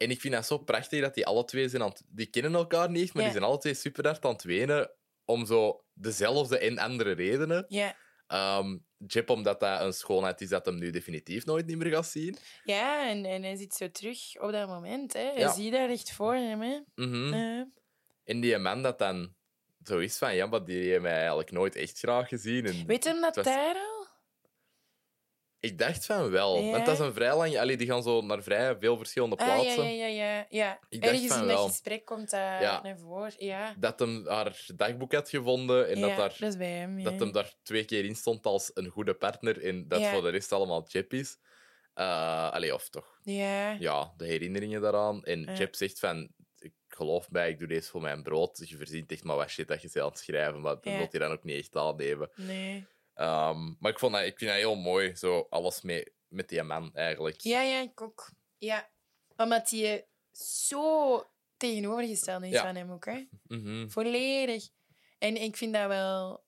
En 0.00 0.10
ik 0.10 0.20
vind 0.20 0.34
dat 0.34 0.46
zo 0.46 0.58
prachtig 0.58 1.00
dat 1.00 1.14
die 1.14 1.26
alle 1.26 1.44
twee 1.44 1.68
zijn 1.68 1.82
aan 1.82 1.88
het- 1.88 2.02
Die 2.08 2.26
kennen 2.26 2.54
elkaar 2.54 2.90
niet, 2.90 3.12
maar 3.12 3.22
Ja. 3.22 3.28
die 3.28 3.38
zijn 3.38 3.50
alle 3.50 3.58
twee 3.60 3.74
super 3.74 4.06
hard 4.06 4.24
aan 4.24 4.32
het 4.32 4.42
wenen 4.42 4.90
om 5.24 5.46
zo 5.46 5.84
dezelfde 5.94 6.58
en 6.58 6.78
andere 6.78 7.12
redenen. 7.12 7.64
Ja. 7.68 7.96
Ehm 8.26 8.76
Jip 9.06 9.30
omdat 9.30 9.60
dat 9.60 9.80
een 9.80 9.92
schoonheid 9.92 10.40
is 10.40 10.48
dat 10.48 10.64
hem 10.66 10.78
nu 10.78 10.90
definitief 10.90 11.44
nooit 11.44 11.66
niet 11.66 11.76
meer 11.76 11.92
gaat 11.92 12.06
zien. 12.06 12.36
Ja, 12.64 13.08
en, 13.08 13.24
en 13.24 13.42
hij 13.42 13.56
zit 13.56 13.74
zo 13.74 13.90
terug 13.90 14.18
op 14.40 14.52
dat 14.52 14.68
moment. 14.68 15.12
Hè. 15.12 15.20
Hij 15.20 15.38
Ja. 15.38 15.52
ziet 15.52 15.72
daar 15.72 15.88
echt 15.88 16.12
voor 16.12 16.34
hem. 16.34 16.60
Hè. 16.60 16.78
Mhm. 16.94 17.32
Eh, 17.32 17.62
En 18.24 18.40
die 18.40 18.58
man 18.58 18.82
dat 18.82 18.98
dan 18.98 19.34
zo 19.84 19.98
is 19.98 20.18
van, 20.18 20.34
ja, 20.34 20.46
maar 20.46 20.64
die 20.64 20.88
heeft 20.88 21.00
mij 21.02 21.16
eigenlijk 21.16 21.50
nooit 21.50 21.76
echt 21.76 21.98
graag 21.98 22.28
gezien. 22.28 22.66
En 22.66 22.86
weet 22.86 23.04
hem 23.04 23.20
dat 23.20 23.36
was- 23.36 23.44
daar 23.44 23.74
al? 23.74 23.99
Ik 25.60 25.78
dacht 25.78 26.06
van 26.06 26.30
wel, 26.30 26.58
Ja. 26.58 26.70
want 26.70 26.86
dat 26.86 26.94
is 26.94 27.06
een 27.06 27.14
vrij 27.14 27.36
lang... 27.36 27.58
Allee, 27.58 27.76
die 27.76 27.86
gaan 27.86 28.02
zo 28.02 28.20
naar 28.20 28.42
vrij 28.42 28.76
veel 28.78 28.96
verschillende 28.96 29.36
Ah, 29.36 29.46
ja, 29.46 29.54
plaatsen. 29.54 29.84
ja, 29.96 30.06
ja, 30.06 30.24
ja. 30.26 30.46
ja. 30.48 30.78
Ik 30.88 31.00
dacht 31.02 31.12
Ergens 31.12 31.32
van 31.32 31.40
in 31.42 31.46
dat 31.48 31.56
wel. 31.56 31.66
gesprek 31.68 32.04
komt 32.04 32.30
dat 32.30 32.40
Ja. 32.40 32.80
naar 32.82 32.98
voren. 32.98 33.32
Ja, 33.38 33.74
Dat 33.78 33.98
hem 33.98 34.26
haar 34.28 34.64
dagboek 34.76 35.12
had 35.12 35.28
gevonden 35.28 35.88
en 35.88 36.00
dat 36.00 36.16
daar 36.16 36.36
dat 36.40 36.54
hem. 36.54 37.02
Dat 37.18 37.32
daar 37.34 37.52
twee 37.62 37.84
keer 37.84 38.04
in 38.04 38.14
stond 38.16 38.46
als 38.46 38.70
een 38.74 38.88
goede 38.88 39.14
partner 39.14 39.64
en 39.64 39.88
dat 39.88 40.06
voor 40.06 40.22
de 40.22 40.28
rest 40.28 40.52
allemaal 40.52 40.84
Jip 40.88 41.12
is. 41.12 41.38
Eh 41.94 42.50
allee, 42.50 42.74
of 42.74 42.88
toch, 42.88 43.18
Ja. 43.22 43.70
ja, 43.72 44.12
de 44.16 44.26
herinneringen 44.26 44.80
daaraan. 44.80 45.24
En 45.24 45.40
Ja. 45.40 45.68
Zegt 45.70 45.98
van, 45.98 46.28
ik 46.58 46.72
geloof 46.88 47.30
mij, 47.30 47.50
ik 47.50 47.58
doe 47.58 47.68
deze 47.68 47.90
voor 47.90 48.00
mijn 48.00 48.22
brood. 48.22 48.62
Je 48.68 48.76
verzint 48.76 49.12
echt 49.12 49.24
maar 49.24 49.36
wat 49.36 49.48
shit 49.50 49.68
dat 49.68 49.82
je 49.82 49.88
bent 49.92 50.04
aan 50.04 50.10
het 50.10 50.18
schrijven, 50.18 50.60
maar 50.60 50.74
dat 50.74 50.84
Ja. 50.84 50.96
wil 50.96 51.06
hij 51.10 51.20
dan 51.20 51.32
ook 51.32 51.44
niet 51.44 51.58
echt 51.58 51.76
aannemen. 51.76 52.30
Nee. 52.36 52.86
Ehm, 53.20 53.72
maar 53.78 53.90
ik, 53.90 53.98
vond 53.98 54.12
dat, 54.12 54.22
ik 54.24 54.38
vind 54.38 54.50
dat 54.50 54.58
heel 54.60 54.76
mooi, 54.76 55.16
zo 55.16 55.46
alles 55.50 55.80
mee, 55.82 56.12
met 56.28 56.48
die 56.48 56.62
man 56.62 56.94
eigenlijk. 56.94 57.40
Ja, 57.40 57.60
ja, 57.62 57.80
ik 57.80 58.00
ook. 58.00 58.30
Ja. 58.58 58.90
Omdat 59.36 59.70
hij 59.70 60.06
zo 60.72 61.24
tegenovergesteld 61.56 62.42
is 62.42 62.50
Ja. 62.50 62.62
van 62.62 62.76
hem 62.76 62.90
ook. 62.90 63.04
Hè. 63.04 63.26
Mhm. 63.42 63.88
Volledig. 63.88 64.68
En 65.18 65.36
ik 65.36 65.56
vind 65.56 65.72
dat 65.74 65.86
wel 65.86 66.44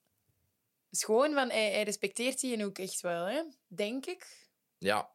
schoon, 0.90 1.32
van 1.34 1.50
hij, 1.50 1.70
hij 1.72 1.82
respecteert 1.82 2.40
die 2.40 2.64
ook 2.64 2.78
echt 2.78 3.00
wel, 3.00 3.24
hè? 3.24 3.42
denk 3.66 4.06
ik. 4.06 4.48
Ja. 4.78 5.10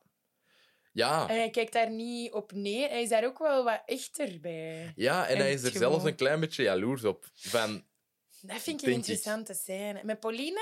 Ja. 0.93 1.29
En 1.29 1.35
hij 1.35 1.49
kijkt 1.49 1.73
daar 1.73 1.89
niet 1.91 2.31
op 2.33 2.51
neer. 2.51 2.89
Hij 2.89 3.01
is 3.01 3.09
daar 3.09 3.25
ook 3.25 3.37
wel 3.39 3.63
wat 3.63 3.81
echter 3.85 4.39
bij. 4.39 4.93
Ja, 4.95 5.27
en 5.27 5.35
En 5.35 5.41
hij 5.41 5.53
is 5.53 5.63
er 5.63 5.71
zelfs 5.71 6.03
een 6.03 6.15
klein 6.15 6.39
beetje 6.39 6.63
jaloers 6.63 7.03
op. 7.03 7.29
Van, 7.33 7.85
Dat 8.41 8.61
vind 8.61 8.65
ik 8.65 8.65
Denk 8.65 8.81
een 8.81 8.89
ik. 8.89 8.95
interessante 8.95 9.53
scène. 9.53 10.03
Met 10.03 10.19
Paulina? 10.19 10.61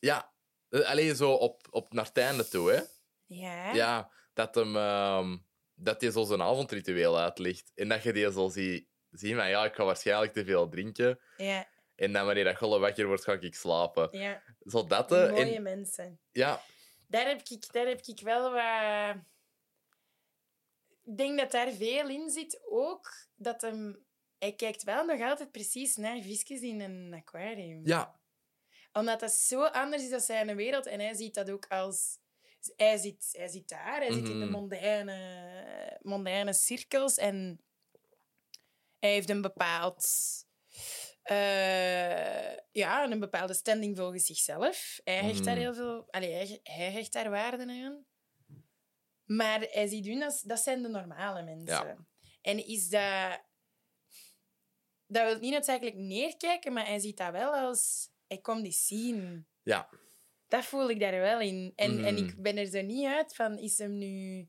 ja, 0.00 0.22
eh, 0.24 0.28
alleen 0.70 1.16
zo 1.16 1.32
op, 1.32 1.66
op 1.70 1.92
naar 1.92 2.04
het 2.04 2.16
einde 2.18 2.48
toe, 2.48 2.70
hè. 2.72 2.80
Ja. 3.26 3.74
Ja, 3.74 4.10
dat 4.34 4.54
hem... 4.54 4.76
ehm, 4.76 5.36
dat 5.78 6.00
hij 6.00 6.10
zo 6.10 6.24
zijn 6.24 6.42
avondritueel 6.42 7.18
uitlegt. 7.18 7.72
En 7.74 7.88
dat 7.88 8.02
je 8.02 8.12
die 8.12 8.32
zo 8.32 8.48
ziet 8.48 8.88
zien 9.10 9.36
van, 9.36 9.48
ja, 9.48 9.64
ik 9.64 9.74
ga 9.74 9.84
waarschijnlijk 9.84 10.32
te 10.32 10.44
veel 10.44 10.68
drinken. 10.68 11.20
Ja. 11.36 11.68
En 11.94 12.12
dan 12.12 12.26
wanneer 12.26 12.44
dat 12.44 12.56
golle 12.56 12.78
wakker 12.78 13.06
wordt, 13.06 13.24
ga 13.24 13.32
ik 13.32 13.54
slapen. 13.54 14.08
ja. 14.18 14.42
Zo 14.64 14.86
dat, 14.86 15.10
hè. 15.10 15.30
Mooie 15.30 15.54
En, 15.54 15.62
mensen. 15.62 16.20
ja, 16.32 16.62
Daar 17.08 17.26
heb, 17.28 17.40
ik, 17.48 17.72
daar 17.72 17.86
heb 17.86 18.00
ik 18.00 18.20
wel 18.20 18.50
wat... 18.52 19.16
Ik 21.04 21.16
denk 21.16 21.38
dat 21.38 21.50
daar 21.50 21.72
veel 21.72 22.08
in 22.08 22.30
zit 22.30 22.60
ook. 22.68 23.10
Dat 23.34 23.60
hem... 23.60 24.04
Hij 24.38 24.52
kijkt 24.52 24.82
wel 24.82 25.04
nog 25.04 25.20
altijd 25.20 25.50
precies 25.52 25.96
naar 25.96 26.20
visjes 26.20 26.60
in 26.60 26.80
een 26.80 27.14
aquarium. 27.14 27.80
ja, 27.84 28.20
Omdat 28.96 29.20
dat 29.20 29.32
zo 29.32 29.64
anders 29.64 30.02
is 30.02 30.10
dan 30.10 30.20
zijn 30.20 30.56
wereld. 30.56 30.86
En 30.86 31.00
hij 31.00 31.14
ziet 31.14 31.34
dat 31.34 31.50
ook 31.50 31.66
als... 31.66 32.18
Hij 32.76 32.96
zit, 32.96 33.28
hij 33.32 33.48
zit 33.48 33.68
daar, 33.68 33.96
hij 34.00 34.12
zit 34.12 34.28
in 34.28 34.38
de 34.38 34.44
Mhm. 34.44 34.50
mondaine, 34.50 35.98
mondaine 36.02 36.52
cirkels. 36.52 37.16
En 37.16 37.60
hij 38.98 39.10
heeft 39.12 39.30
een 39.30 39.42
bepaald... 39.42 40.06
eh, 41.22 42.56
ja, 42.72 43.04
een 43.10 43.20
bepaalde 43.20 43.54
standing 43.54 43.96
volgens 43.96 44.24
zichzelf. 44.24 45.00
Hij 45.04 45.16
hecht 45.16 45.44
daar 45.44 45.54
Mhm. 45.54 45.62
heel 45.62 45.74
veel... 45.74 46.04
Allee, 46.10 46.32
hij, 46.32 46.60
hij 46.62 46.90
hecht 46.92 47.12
daar 47.12 47.30
waarde 47.30 47.66
aan. 47.66 48.06
Maar 49.24 49.60
hij 49.60 49.86
ziet 49.86 50.06
hun 50.06 50.22
als... 50.22 50.40
Dat 50.40 50.60
zijn 50.60 50.82
de 50.82 50.88
normale 50.88 51.42
mensen. 51.42 51.86
Ja. 51.86 51.96
En 52.42 52.66
is 52.66 52.88
dat... 52.88 53.44
Dat 55.06 55.24
wil 55.24 55.38
niet 55.38 55.52
noodzakelijk 55.52 55.96
neerkijken, 55.96 56.72
maar 56.72 56.86
hij 56.86 56.98
ziet 56.98 57.16
dat 57.16 57.32
wel 57.32 57.54
als... 57.54 58.08
Ik 58.26 58.42
kom 58.42 58.62
die 58.62 58.72
zien. 58.72 59.46
ja. 59.62 59.88
Dat 60.48 60.64
voel 60.64 60.90
ik 60.90 61.00
daar 61.00 61.20
wel 61.20 61.40
in. 61.40 61.72
En, 61.76 62.04
en 62.04 62.14
Mhm. 62.14 62.24
ik 62.24 62.42
ben 62.42 62.56
er 62.56 62.66
zo 62.66 62.82
niet 62.82 63.06
uit 63.06 63.34
van, 63.34 63.58
is 63.58 63.78
hem 63.78 63.98
nu 63.98 64.48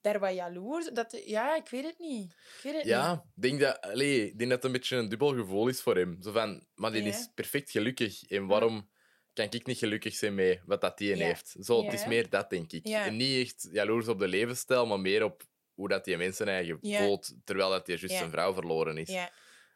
daar 0.00 0.18
wat 0.20 0.34
jaloers? 0.34 0.88
Dat, 0.92 1.22
ja, 1.24 1.56
ik 1.56 1.68
weet 1.68 1.84
het 1.84 1.98
niet. 1.98 2.32
Ik 2.32 2.60
weet 2.62 2.74
het 2.74 2.84
Ja, 2.84 3.12
niet. 3.12 3.22
denk 3.34 3.60
dat, 3.60 3.80
allee, 3.80 4.26
ik 4.26 4.38
denk 4.38 4.50
dat 4.50 4.62
het 4.62 4.64
een 4.64 4.72
beetje 4.78 4.96
een 4.96 5.08
dubbel 5.08 5.34
gevoel 5.34 5.68
is 5.68 5.82
voor 5.82 5.96
hem. 5.96 6.16
Zo 6.22 6.32
van, 6.32 6.66
maar 6.74 6.92
die 6.92 7.02
Ja. 7.02 7.08
is 7.08 7.30
perfect 7.34 7.70
gelukkig. 7.70 8.22
En 8.22 8.46
waarom 8.46 8.90
kan 9.32 9.46
ik 9.50 9.66
niet 9.66 9.78
gelukkig 9.78 10.14
zijn 10.14 10.34
met 10.34 10.60
wat 10.64 10.80
dat 10.80 10.98
die 10.98 11.16
Ja. 11.16 11.24
heeft? 11.24 11.56
Zo, 11.60 11.84
Het 11.84 11.92
is 11.92 12.06
meer 12.06 12.28
dat, 12.28 12.50
denk 12.50 12.72
ik. 12.72 12.86
En 12.86 13.16
niet 13.16 13.46
echt 13.46 13.68
jaloers 13.72 14.08
op 14.08 14.18
de 14.18 14.28
levensstijl, 14.28 14.86
maar 14.86 15.00
meer 15.00 15.24
op 15.24 15.42
hoe 15.74 15.88
dat 15.88 16.04
die 16.04 16.16
mensen 16.16 16.48
eigen 16.48 16.78
Ja. 16.80 16.98
voelt, 16.98 17.34
terwijl 17.44 17.70
dat 17.70 17.86
hij 17.86 17.96
juist 17.96 18.16
zijn 18.16 18.30
vrouw 18.30 18.54
verloren 18.54 18.96
is. 18.98 19.10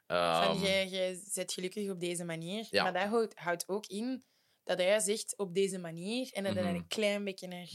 Van, 0.09 0.59
jij, 0.61 1.21
zit 1.31 1.53
gelukkig 1.53 1.91
op 1.91 2.01
deze 2.01 2.25
manier. 2.25 2.67
Ja. 2.71 2.83
Maar 2.83 2.93
dat 2.93 3.03
houdt, 3.03 3.35
houdt 3.35 3.69
ook 3.69 3.87
in 3.87 4.25
dat 4.65 4.79
hij 4.79 5.01
zegt 5.01 5.37
op 5.37 5.55
deze 5.55 5.79
manier 5.79 6.31
en 6.33 6.45
dat 6.45 6.55
hij 6.55 6.65
er 6.65 6.75
een 6.75 6.87
klein 6.89 7.25
beetje 7.25 7.47
naar 7.47 7.69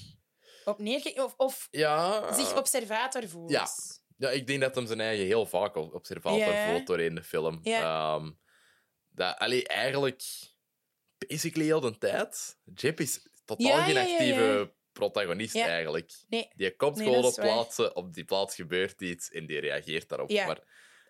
op 0.66 0.80
neerkijkt. 0.80 1.20
Of, 1.20 1.34
of 1.38 1.68
ja, 1.72 2.34
zich 2.34 2.58
observator 2.58 3.28
voelt. 3.28 3.52
ja. 3.52 3.68
ja, 4.18 4.30
ik 4.30 4.48
denk 4.48 4.62
dat 4.62 4.76
hem 4.76 4.88
zijn 4.88 5.00
eigen 5.00 5.26
heel 5.26 5.46
vaak 5.46 5.76
observator 5.76 6.56
voelt 6.56 6.88
doorheen 6.88 7.16
de 7.16 7.24
film. 7.24 7.60
Ja. 7.62 8.16
Ehm, 8.16 8.32
dat, 9.10 9.38
allee, 9.38 9.68
eigenlijk, 9.68 10.24
basically 11.28 11.66
heel 11.66 11.80
de 11.80 11.98
tijd, 11.98 12.58
Jip 12.74 13.00
is 13.00 13.28
totaal 13.46 13.68
Ja, 13.68 13.84
geen 13.84 13.94
ja, 13.94 14.02
actieve 14.02 14.44
ja. 14.44 14.72
protagonist 14.92 15.56
eigenlijk. 15.56 16.12
Nee. 16.28 16.50
Die 16.56 16.76
komt 16.76 16.96
Nee, 16.96 17.08
gewoon 17.08 17.26
op 17.26 17.36
plaatsen, 17.36 17.96
op 17.96 18.14
die 18.14 18.26
plaats 18.26 18.56
gebeurt 18.56 19.02
iets 19.02 19.30
en 19.30 19.46
die 19.46 19.60
reageert 19.60 20.10
daarop. 20.10 20.32
Maar 20.32 20.64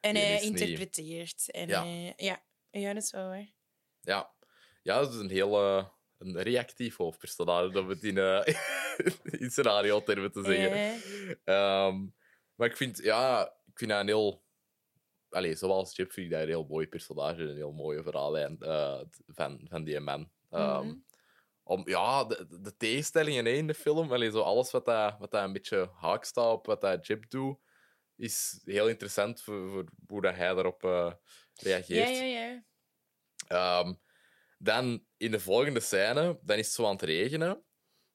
En 0.04 0.16
hij 0.16 0.34
niet- 0.34 0.60
interpreteert. 0.60 1.52
En 1.52 1.68
Ja. 1.68 1.84
hij- 1.84 2.14
ja. 2.18 2.44
ja, 2.72 2.94
dat 2.94 3.04
is 3.04 3.12
wel 3.12 3.28
waar. 3.28 3.52
ja, 4.02 4.32
ja 4.84 5.00
dat 5.00 5.14
is 5.14 5.20
een 5.20 5.30
heel 5.30 5.58
een 6.18 6.42
reactief 6.42 6.96
hoofdpersonage, 6.98 7.80
om 7.80 7.90
het 7.90 8.04
in, 8.04 8.18
eh 8.18 8.42
in 9.42 9.52
scenario-termen 9.52 10.32
te 10.32 10.44
zeggen. 10.44 11.02
Ehm, 11.44 12.06
maar 12.56 12.68
ik 12.68 12.78
vind, 12.78 12.98
ja, 12.98 13.46
ik 13.66 13.78
vind 13.78 13.90
dat 13.92 14.00
een 14.00 14.08
heel... 14.08 14.42
Allee, 15.30 15.56
zoals 15.56 15.94
Chip 15.94 16.12
vind 16.12 16.26
ik 16.26 16.32
dat 16.32 16.42
een 16.42 16.48
heel 16.48 16.66
mooi 16.70 16.88
personage, 16.88 17.42
een 17.42 17.56
heel 17.56 17.72
mooie 17.72 18.04
verhaallijn 18.04 18.58
eh, 18.60 19.00
van, 19.28 19.66
van 19.70 19.84
die 19.84 20.00
man. 20.00 20.30
Ehm, 20.50 20.86
Mhm. 20.86 20.96
om, 21.64 21.90
ja, 21.90 22.24
de, 22.26 22.48
de- 22.62 22.78
tegenstellingen 22.78 23.48
in 23.48 23.68
de 23.68 23.74
film, 23.74 24.12
allee, 24.12 24.32
zo 24.32 24.40
alles 24.42 24.72
wat, 24.72 24.86
dat, 24.86 25.16
wat 25.20 25.32
dat 25.32 25.44
een 25.44 25.54
beetje 25.54 25.90
haak 25.96 26.24
staat 26.24 26.52
op 26.52 26.66
wat 26.66 26.82
dat 26.82 27.06
Chip 27.06 27.30
doet, 27.30 27.58
is 28.18 28.62
heel 28.64 28.88
interessant 28.90 29.42
voor, 29.42 29.70
voor 29.70 29.86
hoe 30.08 30.22
dat 30.22 30.36
hij 30.36 30.54
daarop 30.54 30.84
eh, 30.84 31.14
reageert. 31.56 32.10
Ja, 32.10 32.24
ja, 32.24 32.24
ja. 32.48 32.64
Ehm, 33.48 33.94
Dan 34.58 35.06
in 35.18 35.32
de 35.32 35.40
volgende 35.40 35.80
scène, 35.80 36.40
dan 36.44 36.58
is 36.58 36.66
het 36.66 36.76
zo 36.76 36.86
aan 36.86 36.92
het 36.92 37.02
regenen. 37.02 37.64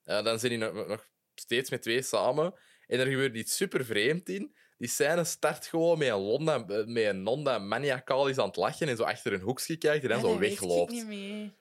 Eh, 0.05 0.25
dan 0.25 0.39
zijn 0.39 0.53
die 0.53 0.61
nog, 0.61 0.87
nog 0.87 1.09
steeds 1.35 1.71
met 1.71 1.83
twee 1.83 2.03
samen. 2.03 2.55
En 2.87 3.01
er 3.01 3.07
gebeurt 3.07 3.37
iets 3.37 3.57
super 3.57 3.85
vreemd 3.85 4.29
in. 4.29 4.57
Die 4.79 4.89
scène 4.89 5.25
start 5.25 5.67
gewoon 5.67 5.99
met 5.99 6.09
een, 6.09 6.15
Londa, 6.21 6.59
met 6.59 6.97
een 7.05 7.23
non 7.23 7.45
dat 7.45 7.63
maniacaal 7.63 8.29
is 8.29 8.39
aan 8.39 8.47
het 8.47 8.57
lachen 8.57 8.89
en 8.89 8.97
zo 8.97 9.03
achter 9.03 9.33
een 9.33 9.41
hoekje 9.41 9.77
kijkt 9.77 10.03
en 10.03 10.09
dan 10.09 10.19
Ja, 10.19 10.25
zo 10.25 10.31
dat 10.31 10.39
weet 10.39 10.53
ik 10.53 10.59
wegloopt. 10.59 10.91
niet 10.93 11.07
meer. 11.07 11.55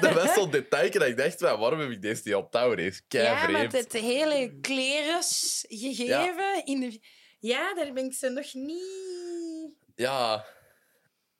Dat 0.00 0.12
was 0.12 0.34
zo'n 0.34 0.50
detail 0.50 0.90
dat 0.90 1.02
ik 1.02 1.16
dacht, 1.16 1.38
van, 1.38 1.58
waarom 1.58 1.80
heb 1.80 1.90
ik 1.90 2.02
deze 2.02 2.20
niet 2.24 2.34
onthouden? 2.34 2.76
Deze 2.76 3.02
is 3.08 3.20
Ja, 3.20 3.48
met 3.48 3.72
het 3.72 3.92
hele 3.92 4.58
kleres 4.60 5.64
gegeven. 5.68 6.62
In 6.64 6.80
de... 6.80 7.00
ja, 7.40 7.74
daar 7.74 7.92
ben 7.92 8.04
ik 8.04 8.12
ze 8.14 8.28
nog 8.28 8.54
niet... 8.54 9.72
Ja, 9.94 10.44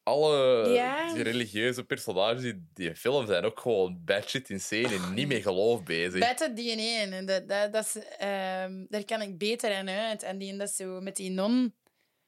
alle 0.03 0.69
Ja. 0.69 1.13
die 1.15 1.23
religieuze 1.23 1.85
personages 1.85 2.43
in 2.43 2.69
die 2.75 2.97
film 2.97 3.27
zijn 3.27 3.45
ook 3.45 3.61
gewoon 3.61 4.01
bad 4.05 4.29
shit 4.29 4.51
insane 4.51 4.95
en 4.95 5.15
niet 5.15 5.29
met 5.29 5.43
geloof 5.43 5.83
bezig. 5.83 6.19
Buiten 6.21 6.55
die 6.55 6.77
ene. 6.77 7.25
Dat, 7.25 7.49
dat, 7.49 7.73
dat 7.73 7.85
is, 7.85 8.03
ehm, 8.19 8.85
daar 8.89 9.05
kan 9.05 9.23
ik 9.23 9.39
beter 9.39 9.75
aan 9.75 9.89
uit. 9.89 10.23
En 10.23 10.39
die, 10.39 10.57
dat 10.57 10.71
zo 10.71 11.01
met 11.01 11.17
die 11.17 11.31
non. 11.31 11.75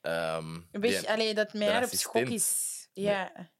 Ehm, 0.00 0.60
Weg, 0.70 0.98
die- 0.98 1.08
allee, 1.10 1.34
dat 1.34 1.52
mij 1.52 1.84
op 1.84 1.90
schok 1.92 2.28
is. 2.28 2.74
Ja, 2.92 3.50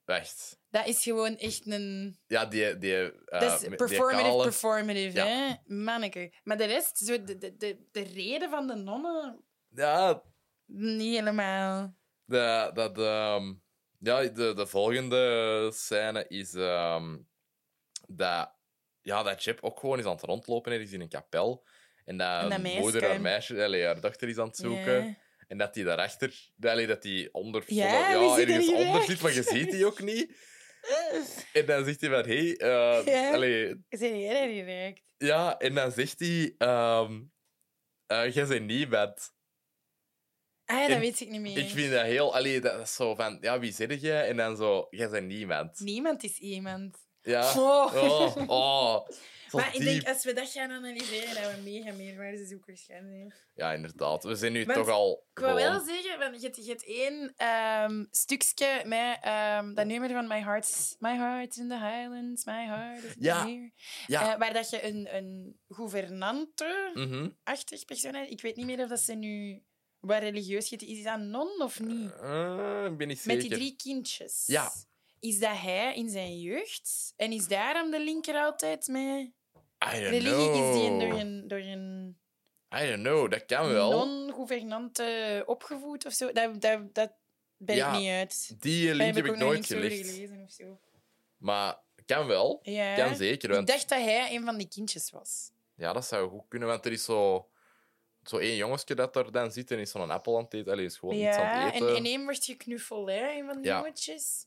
dat 0.70 0.86
is 0.86 1.02
gewoon 1.02 1.36
echt 1.36 1.66
een... 1.66 2.18
Ja, 2.26 2.46
die... 2.46 2.78
die 2.78 2.94
eh, 2.96 3.40
dat 3.40 3.42
is 3.42 3.68
met- 3.68 3.78
die 3.78 3.88
performative, 3.88 4.42
performative, 4.42 5.16
Ja. 5.16 5.26
hè? 5.26 5.54
Manneke. 5.74 6.32
Maar 6.44 6.56
de 6.56 6.64
rest, 6.64 6.98
zo 6.98 7.24
de, 7.24 7.38
de, 7.38 7.56
de, 7.56 7.86
de 7.92 8.02
reden 8.02 8.50
van 8.50 8.66
de 8.66 8.74
nonnen, 8.74 9.44
Ja, 9.68 10.22
niet 10.66 11.14
helemaal. 11.16 11.94
de, 12.24 12.70
dat, 12.74 12.98
ehm, 12.98 13.54
ja 13.98 14.22
de, 14.22 14.52
de 14.54 14.66
volgende 14.66 15.70
scène 15.74 16.24
is 16.28 16.54
ehm, 16.54 17.16
dat, 18.08 18.54
ja, 19.00 19.22
dat 19.22 19.44
Jeb 19.44 19.58
ook 19.62 19.80
gewoon 19.80 19.98
is 19.98 20.04
aan 20.04 20.10
het 20.12 20.22
rondlopen 20.22 20.72
ergens 20.72 20.92
in 20.92 21.00
een 21.00 21.08
kapel. 21.08 21.66
En 22.04 22.16
dat, 22.16 22.50
En 22.50 22.62
moeder 22.62 23.04
haar 23.08 23.20
meisje, 23.20 23.82
haar 23.84 24.00
dochter 24.00 24.28
is 24.28 24.38
aan 24.38 24.46
het 24.46 24.56
zoeken. 24.56 25.18
En 25.46 25.58
dat 25.58 25.74
die 25.74 25.84
daarachter, 25.84 26.50
allee, 26.60 26.86
dat 26.86 27.02
die 27.02 27.34
onder, 27.34 27.62
Ja, 27.66 27.86
ja, 27.86 28.38
er 28.38 28.48
ergens 28.48 28.68
onder 28.68 29.02
zit, 29.02 29.20
maar 29.20 29.34
je 29.34 29.42
ziet 29.42 29.70
die 29.70 29.86
ook 29.86 30.00
niet. 30.02 30.30
En 31.52 31.66
dan 31.66 31.84
zegt 31.84 32.00
hij 32.00 32.10
van, 32.10 32.24
hé, 32.26 32.46
hey, 32.48 32.56
eh, 32.56 33.06
Ja. 33.06 33.32
allee, 33.32 33.84
Zijn 33.88 34.20
jij 34.20 34.46
direct? 34.46 35.02
ja, 35.16 35.58
en 35.58 35.74
dan 35.74 35.90
zegt 35.92 36.18
hij, 36.20 36.54
ehm 36.58 37.22
eh, 38.06 38.34
jij 38.34 38.46
bent 38.46 38.66
niemand. 38.66 39.34
Ah, 40.64 40.80
dat 40.80 40.90
En 40.90 41.00
weet 41.00 41.20
ik 41.20 41.28
niet 41.28 41.40
meer. 41.40 41.58
Ik 41.58 41.68
vind 41.68 41.92
dat 41.92 42.02
heel, 42.04 42.34
allee, 42.34 42.60
dat 42.60 42.80
is 42.80 42.94
zo 42.94 43.14
van, 43.14 43.38
ja, 43.40 43.58
wie 43.58 43.72
zit 43.72 44.00
je? 44.00 44.12
En 44.12 44.36
dan 44.36 44.56
zo, 44.56 44.86
jij 44.90 45.08
bent 45.08 45.26
niemand. 45.26 45.80
Niemand 45.80 46.22
is 46.24 46.38
iemand. 46.38 46.96
Ja. 47.22 47.52
Oh. 47.56 47.94
Oh, 47.94 48.36
oh. 48.48 49.06
Maar 49.52 49.74
ik 49.74 49.80
denk, 49.82 50.08
als 50.08 50.24
we 50.24 50.32
dat 50.32 50.50
gaan 50.50 50.70
analyseren, 50.70 51.34
dat 51.42 51.54
we 51.54 51.60
mega 51.64 51.92
meerwaardezoekers 51.92 52.84
gaan 52.88 53.06
zijn. 53.08 53.34
Ja, 53.54 53.72
inderdaad. 53.72 54.24
We 54.24 54.34
zijn 54.34 54.52
nu 54.52 54.64
Want 54.64 54.78
toch 54.78 54.88
al 54.88 55.24
Ik 55.34 55.38
wil 55.38 55.54
wel 55.54 55.80
zeggen, 55.84 56.18
want 56.18 56.40
je 56.40 56.46
hebt, 56.46 56.56
je 56.56 56.68
hebt 56.70 56.84
één 56.86 57.32
ehm, 57.36 58.04
stukje 58.10 58.82
met 58.86 59.18
ehm, 59.20 59.74
dat 59.74 59.86
nummer 59.86 60.10
van 60.10 60.26
My 60.28 60.40
Heart's, 60.40 60.96
My 60.98 61.16
Heart's 61.16 61.56
in 61.56 61.68
the 61.68 61.74
Highlands, 61.78 62.44
My 62.44 62.66
Heart 62.66 63.02
is 63.04 63.14
Ja. 63.18 63.44
here. 63.46 63.70
Ja. 64.06 64.32
Eh, 64.32 64.38
waar 64.38 64.52
dat 64.52 64.70
je 64.70 64.84
een, 64.84 65.14
een 65.16 65.58
gouvernante-achtig 65.68 67.78
Mhm. 67.78 67.86
persoon 67.86 68.14
hebt. 68.14 68.30
Ik 68.30 68.40
weet 68.40 68.56
niet 68.56 68.66
meer 68.66 68.82
of 68.82 68.88
dat 68.88 69.00
ze 69.00 69.14
nu... 69.14 69.62
Waar 70.00 70.22
religieus 70.22 70.72
is, 70.72 70.82
is 70.88 71.02
dat 71.02 71.18
non 71.20 71.62
of 71.62 71.80
niet? 71.80 72.12
Eh, 72.20 72.84
ik 72.90 72.96
ben 72.96 73.08
niet 73.08 73.24
Met 73.24 73.40
zeker. 73.40 73.40
die 73.40 73.50
drie 73.50 73.76
kindjes. 73.76 74.42
Ja. 74.46 74.72
Is 75.20 75.38
dat 75.38 75.56
hij 75.58 75.94
in 75.94 76.08
zijn 76.10 76.40
jeugd? 76.40 77.12
En 77.16 77.32
is 77.32 77.48
daarom 77.48 77.90
de 77.90 78.00
linker 78.00 78.34
altijd 78.34 78.86
met 78.86 79.00
I 79.00 79.30
don't 79.80 79.94
religie? 79.94 80.20
know. 80.30 80.74
Is 80.74 80.80
die 80.80 80.98
door 81.08 81.18
een, 81.20 81.48
door 81.48 81.58
een 81.58 82.18
I 82.76 82.86
don't 82.86 83.02
know, 83.02 83.30
dat 83.30 83.44
kan 83.46 83.68
wel. 83.72 84.06
non-gouvernante 84.06 85.42
opgevoed 85.46 86.06
of 86.06 86.12
zo? 86.12 86.32
Dat, 86.32 86.60
dat, 86.60 86.94
dat 86.94 87.12
ben 87.56 87.76
Ja, 87.76 87.92
ik 87.92 87.98
niet 87.98 88.10
uit. 88.10 88.56
Die 88.60 88.86
Daar 88.86 88.94
link 88.94 89.14
heb 89.14 89.24
ook 89.24 89.30
ik 89.32 89.36
nog 89.38 89.48
nooit 89.48 89.58
niks 89.58 89.72
over 89.74 89.90
gelegd. 89.90 90.10
gelezen 90.10 90.42
of 90.44 90.50
zo. 90.52 90.78
Maar 91.36 91.78
kan 92.06 92.26
wel. 92.26 92.58
Ja. 92.62 92.94
Kan 92.94 93.16
zeker. 93.16 93.48
Want, 93.48 93.68
Ik 93.68 93.74
dacht 93.74 93.88
dat 93.88 93.98
hij 94.00 94.34
een 94.34 94.44
van 94.44 94.56
die 94.58 94.68
kindjes 94.68 95.10
was. 95.10 95.50
Ja, 95.74 95.92
dat 95.92 96.06
zou 96.06 96.30
goed 96.30 96.44
kunnen. 96.48 96.68
Want 96.68 96.86
er 96.86 96.92
is 96.92 97.04
zo... 97.04 97.48
Zo 98.22 98.36
één 98.38 98.56
jongensje 98.56 98.94
dat 98.94 99.16
er 99.16 99.32
dan 99.32 99.52
zit 99.52 99.70
en 99.70 99.78
is 99.78 99.90
zo'n 99.90 100.10
appel 100.10 100.36
aan 100.38 100.44
het 100.44 100.54
eten. 100.54 100.72
Allee, 100.72 100.84
is 100.84 100.96
gewoon 100.96 101.14
iets 101.14 101.36
aan 101.36 101.58
Ja, 101.60 101.64
het 101.64 101.74
en 101.74 101.82
eten. 101.82 101.96
in 101.96 102.04
één 102.04 102.24
wordt 102.24 102.44
geknuffeld, 102.44 103.08
hè, 103.08 103.30
een 103.38 103.46
van 103.46 103.56
die 103.56 103.70
Ja. 103.70 103.78
jongetjes. 103.78 104.46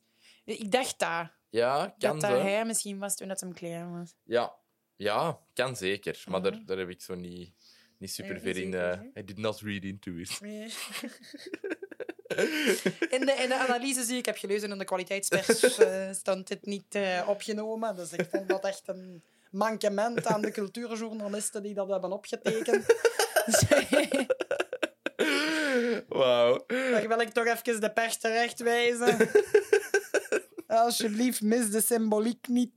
Ik 0.57 0.71
dacht 0.71 0.99
dat. 0.99 1.29
Ja, 1.49 1.95
kan 1.97 2.19
Dat 2.19 2.31
hij 2.31 2.65
misschien 2.65 2.99
was 2.99 3.15
toen 3.15 3.27
dat 3.27 3.39
hem 3.39 3.53
klein 3.53 3.99
was. 3.99 4.15
Ja. 4.23 4.55
ja, 4.95 5.39
kan 5.53 5.75
zeker. 5.75 6.23
Maar 6.27 6.41
daar, 6.41 6.61
daar 6.65 6.77
heb 6.77 6.89
ik 6.89 7.01
zo 7.01 7.15
niet, 7.15 7.53
niet 7.97 8.11
super 8.11 8.39
ver 8.39 8.57
in... 8.57 8.73
hè? 8.73 8.93
I 8.93 9.23
did 9.25 9.37
not 9.37 9.59
read 9.59 9.83
into 9.83 10.11
it. 10.15 10.39
In 13.09 13.25
de, 13.25 13.31
in 13.31 13.49
de 13.49 13.55
analyse 13.67 14.05
die 14.05 14.17
ik 14.17 14.25
heb 14.25 14.37
gelezen 14.37 14.71
in 14.71 14.77
de 14.77 14.85
kwaliteitspers 14.85 15.77
eh, 15.77 16.11
stond 16.11 16.47
dit 16.47 16.65
niet 16.65 16.95
eh, 16.95 17.27
opgenomen. 17.27 17.95
Dus 17.95 18.11
ik 18.11 18.27
vond 18.31 18.49
dat 18.49 18.65
echt 18.65 18.81
een 18.85 19.23
mankement 19.51 20.25
aan 20.25 20.41
de 20.41 20.51
cultuurjournalisten 20.51 21.63
die 21.63 21.73
dat 21.73 21.89
hebben 21.89 22.11
opgetekend. 22.11 22.85
Wauw. 26.07 26.63
Daar 26.67 27.07
wil 27.07 27.19
ik 27.19 27.29
toch 27.29 27.45
even 27.45 27.81
de 27.81 27.91
pers 27.91 28.17
terecht 28.17 28.59
wijzen. 28.59 29.17
Alsjeblieft, 30.69 31.41
mis 31.41 31.69
de 31.71 31.81
symboliek 31.81 32.47
niet. 32.47 32.71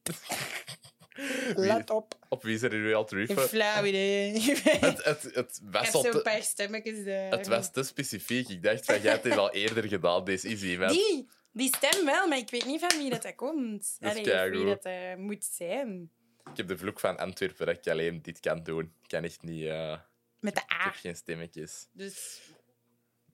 Let 1.54 1.90
op. 1.90 2.14
Op 2.28 2.42
wie 2.42 2.58
zijn 2.58 2.72
er 2.72 2.94
al 2.94 3.00
Een 3.00 3.06
terug? 3.06 3.48
flauw 3.48 3.84
idee. 3.92 4.40
Het, 4.40 5.04
het, 5.04 5.22
het, 5.22 5.60
Ik 5.68 5.72
heb 5.72 5.84
zo'n 5.84 6.02
te, 6.02 6.20
paar 6.22 6.42
stemmetjes 6.42 7.04
daar. 7.04 7.30
het 7.30 7.46
was 7.46 7.72
te 7.72 7.82
specifiek. 7.82 8.48
Ik 8.48 8.62
dacht 8.62 8.84
van, 8.84 9.00
jij 9.00 9.10
hebt 9.12 9.22
dit 9.22 9.36
al 9.36 9.50
eerder 9.52 9.88
gedaan. 9.88 10.24
Deze 10.24 10.48
iemand. 10.48 10.90
Die, 10.92 11.28
die 11.52 11.74
stem 11.76 12.04
wel, 12.04 12.28
maar 12.28 12.38
ik 12.38 12.50
weet 12.50 12.66
niet 12.66 12.80
van 12.80 12.98
wie 12.98 13.10
dat, 13.10 13.22
dat 13.22 13.34
komt. 13.34 13.96
Dat 13.98 14.16
is 14.16 14.18
Allee, 14.32 14.44
of 14.44 14.50
wie 14.56 14.64
dat 14.66 14.84
eh, 14.84 15.14
moet 15.16 15.44
zijn. 15.44 16.10
Ik 16.50 16.56
heb 16.56 16.68
de 16.68 16.78
vloek 16.78 17.00
van 17.00 17.16
Antwerpen 17.18 17.66
dat 17.66 17.76
ik 17.76 17.86
alleen 17.92 18.22
dit 18.22 18.40
kan 18.40 18.62
doen. 18.62 18.84
Ik 19.02 19.08
kan 19.08 19.24
echt 19.24 19.42
niet... 19.42 19.64
eh, 19.66 19.98
Met 20.40 20.54
de 20.54 20.60
ik 20.60 20.72
A. 20.72 20.84
heb 20.84 20.94
geen 20.94 21.16
stemmetjes. 21.16 21.86
Dus 21.92 22.40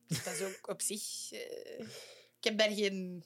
dat 0.06 0.32
is 0.35 0.43
ook 0.43 0.68
op 0.68 0.80
zich... 0.82 1.02
eh, 1.32 1.78
ik 2.39 2.44
heb 2.44 2.59
daar 2.59 2.70
geen... 2.70 3.24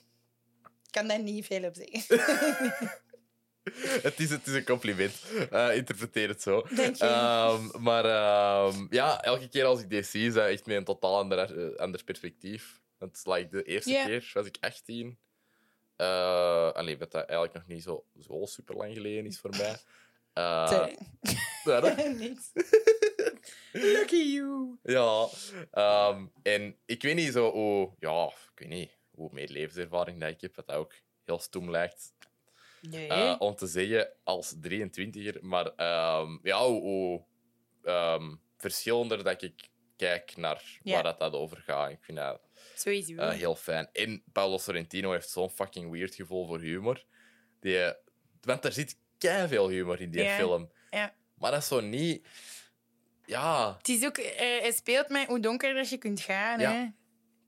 Ik 0.93 0.98
kan 0.98 1.09
daar 1.09 1.23
niet 1.23 1.47
veel 1.47 1.64
op 1.64 1.74
zeggen. 1.74 2.19
het, 4.09 4.20
is, 4.20 4.31
het 4.31 4.47
is 4.47 4.55
een 4.55 4.64
compliment. 4.64 5.14
Eh, 5.51 5.77
interpreteer 5.77 6.28
het 6.28 6.43
zo. 6.43 6.66
Dank 6.70 6.97
je. 6.97 7.05
Ehm, 7.05 7.82
maar 7.82 8.05
ehm, 8.05 8.86
ja, 8.90 9.23
elke 9.23 9.48
keer 9.48 9.64
als 9.64 9.81
ik 9.81 9.90
deze 9.90 10.10
zie, 10.10 10.27
is 10.27 10.35
dat 10.35 10.48
echt 10.48 10.66
met 10.66 10.77
een 10.77 10.85
totaal 10.85 11.19
ander, 11.19 11.39
eh, 11.39 11.78
ander 11.78 12.05
perspectief. 12.05 12.81
Want 12.98 13.23
like, 13.24 13.48
de 13.48 13.62
eerste 13.62 13.90
keer 13.90 14.31
was 14.32 14.47
ik 14.47 14.56
18. 14.60 15.19
Uh, 15.97 16.73
alleen 16.73 16.98
dat 16.98 17.10
dat 17.10 17.24
eigenlijk 17.24 17.52
nog 17.52 17.66
niet 17.66 17.82
zo, 17.82 18.05
zo 18.20 18.47
super 18.47 18.77
lang 18.77 18.94
geleden 18.94 19.27
is 19.27 19.39
voor 19.39 19.51
mij. 19.51 19.77
Eh, 20.32 20.69
Sorry. 20.69 22.14
Niks. 22.19 22.51
Lucky 23.73 24.16
you. 24.16 24.78
ja. 24.82 25.28
ehm, 25.70 26.27
en 26.43 26.77
ik 26.86 27.02
weet 27.02 27.14
niet 27.14 27.32
zo 27.32 27.51
hoe, 27.51 27.90
ja, 27.98 28.27
ik 28.27 28.59
weet 28.59 28.69
niet 28.69 28.90
hoe 29.14 29.28
meer 29.32 29.48
levenservaring 29.48 30.20
dat 30.20 30.28
ik 30.30 30.40
heb, 30.40 30.56
wat 30.56 30.66
dat 30.66 30.76
ook 30.76 30.94
heel 31.24 31.39
stoem 31.39 31.70
lijkt 31.70 32.12
Nee. 32.80 33.09
eh, 33.09 33.36
om 33.39 33.55
te 33.55 33.66
zeggen 33.66 34.12
als 34.24 34.55
23er. 34.60 35.39
Maar 35.40 35.66
ehm, 35.76 36.39
ja, 36.43 36.66
hoe, 36.66 36.80
hoe 36.80 37.24
ehm, 37.82 38.34
verschillender 38.56 39.24
dat 39.24 39.43
ik 39.43 39.68
kijk 39.97 40.36
naar 40.36 40.78
Ja. 40.82 40.93
waar 40.94 41.02
dat, 41.02 41.18
dat 41.18 41.32
over 41.32 41.56
gaat. 41.56 41.90
Ik 41.90 41.98
vind 42.05 42.18
dat 42.18 42.40
Sowieso. 42.74 43.14
eh, 43.14 43.30
heel 43.30 43.55
fijn. 43.55 43.89
En 43.93 44.22
Paolo 44.32 44.59
Sorrentino 44.59 45.12
heeft 45.12 45.30
zo'n 45.30 45.51
fucking 45.51 45.90
weird 45.90 46.14
gevoel 46.14 46.47
voor 46.47 46.60
humor. 46.60 47.05
Die, 47.60 47.93
want 48.40 48.64
er 48.64 48.72
zit 48.72 48.98
veel 49.18 49.68
humor 49.68 50.01
in 50.01 50.10
die 50.10 50.22
Ja. 50.22 50.34
film. 50.36 50.72
Ja. 50.90 51.14
Maar 51.34 51.51
dat 51.51 51.60
is 51.62 51.68
zo 51.68 51.80
niet... 51.80 52.26
Ja, 53.24 53.74
Het 53.78 53.89
is 53.89 54.05
ook... 54.05 54.18
eh, 54.18 54.39
hij 54.60 54.72
speelt 54.72 55.09
met 55.09 55.26
hoe 55.26 55.40
donker 55.40 55.74
dat 55.74 55.89
je 55.89 55.98
kunt 55.98 56.20
gaan. 56.20 56.60
Hè? 56.60 56.86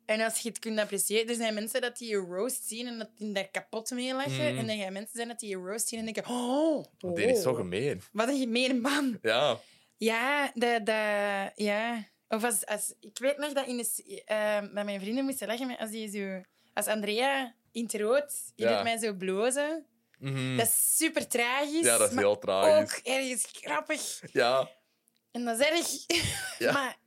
En 0.07 0.21
als 0.21 0.39
je 0.39 0.49
het 0.49 0.59
kunt 0.59 0.79
appreciëren... 0.79 1.29
Er 1.29 1.35
zijn 1.35 1.55
mensen 1.55 1.81
dat 1.81 1.99
die 1.99 2.09
je 2.09 2.17
roast 2.17 2.65
zien 2.69 2.87
en 2.87 2.99
dat 2.99 3.09
die 3.17 3.33
daar 3.33 3.49
kapot 3.49 3.91
mee 3.91 4.15
lachen. 4.15 4.33
Mhm. 4.55 4.59
En 4.59 4.69
er 4.69 4.77
zijn 4.77 4.93
mensen 4.93 5.17
zijn 5.17 5.29
dat 5.29 5.41
die 5.41 5.49
je 5.49 5.57
roast 5.57 5.89
zien 5.89 5.99
en 5.99 6.05
denken... 6.05 6.27
Oh, 6.27 6.85
die 7.15 7.27
is 7.27 7.43
zo 7.43 7.51
oh. 7.51 7.57
gemeen. 7.57 8.03
Wat 8.13 8.29
een 8.29 8.39
gemene 8.39 8.75
man. 8.75 9.19
Ja. 9.23 9.59
Ja, 9.97 10.53
dat... 10.55 10.87
dat 10.87 11.53
ja. 11.55 12.09
Of 12.29 12.45
als, 12.45 12.67
als... 12.67 12.95
Ik 13.01 13.19
weet 13.19 13.39
nog 13.39 13.53
dat 13.53 13.67
in 13.67 13.77
de... 13.77 14.69
met 14.73 14.85
mijn 14.85 15.01
vrienden 15.01 15.25
moesten 15.25 15.47
lachen 15.47 15.67
met 15.67 15.79
als 15.79 15.91
die 15.91 16.11
zo... 16.11 16.43
Als 16.75 16.87
Andrea 16.87 17.55
in 17.73 17.83
het 17.83 17.95
rood, 17.95 18.53
die 18.55 18.67
Ja. 18.67 18.75
doet 18.75 18.83
mij 18.83 18.99
zo 18.99 19.13
blozen. 19.13 19.87
Mhm. 20.19 20.57
Dat 20.57 20.67
is 20.67 20.97
super 20.97 21.29
tragisch. 21.29 21.85
ja, 21.85 21.99
dat 21.99 22.11
is 22.11 22.17
heel 22.17 22.39
tragisch. 22.39 22.95
ook 22.95 23.01
ergens 23.05 23.47
grappig. 23.53 24.21
Ja. 24.33 24.71
En 25.31 25.45
dat 25.45 25.61
is 25.61 25.67
erg. 25.67 25.89
Ja. 26.59 26.73
Maar 26.79 27.03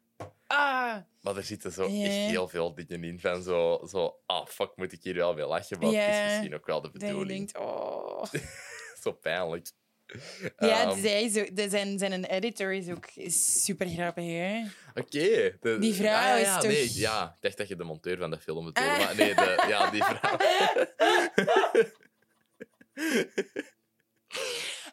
Ah, 0.48 0.98
Maar 1.28 1.38
er 1.38 1.44
zitten 1.44 1.72
zo 1.72 1.88
Ja. 1.88 2.06
echt 2.06 2.14
heel 2.16 2.48
veel 2.48 2.76
dingen 2.76 3.04
in 3.04 3.20
van 3.20 3.44
zo, 3.44 3.82
zo... 3.90 4.20
Ah, 4.26 4.46
fuck, 4.48 4.72
moet 4.76 4.92
ik 4.92 5.00
hier 5.04 5.14
wel 5.16 5.34
mee 5.34 5.46
lachen? 5.46 5.78
Maar 5.80 5.88
het 5.88 5.96
Ja. 5.96 6.24
is 6.26 6.32
misschien 6.32 6.56
ook 6.56 6.66
wel 6.66 6.82
de 6.82 6.90
dat 6.92 7.02
je 7.02 7.08
bedoeling. 7.08 7.52
denkt, 7.52 7.58
oh. 7.70 8.24
Zo 9.04 9.12
pijnlijk. 9.12 9.72
Ja, 10.58 10.82
Ehm, 10.84 11.02
zij 11.02 11.32
ook, 11.38 11.56
de, 11.56 11.70
zijn, 11.70 12.00
zijn 12.00 12.26
editor 12.26 12.74
is 12.74 12.90
ook 12.90 13.06
super 13.58 13.88
grappig, 13.88 14.26
hè? 14.26 14.64
Oké. 14.96 15.58
Die 15.80 15.94
vrouw 15.94 16.06
ja, 16.06 16.28
ja, 16.30 16.36
is 16.36 16.46
ja, 16.48 16.58
toch- 16.60 16.72
Nee, 16.72 16.92
ja, 16.94 17.32
ik 17.36 17.42
dacht 17.42 17.58
dat 17.58 17.68
je 17.68 17.76
de 17.76 17.84
monteur 17.84 18.18
van 18.18 18.30
de 18.30 18.40
film 18.40 18.66
bedoelde. 18.66 18.90
Ah. 18.92 18.98
Maar 19.00 19.16
nee, 19.16 19.36
de, 19.36 19.64
ja, 19.68 19.90
die 19.90 20.04
vrouw. 20.04 20.38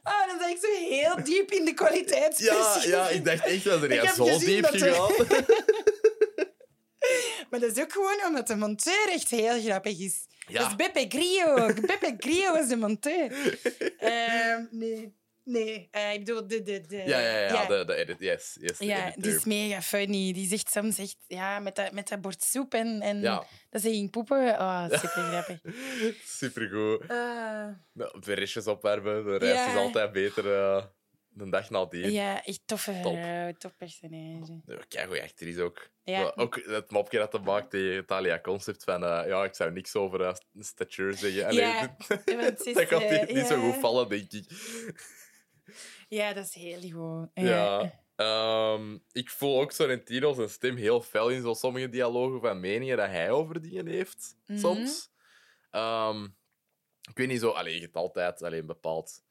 Ah, 0.03 0.27
dan 0.27 0.39
ben 0.39 0.49
ik 0.49 0.59
zo 0.61 0.87
heel 0.89 1.25
diep 1.25 1.51
in 1.51 1.65
de 1.65 1.71
Ja, 1.71 1.75
kwaliteitsverschil. 1.77 2.91
ja, 2.91 3.09
ik 3.09 3.25
dacht 3.25 3.45
echt 3.47 3.65
dat 3.65 3.83
er 3.83 3.93
ja, 3.95 4.15
zo 4.15 4.39
diep 4.39 4.65
gegaan. 4.67 5.11
Maar 7.51 7.61
dat 7.61 7.77
is 7.77 7.83
ook 7.83 7.93
gewoon 7.93 8.25
omdat 8.27 8.47
de 8.47 8.57
monteur 8.57 9.09
echt 9.11 9.31
heel 9.31 9.61
grappig 9.61 9.99
is. 9.99 10.27
Ja. 10.47 10.59
Dat 10.61 10.69
is 10.71 10.77
Beppe 10.77 11.05
Grillo. 11.09 11.67
Beppe 11.75 12.15
Grillo 12.19 12.53
was 12.53 12.69
de 12.69 12.77
monteur. 12.77 13.59
Ehm, 13.99 14.65
nee, 14.71 15.15
nee. 15.45 15.89
eh, 15.91 16.13
ik 16.13 16.19
bedoel, 16.25 16.47
de... 16.47 16.63
de, 16.63 16.81
de 16.81 16.97
Ja, 16.97 17.19
ja, 17.19 17.39
ja, 17.39 17.67
De, 17.67 17.85
de 17.85 17.95
edit, 17.95 18.17
yes. 18.19 18.57
yes 18.61 18.79
Ja, 18.79 19.13
die 19.17 19.35
is 19.35 19.45
mega 19.45 19.83
funny. 19.83 20.33
Die 20.33 20.49
zegt 20.49 20.71
soms 20.71 20.99
echt, 20.99 21.17
ja, 21.27 21.59
met 21.59 21.77
dat, 21.77 21.93
met 21.93 22.09
dat 22.09 22.21
bord 22.21 22.43
soep 22.43 22.75
en, 22.75 23.01
en 23.01 23.21
Ja. 23.21 23.45
dat 23.71 23.83
ze 23.83 23.89
ging 23.91 24.11
poepen. 24.11 24.49
Oh, 24.61 24.85
super 24.91 25.09
grappig. 25.23 25.59
Supergoed. 26.41 27.03
Uh, 27.11 27.67
Nou, 27.93 28.17
verisjes 28.21 28.67
opwerpen, 28.67 29.25
de 29.25 29.37
reis 29.37 29.55
Ja. 29.55 29.69
is 29.71 29.77
altijd 29.77 30.13
beter 30.13 30.53
eh 30.55 30.85
de 31.35 31.49
dag 31.51 31.71
nadien. 31.71 32.13
ja, 32.13 32.45
echt 32.45 32.61
toffe 32.67 33.01
Top. 33.03 33.13
vrouw, 33.13 33.53
top 33.53 33.73
personage. 33.77 34.61
Ja, 34.89 35.07
goeie 35.07 35.23
actrice 35.23 35.63
ook. 35.63 35.89
Ja. 36.03 36.21
Zo, 36.23 36.29
Ook 36.35 36.61
het 36.65 36.91
mopje 36.91 37.19
dat 37.19 37.33
hij 37.33 37.41
maakt, 37.41 37.71
die 37.71 38.05
Thalia 38.05 38.41
Concept 38.41 38.85
van... 38.85 39.05
eh, 39.05 39.27
ja, 39.29 39.45
ik 39.45 39.55
zou 39.55 39.73
niks 39.73 39.95
over 39.97 40.21
eh, 40.21 40.35
stature 40.59 41.13
zeggen. 41.13 41.45
Allee, 41.47 41.61
Ja, 41.65 41.97
dit- 42.25 42.67
is, 42.67 42.75
dat 42.81 42.87
kan 42.87 43.03
eh, 43.03 43.35
niet, 43.35 43.47
zo 43.47 43.61
goed 43.61 43.81
vallen, 43.81 44.09
denk 44.09 44.33
ik. 44.33 44.51
Ja, 46.09 46.33
dat 46.33 46.45
is 46.45 46.55
heel 46.55 46.91
goed. 46.91 47.29
Ja. 47.35 48.03
Ehm, 48.17 48.99
ik 49.13 49.31
voel 49.31 49.61
ook 49.61 49.73
Sorrentino 49.73 50.33
zijn 50.35 50.49
stem 50.49 50.77
heel 50.77 51.01
fel 51.03 51.29
in 51.31 51.43
zo 51.43 51.55
sommige 51.55 51.89
dialogen 51.89 52.41
van 52.41 52.61
meningen 52.61 52.97
dat 52.97 53.07
hij 53.09 53.31
over 53.31 53.61
dingen 53.63 53.87
heeft, 53.87 54.37
Mhm. 54.47 54.59
soms. 54.59 55.11
Ehm, 55.71 56.25
ik 57.11 57.17
weet 57.19 57.29
niet 57.29 57.41
zo... 57.41 57.51
Allee, 57.51 57.75
je 57.75 57.81
hebt 57.81 57.97
altijd 57.97 58.43
alleen 58.43 58.61
een 58.61 58.67
bepaald 58.67 59.24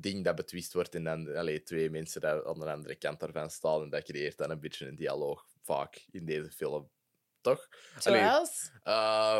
ding 0.00 0.24
dat 0.24 0.34
betwist 0.34 0.72
wordt 0.72 0.94
en 0.94 1.04
dan 1.04 1.36
allee, 1.36 1.62
twee 1.62 1.90
mensen 1.90 2.20
die 2.20 2.30
aan 2.30 2.58
de 2.58 2.70
andere 2.70 2.94
kant 2.94 3.20
daarvan 3.20 3.50
staan 3.50 3.82
en 3.82 3.90
dat 3.90 4.04
creëert 4.04 4.38
dan 4.38 4.50
een 4.50 4.60
beetje 4.60 4.86
een 4.86 4.96
dialoog, 4.96 5.46
vaak, 5.62 6.06
in 6.10 6.24
deze 6.24 6.50
film. 6.50 6.90
Toch? 7.40 7.68
Allee, 8.02 8.20
Zoals? 8.20 8.70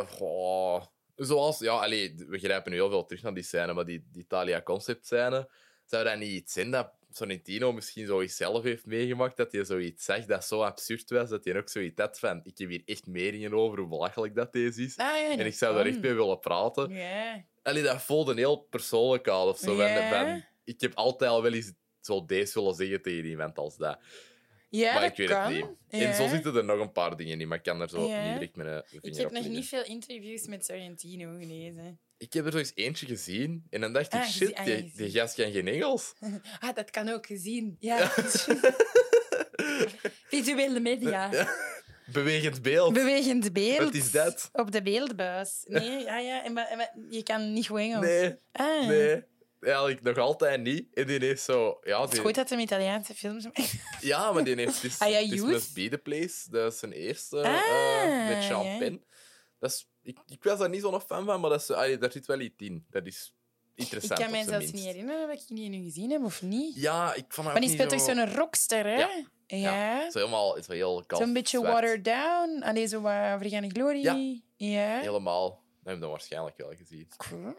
goh, 0.09 0.85
zoals, 1.17 1.59
ja, 1.59 1.73
allee, 1.73 2.15
we 2.29 2.39
grijpen 2.39 2.71
nu 2.71 2.77
heel 2.77 2.91
veel 2.91 3.05
terug 3.05 3.23
naar 3.23 3.35
die 3.35 3.43
scène, 3.43 3.73
maar 3.73 3.85
die, 3.85 4.07
die 4.11 4.23
Italia 4.23 4.63
concept 4.63 5.07
scène, 5.07 5.51
zou 5.85 6.05
dat 6.05 6.19
niet 6.19 6.33
iets 6.33 6.53
zijn 6.53 6.71
dat 6.71 6.97
Sorrentino 7.11 7.73
misschien 7.73 8.07
zoiets 8.07 8.37
zelf 8.37 8.63
heeft 8.63 8.87
meegemaakt, 8.87 9.37
dat 9.37 9.53
hij 9.53 9.65
zoiets 9.65 10.05
zegt 10.05 10.29
dat 10.29 10.45
zo 10.45 10.63
absurd 10.63 11.11
was, 11.11 11.29
dat 11.29 11.45
hij 11.45 11.57
ook 11.57 11.69
zoiets 11.69 12.01
had 12.01 12.19
van, 12.19 12.41
ik 12.45 12.59
heb 12.59 12.69
hier 12.69 12.83
echt 12.85 13.07
meningen 13.07 13.55
over 13.55 13.79
hoe 13.79 13.89
belachelijk 13.89 14.35
dat 14.35 14.53
deze 14.53 14.83
is. 14.83 14.97
Ah, 14.97 15.07
ja, 15.07 15.31
En 15.31 15.37
dat 15.37 15.47
ik 15.47 15.55
zou 15.55 15.75
daar 15.75 15.87
echt 15.87 16.01
mee 16.01 16.15
willen 16.15 16.41
praten. 16.41 16.91
Ja. 16.91 17.45
Allee, 17.69 17.83
dat 17.83 18.03
voelde 18.03 18.35
heel 18.35 18.57
persoonlijk 18.57 19.29
aan, 19.29 19.47
of 19.47 19.59
zo. 19.59 19.81
ik 20.65 20.81
heb 20.81 20.95
altijd 20.95 21.31
al 21.31 21.43
wel 21.43 21.53
eens 21.53 21.73
zo 22.01 22.25
deze 22.25 22.61
willen 22.61 22.75
zeggen 22.75 23.03
tegen 23.03 23.25
iemand 23.25 23.59
als 23.59 23.77
dat. 23.77 23.99
Ja, 24.71 24.95
maar 24.95 25.05
ik 25.05 25.17
weet 25.17 25.29
kan. 25.29 25.43
het 25.43 25.55
niet. 25.55 25.67
Ja. 25.89 25.99
En 26.07 26.15
zo 26.15 26.29
zitten 26.29 26.57
er 26.57 26.65
nog 26.65 26.81
een 26.81 26.93
paar 26.93 27.17
dingen 27.17 27.41
in, 27.41 27.49
maar 27.49 27.57
ik 27.59 27.65
kan 27.65 27.81
er 27.81 27.89
zo 27.89 28.07
Ja. 28.09 28.23
niet 28.25 28.33
direct 28.33 28.57
mijn, 28.57 28.69
mijn 28.69 28.83
vinger 28.87 29.07
Ik 29.07 29.17
heb 29.17 29.27
op 29.27 29.33
nog 29.33 29.47
niet 29.49 29.69
veel 29.69 29.85
interviews 29.85 30.47
met 30.47 30.65
Sorrentino 30.65 31.37
gelezen. 31.39 32.01
Ik 32.17 32.33
heb 32.33 32.47
er 32.47 32.53
zo 32.53 32.59
eens 32.59 32.73
eentje 32.75 33.07
gezien 33.07 33.67
en 33.71 33.81
dan 33.81 33.93
dacht 33.93 34.07
ik, 34.15 34.21
Ah, 34.21 34.27
shit, 34.29 34.55
ah, 34.55 34.65
die 34.65 35.11
gast 35.11 35.35
kan 35.35 35.53
geen 35.53 35.69
Engels. 35.69 36.15
Ah, 36.61 36.75
dat 36.75 36.91
kan 36.91 37.09
ook 37.09 37.27
gezien. 37.27 37.77
Ja. 37.81 38.09
Visuele 40.29 40.81
media. 40.81 41.31
Bewegend 42.13 42.63
beeld. 42.63 42.93
Bewegend 42.93 43.53
beeld. 43.53 43.79
Wat 43.79 43.95
is 43.95 44.11
dat? 44.11 44.49
Op 44.53 44.71
de 44.73 44.83
beeldbuis. 44.83 45.63
Nee, 45.65 45.99
ja, 46.05 46.19
ja. 46.19 46.45
En, 46.45 46.57
en 46.57 47.07
je 47.11 47.23
kan 47.23 47.53
niet 47.53 47.67
goed 47.67 47.79
Engels. 47.79 48.05
nee, 48.05 48.37
Ah. 48.53 48.87
nee. 48.87 49.25
Eigenlijk 49.61 50.03
nog 50.03 50.19
altijd 50.19 50.61
niet. 50.63 50.87
En 50.95 51.07
die 51.07 51.19
heeft 51.19 51.43
zo... 51.43 51.79
Ja, 51.83 52.01
Het 52.01 52.09
is 52.09 52.15
die- 52.15 52.25
goed 52.25 52.35
dat 52.35 52.51
hem 52.51 52.59
Italiaanse 52.59 53.15
films 53.15 53.45
maken. 53.45 53.65
ja 54.01 54.33
maar 54.33 54.45
die 54.45 54.55
heeft... 54.55 54.85
Is, 54.85 54.99
Ah 54.99 55.11
ja. 55.11 55.45
Must 55.45 55.75
Be 55.75 55.89
The 55.89 55.99
Place. 55.99 56.51
Dat 56.51 56.73
is 56.73 56.79
zijn 56.79 56.93
eerste 56.93 57.37
Ah, 57.43 58.03
eh, 58.03 58.29
met 58.35 58.45
Sean. 58.45 58.79
Penn. 58.79 59.05
Dat 59.59 59.71
is, 59.71 59.89
ik, 60.03 60.19
ik 60.27 60.43
was 60.43 60.59
daar 60.59 60.69
niet 60.69 60.81
zo'n 60.81 61.01
fan 61.01 61.25
van, 61.25 61.41
maar 61.41 61.51
dat 61.51 61.61
is, 61.61 61.71
allee, 61.71 61.99
daar 61.99 62.13
zit 62.13 62.27
wel 62.27 62.41
iets 62.41 62.55
in. 62.59 62.87
Dat 62.91 63.07
is 63.07 63.35
Ik 63.75 63.83
interessant, 63.83 64.21
kan 64.21 64.31
mij 64.31 64.41
op 64.41 64.47
zijn 64.49 64.61
zelfs 64.61 64.73
niet 64.75 64.83
minst. 64.85 64.99
herinneren 64.99 65.29
dat 65.29 65.41
ik 65.41 65.57
die 65.57 65.69
nu 65.69 65.83
gezien 65.85 66.11
heb, 66.11 66.23
of 66.25 66.43
niet? 66.43 66.75
Ja, 66.77 67.15
ik 67.15 67.25
vond 67.29 67.47
maar 67.47 67.55
die 67.61 67.65
niet 67.69 67.73
speelt 67.79 67.91
toch 67.91 68.01
zo... 68.01 68.15
zo'n 68.15 68.35
rockster, 68.35 68.85
hè? 68.85 68.97
Ja. 68.97 69.11
Ja. 69.57 70.11
Zo 70.11 70.19
helemaal... 70.19 70.63
Zo 70.63 70.73
heel 70.73 71.05
kalf, 71.07 71.23
Zo'n 71.23 71.33
beetje 71.33 71.59
zwart. 71.59 71.73
watered 71.73 72.05
down. 72.05 72.63
Allee, 72.63 72.87
zo 72.87 73.01
wat 73.01 73.13
Vergane 73.13 73.69
Glory. 73.69 74.03
Ja. 74.03 74.37
Ja. 74.57 74.99
Helemaal. 75.01 75.49
Dat 75.51 75.59
heb 75.85 75.95
je 75.95 76.01
dan 76.01 76.11
waarschijnlijk 76.11 76.57
wel 76.57 76.73
gezien. 76.77 77.09
Cool. 77.17 77.55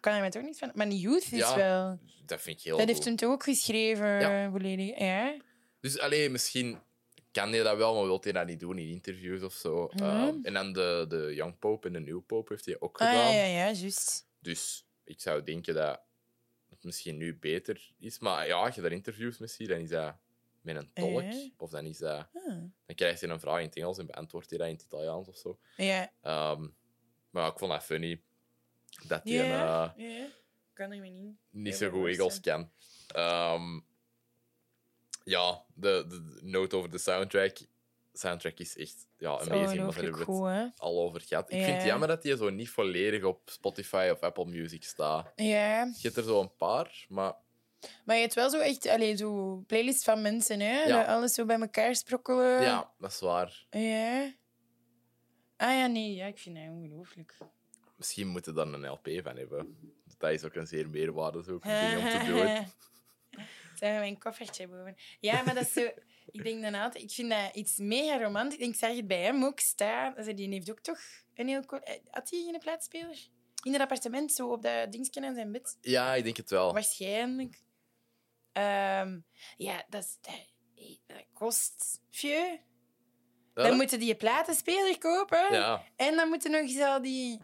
Kan 0.00 0.12
hij 0.12 0.20
mij 0.20 0.30
toch 0.30 0.42
niet 0.42 0.58
van... 0.58 0.70
Maar 0.74 0.88
Youth 0.88 1.22
is 1.32 1.38
Ja, 1.38 1.56
wel... 1.56 1.98
Dat 2.26 2.40
vind 2.40 2.58
ik 2.58 2.64
heel 2.64 2.76
Dat 2.76 2.80
goed. 2.86 2.94
heeft 2.94 3.04
hem 3.06 3.16
toch 3.16 3.30
ook 3.32 3.42
geschreven, 3.42 4.20
Ja. 4.20 4.50
volledig. 4.50 4.98
Ja. 4.98 5.34
Dus 5.80 5.98
alleen 5.98 6.32
misschien 6.32 6.78
kan 7.32 7.52
hij 7.52 7.62
dat 7.62 7.76
wel, 7.76 7.94
maar 7.94 8.04
wil 8.04 8.20
hij 8.22 8.32
dat 8.32 8.46
niet 8.46 8.60
doen 8.60 8.78
in 8.78 8.88
interviews 8.88 9.42
of 9.42 9.52
zo. 9.52 9.90
Mhm. 9.94 10.02
Ehm, 10.04 10.34
en 10.42 10.52
dan 10.54 10.72
de, 10.72 11.04
de 11.08 11.32
Young 11.34 11.58
Pope 11.58 11.86
en 11.86 11.92
de 11.92 12.00
New 12.00 12.20
Pope 12.26 12.52
heeft 12.52 12.66
hij 12.66 12.76
ook 12.78 12.98
Ah, 13.00 13.08
gedaan. 13.08 13.32
ja, 13.34 13.40
ja, 13.40 13.44
ja, 13.46 13.72
juist. 13.72 14.26
Dus 14.40 14.86
ik 15.04 15.20
zou 15.20 15.42
denken 15.42 15.74
dat 15.74 16.00
het 16.70 16.84
misschien 16.84 17.16
nu 17.16 17.36
beter 17.38 17.90
is. 17.98 18.18
Maar 18.18 18.46
ja, 18.46 18.54
als 18.56 18.74
je 18.74 18.80
daar 18.80 18.92
interviews 18.92 19.38
mee 19.38 19.48
ziet, 19.48 19.68
dan 19.68 19.78
is 19.78 19.88
dat 19.88 20.14
met 20.66 20.76
een 20.76 20.90
tolk. 20.92 21.22
Ja. 21.22 21.48
Of 21.56 21.70
dan 21.70 21.84
is 21.84 21.98
dat... 21.98 22.26
Ah. 22.34 22.44
Dan 22.86 22.94
krijg 22.94 23.20
je 23.20 23.28
een 23.28 23.40
vraag 23.40 23.58
in 23.58 23.66
het 23.66 23.76
Engels 23.76 23.98
en 23.98 24.06
beantwoordt 24.06 24.50
hij 24.50 24.58
dat 24.58 24.68
in 24.68 24.74
het 24.74 24.82
Italiaans 24.82 25.28
of 25.28 25.36
zo. 25.36 25.58
Ja. 25.76 26.12
Ehm, 26.22 26.66
maar 27.30 27.50
ik 27.50 27.58
vond 27.58 27.72
dat 27.72 27.82
funny. 27.84 28.22
Dat 29.06 29.20
hij 29.24 29.32
Ja. 29.32 29.94
eh. 29.96 30.24
Kan 30.72 30.92
er 30.92 31.00
me 31.00 31.08
niet. 31.08 31.36
niet 31.50 31.74
zo 31.74 31.90
goed 31.90 32.08
Engels 32.08 32.40
kan. 32.40 32.70
Ehm, 33.08 33.80
ja, 35.24 35.64
de, 35.74 36.04
de, 36.08 36.38
note 36.42 36.76
over 36.76 36.90
de 36.90 36.98
soundtrack. 36.98 37.56
soundtrack 38.12 38.58
is 38.58 38.76
echt 38.76 39.08
ja, 39.18 39.28
amazing. 39.30 39.48
daar 39.50 39.94
hebben 39.94 40.42
we 40.42 40.48
het 40.48 40.78
al 40.80 41.00
over 41.02 41.20
gehad. 41.20 41.52
Ik 41.52 41.62
vind 41.64 41.76
het 41.76 41.86
jammer 41.86 42.08
dat 42.08 42.22
die 42.22 42.36
zo 42.36 42.50
niet 42.50 42.70
volledig 42.70 43.22
op 43.22 43.50
Spotify 43.50 44.08
of 44.12 44.20
Apple 44.20 44.44
Music 44.46 44.84
staat. 44.84 45.32
Ja. 45.36 45.84
Je 45.84 45.98
hebt 46.02 46.16
er 46.16 46.24
zo 46.24 46.40
een 46.40 46.56
paar, 46.56 47.06
maar 47.08 47.34
Maar 48.04 48.16
je 48.16 48.22
hebt 48.22 48.34
wel 48.34 48.50
zo 48.50 48.58
echt... 48.58 48.86
Allee, 48.88 49.16
zo 49.16 49.62
playlist 49.66 50.04
van 50.04 50.22
mensen, 50.22 50.60
hè? 50.60 50.82
Ja. 50.82 50.98
Dat 50.98 51.06
alles 51.06 51.34
zo 51.34 51.44
bij 51.44 51.60
elkaar 51.60 51.94
sprokkelen. 51.96 52.62
ja, 52.62 52.90
dat 52.98 53.10
is 53.10 53.20
waar. 53.20 53.66
Ja. 53.70 54.32
Ah 55.56 55.72
ja, 55.78 55.86
nee. 55.86 56.14
Ja, 56.14 56.26
ik 56.26 56.38
vind 56.38 56.56
dat 56.56 56.68
ongelooflijk. 56.68 57.34
Misschien 57.96 58.28
moeten 58.28 58.54
we 58.54 58.64
daar 58.64 58.72
een 58.72 58.88
LP 58.88 59.08
van 59.22 59.36
hebben. 59.36 59.76
Dat 60.18 60.30
is 60.30 60.44
ook 60.44 60.54
een 60.54 60.66
zeer 60.66 60.88
meerwaarde 60.88 61.42
zo, 61.42 61.58
ding 61.62 61.96
om 61.98 62.10
te 62.10 62.24
doen. 62.26 62.46
Zijn 63.78 63.94
we 63.94 63.98
mijn 64.00 64.18
koffertje 64.18 64.68
boven. 64.68 64.96
Ja, 65.20 65.42
maar 65.42 65.54
dat 65.54 65.64
is 65.64 65.72
zo... 65.72 65.90
Ik 66.30 66.42
denk 66.44 66.62
dan 66.62 66.74
altijd... 66.74 67.04
Ik 67.04 67.10
vind 67.10 67.30
dat 67.30 67.54
iets 67.54 67.76
mega 67.78 68.18
romantisch. 68.18 68.52
Ik 68.54 68.60
denk, 68.60 68.72
ik 68.72 68.78
zag 68.78 68.96
het 68.96 69.06
bij 69.06 69.22
hem 69.22 69.44
ook 69.44 69.60
staan. 69.60 70.16
Also, 70.16 70.34
die 70.34 70.48
heeft 70.48 70.70
ook 70.70 70.80
toch 70.80 70.98
een 71.34 71.48
heel... 71.48 71.60
eh, 71.62 71.94
Had 72.10 72.30
hij 72.30 72.40
geen 72.50 72.58
plaatspeler? 72.58 73.28
In 73.62 73.72
het 73.72 73.80
appartement, 73.82 74.32
zo 74.32 74.48
op 74.52 74.62
dat 74.62 74.92
dingetje 74.92 75.26
aan 75.26 75.34
zijn 75.34 75.52
bed? 75.52 75.76
Ja, 75.80 76.14
ik 76.14 76.24
denk 76.24 76.36
het 76.36 76.50
wel. 76.50 76.72
Waarschijnlijk. 76.72 77.62
Ehm, 78.56 79.18
ja, 79.56 79.84
dat, 79.88 80.02
is, 80.02 80.18
dat, 81.06 81.24
kost... 81.32 82.00
Ja, 82.10 82.58
Dan 83.54 83.76
moeten 83.76 83.98
die 83.98 84.14
platenspeler 84.14 84.98
kopen. 84.98 85.52
ja, 85.52 85.84
En 85.96 86.16
dan 86.16 86.28
moeten 86.28 86.50
nog 86.50 86.60
eens 86.60 86.80
al 86.80 87.02
die... 87.02 87.40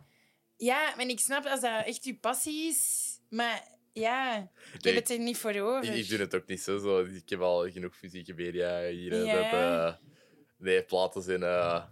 Ja, 0.57 0.99
en 0.99 1.09
ik 1.09 1.21
snap 1.21 1.45
als 1.47 1.61
dat 1.61 1.87
echt 1.87 2.05
je 2.05 2.17
passie 2.19 2.69
is. 2.69 2.81
Maar 3.29 3.69
ja, 3.93 4.51
ik 4.75 4.85
heb 4.85 4.95
het 4.95 5.11
er 5.11 5.19
niet 5.19 5.37
voor 5.39 5.55
over. 5.61 5.85
ik, 5.85 5.95
ik 5.95 6.09
doe 6.09 6.19
het 6.19 6.35
ook 6.35 6.47
niet 6.47 6.61
zo. 6.63 6.79
zo. 6.79 7.05
Ik 7.05 7.29
heb 7.29 7.41
al 7.41 7.71
genoeg 7.71 7.97
fysieke 7.97 8.35
media 8.35 8.83
hier. 8.87 9.13
eh, 9.13 9.27
Ja. 9.27 9.85
Dat, 9.85 9.99
nee, 10.59 10.83
platen 10.85 11.23
zijn... 11.23 11.43
eh, 11.43 11.85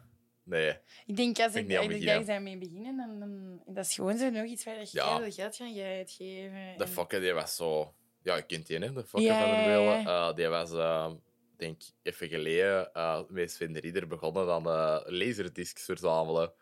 nee. 0.44 0.76
Ik 1.06 1.16
denk 1.16 1.38
als 1.38 1.54
Ik 1.54 1.68
ik, 1.68 1.70
ik 1.70 1.88
beginnen. 1.88 2.06
daar 2.06 2.24
daarmee 2.24 2.58
beginnen, 2.58 2.96
dan, 2.96 3.18
dan 3.20 3.62
dat 3.74 3.84
is 3.84 3.94
gewoon 3.94 4.18
zo 4.18 4.30
nog 4.30 4.44
iets 4.44 4.64
waar 4.64 4.78
je 4.78 4.88
Ja. 4.92 5.08
heel 5.16 5.22
veel 5.24 5.32
geld 5.32 5.56
gaan 5.56 5.78
uitgeven. 5.80 6.74
De 6.78 6.84
En- 6.84 6.88
fokker, 6.90 7.20
die 7.20 7.32
was 7.32 7.56
zo... 7.56 7.94
Ja, 8.22 8.36
je 8.36 8.42
kent 8.42 8.66
die, 8.66 8.78
hè? 8.78 8.92
De 8.92 9.04
fokker 9.04 9.34
van 9.34 9.50
Welen. 9.50 10.00
ja. 10.02 10.28
Eh, 10.28 10.34
die 10.36 10.46
was, 10.46 10.72
eh, 10.72 11.10
denk 11.56 11.82
even 12.02 12.28
geleden, 12.28 12.92
eh 12.92 13.20
met 13.28 13.52
Sven 13.52 13.72
de 13.72 13.80
Ridder 13.80 14.06
begonnen 14.06 14.50
aan 14.50 14.62
laserdiscs 15.06 15.84
verzamelen. 15.84 16.52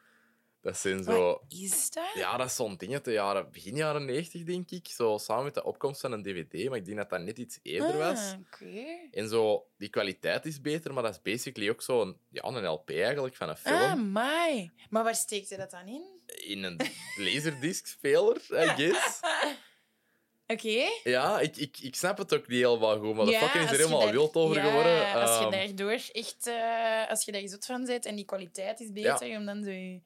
Dat 0.60 0.76
zijn 0.78 1.04
zo... 1.04 1.26
Wat 1.26 1.44
is 1.48 1.90
dat? 1.90 2.10
Ja, 2.14 2.36
dat 2.36 2.46
is 2.46 2.54
zo'n 2.56 2.76
ding 2.76 2.92
uit 2.92 3.04
de 3.04 3.12
jaren, 3.12 3.50
begin 3.52 3.76
jaren 3.76 4.04
90, 4.04 4.42
denk 4.44 4.70
ik. 4.70 4.86
Zo 4.86 5.18
samen 5.18 5.44
met 5.44 5.54
de 5.54 5.64
opkomst 5.64 6.00
van 6.00 6.12
een 6.12 6.22
DVD. 6.22 6.68
Maar 6.68 6.78
ik 6.78 6.84
denk 6.84 6.96
dat 6.96 7.10
dat 7.10 7.20
net 7.20 7.38
iets 7.38 7.58
eerder 7.62 7.96
was. 7.96 8.32
Ah, 8.32 8.38
Oké. 8.40 8.86
En 9.10 9.28
zo, 9.28 9.66
die 9.76 9.88
kwaliteit 9.88 10.46
is 10.46 10.60
beter, 10.60 10.92
maar 10.94 11.02
dat 11.02 11.12
is 11.12 11.22
basically 11.32 11.70
ook 11.70 11.82
zo'n 11.82 12.16
ja, 12.30 12.42
een 12.44 12.66
LP 12.66 12.90
eigenlijk 12.90 13.36
van 13.36 13.48
een 13.48 13.56
film. 13.56 13.76
Ah, 13.76 13.94
my. 13.96 14.70
Maar 14.90 15.04
waar 15.04 15.14
steekt 15.14 15.48
je 15.48 15.56
dat 15.56 15.70
dan 15.70 15.86
in? 15.86 16.04
In 16.26 16.62
een 16.62 16.80
laserdisc-speler, 17.16 18.36
I 18.50 18.66
guess. 18.82 19.20
Oké. 20.52 20.88
Ja, 21.04 21.40
ik, 21.40 21.56
ik, 21.56 21.78
ik 21.78 21.94
snap 21.94 22.18
het 22.18 22.34
ook 22.34 22.48
niet 22.48 22.58
helemaal 22.64 22.98
goed, 22.98 23.14
maar 23.14 23.24
de 23.24 23.30
Ja, 23.30 23.38
fucking 23.40 23.64
is 23.64 23.70
er 23.70 23.76
helemaal 23.76 24.00
daar- 24.00 24.10
wild 24.12 24.34
over 24.34 24.56
ja, 24.56 24.62
geworden. 24.68 25.12
Als 25.14 25.38
je 25.38 25.44
Ehm, 25.44 25.50
daardoor 25.50 25.90
echt... 26.12 26.46
eh, 26.46 27.08
als 27.10 27.24
je 27.24 27.32
daar 27.32 27.48
zot 27.48 27.66
van 27.66 27.84
bent 27.84 28.04
en 28.06 28.14
die 28.16 28.24
kwaliteit 28.24 28.80
is 28.80 28.92
beter, 28.92 29.36
om 29.36 29.44
dan 29.44 29.62
zo... 29.64 29.70
je- 29.70 30.00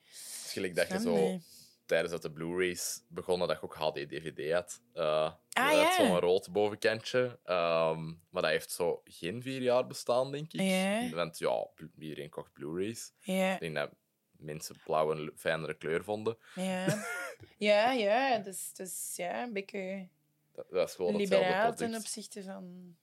gelijk 0.47 0.75
dat 0.75 0.89
je 0.89 1.01
zo, 1.01 1.39
tijdens 1.87 2.11
dat 2.13 2.23
de 2.23 2.31
Blu-rays 2.31 3.01
begonnen, 3.09 3.49
dat 3.49 3.57
je 3.57 3.63
ook 3.65 3.75
HD-DVD 3.75 4.53
had. 4.53 4.81
Uh, 4.95 5.33
Ah, 5.53 5.73
ja. 5.73 5.95
Zo'n 5.97 6.19
rood 6.19 6.53
bovenkantje. 6.53 7.39
Ehm, 7.45 8.05
maar 8.31 8.43
dat 8.43 8.51
heeft 8.51 8.71
zo 8.71 9.01
geen 9.05 9.43
vier 9.43 9.63
jaar 9.63 9.87
bestaan, 9.87 10.33
denk 10.33 10.53
ik. 10.53 10.61
Ja. 10.61 11.11
Want 11.11 11.39
ja, 11.39 11.67
iedereen 11.99 12.31
kocht 12.31 12.53
Blu-rays. 12.53 13.13
Ja, 13.19 13.55
Ik 13.55 13.61
denk 13.61 13.75
dat 13.75 13.91
mensen 14.37 14.77
blauw 14.85 15.11
een 15.13 15.33
fijnere 15.37 15.75
kleur 15.75 16.05
vonden. 16.05 16.37
ja. 16.55 16.87
Ja, 17.59 17.93
ja. 17.93 18.39
Dus, 18.39 18.73
dus 18.73 19.13
ja, 19.17 19.43
een 19.43 19.53
beetje 19.53 20.09
Dat, 20.53 20.67
dat 20.71 20.89
is 20.89 20.95
gewoon 20.95 21.15
hetzelfde 21.21 21.47
liberaal 21.47 21.75
ten 21.75 21.95
opzichte 21.95 22.43
van... 22.43 22.97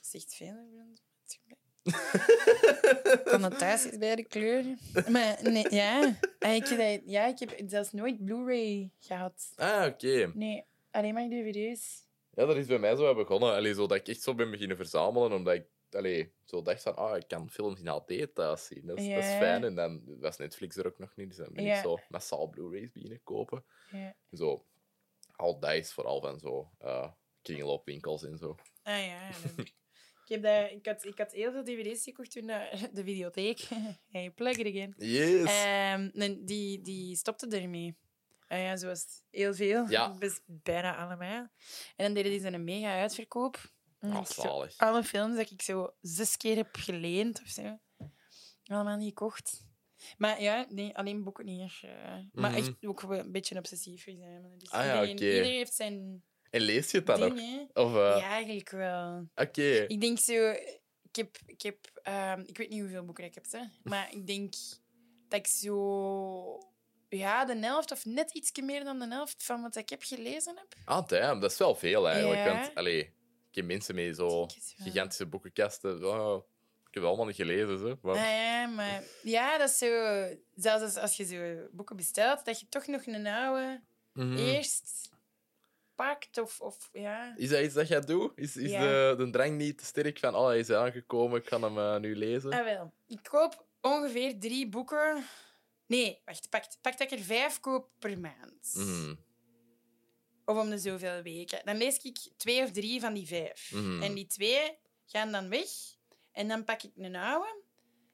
Zegt 0.00 0.34
veel. 0.34 0.54
Connotaties 3.24 3.98
bij 3.98 4.16
de 4.16 4.24
kleuren. 4.24 4.78
Maar 5.08 5.38
nee, 5.42 5.66
ja. 5.74 6.16
Ah, 6.38 6.54
Ik, 6.54 6.66
heb 6.66 6.78
dat- 6.78 7.10
ja, 7.10 7.26
ik 7.26 7.38
heb 7.38 7.54
zelfs 7.66 7.92
nooit 7.92 8.24
Blu-ray 8.24 8.90
gehad. 8.98 9.52
Ah, 9.56 9.86
oké. 9.86 10.30
Nee, 10.34 10.64
alleen 10.90 11.14
maar 11.14 11.28
dvd's. 11.28 12.02
Ja, 12.30 12.46
dat 12.46 12.56
is 12.56 12.66
bij 12.66 12.78
mij 12.78 12.96
zo 12.96 13.14
begonnen. 13.14 13.54
Allee, 13.54 13.74
zo 13.74 13.86
dat 13.86 13.96
ik 13.96 14.08
echt 14.08 14.22
zo 14.22 14.34
ben 14.34 14.50
beginnen 14.50 14.76
verzamelen, 14.76 15.32
omdat 15.32 15.54
ik 15.54 15.66
allee, 15.90 16.32
zo 16.44 16.62
dacht 16.62 16.82
van, 16.82 16.96
ah, 16.96 17.16
ik 17.16 17.28
kan 17.28 17.50
films 17.50 17.80
in 17.80 17.86
HD 17.86 18.34
thuis 18.34 18.64
zien. 18.66 18.86
Dat 18.86 18.98
is, 18.98 19.08
dat 19.08 19.18
is 19.18 19.30
Ja. 19.30 19.38
fijn. 19.38 19.64
En 19.64 19.74
dan 19.74 20.02
was 20.20 20.36
Netflix 20.36 20.76
er 20.76 20.86
ook 20.86 20.98
nog 20.98 21.16
niet, 21.16 21.28
dus 21.28 21.36
dan 21.36 21.52
ben 21.52 21.64
Ja. 21.64 21.76
ik 21.76 21.82
zo 21.82 21.98
massaal 22.08 22.46
Blu-rays 22.48 22.92
beginnen 22.92 23.20
kopen. 23.24 23.64
Ja. 23.90 24.14
Zo, 24.32 24.64
al 25.36 25.60
dice 25.60 25.92
vooral 25.92 26.20
van 26.20 26.38
zo 26.38 26.70
uh, 26.80 27.10
kringloopwinkels 27.42 28.24
en 28.24 28.38
zo. 28.38 28.56
Ah 28.82 29.06
ja. 29.06 29.28
Ik, 30.26 30.30
heb 30.30 30.42
dat, 30.42 30.70
ik, 30.70 30.86
had, 30.86 31.04
ik 31.04 31.18
had 31.18 31.32
heel 31.32 31.52
veel 31.52 31.64
dvd's 31.64 32.02
gekocht 32.04 32.30
toen 32.30 32.46
de, 32.46 32.70
de 32.92 33.04
videotheek. 33.04 33.60
hey, 34.14 34.30
plug 34.30 34.56
it 34.56 34.66
again. 34.66 34.94
Yes! 34.96 35.50
En 36.14 36.44
die, 36.44 36.80
die 36.80 37.16
stopte 37.16 37.46
ermee. 37.48 37.96
Ah 38.48 38.58
ja, 38.58 38.76
zoals 38.76 39.22
heel 39.30 39.54
veel. 39.54 39.88
Ja. 39.88 40.14
Best 40.18 40.42
bijna 40.46 40.96
allemaal. 40.96 41.48
En 41.96 42.04
dan 42.04 42.14
deden 42.14 42.30
die 42.30 42.40
zo'n 42.40 42.64
mega 42.64 43.00
uitverkoop. 43.00 43.72
Ah, 44.00 44.24
zo- 44.24 44.42
zalig. 44.42 44.76
alle 44.78 45.02
films 45.04 45.36
dat 45.36 45.50
ik 45.50 45.62
zo 45.62 45.94
zes 46.00 46.36
keer 46.36 46.56
heb 46.56 46.68
geleend 46.72 47.40
of 47.42 47.48
zo. 47.48 47.78
Allemaal 48.64 48.96
niet 48.96 49.08
gekocht. 49.08 49.64
Maar 50.18 50.42
ja, 50.42 50.66
nee, 50.68 50.96
alleen 50.96 51.22
boeken 51.22 51.44
niet. 51.44 51.60
eens, 51.60 51.82
eh. 51.82 52.14
Maar 52.32 52.50
Mhm. 52.50 52.58
echt 52.58 52.72
ook 52.86 53.02
een 53.02 53.32
beetje 53.32 53.58
obsessief 53.58 54.02
verzamelen. 54.02 54.58
Dus 54.58 54.70
Ah 54.70 54.84
ja, 54.84 55.04
iedereen, 55.04 55.32
iedereen 55.34 55.56
heeft 55.56 55.74
zijn 55.74 56.22
En 56.50 56.60
lees 56.60 56.90
je 56.90 56.96
het 56.96 57.06
dan 57.06 57.22
ook? 57.22 57.32
Of, 57.74 57.94
eh, 57.94 58.16
Ja, 58.18 58.28
eigenlijk 58.28 58.70
wel. 58.70 59.28
Oké. 59.34 59.62
Ik 59.86 60.00
denk 60.00 60.18
zo... 60.18 60.50
Ik 61.02 61.16
heb... 61.16 61.38
Ik, 61.46 61.62
heb, 61.62 61.78
ehm, 62.02 62.40
ik 62.46 62.56
weet 62.56 62.68
niet 62.68 62.80
hoeveel 62.80 63.04
boeken 63.04 63.24
ik 63.24 63.34
heb, 63.34 63.46
hè, 63.50 63.60
maar 63.82 64.12
ik 64.12 64.26
denk 64.26 64.54
dat 65.28 65.38
ik 65.38 65.46
zo... 65.46 66.58
Ja, 67.08 67.44
de 67.44 67.56
helft 67.56 67.92
of 67.92 68.04
net 68.04 68.34
iets 68.34 68.60
meer 68.60 68.84
dan 68.84 68.98
de 68.98 69.08
helft 69.08 69.44
van 69.44 69.62
wat 69.62 69.76
ik 69.76 69.88
heb 69.88 70.02
gelezen 70.02 70.56
heb. 70.56 70.74
Ah, 70.84 71.06
damn. 71.08 71.40
Dat 71.40 71.50
is 71.50 71.58
wel 71.58 71.74
veel 71.74 72.08
eigenlijk. 72.08 72.44
Ja. 72.44 72.54
Want, 72.54 72.74
allee, 72.74 72.98
ik 73.50 73.54
heb 73.54 73.64
mensen 73.64 73.94
met 73.94 74.16
zo 74.16 74.46
gigantische 74.76 75.26
boekenkasten. 75.26 76.00
Heb 76.94 77.02
het 77.02 77.04
allemaal 77.04 77.26
niet 77.26 77.36
gelezen, 77.36 77.80
hè. 77.88 77.94
Maar, 78.02 78.16
ja, 78.16 78.66
maar... 78.66 79.02
Ja, 79.22 79.58
dat 79.58 79.68
is 79.70 79.78
zo... 79.78 79.86
Zelfs 80.56 80.82
als, 80.82 80.96
als 80.96 81.16
je 81.16 81.24
zo 81.24 81.68
boeken 81.72 81.96
bestelt, 81.96 82.44
dat 82.44 82.60
je 82.60 82.68
toch 82.68 82.86
nog 82.86 83.06
een 83.06 83.26
oude 83.26 83.80
Mhm. 84.12 84.36
eerst 84.36 85.10
pakt 85.94 86.38
of... 86.38 86.60
of 86.60 86.88
ja. 86.92 87.34
Is 87.36 87.48
dat 87.48 87.62
iets 87.62 87.74
dat 87.74 87.88
jij 87.88 88.00
doet? 88.00 88.32
Is, 88.34 88.56
is 88.56 88.70
Ja. 88.70 88.80
de, 88.80 89.14
de 89.24 89.30
drang 89.30 89.56
niet 89.56 89.78
te 89.78 89.84
sterk 89.84 90.18
van, 90.18 90.34
oh, 90.34 90.46
hij 90.46 90.58
is 90.58 90.70
aangekomen, 90.70 91.38
ik 91.38 91.44
kan 91.44 91.62
hem 91.62 91.78
eh, 91.78 91.96
nu 92.00 92.16
lezen? 92.16 92.52
Ah, 92.52 92.64
wel. 92.64 92.92
Ik 93.06 93.18
koop 93.22 93.66
ongeveer 93.80 94.38
drie 94.38 94.68
boeken... 94.68 95.24
Nee, 95.86 96.22
wacht. 96.24 96.48
Pak, 96.50 96.64
pak 96.80 96.98
dat 96.98 97.12
ik 97.12 97.18
er 97.18 97.24
vijf 97.24 97.60
koop 97.60 97.88
per 97.98 98.18
maand. 98.18 98.74
Mhm. 98.74 99.14
Of 100.44 100.56
om 100.58 100.70
de 100.70 100.78
zoveel 100.78 101.22
weken. 101.22 101.60
Dan 101.64 101.76
lees 101.76 101.98
ik 101.98 102.18
twee 102.36 102.62
of 102.62 102.70
drie 102.70 103.00
van 103.00 103.14
die 103.14 103.26
vijf. 103.26 103.70
Mhm. 103.74 104.02
En 104.02 104.14
die 104.14 104.26
twee 104.26 104.78
gaan 105.06 105.32
dan 105.32 105.48
weg. 105.48 105.68
En 106.34 106.48
dan 106.48 106.64
pak 106.64 106.82
ik 106.82 106.90
een 106.96 107.16
oude. 107.16 107.62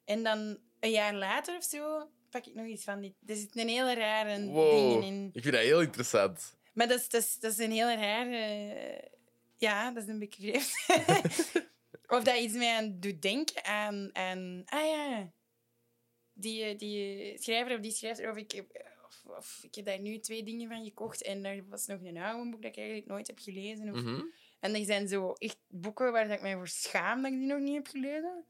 En 0.05 0.23
dan 0.23 0.59
een 0.81 0.91
jaar 0.91 1.15
later 1.15 1.57
of 1.57 1.65
zo 1.65 2.11
pak 2.31 2.47
ik 2.47 2.55
nog 2.55 2.67
iets 2.67 2.85
van 2.85 3.01
die. 3.01 3.15
Er 3.27 3.37
zitten 3.37 3.61
een 3.61 3.69
hele 3.69 3.95
rare 3.95 4.47
Wow, 4.47 4.71
dingen 4.73 5.03
in. 5.03 5.31
ik 5.33 5.43
vind 5.43 5.55
dat 5.55 5.65
heel 5.65 5.81
interessant. 5.81 6.57
Maar 6.73 6.89
dat 6.89 6.99
is, 7.01 7.09
dat 7.09 7.23
is, 7.23 7.39
dat 7.39 7.53
is 7.53 7.59
een 7.59 7.71
hele 7.73 7.95
rare... 7.95 9.11
Ja, 9.57 9.91
dat 9.91 10.03
is 10.03 10.09
een 10.09 10.19
beetje 10.19 10.61
vreemd. 10.61 11.51
of 12.17 12.23
dat 12.25 12.39
iets 12.39 12.55
mij 12.55 12.77
aan 12.77 13.01
doet 13.01 13.23
denken 13.23 13.65
aan... 13.65 14.11
aan 14.13 14.63
ah 14.67 14.87
ja, 14.87 15.31
die, 16.33 16.63
eh, 16.65 16.79
die 16.79 17.39
schrijver 17.43 17.75
of 17.75 17.81
die 17.81 17.91
schrijver... 17.93 18.31
Of 18.31 18.37
ik, 18.37 18.53
heb- 18.53 18.89
of, 19.07 19.23
of 19.37 19.61
ik 19.63 19.75
heb 19.75 19.85
daar 19.85 20.01
nu 20.01 20.19
twee 20.19 20.43
dingen 20.43 20.69
van 20.69 20.85
gekocht 20.85 21.23
en 21.23 21.45
er 21.45 21.65
was 21.69 21.87
nog 21.87 22.01
een 22.03 22.17
oude 22.17 22.51
boek 22.51 22.63
dat 22.63 22.71
ik 22.71 22.77
eigenlijk 22.77 23.07
nooit 23.09 23.27
heb 23.27 23.39
gelezen. 23.39 23.89
Of, 23.95 24.01
Mhm. 24.03 24.23
En 24.61 24.75
er 24.75 24.85
zijn 24.85 25.09
zo 25.09 25.33
echt 25.33 25.57
boeken 25.69 26.13
waar 26.13 26.31
ik 26.31 26.43
mij 26.43 26.55
voor 26.55 26.69
schaam 26.69 27.23
dat 27.23 27.33
ik 27.33 27.39
die 27.39 27.47
nog 27.47 27.59
niet 27.61 27.75
heb 27.75 27.87
gelezen. 27.87 28.45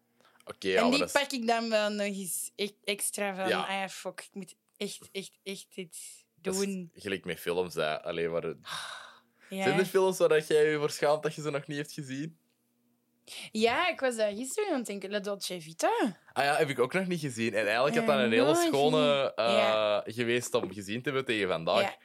Oké, 0.44 0.74
en 0.74 0.88
maar 0.88 0.98
die 0.98 1.10
pak 1.10 1.30
ik 1.32 1.46
dan 1.46 1.68
wel 1.70 1.90
nog 1.90 2.06
eens 2.06 2.50
echt 2.56 2.74
extra 2.84 3.34
van... 3.34 3.48
Ja. 3.48 3.60
Ah 3.60 3.68
ja, 3.68 3.88
fuck, 3.88 4.20
ik 4.20 4.30
moet 4.32 4.54
echt, 4.76 5.08
echt, 5.12 5.38
echt 5.42 5.76
is 5.76 6.24
doen. 6.40 6.90
gelijk 6.94 7.24
met 7.24 7.38
films. 7.40 7.74
Hè. 7.74 8.02
Allee, 8.02 8.28
waar... 8.28 8.54
Ja. 9.50 9.62
Zijn 9.62 9.78
er 9.78 9.84
films 9.84 10.18
waar 10.18 10.42
jij 10.42 10.70
je 10.70 10.78
voor 10.78 10.90
schaamt 10.90 11.22
dat 11.22 11.34
je 11.34 11.42
ze 11.42 11.50
nog 11.50 11.66
niet 11.66 11.76
hebt 11.76 11.92
gezien? 11.92 12.38
Ja, 13.52 13.88
ik 13.88 14.00
was 14.00 14.16
daar 14.16 14.32
gisteren 14.32 14.70
aan 14.70 14.76
het 14.78 14.86
denken. 14.86 15.10
La 15.10 15.20
Dolce 15.20 15.60
Vita. 15.60 16.16
Ah 16.32 16.44
ja, 16.44 16.56
heb 16.56 16.68
ik 16.68 16.78
ook 16.78 16.92
nog 16.92 17.06
niet 17.06 17.20
gezien. 17.20 17.54
En 17.54 17.66
eigenlijk 17.66 17.96
had 17.96 18.06
dat 18.06 18.18
een 18.18 18.32
hele 18.32 18.54
schone 18.54 19.34
eh, 19.34 19.44
Ja. 19.46 20.02
geweest 20.06 20.54
om 20.54 20.72
gezien 20.72 21.02
te 21.02 21.08
hebben 21.08 21.24
tegen 21.24 21.48
vandaag. 21.48 21.82
Ja. 21.82 21.96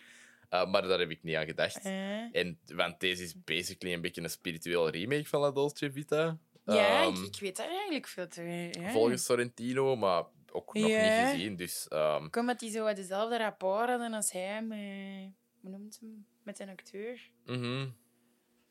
Eh, 0.50 0.72
maar 0.72 0.82
daar 0.88 1.00
heb 1.00 1.10
ik 1.10 1.24
niet 1.24 1.36
aan 1.36 1.46
gedacht. 1.46 1.78
Eh, 1.86 2.36
En, 2.36 2.60
want 2.66 3.00
deze 3.00 3.24
is 3.24 3.44
basically 3.44 3.94
een 3.96 4.02
beetje 4.02 4.22
een 4.22 4.30
spiritueel 4.30 4.90
remake 4.90 5.26
van 5.26 5.40
La 5.40 5.52
Dolce 5.52 5.92
Vita. 5.92 6.38
ja, 6.66 7.02
Ehm, 7.04 7.14
ik, 7.14 7.26
ik 7.34 7.40
weet 7.40 7.56
daar 7.58 7.70
eigenlijk 7.70 8.08
veel 8.08 8.28
te 8.28 8.42
ja. 8.72 8.92
Volgens 8.92 9.26
Sorrentino, 9.26 9.96
maar 9.96 10.24
ook 10.52 10.74
nog 10.74 10.88
Ja. 10.88 11.24
niet 11.24 11.32
gezien. 11.32 11.56
Dus 11.56 11.88
ehm, 11.88 12.30
Kom 12.30 12.46
dat 12.48 12.60
die 12.60 12.72
zo 12.72 12.94
dezelfde 12.94 13.38
rapport 13.38 13.90
hadden 13.90 14.14
als 14.14 14.32
hij 14.32 14.62
met... 14.64 15.32
Hoe 15.62 15.70
noemt 15.72 15.98
hem? 16.02 16.28
Met 16.44 16.60
een 16.60 16.70
acteur. 16.70 17.30
mhm. 17.46 17.88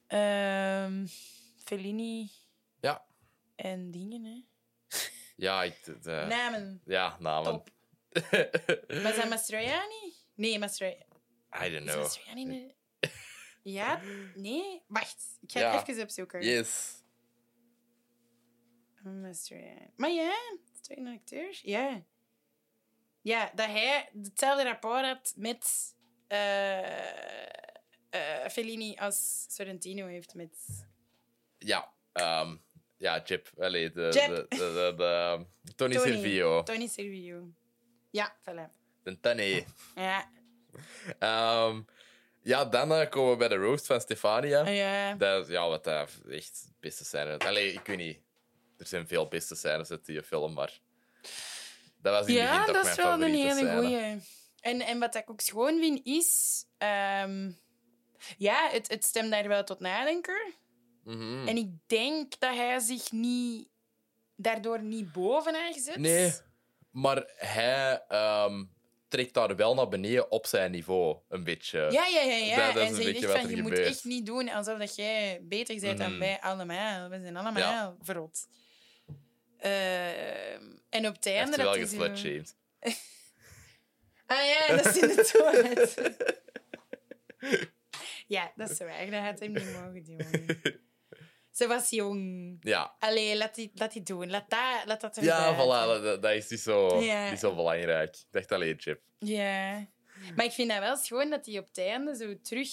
Ehm 0.06 1.06
Fellini 1.64 2.30
ja. 2.80 3.04
en 3.56 3.90
dingen, 3.90 4.24
hè. 4.24 4.42
Ja, 5.46 5.62
ik, 5.62 5.84
de- 5.84 5.98
de- 5.98 6.26
Namen. 6.28 6.80
ja, 6.84 7.16
namen. 7.20 7.44
Top. 7.52 7.68
Was 9.02 9.16
dat 9.16 9.28
Mastroianni? 9.28 10.12
Nee, 10.34 10.58
Mastroianni. 10.58 11.04
I 11.62 11.70
don't 11.70 11.88
Is 11.88 11.92
know. 11.92 12.34
De... 12.50 12.74
Ja? 13.62 14.00
Nee? 14.34 14.82
Wacht. 14.86 15.38
Ik 15.40 15.52
ga 15.52 15.60
Ja. 15.60 15.78
het 15.78 15.88
even 15.88 16.02
opzoeken. 16.02 16.42
Yes. 16.42 17.02
Mastroianni. 19.02 19.90
Maar 19.96 20.10
ja, 20.10 20.30
het 20.50 20.74
is 20.74 20.80
toch 20.80 20.96
een 20.96 21.06
acteur? 21.14 21.58
Ja. 21.62 22.02
Ja, 23.22 23.50
dat 23.54 23.66
hij 23.66 24.08
hetzelfde 24.22 24.64
rapport 24.64 25.04
had 25.04 25.32
met 25.36 25.94
eh 26.26 27.42
eh, 28.10 28.48
Fellini 28.50 28.94
als 28.96 29.46
Sorrentino 29.48 30.06
heeft 30.06 30.34
met... 30.34 30.84
Ja. 31.58 31.92
ehm, 32.12 32.56
ja, 32.96 33.20
Chip. 33.24 33.50
Allee, 33.58 33.90
de. 33.92 34.08
De, 34.08 34.46
de, 34.48 34.56
de, 34.56 34.94
de- 34.96 35.74
Tony, 35.74 35.94
Tony. 35.94 36.12
Silvio. 36.12 36.62
Tony 36.62 36.86
Servillo. 36.86 37.48
Ja, 38.10 38.36
voilà. 38.40 38.70
De 39.02 39.20
Tony. 39.20 39.66
Ja. 39.94 40.30
Ehm, 41.18 41.80
ja, 42.42 42.64
dan 42.64 42.92
eh, 42.92 43.10
komen 43.10 43.30
we 43.30 43.36
bij 43.36 43.48
de 43.48 43.56
roast 43.56 43.86
van 43.86 44.00
Stefania. 44.00 44.60
Ah, 44.60 44.76
ja. 44.76 45.14
Dat 45.14 45.48
ja, 45.48 45.68
wat 45.68 45.84
dat 45.84 46.10
echt 46.28 46.68
beste 46.80 47.04
scène. 47.04 47.38
Allee, 47.38 47.72
ik 47.72 47.86
weet 47.86 47.96
niet. 47.96 48.20
Er 48.78 48.86
zijn 48.86 49.06
veel 49.06 49.28
beste 49.28 49.54
scènes 49.54 49.90
uit 49.90 50.06
die 50.06 50.22
film, 50.22 50.52
maar... 50.52 50.80
Dat 51.96 52.12
was 52.12 52.26
in 52.26 52.34
Ja, 52.34 52.66
dat 52.66 52.86
is 52.86 52.96
mijn 52.96 53.18
wel 53.18 53.28
een 53.28 53.34
hele 53.34 53.76
goeie. 53.76 54.20
En, 54.60 54.80
en 54.80 54.98
wat 54.98 55.14
ik 55.14 55.30
ook 55.30 55.40
schoon 55.40 55.78
vind, 55.78 56.06
is... 56.06 56.64
ehm, 56.78 57.50
ja, 58.36 58.68
het, 58.70 58.88
het 58.88 59.04
stemt 59.04 59.30
daar 59.30 59.48
wel 59.48 59.64
tot 59.64 59.80
nadenken. 59.80 60.54
Mhm. 61.04 61.48
En 61.48 61.56
ik 61.56 61.70
denk 61.86 62.38
dat 62.38 62.54
hij 62.54 62.78
zich 62.78 63.12
niet... 63.12 63.68
Daardoor 64.36 64.82
niet 64.82 65.12
bovenaan 65.12 65.72
gezet. 65.72 65.96
Nee, 65.96 66.32
maar 66.90 67.32
hij 67.36 68.04
ehm, 68.08 68.64
trekt 69.14 69.34
daar 69.34 69.56
wel 69.56 69.74
naar 69.74 69.88
beneden 69.88 70.30
op 70.30 70.46
zijn 70.46 70.70
niveau, 70.70 71.16
een 71.28 71.44
beetje. 71.44 71.78
Ja, 71.90 72.06
ja, 72.06 72.20
ja. 72.20 72.34
ja. 72.34 72.72
Dat- 72.72 72.82
en 72.82 72.88
een 72.88 72.94
zeg 72.94 73.04
beetje 73.04 73.26
echt 73.26 73.32
wat 73.32 73.42
van, 73.42 73.56
je 73.56 73.62
moet 73.62 73.78
echt 73.78 74.04
niet 74.04 74.26
doen 74.26 74.48
alsof 74.48 74.78
dat 74.78 74.96
jij 74.96 75.40
beter 75.42 75.80
bent 75.80 75.98
dan 75.98 76.10
Mhm. 76.10 76.18
wij 76.18 76.40
allemaal. 76.40 77.08
We 77.08 77.20
zijn 77.22 77.36
allemaal 77.36 77.62
Ja. 77.62 77.96
verrot. 78.00 78.46
Ehm, 79.58 80.62
en 80.90 81.06
op 81.06 81.14
het 81.14 81.24
Hij 81.24 81.36
einde... 81.36 81.50
heeft 81.50 81.56
wel 81.56 81.64
dat 81.66 81.74
hij 81.76 81.86
zo- 81.86 81.96
geslutshamed. 81.98 82.56
Ah 84.26 84.44
ja, 84.46 84.76
dat 84.76 84.86
is 84.86 84.96
in 85.02 85.08
de 85.08 85.24
toilet. 85.32 85.94
ja, 88.36 88.52
dat 88.56 88.70
is 88.70 88.78
waar. 88.78 89.10
Dat 89.10 89.22
had 89.22 89.40
hem 89.40 89.52
niet 89.52 89.72
mogen 89.72 90.04
doen. 90.04 90.46
Ze 91.54 91.66
was 91.66 91.90
jong. 91.90 92.56
Ja, 92.60 92.94
Allee, 92.98 93.36
laat 93.36 93.54
die, 93.54 93.70
laat 93.74 93.92
die 93.92 94.02
doen. 94.02 94.30
Laat 94.30 94.50
dat, 94.50 94.84
laat 94.84 95.00
dat 95.00 95.18
ja 95.20 95.54
voilà, 95.54 96.02
dat, 96.02 96.22
dat 96.22 96.32
is 96.32 96.48
niet 96.48 96.60
zo, 96.60 97.00
Ja. 97.02 97.30
niet 97.30 97.38
zo 97.38 97.54
belangrijk. 97.54 98.14
Ik 98.16 98.26
dacht 98.30 98.52
alleen, 98.52 98.74
Chip. 98.80 99.00
Ja. 99.18 99.86
Maar 100.36 100.44
ik 100.44 100.52
vind 100.52 100.68
dat 100.70 100.78
wel 100.78 100.96
schoon 100.96 101.30
dat 101.30 101.44
die 101.44 101.58
op 101.58 101.66
het 101.66 101.78
einde 101.78 102.16
zo 102.16 102.40
terug 102.42 102.68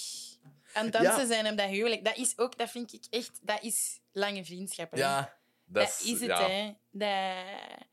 aan 0.72 0.84
het 0.84 0.92
dansen 0.92 1.20
Ja. 1.20 1.26
zijn 1.26 1.46
op 1.46 1.56
dat 1.56 1.68
huwelijk. 1.68 2.04
Dat 2.04 2.16
is 2.16 2.38
ook, 2.38 2.58
dat 2.58 2.70
vind 2.70 2.92
ik 2.92 3.04
echt, 3.10 3.38
dat 3.42 3.62
is 3.62 4.00
lange 4.12 4.44
vriendschappen. 4.44 4.98
hè. 4.98 5.04
Ja, 5.04 5.36
dat, 5.64 5.84
dat, 5.86 6.00
is 6.04 6.10
het, 6.20 6.28
ja. 6.28 6.48
hè. 6.50 6.72
Dat... 6.90 7.86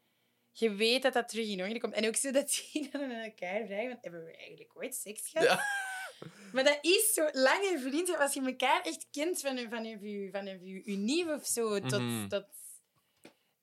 Je 0.51 0.73
weet 0.73 1.01
dat 1.01 1.13
dat 1.13 1.29
terug 1.29 1.47
in 1.47 1.61
orde 1.61 1.79
komt. 1.79 1.93
En 1.93 2.07
ook 2.07 2.15
zo 2.15 2.31
dat 2.31 2.49
die 2.73 2.89
dan 2.91 3.01
aan 3.01 3.11
elkaar 3.11 3.65
vragen, 3.65 3.87
want 3.87 4.01
hebben 4.01 4.25
we 4.25 4.35
eigenlijk 4.37 4.71
ooit 4.77 4.95
seks 4.95 5.29
gehad? 5.29 5.47
Ja. 5.47 5.63
Maar 6.53 6.63
dat 6.63 6.77
is 6.81 7.13
zo 7.13 7.29
lange 7.31 7.79
vriendschap. 7.89 8.19
Als 8.19 8.33
je 8.33 8.41
elkaar 8.45 8.81
echt 8.81 9.07
kent 9.11 9.39
van, 9.41 9.57
je- 9.57 9.69
van, 9.69 9.83
je, 9.85 10.29
van 10.31 10.45
je 10.45 10.83
unief 10.85 11.27
of 11.27 11.45
zo, 11.45 11.79
tot, 11.79 11.99
Mhm. 12.01 12.27
tot 12.27 12.45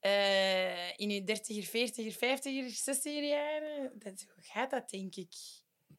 eh, 0.00 0.98
in 0.98 1.10
je 1.10 1.24
dertiger, 1.24 1.62
veertiger, 1.64 2.12
vijftiger, 2.12 2.70
zestiger 2.70 3.24
jaren. 3.24 3.92
Dat, 3.94 4.26
gaat 4.40 4.70
dat, 4.70 4.90
denk 4.90 5.14
ik. 5.16 5.32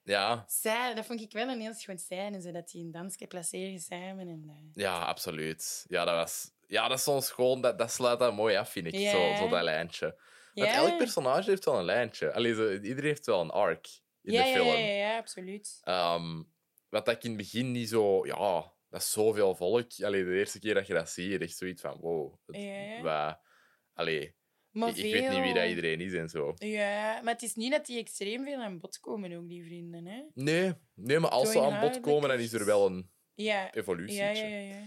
Ja, 0.04 0.46
Zij, 0.48 0.94
dat 0.94 1.06
vond 1.06 1.22
ik 1.22 1.32
wel 1.32 1.48
een 1.48 1.60
heel 1.62 1.74
schoon 1.74 1.98
scène, 1.98 2.42
zo 2.42 2.52
dat 2.52 2.70
die 2.70 2.84
een 2.84 2.92
dansje 2.92 3.28
placeren 3.28 3.80
samen. 3.80 4.28
En, 4.28 4.44
eh, 4.48 4.56
ja, 4.84 5.00
absoluut. 5.00 5.86
Ja, 5.88 6.06
dat 6.06 6.16
was... 6.16 6.52
Ja, 6.68 6.88
dat 6.88 6.98
is 6.98 7.04
soms 7.04 7.32
gewoon... 7.32 7.62
Dat, 7.62 7.78
dat 7.78 7.92
sluit 7.92 8.20
dat 8.20 8.34
mooi 8.36 8.56
af, 8.56 8.70
vind 8.72 8.88
ik. 8.88 8.96
Ja. 8.96 9.12
Zo, 9.12 9.36
zo 9.44 9.50
dat 9.50 9.64
lijntje. 9.64 10.20
Want 10.54 10.70
elk 10.72 10.98
personage 10.98 11.50
heeft 11.50 11.66
wel 11.66 11.78
een 11.80 11.86
lijntje. 11.86 12.34
Allee, 12.34 12.54
zo, 12.54 12.72
iedereen 12.74 13.04
heeft 13.04 13.26
wel 13.26 13.42
een 13.42 13.50
arc 13.50 13.88
in 14.28 14.34
ja, 14.34 14.44
de 14.44 14.50
ja, 14.50 14.56
film. 14.56 14.68
ja, 14.68 14.74
ja, 14.78 14.94
ja, 14.96 15.18
absoluut. 15.18 15.80
Ehm, 15.84 16.44
wat 16.90 17.06
dat 17.06 17.16
ik 17.16 17.24
in 17.24 17.30
het 17.30 17.38
begin 17.38 17.72
niet 17.72 17.90
zo... 17.90 18.26
Ja, 18.26 18.74
dat 18.90 19.02
is 19.02 19.12
zoveel 19.12 19.56
volk. 19.56 19.92
Allee, 20.04 20.24
de 20.24 20.38
eerste 20.38 20.60
keer 20.60 20.74
dat 20.74 20.88
je 20.88 20.94
dat 20.94 21.10
ziet, 21.10 21.42
echt 21.42 21.58
zoiets 21.58 21.82
van... 21.82 21.98
Wow. 22.00 22.34
Het, 22.46 22.56
Ja, 22.56 22.62
ja. 22.82 23.02
wat- 23.02 23.40
allee, 23.94 24.36
Maar 24.72 24.90
ik, 24.90 24.96
ik 24.98 25.12
weet 25.14 25.30
niet 25.30 25.40
wie 25.42 25.54
dat 25.54 25.68
iedereen 25.68 26.02
is 26.02 26.14
en 26.14 26.30
zo. 26.30 26.54
Ja, 26.56 27.22
maar 27.22 27.34
het 27.34 27.42
is 27.44 27.56
niet 27.56 27.72
dat 27.72 27.86
die 27.86 28.00
extreem 28.00 28.44
veel 28.44 28.62
aan 28.62 28.80
bod 28.80 29.00
komen, 29.00 29.34
ook 29.38 29.48
die 29.50 29.64
vrienden. 29.64 30.06
Hè? 30.06 30.24
Nee, 30.34 30.74
nee 30.94 31.20
maar 31.20 31.30
als 31.32 31.52
Zo 31.52 31.60
ze 31.60 31.66
aan 31.66 31.80
bod 31.82 32.00
komen, 32.00 32.30
dan 32.30 32.40
is 32.40 32.54
er 32.54 32.66
wel 32.66 32.86
een 32.86 33.12
Ja, 33.34 33.74
evolutie. 33.74 34.18
ja, 34.18 34.30
ja, 34.30 34.46
ja. 34.48 34.80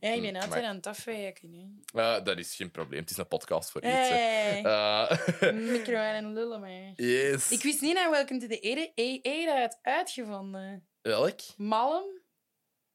Ja, 0.00 0.12
ik 0.12 0.20
ben 0.20 0.28
Hm, 0.30 0.34
altijd 0.34 0.50
maar- 0.54 0.62
aan 0.70 0.76
het 0.76 0.86
afwijken. 0.86 1.80
Hè. 1.92 2.22
Dat 2.22 2.38
is 2.38 2.54
geen 2.54 2.70
probleem. 2.70 3.00
Het 3.00 3.10
is 3.10 3.16
een 3.16 3.28
podcast 3.28 3.70
voor 3.70 3.82
iets. 3.82 4.08
Hey, 4.08 4.62
Eh, 4.64 5.10
micro 5.72 5.94
en 5.94 6.32
lullen 6.32 6.60
maar. 6.60 6.92
yes. 6.96 7.50
Ik 7.50 7.62
wist 7.62 7.80
niet 7.80 7.94
Welcome 8.10 8.40
to 8.40 8.46
the 8.46 8.58
Era- 8.60 8.80
A- 9.00 9.18
Era 9.22 9.60
had 9.60 9.78
uitgevonden. 9.82 10.88
Welk? 11.02 11.40
Malm, 11.56 12.04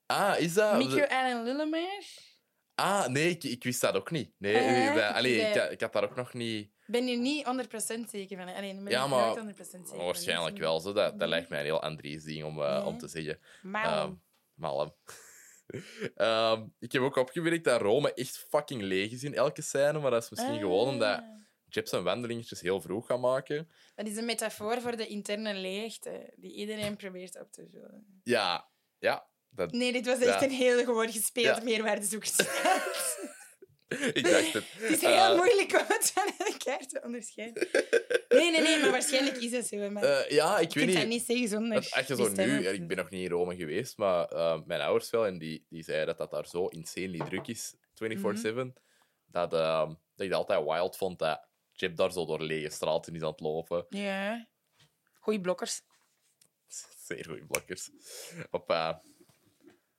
Ah, 0.06 0.40
is 0.40 0.54
dat... 0.54 0.78
micro 0.78 1.00
en 1.04 1.44
lullen 1.44 1.70
maar. 1.70 2.04
Ah, 2.76 3.08
nee, 3.08 3.30
ik, 3.30 3.44
ik 3.44 3.64
wist 3.64 3.82
dat 3.82 3.96
ook 3.96 4.12
niet. 4.12 4.32
Nee, 4.38 4.54
dat- 4.88 4.98
ik- 5.10 5.16
allee, 5.16 5.42
ik, 5.72 5.82
had 5.82 5.94
daar 5.94 6.04
ook 6.04 6.16
nog 6.16 6.34
niet... 6.34 6.72
ben 6.86 7.08
je 7.08 7.18
niet 7.18 7.46
100% 7.46 8.10
zeker 8.10 8.38
van. 8.38 8.48
Alleen, 8.56 8.84
ben 8.84 8.92
Ja, 8.94 9.08
maar 9.08 9.26
nooit 9.36 9.56
100% 9.58 9.88
zeker. 9.90 10.04
Waarschijnlijk 10.06 10.58
wel. 10.58 10.80
Zo. 10.80 10.94
Dat, 10.94 11.20
dat 11.20 11.30
lijkt 11.30 11.50
mij 11.50 11.60
een 11.60 11.66
heel 11.66 11.82
Andries 11.82 12.24
ding 12.24 12.44
om, 12.44 12.62
eh, 12.62 12.84
om 12.86 12.98
te 12.98 13.08
zeggen. 13.08 13.40
Malm. 13.62 13.86
Ehm, 13.86 14.14
Malm. 14.54 14.96
Ehm, 16.16 16.66
ik 16.80 16.92
heb 16.92 17.02
ook 17.02 17.16
opgemerkt 17.16 17.64
dat 17.64 17.82
Rome 17.82 18.14
echt 18.14 18.38
fucking 18.50 18.82
leeg 18.82 19.12
is 19.12 19.24
in 19.24 19.34
elke 19.34 19.62
scène. 19.62 20.00
Maar 20.00 20.12
dat 20.12 20.24
is 20.24 20.30
misschien 20.30 20.60
gewoon 20.60 20.88
omdat 20.88 21.18
Ah. 21.20 21.42
Jip 21.68 21.88
zijn 21.88 22.04
wandelingetjes 22.04 22.62
heel 22.62 22.82
vroeg 22.82 23.06
gaan 23.06 23.20
maken. 23.20 23.70
Dat 23.96 24.08
is 24.08 24.18
een 24.18 24.26
metafoor 24.26 24.82
voor 24.82 24.98
de 24.98 25.08
interne 25.08 25.54
leegte 25.54 26.34
die 26.36 26.54
iedereen 26.54 26.96
probeert 26.96 27.40
op 27.40 27.52
te 27.52 27.68
vullen. 27.72 28.22
Ja, 28.24 28.70
ja. 29.00 29.28
Dat, 29.50 29.72
Nee, 29.72 29.92
dit 29.92 30.06
was 30.06 30.20
echt 30.20 30.40
Ja. 30.40 30.44
een 30.44 30.52
heel 30.52 30.84
gewoon 30.84 31.12
gespeeld 31.12 31.58
Ja. 31.58 31.64
meerwaardezoekersstraat. 31.64 33.18
ik 34.14 34.24
dacht 34.24 34.54
het. 34.54 34.66
Het 34.74 34.92
is 34.92 35.02
heel 35.02 35.12
Eh, 35.12 35.36
moeilijk 35.36 35.72
om 35.72 35.86
het 35.88 36.12
van 36.14 36.32
elkaar 36.38 36.88
te 36.88 37.02
onderscheiden. 37.04 37.68
Nee, 38.30 38.52
nee, 38.52 38.62
nee, 38.62 38.80
maar 38.80 38.92
waarschijnlijk 38.92 39.38
is 39.38 39.52
het 39.52 39.68
zo. 39.68 39.90
Maar 39.90 40.04
eh, 40.04 40.30
ja, 40.30 40.60
ik 40.60 40.74
weet 40.74 40.86
kunt 40.86 40.94
dat 40.98 41.08
niet. 41.08 41.08
niet 41.08 41.26
zeggen 41.26 41.48
zonder... 41.48 41.74
Want 41.74 41.94
Als 41.94 42.08
je 42.08 42.16
die 42.16 42.26
zo 42.26 42.46
nu, 42.46 42.68
ik 42.68 42.88
ben 42.88 42.98
nog 42.98 43.10
niet 43.10 43.24
in 43.24 43.30
Rome 43.30 43.56
geweest, 43.56 43.98
maar 43.98 44.26
eh, 44.26 44.60
mijn 44.66 44.82
ouders 44.82 45.10
wel, 45.10 45.26
en 45.26 45.38
die, 45.38 45.66
die 45.70 45.84
zeiden 45.84 46.08
dat 46.08 46.18
dat 46.18 46.32
daar 46.32 46.48
zo 46.48 46.66
insanely 46.68 47.20
druk 47.26 47.48
is, 47.48 47.76
24-7, 47.76 48.74
dat, 49.26 49.54
eh, 49.54 49.88
dat 50.16 50.26
ik 50.26 50.30
dat 50.30 50.34
altijd 50.34 50.64
wild 50.64 50.98
vond 50.98 51.20
dat 51.20 51.48
Chip 51.76 51.96
daar 51.96 52.12
zo 52.12 52.26
door 52.26 52.42
lege 52.42 52.70
straten 52.70 53.16
is 53.16 53.22
aan 53.22 53.28
het 53.32 53.40
lopen. 53.40 53.86
Ja. 53.90 54.48
Goeie 55.20 55.42
blokkers. 55.42 55.82
Zeer 57.08 57.26
goede 57.26 57.46
blokkers. 57.46 57.90
Op, 58.52 58.68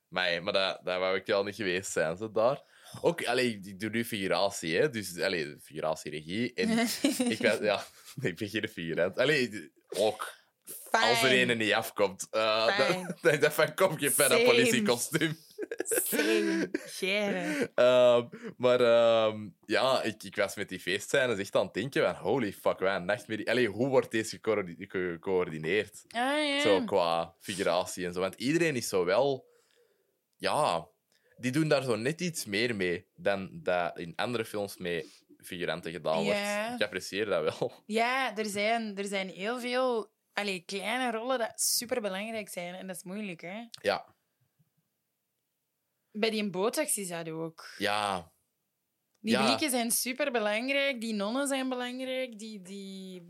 maar 0.07 0.43
maar 0.43 0.53
dat, 0.53 0.79
dat 0.83 0.99
wou 0.99 1.15
ik 1.17 1.25
wel 1.25 1.43
niet 1.43 1.55
geweest 1.55 1.91
zijn, 1.91 2.17
ze 2.17 2.31
daar. 2.31 2.63
Ook, 3.01 3.25
allee, 3.25 3.59
ik 3.63 3.79
doe 3.79 3.89
nu 3.89 4.05
figuratie, 4.05 4.77
hè, 4.77 4.89
dus 4.89 5.19
allee, 5.19 5.55
figuratie-regie. 5.61 6.53
En 6.53 6.69
ik, 7.31 7.37
weet- 7.37 7.59
ja, 7.61 7.83
ik 8.21 8.35
ben 8.37 8.49
geen 8.49 8.67
figurant. 8.67 9.17
Allee, 9.17 9.71
ook. 9.89 10.33
Als 10.91 11.23
er 11.23 11.49
een 11.49 11.57
niet 11.57 11.73
afkomt, 11.73 12.27
uh, 12.31 13.05
is 13.21 13.39
dat 13.39 13.53
van 13.53 13.73
kom 13.73 13.99
je 13.99 14.13
een 14.17 14.43
politiekostuum. 14.43 15.37
Ehm, 17.75 18.25
maar 18.57 18.79
ehm, 18.81 19.47
ja, 19.65 20.01
ik, 20.03 20.23
ik 20.23 20.35
was 20.35 20.55
met 20.55 20.69
die 20.69 20.79
feestscènes 20.79 21.37
echt 21.39 21.55
aan 21.55 21.65
het 21.65 21.73
denken 21.73 22.03
van 22.03 22.15
holy 22.15 22.53
fuck, 22.53 22.79
wat 22.79 22.95
een 22.95 23.05
nachtmerrie. 23.05 23.49
Allee, 23.49 23.67
hoe 23.67 23.87
wordt 23.87 24.11
deze 24.11 24.29
gecoördi- 24.35 24.75
ge- 24.77 25.09
gecoördineerd? 25.13 26.03
Ah, 26.07 26.21
ja. 26.47 26.61
Zo 26.61 26.83
qua 26.83 27.35
figuratie 27.39 28.05
en 28.05 28.13
zo. 28.13 28.19
Want 28.19 28.35
iedereen 28.35 28.75
is 28.75 28.87
zo 28.87 29.05
wel... 29.05 29.47
Ja, 30.37 30.87
die 31.45 31.53
doen 31.53 31.67
daar 31.67 31.83
zo 31.83 31.95
net 31.95 32.21
iets 32.21 32.45
meer 32.45 32.75
mee 32.75 33.05
dan 33.15 33.49
dat 33.53 33.97
in 33.99 34.13
andere 34.15 34.45
films 34.45 34.77
mee 34.77 35.11
figuranten 35.43 35.91
gedaan 35.91 36.23
Ja. 36.23 36.23
wordt. 36.67 36.81
Ik 36.81 36.85
apprecieer 36.85 37.25
dat 37.25 37.57
wel. 37.59 37.71
Ja, 37.99 38.37
er 38.37 38.45
zijn, 38.45 38.97
er 38.97 39.05
zijn 39.05 39.29
heel 39.29 39.59
veel 39.59 40.11
allee, 40.33 40.59
kleine 40.65 41.11
rollen 41.17 41.39
dat 41.39 41.51
super 41.55 42.01
belangrijk 42.01 42.49
zijn. 42.49 42.73
En 42.75 42.87
dat 42.87 42.95
is 42.95 43.03
moeilijk, 43.03 43.41
hè? 43.41 43.63
Ja, 43.81 44.15
Bij 46.11 46.29
die 46.29 46.49
botox 46.49 46.95
is 46.95 47.07
dat 47.07 47.29
ook. 47.29 47.73
ja, 47.77 48.31
Die 49.19 49.31
Ja. 49.33 49.45
blikken 49.45 49.69
zijn 49.69 49.91
super 49.91 50.31
belangrijk, 50.31 51.01
die 51.01 51.13
nonnen 51.13 51.47
zijn 51.47 51.69
belangrijk, 51.69 52.39
die, 52.39 52.61
die 52.61 53.23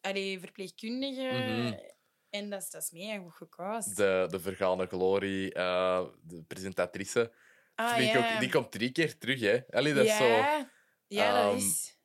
allee, 0.00 0.40
verpleegkundigen. 0.40 1.44
Mhm. 1.44 1.74
En 2.30 2.50
dat 2.50 2.62
is, 2.62 2.70
dat 2.70 2.82
is 2.82 2.90
mega 2.90 3.18
goed 3.22 3.32
gecast. 3.34 3.96
de, 3.96 4.26
de 4.30 4.40
vergane 4.40 4.86
glorie, 4.86 5.52
eh, 5.52 6.04
de 6.22 6.42
presentatrice. 6.42 7.32
Ah, 7.74 8.00
ik 8.00 8.12
ja. 8.12 8.34
ook, 8.34 8.40
die 8.40 8.50
komt 8.50 8.72
drie 8.72 8.92
keer 8.92 9.18
terug, 9.18 9.40
hè. 9.40 9.58
Allee, 9.70 9.94
dat 9.94 10.04
is 10.04 10.16
zo... 10.16 10.24
ja, 10.26 10.70
ja, 11.06 11.42
dat 11.42 11.50
Ehm, 11.52 11.56
is. 11.56 11.98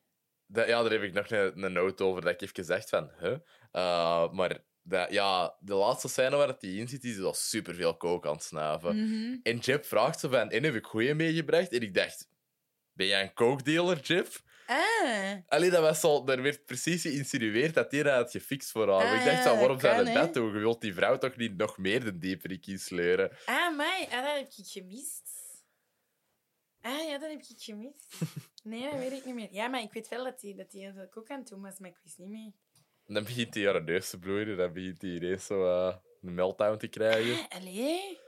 Dat, 0.46 0.68
ja, 0.68 0.82
daar 0.82 0.92
heb 0.92 1.02
ik 1.04 1.14
nog 1.14 1.30
een, 1.30 1.64
een 1.64 1.74
note 1.74 2.04
over 2.04 2.22
dat 2.22 2.32
ik 2.34 2.42
even 2.42 2.56
gezegd 2.56 2.90
van, 2.90 3.12
huh? 3.20 3.36
Eh, 3.72 4.32
maar 4.32 4.58
dat, 4.82 5.12
ja, 5.12 5.56
de 5.60 5.74
laatste 5.74 6.08
scène 6.08 6.36
waar 6.36 6.56
die 6.60 6.80
in 6.80 6.88
zit, 6.88 7.04
is 7.04 7.20
al 7.20 7.34
superveel 7.34 7.98
kook 7.98 8.26
aan 8.26 8.34
het 8.34 8.44
snuiven. 8.44 8.96
Mhm. 9.04 9.38
En 9.44 9.58
Jip 9.58 9.86
vraagt 9.86 10.20
ze 10.20 10.30
van, 10.30 10.50
en 10.52 10.64
heb 10.64 10.76
ik 10.76 10.86
goeie 10.86 11.14
meegebracht? 11.14 11.72
En 11.74 11.82
ik 11.82 11.94
dacht, 11.94 12.30
ben 12.94 13.08
jij 13.08 13.22
een 13.22 13.34
coke-dealer, 13.34 14.00
Jip? 14.00 14.28
Ah, 14.66 15.32
Allee, 15.48 15.70
dat 15.70 15.82
was 15.82 16.04
al, 16.04 16.28
er 16.28 16.42
werd 16.42 16.66
precies 16.66 17.02
geïnsinueerd 17.02 17.74
dat 17.74 17.92
hij 17.92 18.04
dat 18.04 18.14
had 18.14 18.32
gefixt 18.32 18.72
voor 18.72 18.90
haar. 18.90 19.14
Ik 19.14 19.20
Ah, 19.20 19.26
dacht, 19.26 19.44
zo, 19.44 19.56
waarom 19.56 19.78
kan, 19.78 19.96
zou 19.96 20.08
hè? 20.08 20.14
dat 20.14 20.34
doen? 20.34 20.54
Je 20.54 20.60
wilt 20.60 20.82
die 20.82 20.94
vrouw 20.94 21.18
toch 21.18 21.36
niet 21.36 21.58
nog 21.58 21.78
meer 21.78 22.04
de 22.04 22.18
dieperik 22.18 22.68
insleuren? 22.68 23.38
ah, 23.46 23.76
mij, 23.78 24.08
ah, 24.12 24.24
dat 24.24 24.36
heb 24.38 24.48
ik 24.58 24.66
gemist. 24.68 25.22
Ah 26.82 27.04
ja, 27.08 27.18
dat 27.18 27.30
heb 27.30 27.40
ik 27.40 27.46
gemist. 27.58 28.06
Nee, 28.64 28.84
dat 28.90 29.00
weet 29.00 29.12
ik 29.12 29.26
niet 29.26 29.36
meer. 29.36 29.48
Ja, 29.52 29.68
maar 29.68 29.82
ik 29.82 29.94
weet 29.94 30.08
wel 30.08 30.24
dat 30.24 30.42
hij 30.42 30.54
dat 30.58 30.72
die 30.72 31.08
kook 31.10 31.30
aan 31.30 31.40
het 31.40 31.48
doen 31.48 31.62
was, 31.62 31.80
maar 31.80 31.90
ik 31.90 32.00
wist 32.04 32.18
niet 32.18 32.30
meer. 32.30 32.52
Dan 33.08 33.24
begint 33.24 33.54
hij 33.54 33.64
haar 33.64 33.84
neus 33.84 34.10
te 34.10 34.20
bloeien. 34.20 34.58
Dan 34.58 34.74
begint 34.74 35.02
hij 35.02 35.12
ineens 35.12 35.46
zo 35.46 35.66
eh, 35.88 35.96
een 36.22 36.34
meltdown 36.34 36.78
te 36.78 36.88
krijgen. 36.88 37.34
Ah, 37.50 37.58
allee? 37.60 38.20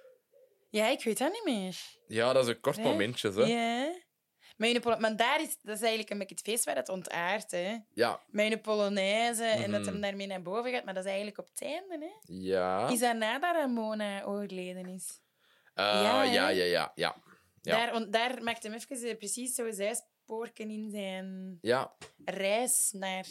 Ja, 0.70 0.88
ik 0.88 1.04
weet 1.04 1.18
dat 1.18 1.32
niet 1.32 1.44
meer. 1.46 1.78
Ja, 2.08 2.34
dat 2.34 2.44
is 2.44 2.50
een 2.50 2.60
kort 2.60 2.78
momentje, 2.78 3.32
hè? 3.32 3.44
Ja. 3.44 4.80
Polo- 4.80 4.98
maar 5.00 5.16
daar 5.16 5.42
is, 5.42 5.58
dat 5.62 5.76
is 5.76 5.82
eigenlijk 5.82 6.10
een 6.10 6.18
beetje 6.18 6.36
het 6.36 6.44
feest 6.44 6.64
waar 6.66 6.76
het 6.76 6.90
ontaart. 6.90 7.52
Hè. 7.52 7.78
Ja. 7.94 8.20
Een 8.32 8.62
polonaise 8.62 9.44
en 9.44 9.72
dat 9.72 9.82
Mhm. 9.82 9.90
hem 9.92 10.02
daarmee 10.02 10.28
naar 10.28 10.42
boven 10.42 10.72
gaat. 10.72 10.84
Maar 10.84 10.94
dat 10.94 11.04
is 11.04 11.10
eigenlijk 11.10 11.40
op 11.40 11.48
het 11.50 11.62
einde. 11.62 11.98
Hè. 12.00 12.34
Ja. 12.34 12.88
Is 12.90 13.00
dat 13.00 13.16
nadat 13.16 13.56
Ramona 13.56 14.24
overleden 14.24 14.86
is? 14.88 15.20
Eh, 15.74 15.86
Ja, 15.86 16.24
ja, 16.24 16.48
ja, 16.50 16.64
ja, 16.64 16.92
ja. 16.96 17.16
Ja. 17.62 17.76
Daar, 17.78 17.92
want 17.92 18.14
daar 18.14 18.44
maakt 18.44 18.64
hem 18.64 18.74
even 18.74 19.10
eh, 19.10 19.18
precies 19.18 19.56
zo 19.56 19.72
zijn 19.72 19.96
voetspoorken 19.96 20.70
in 20.70 20.90
zijn 20.92 21.58
Ja, 21.62 21.96
reis 22.26 22.92
naar 22.92 23.26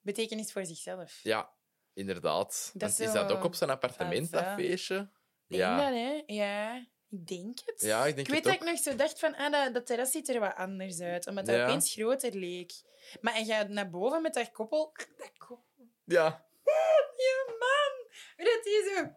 betekenis 0.00 0.52
voor 0.52 0.64
zichzelf. 0.66 1.20
ja, 1.22 1.52
inderdaad. 1.92 2.70
Dat 2.72 2.80
Want 2.82 2.92
is 2.92 3.06
is 3.06 3.12
dat 3.12 3.30
ook 3.32 3.44
op 3.44 3.54
zijn 3.54 3.70
appartement, 3.70 4.30
dat 4.30 4.40
Ja. 4.44 4.54
feestje? 4.54 4.96
Ik 4.96 5.56
denk 5.56 5.62
Ja. 5.62 5.76
dat, 5.76 5.94
hè? 5.98 6.22
Ja, 6.34 6.76
ik 7.10 7.26
denk 7.26 7.58
het. 7.64 7.80
Ja, 7.80 8.06
ik 8.06 8.14
denk 8.14 8.26
weet 8.26 8.36
het 8.36 8.44
dat 8.44 8.54
ook. 8.54 8.60
ik 8.60 8.68
nog 8.68 8.78
zo 8.78 8.94
dacht 8.96 9.18
van, 9.18 9.34
ah, 9.36 9.52
dat, 9.52 9.74
dat 9.74 9.86
terras 9.86 10.10
ziet 10.10 10.28
er 10.28 10.40
wat 10.40 10.54
anders 10.54 11.00
uit. 11.00 11.26
Omdat 11.26 11.46
dat 11.46 11.54
Ja. 11.56 11.64
opeens 11.64 11.92
groter 11.92 12.34
leek. 12.34 12.72
Maar 13.20 13.34
en 13.34 13.46
gaat 13.46 13.68
naar 13.68 13.90
boven 13.90 14.22
met 14.22 14.34
dat 14.34 14.50
koppel... 14.50 14.92
Dat 15.16 15.32
koppel... 15.38 15.88
Ja, 16.04 16.46
Ja, 17.26 17.44
man! 17.58 18.06
Hoe 18.36 18.44
dat 18.44 18.64
die 18.64 18.92
zo... 18.94 19.14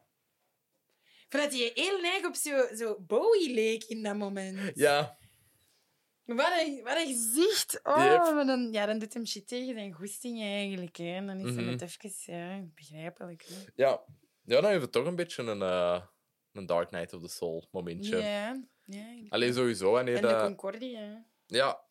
Van 1.33 1.41
dat 1.41 1.51
hij 1.53 1.71
heel 1.73 1.99
neig 2.01 2.25
op 2.25 2.35
zo, 2.35 2.75
zo 2.75 2.97
Bowie 2.99 3.53
leek 3.53 3.83
in 3.83 4.03
dat 4.03 4.15
moment. 4.15 4.71
ja, 4.75 5.17
Wat 6.25 6.51
een, 6.61 6.81
wat 6.83 6.97
een 6.97 7.07
gezicht. 7.07 7.79
Oh, 7.83 7.97
Yep. 8.03 8.33
maar 8.35 8.45
dan, 8.45 8.71
ja, 8.71 8.85
dan 8.85 8.99
doet 8.99 9.13
hem 9.13 9.25
shit 9.25 9.47
tegen 9.47 9.73
zijn 9.73 9.93
goesting 9.93 10.41
eigenlijk. 10.41 10.95
Hè. 10.95 11.13
En 11.15 11.27
dan 11.27 11.39
is 11.39 11.51
Mhm. 11.55 11.67
het 11.67 11.81
even 11.81 12.33
ja, 12.35 12.61
begrijpelijk. 12.75 13.45
Hè. 13.47 13.55
ja. 13.75 14.03
Ja, 14.45 14.61
dan 14.61 14.69
heeft 14.69 14.81
het 14.81 14.91
toch 14.91 15.05
een 15.05 15.15
beetje 15.15 15.43
een, 15.43 15.61
eh, 15.61 16.01
een 16.51 16.65
Dark 16.65 16.87
Knight 16.87 17.13
of 17.13 17.21
the 17.21 17.27
Soul 17.27 17.67
momentje. 17.71 18.17
Ja. 18.17 18.63
ja. 18.85 19.05
Alleen 19.29 19.53
sowieso 19.53 19.91
wanneer 19.91 20.15
En 20.15 20.21
de. 20.21 20.39
Concordia. 20.43 21.25
Ja. 21.45 21.83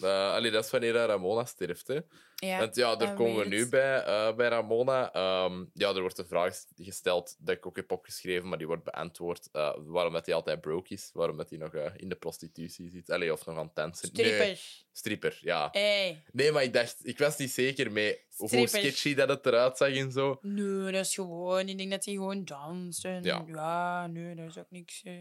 Uh, 0.00 0.32
allee, 0.32 0.50
dat 0.50 0.64
is 0.64 0.70
wanneer 0.70 0.92
dat 0.92 1.08
Ramona 1.08 1.44
sterft. 1.44 1.86
Hè. 1.86 1.98
Ja, 2.36 2.58
Want 2.58 2.74
ja, 2.76 2.96
daar 2.96 3.08
dat 3.08 3.16
komen 3.16 3.42
we 3.42 3.48
nu 3.48 3.68
bij, 3.68 4.04
eh, 4.04 4.34
bij 4.34 4.48
Ramona. 4.48 5.12
Ehm, 5.12 5.64
ja, 5.74 5.94
er 5.94 6.00
wordt 6.00 6.18
een 6.18 6.26
vraag 6.26 6.56
gesteld 6.76 7.36
dat 7.38 7.56
ik 7.56 7.66
ook 7.66 7.76
heb 7.76 7.92
opgeschreven, 7.92 8.48
maar 8.48 8.58
die 8.58 8.66
wordt 8.66 8.84
beantwoord. 8.84 9.48
eh, 9.52 9.74
waarom 9.78 10.12
dat 10.12 10.26
hij 10.26 10.34
altijd 10.34 10.60
broke 10.60 10.92
is. 10.94 11.10
Waarom 11.12 11.36
dat 11.36 11.50
hij 11.50 11.58
nog 11.58 11.74
eh, 11.74 11.90
in 11.96 12.08
de 12.08 12.14
prostitutie 12.14 12.90
zit. 12.90 13.10
Allee, 13.10 13.32
of 13.32 13.46
nog 13.46 13.56
aan 13.58 13.66
het 13.66 13.74
dansen. 13.74 14.08
Stripper. 14.08 14.46
Nee, 14.46 14.58
stripper, 14.92 15.38
ja. 15.40 15.68
Hey. 15.72 16.22
Nee, 16.32 16.52
maar 16.52 16.62
ik 16.62 16.72
dacht... 16.72 16.96
Ik 17.06 17.18
was 17.18 17.36
niet 17.36 17.50
zeker 17.50 17.92
mee 17.92 18.18
hoe 18.36 18.48
Stripper. 18.48 18.78
sketchy 18.80 19.14
dat 19.14 19.28
het 19.28 19.46
eruit 19.46 19.76
zag 19.76 19.88
en 19.96 20.12
zo. 20.12 20.38
Nee, 20.42 20.92
dat 20.92 21.06
is 21.06 21.14
gewoon... 21.14 21.68
Ik 21.68 21.78
denk 21.78 21.90
dat 21.90 22.04
hij 22.04 22.14
gewoon 22.14 22.44
danst. 22.44 23.04
En, 23.04 23.22
Ja. 23.22 23.44
ja. 23.46 24.06
nee, 24.06 24.34
daar 24.34 24.46
is 24.46 24.58
ook 24.58 24.70
niks 24.70 25.02
eh 25.02 25.14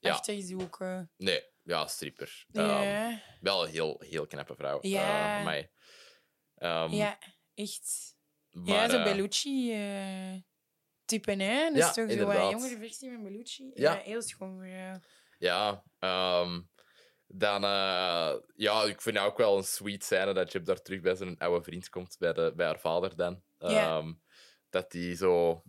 Ja. 0.00 0.22
zoeken. 0.40 1.10
Nee, 1.16 1.42
ja, 1.64 1.86
stripper. 1.86 2.46
Ehm. 2.52 3.16
Wel 3.40 3.64
een 3.64 3.70
heel, 3.70 4.02
heel 4.06 4.26
knappe 4.26 4.54
vrouw. 4.54 4.78
Ja. 4.80 5.54
Eh. 5.54 5.64
Ehm, 6.54 6.92
ja, 6.92 7.18
echt. 7.54 8.16
maar, 8.50 8.74
ja, 8.74 8.88
zo 8.88 8.98
eh, 8.98 9.04
Bellucci-type, 9.04 11.32
hè? 11.32 11.68
Dat 11.68 11.76
ja, 11.76 11.88
is 11.88 11.94
toch 11.94 11.94
zo 11.94 12.00
inderdaad. 12.00 12.52
een 12.52 12.58
jongere 12.58 12.78
versie 12.78 13.10
van 13.10 13.22
Bellucci? 13.22 13.70
Ja. 13.74 13.96
Heel 13.96 14.22
schoon. 14.22 14.66
Ja. 14.66 15.00
Ja, 15.38 15.84
ehm, 15.98 16.60
dan... 17.26 17.64
eh, 17.64 18.34
ja, 18.54 18.82
ik 18.82 19.00
vind 19.00 19.16
het 19.16 19.26
ook 19.26 19.38
wel 19.38 19.56
een 19.56 19.64
sweet 19.64 20.04
scène 20.04 20.32
dat 20.32 20.52
Jip 20.52 20.64
daar 20.64 20.82
terug 20.82 21.00
bij 21.00 21.14
zijn 21.14 21.38
oude 21.38 21.64
vriend 21.64 21.88
komt, 21.88 22.16
bij, 22.18 22.32
de, 22.32 22.52
bij 22.56 22.66
haar 22.66 22.80
vader 22.80 23.16
dan. 23.16 23.42
Dat 24.70 24.90
die 24.90 25.16
zo... 25.16 25.62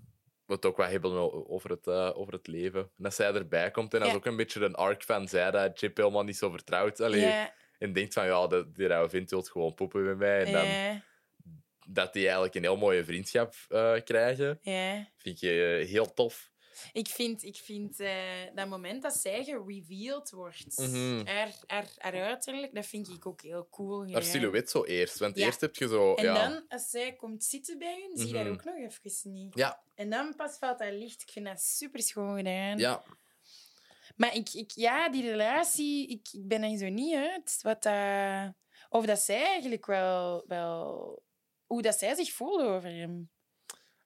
Het 0.47 0.65
ook 0.65 0.77
wat 0.77 0.89
hebben 0.89 1.47
over 1.49 1.69
het, 1.69 1.87
eh, 1.87 2.11
over 2.13 2.33
het 2.33 2.47
leven. 2.47 2.81
En 2.81 2.89
dat 2.97 3.13
zij 3.13 3.33
erbij 3.33 3.71
komt. 3.71 3.93
En 3.93 3.99
dat 3.99 4.09
is 4.09 4.15
ook 4.15 4.25
een 4.25 4.35
beetje 4.35 4.63
een 4.63 4.75
arc 4.75 5.03
van 5.03 5.27
zij 5.27 5.51
dat 5.51 5.77
Chip 5.77 5.97
helemaal 5.97 6.23
niet 6.23 6.37
zo 6.37 6.49
vertrouwt. 6.49 7.01
Allee, 7.01 7.47
En 7.79 7.93
denkt 7.93 8.13
van, 8.13 8.25
ja, 8.25 8.47
de, 8.47 8.71
die 8.71 8.93
oude 8.93 9.09
vriend 9.09 9.29
wil 9.29 9.41
gewoon 9.41 9.73
poepen 9.73 10.03
met 10.03 10.17
mij. 10.17 10.43
En 10.45 10.51
dan 10.51 11.01
dat 11.87 12.13
die 12.13 12.23
eigenlijk 12.23 12.55
een 12.55 12.61
heel 12.61 12.77
mooie 12.77 13.03
vriendschap 13.03 13.53
eh, 13.69 13.93
krijgen. 14.03 14.59
ja. 14.61 15.09
Vind 15.17 15.39
je 15.39 15.85
heel 15.87 16.13
tof. 16.13 16.53
Ik 16.91 17.07
vind, 17.07 17.43
ik 17.43 17.55
vind 17.55 17.99
eh, 17.99 18.13
dat 18.55 18.67
moment 18.67 19.01
dat 19.01 19.13
zij 19.13 19.43
gereveeld 19.43 20.29
wordt, 20.29 20.77
Mhm. 20.77 21.25
haar, 21.25 21.53
haar, 21.67 21.87
haar 21.97 22.13
uiterlijk, 22.23 22.73
dat 22.75 22.85
vind 22.85 23.09
ik 23.09 23.25
ook 23.25 23.41
heel 23.41 23.67
cool. 23.69 24.11
Haar 24.11 24.23
silhouet 24.23 24.69
zo 24.69 24.83
eerst. 24.83 25.17
Want 25.19 25.37
Ja. 25.37 25.45
eerst 25.45 25.61
heb 25.61 25.75
je 25.75 25.87
zo... 25.87 26.13
En 26.13 26.23
ja. 26.23 26.47
dan, 26.49 26.65
als 26.67 26.89
zij 26.89 27.13
komt 27.13 27.43
zitten 27.43 27.77
bij 27.77 28.01
hun, 28.07 28.17
zie 28.17 28.27
je 28.27 28.33
Mhm. 28.33 28.43
dat 28.43 28.53
ook 28.53 28.63
nog 28.63 28.75
even 28.75 29.31
niet. 29.31 29.55
Ja, 29.55 29.83
En 29.95 30.09
dan 30.09 30.35
pas 30.35 30.57
valt 30.57 30.79
dat 30.79 30.91
licht. 30.93 31.21
Ik 31.21 31.29
vind 31.29 31.45
dat 31.45 31.61
super 31.61 32.01
schoon 32.01 32.37
gedaan. 32.37 32.77
ja, 32.77 33.03
Maar 34.15 34.35
ik, 34.35 34.53
ik, 34.53 34.71
ja, 34.71 35.09
die 35.09 35.23
relatie, 35.29 36.07
ik, 36.07 36.27
ik 36.31 36.47
ben 36.47 36.63
er 36.63 36.77
zo 36.77 36.87
niet 36.89 37.15
uit. 37.15 37.59
Wat 37.61 37.83
dat, 37.83 38.53
of 38.89 39.05
dat 39.05 39.19
zij 39.19 39.43
eigenlijk 39.43 39.85
wel, 39.85 40.43
wel... 40.47 41.23
Hoe 41.65 41.81
dat 41.81 41.97
zij 41.99 42.15
zich 42.15 42.31
voelt 42.31 42.61
over 42.61 42.89
hem, 42.89 43.29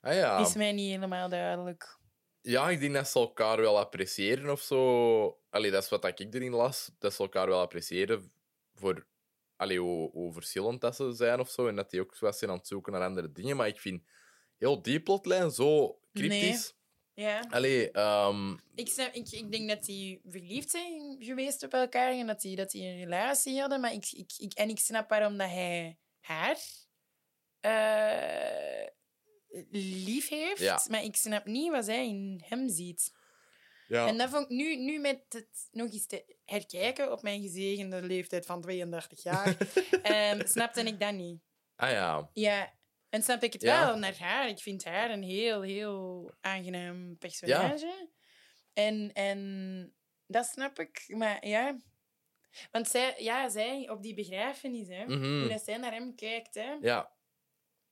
ah, 0.02 0.14
ja. 0.14 0.38
is 0.38 0.54
mij 0.54 0.72
niet 0.72 0.90
helemaal 0.92 1.30
duidelijk. 1.30 1.98
Ja, 2.42 2.70
ik 2.70 2.80
denk 2.80 2.94
dat 2.94 3.08
ze 3.08 3.20
elkaar 3.20 3.58
wel 3.62 3.80
appreciëren 3.80 4.50
of 4.50 4.62
zo. 4.62 5.40
Allee, 5.50 5.72
dat 5.72 5.84
is 5.84 5.90
wat 5.90 6.06
ik 6.06 6.34
erin 6.34 6.52
las. 6.52 6.92
Dat 7.00 7.14
ze 7.14 7.22
elkaar 7.22 7.48
wel 7.48 7.60
appreciëren 7.60 8.32
voor 8.74 9.08
allee, 9.56 9.80
hoe, 9.80 10.12
hoe 10.12 10.34
verschillend 10.34 10.82
dat 10.82 10.96
ze 10.96 11.12
zijn 11.12 11.40
of 11.40 11.50
zo. 11.50 11.68
En 11.68 11.76
dat 11.76 11.90
die 11.90 12.02
ook 12.02 12.20
wat 12.20 12.38
zijn 12.38 12.52
aan 12.52 12.58
het 12.58 12.68
zoeken 12.68 12.94
naar 12.94 13.04
andere 13.04 13.32
dingen. 13.32 13.56
Maar 13.56 13.68
ik 13.68 13.80
vind 13.80 14.04
heel 14.58 14.82
die 14.82 15.02
plotlijn 15.02 15.52
zo 15.52 16.00
cryptisch. 16.14 16.74
Ja. 17.14 17.46
Allee, 17.50 17.92
ehm, 17.92 18.58
Ik, 18.76 18.88
snap, 18.88 19.14
ik, 19.14 19.32
ik 19.32 19.52
denk 19.52 19.70
dat 19.70 19.84
die 19.84 20.22
verliefd 20.26 20.70
zijn 20.70 21.16
geweest 21.20 21.64
op 21.64 21.74
elkaar 21.74 22.12
en 22.12 22.28
dat 22.28 22.42
die, 22.42 22.56
dat 22.56 22.72
die 22.72 22.84
een 22.84 22.98
relatie 22.98 23.60
hadden. 23.60 23.80
Maar 23.80 23.94
ik, 23.94 24.12
ik, 24.12 24.32
ik, 24.38 24.54
en 24.54 24.70
ik 24.70 24.80
snap 24.80 25.10
waarom 25.10 25.38
dat 25.38 25.50
hij 25.50 25.98
haar 26.20 26.58
eh, 27.60 28.88
lief 29.72 30.30
heeft. 30.30 30.60
Ja. 30.62 30.82
Maar 30.90 31.04
ik 31.04 31.16
snap 31.16 31.46
niet 31.46 31.72
wat 31.72 31.86
zij 31.86 32.08
in 32.08 32.42
hem 32.46 32.70
ziet. 32.70 33.14
ja. 33.88 34.08
En 34.08 34.18
dat 34.18 34.30
vond 34.30 34.44
ik 34.44 34.50
nu, 34.58 34.76
nu 34.76 35.00
met 35.00 35.22
het 35.30 35.68
nog 35.72 35.92
eens 35.92 36.06
te 36.06 36.36
herkijken 36.46 37.12
op 37.12 37.22
mijn 37.22 37.42
gezegende 37.42 38.02
leeftijd 38.02 38.46
van 38.46 38.62
32 38.62 39.24
jaar, 39.24 39.58
ehm, 40.02 40.48
snapte 40.48 40.82
ik 40.84 41.00
dat 41.00 41.14
niet. 41.14 41.42
Ah 41.76 41.90
ja. 41.92 42.30
Ja, 42.34 42.74
en 43.10 43.24
snap 43.24 43.44
ik 43.44 43.54
het 43.54 43.62
Ja. 43.62 43.86
wel 43.86 43.98
naar 43.98 44.18
haar. 44.18 44.50
Ik 44.50 44.60
vind 44.60 44.84
haar 44.86 45.10
een 45.12 45.24
heel, 45.24 45.62
heel 45.62 46.32
aangenaam 46.42 47.18
personage. 47.18 48.10
En, 48.74 49.14
en 49.14 49.94
dat 50.28 50.46
snap 50.46 50.80
ik. 50.80 51.04
Maar 51.08 51.48
ja... 51.48 51.78
Want 52.72 52.88
zij, 52.88 53.16
ja, 53.18 53.50
zij 53.50 53.90
op 53.90 54.02
die 54.02 54.14
begrafenis, 54.14 54.88
hè, 54.88 55.06
Mhm. 55.06 55.40
hoe 55.40 55.50
dat 55.50 55.64
zij 55.64 55.78
naar 55.78 55.92
hem 55.92 56.16
kijkt, 56.16 56.56
hè, 56.56 56.74
Ja, 56.82 57.12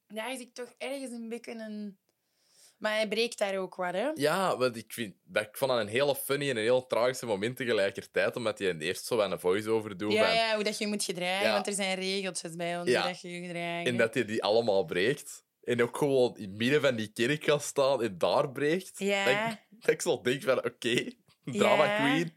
daar 0.07 0.33
is 0.33 0.39
ik 0.39 0.53
toch 0.53 0.73
ergens 0.77 1.11
een 1.11 1.29
beetje 1.29 1.51
een... 1.51 1.97
Maar 2.77 2.93
hij 2.93 3.07
breekt 3.07 3.37
daar 3.37 3.57
ook 3.57 3.75
wat, 3.75 3.93
hè. 3.93 4.09
ja 4.13 4.57
want 4.57 4.75
ik, 4.77 4.93
vind, 4.93 5.15
dat, 5.23 5.43
ik 5.43 5.57
vond 5.57 5.71
dat 5.71 5.79
een 5.79 5.87
hele 5.87 6.15
funny 6.15 6.49
en 6.49 6.55
een 6.57 6.63
heel 6.63 6.85
tragische 6.85 7.25
moment 7.25 7.57
tegelijkertijd, 7.57 8.35
omdat 8.35 8.59
hij 8.59 8.77
eerst 8.77 9.05
zo 9.05 9.21
aan 9.21 9.31
een 9.31 9.39
voice-over 9.39 9.97
doet. 9.97 10.11
Ja, 10.13 10.25
van- 10.25 10.35
ja, 10.35 10.55
hoe 10.55 10.63
dat 10.63 10.77
je 10.77 10.87
moet 10.87 11.03
gedragen, 11.03 11.45
Ja. 11.47 11.53
want 11.53 11.67
er 11.67 11.73
zijn 11.73 11.95
regeltjes 11.99 12.55
bij 12.55 12.79
ons 12.79 12.89
Ja. 12.89 13.01
hoe 13.01 13.11
dat 13.11 13.21
je 13.21 13.29
je 13.29 13.47
gedragen. 13.47 13.85
En 13.85 13.97
dat 13.97 14.13
hij 14.13 14.25
die 14.25 14.43
allemaal 14.43 14.85
breekt. 14.85 15.45
En 15.63 15.81
ook 15.81 15.97
gewoon 15.97 16.37
in 16.37 16.49
het 16.49 16.57
midden 16.57 16.81
van 16.81 16.95
die 16.95 17.11
kerk 17.11 17.43
gaat 17.43 17.63
staan 17.63 18.03
en 18.03 18.17
daar 18.17 18.51
breekt. 18.51 18.99
Ja. 18.99 19.25
Dat, 19.25 19.53
ik, 19.53 19.59
dat 19.81 19.89
ik 19.93 20.01
zo 20.01 20.21
denk 20.21 20.43
van, 20.43 20.57
oké, 20.65 21.11
drama 21.59 21.97
queen. 21.97 22.35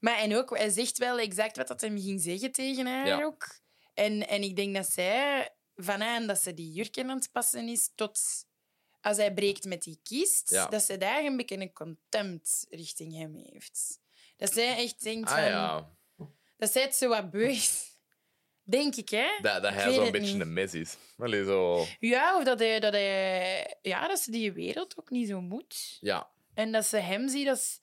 Maar 0.00 0.18
en 0.18 0.36
ook, 0.36 0.56
hij 0.58 0.70
zegt 0.70 0.98
wel 0.98 1.18
exact 1.18 1.56
wat 1.56 1.68
dat 1.68 1.80
hem 1.80 1.98
ging 2.00 2.20
zeggen 2.22 2.52
tegen 2.52 2.86
haar 2.86 3.24
ook. 3.24 3.46
En, 3.94 4.28
en 4.28 4.42
ik 4.42 4.56
denk 4.56 4.74
dat 4.74 4.86
zij, 4.92 5.48
vanaan 5.80 6.26
dat 6.26 6.40
ze 6.42 6.54
die 6.54 6.72
jurken 6.72 7.10
aan 7.10 7.16
het 7.16 7.32
passen 7.32 7.68
is, 7.68 7.90
tot 7.94 8.20
als 9.00 9.16
hij 9.16 9.34
breekt 9.34 9.64
met 9.64 9.82
die 9.82 10.00
kist, 10.02 10.50
Ja. 10.50 10.66
dat 10.66 10.82
ze 10.82 10.96
daar 10.96 11.24
een 11.24 11.36
beetje 11.36 11.56
een 11.60 11.72
contempt 11.72 12.66
richting 12.70 13.14
hem 13.16 13.34
heeft. 13.34 14.00
Dat 14.36 14.52
zij 14.52 14.76
echt 14.76 15.02
denkt 15.02 15.28
Ah 15.28 15.34
van... 15.34 15.44
ja, 15.44 15.96
Dat 16.56 16.72
zij 16.72 16.82
het 16.82 16.94
zo 16.96 17.08
wat 17.08 17.30
beu. 17.30 17.56
Denk 18.62 18.94
ik, 18.96 19.08
hè? 19.08 19.28
dat, 19.42 19.62
dat 19.62 19.72
hij 19.72 19.92
zo'n 19.92 20.10
beetje 20.10 20.32
niet. 20.32 20.40
een 20.42 20.52
mes 20.52 20.74
is. 20.74 20.96
Allee, 21.18 21.44
zo... 21.44 21.84
Ja, 22.00 22.36
of 22.38 22.44
dat 22.44 22.58
hij, 22.58 22.80
dat 22.80 22.92
hij... 22.92 23.76
Ja, 23.82 24.08
dat 24.08 24.18
ze 24.20 24.30
die 24.30 24.52
wereld 24.52 24.98
ook 24.98 25.10
niet 25.10 25.28
zo 25.28 25.40
moet. 25.40 25.96
Ja, 26.00 26.30
En 26.54 26.72
dat 26.72 26.86
ze 26.86 26.96
hem 26.96 27.28
ziet 27.28 27.48
als... 27.48 27.80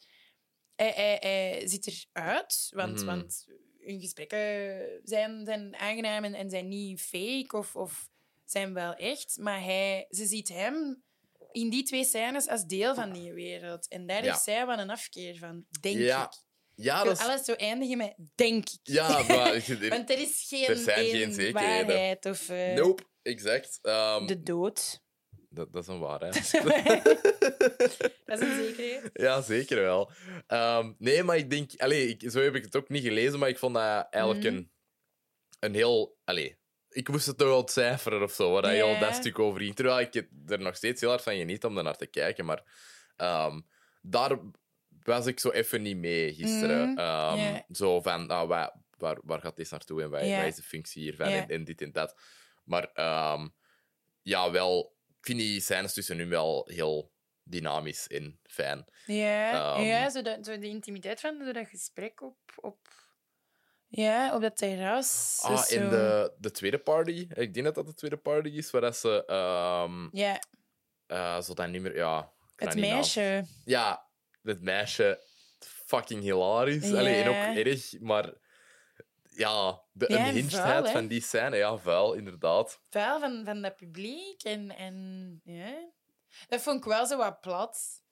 Hij, 0.75 0.91
hij, 0.95 1.17
hij 1.19 1.67
ziet 1.67 2.07
eruit, 2.13 2.69
want, 2.73 2.95
Mhm. 2.95 3.05
want 3.05 3.45
hun 3.85 3.99
gesprekken 4.01 4.81
zijn, 5.03 5.45
zijn 5.45 5.75
aangenaam 5.75 6.23
en, 6.23 6.33
en 6.33 6.49
zijn 6.49 6.67
niet 6.67 7.01
fake 7.01 7.57
of, 7.57 7.75
of 7.75 8.09
zijn 8.45 8.73
wel 8.73 8.93
echt. 8.93 9.37
Maar 9.39 9.63
hij, 9.63 10.05
ze 10.09 10.25
ziet 10.25 10.47
hem 10.49 11.03
in 11.51 11.69
die 11.69 11.83
twee 11.83 12.03
scènes 12.05 12.47
als 12.47 12.65
deel 12.65 12.95
van 12.95 13.13
die 13.13 13.33
wereld. 13.33 13.87
En 13.87 14.05
daar 14.05 14.23
Ja. 14.23 14.31
heeft 14.31 14.43
zij 14.43 14.65
wel 14.65 14.77
een 14.79 14.89
afkeer 14.89 15.37
van, 15.37 15.65
denk 15.81 15.97
Ja, 15.97 16.23
ik. 16.25 16.31
ja 16.85 16.99
Ik 16.99 17.05
dat 17.05 17.19
is... 17.19 17.25
alles 17.25 17.45
zo 17.45 17.53
eindigen 17.53 17.97
met 17.97 18.15
denk 18.35 18.69
ik. 18.69 18.79
Ja, 18.83 19.07
maar... 19.27 19.65
Want 19.89 20.09
er 20.09 20.19
is 20.19 20.45
geen, 20.47 20.65
Er 20.67 20.75
zijn 20.77 21.33
geen 21.33 21.51
waarheid 21.53 22.25
of 22.25 22.49
eh, 22.49 22.73
Nope, 22.73 23.03
exact. 23.21 23.79
Ehm, 23.81 24.25
de 24.25 24.41
dood. 24.43 25.03
Dat, 25.55 25.73
dat 25.73 25.81
is 25.81 25.87
een 25.87 25.99
waarheid. 25.99 26.51
Dat 28.25 28.41
is 28.41 28.47
een 28.47 28.55
zekerheid. 28.65 29.09
Ja, 29.13 29.41
zeker 29.41 29.81
wel. 29.81 30.11
Ehm, 30.47 30.93
nee, 30.97 31.23
maar 31.23 31.37
ik 31.37 31.49
denk... 31.49 31.71
Allee, 31.77 32.07
ik, 32.07 32.31
zo 32.31 32.39
heb 32.39 32.55
ik 32.55 32.63
het 32.63 32.75
ook 32.75 32.89
niet 32.89 33.03
gelezen, 33.03 33.39
maar 33.39 33.49
ik 33.49 33.57
vond 33.57 33.73
dat 33.73 34.07
eigenlijk 34.09 34.43
Mhm. 34.45 34.55
een, 34.55 34.71
een 35.59 35.73
heel... 35.73 36.17
Allee, 36.23 36.57
ik 36.89 37.09
moest 37.09 37.25
het 37.25 37.37
toch 37.37 37.47
wel 37.47 37.57
ontcijferen 37.59 38.23
of 38.23 38.31
zo, 38.31 38.51
waar 38.51 38.61
dat 38.61 38.71
heel 38.71 38.87
Ja. 38.87 38.99
dat 38.99 39.15
stuk 39.15 39.39
over 39.39 39.61
ging. 39.61 39.75
Terwijl 39.75 39.99
ik 39.99 40.27
er 40.47 40.59
nog 40.59 40.75
steeds 40.75 41.01
heel 41.01 41.09
hard 41.09 41.21
van 41.23 41.35
geniet 41.35 41.65
om 41.65 41.77
er 41.77 41.83
naar 41.83 41.97
te 41.97 42.05
kijken. 42.07 42.45
Maar 42.45 42.63
ehm, 43.15 43.61
daar 44.01 44.39
was 45.03 45.25
ik 45.25 45.39
zo 45.39 45.49
even 45.49 45.81
niet 45.81 45.97
mee 45.97 46.33
gisteren. 46.33 46.89
Mhm, 46.89 46.99
Ehm. 46.99 47.59
Zo 47.71 48.01
van, 48.01 48.25
nou, 48.25 48.47
waar, 48.47 49.19
waar 49.23 49.41
gaat 49.41 49.55
deze 49.55 49.73
naartoe 49.73 50.01
en 50.01 50.09
wat 50.09 50.21
is 50.21 50.55
de 50.55 50.61
functie 50.63 51.01
hiervan 51.03 51.27
en, 51.27 51.47
en 51.49 51.63
dit 51.63 51.81
en 51.81 51.91
dat. 51.91 52.19
Maar 52.63 52.89
ja, 54.21 54.51
wel, 54.51 54.94
vind 55.25 55.39
die 55.39 55.61
scènes 55.61 55.93
tussen 55.93 56.17
hun 56.17 56.29
wel 56.29 56.67
heel 56.71 57.11
dynamisch 57.43 58.07
en 58.07 58.39
fijn. 58.43 58.85
Ja, 59.05 59.73
Ehm. 59.75 59.83
ja 59.83 60.09
zo, 60.09 60.21
de 60.21 60.67
intimiteit 60.67 61.19
van 61.19 61.41
zo 61.45 61.51
dat 61.51 61.67
gesprek 61.67 62.21
op, 62.21 62.37
op, 62.55 62.77
ja, 63.87 64.35
op 64.35 64.41
dat 64.41 64.57
terras. 64.57 65.39
Ah, 65.41 65.49
Dus 65.55 65.67
zo- 65.67 65.89
de, 65.89 66.33
de 66.37 66.51
tweede 66.51 66.79
party, 66.79 67.27
ik 67.33 67.53
denk 67.53 67.65
dat 67.65 67.75
dat 67.75 67.85
de 67.87 67.93
tweede 67.93 68.17
party 68.17 68.49
is, 68.49 68.71
waar 68.71 68.81
dat 68.81 68.97
ze 68.97 69.25
ehm 69.25 70.07
Ja, 70.11 70.39
eh, 71.07 71.41
zo 71.41 71.53
dat 71.53 71.69
nummer, 71.69 71.95
ja... 71.95 72.31
het 72.55 72.67
naam- 72.75 72.79
meisje. 72.79 73.45
Ja, 73.65 74.07
het 74.41 74.61
meisje, 74.61 75.21
fucking 75.85 76.21
hilarisch. 76.21 76.93
Allee, 76.93 77.21
en 77.23 77.31
Ja. 77.31 77.49
ook 77.49 77.55
erg, 77.57 77.99
maar 77.99 78.33
ja, 79.37 79.81
de 79.91 80.05
Ja, 80.09 80.27
unhingedheid 80.27 80.83
vuil, 80.83 80.93
van 80.93 81.07
die 81.07 81.21
scène, 81.21 81.57
ja, 81.57 81.77
vuil, 81.77 82.13
inderdaad. 82.13 82.81
Vuil 82.89 83.19
van, 83.19 83.41
van 83.45 83.61
dat 83.61 83.75
publiek. 83.75 84.43
En, 84.43 84.75
en 84.75 85.41
ja. 85.43 85.93
Dat 86.47 86.61
vond 86.61 86.77
ik 86.77 86.83
wel 86.83 87.05
zo 87.05 87.17
wat 87.17 87.41
plat. 87.41 88.03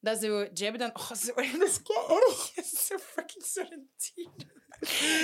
Dat 0.00 0.20
zo, 0.20 0.48
Jeb 0.52 0.78
dan... 0.78 0.90
Oh, 0.96 1.12
zo, 1.12 1.34
dat 1.58 1.68
is 1.68 1.80
erg. 1.82 2.54
Dat 2.54 2.64
is 2.64 2.86
zo 2.86 2.98
fucking 2.98 3.44
Sorrentino. 3.44 4.32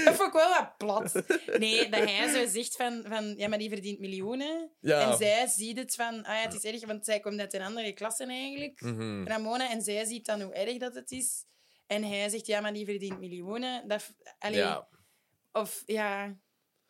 Dat 0.04 0.14
vond 0.14 0.28
ik 0.28 0.32
wel 0.32 0.48
wat 0.48 0.76
plat. 0.76 1.22
Nee, 1.58 1.88
dat 1.88 2.04
hij 2.04 2.28
zo 2.28 2.46
zegt 2.52 2.76
van, 2.76 3.04
van... 3.08 3.34
Ja, 3.36 3.48
maar 3.48 3.58
die 3.58 3.68
verdient 3.68 4.00
miljoenen. 4.00 4.70
Ja. 4.80 5.10
En 5.10 5.16
zij 5.16 5.46
ziet 5.46 5.78
het 5.78 5.94
van... 5.94 6.24
Ah 6.24 6.34
ja, 6.34 6.42
het 6.42 6.54
is 6.54 6.64
erg, 6.64 6.86
want 6.86 7.04
zij 7.04 7.20
komt 7.20 7.40
uit 7.40 7.54
een 7.54 7.62
andere 7.62 7.92
klasse 7.92 8.26
eigenlijk. 8.26 8.80
Mhm. 8.80 9.26
Ramona. 9.26 9.70
En 9.70 9.82
zij 9.82 10.04
ziet 10.04 10.26
dan 10.26 10.40
hoe 10.40 10.52
erg 10.52 10.78
dat 10.78 10.94
het 10.94 11.10
is. 11.10 11.44
En 11.86 12.02
hij 12.02 12.28
zegt, 12.28 12.46
ja, 12.46 12.60
maar 12.60 12.72
die 12.72 12.84
verdient 12.84 13.18
miljoenen. 13.18 13.88
Dat, 13.88 14.14
allee, 14.38 14.56
Ja, 14.56 14.88
Of, 15.54 15.82
ja... 15.86 16.36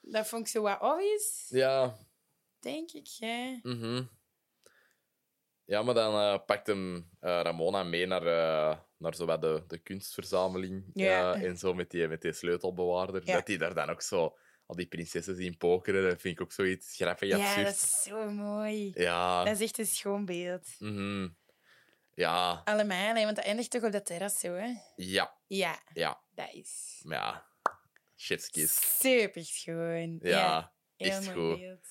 Dat 0.06 0.28
vond 0.28 0.42
ik 0.46 0.52
zo 0.52 0.62
wat 0.62 0.80
obvious, 0.80 1.46
ja. 1.48 1.96
denk 2.60 2.90
ik. 2.90 3.06
Ja. 3.06 3.58
mhm. 3.62 4.02
Ja, 5.64 5.82
maar 5.82 5.94
dan 5.94 6.14
eh, 6.14 6.44
pakt 6.46 6.66
hem 6.66 7.10
eh, 7.20 7.40
Ramona 7.42 7.82
mee 7.82 8.06
naar, 8.06 8.26
eh, 8.26 8.78
naar 8.96 9.14
zo 9.14 9.38
de, 9.38 9.64
de 9.66 9.78
kunstverzameling. 9.78 10.90
Ja. 10.94 11.34
en 11.34 11.56
zo 11.58 11.74
met 11.74 11.90
die, 11.90 12.08
met 12.08 12.22
die 12.22 12.32
sleutelbewaarder. 12.32 13.22
Ja. 13.26 13.34
Dat 13.34 13.46
die 13.46 13.58
daar 13.58 13.74
dan 13.74 13.90
ook 13.90 14.02
zo 14.02 14.36
al 14.66 14.76
die 14.76 14.86
prinsessen 14.86 15.36
zien 15.36 15.56
pokeren. 15.56 16.08
Dat 16.10 16.20
vind 16.20 16.34
ik 16.34 16.42
ook 16.42 16.52
zoiets 16.52 16.96
grappig 16.96 17.28
Ja, 17.28 17.36
absurd. 17.36 17.64
dat 17.66 17.74
is 17.74 18.02
zo 18.02 18.30
mooi. 18.30 18.90
Ja. 18.94 19.44
Dat 19.44 19.54
is 19.54 19.60
echt 19.60 19.78
een 19.78 19.86
schoon 19.86 20.24
beeld. 20.24 20.68
mhm. 20.78 21.28
Ja, 22.14 22.62
Allemaal, 22.64 23.14
hè, 23.14 23.24
want 23.24 23.36
dat 23.36 23.44
eindigt 23.44 23.70
toch 23.70 23.82
op 23.82 23.92
dat 23.92 24.06
terras 24.06 24.38
zo, 24.38 24.52
hè? 24.52 24.72
ja, 24.96 25.34
Ja, 25.46 25.78
ja. 25.92 26.22
dat 26.34 26.52
is 26.52 27.02
ja, 27.08 27.46
chefskiss. 28.24 28.98
super 29.00 29.44
schoon. 29.44 30.18
Ja, 30.22 30.74
heel 30.96 31.08
echt 31.10 31.26
goed. 31.32 31.58
beeld. 31.58 31.86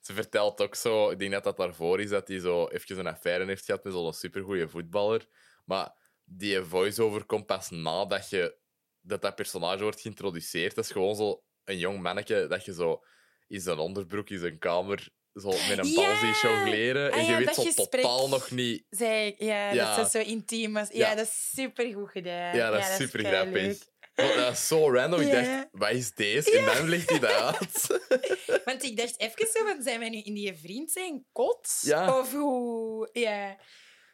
Ze 0.00 0.12
vertelt 0.12 0.60
ook 0.60 0.74
zo, 0.74 1.10
ik 1.10 1.18
denk 1.18 1.32
dat 1.32 1.44
dat 1.44 1.56
daarvoor 1.56 2.00
is, 2.00 2.08
dat 2.08 2.28
hij 2.28 2.38
zo 2.38 2.68
even 2.68 2.98
een 2.98 3.06
affaire 3.06 3.44
heeft 3.44 3.64
gehad 3.64 3.84
met 3.84 3.92
zo'n 3.92 4.12
supergoeie 4.12 4.68
voetballer. 4.68 5.26
Maar 5.64 5.94
die 6.24 6.62
voice-over 6.62 7.24
komt 7.24 7.46
pas 7.46 7.70
nadat 7.70 8.30
je, 8.30 8.56
dat, 9.00 9.22
dat 9.22 9.34
personage 9.34 9.82
wordt 9.82 10.00
geïntroduceerd. 10.00 10.74
Dat 10.74 10.84
is 10.84 10.90
gewoon 10.90 11.16
zo 11.16 11.44
een 11.64 11.78
jong 11.78 12.00
manneke 12.02 12.46
dat 12.48 12.64
je 12.64 12.72
zo 12.74 13.02
in 13.48 13.60
zijn 13.60 13.78
onderbroek 13.78 14.30
in 14.30 14.38
zijn 14.38 14.58
kamer 14.58 15.08
zo 15.34 15.48
met 15.48 15.78
een 15.78 15.94
bal 15.94 16.04
Ja! 16.04 16.18
ziet 16.32 16.40
jongleren. 16.40 17.12
En 17.12 17.18
Ah 17.18 17.26
je 17.26 17.32
ja, 17.32 17.38
weet 17.38 17.54
zo 17.54 17.62
gesprek. 17.62 17.90
totaal 17.90 18.28
nog 18.28 18.50
niet... 18.50 18.84
Zij, 18.90 19.34
ja, 19.38 19.72
Ja. 19.72 19.86
dat 19.86 19.96
dat 19.96 20.10
zo 20.10 20.18
intiem 20.18 20.72
was. 20.72 20.88
Ja, 20.88 21.08
Ja. 21.10 21.14
dat 21.14 21.26
is 21.26 21.50
super 21.54 21.92
goed 21.92 22.10
gedaan. 22.10 22.56
Ja, 22.56 22.70
dat 22.70 22.80
is 22.80 22.96
super 22.96 23.24
grappig. 23.24 23.78
Want 24.14 24.34
Dat 24.34 24.52
is 24.52 24.66
zo 24.66 24.90
random. 24.92 25.20
Ik 25.20 25.30
dacht, 25.30 25.68
wat 25.72 25.90
is 25.90 26.14
deze? 26.14 26.58
En 26.58 26.64
dan 26.64 26.88
legt 26.88 27.10
hij 27.10 27.18
dat 27.18 27.30
uit. 27.30 27.86
Want 28.64 28.82
ik 28.82 28.96
dacht 28.96 29.20
even 29.20 29.46
zo, 29.46 29.64
van, 29.64 29.82
zijn 29.82 29.98
wij 29.98 30.08
nu 30.08 30.18
in 30.18 30.34
die 30.34 30.54
vriend 30.54 30.90
zijn 30.90 31.26
kot? 31.32 31.78
Ja. 31.80 32.18
Of 32.18 32.32
hoe? 32.32 33.08
Ja, 33.12 33.58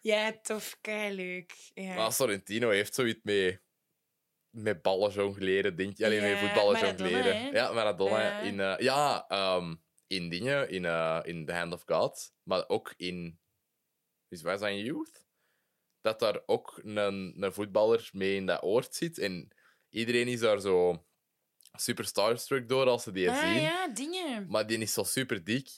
ja 0.01 0.39
tof, 0.43 0.79
leuk. 1.11 1.53
Ja. 1.75 1.95
Maar 1.95 2.13
Sorrentino 2.13 2.71
heeft 2.71 2.95
zoiets 2.95 3.21
mee, 3.23 3.61
met 4.51 4.83
ballen 4.83 5.11
jongleren, 5.13 5.77
denk 5.77 5.97
je. 5.97 6.05
Alleen 6.05 6.23
Ja, 6.23 6.29
met 6.29 6.39
voetballen 6.39 6.81
jongleren. 6.81 7.37
hè? 7.41 7.49
Ja, 7.49 7.73
Maradona. 7.73 8.41
In, 8.41 8.61
eh, 8.61 8.75
ja, 8.79 9.25
ehm, 9.29 9.75
in 10.07 10.29
dingen, 10.29 10.69
in, 10.71 10.85
eh, 10.85 11.21
in 11.23 11.47
The 11.47 11.53
Hand 11.53 11.73
of 11.73 11.83
God. 11.87 12.33
Maar 12.43 12.69
ook 12.69 12.95
in... 12.97 13.39
Is 14.29 14.43
waar 14.43 14.59
zijn 14.59 14.79
Youth? 14.79 15.29
Dat 16.01 16.19
daar 16.19 16.41
ook 16.47 16.81
een, 16.85 16.97
een 17.43 17.53
voetballer 17.53 18.09
mee 18.13 18.35
in 18.35 18.47
dat 18.47 18.63
oord 18.63 18.95
zit. 18.95 19.19
En 19.19 19.49
iedereen 19.91 20.29
is 20.29 20.41
daar 20.41 20.61
zo 20.61 21.05
super 21.79 22.05
starstruck 22.05 22.69
door 22.69 22.87
als 22.87 23.03
ze 23.03 23.13
die 23.13 23.31
ah 23.31 23.39
zien. 23.41 23.61
ja, 23.61 23.89
dingen. 23.89 24.47
Maar 24.49 24.67
die 24.67 24.79
is 24.79 24.93
zo 24.93 25.03
super 25.03 25.45
dik. 25.45 25.69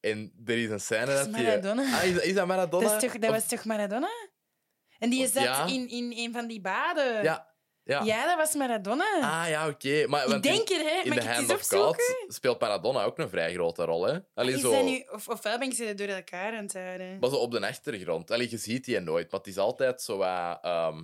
En 0.00 0.32
er 0.46 0.58
is 0.58 0.70
een 0.70 0.80
scène 0.80 1.06
Dat 1.06 1.16
dat, 1.16 1.26
is 1.26 1.32
die... 1.34 1.42
Maradona. 1.44 1.82
Ah, 1.98 2.04
is, 2.04 2.16
is 2.22 2.34
dat 2.34 2.46
Maradona? 2.46 2.88
Dat, 2.88 3.02
is 3.02 3.08
toch, 3.10 3.18
dat 3.20 3.30
Of- 3.30 3.36
was 3.36 3.46
toch 3.48 3.64
Maradona? 3.64 4.08
En 4.98 5.10
die 5.10 5.26
zat 5.28 5.42
Ja. 5.42 5.66
in, 5.66 5.88
in 5.88 6.12
een 6.16 6.32
van 6.32 6.46
die 6.46 6.60
baden. 6.60 7.22
Ja, 7.22 7.52
ja. 7.84 8.02
Ja, 8.02 8.26
dat 8.26 8.36
was 8.36 8.54
Maradona. 8.54 9.04
Ah 9.20 9.48
ja, 9.48 9.68
oké. 9.68 10.06
Maar 10.06 10.28
ik 10.28 10.42
denk 10.42 10.68
het, 10.68 10.82
hè. 10.82 11.00
In 11.04 11.12
het 11.12 11.26
Hand 11.26 11.52
of 11.54 11.68
God 11.68 11.96
speelt 12.28 12.60
Maradona 12.60 13.02
ook 13.04 13.18
een 13.18 13.28
vrij 13.28 13.52
grote 13.52 13.84
rol. 13.84 14.02
Hè? 14.06 14.18
Allee, 14.34 14.54
Is 14.54 14.60
zo, 14.60 14.70
dat 14.70 14.84
nu, 14.84 15.04
of, 15.10 15.28
ofwel 15.28 15.58
ben 15.58 15.68
ik 15.68 15.74
ze 15.74 15.94
door 15.94 16.06
elkaar 16.06 16.56
aan 16.56 16.62
het 16.64 16.72
houden. 16.72 17.18
maar 17.18 17.30
zo 17.30 17.36
op 17.36 17.50
de 17.50 17.66
achtergrond. 17.66 18.30
Allee, 18.30 18.50
je 18.50 18.56
ziet 18.58 18.84
die 18.84 19.00
nooit, 19.00 19.30
maar 19.30 19.40
het 19.40 19.48
is 19.48 19.58
altijd 19.58 20.02
zo 20.02 20.16
wat... 20.16 20.58
ehm 20.62 21.02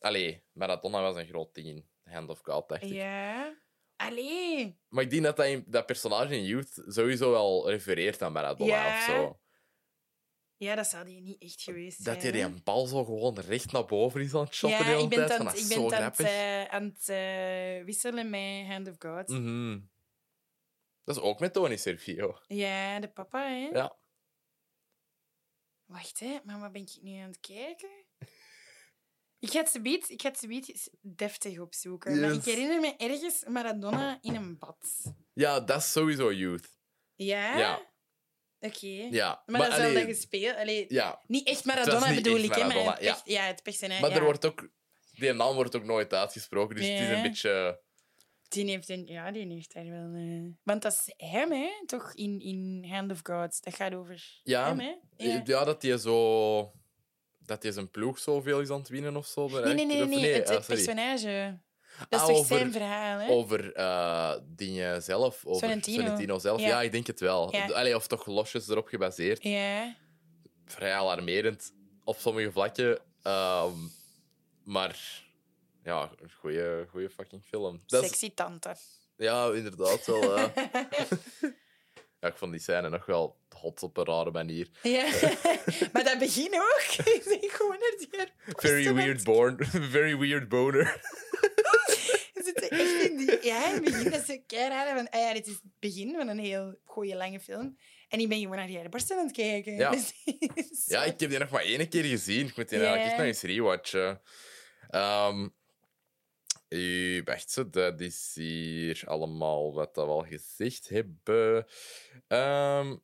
Allee, 0.00 0.44
Maradona 0.52 1.00
was 1.00 1.16
een 1.16 1.26
groot 1.26 1.54
ding 1.54 1.66
in 1.68 1.88
Hand 2.04 2.28
of 2.28 2.40
God, 2.42 2.68
dacht 2.68 2.82
ik. 2.82 2.88
Ja. 2.92 3.58
Allee. 3.96 4.78
Maar 4.88 5.04
ik 5.04 5.10
denk 5.10 5.22
dat 5.22 5.36
dat, 5.36 5.46
in- 5.46 5.64
dat 5.66 5.86
personage 5.86 6.36
in 6.36 6.44
Youth 6.44 6.82
sowieso 6.86 7.30
wel 7.30 7.70
refereert 7.70 8.22
aan 8.22 8.32
Maradona 8.32 8.86
Ja. 8.86 8.96
of 8.96 9.02
zo. 9.04 9.40
Ja, 10.56 10.74
dat 10.74 10.86
zou 10.86 11.04
die 11.04 11.20
niet 11.20 11.42
echt 11.42 11.62
geweest 11.62 12.04
Dat 12.04 12.22
hij 12.22 12.32
zijn. 12.32 12.52
die 12.52 12.62
bal 12.62 12.86
zo 12.86 13.04
gewoon 13.04 13.38
recht 13.38 13.72
naar 13.72 13.84
boven 13.86 14.20
is 14.20 14.34
aan 14.34 14.40
het 14.44 14.54
shotten 14.54 14.86
Ja, 14.86 14.98
ik 14.98 15.08
ben 15.08 15.26
tijd. 15.26 15.38
dat 15.42 15.52
ik 15.52 15.58
is 15.58 15.68
ben 15.68 15.76
zo 15.76 15.84
het 15.84 15.94
aan 15.94 16.12
eh, 16.26 16.64
aan 16.64 16.84
het 16.84 17.08
eh, 17.08 17.84
wisselen 17.84 18.30
met 18.30 18.66
Hand 18.66 18.88
of 18.88 18.94
God. 18.98 19.28
Mhm. 19.28 19.80
Dat 21.04 21.16
is 21.16 21.22
ook 21.22 21.40
met 21.40 21.52
Tony 21.52 21.76
Sergio. 21.76 22.38
Ja, 22.46 23.00
de 23.00 23.08
papa, 23.08 23.48
hè. 23.48 23.68
Ja. 23.72 23.96
Wacht, 25.84 26.20
hè. 26.20 26.38
Maar 26.44 26.60
wat 26.60 26.72
ben 26.72 26.82
ik 26.82 26.98
nu 27.02 27.16
aan 27.16 27.28
het 27.28 27.40
kijken? 27.40 27.99
Ik 29.40 29.50
ga 29.50 29.58
het 29.60 29.68
zometeen- 29.68 30.10
ik 30.10 30.22
ga 30.22 30.28
het 30.28 30.42
eens 30.48 30.88
deftig 31.00 31.58
opzoeken. 31.58 32.20
Maar 32.20 32.32
ik 32.32 32.44
herinner 32.44 32.80
me 32.80 32.96
ergens 32.96 33.44
Maradona 33.48 34.18
in 34.22 34.34
een 34.34 34.58
bad. 34.58 35.12
Ja, 35.32 35.60
dat 35.60 35.78
is 35.78 35.92
sowieso 35.92 36.32
Youth. 36.32 36.78
Ja? 37.14 37.58
Ja. 37.58 37.88
Oké. 38.60 38.86
Ja. 39.10 39.42
Maar, 39.46 39.60
dat 39.60 39.68
is 39.70 39.76
wel 39.76 39.86
allee, 39.88 40.06
dat 40.06 40.14
gespeeld. 40.14 40.56
Allee, 40.56 40.84
Ja, 40.88 41.20
Niet 41.26 41.46
echt 41.46 41.64
Maradona 41.64 42.06
niet 42.10 42.22
bedoel 42.22 42.36
echt 42.36 42.44
ik, 42.44 42.54
hè. 42.54 42.58
Maar 42.58 42.66
Maradona, 42.68 42.94
het 42.94 43.02
ja. 43.04 43.12
pers- 43.12 43.34
ja, 43.34 43.42
het 43.46 43.62
personage. 43.62 44.00
maar 44.00 44.10
ja. 44.10 44.16
er 44.16 44.24
wordt 44.24 44.44
ook... 44.46 44.68
Die 45.12 45.32
naam 45.32 45.54
wordt 45.54 45.76
ook 45.76 45.84
nooit 45.84 46.12
uitgesproken, 46.14 46.76
dus 46.76 46.88
het 46.88 47.00
is 47.00 47.08
een 47.08 47.22
beetje... 47.22 47.80
Die 48.48 48.64
heeft, 48.70 48.88
een, 48.88 49.06
ja, 49.06 49.30
die 49.30 49.52
heeft 49.52 49.72
daar 49.74 49.88
wel... 49.88 50.10
Want 50.62 50.82
dat 50.82 50.92
is 50.92 51.14
hem, 51.28 51.52
hè? 51.52 51.68
Toch? 51.86 52.14
In, 52.14 52.40
in 52.40 52.84
Hand 52.88 53.10
of 53.10 53.20
God. 53.22 53.62
Dat 53.64 53.74
gaat 53.74 53.94
over 53.94 54.40
Ja. 54.42 54.66
hem, 54.66 54.78
hè? 54.80 54.94
Ja, 55.16 55.42
Ja. 55.44 55.64
dat 55.64 55.82
hij 55.82 55.98
zo... 55.98 56.72
Dat 57.50 57.62
hij 57.62 57.72
zijn 57.72 57.90
ploeg 57.90 58.18
zoveel 58.18 58.60
is 58.60 58.70
aan 58.70 58.78
het 58.78 58.88
winnen 58.88 59.16
of 59.16 59.26
zo. 59.26 59.48
Nee, 59.48 59.74
nee, 59.74 59.86
nee, 59.86 60.06
nee. 60.06 60.32
Het, 60.32 60.48
ah, 60.48 60.56
het 60.56 60.66
personage. 60.66 61.58
Dat 62.08 62.20
is 62.20 62.26
Ah, 62.26 62.26
toch 62.26 62.36
over- 62.38 62.56
zijn 62.58 62.72
verhaal, 62.72 63.18
hè? 63.18 63.28
Over 63.30 63.72
eh, 63.72 64.34
dingen 64.46 65.02
zelf. 65.02 65.44
Over 65.44 65.68
Sorrentino. 65.68 66.38
zelf. 66.38 66.60
Ja. 66.60 66.66
Ja. 66.66 66.82
ik 66.82 66.92
denk 66.92 67.06
het 67.06 67.20
wel. 67.20 67.54
Ja. 67.54 67.66
Allee, 67.66 67.96
of 67.96 68.06
toch 68.06 68.26
losjes 68.26 68.68
erop 68.68 68.86
gebaseerd. 68.88 69.42
Ja. 69.42 69.94
Vrij 70.64 70.94
alarmerend 70.94 71.72
op 72.04 72.18
sommige 72.18 72.52
vlakken. 72.52 72.98
Ehm, 73.22 73.76
maar 74.64 75.24
ja, 75.84 76.10
een 76.22 76.30
goede, 76.40 76.86
goede 76.90 77.10
fucking 77.10 77.42
film. 77.44 77.82
Dat 77.86 78.04
Sexy 78.04 78.34
tante. 78.34 78.74
ja, 79.16 79.52
inderdaad 79.52 80.06
wel. 80.06 80.22
ja, 82.20 82.28
ik 82.28 82.36
vond 82.36 82.52
die 82.52 82.60
scène 82.60 82.88
nog 82.88 83.06
wel 83.06 83.38
hot 83.48 83.82
op 83.82 83.96
een 83.96 84.04
rare 84.04 84.30
manier. 84.30 84.68
Ja. 84.82 85.04
maar 85.92 86.04
dat 86.04 86.18
begin 86.18 86.54
ook. 86.54 87.06
Ik 87.16 87.24
denk 87.24 87.50
gewoon 87.50 87.78
naar 87.78 87.94
die 87.98 88.08
Very 88.56 88.94
weird 88.94 89.24
born. 89.24 89.56
Very 89.90 90.18
weird 90.18 90.48
boner. 90.48 91.00
Zitten 92.34 92.70
echt 92.70 93.10
in 93.10 93.16
die... 93.16 93.38
Ja, 93.42 93.66
in 93.66 93.74
het 93.74 93.84
begin 93.84 94.10
dat 94.10 94.20
is 94.20 94.26
zo 94.26 94.36
keiraar. 94.46 94.96
Van, 94.96 95.08
ah 95.10 95.20
ja, 95.20 95.32
dit 95.32 95.46
is 95.46 95.52
het 95.52 95.62
begin 95.78 96.14
van 96.16 96.28
een 96.28 96.38
heel 96.38 96.78
goede 96.84 97.16
lange 97.16 97.40
film. 97.40 97.76
En 98.08 98.20
ik 98.20 98.28
ben 98.28 98.40
gewoon 98.40 98.56
naar 98.56 98.66
die 98.66 98.88
borsten 98.88 99.18
aan 99.18 99.26
het 99.26 99.32
kijken. 99.32 99.74
Ja. 99.74 99.90
Dus 99.90 100.12
Ja, 100.84 101.04
ik 101.04 101.20
heb 101.20 101.30
die 101.30 101.38
nog 101.38 101.50
maar 101.50 101.62
één 101.62 101.88
keer 101.88 102.04
gezien. 102.04 102.46
Ik 102.46 102.56
moet 102.56 102.68
die 102.68 102.78
eigenlijk 102.78 103.08
echt 103.08 103.16
nog 103.16 103.26
eens 103.26 103.42
rewatchen. 103.42 104.20
Eh, 104.88 105.44
wacht, 107.24 107.50
zo, 107.50 107.70
dat 107.70 108.00
is 108.00 108.32
hier 108.34 109.02
allemaal 109.06 109.74
wat 109.74 109.96
we 109.96 110.02
al 110.02 110.22
gezegd 110.22 110.88
hebben. 110.88 111.66
Ehm, 112.26 112.96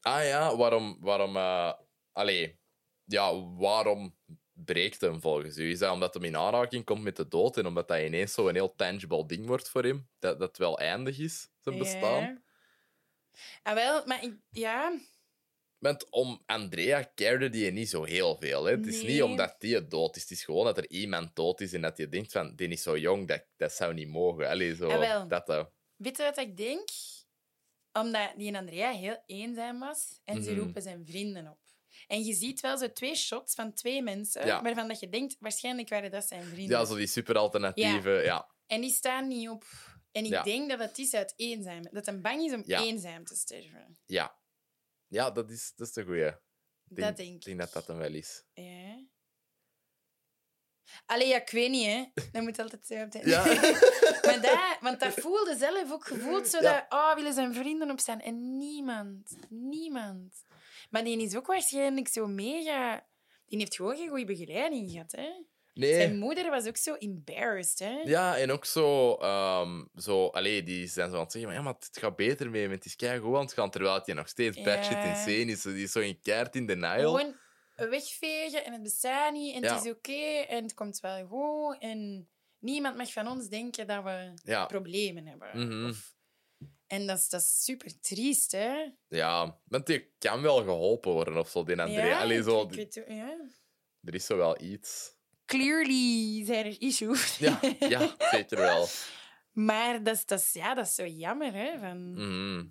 ah 0.00 0.24
ja, 0.24 0.56
waarom... 0.56 0.96
waarom 1.00 1.36
eh, 1.36 1.72
allee, 2.12 2.60
ja, 3.04 3.42
waarom 3.42 4.16
breekt 4.52 5.00
hem 5.00 5.20
volgens 5.20 5.56
u? 5.56 5.70
Is 5.70 5.78
dat 5.78 5.92
omdat 5.92 6.14
hij 6.14 6.26
in 6.26 6.36
aanraking 6.36 6.84
komt 6.84 7.02
met 7.02 7.16
de 7.16 7.28
dood 7.28 7.56
en 7.56 7.66
omdat 7.66 7.88
dat 7.88 7.98
ineens 7.98 8.32
zo 8.32 8.48
een 8.48 8.54
heel 8.54 8.74
tangible 8.74 9.26
ding 9.26 9.46
wordt 9.46 9.68
voor 9.68 9.82
hem? 9.82 10.08
Dat 10.18 10.38
dat 10.38 10.56
wel 10.56 10.78
eindig 10.78 11.18
is, 11.18 11.50
zijn 11.60 11.78
bestaan? 11.78 12.22
Ja. 12.22 12.42
Ah, 13.62 13.74
wel, 13.74 14.06
maar 14.06 14.24
ik, 14.24 14.34
ja, 14.50 14.98
Om 16.10 16.42
Andrea 16.46 17.10
cared 17.14 17.52
die 17.52 17.70
niet 17.70 17.88
zo 17.88 18.04
heel 18.04 18.36
veel. 18.36 18.64
Hè. 18.64 18.70
Het 18.70 18.86
is 18.86 19.02
niet 19.02 19.22
omdat 19.22 19.56
die 19.58 19.86
dood 19.86 20.16
is. 20.16 20.22
Het 20.22 20.30
is 20.30 20.44
gewoon 20.44 20.64
dat 20.64 20.76
er 20.78 20.90
iemand 20.90 21.36
dood 21.36 21.60
is 21.60 21.72
en 21.72 21.80
dat 21.80 21.96
je 21.96 22.08
denkt 22.08 22.32
van, 22.32 22.54
die 22.56 22.68
is 22.68 22.82
zo 22.82 22.96
jong, 22.98 23.28
dat, 23.28 23.44
dat 23.56 23.72
zou 23.72 23.94
niet 23.94 24.08
mogen. 24.08 24.48
Allee, 24.48 24.74
zo, 24.74 24.88
Ah, 24.88 25.28
dat, 25.28 25.46
dat. 25.46 25.70
weet 25.96 26.16
je 26.16 26.22
wat 26.22 26.38
ik 26.38 26.56
denk? 26.56 26.88
Omdat 27.92 28.32
die 28.36 28.56
Andrea 28.56 28.90
heel 28.92 29.22
eenzaam 29.26 29.78
was 29.78 30.20
en 30.24 30.42
ze 30.42 30.50
Mhm. 30.50 30.60
roepen 30.60 30.82
zijn 30.82 31.06
vrienden 31.06 31.46
op. 31.48 31.58
En 32.06 32.24
je 32.24 32.34
ziet 32.34 32.60
wel 32.60 32.78
zo 32.78 32.92
twee 32.92 33.14
shots 33.14 33.54
van 33.54 33.72
twee 33.72 34.02
mensen 34.02 34.46
Ja. 34.46 34.62
waarvan 34.62 34.88
dat 34.88 35.00
je 35.00 35.08
denkt, 35.08 35.36
waarschijnlijk 35.40 35.88
waren 35.88 36.10
dat 36.10 36.24
zijn 36.28 36.44
vrienden. 36.44 36.78
Ja, 36.78 36.84
zo 36.84 36.96
die 36.96 37.06
super 37.06 37.36
alternatieve. 37.38 38.10
Ja. 38.10 38.50
En 38.66 38.80
die 38.80 38.90
staan 38.90 39.28
niet 39.28 39.48
op. 39.48 39.64
En 40.12 40.24
ik 40.24 40.30
Ja. 40.30 40.42
denk 40.42 40.70
dat 40.70 40.78
het 40.78 40.98
is 40.98 41.14
uit 41.14 41.32
eenzaam. 41.36 41.82
Dat 41.90 42.06
hij 42.06 42.20
bang 42.20 42.42
is 42.44 42.52
om 42.52 42.62
Ja. 42.66 42.82
eenzaam 42.82 43.24
te 43.24 43.34
sterven. 43.36 43.98
Ja, 44.06 44.38
ja 45.08 45.30
dat, 45.30 45.50
is, 45.50 45.72
dat 45.76 45.86
is 45.86 45.92
de 45.92 46.04
goeie. 46.04 46.26
Ik 46.88 46.96
dat 46.96 47.16
denk 47.16 47.34
ik. 47.34 47.44
denk 47.44 47.58
dat 47.58 47.72
dat 47.72 47.86
hem 47.86 47.96
wel 47.96 48.14
is. 48.14 48.44
Ja. 48.52 49.06
Allee, 51.06 51.28
ja, 51.28 51.40
ik 51.40 51.50
weet 51.50 51.70
niet, 51.70 51.86
hè. 51.86 52.04
Dat 52.32 52.42
moet 52.42 52.58
altijd 52.58 52.86
zo 52.86 53.02
op 53.02 53.10
de... 53.10 53.20
Ja. 53.28 53.44
maar 54.26 54.40
dat, 54.40 54.78
want 54.80 55.00
dat 55.00 55.12
voelde 55.24 55.56
zelf 55.56 55.92
ook 55.92 56.06
gevoeld, 56.06 56.48
zo 56.48 56.62
Ja. 56.62 56.72
dat... 56.72 56.92
Oh, 56.98 57.14
willen 57.14 57.32
zijn 57.34 57.54
vrienden 57.54 57.90
opstaan? 57.90 58.20
En 58.20 58.56
niemand. 58.56 59.36
Niemand. 59.48 60.44
Maar 60.90 61.04
die 61.04 61.22
is 61.22 61.36
ook 61.36 61.46
waarschijnlijk 61.46 62.08
zo 62.08 62.26
mega... 62.26 63.06
Die 63.46 63.58
heeft 63.58 63.76
gewoon 63.76 63.96
geen 63.96 64.08
goede 64.08 64.24
begeleiding 64.24 64.90
gehad, 64.90 65.12
hè. 65.12 65.30
Nee. 65.78 65.94
Zijn 65.94 66.18
moeder 66.18 66.50
was 66.50 66.66
ook 66.66 66.76
zo 66.76 66.94
embarrassed, 66.94 67.78
hè. 67.78 68.00
Ja, 68.04 68.36
en 68.38 68.50
ook 68.50 68.64
zo... 68.64 69.14
ehm 69.14 69.84
zo 69.96 70.26
allee, 70.26 70.62
die 70.62 70.86
zijn 70.86 71.08
zo 71.10 71.14
aan 71.16 71.22
het 71.22 71.32
zeggen, 71.32 71.50
maar, 71.50 71.58
ja, 71.60 71.64
maar 71.64 71.74
het 71.78 71.98
gaat 71.98 72.16
beter 72.16 72.50
mee, 72.50 72.62
want 72.62 72.74
het 72.74 72.84
is 72.84 72.96
keigoed 72.96 73.34
aan 73.36 73.40
het 73.42 73.52
gaan, 73.52 73.70
terwijl 73.70 74.00
hij 74.04 74.14
nog 74.14 74.28
steeds 74.28 74.62
batshit 74.62 75.04
insane 75.04 75.44
is. 75.52 75.62
Die 75.62 75.82
is 75.82 75.92
zo 75.92 76.00
in 76.00 76.20
keert 76.20 76.56
in 76.56 76.66
denial. 76.66 77.14
Gewoon 77.16 77.34
wegvegen 77.90 78.64
en 78.64 78.72
het 78.72 78.82
bestaat 78.82 79.32
niet 79.32 79.54
en 79.54 79.62
Ja. 79.62 79.74
het 79.74 79.84
is 79.84 79.90
oké 79.90 80.44
en 80.48 80.62
het 80.62 80.74
komt 80.74 81.00
wel 81.00 81.26
goed 81.26 81.76
en 81.78 82.28
niemand 82.58 82.96
mag 82.96 83.12
van 83.12 83.28
ons 83.28 83.48
denken 83.48 83.86
dat 83.86 84.04
we 84.04 84.32
Ja. 84.44 84.66
problemen 84.66 85.26
hebben. 85.26 85.48
Mhm. 85.66 85.88
Of- 85.88 86.16
en 86.86 87.06
dat 87.06 87.18
is, 87.18 87.28
dat 87.28 87.40
is 87.40 87.64
super 87.64 88.00
triest, 88.00 88.52
hè? 88.52 88.90
Ja, 89.08 89.60
want 89.64 89.86
die 89.86 90.14
kan 90.18 90.42
wel 90.42 90.56
geholpen 90.62 91.12
worden 91.12 91.36
of 91.36 91.48
zo, 91.48 91.64
die 91.64 91.80
Andrea. 91.80 92.06
Ja, 92.06 92.20
Allee, 92.20 92.42
zo, 92.42 92.68
ja. 93.08 93.36
er 94.02 94.14
is 94.14 94.26
zo 94.26 94.36
wel 94.36 94.60
iets. 94.62 95.16
Clearly 95.48 96.44
zijn 96.44 96.66
er 96.66 96.80
issues. 96.80 97.36
Ja, 97.38 97.60
ja 97.94 98.14
zeker 98.30 98.58
wel. 98.58 98.86
maar 99.52 100.02
dat 100.02 100.14
is, 100.16 100.26
dat, 100.26 100.38
is, 100.38 100.52
ja, 100.52 100.74
dat 100.74 100.86
is 100.86 100.94
zo 100.94 101.06
jammer, 101.06 101.52
hè? 101.52 101.78
Van, 101.78 102.12
Mhm. 102.12 102.66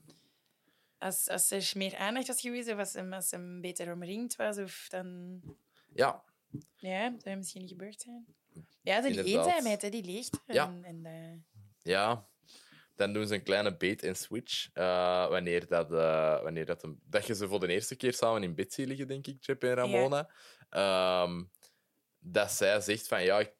als, 0.98 1.30
als 1.30 1.52
er 1.52 1.72
meer 1.74 1.96
aandacht 1.98 2.28
was 2.28 2.42
geweest 2.42 2.70
of 2.72 2.78
als 2.80 2.94
hem, 2.94 3.14
als 3.14 3.32
hem 3.32 3.62
beter 3.62 3.94
omringd 3.94 4.36
was, 4.36 4.58
of 4.58 4.86
dan... 4.90 5.42
Ja, 5.94 6.24
Ja, 6.76 7.10
dat 7.10 7.22
zou 7.24 7.36
misschien 7.36 7.62
niet 7.62 7.70
gebeurd 7.70 8.02
zijn. 8.02 8.26
Ja, 8.82 9.02
die 9.02 9.10
Inderdaad. 9.10 9.46
eenzaamheid, 9.46 9.82
hè, 9.82 9.90
die 9.90 10.04
leegt. 10.04 10.40
er. 10.46 10.54
Ja. 10.56 10.66
En, 10.68 10.84
en, 10.84 11.06
eh, 11.06 11.58
ja. 11.94 12.28
Dan 12.96 13.14
doen 13.14 13.28
ze 13.28 13.34
een 13.34 13.44
kleine 13.44 13.78
bait 13.78 14.04
en 14.04 14.16
switch. 14.16 14.70
eh, 14.74 15.28
wanneer 15.30 15.68
dat, 15.68 15.92
eh, 15.92 16.42
wanneer 16.44 16.66
dat, 16.66 16.86
dat 17.04 17.26
je 17.28 17.36
ze 17.36 17.48
voor 17.48 17.60
de 17.60 17.68
eerste 17.68 17.96
keer 17.96 18.14
samen 18.14 18.44
in 18.44 18.56
bed 18.56 18.74
ziet 18.74 18.88
liggen, 18.88 19.08
denk 19.08 19.28
ik, 19.28 19.38
Chip 19.40 19.64
en 19.64 19.74
Ramona. 19.74 20.30
Ehm, 20.70 21.44
dat 22.32 22.52
zij 22.52 22.82
zegt 22.82 23.08
van 23.08 23.24
ja, 23.24 23.40
ik, 23.40 23.54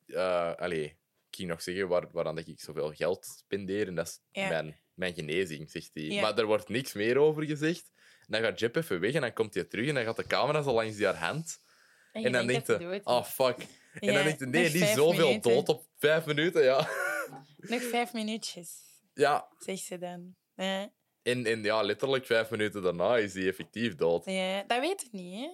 allee, 0.60 0.84
ik 1.30 1.36
ging 1.36 1.50
nog 1.50 1.62
zeggen 1.62 1.88
waar, 1.88 2.12
waaraan 2.12 2.36
dat 2.36 2.48
ik 2.48 2.60
zoveel 2.60 2.92
geld 2.94 3.26
spendeer. 3.26 3.88
En 3.88 3.96
dat 3.96 4.08
is 4.08 4.20
Ja. 4.32 4.48
mijn, 4.50 4.80
mijn 4.94 5.14
genezing, 5.14 5.72
zegt 5.72 5.90
hij. 5.94 6.04
Ja. 6.04 6.22
Maar 6.22 6.38
er 6.38 6.46
wordt 6.46 6.70
niks 6.70 6.94
meer 6.94 7.18
over 7.18 7.44
gezegd. 7.46 7.92
En 7.96 8.26
dan 8.28 8.42
gaat 8.42 8.60
Jip 8.60 8.76
even 8.76 9.00
weg 9.00 9.14
en 9.14 9.22
dan 9.22 9.34
komt 9.34 9.54
hij 9.54 9.64
terug 9.64 9.88
en 9.88 9.94
dan 9.96 10.04
gaat 10.04 10.16
de 10.16 10.28
camera 10.28 10.62
zo 10.62 10.74
langs 10.74 10.96
die 10.96 11.06
haar 11.06 11.16
hand. 11.16 11.62
en, 12.12 12.24
En 12.26 12.32
dan 12.32 12.48
denkt 12.48 12.68
hij, 12.68 13.02
oh 13.04 13.24
fuck. 13.24 13.58
En 14.00 14.14
dan 14.14 14.24
denkt 14.24 14.40
hij, 14.40 14.50
nee, 14.50 14.70
vijf 14.70 14.94
zoveel 14.96 15.28
minuten. 15.28 15.52
dood 15.52 15.70
op 15.70 15.86
vijf 15.98 16.26
minuten, 16.26 16.64
ja. 16.64 16.78
Nog 17.58 17.82
vijf 17.84 18.14
minuutjes, 18.14 18.70
Ja, 19.14 19.48
zegt 19.58 19.84
ze 19.84 19.98
dan. 19.98 20.36
Ja, 20.56 20.92
En, 21.22 21.46
en 21.46 21.64
ja, 21.64 21.82
letterlijk 21.82 22.26
vijf 22.26 22.50
minuten 22.50 22.82
daarna 22.82 23.18
is 23.18 23.34
hij 23.34 23.48
effectief 23.48 23.96
dood. 23.96 24.26
ja, 24.26 24.64
dat 24.64 24.80
weet 24.80 25.04
ik 25.04 25.12
niet, 25.12 25.40
hè? 25.40 25.50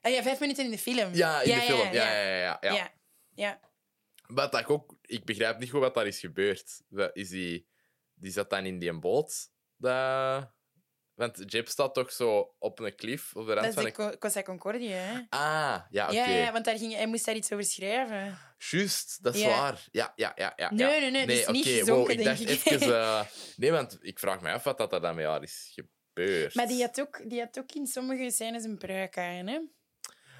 Ah, 0.00 0.12
ja, 0.12 0.22
vijf 0.22 0.40
minuten 0.40 0.64
in 0.64 0.70
de 0.70 0.78
film. 0.78 1.14
Ja, 1.14 1.40
in 1.40 1.54
de 1.54 1.60
film. 1.60 1.92
Ja, 1.92 2.12
ja, 2.12 2.22
ja. 2.22 2.36
ja, 2.36 2.58
ja. 2.60 2.74
ja. 2.74 2.92
ja. 3.34 3.60
Wat 4.26 4.52
dat 4.52 4.60
ik 4.60 4.70
ook... 4.70 4.96
Ik 5.02 5.24
begrijp 5.24 5.58
niet 5.58 5.70
goed 5.70 5.80
wat 5.80 5.94
daar 5.94 6.06
is 6.06 6.20
gebeurd. 6.20 6.82
Wat 6.88 7.10
Is 7.12 7.28
die, 7.28 7.68
die 8.14 8.32
zat 8.32 8.50
dan 8.50 8.66
in 8.66 8.78
die 8.78 8.98
boot. 8.98 9.50
Dat... 9.76 10.56
Want 11.18 11.42
Jip 11.46 11.68
staat 11.68 11.94
toch 11.94 12.12
zo 12.12 12.54
op 12.58 12.78
een 12.78 12.94
klif, 12.94 13.36
op 13.36 13.46
de 13.46 13.52
rand 13.52 13.74
Dat 13.74 13.84
is 13.84 13.94
van 13.94 14.18
de 14.20 14.38
een... 14.38 14.44
Concordia, 14.44 14.96
hè? 14.96 15.20
Ah, 15.28 15.80
ja, 15.90 16.04
oké. 16.06 16.14
Ja, 16.14 16.28
ja, 16.28 16.52
want 16.52 16.64
daar 16.64 16.78
ging, 16.78 16.94
hij 16.94 17.06
moest 17.06 17.24
daar 17.24 17.34
iets 17.34 17.52
over 17.52 17.64
schrijven. 17.64 18.38
Juist, 18.58 19.22
dat 19.22 19.34
is 19.34 19.40
Ja. 19.40 19.48
waar. 19.48 19.86
Ja, 19.90 20.12
ja, 20.16 20.32
ja. 20.34 20.52
ja 20.56 20.72
Nee, 20.72 21.00
nee, 21.00 21.10
nee, 21.10 21.20
het 21.20 21.30
is 21.30 21.46
niet 21.46 21.66
gezonken, 21.66 21.94
wow, 21.94 22.10
ik 22.10 22.24
dacht 22.24 22.40
ik. 22.40 22.64
even... 22.64 23.00
eh, 23.00 23.24
Nee, 23.56 23.72
want 23.72 23.98
ik 24.00 24.18
vraag 24.18 24.40
me 24.40 24.52
af 24.52 24.64
wat 24.64 24.78
dat 24.78 24.92
er 24.92 25.00
dan 25.00 25.14
met 25.14 25.24
haar 25.24 25.42
is 25.42 25.74
gebeurd. 25.74 26.54
Maar 26.54 26.66
die 26.66 26.82
had, 26.82 27.00
ook, 27.00 27.30
die 27.30 27.40
had 27.40 27.58
ook 27.58 27.72
in 27.72 27.86
sommige 27.86 28.30
scènes 28.30 28.64
een 28.64 28.78
pruik 28.78 29.18
aan, 29.18 29.46
hè? 29.46 29.60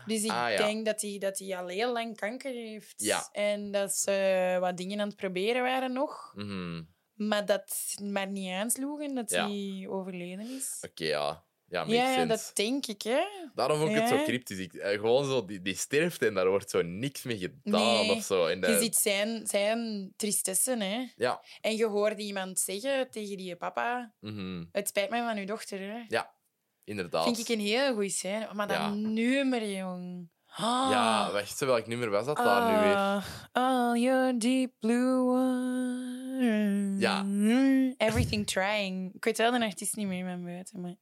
Dus 0.08 0.22
ik 0.24 0.30
Ah, 0.30 0.50
ja. 0.50 0.56
denk 0.56 0.86
dat 0.86 1.00
hij 1.00 1.18
dat 1.18 1.38
hij 1.38 1.56
al 1.56 1.66
heel 1.66 1.92
lang 1.92 2.16
kanker 2.16 2.52
heeft. 2.52 2.94
Ja. 2.96 3.28
En 3.32 3.70
dat 3.70 3.92
ze 3.94 4.56
wat 4.60 4.76
dingen 4.76 5.00
aan 5.00 5.06
het 5.08 5.16
proberen 5.16 5.62
waren 5.62 5.92
nog. 5.92 6.32
Mhm. 6.34 6.82
Maar 7.14 7.46
dat 7.46 7.94
maar 8.02 8.28
niet 8.28 8.50
aansloeg 8.52 9.00
en 9.00 9.14
dat 9.14 9.30
hij 9.30 9.86
overleden 9.88 10.56
is. 10.56 10.78
Oké, 10.90 11.04
ja. 11.04 11.46
Ja, 11.70 11.84
Ja, 11.86 12.10
ja, 12.10 12.24
dat 12.24 12.50
denk 12.54 12.86
ik, 12.86 13.02
hè. 13.02 13.20
Daarom 13.54 13.78
vond 13.78 13.90
ik 13.90 13.96
het 13.96 14.08
zo 14.08 14.22
cryptisch. 14.24 14.58
Ik, 14.58 14.74
eh, 14.74 14.90
gewoon 14.90 15.24
zo, 15.24 15.44
die, 15.44 15.62
die 15.62 15.74
sterft 15.74 16.22
en 16.22 16.34
daar 16.34 16.48
wordt 16.48 16.70
zo 16.70 16.82
niks 16.82 17.22
mee 17.22 17.38
gedaan 17.38 18.06
Nee. 18.06 18.10
of 18.12 18.22
zo. 18.22 18.46
En 18.46 18.60
Je 18.60 18.66
dat- 18.66 18.82
ziet 18.82 18.96
zijn, 18.96 19.46
zijn 19.46 20.12
tristessen, 20.16 20.80
hè. 20.80 21.04
Ja. 21.16 21.42
En 21.60 21.76
je 21.76 21.86
hoorde 21.86 22.22
iemand 22.22 22.58
zeggen 22.58 23.10
tegen 23.10 23.36
die 23.36 23.56
papa... 23.56 24.12
mhm. 24.20 24.64
Het 24.72 24.88
spijt 24.88 25.10
me 25.10 25.18
van 25.22 25.36
uw 25.36 25.44
dochter, 25.44 25.78
hè. 25.80 26.04
Ja, 26.08 26.34
inderdaad. 26.88 27.24
Vind 27.24 27.38
ik 27.38 27.48
een 27.48 27.60
heel 27.60 27.92
goeie 27.94 28.10
scène. 28.10 28.48
Maar 28.54 28.66
dat 28.68 28.76
Ja. 28.76 28.88
nummer, 28.94 29.70
jong. 29.70 30.28
Ah. 30.46 30.88
Ja, 30.90 31.32
wacht, 31.32 31.60
welk 31.60 31.86
nummer 31.86 32.10
was 32.10 32.26
dat 32.26 32.36
daar 32.36 32.72
nu 32.72 32.78
weer? 32.88 32.94
Ah, 32.96 33.24
All 33.52 33.98
your 33.98 34.38
deep 34.38 34.72
blue 34.78 35.22
water. 35.24 36.98
Ja. 36.98 37.24
Everything 37.96 38.46
trying. 38.46 39.14
Ik 39.14 39.24
weet 39.24 39.38
wel 39.38 39.50
de 39.50 39.64
artiest 39.64 39.96
niet 39.96 40.06
meer 40.06 40.24
van 40.26 40.44
buiten, 40.44 40.80
maar... 40.80 40.94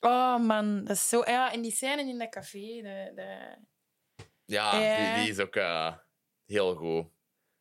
Oh 0.00 0.38
man, 0.38 0.84
dat 0.84 0.96
is 0.96 1.08
zo... 1.08 1.22
Ja, 1.24 1.52
en 1.52 1.62
die 1.62 1.72
scène 1.72 2.02
in 2.08 2.18
dat 2.18 2.28
café, 2.28 2.58
de, 2.82 3.12
de... 3.14 3.56
Ja, 4.44 4.76
Ja. 4.80 5.14
Die, 5.14 5.22
die 5.24 5.32
is 5.32 5.38
ook 5.40 5.56
eh, 5.56 5.92
heel 6.46 6.74
goed. 6.74 7.06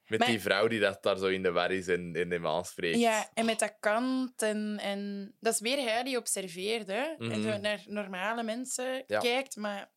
Met 0.07 0.19
Maar- 0.19 0.27
die 0.27 0.41
vrouw 0.41 0.67
die 0.67 0.79
dat 0.79 1.03
daar 1.03 1.17
zo 1.17 1.25
in 1.27 1.43
de 1.43 1.51
war 1.51 1.71
is 1.71 1.87
en, 1.87 2.15
en 2.15 2.31
hem 2.31 2.47
aanspreekt. 2.47 2.99
Ja, 2.99 3.29
en 3.33 3.45
met 3.45 3.59
dat 3.59 3.75
kant 3.79 4.41
en, 4.41 4.77
en... 4.81 5.31
Dat 5.39 5.53
is 5.53 5.59
weer 5.59 5.77
hij 5.77 6.03
die 6.03 6.17
observeert, 6.17 6.87
hè. 6.87 7.03
En 7.03 7.27
Mhm. 7.27 7.41
zo 7.41 7.57
naar 7.57 7.83
normale 7.87 8.43
mensen 8.43 9.03
Ja. 9.07 9.19
kijkt, 9.19 9.55
maar... 9.55 9.93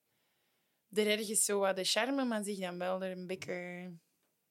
Er 0.92 1.06
ergens 1.10 1.44
zo 1.44 1.58
wat 1.58 1.76
de 1.76 1.84
charme, 1.84 2.24
maar 2.24 2.42
zich 2.44 2.58
dan 2.58 2.78
wel 2.78 3.02
er 3.02 3.10
een 3.10 3.26
beetje... 3.26 3.90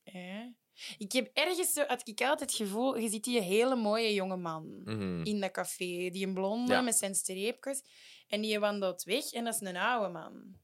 Ja. 0.03 0.53
Ik 0.97 1.11
heb 1.11 1.29
ergens 1.33 1.73
zo... 1.73 1.83
Had 1.87 2.07
ik 2.07 2.21
altijd 2.21 2.39
het 2.49 2.59
gevoel... 2.59 2.97
Je 2.97 3.09
ziet 3.09 3.23
die 3.23 3.41
hele 3.41 3.75
mooie 3.75 4.13
jonge 4.13 4.37
man 4.37 4.81
Mhm. 4.83 5.23
in 5.23 5.39
dat 5.39 5.51
café. 5.51 6.09
Die 6.09 6.25
een 6.27 6.33
blonde 6.33 6.71
Ja. 6.73 6.81
met 6.81 6.97
zijn 6.97 7.15
streepjes. 7.15 7.81
En 8.27 8.41
die 8.41 8.59
wandelt 8.59 9.03
weg 9.03 9.31
en 9.31 9.43
dat 9.43 9.53
is 9.53 9.67
een 9.67 9.77
oude 9.77 10.09
man. 10.09 10.55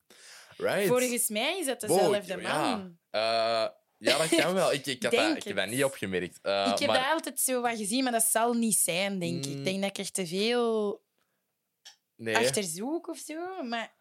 Right. 0.57 0.87
Volgens 0.87 1.27
mij 1.29 1.57
is 1.59 1.65
dat 1.65 1.83
Wow, 1.85 1.97
dezelfde 2.13 2.41
ja. 2.41 2.75
man. 2.75 2.97
Ja, 4.03 4.17
dat 4.17 4.29
kan 4.29 4.53
wel. 4.53 4.73
Ik, 4.73 4.85
ik, 4.85 5.03
had 5.03 5.11
dat, 5.11 5.37
ik 5.37 5.43
heb 5.43 5.55
dat 5.55 5.67
niet 5.67 5.83
opgemerkt. 5.83 6.39
Eh, 6.41 6.71
ik 6.73 6.79
heb 6.79 6.89
maar... 6.89 6.99
dat 6.99 7.11
altijd 7.11 7.39
zo 7.39 7.61
wat 7.61 7.77
gezien, 7.77 8.03
maar 8.03 8.11
dat 8.11 8.23
zal 8.23 8.53
niet 8.53 8.75
zijn, 8.77 9.19
denk 9.19 9.45
ik. 9.45 9.51
Mm. 9.51 9.57
Ik 9.57 9.63
denk 9.63 9.81
dat 9.81 9.89
ik 9.89 10.05
er 10.05 10.11
te 10.11 10.27
veel 10.27 11.01
Nee. 12.15 12.37
achter 12.37 12.63
zoek 12.63 13.07
of 13.07 13.17
zo. 13.17 13.63
Maar 13.63 13.93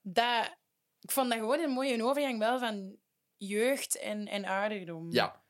dat, 0.00 0.56
ik 1.00 1.10
vond 1.10 1.28
dat 1.30 1.38
gewoon 1.38 1.60
een 1.60 1.70
mooie 1.70 2.04
overgang 2.04 2.38
wel 2.38 2.58
van 2.58 2.96
jeugd 3.36 3.98
en, 3.98 4.28
en 4.28 4.44
ouderdom. 4.44 5.12
Ja. 5.12 5.40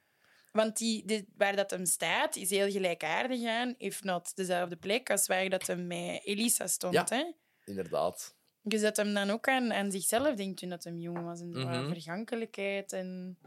Want 0.53 0.77
die, 0.77 1.05
de, 1.07 1.27
waar 1.37 1.57
dat 1.57 1.71
hem 1.71 1.87
staat, 1.87 2.37
is 2.37 2.51
heel 2.51 2.71
gelijkaardig 2.71 3.45
aan. 3.45 3.75
If 3.79 4.03
not 4.03 4.37
dezelfde 4.37 4.77
plek 4.77 5.11
als 5.11 5.27
waar 5.27 5.49
dat 5.49 5.67
hem 5.67 5.87
met 5.87 6.25
Elisa 6.25 6.67
stond. 6.67 6.95
Ja. 6.95 7.07
Hè? 7.09 7.25
Inderdaad. 7.65 8.37
Dus 8.63 8.81
dat 8.81 8.97
hem 8.97 9.15
dan 9.15 9.31
ook 9.31 9.49
aan, 9.49 9.73
aan 9.73 9.91
zichzelf 9.91 10.35
denkt 10.35 10.59
toen 10.59 10.69
dat 10.69 10.85
hem 10.85 10.99
jong 10.99 11.25
was. 11.25 11.41
En 11.41 11.49
Mhm. 11.49 11.89
vergankelijkheid. 11.89 12.93
En... 12.93 13.39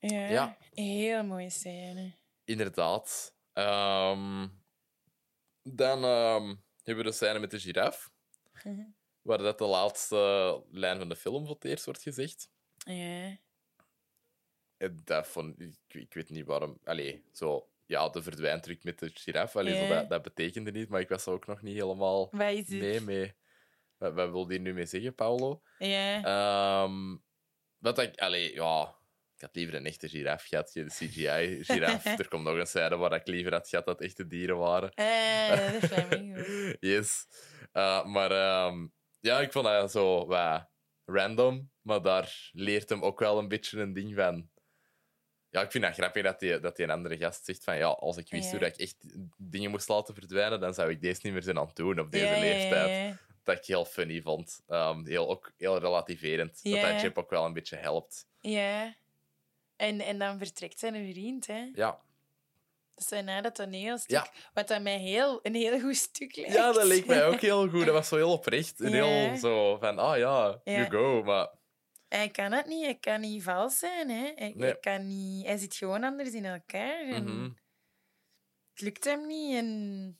Ja, 0.00 0.56
heel 0.74 1.24
mooie 1.24 1.50
scène. 1.50 2.12
Inderdaad. 2.44 3.34
Ehm, 3.52 4.48
dan 5.62 6.04
ehm, 6.04 6.54
hebben 6.82 7.04
we 7.04 7.10
de 7.10 7.12
scène 7.12 7.38
met 7.38 7.50
de 7.50 7.60
giraf. 7.60 8.10
Mhm. 8.64 8.84
waar 9.22 9.38
dat 9.38 9.58
de 9.58 9.64
laatste 9.64 10.62
lijn 10.70 10.98
van 10.98 11.08
de 11.08 11.16
film 11.16 11.46
voor 11.46 11.54
het 11.54 11.64
eerst 11.64 11.84
wordt 11.84 12.02
gezegd. 12.02 12.50
Ja. 12.76 13.36
En 14.76 15.00
dat 15.04 15.26
vond, 15.26 15.60
ik, 15.60 15.76
ik 15.88 16.14
weet 16.14 16.30
niet 16.30 16.46
waarom. 16.46 16.78
Allee, 16.84 17.24
zo, 17.32 17.68
ja, 17.86 18.08
de 18.08 18.22
verdwijntruc 18.22 18.84
met 18.84 18.98
de 18.98 19.10
giraf. 19.14 19.56
Allee, 19.56 19.76
zo, 19.76 19.94
dat, 19.94 20.08
dat 20.08 20.22
betekende 20.22 20.70
niet, 20.70 20.88
maar 20.88 21.00
ik 21.00 21.08
was 21.08 21.26
er 21.26 21.32
ook 21.32 21.46
nog 21.46 21.62
niet 21.62 21.74
helemaal 21.74 22.28
mee. 22.32 23.00
mee. 23.00 23.34
Wat, 23.96 24.14
wat 24.14 24.30
wil 24.30 24.46
die 24.46 24.60
nu 24.60 24.74
mee 24.74 24.86
zeggen, 24.86 25.14
Paolo? 25.14 25.62
Ja. 25.78 26.24
Ehm 26.24 27.16
wat 27.78 27.98
ik, 27.98 28.20
allee, 28.20 28.54
ja, 28.54 28.97
ik 29.38 29.44
had 29.44 29.56
liever 29.56 29.74
een 29.74 29.86
echte 29.86 30.08
giraf 30.08 30.44
gehad, 30.44 30.70
geen 30.70 30.86
CGI-giraf. 30.88 32.04
er 32.18 32.28
komt 32.28 32.44
nog 32.44 32.56
een 32.56 32.66
scène 32.66 32.96
waar 32.96 33.12
ik 33.12 33.26
liever 33.26 33.52
had 33.52 33.68
gehad 33.68 33.84
dat 33.84 34.00
echte 34.00 34.26
dieren 34.26 34.56
waren. 34.58 34.90
Eh, 34.94 35.48
dat 35.72 35.82
is 35.82 35.88
flamingo. 35.88 36.42
yes. 36.80 37.26
Uh, 37.72 38.04
maar 38.04 38.30
ehm, 38.30 38.86
ja, 39.20 39.40
ik 39.40 39.52
vond 39.52 39.64
dat 39.64 39.90
zo 39.90 40.26
wat 40.26 40.68
random, 41.04 41.70
maar 41.82 42.02
daar 42.02 42.50
leert 42.52 42.88
hem 42.88 43.02
ook 43.02 43.18
wel 43.18 43.38
een 43.38 43.48
beetje 43.48 43.80
een 43.80 43.92
ding 43.92 44.14
van. 44.14 44.48
Ja, 45.50 45.62
ik 45.62 45.70
vind 45.70 45.84
dat 45.84 45.94
grappig 45.94 46.22
dat 46.22 46.40
die, 46.40 46.60
dat 46.60 46.76
die 46.76 46.84
een 46.84 46.90
andere 46.90 47.16
gast 47.16 47.44
zegt 47.44 47.64
van 47.64 47.76
ja, 47.76 47.86
als 47.86 48.16
ik 48.16 48.30
wist 48.30 48.44
Ja. 48.44 48.50
hoe 48.50 48.58
dat 48.60 48.68
ik 48.68 48.76
echt 48.80 48.96
dingen 49.36 49.70
moest 49.70 49.88
laten 49.88 50.14
verdwijnen, 50.14 50.60
dan 50.60 50.74
zou 50.74 50.90
ik 50.90 51.00
deze 51.00 51.20
niet 51.22 51.32
meer 51.32 51.42
zijn 51.42 51.58
aan 51.58 51.66
het 51.66 51.76
doen 51.76 51.98
op 52.00 52.10
deze 52.10 52.24
Ja, 52.24 52.38
leeftijd. 52.40 52.88
ja. 53.10 53.18
Dat 53.42 53.56
ik 53.56 53.64
heel 53.64 53.84
funny 53.84 54.20
vond. 54.20 54.60
Ehm, 54.66 55.06
heel, 55.06 55.28
ook 55.28 55.52
heel 55.56 55.78
relativerend. 55.78 56.60
Dat 56.62 56.80
dat 56.80 57.00
Chip 57.00 57.18
ook 57.18 57.30
wel 57.30 57.44
een 57.44 57.52
beetje 57.52 57.76
helpt. 57.76 58.26
Ja. 58.40 58.94
En, 59.78 60.00
en 60.00 60.18
dan 60.18 60.38
vertrekt 60.38 60.78
zijn 60.78 61.12
vriend, 61.12 61.46
hè. 61.46 61.70
Ja, 61.74 62.00
Dat 62.94 63.12
is 63.12 63.22
na 63.22 63.40
dat 63.40 63.54
toneelstuk. 63.54 64.10
Ja. 64.10 64.30
Wat 64.52 64.68
dat 64.68 64.82
mij 64.82 64.98
heel, 64.98 65.40
een 65.42 65.54
heel 65.54 65.80
goed 65.80 65.96
stuk 65.96 66.36
lijkt. 66.36 66.52
ja 66.52 66.72
dat 66.72 66.84
leek 66.84 67.06
mij 67.06 67.26
ook 67.26 67.40
heel 67.50 67.68
goed. 67.68 67.84
Dat 67.84 67.94
was 67.94 68.08
zo 68.08 68.16
heel 68.16 68.32
oprecht. 68.32 68.80
En 68.80 68.90
Ja. 68.90 69.04
heel 69.04 69.36
zo 69.36 69.76
van, 69.78 69.98
ah 69.98 70.16
ja, 70.18 70.60
Ja. 70.64 70.72
you 70.72 70.90
go. 70.90 71.22
Maar 71.22 71.48
Hij 72.08 72.28
kan 72.30 72.52
het 72.52 72.66
niet. 72.66 72.84
Hij 72.84 72.98
kan 72.98 73.20
niet 73.20 73.42
vals 73.42 73.78
zijn, 73.78 74.10
hè. 74.10 74.32
Hij, 74.34 74.52
Nee. 74.56 74.68
hij 74.70 74.78
kan 74.78 75.06
niet... 75.06 75.46
Hij 75.46 75.56
zit 75.56 75.74
gewoon 75.74 76.04
anders 76.04 76.32
in 76.32 76.44
elkaar. 76.44 77.00
En 77.08 77.24
mhm. 77.24 77.50
Het 78.72 78.80
lukt 78.80 79.04
hem 79.04 79.26
niet. 79.26 79.56
En... 79.56 80.18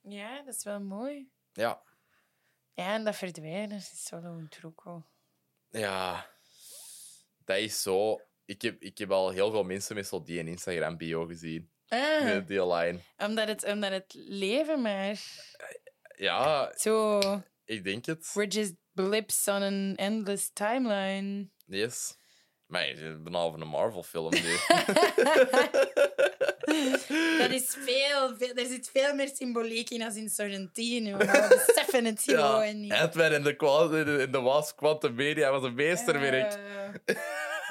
Ja, 0.00 0.42
dat 0.42 0.54
is 0.54 0.64
wel 0.64 0.80
mooi. 0.80 1.30
ja, 1.52 1.82
Ja, 2.74 2.94
en 2.94 3.04
dat 3.04 3.16
verdwijnen 3.16 3.76
is 3.76 4.08
wel 4.10 4.24
een 4.24 4.48
ja, 5.70 6.30
dat 7.44 7.56
is 7.56 7.82
zo. 7.82 8.20
Ik 8.46 8.62
heb, 8.62 8.80
ik 8.80 8.98
heb 8.98 9.10
al 9.10 9.30
heel 9.30 9.50
veel 9.50 9.64
mensen 9.64 9.94
met 9.94 10.06
zo 10.06 10.22
die 10.22 10.38
in 10.38 10.48
Instagram-bio 10.48 11.24
gezien. 11.24 11.70
Ah, 11.88 12.26
Die, 12.26 12.44
die 12.44 12.66
line. 12.66 12.98
omdat, 13.16 13.48
het, 13.48 13.64
omdat 13.64 13.90
het 13.90 14.14
leven 14.14 14.82
maar... 14.82 15.20
Ja, 16.16 16.72
Zo... 16.76 17.20
ik 17.64 17.84
denk 17.84 18.06
het. 18.06 18.30
We're 18.34 18.48
just 18.48 18.74
blips 18.92 19.48
on 19.48 19.62
an 19.62 19.94
endless 19.96 20.50
timeline. 20.52 21.48
Yes. 21.66 22.16
Maar 22.66 22.88
je 22.88 22.94
bent 22.94 23.24
behalve 23.24 23.60
een 23.60 23.68
Marvel-film 23.68 24.30
nu. 24.30 24.40
Dat 27.38 27.50
is 27.50 27.76
veel, 27.78 28.36
veel... 28.36 28.54
Er 28.54 28.66
zit 28.66 28.90
veel 28.92 29.14
meer 29.14 29.30
symboliek 29.34 29.90
in 29.90 30.02
als 30.02 30.16
in 30.16 30.28
Sorrentino. 30.28 31.16
Maar 31.16 31.48
we 31.48 31.62
beseffen 31.66 32.04
het 32.04 32.24
ja, 32.24 32.46
gewoon 32.46 32.80
niet. 32.80 32.92
Ant-Man 32.92 33.32
in 33.32 33.42
de, 33.42 33.56
in 33.98 34.04
de, 34.04 34.22
in 34.22 34.32
de 34.32 34.40
Wasp 34.40 34.76
Quantum 34.76 35.14
Media 35.14 35.50
was 35.50 35.62
een 35.62 35.74
meesterwerk. 35.74 36.58
Eh, 37.04 37.16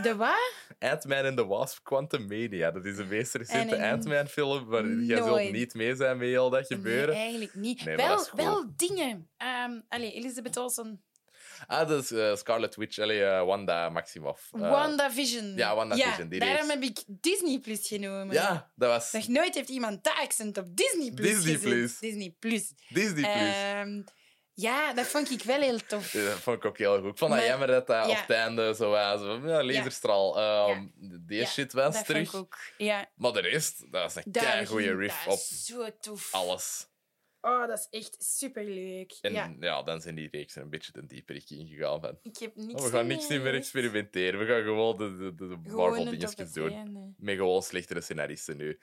de 0.02 0.16
wat? 0.16 0.54
Ant-Man 0.80 1.26
in 1.26 1.36
the 1.36 1.46
Wasp 1.46 1.80
Quantum 1.84 2.28
Mania. 2.28 2.72
Dat 2.72 2.86
is 2.86 2.98
een 2.98 3.08
meest 3.08 3.34
recente 3.36 3.76
En 3.76 3.84
een- 3.84 3.94
Ant-Man-film, 3.94 4.68
maar 4.68 4.86
jij 4.88 5.18
zult 5.18 5.52
niet 5.52 5.74
mee 5.74 5.96
zijn 5.96 6.18
met 6.18 6.28
heel 6.28 6.50
dat 6.50 6.68
gebeuren. 6.68 7.14
Nee, 7.14 7.24
eigenlijk 7.24 7.56
niet. 7.56 7.86
Nee, 7.86 7.96
wel, 7.96 8.28
wel 8.36 8.66
dingen. 8.76 9.30
Ehm 9.38 9.80
allee, 9.90 10.12
Elizabeth 10.14 10.58
Olsen. 10.58 11.04
Ah, 11.68 11.88
dat 11.88 12.04
is 12.04 12.12
eh, 12.12 12.36
Scarlet 12.36 12.76
Witch, 12.76 13.00
allee, 13.00 13.24
eh, 13.24 13.46
Wanda 13.46 13.90
Maximoff. 13.90 14.50
Eh, 14.52 14.60
WandaVision. 14.70 15.56
ja, 15.56 15.76
WandaVision, 15.76 16.28
die 16.30 16.40
daarom 16.40 16.70
heb 16.70 16.82
ik 16.82 17.04
Disney 17.08 17.60
Plus 17.60 17.88
genomen. 17.88 18.34
Ja, 18.34 18.72
dat 18.76 18.90
was 18.90 19.12
Nog 19.12 19.28
nooit 19.28 19.56
heeft 19.56 19.70
iemand 19.70 20.04
dat 20.04 20.14
accent 20.22 20.58
op 20.58 20.66
Disney 20.78 21.12
Plus 21.12 21.28
Disney 21.28 21.54
gezet. 21.54 21.70
Plus. 21.70 22.00
Disney 22.00 22.36
Plus. 22.40 22.74
Disney+. 22.90 23.14
Plus. 23.22 23.56
Ehm, 23.56 24.02
ja, 24.54 24.94
dat 24.94 25.06
vond 25.06 25.32
ik 25.32 25.42
wel 25.44 25.60
heel 25.62 25.80
tof. 25.86 26.14
Ja, 26.14 26.24
dat 26.26 26.40
vond 26.40 26.58
ik 26.58 26.66
ook 26.66 26.78
heel 26.78 27.00
goed. 27.02 27.12
Ik 27.12 27.18
vond 27.18 27.32
dat 27.32 27.40
Maar- 27.40 27.50
jammer 27.50 27.68
dat 27.68 27.88
dat 27.88 28.06
ja. 28.06 28.12
op 28.12 28.28
het 28.28 28.30
einde 28.38 28.76
zo 28.76 28.90
was. 28.90 29.22
Ja, 29.22 29.64
laserstraal. 29.64 30.38
Ehm, 30.40 30.88
Die 31.26 31.40
Ja, 31.40 31.46
shit 31.46 31.74
was 31.74 31.96
dat 31.96 32.06
terug. 32.06 32.30
vond 32.30 32.44
ik 32.46 32.54
ook. 32.54 32.58
Ja, 32.78 33.10
Maar 33.16 33.34
de 33.34 33.42
rest, 33.42 33.92
dat 33.92 34.10
is 34.10 34.16
een 34.26 34.32
daar 34.32 34.44
kei 34.44 34.66
goede 34.66 34.96
riff 34.96 35.24
dat 35.24 35.34
op 35.34 35.40
is 35.40 35.66
zo 35.66 35.88
tof. 36.00 36.34
alles. 36.34 36.88
Oh, 37.42 37.68
dat 37.68 37.80
is 37.92 38.00
echt 38.00 38.16
superleuk. 38.24 39.18
En 39.22 39.34
ja, 39.34 39.56
ja. 39.60 39.84
dan 39.84 40.02
zijn 40.02 40.16
die 40.16 40.28
reeksen 40.32 40.62
een 40.62 40.70
beetje 40.70 40.92
de 40.92 41.06
dieperik 41.06 41.50
ingegaan. 41.50 42.02
Van, 42.02 42.20
ik 42.22 42.38
heb 42.38 42.56
niks 42.56 42.74
oh, 42.74 42.86
we 42.86 42.92
gaan 42.92 43.08
niks 43.08 43.28
meer 43.28 43.54
experimenteren. 43.54 44.40
We 44.40 44.46
gaan 44.46 44.64
gewoon 44.64 44.98
de, 44.98 45.18
de, 45.18 45.36
de 45.36 45.46
Gewoon 45.46 45.76
Marvel 45.76 45.90
het 46.06 46.14
op 46.14 46.20
dingetjes 46.20 46.36
het 46.46 46.54
doen. 46.54 47.16
Met 47.18 47.36
gewoon 47.36 47.64
slechtere 47.64 48.02
scenaristen 48.02 48.58
nu. 48.58 48.80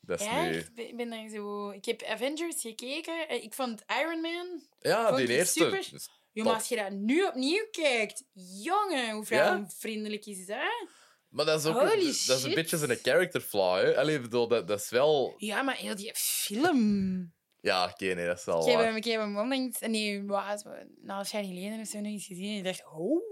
Dat 0.00 0.20
is 0.20 0.26
Ja, 0.26 0.42
nu... 0.48 0.64
ik 0.74 0.96
ben- 0.96 1.10
daar 1.10 1.28
zo... 1.28 1.70
Ik 1.70 1.84
heb 1.84 2.02
Avengers 2.02 2.60
gekeken. 2.60 3.28
Eh, 3.28 3.42
Ik 3.42 3.54
vond 3.54 3.82
Iron 4.00 4.20
Man... 4.20 4.62
Ja, 4.78 5.16
die 5.16 5.28
eerste. 5.28 5.58
super. 5.58 6.44
maar 6.44 6.54
als 6.54 6.68
je 6.68 6.76
dat 6.76 6.90
nu 6.90 7.24
opnieuw 7.24 7.66
kijkt... 7.70 8.24
Jongen, 8.62 9.10
hoe 9.10 9.24
vrouwenvriendelijk 9.24 10.26
is 10.26 10.46
dat? 10.46 10.88
Maar 11.28 11.44
dat 11.44 11.60
is 11.60 11.66
ook 11.66 11.74
Holy 11.74 12.04
dat 12.26 12.38
is 12.38 12.42
een 12.42 12.54
beetje 12.54 12.76
zijn 12.76 12.98
character 13.02 13.40
flaw. 13.40 13.76
Hè? 13.76 13.96
Allee, 13.96 14.20
bedoel, 14.20 14.48
dat, 14.48 14.68
dat 14.68 14.80
is 14.80 14.90
wel... 14.90 15.34
Ja, 15.36 15.62
maar 15.62 15.76
heel 15.76 15.96
die 15.96 16.10
film... 16.14 17.34
Ja, 17.60 17.84
oké, 17.84 18.04
nee, 18.14 18.26
dat 18.26 18.38
is 18.38 18.44
wel 18.44 18.60
Ik 18.60 18.66
heb, 18.66 18.74
waar. 18.74 18.84
hem, 18.86 18.96
ik 18.96 19.04
heb 19.04 19.20
hem 19.20 19.38
onlangs... 19.38 19.78
Nee, 19.80 20.22
wat, 20.24 20.64
een 20.64 21.08
half 21.10 21.32
jaar 21.32 21.44
geleden 21.44 21.80
of 21.80 21.86
zo 21.86 21.96
nog 22.00 22.12
eens 22.12 22.26
gezien. 22.26 22.50
En 22.50 22.56
ik 22.56 22.64
dacht... 22.64 22.82
Oh... 22.92 23.22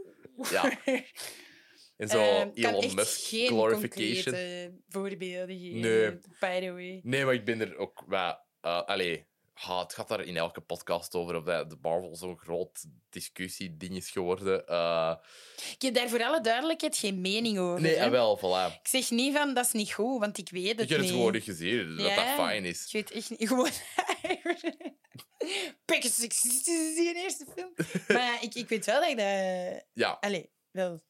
Ja. 0.51 0.79
En 1.97 2.09
zo 2.09 2.19
Ehm, 2.21 2.51
kan 2.63 2.75
Elon 2.75 2.95
Musk 2.95 3.21
geen 3.29 3.47
glorification. 3.47 4.23
concrete 4.25 4.73
voorbeelden 4.89 5.59
geven, 5.59 5.81
Nee. 5.81 6.11
by 6.41 6.61
the 6.61 6.73
way. 6.73 7.01
Nee, 7.03 7.25
maar 7.25 7.35
ik 7.35 7.45
ben 7.45 7.61
er 7.61 7.77
ook 7.77 8.03
wel... 8.07 8.39
eh 8.61 8.83
allee, 8.85 9.27
het 9.55 9.93
gaat 9.95 10.09
daar 10.09 10.21
in 10.25 10.37
elke 10.37 10.61
podcast 10.61 11.15
over 11.15 11.37
of 11.37 11.45
dat 11.45 11.71
de 11.71 11.77
Marvel 11.83 12.17
zo'n 12.17 12.39
groot 12.39 12.85
discussieding 13.11 13.97
is 13.97 14.11
geworden. 14.11 14.67
Eh, 14.67 15.15
Ik 15.73 15.83
heb 15.83 15.95
daar 15.95 16.09
voor 16.09 16.25
alle 16.25 16.41
duidelijkheid 16.41 16.97
geen 16.97 17.21
mening 17.21 17.59
over. 17.59 17.81
nee, 17.81 17.97
hè. 17.97 18.11
wel, 18.11 18.39
voilà. 18.39 18.75
Ik 18.83 18.89
zeg 18.89 19.11
niet 19.11 19.35
van, 19.37 19.55
dat 19.55 19.65
is 19.67 19.73
niet 19.73 19.93
goed, 19.93 20.21
want 20.21 20.39
ik 20.39 20.49
weet 20.51 20.69
het 20.71 20.81
Ik 20.81 20.89
heb 20.89 20.99
het 20.99 21.07
niet. 21.07 21.11
gewoon 21.17 21.33
niet 21.33 21.43
gezien, 21.45 21.97
dat 21.97 22.07
Ja. 22.07 22.15
dat 22.15 22.25
fijn 22.25 22.65
is. 22.65 22.85
Ik 22.87 22.93
weet 22.93 23.11
echt 23.11 23.31
niet. 23.31 23.49
Gewoon... 23.49 23.71
Is 25.87 26.17
die 26.95 27.15
eerste 27.15 27.47
film. 27.55 27.73
Maar 28.09 28.17
ja, 28.23 28.41
ik, 28.41 28.55
ik 28.55 28.69
weet 28.69 28.85
wel 28.87 29.01
dat 29.01 29.11
ik 29.11 29.17
dat... 29.17 29.85
Ja, 29.93 30.17
Allee, 30.21 30.51
wel... 30.71 31.03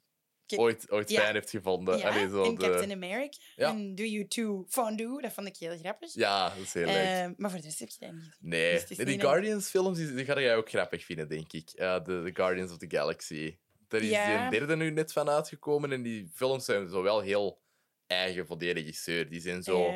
ooit, 0.56 0.90
ooit 0.90 1.10
Ja. 1.10 1.20
fijn 1.20 1.34
hebt 1.34 1.50
gevonden. 1.50 1.98
Ja, 1.98 2.08
Allee, 2.08 2.28
zo 2.28 2.44
en 2.44 2.54
de... 2.54 2.60
Captain 2.68 2.92
America. 2.92 3.38
Ja. 3.56 3.68
En 3.68 3.94
Do 3.94 4.02
You 4.04 4.26
Too 4.28 4.64
Fondue, 4.68 5.20
dat 5.20 5.32
vond 5.32 5.46
ik 5.46 5.56
heel 5.56 5.78
grappig. 5.78 6.14
Ja, 6.14 6.48
dat 6.48 6.58
is 6.58 6.74
heel 6.74 6.86
leuk. 6.86 6.96
Eh, 6.96 7.28
maar 7.36 7.50
voor 7.50 7.60
de 7.60 7.66
rest 7.66 7.78
heb 7.78 7.88
je 7.88 7.96
dat 7.98 8.12
niet 8.12 8.22
gezien. 8.24 8.48
Nee, 8.48 8.84
dus 8.86 8.96
Nee, 8.96 9.06
die 9.06 9.20
Guardians-films 9.20 9.98
die, 9.98 10.14
die 10.14 10.24
ga 10.24 10.40
jij 10.40 10.56
ook 10.56 10.68
grappig 10.68 11.04
vinden, 11.04 11.28
denk 11.28 11.52
ik. 11.52 11.70
Eh, 11.70 12.04
de, 12.04 12.22
de 12.22 12.30
Guardians 12.34 12.70
of 12.72 12.78
the 12.78 12.90
Galaxy. 12.96 13.58
Daar 13.88 14.00
is 14.00 14.08
die 14.08 14.58
derde 14.58 14.76
nu 14.76 14.90
net 14.90 15.12
van 15.12 15.28
uitgekomen 15.28 15.92
en 15.92 16.02
die 16.02 16.30
films 16.34 16.64
zijn 16.64 16.88
zo 16.88 17.02
wel 17.02 17.20
heel 17.20 17.62
eigen 18.06 18.46
voor 18.46 18.58
die 18.58 18.72
regisseur. 18.72 19.28
Die 19.28 19.40
zijn 19.40 19.62
zo 19.62 19.92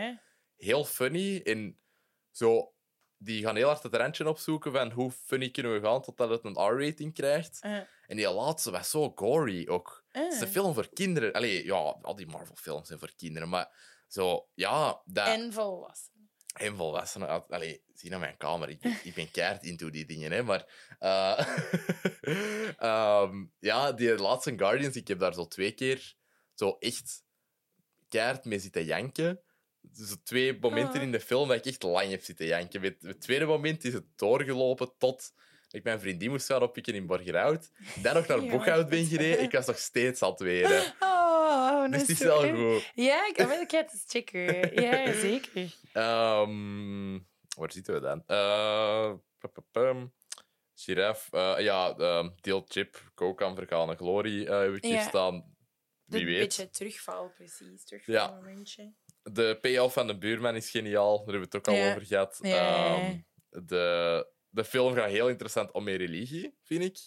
heel 0.57 0.85
funny 0.85 1.41
en 1.45 1.79
zo... 2.31 2.73
Die 3.21 3.43
gaan 3.43 3.57
heel 3.57 3.67
hard 3.67 3.83
het 3.83 3.95
randje 3.95 4.29
opzoeken 4.29 4.73
van 4.73 4.91
hoe 4.91 5.11
funny 5.11 5.51
kunnen 5.51 5.73
we 5.73 5.81
gaan 5.81 6.03
totdat 6.03 6.31
het 6.31 6.45
een 6.45 6.53
R-rating 6.53 7.15
krijgt. 7.15 7.59
En 8.07 8.17
die 8.17 8.31
laatste 8.31 8.71
was 8.71 8.91
zo 8.91 9.13
gory 9.15 9.69
ook. 9.69 10.05
Het 10.25 10.33
is 10.33 10.41
een 10.41 10.49
film 10.49 10.75
voor 10.75 10.89
kinderen. 10.93 11.33
Allee, 11.33 11.65
ja, 11.65 11.75
al 12.03 12.17
die 12.17 12.27
Marvel-films 12.27 12.87
zijn 12.87 12.99
voor 12.99 13.13
kinderen, 13.17 13.49
maar 13.49 13.69
zo, 14.09 14.49
ja, 14.55 15.03
dat... 15.05 15.27
En 15.27 15.53
volwassen. 15.53 16.13
En 16.53 16.77
volwassenen. 16.77 17.49
Allee, 17.49 17.83
zie 17.95 18.11
naar 18.11 18.19
mijn 18.19 18.37
kamer. 18.37 18.69
Ik 18.69 18.81
ben, 18.81 18.97
ik 19.03 19.15
ben 19.15 19.31
keihard 19.31 19.63
into 19.65 19.91
die 19.91 20.07
dingen, 20.07 20.33
hè. 20.33 20.43
Maar... 20.43 20.67
eh, 20.99 21.47
ehm, 22.79 23.45
ja, 23.59 23.93
die 23.93 24.15
laatste 24.17 24.53
Guardians, 24.57 24.97
ik 24.97 25.09
heb 25.09 25.19
daar 25.19 25.35
zo 25.35 25.47
twee 25.47 25.73
keer 25.73 26.15
zo 26.55 26.77
echt 26.79 27.23
keihard 28.09 28.45
mee 28.45 28.59
zitten 28.59 28.85
janken. 28.85 29.41
Dus 29.81 30.17
twee 30.25 30.59
momenten 30.59 30.97
Ah. 31.01 31.03
in 31.03 31.13
de 31.13 31.21
film 31.21 31.49
dat 31.49 31.57
ik 31.57 31.67
echt 31.67 31.83
lang 31.83 32.11
heb 32.11 32.23
zitten 32.23 32.47
janken. 32.47 32.83
Het 32.83 33.21
tweede 33.21 33.45
moment 33.45 33.85
is 33.85 33.93
het 33.93 34.05
doorgelopen 34.17 34.93
tot 34.99 35.33
ik 35.71 35.83
mijn 35.85 36.01
vriendin 36.01 36.31
moest 36.31 36.47
gaan 36.47 36.63
oppikken 36.63 36.95
in 36.95 37.07
Borgerhout. 37.07 37.71
Dan 38.03 38.15
nog 38.15 38.27
naar 38.27 38.47
Boekhout 38.51 38.89
ben 38.89 39.05
gereden. 39.07 39.43
Ik 39.43 39.53
was 39.53 39.67
nog 39.67 39.79
steeds 39.79 40.21
het 40.21 40.41
wenen. 40.41 40.83
Oh, 41.51 41.81
dat 41.83 41.93
Dus 41.93 42.01
het 42.01 42.11
is 42.11 42.19
wel 42.19 42.55
goed. 42.55 42.91
Ja, 42.95 43.27
ik 43.29 43.37
wil 43.37 43.49
het 43.49 43.93
eens 43.93 44.05
checken. 44.09 44.75
Ja, 44.85 45.13
zeker. 45.13 45.75
Ehm, 45.93 47.13
waar 47.57 47.73
zitten 47.73 47.95
we 47.95 48.01
dan? 48.01 48.25
Giraf. 50.75 51.29
eh, 51.33 51.55
ja, 51.59 51.97
ehm 51.97 52.29
Deel 52.41 52.65
Chip. 52.69 53.11
Coke 53.15 53.45
aan 53.45 53.55
Vergane 53.55 53.97
Glory 53.97 54.45
heb 54.47 54.75
ik 54.75 54.83
hier 54.83 54.93
Ja. 54.93 55.09
staan. 55.09 55.57
Wie 56.05 56.21
Een 56.21 56.27
weet. 56.27 56.39
beetje 56.39 56.71
terugval, 56.71 57.33
precies. 57.37 57.85
Terugval 57.85 58.15
Ja. 58.15 58.31
momentje. 58.31 58.93
De 59.23 59.59
payoff 59.61 59.95
van 59.95 60.07
de 60.07 60.19
buurman 60.19 60.57
is 60.57 60.71
geniaal. 60.71 61.17
Daar 61.17 61.25
hebben 61.35 61.51
we 61.51 61.57
het 61.57 61.57
ook 61.57 61.69
al 61.69 61.75
Ja. 61.75 61.91
over 61.91 62.07
gehad. 62.07 62.39
Ehm, 62.43 63.17
de, 63.49 64.27
de 64.59 64.65
film 64.65 64.95
gaat 64.95 65.11
heel 65.11 65.29
interessant 65.29 65.73
om 65.73 65.89
je 65.89 65.97
religie, 65.97 66.55
vind 66.65 66.83
ik. 66.85 66.99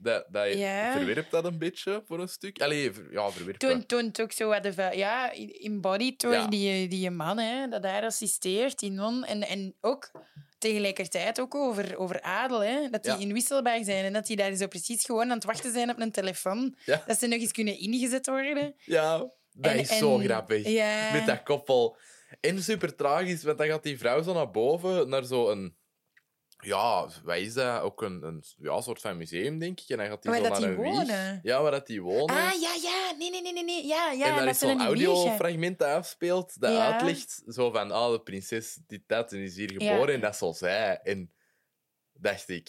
Dat, 0.00 0.26
dat 0.28 0.52
Ja. 0.54 0.92
verwerpt 0.92 1.30
dat 1.30 1.44
een 1.44 1.58
beetje 1.58 2.02
voor 2.06 2.20
een 2.20 2.28
stuk. 2.28 2.60
Allee, 2.62 2.92
ver- 2.92 3.12
ja, 3.12 3.30
verwerpt 3.30 3.60
Toen, 3.60 3.70
dat. 3.78 3.88
toen 3.88 4.12
ook 4.24 4.32
zo 4.32 4.48
wat 4.48 4.62
de 4.62 4.72
vuil- 4.72 4.96
ja, 4.98 5.32
embodied 5.60 6.20
door 6.20 6.32
Ja. 6.32 6.46
die, 6.46 6.88
die 6.88 7.10
man, 7.10 7.38
hè, 7.38 7.68
dat 7.68 7.82
hij 7.82 8.04
assisteert, 8.04 8.78
die 8.78 8.90
non. 8.90 9.24
En, 9.24 9.42
en 9.46 9.74
ook 9.80 10.10
tegelijkertijd 10.58 11.40
ook 11.40 11.54
over, 11.54 11.98
over 11.98 12.22
adel, 12.22 12.60
hè, 12.60 12.88
dat 12.90 13.02
die 13.02 13.12
Ja. 13.12 13.18
inwisselbaar 13.18 13.84
zijn 13.84 14.04
en 14.04 14.12
dat 14.12 14.26
die 14.26 14.36
daar 14.36 14.54
zo 14.54 14.66
precies 14.66 15.04
gewoon 15.04 15.22
aan 15.30 15.36
het 15.36 15.44
wachten 15.44 15.72
zijn 15.72 15.90
op 15.90 16.00
een 16.00 16.12
telefoon. 16.12 16.76
Dat 17.06 17.18
ze 17.18 17.26
nog 17.26 17.38
eens 17.40 17.52
kunnen 17.52 17.78
ingezet 17.78 18.26
worden. 18.26 18.74
Ja, 18.84 19.18
dat 19.52 19.72
En- 19.72 19.78
is 19.78 19.98
zo 19.98 20.18
grappig. 20.18 20.64
Met 21.12 21.26
dat 21.26 21.42
koppel. 21.42 21.96
En 22.40 22.62
super 22.62 22.94
tragisch, 22.96 23.42
want 23.42 23.58
dan 23.58 23.66
gaat 23.66 23.82
die 23.82 23.98
vrouw 23.98 24.22
zo 24.22 24.32
naar 24.34 24.50
boven, 24.50 25.08
naar 25.08 25.24
zo'n... 25.24 25.76
Ja, 26.64 27.08
wat 27.24 27.36
is 27.36 27.54
dat? 27.54 27.80
Ook 27.82 28.02
een, 28.02 28.22
een 28.22 28.44
ja, 28.58 28.80
soort 28.80 29.00
van 29.00 29.16
museum, 29.16 29.58
denk 29.58 29.80
ik. 29.80 29.88
En 29.88 29.96
dan 29.96 30.06
gaat 30.06 30.22
die 30.22 30.30
Waar 30.30 30.42
zo 30.44 30.48
naar 30.48 30.62
een 30.62 30.80
wieg. 30.80 30.92
wonen. 30.92 31.40
Ja, 31.42 31.62
waar 31.62 31.70
dat 31.70 31.86
die 31.86 32.02
wonen. 32.02 32.36
Ah, 32.36 32.60
ja, 32.60 32.74
ja. 32.82 33.14
Nee, 33.18 33.30
nee, 33.30 33.52
nee, 33.52 33.64
nee. 33.64 33.86
Ja, 33.86 34.10
ja. 34.12 34.24
en 34.26 34.34
daar 34.34 34.44
dat 34.44 34.54
is 34.54 34.58
zo'n 34.60 34.80
audiofragment 34.80 35.78
dat 35.78 35.88
afspeelt, 35.88 36.60
dat 36.60 36.72
Ja. 36.72 36.92
uitlegt 36.92 37.42
zo 37.48 37.70
van, 37.70 37.90
ah, 37.90 38.10
de 38.12 38.20
prinses, 38.20 38.78
die 38.86 39.04
dat, 39.06 39.32
en 39.32 39.38
is 39.38 39.56
hier 39.56 39.72
Ja. 39.82 39.90
geboren, 39.92 40.14
en 40.14 40.20
dat 40.20 40.36
zo 40.36 40.52
zij. 40.52 41.00
En 41.02 41.32
dacht 42.12 42.48
ik... 42.48 42.68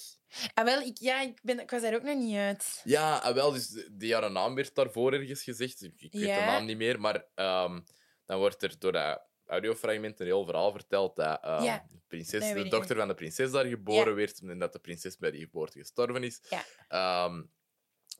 Ah, 0.53 0.65
wel, 0.65 0.81
ik, 0.81 0.97
ja, 0.97 1.21
ik, 1.21 1.39
ben, 1.43 1.59
ik 1.59 1.69
was 1.69 1.81
daar 1.81 1.95
ook 1.95 2.03
nog 2.03 2.15
niet 2.17 2.35
uit. 2.35 2.81
Ja, 2.83 3.17
ah, 3.17 3.33
wel, 3.33 3.51
dus 3.51 3.85
die 3.91 4.13
haar 4.15 4.31
naam 4.31 4.55
werd 4.55 4.75
daarvoor 4.75 5.13
ergens 5.13 5.43
gezegd. 5.43 5.83
Ik, 5.83 5.93
ik 6.01 6.11
weet 6.13 6.35
de 6.35 6.41
naam 6.41 6.65
niet 6.65 6.77
meer, 6.77 6.99
maar 6.99 7.25
ehm, 7.35 7.79
dan 8.25 8.37
wordt 8.39 8.63
er 8.63 8.79
door 8.79 8.91
dat 8.91 9.21
audiofragment 9.49 10.19
een 10.19 10.25
heel 10.25 10.45
verhaal 10.45 10.71
verteld 10.71 11.15
dat 11.15 11.43
ehm, 11.43 11.63
Ja, 11.63 11.85
de, 11.89 11.99
prinses, 12.07 12.53
de 12.53 12.67
dochter 12.67 12.95
van 12.95 13.07
de 13.07 13.13
prinses 13.13 13.51
daar 13.51 13.65
geboren 13.65 14.09
Ja. 14.09 14.13
werd 14.13 14.39
en 14.41 14.59
dat 14.59 14.73
de 14.73 14.79
prinses 14.79 15.17
bij 15.17 15.31
die 15.31 15.41
geboorte 15.41 15.79
gestorven 15.79 16.23
is. 16.23 16.41
Ja. 16.49 16.63
Ehm, 16.87 17.43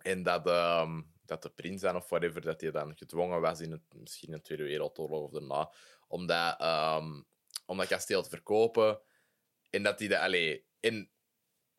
en 0.02 0.24
dat, 0.24 0.48
ehm, 0.48 1.02
dat 1.26 1.42
de 1.44 1.50
prins 1.50 1.82
dan, 1.82 1.96
of 1.96 2.10
whatever, 2.10 2.42
dat 2.42 2.62
hij 2.62 2.72
dan 2.72 2.98
gedwongen 2.98 3.42
was 3.42 3.60
in 3.60 3.72
het, 3.72 3.82
misschien 3.96 4.34
een 4.34 4.42
Tweede 4.42 4.64
Wereldoorlog 4.64 5.22
of 5.24 5.32
daarna, 5.32 5.74
om 6.08 6.26
dat, 6.26 6.60
ehm, 6.60 7.22
om 7.66 7.78
dat 7.78 7.88
kasteel 7.88 8.24
te 8.24 8.30
verkopen. 8.30 9.02
En 9.70 9.84
dat 9.84 10.00
hij 10.00 10.08
dat... 10.08 10.20
Allee, 10.20 10.66
en 10.80 11.12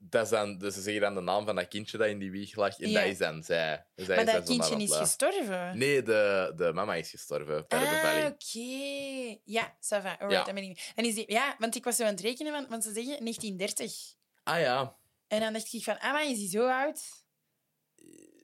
dat 0.02 0.24
is 0.24 0.30
dan, 0.30 0.58
dus 0.58 0.74
ze 0.74 0.80
zeggen 0.82 1.02
dan 1.02 1.14
de 1.14 1.20
naam 1.20 1.44
van 1.46 1.56
dat 1.56 1.68
kindje 1.68 1.98
dat 1.98 2.06
in 2.08 2.18
die 2.18 2.30
wieg 2.30 2.54
lag. 2.56 2.78
En 2.78 2.90
Ja. 2.90 3.00
dat 3.00 3.10
is 3.10 3.18
dan 3.18 3.42
zij. 3.42 3.84
Dus 3.94 4.06
zij 4.06 4.16
Maar 4.16 4.24
is 4.26 4.32
dat 4.32 4.44
kindje 4.44 4.76
is 4.76 4.96
gestorven. 4.96 5.78
Nee, 5.78 6.02
de, 6.02 6.52
de 6.56 6.72
mama 6.72 6.94
is 6.94 7.10
gestorven 7.10 7.64
bij 7.68 7.78
de 7.78 7.84
Ah, 7.86 7.90
bevalling. 7.90 8.26
oké. 8.26 9.40
Ja, 9.44 9.76
ça 9.80 10.02
va. 10.02 10.18
Alright, 10.18 10.46
Ja. 10.46 10.54
ik... 10.54 10.92
En 10.94 11.04
is 11.04 11.14
die... 11.14 11.32
Ja, 11.32 11.56
want 11.58 11.74
ik 11.76 11.84
was 11.84 11.96
zo 11.96 12.02
aan 12.04 12.10
het 12.10 12.20
rekenen, 12.20 12.52
want, 12.52 12.68
want 12.68 12.82
ze 12.82 12.92
zeggen 12.92 13.18
1930. 13.24 14.14
Ah 14.42 14.60
ja, 14.60 14.96
En 15.28 15.40
dan 15.40 15.52
dacht 15.52 15.72
ik 15.72 15.84
van, 15.84 15.98
ah, 15.98 16.12
maar 16.12 16.30
is 16.30 16.38
hij 16.38 16.48
zo 16.48 16.68
oud? 16.68 17.00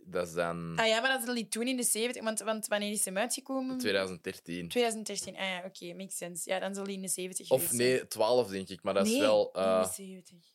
dat 0.08 0.26
is 0.26 0.32
dan 0.32 0.72
Ah 0.78 0.86
ja, 0.86 1.00
maar 1.00 1.18
dat 1.18 1.28
is 1.28 1.34
niet 1.34 1.50
toen 1.50 1.66
in 1.66 1.76
de 1.76 1.82
70. 1.82 2.22
Want, 2.22 2.40
want 2.40 2.66
wanneer 2.66 2.90
is 2.92 3.04
hem 3.04 3.18
uitgekomen? 3.18 3.78
2013. 3.78 4.68
2013. 4.68 5.36
Ah 5.36 5.40
ja, 5.42 5.62
oké, 5.64 5.94
makes 5.94 6.16
sense. 6.16 6.50
Ja, 6.50 6.58
dan 6.58 6.74
zal 6.74 6.84
hij 6.84 6.92
in 6.92 7.02
de 7.02 7.08
70 7.08 7.50
Of 7.50 7.72
nee, 7.72 8.06
12 8.06 8.48
denk 8.48 8.68
ik, 8.68 8.82
maar 8.82 8.94
dat 8.94 9.06
is 9.06 9.18
wel... 9.18 9.50
in 9.54 9.62
eh 9.62 9.82
de 9.82 9.92
70. 9.94 10.54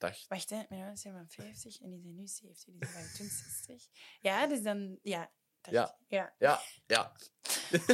Dacht, 0.00 0.26
Wacht, 0.28 0.50
hè. 0.50 0.56
Mijn 0.68 0.80
ouders 0.80 1.00
zijn 1.00 1.14
van 1.14 1.26
50 1.28 1.80
en 1.80 1.90
die 1.90 2.00
zijn 2.00 2.16
nu 2.16 2.26
70. 2.26 2.64
Die 2.64 2.88
zijn 2.88 3.04
van 3.04 3.16
toen 3.16 3.28
60. 3.28 3.88
Ja, 4.20 4.46
dus 4.46 4.62
dan... 4.62 4.98
Ja. 5.02 5.30
dacht 5.60 5.74
Ja. 5.74 5.84
ik. 5.84 6.04
Ja. 6.08 6.34
ja, 6.38 6.60
ja. 6.86 7.12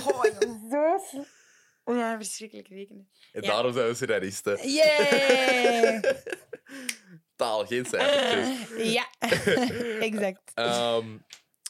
Oh, 0.07 0.25
zo... 0.71 1.25
Oh 1.85 1.97
ja, 1.97 2.17
verschrikkelijk 2.17 2.69
rekenen. 2.69 3.11
En 3.33 3.43
Ja. 3.43 3.49
daarom 3.49 3.73
zijn 3.73 3.87
we 3.87 3.95
scenaristen. 3.95 4.69
Yay! 4.71 6.01
Taal, 7.37 7.67
geen 7.67 7.85
cijfertjes. 7.87 8.69
ja, 8.99 9.11
exact. 10.09 10.51
Ehm, 10.55 11.19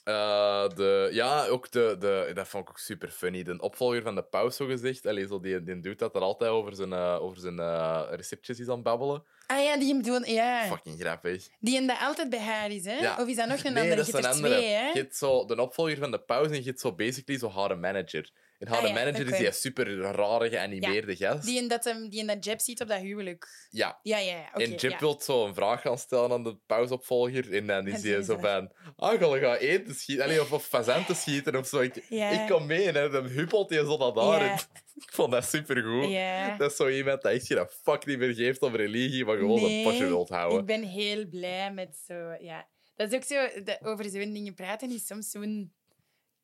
eh, 0.07 0.69
de, 0.69 1.09
ja, 1.13 1.47
ook 1.47 1.71
de, 1.71 1.97
de... 1.99 2.31
Dat 2.35 2.49
vond 2.49 2.63
ik 2.65 2.71
ook 2.71 2.79
super 2.79 3.09
funny. 3.09 3.43
De 3.43 3.61
opvolger 3.61 4.03
van 4.03 4.15
de 4.15 4.23
paus, 4.23 4.57
zo 4.57 4.67
gezegd. 4.67 5.07
Allee, 5.07 5.27
zo 5.27 5.41
die, 5.41 5.63
die 5.63 5.81
doet 5.81 5.99
dat 5.99 6.15
er 6.15 6.21
altijd 6.21 6.51
over 6.51 6.75
zijn, 6.75 6.93
eh, 6.93 7.19
over 7.21 7.41
zijn 7.41 7.59
eh, 7.59 8.03
receptjes 8.11 8.61
is 8.61 8.69
aan 8.69 8.83
babbelen. 8.83 9.25
Ah 9.47 9.63
ja, 9.63 9.77
die 9.77 9.93
hem 9.95 10.03
doen... 10.03 10.25
Ja. 10.25 10.63
Fucking 10.65 11.01
grappig. 11.01 11.49
Die 11.61 11.75
hem 11.77 11.87
dat 11.87 11.99
altijd 12.01 12.31
bij 12.31 12.39
haar 12.39 12.71
is, 12.71 12.85
hè? 12.85 12.97
Ja. 12.97 13.17
Of 13.21 13.29
is 13.29 13.37
dat 13.37 13.49
nog 13.49 13.65
een 13.65 13.73
Nee, 13.73 13.83
andere? 13.83 13.97
dat 13.97 14.09
is 14.09 14.13
een 14.15 14.25
er 14.25 14.31
andere. 14.31 14.55
twee, 14.55 14.69
hè? 14.69 14.89
Je 14.89 14.99
hebt 14.99 15.17
zo 15.17 15.45
de 15.45 15.61
opvolger 15.61 15.97
van 15.97 16.11
de 16.11 16.21
pauze 16.21 16.51
en 16.51 16.59
je 16.59 16.65
hebt 16.67 16.81
zo 16.81 16.93
basically 16.93 17.41
zo 17.41 17.51
haar 17.51 17.79
manager. 17.79 18.31
En 18.59 18.69
haar 18.69 18.79
Ah 18.79 18.89
ja, 18.89 18.95
manager 18.95 19.27
oké. 19.27 19.33
is 19.33 19.39
die 19.39 19.53
super 19.53 19.97
rare 19.97 20.49
geanimeerde 20.49 21.17
gast. 21.17 21.45
Die 21.45 21.59
in 21.63 21.69
dat, 21.69 21.85
hem, 21.85 22.09
die 22.09 22.21
in 22.21 22.27
dat 22.27 22.45
Jeb 22.45 22.61
ziet 22.61 22.81
op 22.81 22.89
dat 22.89 23.01
huwelijk. 23.01 23.67
Ja. 23.71 23.99
Ja, 24.03 24.19
ja, 24.19 24.37
ja. 24.37 24.49
oké, 24.55 24.63
en 24.63 24.71
Jip 24.71 24.91
ja. 24.91 24.99
wil 24.99 25.21
zo 25.21 25.47
een 25.47 25.55
vraag 25.55 25.81
gaan 25.81 25.99
stellen 25.99 26.31
aan 26.31 26.43
de 26.45 26.57
pausopvolger. 26.67 27.53
En 27.55 27.67
dan 27.67 27.87
is 27.87 28.03
hij 28.03 28.23
zo 28.23 28.39
van... 28.39 28.73
Ah, 28.97 29.21
ga 29.21 29.35
je 29.35 29.41
gaan 29.41 29.57
eten 29.57 29.95
schieten? 29.95 30.25
Allee, 30.25 30.41
of, 30.41 30.53
of 30.53 30.67
fazanten 30.67 31.17
schieten 31.17 31.57
of 31.57 31.67
zo. 31.67 31.81
Ik, 31.81 32.05
Ja. 32.09 32.31
ik 32.31 32.49
kom 32.49 32.67
mee. 32.67 32.91
En 32.91 33.11
dan 33.11 33.25
huppelt 33.27 33.71
hij 33.71 33.85
zo. 33.85 34.13
Ja. 34.15 34.41
En 34.41 34.59
ik 35.05 35.13
vond 35.13 35.33
dat 35.33 35.45
supergoed. 35.45 36.11
Ja. 36.11 36.57
Dat 36.57 36.71
is 36.71 36.77
zo 36.77 36.89
iemand 36.89 37.23
dat 37.23 37.33
echt 37.33 37.47
geen 37.47 37.69
fuck 37.83 38.07
niet 38.07 38.19
meer 38.19 38.35
geeft 38.35 38.63
om 38.63 38.77
religie, 38.77 39.25
maar 39.25 39.37
gewoon 39.37 39.61
Nee, 39.61 39.79
een 39.79 39.85
potje 39.85 40.07
wilt 40.07 40.29
houden. 40.29 40.59
Ik 40.59 40.67
ben 40.67 40.83
heel 40.83 41.27
blij 41.29 41.73
met 41.73 42.03
zo... 42.07 42.15
Ja. 42.41 42.69
Dat 42.97 43.13
is 43.13 43.17
ook 43.17 43.25
zo... 43.25 43.63
dat 43.63 43.79
over 43.83 44.05
zo'n 44.05 44.33
dingen 44.33 44.55
praten 44.55 44.91
is 44.91 45.07
soms 45.07 45.31
zo'n 45.31 45.73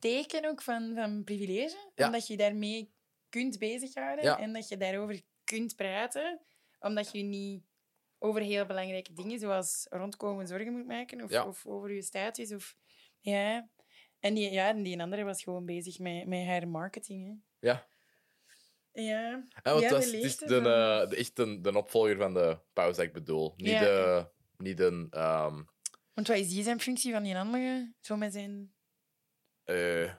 teken 0.03 0.45
ook 0.45 0.62
van, 0.62 0.95
van 0.95 1.24
privilege. 1.24 1.91
Ja. 1.95 2.07
Omdat 2.07 2.27
je 2.27 2.37
daarmee 2.37 2.93
kunt 3.29 3.59
bezighouden. 3.59 4.24
Ja. 4.24 4.39
En 4.39 4.53
dat 4.53 4.69
je 4.69 4.77
daarover 4.77 5.20
kunt 5.45 5.77
praten. 5.77 6.41
Omdat 6.81 7.12
je 7.12 7.23
niet 7.23 7.65
over 8.19 8.41
heel 8.41 8.66
belangrijke 8.66 9.12
dingen, 9.12 9.39
zoals 9.39 9.87
rondkomen, 9.91 10.47
zorgen 10.47 10.73
moet 10.73 10.87
maken. 10.87 11.23
Of, 11.23 11.31
Ja. 11.31 11.47
of 11.47 11.66
over 11.66 11.95
je 11.95 12.03
status. 12.03 12.53
Of, 12.53 12.77
ja. 13.20 13.69
En 14.19 14.35
die, 14.35 14.51
ja, 14.51 14.69
en 14.69 14.83
die 14.83 15.01
andere 15.03 15.24
was 15.24 15.43
gewoon 15.43 15.65
bezig 15.66 15.99
met, 15.99 16.27
met 16.27 16.47
haar 16.47 16.69
marketing. 16.69 17.27
Hè. 17.27 17.35
Ja. 17.69 17.87
Ja. 18.93 19.47
Ja, 19.62 19.73
want 19.73 19.89
dat 19.89 20.05
is, 20.05 20.37
de, 20.37 20.57
eh, 20.57 21.09
de, 21.11 21.16
echt 21.16 21.37
de, 21.37 21.61
de 21.61 21.77
opvolger 21.77 22.16
van 22.16 22.35
de 22.35 22.59
pauze 22.73 22.97
dat 22.97 23.07
ik 23.07 23.12
bedoel. 23.12 23.53
Niet 23.57 23.79
de... 23.79 24.27
Niet 24.57 24.81
een... 24.81 25.07
ehm, 25.11 25.62
Want 26.15 26.27
wat 26.29 26.37
is 26.37 26.49
die 26.49 26.62
zijn 26.62 26.81
functie 26.81 27.12
van 27.12 27.23
die 27.23 27.37
andere? 27.37 27.93
Zo 28.01 28.16
met 28.16 28.33
zijn... 28.33 28.73
eh 29.65 30.15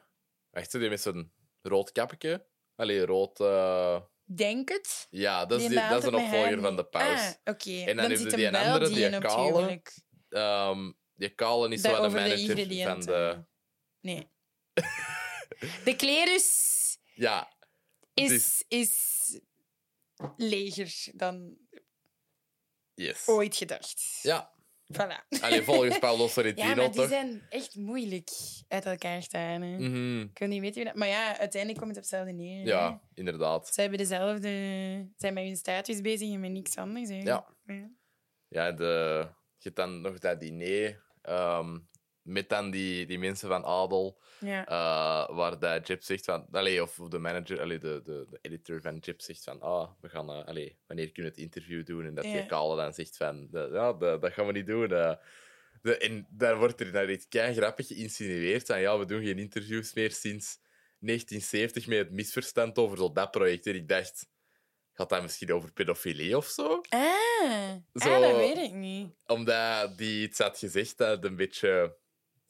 echt 0.51 0.71
die 0.71 0.89
met 0.89 1.01
zo'n 1.01 1.33
rood 1.61 1.91
kapje. 1.91 2.47
Allee, 2.75 3.05
rood... 3.05 3.39
eh, 3.39 4.01
Denk 4.25 4.69
het. 4.69 5.07
ja, 5.09 5.45
dat 5.45 5.61
is, 5.61 5.67
Die 5.67 5.79
die, 5.79 5.89
dat 5.89 6.01
is 6.01 6.07
een 6.07 6.15
opvolger 6.15 6.61
van 6.61 6.75
de 6.75 6.83
paus. 6.85 7.19
Ah, 7.21 7.31
oké. 7.43 7.83
En 7.83 7.95
dan 7.95 8.05
heeft 8.09 8.21
je 8.21 8.27
hem 8.27 8.35
die 8.37 8.49
wel 8.49 8.61
andere, 8.73 8.89
die 8.93 9.19
kale. 9.19 9.81
Ehm, 10.29 10.91
die 11.13 11.29
kale 11.29 11.69
is 11.69 11.81
Dat 11.81 11.91
de 11.95 11.97
over 11.97 12.23
de 12.23 12.29
manager 12.29 12.87
van 12.89 12.99
de... 12.99 13.45
Nee. 14.01 14.31
de 15.85 15.95
klerus 15.97 16.97
Ja, 17.13 17.53
Het 18.13 18.29
is, 18.31 18.63
is 18.67 19.39
leger 20.37 21.05
dan 21.13 21.57
yes. 22.93 23.27
ooit 23.27 23.55
gedacht. 23.55 24.19
Ja, 24.21 24.53
Voilà. 24.91 25.41
Allee, 25.41 25.61
volgens 25.63 25.99
Paolo 26.05 26.23
Ja, 26.23 26.29
Sorrentino, 26.29 26.75
maar 26.75 26.91
die 26.91 27.01
toch? 27.01 27.09
zijn 27.09 27.45
echt 27.49 27.75
moeilijk 27.75 28.29
uit 28.67 28.85
elkaar 28.85 29.27
te 29.27 29.37
halen. 29.37 29.67
hè. 29.67 29.77
Mhm. 29.77 30.21
Ik 30.21 30.39
weet 30.39 30.49
niet 30.49 30.61
weten 30.61 30.75
wie 30.75 30.85
dat... 30.85 30.95
Maar 30.95 31.07
ja, 31.07 31.37
uiteindelijk 31.39 31.81
komt 31.83 31.95
het 31.95 32.05
op 32.05 32.11
hetzelfde 32.11 32.31
neer. 32.31 32.57
hè. 32.63 32.69
Ja, 32.69 33.01
inderdaad. 33.13 33.67
Ze 33.73 33.81
hebben 33.81 33.99
dezelfde... 33.99 34.49
zijn 35.17 35.33
met 35.33 35.43
hun 35.43 35.55
status 35.55 36.01
bezig 36.01 36.33
en 36.33 36.39
met 36.39 36.51
niks 36.51 36.75
anders. 36.77 37.09
Hè. 37.09 37.15
Ja. 37.21 37.45
Ja. 37.65 37.89
Ja, 38.47 38.71
de, 38.71 38.83
je 39.57 39.63
hebt 39.63 39.75
dan 39.75 40.01
nog 40.01 40.19
dat 40.19 40.39
diner 40.39 41.03
ehm, 41.21 41.79
met 42.23 42.49
dan 42.49 42.71
die, 42.71 43.05
die 43.05 43.19
mensen 43.19 43.47
van 43.47 43.65
Adel, 43.65 44.21
Ja. 44.39 44.65
eh, 44.67 45.35
waar 45.35 45.59
dat 45.59 45.87
Jip 45.87 46.03
zegt 46.03 46.25
van... 46.25 46.47
Allee, 46.51 46.81
of 46.81 46.95
de 47.09 47.17
manager, 47.19 47.61
allee, 47.61 47.77
de, 47.79 48.01
de, 48.03 48.25
de 48.29 48.37
editor 48.41 48.81
van 48.81 48.97
Jip 48.97 49.21
zegt 49.21 49.43
van... 49.43 49.61
Ah, 49.61 49.89
we 50.01 50.09
gaan... 50.09 50.45
allee, 50.45 50.77
wanneer 50.87 51.11
kunnen 51.11 51.31
we 51.33 51.41
het 51.41 51.53
interview 51.53 51.85
doen? 51.85 52.05
En 52.05 52.13
dat 52.15 52.23
Ja. 52.25 52.31
die 52.31 52.45
Kale 52.45 52.75
dan 52.75 52.93
zegt 52.93 53.17
van... 53.17 53.47
de- 53.51 53.69
ja, 53.73 53.93
de- 53.93 54.17
dat 54.19 54.33
gaan 54.33 54.45
we 54.45 54.51
niet 54.51 54.67
doen. 54.67 54.91
eh. 54.91 55.13
de, 55.81 55.97
en 55.97 56.27
daar 56.29 56.57
wordt 56.57 56.79
er 56.79 56.91
naar 56.91 57.09
iets 57.11 57.25
grappig 57.29 57.87
geïnsinueerd 57.87 58.65
van... 58.65 58.79
Ja, 58.81 58.97
we 58.99 59.05
doen 59.05 59.23
geen 59.23 59.39
interviews 59.39 59.93
meer 59.93 60.11
sinds 60.11 60.59
1970 60.99 61.87
met 61.87 61.97
het 61.97 62.11
misverstand 62.11 62.77
over 62.77 62.97
zo 62.97 63.11
dat 63.11 63.31
project. 63.31 63.65
En 63.65 63.75
ik 63.75 63.87
dacht... 63.87 64.31
Gaat 64.95 65.09
dat 65.09 65.21
misschien 65.21 65.53
over 65.53 65.71
pedofilie 65.71 66.37
of 66.37 66.45
zo? 66.45 66.81
Ah, 66.89 67.71
Zo- 67.93 68.09
ah, 68.13 68.21
dat 68.21 68.35
weet 68.35 68.57
ik 68.57 68.73
niet. 68.73 69.13
Omdat 69.25 69.97
die 69.97 70.27
iets 70.27 70.39
had 70.39 70.57
gezegd 70.57 70.97
dat 70.97 71.09
het 71.09 71.25
een 71.25 71.35
beetje... 71.35 71.95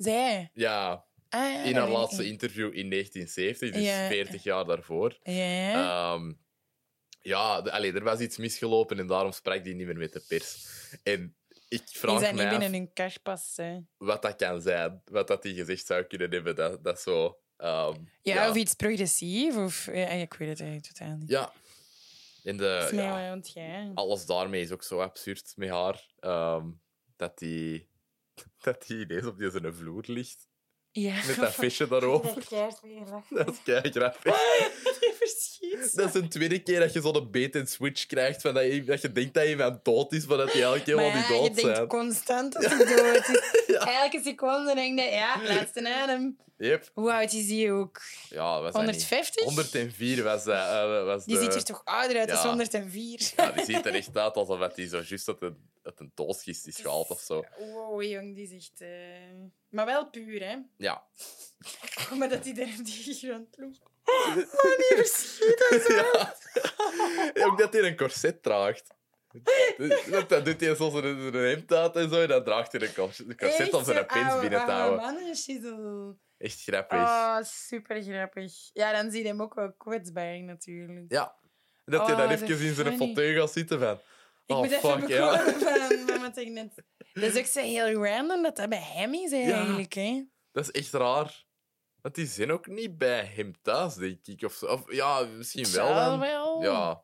Zij. 0.04 0.50
Ja, 0.54 1.06
Ah, 1.30 1.66
in 1.66 1.76
haar 1.76 1.88
ik 1.88 1.94
laatste 1.94 2.26
interview 2.28 2.74
in 2.76 2.90
1970, 2.90 3.72
dus 3.72 3.84
Ja. 3.84 4.08
40 4.08 4.44
jaar 4.44 4.66
daarvoor. 4.66 5.18
Ja. 5.24 5.74
Ehm, 6.14 6.34
ja, 7.22 7.62
de, 7.62 7.72
allee, 7.72 7.94
er 7.94 8.04
was 8.04 8.20
iets 8.20 8.38
misgelopen 8.38 9.00
en 9.00 9.08
daarom 9.08 9.32
sprak 9.32 9.64
die 9.64 9.76
niet 9.76 9.86
meer 9.86 9.98
met 9.98 10.14
de 10.14 10.24
pers. 10.28 10.66
En 11.04 11.36
ik 11.68 11.82
vraag 11.86 12.22
dat 12.22 12.32
niet 12.32 12.42
af 12.42 12.50
binnen 12.50 12.72
hun 12.74 12.94
kastpas? 12.94 13.54
hè? 13.56 13.78
wat 13.98 14.22
dat 14.22 14.36
kan 14.36 14.62
zijn. 14.62 15.02
Wat 15.06 15.28
dat 15.28 15.42
die 15.42 15.56
gezegd 15.56 15.86
zou 15.86 16.04
kunnen 16.04 16.32
hebben. 16.32 16.56
Dat, 16.56 16.84
dat 16.84 17.02
zo... 17.02 17.38
ehm, 17.58 17.94
Ja, 18.22 18.34
ja. 18.36 18.50
of 18.50 18.56
iets 18.56 18.74
progressief. 18.74 19.56
Of, 19.56 19.86
ja, 19.86 20.08
ik 20.08 20.34
weet 20.34 20.50
het 20.50 20.62
eigenlijk 20.62 20.94
totaal 20.94 21.16
niet. 21.18 21.30
Ja. 21.30 21.52
In 22.44 22.58
de, 22.58 22.90
mij 22.94 23.04
ja, 23.54 23.92
alles 23.94 24.26
daarmee 24.26 24.62
is 24.62 24.72
ook 24.72 24.84
zo 24.84 25.00
absurd 25.00 25.54
met 25.56 25.70
haar. 25.70 26.08
ehm, 26.20 26.66
dat 27.16 27.38
die, 27.38 27.90
dat 28.64 28.88
die 28.88 29.00
ineens 29.06 29.26
op 29.26 29.38
die 29.38 29.52
zijn 29.52 29.74
vloer 29.74 30.04
ligt. 30.08 30.48
Ja. 30.92 31.14
Met 31.28 31.36
dat 31.36 31.54
visje 31.54 31.88
daarover. 31.88 32.34
Dat 33.30 33.50
is 33.50 33.58
kei 33.64 33.92
grappig. 33.96 34.38
Die 35.00 35.14
verschiet. 35.14 35.96
Dat 35.96 36.16
is 36.16 36.22
een 36.22 36.30
tweede 36.30 36.60
keer 36.64 36.80
dat 36.80 36.94
je 36.94 37.02
zo'n 37.02 37.32
bait-and-switch 37.32 38.06
krijgt. 38.06 38.42
Van 38.42 38.54
dat, 38.54 38.64
je, 38.64 38.84
dat 38.84 39.02
je 39.02 39.12
denkt 39.12 39.34
dat 39.34 39.46
iemand 39.46 39.86
dood 39.86 40.12
is, 40.14 40.26
maar 40.26 40.38
dat 40.38 40.52
die 40.52 40.62
elke 40.62 40.84
keer 40.84 40.96
wel 40.96 41.10
Maar 41.10 41.16
niet 41.18 41.28
ja, 41.28 41.34
je 41.34 41.40
dood 41.40 41.56
denkt 41.56 41.76
zijn. 41.76 41.88
constant 41.88 42.54
dat 42.54 42.66
hij 42.72 42.96
dood 42.96 43.28
is. 43.28 43.76
Elke 43.76 44.22
seconde 44.24 44.76
denk 44.76 45.00
je, 45.00 45.06
ja, 45.06 45.42
laatste 45.44 45.94
adem. 45.96 46.38
Yep. 46.68 46.90
Hoe 46.94 47.14
oud 47.14 47.34
is 47.34 47.48
die 47.48 47.72
ook? 47.72 48.02
Ja, 48.30 48.62
was 48.62 48.74
dat 48.74 48.82
niet? 48.82 48.92
150? 48.92 49.44
104 49.44 50.24
was 50.24 50.46
eh, 50.46 51.06
was 51.06 51.26
Die 51.26 51.36
de- 51.38 51.44
ziet 51.44 51.54
er 51.54 51.64
toch 51.64 51.82
ouder 51.86 52.18
uit, 52.18 52.30
Ja. 52.30 52.48
104. 52.48 53.32
Ja, 53.36 53.52
die 53.52 53.66
ziet 53.66 53.86
er 53.86 53.94
echt 53.94 54.18
uit 54.18 54.36
alsof 54.36 54.76
hij 54.76 54.88
zo 54.88 55.02
juist 55.06 55.28
uit 55.28 55.42
een, 55.42 55.70
uit 55.84 56.00
een 56.00 56.12
doosgist 56.16 56.68
is 56.68 56.78
gehaald 56.78 57.10
of 57.10 57.20
zo. 57.22 57.44
Wow, 57.58 58.04
jong, 58.04 58.36
die 58.36 58.44
is 58.44 58.52
echt... 58.70 58.82
eh, 58.82 58.90
Maar 59.70 59.86
wel 59.86 60.10
puur, 60.10 60.44
hè. 60.44 60.56
Ja. 60.78 61.04
Maar 62.20 62.30
dat 62.30 62.44
hij 62.46 62.52
op 62.80 62.86
die 62.86 63.14
grond 63.16 63.48
ligt. 63.58 63.82
Oh, 64.06 64.36
die 64.78 64.94
verschiet 64.96 65.66
dat 65.70 65.82
zo. 65.82 65.94
ja. 67.40 67.46
Ook 67.46 67.58
dat 67.60 67.74
hij 67.74 67.82
een 67.82 67.96
corset 67.98 68.44
draagt. 68.44 68.88
Dat, 70.10 70.30
dat 70.30 70.46
doet 70.46 70.60
hij 70.60 70.76
zoals 70.76 70.94
een, 70.94 71.06
een 71.06 71.34
hemd 71.34 71.74
uit 71.74 71.96
en 71.96 72.10
zo. 72.10 72.22
En 72.22 72.28
dan 72.28 72.44
draagt 72.44 72.72
hij 72.72 72.82
een 72.82 72.94
cors- 72.94 73.20
een 73.20 73.38
corset 73.38 73.74
om 73.74 73.84
zijn 73.84 74.06
pins 74.06 74.40
binnen 74.40 74.66
te 74.66 74.72
houden. 74.72 75.00
mannenschizzel. 75.02 76.18
Echt 76.44 76.62
grappig. 76.62 77.00
Oh, 77.00 77.42
super 77.44 78.02
grappig. 78.04 78.70
Ja, 78.74 78.92
dan 78.92 79.12
zie 79.12 79.22
je 79.22 79.28
hem 79.28 79.42
ook 79.42 79.54
wel 79.54 79.74
kwetsbaar, 79.74 80.40
natuurlijk. 80.40 81.12
Ja. 81.12 81.36
En 81.86 81.92
dat 81.92 82.02
Oh, 82.02 82.18
dan 82.18 82.30
even 82.30 82.48
in 82.48 82.74
zijn 82.74 82.98
fauteuil 82.98 83.40
gaat 83.40 83.52
zitten 83.52 83.80
van... 83.80 84.00
Ik 84.46 84.56
oh, 84.56 84.58
moet 84.58 84.72
even 84.72 85.00
fuck, 85.00 85.08
ja. 85.08 85.38
van 86.08 86.22
wat 86.22 86.38
ik 86.38 86.48
net... 86.48 86.84
Dat 87.14 87.24
is 87.24 87.38
ook 87.38 87.46
zo 87.46 87.62
heel 87.62 88.06
random 88.06 88.44
dat 88.44 88.56
dat 88.56 88.70
bij 88.70 88.82
hem 88.82 89.14
is, 89.14 89.32
eigenlijk. 89.32 89.94
Hè? 89.94 90.24
Dat 90.52 90.64
is 90.64 90.72
echt 90.72 90.94
raar. 90.94 91.46
Want 92.02 92.16
die 92.16 92.26
zijn 92.26 92.52
ook 92.52 92.68
niet 92.68 92.98
bij 92.98 93.26
hem 93.26 93.54
thuis, 93.62 93.94
denk 93.94 94.28
ik. 94.28 94.44
Of, 94.44 94.84
ja, 94.92 95.26
misschien 95.26 95.72
wel. 95.72 95.94
Dan. 95.94 96.20
wel. 96.20 96.62
Ja. 96.62 97.04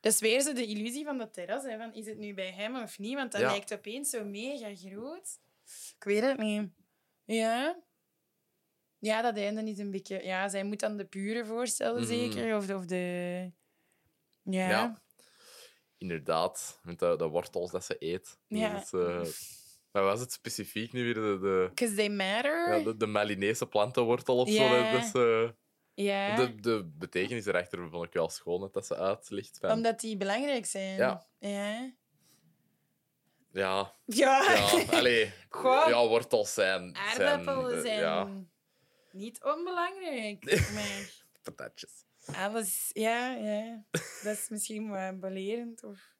Dat 0.00 0.12
is 0.12 0.20
weer 0.20 0.40
zo 0.40 0.52
de 0.52 0.66
illusie 0.66 1.04
van 1.04 1.18
dat 1.18 1.32
terras. 1.32 1.62
Hè, 1.62 1.78
van, 1.78 1.94
is 1.94 2.06
het 2.06 2.18
nu 2.18 2.34
bij 2.34 2.50
hem 2.50 2.82
of 2.82 2.98
niet? 2.98 3.14
Want 3.14 3.32
dat 3.32 3.40
Ja. 3.40 3.50
lijkt 3.50 3.72
opeens 3.72 4.10
zo 4.10 4.24
mega 4.24 4.74
groot. 4.74 5.38
Ik 5.98 6.04
weet 6.04 6.22
het 6.22 6.38
niet. 6.38 6.70
Ja. 7.24 7.84
Ja, 9.06 9.22
dat 9.22 9.36
einde 9.36 9.70
is 9.70 9.78
een 9.78 9.90
beetje... 9.90 10.24
Ja, 10.24 10.48
zij 10.48 10.64
moet 10.64 10.80
dan 10.80 10.96
de 10.96 11.04
pure 11.04 11.44
voorstellen, 11.44 12.00
Mhm. 12.02 12.06
zeker. 12.10 12.56
Of. 12.56 12.70
Of 12.70 12.84
de... 12.84 13.50
Ja. 14.42 14.68
Ja. 14.68 15.02
Inderdaad. 15.98 16.80
Met 16.82 16.98
de, 16.98 17.14
de 17.16 17.26
wortels 17.26 17.70
dat 17.70 17.84
ze 17.84 17.96
eet. 17.98 18.38
Ja. 18.48 18.80
Is, 18.80 18.92
eh, 18.92 19.22
was 19.90 20.20
het 20.20 20.32
specifiek 20.32 20.92
nu 20.92 21.04
weer? 21.04 21.14
De, 21.14 21.38
de, 21.40 21.66
Because 21.74 21.94
they 21.94 22.08
matter. 22.08 22.76
ja, 22.78 22.84
de, 22.84 22.96
de 22.96 23.06
Malinese 23.06 23.66
plantenwortel 23.66 24.36
of 24.36 24.48
zo. 24.48 24.62
Ja. 24.62 24.92
Dat 24.92 25.14
eh, 25.14 25.48
Ja. 25.94 26.36
de, 26.36 26.54
de 26.60 26.84
betekenis 26.98 27.46
erachter 27.46 27.88
vond 27.90 28.04
ik 28.06 28.12
wel 28.12 28.28
schoon, 28.28 28.68
dat 28.72 28.86
ze 28.86 28.96
uitlicht. 28.96 29.58
Van, 29.60 29.70
Omdat 29.70 30.00
die 30.00 30.16
belangrijk 30.16 30.66
zijn. 30.66 30.96
Ja. 30.96 31.26
Ja. 31.38 31.92
Ja, 33.52 33.92
Ja. 34.04 34.42
ja, 34.52 34.82
allee. 34.90 35.32
Goh. 35.48 35.88
Ja, 35.88 36.06
wortels 36.08 36.54
zijn... 36.54 36.96
Aardappelen 36.96 37.74
eh, 37.76 37.80
zijn 37.80 37.98
Ja, 38.00 38.28
niet 39.16 39.42
onbelangrijk. 39.44 40.44
Maar 40.72 41.10
patatjes. 41.42 42.04
alles... 42.34 42.90
Ja, 42.92 43.32
ja. 43.32 43.84
Dat 44.22 44.36
is 44.36 44.48
misschien 44.48 44.88
wat 44.88 45.20
belerend. 45.20 45.84
Of... 45.84 46.14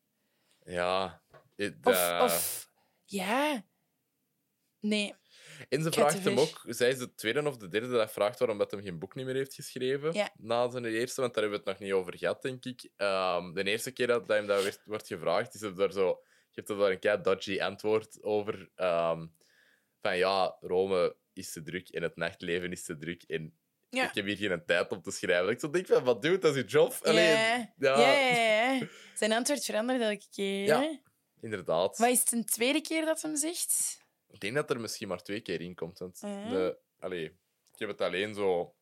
Ja. 0.64 1.22
eh, 1.56 2.20
Of, 2.22 2.70
ja. 3.04 3.64
Nee. 4.80 5.14
En 5.68 5.82
ze 5.82 5.92
vraagt 5.92 6.24
hem 6.24 6.38
ook, 6.38 6.64
zij 6.68 6.88
is 6.88 6.98
de 6.98 7.14
tweede 7.14 7.46
of 7.48 7.56
de 7.56 7.68
derde 7.68 7.88
dat 7.88 8.12
vraagt 8.12 8.38
waarom 8.38 8.58
dat 8.58 8.70
hem 8.70 8.82
geen 8.82 8.98
boek 8.98 9.14
niet 9.14 9.24
meer 9.26 9.34
heeft 9.34 9.54
geschreven. 9.54 10.12
Ja. 10.12 10.30
Na 10.36 10.70
zijn 10.70 10.84
eerste, 10.84 11.20
want 11.20 11.34
daar 11.34 11.42
hebben 11.42 11.62
we 11.62 11.70
het 11.70 11.78
nog 11.78 11.88
niet 11.88 11.98
over 11.98 12.18
gehad, 12.18 12.42
denk 12.42 12.64
ik. 12.64 12.90
Ehm, 12.96 13.52
de 13.52 13.62
eerste 13.64 13.90
keer 13.92 14.06
dat, 14.06 14.26
dat 14.28 14.36
hem 14.36 14.46
dat 14.46 14.62
werd, 14.62 14.80
wordt 14.84 15.06
gevraagd, 15.06 15.54
is 15.54 15.62
er 15.62 15.74
daar 15.76 15.92
zo, 15.92 16.06
je 16.50 16.60
hebt 16.60 16.68
er 16.68 16.76
daar 16.76 16.90
een 16.90 16.98
kei 16.98 17.20
dodgy 17.20 17.60
antwoord 17.60 18.22
over. 18.22 18.70
ehm, 18.74 19.26
van 20.00 20.16
ja, 20.16 20.56
Rome 20.60 21.16
is 21.36 21.52
te 21.52 21.62
druk 21.62 21.88
en 21.88 22.02
het 22.02 22.16
nachtleven 22.16 22.72
is 22.72 22.84
te 22.84 22.96
druk. 22.96 23.22
En 23.22 23.58
Ja. 23.90 24.08
ik 24.08 24.14
heb 24.14 24.24
hier 24.24 24.36
geen 24.36 24.62
tijd 24.66 24.90
om 24.90 25.02
te 25.02 25.10
schrijven. 25.10 25.48
Ik 25.52 25.60
zo 25.60 25.70
denk 25.70 25.86
van, 25.86 26.04
wat 26.04 26.22
doet 26.22 26.42
dat 26.42 26.56
is 26.56 26.62
je 26.62 26.68
job? 26.68 26.98
Allee, 27.02 27.26
ja. 27.26 27.72
ja. 27.78 28.88
Zijn 29.14 29.32
antwoord 29.32 29.64
verandert 29.64 30.00
elke 30.00 30.26
keer. 30.30 30.64
Ja. 30.64 31.00
inderdaad. 31.40 31.98
Wat 31.98 32.08
is 32.08 32.20
het 32.20 32.32
een 32.32 32.44
tweede 32.44 32.80
keer 32.80 33.04
dat 33.04 33.22
hem 33.22 33.36
zegt? 33.36 34.04
Ik 34.28 34.40
denk 34.40 34.54
dat 34.54 34.70
er 34.70 34.80
misschien 34.80 35.08
maar 35.08 35.22
twee 35.22 35.40
keer 35.40 35.60
in 35.60 35.74
komt. 35.74 35.98
Want 35.98 36.20
de, 36.20 36.78
allee, 36.98 37.24
ik 37.72 37.78
heb 37.78 37.88
het 37.88 38.00
alleen 38.00 38.34
zo... 38.34 38.74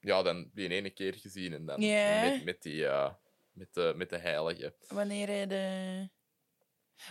Ja, 0.00 0.22
dan 0.22 0.50
die 0.54 0.68
ene 0.68 0.90
keer 0.90 1.14
gezien 1.14 1.52
en 1.52 1.66
dan 1.66 1.80
met, 1.80 2.44
met, 2.44 2.62
die, 2.62 2.86
eh, 2.86 3.12
met, 3.52 3.74
de, 3.74 3.92
met 3.96 4.10
de 4.10 4.18
heilige. 4.18 4.74
Wanneer 4.88 5.26
hij 5.26 5.46
de... 5.46 6.08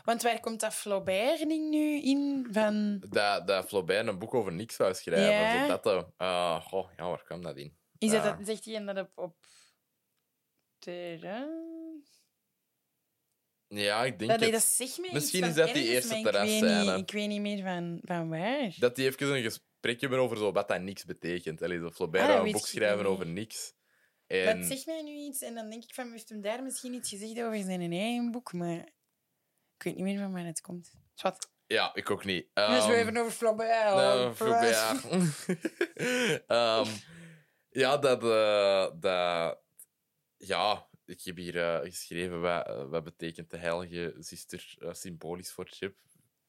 Want 0.04 0.22
waar 0.22 0.40
komt 0.40 0.60
dat 0.60 0.74
Flaubert-ding 0.74 1.70
nu 1.70 2.02
in? 2.02 2.48
Van... 2.52 3.04
Dat, 3.10 3.48
dat 3.48 3.68
Flaubert 3.68 4.08
een 4.08 4.20
boek 4.20 4.34
over 4.34 4.52
niks 4.54 4.76
zou 4.76 4.94
schrijven. 4.94 5.32
Ja. 5.32 5.82
Eh, 6.18 6.62
goh, 6.66 6.90
ja, 6.98 7.08
waar 7.10 7.24
kwam 7.24 7.42
dat 7.42 7.58
in? 7.58 7.78
Is 7.98 8.12
dat, 8.12 8.24
dat, 8.24 8.38
zegt 8.44 8.66
hij 8.66 8.86
dat 8.86 8.98
op... 8.98 9.12
op? 9.18 9.36
Ja, 13.68 14.04
ik 14.06 14.20
denk 14.20 14.32
Dat, 14.32 14.40
het. 14.40 14.52
dat 14.52 14.62
zegt 14.62 14.98
me 14.98 15.10
Misschien 15.14 15.44
is 15.44 15.54
dat 15.56 15.74
die 15.74 15.84
eerste 15.88 16.16
ik 16.16 16.24
terrasscène. 16.24 16.86
weet 16.86 16.96
niet- 16.96 17.10
Ik 17.10 17.12
weet 17.12 17.28
niet 17.28 17.42
meer 17.42 17.64
van, 17.64 18.00
van 18.04 18.30
waar. 18.30 18.74
Dat 18.78 18.96
die 18.96 19.06
even 19.08 19.36
een 19.36 19.42
gesprek 19.44 20.02
hebben 20.02 20.20
over 20.20 20.38
zo 20.38 20.52
wat 20.52 20.68
dat 20.68 20.82
niks 20.82 21.06
betekent. 21.06 21.62
Allee, 21.62 21.80
zo 21.80 21.92
Flaubert 21.92 22.24
Ah, 22.24 22.30
dat 22.36 22.46
een 22.46 22.52
boek 22.52 22.68
schrijven 22.68 23.06
over 23.06 23.28
niks. 23.28 23.74
En, 24.28 24.60
Dat 24.60 24.68
zegt 24.68 24.86
mij 24.86 25.02
nu 25.02 25.12
iets 25.12 25.42
en 25.42 25.54
dan 25.56 25.70
denk 25.70 25.84
ik 25.84 25.94
van, 25.94 26.12
heeft 26.12 26.30
hem 26.30 26.42
daar 26.42 26.64
misschien 26.64 26.94
iets 26.94 27.10
gezegd 27.10 27.42
over 27.42 27.64
zijn 27.64 27.92
eigen 27.94 28.32
boek, 28.32 28.54
maar 28.54 28.90
ik 29.82 29.88
weet 29.88 29.96
niet 29.96 30.06
meer 30.06 30.24
van 30.24 30.34
waar 30.34 30.46
het 30.46 30.62
komt. 30.62 30.92
Zwat. 31.14 31.50
Ja, 31.68 31.96
ik 31.96 32.12
ook 32.12 32.26
niet. 32.26 32.48
Dus 32.54 32.86
we 32.86 32.96
even 32.96 33.18
over 33.18 33.32
Flaubert. 33.32 33.70
Nou, 33.70 34.34
Flaubert. 34.34 35.06
Ehm, 36.48 36.90
ja, 37.70 37.98
dat, 37.98 38.24
eh, 38.24 39.00
dat... 39.00 39.60
Ja, 40.38 40.88
ik 41.06 41.22
heb 41.24 41.36
hier 41.36 41.64
eh, 41.64 41.80
geschreven 41.80 42.42
wat, 42.42 42.68
eh, 42.68 42.90
wat 42.90 43.04
betekent 43.04 43.50
de 43.50 43.58
heilige 43.58 44.16
zuster 44.18 44.78
symbolisch 44.92 45.52
voor 45.52 45.68
Chip. 45.68 45.98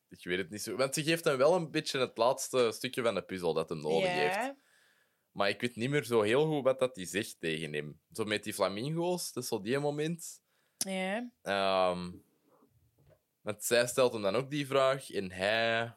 Ik 0.09 0.25
weet 0.25 0.39
het 0.39 0.51
niet 0.51 0.63
zo. 0.63 0.77
Want 0.77 0.95
ze 0.95 1.03
geeft 1.03 1.25
hem 1.25 1.37
wel 1.37 1.55
een 1.55 1.71
beetje 1.71 1.99
het 1.99 2.17
laatste 2.17 2.73
stukje 2.73 3.03
van 3.03 3.15
de 3.15 3.23
puzzel 3.23 3.55
dat 3.55 3.69
hem 3.69 3.81
nodig 3.81 4.11
heeft. 4.11 4.55
Maar 5.31 5.49
ik 5.49 5.61
weet 5.61 5.77
niet 5.77 5.91
meer 5.91 6.05
zo 6.05 6.23
heel 6.23 6.47
goed 6.47 6.65
wat 6.65 6.79
dat 6.79 6.97
hij 6.97 7.07
zegt 7.07 7.37
tegen 7.41 7.73
hem. 7.73 8.01
Zo 8.13 8.25
met 8.25 8.45
die 8.45 8.55
flamingo's, 8.55 9.33
dat 9.33 9.43
is 9.43 9.49
zo 9.49 9.61
die 9.61 9.79
moment. 9.79 10.41
Ja. 10.77 11.31
Ehm, 11.43 12.11
want 13.43 13.65
zij 13.65 13.87
stelt 13.87 14.13
hem 14.13 14.23
dan 14.23 14.37
ook 14.37 14.51
die 14.51 14.67
vraag 14.67 15.11
en 15.11 15.33
hij 15.33 15.97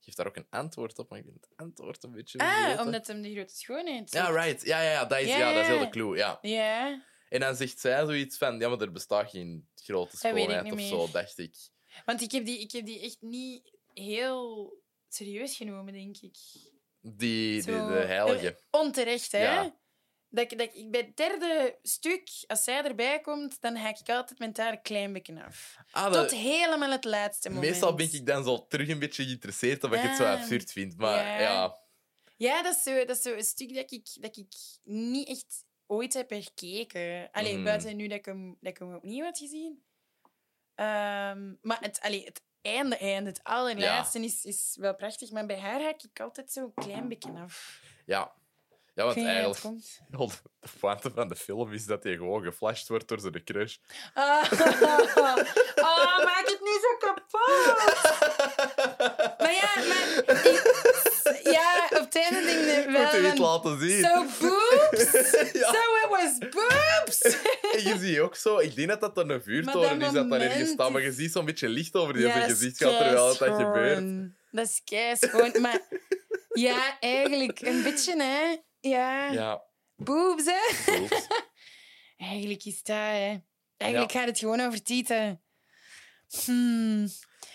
geeft 0.00 0.16
daar 0.16 0.26
ook 0.26 0.36
een 0.36 0.46
antwoord 0.50 0.98
op, 0.98 1.10
maar 1.10 1.18
ik 1.18 1.24
ben 1.24 1.34
het 1.34 1.48
antwoord 1.56 2.02
een 2.04 2.10
beetje 2.10 2.38
Ah, 2.38 2.80
omdat 2.80 3.06
hem 3.06 3.22
de 3.22 3.32
grote 3.32 3.56
schoonheid 3.56 4.12
Ja, 4.12 4.30
right. 4.30 4.64
Ja, 4.66 4.80
ja, 4.82 4.90
ja, 4.90 5.04
dat 5.04 5.18
is, 5.20 5.26
ja, 5.28 5.38
Ja, 5.38 5.52
dat 5.52 5.62
is 5.62 5.68
heel 5.68 5.78
de 5.78 5.88
clue. 5.88 6.16
Ja. 6.16 6.38
Ja. 6.42 7.02
En 7.28 7.40
dan 7.40 7.56
zegt 7.56 7.80
zij 7.80 8.04
zoiets 8.04 8.36
van: 8.36 8.58
ja, 8.58 8.68
maar 8.68 8.80
er 8.80 8.92
bestaat 8.92 9.30
geen 9.30 9.68
grote 9.74 10.16
schoonheid 10.16 10.72
of 10.72 10.80
zo, 10.80 11.08
dacht 11.10 11.38
ik. 11.38 11.54
Want 12.04 12.20
ik 12.20 12.30
heb, 12.32 12.44
die, 12.44 12.60
ik 12.60 12.72
heb 12.72 12.84
die 12.84 13.00
echt 13.00 13.20
niet 13.20 13.72
heel 13.92 14.72
serieus 15.08 15.56
genomen, 15.56 15.92
denk 15.92 16.16
ik. 16.16 16.36
Die, 17.00 17.62
de, 17.62 17.72
Zo- 17.72 17.88
de 17.88 17.94
heilige. 17.94 18.58
Onterecht, 18.70 19.32
hè? 19.32 19.42
Ja. 19.42 19.78
Dat, 20.30 20.52
ik- 20.52 20.58
dat, 20.58 20.70
ik, 20.74 20.90
bij 20.90 21.00
het 21.00 21.16
derde 21.16 21.78
stuk, 21.82 22.28
als 22.46 22.64
zij 22.64 22.82
erbij 22.84 23.20
komt, 23.20 23.60
dan 23.60 23.76
haak 23.76 23.98
ik 23.98 24.08
altijd 24.08 24.38
mijn 24.38 24.52
daar 24.52 24.72
een 24.72 24.82
klein 24.82 25.12
beetje 25.12 25.44
af. 25.44 25.76
Ah, 25.90 26.12
Tot 26.12 26.30
helemaal 26.30 26.90
het 26.90 27.04
laatste 27.04 27.48
moment. 27.50 27.66
meestal 27.70 27.94
ben 27.94 28.12
ik 28.12 28.26
dan 28.26 28.44
zo 28.44 28.66
terug 28.66 28.88
een 28.88 28.98
beetje 28.98 29.24
geïnteresseerd 29.24 29.84
omdat 29.84 29.98
ik 30.02 30.08
het 30.08 30.16
zo 30.16 30.24
absurd 30.24 30.72
vind. 30.72 30.96
Maar 30.96 31.24
Ja. 31.24 31.38
ja, 31.40 31.76
Ja, 32.36 32.62
dat 32.62 32.76
is, 32.76 32.82
zo, 32.82 33.04
dat 33.04 33.16
is 33.16 33.22
zo 33.22 33.32
een 33.34 33.44
stuk 33.44 33.74
dat 33.74 33.92
ik, 33.92 34.06
dat 34.20 34.36
ik 34.36 34.52
niet 34.84 35.28
echt 35.28 35.64
ooit 35.86 36.14
heb 36.14 36.30
herkeken. 36.30 37.28
Alleen 37.32 37.54
Mhm. 37.54 37.64
buiten 37.64 37.96
nu 37.96 38.08
dat 38.08 38.18
ik 38.18 38.24
hem, 38.24 38.56
dat 38.60 38.72
ik 38.72 38.78
hem 38.78 38.94
opnieuw 38.94 39.24
had 39.24 39.38
gezien. 39.38 39.82
Ehm, 40.74 41.54
maar 41.62 41.78
het, 41.80 42.00
allee, 42.00 42.24
het 42.24 42.42
einde, 42.62 42.96
einde, 42.96 43.30
het 43.30 43.44
allerlaatste 43.44 44.20
is, 44.20 44.44
is 44.44 44.76
wel 44.80 44.94
prachtig. 44.94 45.30
Maar 45.30 45.46
bij 45.46 45.58
haar 45.58 45.82
haak 45.82 46.02
ik 46.02 46.20
altijd 46.20 46.52
zo 46.52 46.60
een 46.64 46.84
klein 46.84 47.08
beetje 47.08 47.30
af. 47.32 47.82
ja. 48.06 48.36
Ja, 48.98 49.04
want 49.04 49.16
eigenlijk, 49.16 49.60
de 50.10 50.68
pointe 50.80 51.10
van 51.14 51.28
de 51.28 51.36
film 51.36 51.72
is 51.72 51.84
dat 51.84 52.02
hij 52.02 52.16
gewoon 52.16 52.42
geflasht 52.42 52.88
wordt 52.88 53.08
door 53.08 53.20
zijn 53.20 53.44
crush. 53.44 53.76
Ah, 54.14 54.52
oh, 55.76 56.24
maak 56.24 56.42
het 56.44 56.60
niet 56.60 56.80
zo 56.82 56.96
kapot. 56.98 57.76
Maar 59.38 59.52
ja, 59.52 59.70
maar... 59.88 60.24
ik- 60.46 60.76
ja, 61.42 61.84
op 61.84 62.04
het 62.04 62.16
einde 62.16 62.42
denk 62.44 62.78
ik 62.78 62.86
Moet 62.86 62.96
wel 62.96 63.14
je 63.20 63.26
iets 63.28 63.36
van... 63.36 63.40
laten 63.40 63.80
zien? 63.80 64.04
So 64.04 64.24
boobs? 64.40 65.12
Ja. 65.60 65.72
So 65.72 65.78
it 65.78 66.08
was 66.08 66.38
boobs? 66.38 67.20
en 67.72 67.82
je 67.82 67.96
ziet 67.98 68.18
ook 68.18 68.36
zo... 68.36 68.58
Ik 68.58 68.74
denk 68.74 68.88
dat 68.88 69.00
dat 69.00 69.14
dan 69.14 69.28
een 69.28 69.42
vuurtoren 69.42 70.02
is 70.02 70.12
dat 70.12 70.30
daar 70.30 70.40
ergens 70.40 70.70
staat, 70.70 70.90
maar 70.90 71.02
je 71.02 71.12
ziet 71.12 71.32
zo'n 71.32 71.44
beetje 71.44 71.68
licht 71.68 71.94
over 71.94 72.14
die 72.14 72.22
zijn 72.22 72.42
is 72.42 72.50
gezicht 72.50 72.78
gaat 72.78 72.96
terwijl 72.96 73.26
dat, 73.26 73.38
dat 73.38 73.56
gebeurt. 73.56 74.30
Dat 74.50 74.66
is 74.66 74.80
keischoon. 74.84 75.60
maar 75.60 75.80
ja, 76.52 76.96
eigenlijk 77.00 77.60
een 77.60 77.82
beetje, 77.82 78.22
hè. 78.22 78.56
Ja, 78.80 79.30
Ja, 79.30 79.62
boobs, 79.96 80.44
hè. 80.44 80.92
Eigenlijk 82.16 82.64
is 82.64 82.82
dat, 82.82 82.96
hè. 82.96 83.36
Eigenlijk 83.76 84.12
Ja. 84.12 84.18
gaat 84.18 84.28
het 84.28 84.38
gewoon 84.38 84.60
over 84.60 84.82
tieten. 84.82 85.42
Hmm. 86.44 87.08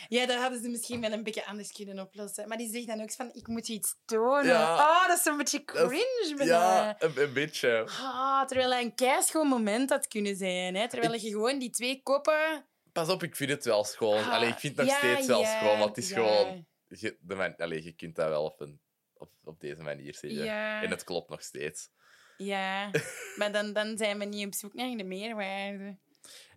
Ja, 0.08 0.26
dat 0.26 0.38
hadden 0.40 0.62
ze 0.62 0.70
misschien 0.70 1.02
wel 1.02 1.12
een 1.12 1.24
beetje 1.24 1.45
anders 1.45 1.72
kunnen 1.72 2.00
oplossen. 2.00 2.48
Maar 2.48 2.58
die 2.58 2.72
zegt 2.72 2.88
dan 2.88 3.02
ook 3.02 3.12
van, 3.12 3.30
ik 3.34 3.48
moet 3.48 3.68
iets 3.68 3.95
tonen. 4.06 4.45
Ja. 4.45 4.74
Oh, 4.76 5.08
dat 5.08 5.18
is 5.18 5.26
een 5.26 5.38
beetje 5.38 5.64
Dat 5.66 5.88
cringe. 5.88 6.34
bijna. 6.38 6.54
Ja, 6.54 6.95
een, 7.00 7.22
een 7.22 7.34
beetje. 7.34 7.88
Ah, 8.00 8.45
terwijl 8.45 8.70
dat 8.70 8.80
een 8.82 8.95
keischoon 8.95 9.48
moment 9.48 9.90
had 9.90 10.08
kunnen 10.08 10.36
zijn. 10.36 10.76
Hè? 10.76 10.90
Terwijl 10.90 11.14
je 11.14 11.30
gewoon 11.30 11.60
die 11.60 11.70
twee 11.70 12.02
koppen... 12.04 12.66
Pas 12.91 13.10
op, 13.10 13.24
ik 13.24 13.36
vind 13.36 13.50
het 13.50 13.66
wel 13.66 13.84
schoon. 13.84 14.18
Ah, 14.18 14.32
Allee, 14.32 14.50
ik 14.50 14.60
vind 14.60 14.78
het 14.78 14.86
nog 14.86 14.95
ja, 15.02 15.12
steeds 15.12 15.28
wel 15.28 15.45
schoon, 15.45 15.78
maar 15.78 15.88
het 15.88 15.98
is 15.98 16.12
gewoon... 16.12 16.66
Je, 16.88 17.18
de 17.22 17.36
man, 17.36 17.56
allee, 17.56 17.84
je 17.84 17.91
kunt 17.95 18.16
dat 18.16 18.28
wel 18.28 18.44
op, 18.44 18.60
een, 18.62 18.82
op, 19.18 19.30
op 19.44 19.60
deze 19.60 19.81
manier 19.81 20.14
zeggen. 20.15 20.44
Ja. 20.44 20.81
En 20.84 20.90
het 20.90 21.03
klopt 21.03 21.30
nog 21.30 21.41
steeds. 21.44 21.90
Ja, 22.38 22.91
maar 23.38 23.52
dan, 23.52 23.73
dan 23.73 23.98
zijn 23.98 24.19
we 24.19 24.26
niet 24.26 24.45
op 24.45 24.53
zoek 24.53 24.73
naar 24.73 24.98
de 24.98 25.03
meerwaarde. 25.03 25.98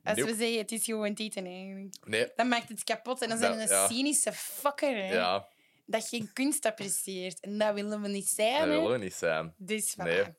Als 0.04 0.18
Nope. 0.18 0.30
we 0.30 0.36
zeggen, 0.36 0.58
het 0.58 0.72
is 0.72 0.84
gewoon 0.84 1.14
tieten 1.14 1.46
eigenlijk. 1.46 1.94
Nee, 2.04 2.28
Dan 2.36 2.48
maakt 2.48 2.68
het 2.68 2.84
kapot 2.84 3.22
en 3.22 3.28
dan 3.28 3.38
zijn 3.38 3.52
we 3.52 3.58
Dat- 3.58 3.70
een 3.70 3.76
ja. 3.76 3.86
cynische 3.88 4.32
fucker. 4.32 4.96
Hè? 4.96 5.12
ja, 5.14 5.48
Dat 5.86 6.08
geen 6.08 6.30
kunst 6.32 6.64
apprecieert. 6.66 7.40
En 7.40 7.58
dat 7.58 7.74
willen 7.74 8.02
we 8.02 8.08
niet 8.08 8.28
zijn. 8.28 8.58
dat 8.58 8.68
hè. 8.68 8.74
willen 8.74 8.90
we 8.98 9.04
niet 9.04 9.14
zijn. 9.14 9.54
Dus 9.56 9.92
voilà. 9.92 10.02
Nee. 10.02 10.24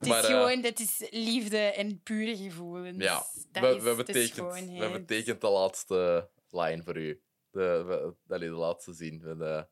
Het 0.00 0.08
is 0.08 0.14
Maar, 0.14 0.24
eh, 0.24 0.30
gewoon, 0.30 0.60
dat 0.60 0.78
is 0.78 1.06
liefde 1.10 1.58
en 1.58 2.02
pure 2.02 2.36
gevoelens. 2.36 3.02
Ja, 3.04 3.24
dat 3.52 3.82
we, 3.82 3.90
is 3.90 3.96
we, 3.96 4.04
tekend, 4.04 4.92
we 4.92 5.04
tekend 5.06 5.40
de 5.40 5.48
laatste 5.48 6.28
line 6.50 6.82
voor 6.82 6.96
u. 6.96 7.20
De, 7.50 7.84
we, 7.86 8.14
allee, 8.34 8.48
de 8.48 8.54
laatste 8.54 8.92
zin. 8.92 9.20
We, 9.20 9.36
de, 9.36 9.66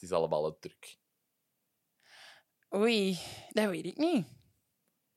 het 0.00 0.10
is 0.10 0.12
allemaal 0.16 0.46
een 0.46 0.56
truc. 0.60 0.96
Oei, 2.74 3.18
dat 3.48 3.68
weet 3.68 3.84
ik 3.86 3.96
niet. 3.96 4.26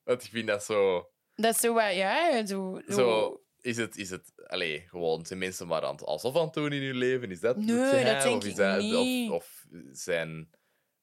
Want 0.04 0.24
ik 0.24 0.30
vind 0.30 0.48
dat 0.48 0.64
zo... 0.64 1.10
Dat 1.36 1.54
is 1.54 1.60
zo 1.60 1.74
wat, 1.74 1.94
ja, 1.94 2.46
zo... 2.46 2.82
zo- 2.88 3.44
is 3.62 3.78
het, 3.78 3.98
is 3.98 4.10
het 4.10 4.32
allee, 4.48 4.80
gewoon, 4.88 5.26
zijn 5.26 5.40
mensen 5.40 5.68
maar 5.68 5.84
aan 5.84 5.92
het, 5.92 6.04
alsof 6.04 6.36
aan 6.36 6.44
het 6.46 6.54
doen 6.54 6.72
in 6.72 6.84
hun 6.84 6.96
leven? 6.96 7.32
Is 7.32 7.40
dat 7.40 7.58
Nee, 7.58 7.76
het 7.78 8.06
dat 8.14 8.24
denk 8.24 8.36
of 8.36 8.44
is 8.44 8.50
ik 8.52 8.56
dat, 8.56 8.80
niet. 8.80 9.30
Of, 9.30 9.36
of 9.36 9.66
zijn, 9.92 10.50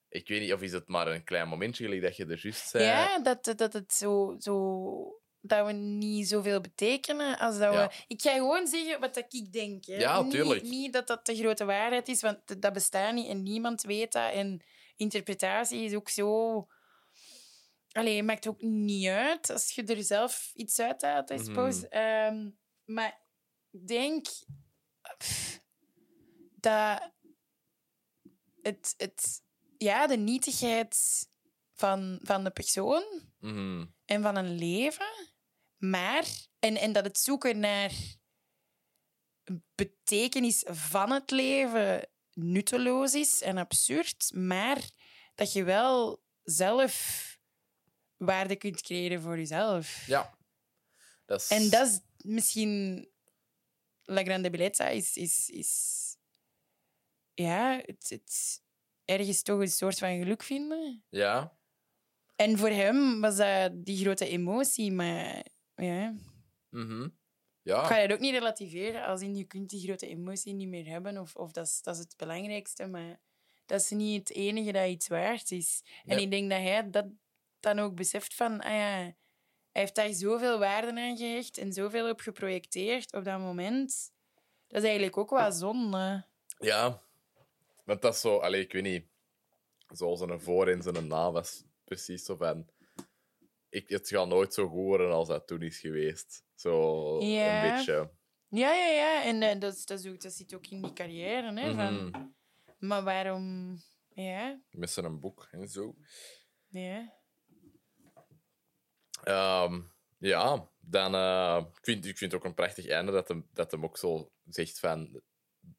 ik 0.08 0.28
weet 0.28 0.40
niet, 0.40 0.52
of 0.52 0.62
is 0.62 0.72
het 0.72 0.88
maar 0.88 1.06
een 1.06 1.24
klein 1.24 1.48
momentje 1.48 2.00
dat 2.00 2.16
je 2.16 2.26
er 2.26 2.40
juist 2.42 2.68
zei? 2.68 2.84
Ja, 2.84 3.22
dat, 3.22 3.44
dat, 3.44 3.58
dat 3.58 3.72
het 3.72 3.92
zo, 3.92 4.34
zo... 4.38 5.19
Dat 5.42 5.66
we 5.66 5.72
niet 5.72 6.28
zoveel 6.28 6.60
betekenen 6.60 7.38
als 7.38 7.58
dat 7.58 7.72
Ja. 7.72 7.86
we... 7.88 7.94
Ik 8.06 8.22
ga 8.22 8.32
gewoon 8.34 8.66
zeggen 8.66 9.00
wat 9.00 9.16
ik 9.16 9.52
denk. 9.52 9.84
Hè. 9.84 9.94
Ja, 9.96 10.22
Niet-. 10.22 10.62
Niet, 10.62 10.92
dat 10.92 11.06
dat 11.06 11.26
de 11.26 11.36
grote 11.36 11.64
waarheid 11.64 12.08
is, 12.08 12.20
want 12.20 12.62
dat- 12.62 12.72
bestaat 12.72 13.14
niet 13.14 13.28
en 13.28 13.42
niemand 13.42 13.82
weet 13.82 14.12
dat. 14.12 14.32
En 14.32 14.62
interpretatie 14.96 15.84
is 15.84 15.94
ook 15.94 16.08
zo... 16.08 16.66
Allee, 17.92 18.16
het 18.16 18.24
maakt 18.24 18.46
ook 18.46 18.62
niet 18.62 19.06
uit 19.08 19.50
als 19.50 19.70
je 19.72 19.84
er 19.84 20.02
zelf 20.02 20.50
iets 20.54 20.78
uit 20.78 21.02
haalt, 21.02 21.30
I 21.30 21.34
Mhm. 21.34 21.44
suppose. 21.44 21.88
Ehm, 21.88 22.50
maar 22.84 23.20
ik 23.70 23.86
denk 23.88 24.26
pff, 25.18 25.60
dat 26.56 27.12
het, 28.62 28.94
het, 28.96 29.42
ja, 29.78 30.06
de 30.06 30.16
nietigheid 30.16 31.28
van, 31.74 32.18
van 32.22 32.44
de 32.44 32.50
persoon 32.50 33.04
Mhm. 33.38 33.86
En 34.10 34.22
van 34.22 34.36
een 34.36 34.54
leven, 34.58 35.28
maar 35.76 36.24
en, 36.58 36.76
en 36.76 36.92
dat 36.92 37.04
het 37.04 37.18
zoeken 37.18 37.58
naar 37.58 37.92
betekenis 39.74 40.64
van 40.66 41.10
het 41.10 41.30
leven 41.30 42.08
nutteloos 42.32 43.14
is 43.14 43.42
en 43.42 43.58
absurd, 43.58 44.30
maar 44.34 44.90
dat 45.34 45.52
je 45.52 45.64
wel 45.64 46.22
zelf 46.42 47.26
waarde 48.16 48.56
kunt 48.56 48.82
creëren 48.82 49.20
voor 49.20 49.36
jezelf. 49.36 50.06
Ja. 50.06 50.38
Dat 51.26 51.40
is... 51.40 51.48
En 51.48 51.70
dat 51.70 51.88
is 51.88 52.00
misschien 52.16 53.08
La 54.02 54.22
Grande 54.22 54.50
Bellezza 54.50 54.88
is, 54.88 55.16
is, 55.16 55.48
is 55.48 55.72
ja, 57.34 57.82
het, 57.84 58.08
het 58.08 58.62
ergens 59.04 59.42
toch 59.42 59.60
een 59.60 59.70
soort 59.70 59.98
van 59.98 60.18
geluk 60.18 60.42
vinden. 60.42 61.04
Ja. 61.08 61.58
En 62.40 62.58
voor 62.58 62.68
hem 62.68 63.20
was 63.20 63.36
dat 63.36 63.70
die 63.74 63.96
grote 63.98 64.28
emotie, 64.28 64.92
maar 64.92 65.44
ja. 65.74 66.14
Mhm. 66.68 67.02
Ik 67.02 67.10
Ja. 67.62 67.84
ga 67.84 68.00
dat 68.00 68.12
ook 68.12 68.18
niet 68.18 68.32
relativeren, 68.32 69.04
als 69.04 69.20
in 69.20 69.36
je 69.36 69.44
kunt 69.44 69.70
die 69.70 69.80
grote 69.82 70.06
emotie 70.06 70.54
niet 70.54 70.68
meer 70.68 70.86
hebben, 70.86 71.18
of, 71.18 71.36
of 71.36 71.52
dat, 71.52 71.66
is, 71.66 71.82
dat 71.82 71.94
is 71.94 72.00
het 72.00 72.16
belangrijkste, 72.16 72.86
maar 72.86 73.20
dat 73.66 73.80
is 73.80 73.90
niet 73.90 74.28
het 74.28 74.36
enige 74.36 74.72
dat 74.72 74.88
iets 74.88 75.08
waard 75.08 75.50
is. 75.50 75.82
En 76.04 76.18
ik 76.18 76.30
denk 76.30 76.50
dat 76.50 76.58
hij 76.58 76.90
dat 76.90 77.06
dan 77.60 77.78
ook 77.78 77.94
beseft 77.94 78.34
van, 78.34 78.60
ah 78.60 78.70
ja, 78.70 78.96
hij 78.96 79.16
heeft 79.72 79.94
daar 79.94 80.12
zoveel 80.12 80.58
waarde 80.58 81.00
aan 81.00 81.16
gehecht 81.16 81.58
en 81.58 81.72
zoveel 81.72 82.10
op 82.10 82.20
geprojecteerd 82.20 83.12
op 83.12 83.24
dat 83.24 83.38
moment. 83.38 84.12
Dat 84.66 84.78
is 84.78 84.88
eigenlijk 84.88 85.16
ook 85.16 85.30
wel 85.30 85.52
zonde. 85.52 86.24
Ja. 86.58 87.02
Want 87.84 88.02
dat 88.02 88.14
is 88.14 88.20
zo, 88.20 88.36
allee, 88.36 88.60
ik 88.60 88.72
weet 88.72 88.82
niet, 88.82 89.04
zoals 89.88 90.20
een 90.20 90.40
voor 90.40 90.68
en 90.68 90.82
zijn 90.82 91.06
na 91.06 91.30
was 91.32 91.68
precies 91.90 92.24
zo 92.24 92.36
van. 92.36 92.66
Ik, 93.68 93.88
het 93.88 94.08
gaat 94.08 94.28
nooit 94.28 94.54
zo 94.54 94.68
goed 94.68 94.76
worden 94.78 95.10
als 95.12 95.28
dat 95.28 95.46
toen 95.46 95.62
is 95.62 95.78
geweest. 95.78 96.44
Zo 96.54 96.74
Ja. 97.24 97.64
een 97.64 97.76
beetje. 97.76 98.10
Ja, 98.48 98.74
ja, 98.74 98.90
ja. 98.90 99.24
En 99.24 99.42
eh, 99.42 99.60
dat, 99.60 99.82
dat, 99.86 100.06
ook, 100.08 100.20
dat 100.20 100.32
zit 100.32 100.54
ook 100.54 100.66
in 100.66 100.82
die 100.82 100.92
carrière. 100.92 101.60
Hè, 101.60 101.74
van, 101.74 101.94
Mhm. 102.08 102.26
maar 102.78 103.02
waarom... 103.02 103.76
Ja, 104.14 104.60
Met 104.70 104.90
zijn 104.90 105.20
boek 105.20 105.48
en 105.50 105.68
zo. 105.68 105.94
ja. 106.68 107.18
Ehm, 109.22 109.80
ja, 110.18 110.68
dan 110.80 111.14
eh, 111.14 111.64
ik 111.74 111.78
vind 111.84 112.06
ik 112.06 112.18
vind 112.18 112.32
het 112.32 112.40
ook 112.40 112.46
een 112.46 112.54
prachtig 112.54 112.86
einde 112.86 113.12
dat 113.12 113.28
hem, 113.28 113.48
dat 113.52 113.70
hem 113.70 113.84
ook 113.84 113.98
zo 113.98 114.32
zegt 114.48 114.78
van 114.78 115.22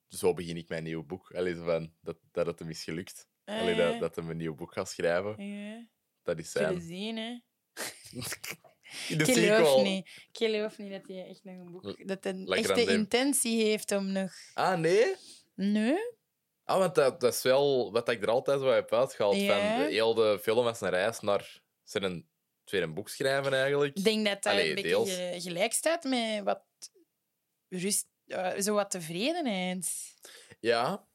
zo 0.07 0.33
begin 0.33 0.57
ik 0.57 0.69
mijn 0.69 0.83
nieuw 0.83 1.03
boek. 1.05 1.31
Allee, 1.35 1.55
van, 1.55 1.93
dat, 2.01 2.17
dat 2.31 2.45
het 2.45 2.59
hem 2.59 2.69
is 2.69 2.83
gelukt. 2.83 3.29
Allee, 3.45 3.75
dat, 3.75 3.93
Eh, 3.93 3.99
dat 3.99 4.15
hij 4.15 4.25
een 4.25 4.38
nieuw 4.38 4.55
boek 4.55 4.73
gaat 4.73 4.89
schrijven. 4.89 5.45
ja. 5.47 5.88
Dat 6.23 6.38
is 6.38 6.52
Zullen 6.52 6.69
zijn. 6.69 6.88
zien, 6.88 7.18
hè. 7.18 7.39
In 9.07 9.18
de 9.18 9.23
Ik 9.23 9.35
geloof 9.35 9.84
niet. 9.84 10.07
Ik 10.07 10.38
geloof 10.38 10.77
niet 10.77 10.91
dat 10.91 11.07
hij 11.07 11.27
echt 11.27 11.43
nog 11.43 11.56
een 11.56 11.72
boek... 11.72 12.07
Dat 12.07 12.23
hij 12.23 12.45
echt 12.45 12.76
de 12.76 12.85
intentie 12.85 13.64
heeft 13.64 13.91
om 13.91 14.11
nog... 14.11 14.31
Ah, 14.53 14.80
nee? 14.80 15.15
Nee? 15.56 15.98
Ah, 16.64 16.77
want 16.77 16.95
dat, 16.95 17.19
dat 17.19 17.34
is 17.34 17.41
wel 17.41 17.91
wat 17.91 18.10
ik 18.10 18.22
er 18.22 18.30
altijd 18.30 18.60
zo 18.60 18.72
heb 18.72 18.93
uitgehaald. 18.93 19.35
Ja. 19.35 19.48
Van 19.76 19.84
de, 19.85 19.91
heel 19.91 20.14
de 20.14 20.39
film 20.41 20.68
als 20.68 20.81
een 20.81 20.89
reis 20.89 21.19
naar 21.19 21.61
zijn 21.84 22.30
tweede 22.64 22.88
boek 22.93 23.10
schrijven, 23.10 23.53
eigenlijk. 23.53 23.98
Ik 23.98 24.03
denk 24.03 24.26
dat 24.26 24.43
dat 24.43 24.53
Allee, 24.53 24.69
een 24.69 24.76
beetje 24.76 25.41
gelijk 25.41 25.73
staat 25.73 26.03
met 26.03 26.43
wat 26.43 26.64
rust... 27.69 28.07
eh, 28.26 28.60
zo 28.60 28.73
wat 28.73 28.91
tevredenheid. 28.91 29.89
Ja. 30.60 31.07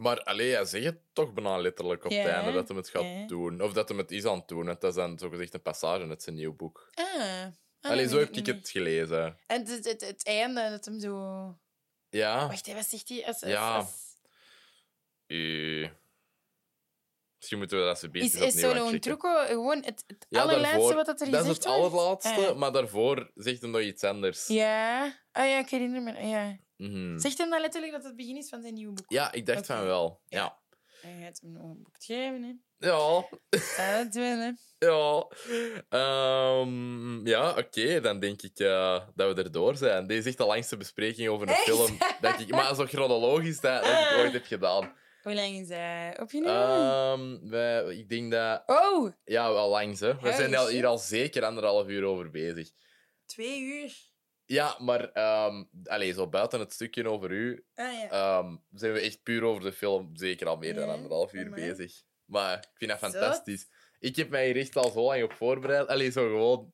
Maar 0.00 0.22
allee, 0.22 0.54
hij 0.54 0.64
zegt 0.64 0.84
het 0.84 0.98
toch 1.12 1.32
bijna 1.32 1.56
letterlijk 1.58 2.04
op 2.04 2.10
Ja, 2.10 2.18
het 2.22 2.28
einde 2.32 2.52
dat 2.52 2.68
hij 2.68 2.76
het 2.76 2.88
gaat 2.88 3.02
ja. 3.02 3.26
doen. 3.26 3.60
Of 3.62 3.72
dat 3.72 3.88
hij 3.88 3.98
het 3.98 4.10
is 4.10 4.24
aan 4.24 4.38
het 4.38 4.48
doen. 4.48 4.64
Want 4.66 4.80
dat 4.80 4.90
is 4.90 4.96
dan 4.96 5.18
zogezegd 5.18 5.54
een 5.54 5.62
passage 5.62 6.08
uit 6.08 6.22
zijn 6.22 6.36
nieuw 6.36 6.54
boek. 6.56 6.90
Ah. 6.94 7.04
ah 7.80 7.90
Allee, 7.90 8.02
dat 8.02 8.10
zo 8.10 8.16
weet 8.16 8.26
heb 8.26 8.36
ik 8.36 8.46
niet 8.46 8.56
het 8.56 8.68
gelezen. 8.70 9.38
En 9.46 9.66
het, 9.66 9.84
het, 9.84 10.00
het 10.06 10.24
einde, 10.24 10.70
dat 10.70 10.84
hem 10.84 11.00
zo... 11.00 11.14
Ja. 12.08 12.46
Wacht, 12.46 12.66
hè, 12.66 12.74
wat 12.74 12.86
zegt 12.86 13.08
hij? 13.08 13.26
Als, 13.26 13.42
als, 13.42 13.52
Ja. 13.52 13.76
als- 13.76 14.08
Eh, 15.26 15.88
Misschien 17.36 17.58
moeten 17.58 17.78
we 17.78 17.84
dat 17.84 17.98
ze 17.98 18.10
beter 18.10 18.42
Is, 18.42 18.54
is 18.54 18.62
checken. 18.62 19.00
truco 19.00 19.44
gewoon 19.46 19.84
het, 19.84 20.04
het 20.06 20.26
Ja, 20.28 20.42
allerlaatste 20.42 20.94
wat 20.94 21.06
dat 21.06 21.20
er 21.20 21.30
Dat 21.30 21.40
is 21.40 21.48
gezegd 21.48 21.64
het 21.64 21.76
wordt? 21.76 21.94
allerlaatste, 21.94 22.46
Ah, 22.46 22.56
maar 22.56 22.72
daarvoor 22.72 23.30
zegt 23.34 23.62
hem 23.62 23.70
nog 23.70 23.80
iets 23.80 24.04
anders. 24.04 24.46
Ja. 24.46 25.04
Ah 25.32 25.46
ja, 25.48 25.58
ik 25.58 25.68
herinner 25.68 26.02
me. 26.02 26.26
Ja. 26.26 26.58
Mhm. 26.80 27.18
Zegt 27.18 27.38
hem 27.38 27.50
dan 27.50 27.60
letterlijk 27.60 27.92
dat 27.92 28.04
het 28.04 28.16
begin 28.16 28.36
is 28.36 28.48
van 28.48 28.60
zijn 28.62 28.74
nieuwe 28.74 28.92
boek? 28.92 29.04
Ja, 29.10 29.32
ik 29.32 29.46
dacht 29.46 29.66
van 29.66 29.84
wel. 29.84 30.20
Ja. 30.28 30.58
Hij 31.00 31.16
gaat 31.22 31.40
hem 31.42 31.52
nog 31.52 31.62
een 31.62 31.82
boek 31.82 31.96
hè. 32.06 32.54
Ja. 32.78 33.28
Dat 34.04 34.14
wel, 34.14 34.38
hè. 34.38 34.50
Ja, 34.78 35.26
Ehm, 35.88 37.26
ja 37.26 37.50
oké, 37.58 38.00
dan 38.00 38.20
denk 38.20 38.42
ik 38.42 38.58
eh, 38.58 39.06
dat 39.14 39.34
we 39.34 39.42
erdoor 39.42 39.76
zijn. 39.76 40.06
Deze 40.06 40.18
is 40.20 40.26
echt 40.26 40.38
de 40.38 40.44
langste 40.44 40.76
bespreking 40.76 41.28
over 41.28 41.48
een 41.48 41.54
Echt? 41.54 41.62
film. 41.64 41.98
Dat 42.20 42.40
ik, 42.40 42.48
maar 42.50 42.74
zo 42.74 42.86
chronologisch 42.86 43.60
dat, 43.60 43.84
dat 43.84 43.92
ik 43.92 44.16
ooit 44.18 44.32
heb 44.32 44.44
gedaan. 44.44 44.92
Hoe 45.22 45.34
lang 45.34 45.54
is 45.56 45.68
hij 45.68 46.20
opgenomen? 46.20 47.40
Ehm, 47.42 47.48
wij, 47.50 47.84
ik 47.96 48.08
denk 48.08 48.30
dat... 48.32 48.62
oh, 48.66 49.12
Ja, 49.24 49.52
wel 49.52 49.68
langs, 49.68 50.00
hè. 50.00 50.20
We 50.20 50.32
zijn 50.32 50.68
hier 50.68 50.86
al 50.86 50.98
zeker 50.98 51.44
anderhalf 51.44 51.88
uur 51.88 52.04
over 52.04 52.30
bezig. 52.30 52.70
twee 53.26 53.60
uur. 53.60 54.08
Ja, 54.50 54.76
maar 54.78 55.12
ehm 55.12 55.64
allez, 55.84 56.14
zo 56.14 56.28
buiten 56.28 56.60
het 56.60 56.72
stukje 56.72 57.08
over 57.08 57.30
u 57.30 57.64
Ah 57.74 57.92
ja. 57.92 58.08
ehm, 58.10 58.56
zijn 58.72 58.92
we 58.92 59.00
echt 59.00 59.22
puur 59.22 59.42
over 59.42 59.62
de 59.62 59.72
film 59.72 60.10
zeker 60.16 60.46
al 60.46 60.56
meer 60.56 60.74
dan 60.74 60.86
Ja, 60.86 60.92
anderhalf 60.92 61.32
uur 61.32 61.46
amai. 61.46 61.66
bezig. 61.66 62.02
Maar 62.24 62.58
ik 62.58 62.70
vind 62.74 62.90
dat 62.90 62.98
fantastisch. 62.98 63.68
Ik 63.98 64.16
heb 64.16 64.28
mij 64.30 64.46
hier 64.46 64.56
echt 64.56 64.76
al 64.76 64.90
zo 64.90 65.02
lang 65.02 65.22
op 65.22 65.32
voorbereid. 65.32 65.88
Allee, 65.88 66.10
zo 66.10 66.26
gewoon... 66.26 66.72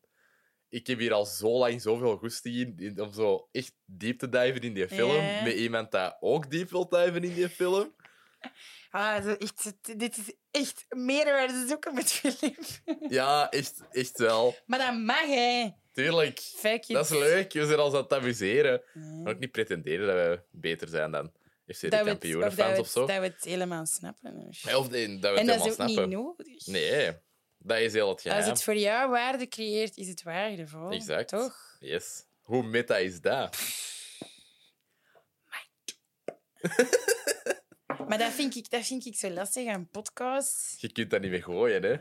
Ik 0.68 0.86
heb 0.86 0.98
hier 0.98 1.12
al 1.12 1.24
zo 1.26 1.58
lang 1.58 1.82
zoveel 1.82 2.16
goesting 2.16 2.56
in, 2.56 2.74
in 2.78 3.00
om 3.00 3.12
zo 3.12 3.48
echt 3.52 3.74
diep 3.84 4.18
te 4.18 4.28
diven 4.28 4.60
in 4.60 4.74
die 4.74 4.88
film. 4.88 5.14
Ja. 5.22 5.42
Met 5.42 5.54
iemand 5.54 5.90
dat 5.90 6.16
ook 6.20 6.50
diep 6.50 6.70
wil 6.70 6.88
diven 6.88 7.24
in 7.24 7.34
die 7.34 7.48
film. 7.48 7.94
Ah, 8.90 9.24
zo 9.24 9.32
echt, 9.32 9.72
dit 9.98 10.16
is 10.16 10.34
echt 10.50 10.84
meerwaarde 10.88 11.66
zoeken 11.68 11.94
met 11.94 12.12
Filip. 12.12 12.58
Ja, 13.08 13.50
echt, 13.50 13.82
echt 13.90 14.18
wel. 14.18 14.54
Maar 14.66 14.78
dat 14.78 14.98
mag, 14.98 15.26
hè. 15.26 15.70
Tuurlijk. 15.96 16.42
Dat 16.86 17.04
is 17.04 17.10
leuk. 17.10 17.52
We 17.52 17.66
zijn 17.66 17.78
ons 17.78 17.94
aan 17.94 18.02
het 18.02 18.12
amuseren. 18.12 18.82
Maar 19.22 19.32
ook 19.34 19.38
niet 19.40 19.50
pretenderen 19.50 20.06
dat 20.06 20.16
we 20.16 20.42
beter 20.50 20.88
zijn 20.88 21.10
dan 21.10 21.32
FC 21.66 21.80
de 21.80 21.88
Dat 21.88 21.90
we 21.90 21.96
het- 21.96 22.06
kampioenen 22.06 22.78
of 22.78 22.88
zo. 22.88 23.06
Dat 23.06 23.16
we 23.18 23.22
het 23.24 23.44
helemaal 23.44 23.86
snappen. 23.86 24.34
of- 24.34 24.58
Ja, 24.62 24.78
Of 24.78 24.88
dat 24.88 24.92
we 24.92 24.98
En 24.98 25.20
het 25.20 25.46
dat 25.46 25.56
is 25.56 25.62
ook 25.62 25.72
snappen. 25.72 26.08
niet 26.08 26.18
nodig. 26.18 26.66
Nee, 26.66 27.12
dat 27.58 27.78
is 27.78 27.92
heel 27.92 28.08
het 28.08 28.20
geheim. 28.20 28.40
Als 28.40 28.50
het 28.50 28.62
voor 28.62 28.76
jou 28.76 29.10
waarde 29.10 29.48
creëert, 29.48 29.96
is 29.96 30.08
het 30.08 30.22
waardevol. 30.22 30.90
Exact. 30.90 31.28
Toch? 31.28 31.76
Yes. 31.80 32.24
Hoe 32.40 32.62
meta 32.62 32.96
is 32.96 33.20
dat? 33.20 33.56
Maar 38.08 38.18
dat 38.18 38.32
vind, 38.32 38.56
ik, 38.56 38.70
dat 38.70 38.86
vind 38.86 39.06
ik 39.06 39.16
zo 39.16 39.30
lastig 39.30 39.68
aan 39.68 39.88
podcasts. 39.90 40.74
Je 40.78 40.92
kunt 40.92 41.10
dat 41.10 41.20
niet 41.20 41.30
meer 41.30 41.42
gooien, 41.42 41.82
hè? 41.82 41.96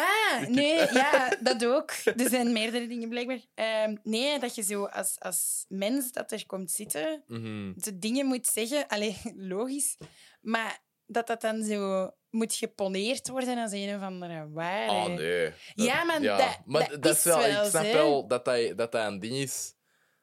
Ah, 0.00 0.46
nee, 0.48 0.74
ja, 1.02 1.36
dat 1.40 1.64
ook. 1.66 1.90
Er 1.90 2.28
zijn 2.28 2.52
meerdere 2.52 2.86
dingen 2.86 3.08
blijkbaar. 3.08 3.40
Ehm, 3.54 3.96
nee, 4.02 4.38
dat 4.38 4.54
je 4.54 4.62
zo 4.62 4.84
als, 4.84 5.16
als 5.18 5.64
mens 5.68 6.12
dat 6.12 6.32
er 6.32 6.46
komt 6.46 6.70
zitten, 6.70 7.22
Mhm. 7.26 7.72
de 7.76 7.98
dingen 7.98 8.26
moet 8.26 8.46
zeggen. 8.46 8.86
Allee, 8.88 9.16
logisch. 9.54 9.96
Maar 10.40 10.78
dat 11.06 11.26
dat 11.26 11.40
dan 11.40 11.62
zo 11.64 12.10
moet 12.30 12.54
geponeerd 12.54 13.28
worden 13.28 13.58
als 13.58 13.72
een 13.72 13.96
of 13.96 14.02
andere 14.02 14.48
waarde. 14.50 14.92
Oh, 14.92 15.06
nee. 15.06 15.44
Dat- 15.74 15.86
Ja, 15.86 16.04
maar 16.04 16.22
dat- 16.22 16.58
maar 16.64 16.88
dat 16.88 17.02
dat 17.02 17.16
is 17.16 17.24
wel... 17.24 17.44
ik 17.44 17.68
snap 17.68 17.92
wel 17.92 18.26
dat 18.26 18.44
dat, 18.44 18.76
dat 18.76 18.92
dat 18.92 19.06
een 19.06 19.20
ding 19.20 19.34
is... 19.34 19.74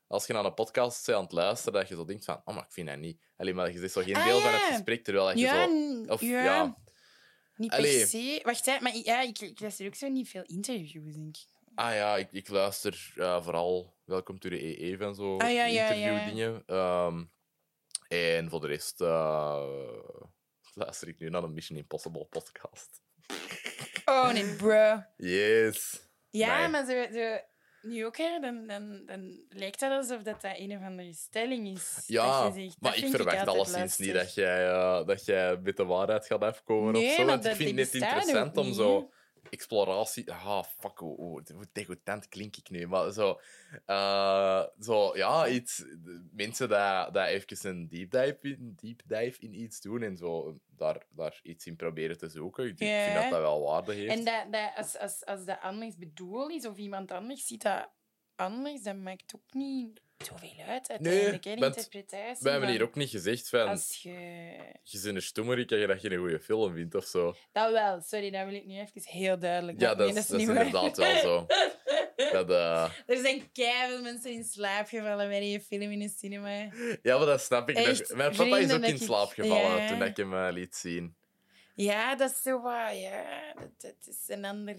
Als 0.08 0.28
je 0.28 0.34
naar 0.34 0.46
een 0.46 0.54
podcast 0.54 1.06
bent 1.06 1.18
aan 1.18 1.24
het 1.24 1.32
luisteren, 1.34 1.80
dat 1.80 1.88
je 1.90 1.96
zo 1.96 2.06
denkt 2.06 2.26
van... 2.26 2.42
Oh, 2.46 2.56
maar 2.56 2.64
ik 2.64 2.72
vind 2.72 2.88
dat 2.88 2.98
niet. 2.98 3.22
Alleen 3.38 3.56
maar 3.56 3.72
je 3.72 3.80
zegt 3.80 3.94
zo 3.94 4.02
geen 4.02 4.16
Ah, 4.16 4.26
deel 4.26 4.40
van 4.40 4.52
ja. 4.52 4.58
het 4.58 4.66
gesprek, 4.74 5.04
terwijl 5.04 5.26
dat 5.26 5.36
je 5.40 5.46
Ja, 5.46 5.68
zo... 5.68 6.14
Of, 6.14 6.22
ja. 6.22 6.44
ja. 6.44 6.78
Niet 7.58 7.72
Allee. 7.72 7.98
per 8.00 8.08
se. 8.08 8.40
Wacht, 8.44 8.66
hè, 8.66 8.80
maar 8.80 8.96
ja, 9.04 9.22
ik, 9.22 9.40
ik 9.40 9.60
luister 9.60 9.86
ook 9.88 9.96
zo 9.96 10.08
niet 10.08 10.30
veel 10.30 10.44
interviews, 10.46 11.14
denk 11.16 11.38
ik. 11.38 11.46
Ah 11.76 11.94
ja, 11.94 12.16
ik, 12.18 12.28
ik 12.32 12.48
luister 12.50 13.14
eh, 13.16 13.44
vooral 13.44 13.96
Welkom 14.06 14.40
to 14.40 14.50
the 14.50 14.82
EE 14.84 14.98
van 14.98 15.16
zo 15.16 15.38
Ah, 15.38 15.54
ja, 15.54 15.66
ja, 15.66 15.90
interviewdingen. 15.92 16.64
Ehm, 16.66 17.24
en 18.08 18.50
voor 18.50 18.62
de 18.62 18.68
rest 18.68 19.02
eh, 19.02 19.68
luister 20.74 21.08
ik 21.08 21.20
nu 21.20 21.30
naar 21.30 21.44
een 21.44 21.54
Mission 21.54 21.78
Impossible 21.78 22.26
podcast. 22.26 23.02
Oh, 24.06 24.32
nee, 24.32 24.56
bro. 24.56 25.04
Yes. 25.18 26.02
Ja, 26.30 26.60
Nee. 26.60 26.68
maar 26.68 26.86
zo, 26.86 27.08
zo, 27.14 27.38
nu 27.88 28.06
ook, 28.06 28.18
hè, 28.18 28.40
dan, 28.42 28.68
dan, 28.68 29.02
dan 29.06 29.40
lijkt 29.50 29.80
het 29.82 29.92
alsof 29.92 30.22
dat, 30.24 30.42
dat 30.42 30.52
een 30.58 30.78
of 30.78 30.84
andere 30.84 31.14
stelling 31.14 31.68
is. 31.68 32.04
Ja, 32.08 32.44
dat 32.44 32.56
je 32.56 32.62
zegt. 32.62 32.76
maar 32.82 32.92
Dat 32.96 33.02
ik 33.04 33.10
verwacht 33.10 33.48
alleszins 33.48 33.98
niet 33.98 34.14
dat 34.14 34.34
jij, 34.34 34.68
eh, 34.68 35.06
dat 35.06 35.26
jij 35.26 35.58
met 35.58 35.78
de 35.78 35.86
waarheid 35.86 36.26
gaat 36.26 36.42
afkomen 36.42 36.94
Nee, 36.94 37.08
of 37.10 37.16
zo. 37.16 37.26
Want 37.26 37.38
ik 37.38 37.44
dat- 37.50 37.56
vind 37.58 37.80
het 37.80 37.94
net 37.94 38.02
interessant 38.02 38.58
om 38.58 38.74
zo 38.74 39.10
exploratie... 39.50 40.32
Ah, 40.32 40.64
fuck, 40.64 40.98
hoe, 40.98 41.16
hoe, 41.16 41.42
hoe 41.54 41.68
degoutant 41.72 42.28
klink 42.28 42.56
ik 42.56 42.70
nu? 42.70 42.88
Maar 42.88 43.12
zo... 43.12 43.40
eh, 43.86 44.64
zo 44.80 45.18
ja, 45.18 45.48
iets... 45.48 45.84
Mensen 46.32 46.70
dat, 46.70 47.14
dat 47.14 47.28
even 47.28 47.70
een 47.70 47.88
deep 47.88 48.12
dive, 48.12 48.38
in, 48.42 48.78
deep 48.82 49.02
dive 49.06 49.42
in 49.42 49.54
iets 49.54 49.82
doen 49.82 50.02
en 50.02 50.18
zo 50.18 50.60
daar, 50.78 51.06
daar 51.10 51.40
iets 51.44 51.66
in 51.66 51.76
proberen 51.76 52.18
te 52.18 52.30
zoeken. 52.30 52.68
Ik, 52.68 52.78
vind 52.78 53.14
dat 53.14 53.30
dat 53.30 53.42
wel 53.42 53.62
waarde 53.62 53.94
heeft. 53.94 54.14
En 54.14 54.26
dat, 54.26 54.46
dat, 54.52 54.72
als, 54.76 54.98
als, 54.98 55.26
als 55.26 55.46
dat 55.46 55.60
anders 55.62 55.98
bedoeld 55.98 56.52
is, 56.52 56.66
of 56.66 56.78
iemand 56.78 57.12
anders 57.12 57.48
ziet 57.48 57.62
dat 57.62 57.90
anders, 58.36 58.82
dan 58.82 59.04
maakt 59.04 59.22
het 59.22 59.36
ook 59.36 59.54
niet 59.54 60.02
zoveel 60.26 60.66
uit 60.68 60.90
uiteindelijk. 60.90 61.44
hè, 61.44 61.54
de 61.54 61.60
want 61.60 61.76
interpretatie. 61.76 62.44
We 62.44 62.50
hebben 62.50 62.70
hier 62.70 62.82
ook 62.84 62.96
niet 62.96 63.10
gezegd 63.10 63.50
van... 63.50 63.68
Als 63.68 64.00
je... 64.02 64.12
Je 64.84 65.00
bent 65.04 65.16
een 65.16 65.22
stoemerik 65.22 65.72
en 65.72 65.78
je 65.78 65.88
dat 65.88 66.00
geen 66.00 66.18
goede 66.18 66.40
film 66.40 66.74
vindt 66.74 66.96
of 66.96 67.06
zo. 67.06 67.36
Dat 67.52 67.72
wel, 67.72 68.02
sorry, 68.02 68.32
dat 68.32 68.46
wil 68.46 68.54
ik 68.54 68.66
nu 68.66 68.80
even 68.80 69.02
heel 69.04 69.40
duidelijk 69.40 69.80
Ja, 69.80 69.96
dat 69.96 70.08
Nee, 70.10 70.18
is, 70.18 70.28
dat 70.28 70.40
is 70.40 70.46
waar. 70.46 70.56
inderdaad 70.56 70.98
wel 70.98 71.18
zo. 71.18 71.46
Dat, 72.32 72.50
eh, 72.50 72.92
Er 73.06 73.18
zijn 73.18 73.52
keihard 73.52 74.02
mensen 74.02 74.32
in 74.32 74.44
slaap 74.44 74.88
gevallen 74.88 75.28
bij 75.30 75.40
die 75.40 75.60
film 75.62 75.92
in 75.92 76.00
de 76.00 76.10
cinema. 76.18 76.50
Ja, 77.02 77.18
maar 77.18 77.26
dat 77.26 77.42
snap 77.42 77.70
ik. 77.70 77.76
Echt. 77.78 78.14
Mijn 78.16 78.36
papa 78.36 78.58
is 78.58 78.64
ook 78.74 78.82
dat 78.82 78.90
in 78.90 78.98
slaap 78.98 79.30
gevallen 79.32 79.82
Ja. 79.82 79.88
toen 79.88 80.02
ik 80.04 80.18
hem 80.18 80.34
eh, 80.34 80.48
liet 80.52 80.76
zien. 80.76 81.16
Ja, 81.76 82.16
dat 82.16 82.32
is 82.32 82.42
zo 82.42 82.62
wat... 82.62 82.98
Ja, 83.00 83.54
dat, 83.56 83.72
dat 83.78 83.96
is 84.16 84.24
een 84.28 84.46
ander 84.46 84.76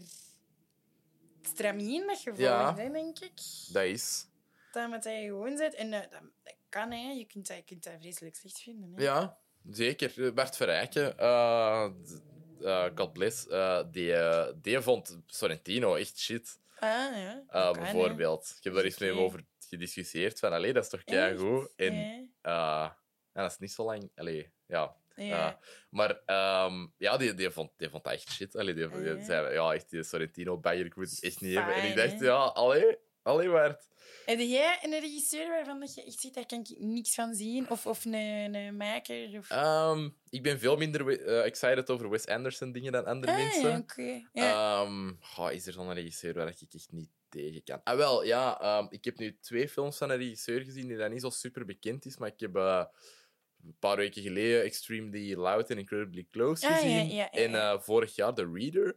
stramien 1.42 2.06
dat 2.06 2.22
je 2.22 2.28
volgt, 2.30 2.40
Ja. 2.42 2.74
hè, 2.76 2.90
denk 2.90 3.18
ik. 3.18 3.32
Dat 3.72 3.84
is. 3.84 4.26
Dat 4.78 4.90
met 4.90 5.04
je 5.04 5.10
gewoon 5.24 5.56
zit. 5.56 5.74
En 5.74 5.92
eh, 5.92 6.00
dat, 6.00 6.20
dat 6.42 6.54
kan, 6.68 6.90
hè. 6.92 7.10
Je 7.12 7.24
kunt 7.24 7.48
je 7.48 7.62
kunt 7.62 7.84
dat 7.84 7.92
vreselijk 8.00 8.36
slecht 8.36 8.58
vinden. 8.60 8.92
Hè. 8.94 9.02
Ja, 9.02 9.38
zeker. 9.70 10.26
Eh, 10.26 10.32
Bart 10.32 10.56
Verrijken, 10.56 11.16
d- 11.16 12.22
eh, 12.64 12.84
God 12.94 13.12
bless, 13.12 13.46
die, 13.90 14.14
die 14.62 14.80
vond 14.80 15.18
Sorrentino 15.26 15.94
echt 15.94 16.18
shit. 16.18 16.58
Ah, 16.78 16.88
ja. 17.16 17.42
kan, 17.50 17.72
bijvoorbeeld. 17.72 18.54
Ik 18.58 18.64
heb 18.64 18.74
daar 18.74 18.84
hem 19.08 19.12
Oké. 19.12 19.22
over 19.24 19.44
gediscussieerd. 19.68 20.38
Van, 20.38 20.52
allee, 20.52 20.72
dat 20.72 20.84
is 20.84 20.90
toch 20.90 21.04
keigoed? 21.04 21.72
En, 21.76 21.92
en 22.42 23.42
dat 23.44 23.50
is 23.50 23.58
niet 23.58 23.72
zo 23.72 23.84
lang. 23.84 24.10
Allee, 24.14 24.50
ja. 24.66 24.96
Ja. 25.14 25.58
Maar 25.90 26.20
ehm, 26.26 26.86
ja, 26.96 27.16
die, 27.16 27.34
die, 27.34 27.50
vond, 27.50 27.70
die 27.76 27.88
vond 27.90 28.04
dat 28.04 28.12
echt 28.12 28.30
shit. 28.32 28.56
Allee, 28.56 28.74
die, 28.74 28.88
die 28.88 29.02
Ja. 29.02 29.24
zei, 29.24 29.52
ja, 29.52 29.72
echt, 29.72 29.90
die 29.90 30.02
Sorrentino-bagger, 30.02 30.84
ik 30.84 30.96
moet 30.96 31.10
het 31.10 31.22
echt 31.22 31.40
niet 31.40 31.54
hebben. 31.54 31.74
En 31.74 31.88
ik 31.88 31.96
dacht, 31.96 32.20
ja, 32.20 32.34
allee, 32.36 32.98
allee, 33.28 33.48
Bart. 33.50 33.86
Heb 34.26 34.38
jij 34.38 34.78
een 34.82 35.00
regisseur 35.00 35.48
waarvan 35.48 35.80
dat 35.80 35.94
je 35.94 36.04
echt 36.04 36.20
ziet, 36.20 36.34
daar 36.34 36.46
kan 36.46 36.58
ik 36.60 36.78
niks 36.78 37.14
van 37.14 37.34
zien? 37.34 37.70
Of, 37.70 37.86
of 37.86 38.04
een, 38.04 38.14
een 38.54 38.76
maker? 38.76 39.38
Of... 39.38 39.50
Ehm, 39.50 40.08
ik 40.30 40.42
ben 40.42 40.58
veel 40.58 40.76
minder 40.76 41.20
eh, 41.26 41.44
excited 41.44 41.90
over 41.90 42.10
Wes 42.10 42.26
Anderson 42.26 42.72
dingen 42.72 42.92
dan 42.92 43.04
andere 43.04 43.32
Ah, 43.32 43.38
mensen. 43.38 43.86
ja. 44.32 44.80
Ehm, 44.82 45.12
goh, 45.20 45.52
is 45.52 45.66
er 45.66 45.72
zo'n 45.72 45.92
regisseur 45.94 46.34
waar 46.34 46.48
ik 46.48 46.60
echt 46.74 46.92
niet 46.92 47.08
tegen 47.28 47.62
kan? 47.62 47.80
Ah, 47.84 47.96
wel, 47.96 48.24
ja. 48.24 48.60
ehm, 48.60 48.86
ik 48.90 49.04
heb 49.04 49.18
nu 49.18 49.38
twee 49.40 49.68
films 49.68 49.96
van 49.98 50.10
een 50.10 50.16
regisseur 50.18 50.60
gezien 50.64 50.88
die 50.88 50.96
dat 50.96 51.10
niet 51.10 51.20
zo 51.20 51.30
super 51.30 51.64
bekend 51.64 52.04
is, 52.04 52.16
maar 52.16 52.28
ik 52.28 52.40
heb 52.40 52.56
eh, 52.56 52.84
een 53.64 53.76
paar 53.78 53.96
weken 53.96 54.22
geleden 54.22 54.62
Extremely 54.62 55.34
Loud 55.34 55.70
en 55.70 55.78
Incredibly 55.78 56.26
Close 56.30 56.66
Ah, 56.66 56.74
gezien. 56.74 57.08
ja, 57.08 57.30
En 57.30 57.54
eh, 57.54 57.78
vorig 57.80 58.14
jaar 58.14 58.34
The 58.34 58.50
Reader. 58.52 58.96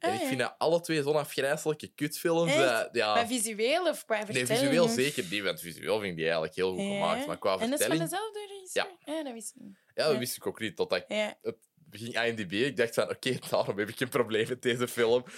En 0.00 0.08
Ah, 0.08 0.14
ik 0.14 0.20
ja. 0.20 0.26
vind 0.26 0.40
dat 0.40 0.54
alle 0.58 0.80
twee 0.80 1.02
zo'n 1.02 1.14
afgrijzelijke 1.16 1.88
kutfilms. 1.94 2.50
Echt? 2.52 2.58
dat- 2.58 2.88
ja, 2.92 3.14
Maar 3.14 3.26
visueel 3.26 3.88
of 3.88 4.04
qua 4.04 4.16
nee, 4.16 4.24
vertelling? 4.24 4.48
visueel 4.58 4.84
of- 4.84 4.90
zeker 4.90 5.24
niet, 5.30 5.42
want 5.42 5.60
visueel 5.60 5.98
vind 5.98 6.10
ik 6.10 6.14
die 6.16 6.24
eigenlijk 6.24 6.54
heel 6.54 6.70
goed 6.74 6.82
Ja. 6.82 6.88
gemaakt. 6.88 7.26
Maar 7.26 7.38
qua 7.38 7.52
En 7.58 7.70
dat 7.70 7.80
is 7.80 7.86
van 7.86 7.96
vertelling... 7.96 8.10
dezelfde 8.10 8.46
regisseur? 8.48 9.14
Ja. 9.14 9.22
dat 9.22 9.32
wist 9.32 9.54
ik 9.56 9.62
niet. 9.62 9.76
Ja, 9.94 10.04
dat 10.04 10.12
Ja. 10.12 10.18
wist 10.18 10.36
ik 10.36 10.46
ook 10.46 10.60
niet, 10.60 10.76
totdat 10.76 10.98
ik 10.98 11.04
Ja. 11.08 11.38
het 11.42 11.56
ging 11.90 12.22
IMDb. 12.24 12.52
Ik 12.52 12.76
dacht 12.76 12.94
van, 12.94 13.10
oké, 13.10 13.38
daarom 13.50 13.78
heb 13.78 13.88
ik 13.88 14.00
een 14.00 14.08
probleem 14.08 14.48
met 14.48 14.62
deze 14.62 14.88
film. 14.88 15.24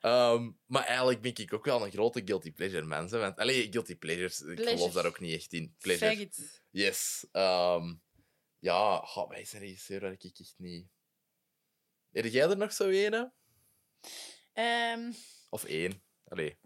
Ehm, 0.00 0.50
maar 0.66 0.84
eigenlijk 0.84 1.20
ben 1.22 1.32
ik 1.36 1.52
ook 1.52 1.64
wel 1.64 1.84
een 1.84 1.90
grote 1.92 2.22
guilty 2.24 2.52
pleasure 2.52 2.84
mens. 2.86 3.10
hè, 3.10 3.18
Want, 3.18 3.36
allee, 3.38 3.68
guilty 3.70 3.96
pleasures, 3.96 4.40
ik 4.40 4.60
geloof 4.60 4.92
daar 4.92 5.06
ook 5.06 5.20
niet 5.20 5.34
echt 5.34 5.52
in. 5.52 5.74
Pleasure. 5.78 6.28
Yes. 6.70 7.26
Ehm, 7.32 7.94
ja, 8.58 8.96
god, 8.96 9.28
wij 9.28 9.44
zijn 9.44 9.62
regisseur 9.62 10.00
waar 10.00 10.12
ik 10.12 10.24
echt 10.24 10.54
niet... 10.56 10.86
Heb 12.12 12.24
jij 12.24 12.48
er 12.50 12.56
nog 12.56 12.72
zo 12.72 12.88
een? 12.88 13.32
Ehm, 14.52 15.12
Of 15.50 15.64
één? 15.64 16.02
Allee, 16.28 16.58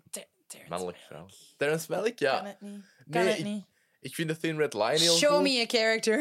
mannelijk 0.68 0.98
vrouw. 0.98 1.26
Terrence 1.56 1.86
Malick, 1.90 2.16
Kan 2.16 2.28
ja. 2.28 2.44
het 2.44 2.60
niet. 2.60 2.84
Kan 3.10 3.24
Nee, 3.24 3.28
het 3.28 3.38
ik, 3.38 3.44
niet. 3.44 3.64
ik 4.00 4.14
vind 4.14 4.28
de 4.28 4.36
Thin 4.36 4.56
Red 4.56 4.74
Line 4.74 4.98
heel 4.98 5.16
Show 5.16 5.34
goed. 5.34 5.42
me 5.42 5.60
a 5.62 5.66
character. 5.66 6.18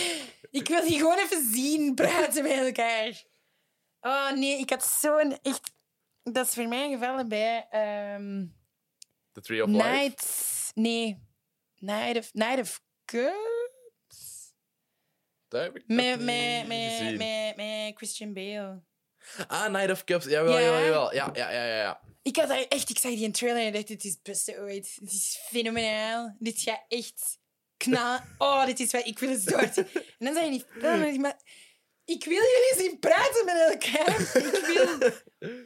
ik 0.60 0.68
wil 0.68 0.84
die 0.86 0.98
gewoon 0.98 1.18
even 1.18 1.52
zien 1.52 1.94
praten 1.94 2.42
met 2.42 2.52
elkaar. 2.66 3.24
Oh 4.00 4.32
nee, 4.32 4.58
ik 4.58 4.70
had 4.70 4.84
zo'n 4.84 5.38
echt... 5.42 5.72
Dat 6.22 6.46
is 6.46 6.54
voor 6.54 6.68
mij 6.68 6.90
gevallen 6.90 7.28
bij 7.28 7.66
ehm, 7.70 8.46
The 9.32 9.40
Tree 9.40 9.62
of 9.62 9.68
Life. 9.68 9.82
Night... 9.88 10.70
Nee. 10.74 11.28
Night 11.76 12.16
of, 12.16 12.32
Night 12.32 12.58
of? 12.60 12.80
Heb 15.58 15.76
ik 15.76 15.82
Met, 15.86 16.20
met, 16.20 16.68
niet 16.68 16.68
met, 16.68 17.16
met, 17.16 17.56
met 17.56 17.96
Christian 17.96 18.32
Bale. 18.32 18.80
Ah, 19.46 19.68
Night 19.72 19.90
of 19.90 20.04
Cups. 20.04 20.24
Jawel, 20.26 20.58
Ja. 20.58 20.64
jawel, 20.64 20.80
jawel. 20.84 21.14
Ja, 21.14 21.30
ja, 21.34 21.50
ja, 21.50 21.64
ja. 21.64 21.76
ja. 21.76 22.00
Ik 22.22 22.36
had 22.36 22.48
daar 22.48 22.64
echt... 22.68 22.90
Ik 22.90 22.98
zag 22.98 23.12
die 23.12 23.24
in 23.24 23.32
trailer 23.32 23.62
en 23.62 23.72
dacht, 23.72 23.86
dit 23.86 24.04
is 24.04 24.10
het 24.10 24.22
beste 24.22 24.58
ooit. 24.58 24.96
Dit 25.00 25.12
is 25.12 25.38
fenomenaal. 25.48 26.36
Dit 26.38 26.60
gaat 26.60 26.84
echt 26.88 27.38
knallen. 27.76 28.34
Oh, 28.38 28.64
dit 28.66 28.80
is 28.80 28.90
wat 28.90 29.06
ik 29.06 29.18
wil 29.18 29.28
eens 29.28 29.44
door. 29.44 29.58
En 29.60 29.86
dan 30.18 30.34
zei 30.34 30.52
je 30.52 30.64
film 30.80 31.00
dacht 31.00 31.12
ik, 31.14 31.20
maar... 31.20 31.38
Ik 32.04 32.24
wil 32.24 32.32
jullie 32.42 32.74
zien 32.88 32.98
praten 32.98 33.44
met 33.44 33.54
elkaar. 33.70 34.20
Ik 34.20 34.66
wil 34.66 35.10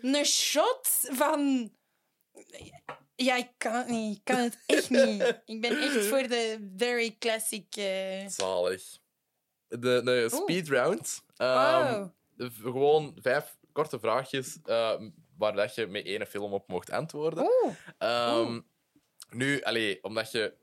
een 0.14 0.24
shot 0.24 0.88
van... 1.10 1.72
Ja, 3.16 3.36
ik 3.36 3.48
kan 3.58 3.72
het 3.74 3.88
niet. 3.88 4.16
Ik 4.16 4.24
kan 4.24 4.36
het 4.38 4.58
echt 4.66 4.90
niet. 4.90 5.40
Ik 5.44 5.60
ben 5.60 5.80
echt 5.82 6.06
voor 6.06 6.28
de 6.28 6.72
very 6.76 7.16
classic... 7.18 7.76
eh, 7.76 8.26
Zalig. 8.28 8.82
De, 9.80 10.00
de 10.04 10.28
speed 10.32 10.68
round. 10.68 11.24
Oh. 11.36 11.46
Ehm, 11.46 12.06
v- 12.36 12.60
gewoon 12.62 13.16
vijf 13.20 13.56
korte 13.72 13.98
vraagjes 13.98 14.58
eh, 14.64 15.00
waar 15.38 15.52
dat 15.52 15.74
je 15.74 15.86
met 15.86 16.04
één 16.06 16.26
film 16.26 16.52
op 16.52 16.68
mocht 16.68 16.90
antwoorden. 16.90 17.50
Ehm, 17.98 18.60
nu, 19.30 19.62
allee, 19.62 20.02
omdat 20.04 20.30
je... 20.32 20.54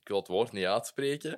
Ik 0.00 0.08
wil 0.08 0.16
het 0.18 0.28
woord 0.28 0.52
niet 0.52 0.64
uitspreken. 0.64 1.36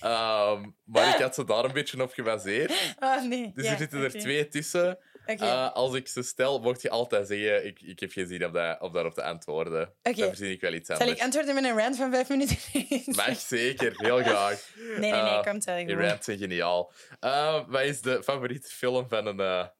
Ehm, 0.00 0.70
maar 0.84 1.14
ik 1.14 1.20
had 1.22 1.34
ze 1.34 1.44
daar 1.44 1.64
een 1.64 1.72
beetje 1.72 2.02
op 2.02 2.12
gebaseerd. 2.12 2.94
Ah, 2.98 3.24
nee. 3.24 3.52
Dus 3.54 3.64
Ja, 3.64 3.70
er 3.72 3.78
zitten 3.78 4.00
er 4.02 4.10
twee 4.10 4.48
tussen. 4.48 4.98
Eh, 5.38 5.72
als 5.72 5.94
ik 5.94 6.08
ze 6.08 6.22
stel, 6.22 6.60
mocht 6.60 6.82
je 6.82 6.90
altijd 6.90 7.26
zeggen... 7.26 7.66
Ik, 7.66 7.80
ik 7.82 8.00
heb 8.00 8.12
geen 8.12 8.26
zin 8.26 8.44
om, 8.46 8.52
dat, 8.52 8.80
om 8.80 8.92
daarop 8.92 9.14
te 9.14 9.22
antwoorden. 9.22 9.94
Dan 10.02 10.14
verzin 10.14 10.50
ik 10.50 10.60
wel 10.60 10.72
iets 10.72 10.86
Zal 10.86 10.96
anders. 10.98 11.18
ik 11.18 11.24
antwoorden 11.24 11.54
met 11.54 11.64
een 11.64 11.76
rant 11.78 11.96
van 11.96 12.10
vijf 12.10 12.28
minuten? 12.28 12.56
Mag 13.16 13.38
zeker, 13.38 13.92
heel 13.96 14.18
graag. 14.22 14.68
Nee, 14.76 14.98
nee, 14.98 15.10
nee, 15.10 15.20
Eh, 15.20 15.42
komt 15.42 15.64
wel 15.64 15.86
Die 15.86 15.94
rants 15.96 16.24
zijn 16.24 16.38
geniaal. 16.38 16.92
Eh, 17.20 17.68
wat 17.68 17.82
is 17.82 18.00
de 18.00 18.22
favoriete 18.22 18.68
film 18.68 19.08
van 19.08 19.26
een 19.26 19.70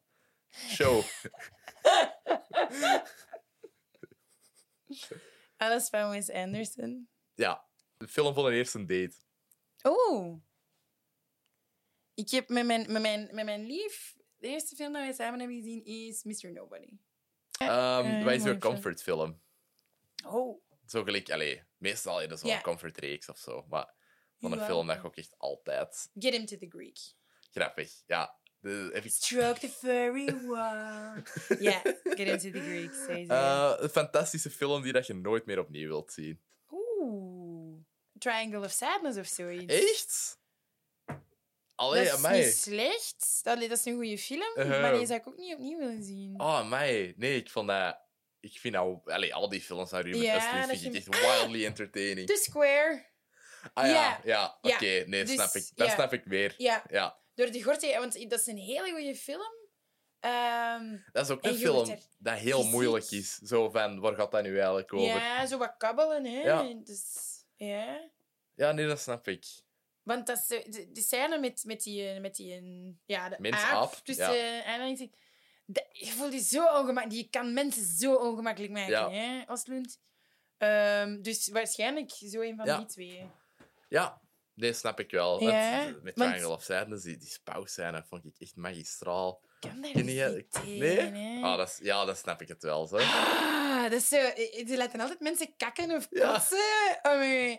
show? 0.52 1.02
Alles 5.56 5.88
van 5.88 6.10
Wes 6.10 6.30
Anderson. 6.30 7.08
ja, 7.34 7.64
de 7.96 8.08
film 8.08 8.34
van 8.34 8.46
een 8.46 8.52
eerste 8.52 8.78
date. 8.86 9.14
Oeh. 9.82 10.36
Ik 12.14 12.30
heb 12.30 12.48
met 12.48 12.66
mijn, 12.66 12.92
met, 12.92 13.02
mijn, 13.02 13.28
met 13.32 13.44
mijn 13.44 13.66
lief... 13.66 14.18
De 14.40 14.48
eerste 14.48 14.74
film 14.76 14.92
dat 14.92 15.02
wij 15.02 15.12
samen 15.12 15.38
hebben 15.40 15.56
gezien 15.56 15.84
is 15.84 16.22
Mr. 16.24 16.52
Nobody. 16.52 16.88
Ehm, 17.58 17.70
Eh, 18.06 18.24
wat 18.24 18.32
is 18.32 18.42
jouw 18.42 18.58
comfortfilm? 18.58 19.40
Oh. 20.26 20.62
Zo 20.86 21.02
gelijk, 21.04 21.30
allee, 21.30 21.62
meestal 21.76 22.20
is 22.22 22.28
dat 22.28 22.40
zo'n 22.40 22.50
Ja. 22.50 22.60
comfortreeks 22.60 23.28
of 23.28 23.38
zo. 23.38 23.64
Maar 23.68 23.94
van 24.38 24.52
een 24.52 24.64
film 24.64 24.86
dat 24.86 24.96
je 24.96 25.04
ook 25.04 25.16
echt 25.16 25.34
altijd 25.38 26.10
Get 26.14 26.32
him 26.32 26.46
to 26.46 26.56
the 26.56 26.66
Greek. 26.68 26.98
grappig. 27.50 28.02
Ja, 28.06 28.38
de, 28.60 28.90
even, 28.92 29.10
Stroke 29.10 29.58
the 29.60 29.68
furry 29.68 30.34
wall. 30.46 31.22
Ja, 31.58 31.80
Get 32.04 32.18
him 32.18 32.38
to 32.38 32.50
the 32.50 32.60
Greek. 32.60 32.92
Eh, 33.30 33.74
een 33.78 33.88
fantastische 33.88 34.50
film 34.50 34.82
die 34.82 34.92
dat 34.92 35.06
je 35.06 35.14
nooit 35.14 35.46
meer 35.46 35.58
opnieuw 35.58 35.88
wilt 35.88 36.12
zien. 36.12 36.40
Oeh. 36.70 37.78
Triangle 38.18 38.64
of 38.64 38.70
Sadness 38.70 39.18
of 39.18 39.26
zoiets. 39.26 39.74
Echt? 39.74 40.39
Allee, 41.80 42.04
dat 42.04 42.12
is 42.18 42.24
amai. 42.24 42.44
niet 42.44 42.54
slecht. 42.54 43.40
Dat, 43.42 43.60
dat 43.60 43.70
is 43.70 43.84
een 43.84 43.94
goede 43.94 44.18
film, 44.18 44.52
Uh-huh. 44.56 44.80
maar 44.80 44.94
die 44.98 45.06
zou 45.06 45.18
ik 45.20 45.28
ook 45.28 45.36
niet 45.36 45.54
opnieuw 45.54 45.78
willen 45.78 46.02
zien. 46.02 46.40
Oh, 46.40 46.68
mij. 46.68 47.14
Nee, 47.16 47.36
ik 47.36 47.50
vond 47.50 47.68
dat... 47.68 47.98
Ik 48.40 48.58
vind 48.58 48.74
nou... 48.74 48.98
Allee, 49.04 49.34
al 49.34 49.48
die 49.48 49.60
films 49.60 49.90
van 49.90 50.00
Ruben 50.00 50.20
Ja, 50.20 50.66
vind 50.68 50.84
ik 50.84 50.94
echt 50.94 51.20
wildly 51.20 51.64
entertaining. 51.64 52.26
The 52.26 52.36
Square. 52.36 53.06
Ah 53.74 53.86
ja, 53.86 54.20
Ja. 54.24 54.58
oké. 54.62 55.04
Nee, 55.06 55.24
Dus, 55.24 55.32
snap 55.34 55.54
ik. 55.54 55.70
Dat 55.74 55.90
snap 55.90 56.12
ik 56.12 56.26
meer. 56.26 56.54
Ja, 56.56 56.82
Ja. 56.90 57.18
door 57.34 57.50
de 57.50 57.62
Gorte, 57.62 57.96
want 57.98 58.30
dat 58.30 58.40
is 58.40 58.46
een 58.46 58.56
hele 58.56 58.90
goede 58.90 59.14
film. 59.14 59.52
Ehm, 60.20 60.96
Dat 61.12 61.24
is 61.24 61.30
ook 61.30 61.42
En 61.42 61.50
een 61.50 61.56
film 61.56 61.88
er 61.90 61.98
dat 62.18 62.38
heel 62.38 62.56
fysiek- 62.58 62.72
moeilijk 62.72 63.10
is. 63.10 63.34
Zo 63.34 63.70
van, 63.70 64.00
waar 64.00 64.14
gaat 64.14 64.30
dat 64.30 64.42
nu 64.42 64.54
eigenlijk 64.56 64.92
over? 64.92 65.06
ja, 65.06 65.46
zo 65.46 65.58
wat 65.58 65.74
kabbelen, 65.78 66.24
hè. 66.24 66.40
Ja. 66.42 66.74
Dus, 66.84 67.04
ja. 67.56 68.10
Ja, 68.54 68.72
nee, 68.72 68.86
dat 68.86 69.00
snap 69.00 69.28
ik. 69.28 69.44
Want 70.02 70.26
dat 70.26 70.38
is 70.38 70.46
de, 70.46 70.88
de 70.92 71.00
scène 71.00 71.38
met, 71.38 71.62
met 71.66 71.82
die, 71.82 72.08
eh, 72.08 72.20
met 72.20 72.34
die 72.36 72.54
eh, 72.54 72.92
ja, 73.06 73.28
de 73.28 73.36
Mens-aap, 73.38 73.82
aap 73.82 73.94
tussen 73.94 74.34
ja. 74.34 74.60
eh, 74.62 74.72
aanhalingstekens. 74.72 75.18
Dat- 75.66 75.86
Je 75.92 76.06
voelt 76.10 76.30
die 76.30 76.40
zo 76.42 76.62
ongemakkelijk. 76.64 77.10
Die 77.10 77.28
kan 77.30 77.52
mensen 77.54 77.84
zo 77.84 78.14
ongemakkelijk 78.14 78.72
maken, 78.72 78.90
Ja. 78.92 79.10
hè, 79.10 79.42
Oslund. 79.52 79.98
Ehm, 80.58 81.22
dus 81.22 81.48
waarschijnlijk 81.48 82.10
zo 82.10 82.40
een 82.40 82.56
van 82.56 82.66
Ja. 82.66 82.76
die 82.76 82.86
twee. 82.86 83.26
Ja, 83.88 84.20
nee, 84.60 84.72
snap 84.72 85.00
ik 85.00 85.10
wel. 85.10 85.42
Ja, 85.42 85.84
Want 85.84 86.02
met 86.02 86.16
want- 86.16 86.30
Triangle 86.30 86.54
of 86.56 86.62
Sadness, 86.62 87.04
die, 87.04 87.16
die 87.16 87.28
spouwscène 87.30 88.04
vond 88.08 88.24
ik 88.24 88.34
echt 88.38 88.56
magistraal. 88.56 89.40
Kan 89.60 89.80
daar 89.80 89.90
Ken 89.90 90.04
niet 90.04 90.46
Nee? 90.64 90.98
hè. 91.00 91.42
Ah, 91.42 91.56
dat 91.56 91.68
is, 91.68 91.78
ja, 91.82 92.04
dan 92.04 92.16
snap 92.16 92.42
ik 92.42 92.48
het 92.48 92.62
wel. 92.62 92.86
Zo. 92.86 92.96
Ah, 92.96 93.82
dat 93.82 93.92
is 93.92 94.08
zo... 94.08 94.16
eh, 94.16 94.66
Ze 94.68 94.76
laten 94.76 95.00
altijd 95.00 95.20
mensen 95.20 95.54
kakken 95.56 95.90
of 95.96 96.06
Ja. 96.10 96.32
kotsen 96.32 96.58
om, 97.02 97.20
eh, 97.20 97.56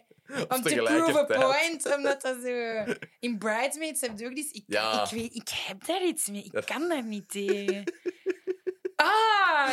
om 0.58 0.62
te 0.62 0.76
prove 0.76 1.20
a 1.20 1.24
point. 1.50 1.96
Omdat 1.96 2.22
dat 2.22 2.38
zo... 2.44 2.84
In 3.20 3.38
Bridesmaids 3.38 4.02
heb 4.02 4.20
je 4.20 4.26
ook 4.26 4.32
iets... 4.32 4.52
Ik, 4.52 4.64
Ja. 4.68 5.04
ik, 5.04 5.10
weet, 5.10 5.36
ik 5.36 5.50
heb 5.68 5.86
daar 5.86 6.04
iets 6.06 6.28
mee. 6.28 6.44
Ik 6.44 6.52
Dat- 6.52 6.66
kan 6.66 6.88
daar 6.90 7.04
niet 7.04 7.30
tegen. 7.30 7.84
Ah, 8.96 9.70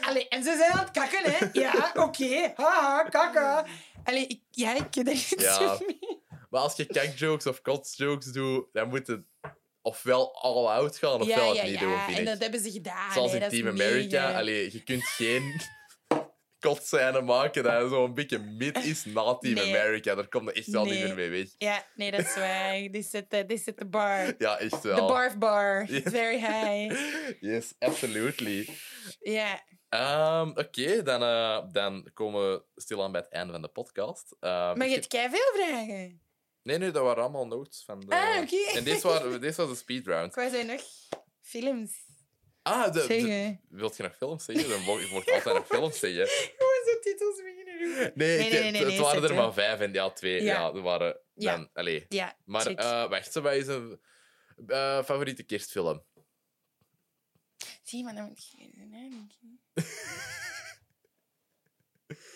allee, 0.00 0.28
en 0.28 0.42
ze 0.42 0.56
zijn 0.56 0.72
aan 0.72 0.78
het 0.78 0.90
kakken, 0.90 1.32
hè. 1.32 1.46
Ja, 1.52 1.90
oké. 1.94 2.52
Haha, 2.56 3.02
kakken. 3.02 3.66
Allee, 4.04 4.26
ik, 4.26 4.40
ja, 4.50 4.74
ik 4.74 4.94
heb 4.94 5.04
daar 5.04 5.14
iets 5.14 5.34
Ja. 5.36 5.78
mee. 5.86 6.20
Maar 6.52 6.60
als 6.60 6.76
je 6.76 6.84
kakjokes 6.84 7.46
of 7.46 7.60
kotsjokes 7.62 8.26
doet, 8.32 8.66
dan 8.72 8.88
moet 8.88 9.06
het 9.06 9.22
ofwel 9.82 10.34
all-out 10.42 10.96
gaan, 10.98 11.20
ofwel 11.20 11.54
Ja, 11.54 11.54
ja, 11.54 11.60
het 11.62 11.70
niet 11.70 11.80
ja. 11.80 11.86
doen, 11.86 11.98
vind 11.98 12.16
En 12.16 12.22
ik. 12.22 12.28
dat 12.28 12.38
hebben 12.38 12.60
ze 12.60 12.70
gedaan. 12.70 13.12
Zoals 13.12 13.32
hè. 13.32 13.38
in 13.38 13.48
Team 13.48 13.68
America. 13.68 14.26
mega. 14.26 14.38
Allee, 14.38 14.72
je 14.72 14.82
kunt 14.82 15.04
geen 15.04 15.60
kotscène 16.64 17.20
maken 17.20 17.62
dat 17.62 17.90
zo'n 17.90 18.14
beetje 18.14 18.38
mid 18.38 18.84
is 18.84 19.04
na 19.04 19.34
Team 19.34 19.54
Nee. 19.54 19.76
America. 19.76 20.14
Daar 20.14 20.28
komt 20.28 20.48
er 20.48 20.56
echt 20.56 20.66
wel 20.66 20.84
niet 20.84 21.02
meer 21.02 21.14
mee 21.14 21.30
weg. 21.30 21.48
Ja, 21.58 21.86
nee, 21.94 22.10
dat 22.10 22.20
is 22.20 22.34
waar. 22.34 22.72
De, 23.28 23.44
dit 23.46 23.60
zit 23.62 23.78
de 23.78 23.86
bar. 23.86 24.34
Ja, 24.38 24.58
echt 24.58 24.82
De 24.82 24.88
wel. 24.88 25.06
barf 25.06 25.38
bar. 25.38 25.86
Ja. 25.90 26.00
Very 26.10 26.38
high. 26.38 27.00
Yes, 27.40 27.74
absolutely. 27.78 28.68
Ja. 29.20 29.60
Ehm, 29.88 30.48
Oké, 30.48 31.02
dan, 31.02 31.22
eh, 31.22 31.72
dan 31.72 32.10
komen 32.14 32.50
we 32.50 32.62
stilaan 32.74 33.12
bij 33.12 33.20
het 33.20 33.30
einde 33.32 33.52
van 33.52 33.62
de 33.62 33.68
podcast. 33.68 34.36
Ehm, 34.40 34.78
Maar 34.78 34.86
je 34.88 34.94
hebt 34.94 35.06
kei 35.06 35.28
veel 35.30 35.52
vragen. 35.64 36.21
Nee, 36.62 36.78
nee, 36.78 36.90
dat 36.90 37.02
waren 37.02 37.22
allemaal 37.22 37.46
notes 37.46 37.82
van 37.84 38.00
de... 38.00 38.06
Ah, 38.16 38.42
oké. 38.42 38.56
En 38.78 38.84
deze, 38.84 39.08
waren, 39.08 39.40
deze 39.40 39.60
was 39.60 39.70
de 39.70 39.76
speedround. 39.76 40.32
Qua 40.32 40.50
zijn 40.50 40.66
nog 40.66 40.82
films. 41.40 41.92
Ah, 42.62 42.92
de, 42.92 43.56
wilt 43.68 43.96
je 43.96 44.02
nog 44.02 44.16
films 44.16 44.44
zeggen? 44.44 44.68
Dan 44.68 44.82
mo- 44.82 44.98
je 45.00 45.08
mocht 45.12 45.30
altijd 45.30 45.54
nog 45.54 45.66
films 45.66 45.98
zeggen. 45.98 46.26
Gewoon 46.58 46.82
zo 46.86 46.98
titels 47.00 47.36
beginnen 47.36 47.78
roepen. 47.78 48.12
Nee, 48.14 48.38
Nee, 48.38 48.38
nee, 48.38 48.50
nee, 48.50 48.62
het, 48.62 48.72
nee, 48.72 48.80
het 48.80 48.88
nee, 48.90 49.00
waren 49.00 49.22
er 49.24 49.34
maar 49.34 49.52
vijf 49.52 49.80
en 49.80 49.92
ja, 49.92 50.10
twee. 50.10 50.42
Ja, 50.42 50.60
Ja. 50.60 50.72
er 50.74 50.82
waren 50.82 51.20
Ja. 51.34 51.56
dan... 51.56 51.70
Allee. 51.72 52.06
Ja, 52.08 52.36
Maar 52.44 52.66
eh 52.66 53.08
wacht, 53.08 53.34
wat 53.34 53.52
is 53.52 53.66
een 53.66 54.00
eh, 54.66 55.04
favoriete 55.04 55.42
kerstfilm? 55.42 56.04
Zie, 57.82 58.04
maar 58.04 58.14
dan 58.14 58.24
moet 58.26 58.50
je 58.56 58.72
nadenken. 58.76 59.60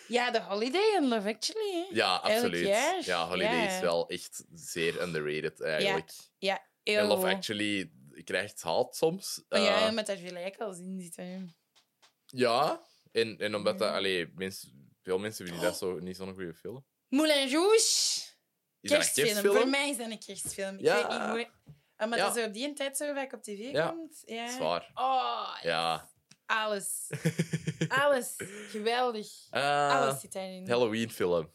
Ja, 0.08 0.30
The 0.30 0.40
Holiday 0.42 0.94
en 0.96 1.08
Love 1.08 1.28
Actually. 1.28 1.72
Hè? 1.72 1.86
Ja, 1.94 2.14
absoluut. 2.16 2.66
Ja, 3.04 3.28
Holiday 3.28 3.62
Ja. 3.64 3.74
is 3.74 3.80
wel 3.80 4.08
echt 4.08 4.44
zeer 4.54 5.02
underrated, 5.02 5.60
eigenlijk. 5.60 6.10
Ja, 6.38 6.66
En 6.82 7.06
Love. 7.06 7.26
Actually 7.26 7.90
krijgt 8.24 8.62
haat 8.62 8.96
soms. 8.96 9.44
Oh, 9.48 9.58
ja, 9.62 9.86
Eh, 9.86 9.92
met 9.92 10.06
daar 10.06 10.16
gelijk 10.16 10.58
als 10.58 10.78
in 10.78 11.00
zitten. 11.00 11.56
ja. 12.26 12.80
En, 13.12 13.38
en 13.38 13.54
omdat 13.54 13.78
dat... 13.78 13.88
Ja. 13.88 13.94
Allee, 13.96 14.32
mensen, 14.34 14.90
veel 15.02 15.18
mensen 15.18 15.44
vinden 15.46 15.62
dat 15.64 15.78
zo, 15.78 15.98
niet 15.98 16.16
zo'n 16.16 16.34
goede 16.34 16.54
film. 16.54 16.84
Moulin 17.08 17.50
Rouge. 17.52 17.76
Is 17.76 18.24
dat 18.80 18.90
een 18.90 19.12
Kerstfilm. 19.24 19.54
Voor 19.56 19.68
mij 19.68 19.88
is 19.90 19.96
dat 19.96 20.10
een 20.10 20.18
kerstfilm. 20.18 20.74
Ik 20.74 20.80
Ja. 20.84 20.94
weet 20.96 21.08
niet 21.08 21.28
hoe... 21.28 21.74
Omdat 21.98 22.18
Ja. 22.18 22.24
dat 22.24 22.34
zo 22.36 22.44
op 22.44 22.52
die 22.54 22.72
tijd 22.72 22.96
zo 22.96 23.14
vaak 23.14 23.32
op 23.32 23.42
tv 23.42 23.72
Ja. 23.72 23.88
komt. 23.88 24.22
Ja. 24.24 24.48
Zwaar. 24.50 24.90
Oh, 24.94 25.56
Ja. 25.62 26.08
Alles. 26.46 27.06
Alles. 27.88 28.34
Geweldig. 28.70 29.28
Eh, 29.50 29.90
Alles 30.00 30.20
zit 30.20 30.32
daarin. 30.32 30.68
Halloween 30.68 31.10
film. 31.10 31.52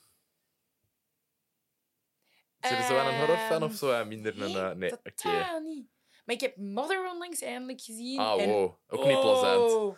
Zijn 2.59 2.77
er 2.81 2.87
zo 2.87 2.97
aan 2.97 3.07
een 3.07 3.17
horrorfan 3.19 3.63
of 3.63 3.73
zo 3.73 3.91
aan 3.91 4.07
minder 4.07 4.41
een... 4.41 4.55
eh, 4.55 4.71
nee, 4.71 4.91
oké. 4.93 5.11
totaal 5.15 5.59
niet. 5.59 5.87
Maar 6.25 6.35
ik 6.35 6.41
heb 6.41 6.57
Mother 6.57 7.09
onlangs 7.11 7.41
eindelijk 7.41 7.81
gezien. 7.81 8.19
Ah, 8.19 8.41
en- 8.41 8.49
wow. 8.49 8.75
Ook 8.87 9.05
niet 9.05 9.19
plezant. 9.19 9.71
Oh, 9.71 9.97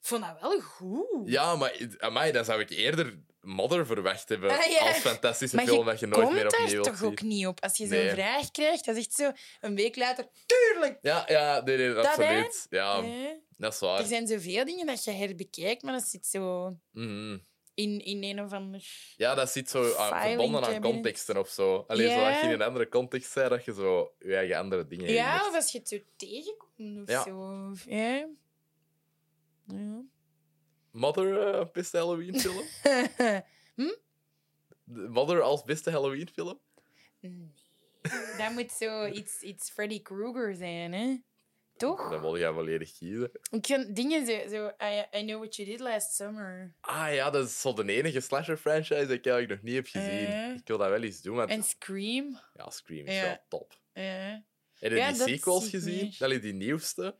vond 0.00 0.24
dat 0.24 0.40
wel 0.40 0.60
goed. 0.60 1.28
Ja, 1.28 1.56
maar 1.56 1.86
amai, 1.98 2.32
dan 2.32 2.44
zou 2.44 2.60
ik 2.60 2.70
eerder 2.70 3.18
Mother 3.40 3.86
verwacht 3.86 4.28
hebben 4.28 4.50
Ah, 4.50 4.64
ja. 4.66 4.86
als 4.88 4.96
fantastische 4.96 5.56
maar 5.56 5.64
film 5.64 5.78
je 5.78 5.84
dat 5.84 6.00
je 6.00 6.06
nooit 6.06 6.22
komt 6.22 6.34
meer 6.34 6.46
opnieuw 6.46 6.64
daar 6.66 6.70
wilt 6.74 6.86
toch 6.86 7.02
ook 7.02 7.20
niet 7.22 7.46
op. 7.46 7.60
Als 7.62 7.76
je 7.76 7.86
zo'n 7.86 7.96
Nee. 7.96 8.10
vraag 8.10 8.50
krijgt, 8.50 8.84
dat 8.84 8.96
is 8.96 9.04
echt 9.06 9.14
zo 9.14 9.30
een 9.60 9.74
week 9.74 9.96
later... 9.96 10.28
Tuurlijk! 10.46 10.98
Ja, 11.00 11.24
ja, 11.26 11.60
nee, 11.60 11.76
nee, 11.76 11.94
Dat, 11.94 12.06
absoluut. 12.06 12.66
Ja, 12.70 13.02
hè? 13.02 13.34
Dat 13.58 13.72
is 13.72 13.80
Er 13.80 14.04
zijn 14.06 14.26
zoveel 14.26 14.64
dingen 14.64 14.86
dat 14.86 15.04
je 15.04 15.10
herbekijkt, 15.10 15.82
maar 15.82 15.92
dat 15.92 16.08
zit 16.08 16.26
zo 16.26 16.76
Mhm. 16.92 17.38
in, 17.74 18.04
in 18.04 18.22
een 18.24 18.40
of 18.44 18.52
ander... 18.52 18.84
Ja, 19.16 19.34
dat 19.34 19.50
zit 19.50 19.70
zo 19.70 19.94
aan, 19.94 20.20
verbonden 20.22 20.64
aan 20.64 20.80
contexten 20.80 21.36
of 21.36 21.48
zo. 21.48 21.84
Alleen 21.86 22.10
zodat 22.10 22.40
je 22.40 22.46
in 22.46 22.52
een 22.52 22.62
andere 22.62 22.88
context 22.88 23.32
zei, 23.32 23.48
dat 23.48 23.64
je 23.64 23.72
zo 23.74 24.12
je 24.18 24.36
eigen 24.36 24.56
andere 24.56 24.86
dingen 24.86 25.12
Ja, 25.12 25.48
of 25.48 25.54
als 25.54 25.72
je 25.72 25.78
het 25.78 25.88
zo 25.88 25.98
tegenkomt 26.16 27.02
of 27.02 27.08
Ja. 27.10 27.22
zo. 27.22 27.72
Ja. 27.86 28.28
ja. 29.66 30.02
Mother, 30.92 31.54
eh, 31.54 31.66
beste 31.72 31.96
Halloween 31.96 32.40
film? 32.40 32.64
De 34.84 35.08
Mother 35.08 35.42
als 35.42 35.62
beste 35.64 35.90
Halloween 35.90 36.28
film? 36.32 36.58
nee. 37.20 37.52
Dat 38.38 38.52
moet 38.52 38.72
zo 38.72 39.06
iets, 39.06 39.40
iets 39.42 39.70
Freddy 39.70 40.02
Krueger 40.02 40.54
zijn, 40.54 40.92
hè? 40.92 41.16
Toch? 41.78 42.10
Dan 42.10 42.20
wil 42.20 42.38
jij 42.38 42.52
volledig 42.52 42.92
kiezen. 42.98 43.30
Ik 43.50 43.66
vind 43.66 43.96
dingen 43.96 44.26
zo... 44.26 44.48
zo 44.48 44.66
I, 44.84 45.18
I 45.18 45.24
Know 45.24 45.38
What 45.38 45.56
You 45.56 45.68
Did 45.68 45.80
Last 45.80 46.14
Summer. 46.14 46.74
Ah 46.80 47.14
ja, 47.14 47.30
dat 47.30 47.46
is 47.48 47.60
zo 47.60 47.72
de 47.72 47.92
enige 47.92 48.20
slasher-franchise 48.20 49.06
die 49.06 49.16
ik 49.16 49.26
eigenlijk 49.26 49.48
nog 49.48 49.62
niet 49.62 49.74
heb 49.74 49.86
gezien. 49.86 50.26
Eh. 50.26 50.50
Ik 50.54 50.66
wil 50.66 50.78
dat 50.78 50.88
wel 50.88 51.02
eens 51.02 51.22
doen, 51.22 51.36
want 51.36 51.50
En 51.50 51.62
Scream. 51.62 52.40
ja, 52.54 52.70
Scream 52.70 53.06
is 53.06 53.14
Ja. 53.14 53.22
wel 53.22 53.36
top. 53.48 53.74
Heb 53.92 54.90
je 54.90 54.96
Ja, 54.96 55.08
die 55.08 55.18
dat 55.18 55.28
sequels 55.28 55.68
gezien? 55.68 55.96
meer. 56.04 56.16
Allee, 56.18 56.38
die 56.38 56.52
nieuwste? 56.54 57.16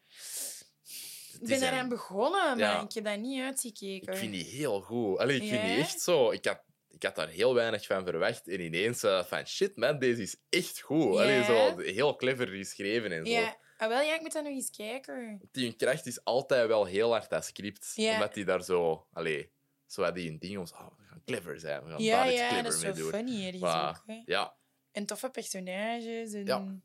Ik 1.40 1.48
ben 1.48 1.58
zijn- 1.58 1.72
eraan 1.72 1.88
begonnen, 1.88 2.58
Ja. 2.58 2.74
maar 2.74 2.84
ik 2.84 2.92
heb 2.92 3.04
dat 3.04 3.18
niet 3.18 3.42
uitgekeken. 3.42 4.12
Ik 4.12 4.18
vind 4.18 4.32
die 4.32 4.44
heel 4.44 4.80
goed. 4.80 5.18
Allee, 5.18 5.36
ik 5.40 5.48
vind 5.48 5.62
die 5.62 5.76
echt 5.76 6.00
zo... 6.00 6.30
Ik 6.30 6.44
had, 6.44 6.62
ik 6.90 7.02
had 7.02 7.16
daar 7.16 7.28
heel 7.28 7.54
weinig 7.54 7.86
van 7.86 8.04
verwacht. 8.04 8.48
En 8.48 8.60
ineens 8.60 9.02
eh, 9.02 9.24
van, 9.24 9.46
shit 9.46 9.76
man, 9.76 9.98
deze 9.98 10.22
is 10.22 10.36
echt 10.48 10.80
goed. 10.80 11.16
Allee, 11.16 11.44
zo 11.44 11.78
heel 11.78 12.16
clever 12.16 12.48
geschreven 12.48 13.12
en 13.12 13.26
zo. 13.26 13.32
Ah, 13.78 13.88
wel, 13.88 14.00
ja, 14.00 14.14
ik 14.14 14.20
moet 14.20 14.32
dat 14.32 14.44
nog 14.44 14.52
eens 14.52 14.70
kijken. 14.70 15.40
Die 15.52 15.72
kracht 15.72 16.06
is 16.06 16.24
altijd 16.24 16.66
wel 16.66 16.84
heel 16.84 17.10
hard 17.10 17.30
dat 17.30 17.44
script. 17.44 17.92
Ja. 17.94 18.12
Omdat 18.14 18.34
die 18.34 18.44
daar 18.44 18.62
zo... 18.62 19.06
Allee, 19.12 19.52
zo 19.86 20.02
had 20.02 20.14
die 20.14 20.30
een 20.30 20.38
ding 20.38 20.58
om... 20.58 20.64
Oh, 20.72 20.86
we 20.98 21.04
gaan 21.04 21.22
clever 21.24 21.60
zijn. 21.60 21.84
We 21.84 21.90
gaan 21.90 22.02
Ja, 22.02 22.16
daar 22.16 22.32
iets 22.32 22.40
ja, 22.40 22.48
clever 22.48 22.64
dat 22.64 22.74
is 22.74 22.82
mee 22.82 22.94
zo 22.94 23.00
doen. 23.00 23.10
funny, 23.10 23.48
is 23.48 23.60
Maar, 23.60 23.88
ook. 23.88 24.02
Hè. 24.06 24.22
ja, 24.24 24.54
En 24.92 25.06
toffe 25.06 25.28
personages. 25.30 26.32
En... 26.32 26.46
Ja. 26.46 26.76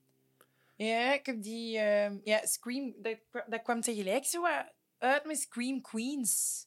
Ja, 0.76 1.14
ik 1.14 1.26
heb 1.26 1.42
die... 1.42 1.78
ehm, 1.78 2.18
ja, 2.24 2.46
Scream... 2.46 2.94
Dat, 2.98 3.18
dat 3.48 3.62
kwam 3.62 3.82
tegelijk 3.82 4.26
zo 4.26 4.46
uit 4.98 5.26
met 5.26 5.40
Scream 5.40 5.82
Queens. 5.82 6.66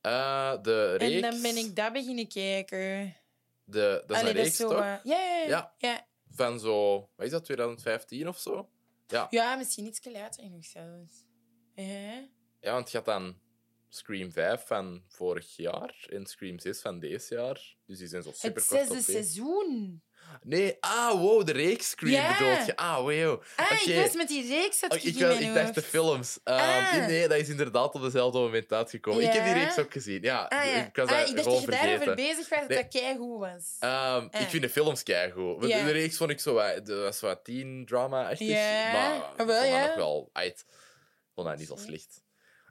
Eh, 0.00 0.62
de 0.62 0.94
reeks... 0.96 1.14
En 1.14 1.30
dan 1.30 1.42
ben 1.42 1.56
ik 1.56 1.76
dat 1.76 1.92
beginnen 1.92 2.28
kijken. 2.28 3.16
De, 3.64 4.02
dat 4.06 4.16
is 4.16 4.22
Allee, 4.22 4.34
een 4.36 4.42
reeks, 4.42 4.56
zo 4.56 4.68
toch? 4.68 4.80
ja, 4.80 5.00
ja, 5.04 5.36
ja. 5.36 5.46
Ja. 5.48 5.74
ja. 5.78 6.06
Van 6.30 6.60
zo... 6.60 6.98
Wat 7.16 7.26
is 7.26 7.30
dat, 7.32 7.44
2015 7.44 8.28
of 8.28 8.38
zo? 8.38 8.68
Ja. 9.08 9.26
Ja, 9.30 9.56
misschien 9.56 9.86
iets 9.86 10.04
later 10.04 10.50
nog 10.50 10.64
zelfs. 10.64 11.26
Ja. 11.74 12.28
Ja, 12.60 12.72
want 12.72 12.90
je 12.90 12.96
had 12.96 13.06
dan 13.06 13.40
Scream 13.88 14.32
5 14.32 14.66
van 14.66 15.02
vorig 15.06 15.56
jaar 15.56 16.06
en 16.10 16.26
Scream 16.26 16.58
6 16.58 16.80
van 16.80 16.98
deze 16.98 17.34
jaar. 17.34 17.76
Dus 17.86 17.98
die 17.98 18.06
zijn 18.06 18.22
zo 18.22 18.32
super 18.32 18.54
Het 18.54 18.66
kort 18.66 18.80
zesde 18.80 18.98
op 18.98 19.02
seizoen. 19.02 20.02
Nee, 20.42 20.76
ah, 20.80 21.10
wow, 21.12 21.46
de 21.46 21.52
reeks 21.52 21.88
Scream 21.90 22.12
Ja. 22.12 22.38
bedoelt 22.38 22.66
je. 22.66 22.76
Ah, 22.76 22.96
wow. 22.96 23.42
Ah, 23.56 23.72
Oké. 23.72 23.90
ik 23.90 24.00
was 24.04 24.14
met 24.14 24.28
die 24.28 24.48
reeks 24.48 24.80
had 24.80 24.90
Oh, 24.92 24.96
ik 24.96 25.02
ik, 25.04 25.14
in 25.14 25.20
wel- 25.20 25.34
mijn 25.34 25.48
ik 25.48 25.54
dacht 25.54 25.74
de 25.74 25.82
films. 25.82 26.38
Ehm, 26.44 26.58
Ah. 26.58 27.06
Nee, 27.06 27.28
dat 27.28 27.38
is 27.38 27.48
inderdaad 27.48 27.94
op 27.94 28.02
dezelfde 28.02 28.38
moment 28.38 28.72
uitgekomen. 28.72 29.22
Ik 29.22 29.32
heb 29.32 29.44
die 29.44 29.54
Ja? 29.54 29.58
reeks 29.62 29.78
ook 29.78 29.92
gezien. 29.92 30.22
Ja, 30.22 30.42
Ah, 30.42 30.64
ja. 30.64 30.84
ik 30.86 30.96
was 30.96 31.08
ah, 31.10 31.18
dat 31.18 31.28
ik 31.28 31.34
dacht 31.34 31.46
gewoon 31.46 31.64
dat 31.64 31.74
je 31.74 31.80
daarover 31.80 31.98
vergeten. 32.04 32.14
bezig 32.36 32.48
was, 32.48 32.58
dat 32.58 32.68
Nee. 32.68 32.78
dat 32.82 32.88
keigoed 32.88 33.38
was. 33.38 33.76
Ehm, 33.78 33.92
Ah. 34.30 34.40
Ik 34.40 34.48
vind 34.48 34.62
de 34.62 34.68
films 34.70 35.02
keigoed. 35.02 35.66
Ja. 35.66 35.84
De 35.84 35.90
reeks 35.90 36.16
vond 36.16 36.30
ik 36.30 36.40
zo 36.40 36.54
wat, 36.54 36.86
dat 36.86 36.98
was 37.02 37.20
wat 37.20 37.44
teen 37.44 37.84
drama-achtig. 37.86 38.48
Ja, 38.48 38.92
Maar 38.92 39.16
ik 39.16 39.20
wel, 39.36 39.46
vond 39.46 39.48
dat 39.48 39.66
ja. 39.68 39.86
nog 39.86 39.94
wel 39.94 40.30
uit. 40.32 40.64
Ik 40.68 41.34
vond 41.34 41.48
dat 41.48 41.58
niet 41.58 41.68
zo 41.68 41.76
slecht. 41.76 42.22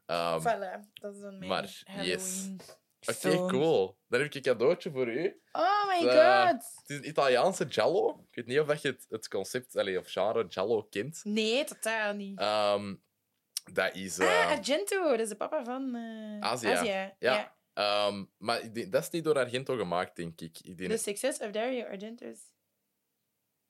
Ehm, 0.06 0.40
voilà, 0.42 0.92
dat 0.94 1.14
is 1.16 1.22
dan 1.22 1.38
mijn 1.38 1.50
maar, 1.50 1.64
yes. 1.64 1.84
Halloween. 1.86 2.62
Oké, 3.10 3.46
cool. 3.48 3.98
Dan 4.08 4.20
heb 4.20 4.30
ik 4.30 4.36
een 4.36 4.42
cadeautje 4.42 4.92
voor 4.92 5.08
u. 5.08 5.42
Oh 5.52 5.88
my 5.88 6.08
Eh, 6.08 6.42
god. 6.48 6.52
Het 6.76 6.90
is 6.90 6.98
een 6.98 7.08
Italiaanse 7.08 7.66
giallo. 7.70 8.26
Ik 8.30 8.36
weet 8.36 8.46
niet 8.46 8.60
of 8.60 8.82
je 8.82 8.88
het, 8.88 9.06
het 9.10 9.28
concept 9.28 9.76
allee, 9.76 10.00
of 10.00 10.12
genre 10.12 10.46
giallo 10.50 10.84
kent. 10.84 11.20
Nee, 11.24 11.64
totaal 11.64 12.14
niet. 12.14 12.40
Ehm, 12.40 12.96
dat 13.74 13.96
is... 13.96 14.20
ah, 14.20 14.28
eh, 14.28 14.48
Argento, 14.58 15.10
dat 15.10 15.20
is 15.20 15.30
de 15.30 15.36
papa 15.36 15.64
van 15.64 15.96
eh 15.96 16.50
Azië. 16.50 17.14
Ja. 17.20 17.56
ehm, 17.74 18.26
maar 18.38 18.74
denk- 18.74 18.92
dat 18.92 19.04
is 19.04 19.10
niet 19.10 19.24
door 19.24 19.38
Argento 19.38 19.76
gemaakt, 19.78 20.16
denk 20.16 20.42
ik. 20.42 20.58
ik 20.62 20.78
denk, 20.78 20.92
The 20.92 20.98
Success 20.98 21.40
of 21.40 21.52
Dario 21.52 21.86
Argento's. 21.86 22.40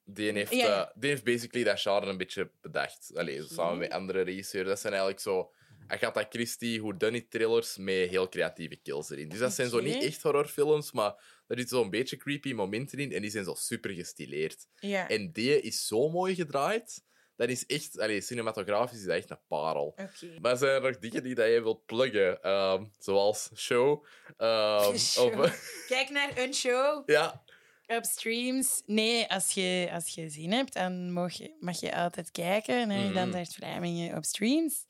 die, 0.03 0.31
heeft, 0.31 0.51
Ja, 0.53 0.65
ja. 0.67 0.85
eh, 0.87 0.91
die 0.95 1.09
heeft 1.09 1.23
basically 1.23 1.65
dat 1.65 1.81
genre 1.81 2.05
een 2.05 2.17
beetje 2.17 2.51
bedacht. 2.61 3.11
Allee. 3.15 3.43
Samen 3.43 3.77
met 3.77 3.91
andere 3.91 4.21
regisseurs. 4.21 4.67
Dat 4.67 4.79
zijn 4.79 4.93
eigenlijk 4.93 5.21
zo... 5.21 5.51
Agatha 5.87 6.25
Christie, 6.29 6.81
whodunit 6.81 7.31
thrillers 7.31 7.77
met 7.77 8.09
heel 8.09 8.29
creatieve 8.29 8.75
kills 8.75 9.09
erin. 9.09 9.29
Dus 9.29 9.39
dat 9.39 9.53
zijn 9.53 9.69
zo 9.69 9.79
niet 9.79 10.03
echt 10.03 10.21
horrorfilms, 10.21 10.91
maar 10.91 11.13
er 11.47 11.57
zitten 11.57 11.77
zo'n 11.77 11.89
beetje 11.89 12.17
creepy 12.17 12.53
momenten 12.53 12.99
in 12.99 13.11
en 13.11 13.21
die 13.21 13.31
zijn 13.31 13.43
zo 13.43 13.53
super 13.53 13.91
gestileerd. 13.91 14.67
En 15.07 15.31
die 15.31 15.61
is 15.61 15.87
zo 15.87 16.09
mooi 16.09 16.35
gedraaid. 16.35 17.05
Dat 17.35 17.49
is 17.49 17.65
echt... 17.65 17.99
Allee, 17.99 18.21
cinematografisch 18.21 18.97
is 18.99 19.05
dat 19.05 19.15
echt 19.15 19.29
een 19.29 19.39
parel. 19.47 19.95
Maar 20.41 20.57
zijn 20.57 20.71
er 20.71 20.81
nog 20.81 20.97
dingen 20.99 21.23
die 21.23 21.35
dat 21.35 21.47
je 21.47 21.61
wilt 21.61 21.85
pluggen? 21.85 22.41
Ehm, 22.41 22.85
zoals 22.99 23.49
show? 23.55 24.05
Ehm, 24.37 24.97
Show. 25.13 25.39
Of, 25.39 25.85
Kijk 25.87 26.09
naar 26.09 26.37
een 26.37 26.53
show 26.53 27.09
ja, 27.09 27.43
op 27.87 28.03
streams. 28.03 28.81
Nee, 28.85 29.27
als 29.27 29.51
je, 29.51 29.89
als 29.91 30.15
je 30.15 30.29
zin 30.29 30.51
hebt, 30.51 30.73
dan 30.73 31.11
mag 31.11 31.33
je, 31.33 31.55
mag 31.59 31.79
je 31.79 31.95
altijd 31.95 32.31
kijken 32.31 32.87
naar 32.87 32.97
Mhm. 33.05 33.13
Dan 33.13 33.31
Daart 33.31 33.53
Vlamingen 33.53 34.15
op 34.17 34.23
streams. 34.23 34.85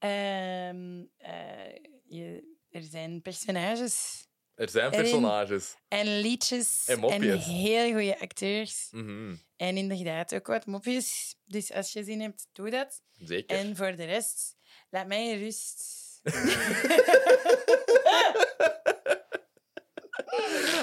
Ehm, 0.00 1.04
eh, 1.16 1.74
je, 2.04 2.56
er 2.70 2.82
zijn 2.82 3.22
personages 3.22 4.24
er 4.54 4.68
zijn 4.68 4.90
personages. 4.90 5.74
en 5.88 6.20
liedjes 6.20 6.84
En 6.86 6.98
mopjes. 6.98 7.44
heel 7.44 7.92
goede 7.92 8.20
acteurs. 8.20 8.88
Mhm, 8.90 9.34
En 9.56 9.76
inderdaad 9.76 10.34
ook 10.34 10.46
wat 10.46 10.66
mopjes. 10.66 11.36
Dus 11.44 11.72
als 11.72 11.92
je 11.92 12.04
zin 12.04 12.20
hebt, 12.20 12.46
doe 12.52 12.70
dat. 12.70 13.02
Zeker. 13.18 13.56
En 13.56 13.76
voor 13.76 13.96
de 13.96 14.04
rest, 14.04 14.56
laat 14.90 15.06
mij 15.06 15.28
in 15.28 15.38
rust. 15.38 15.82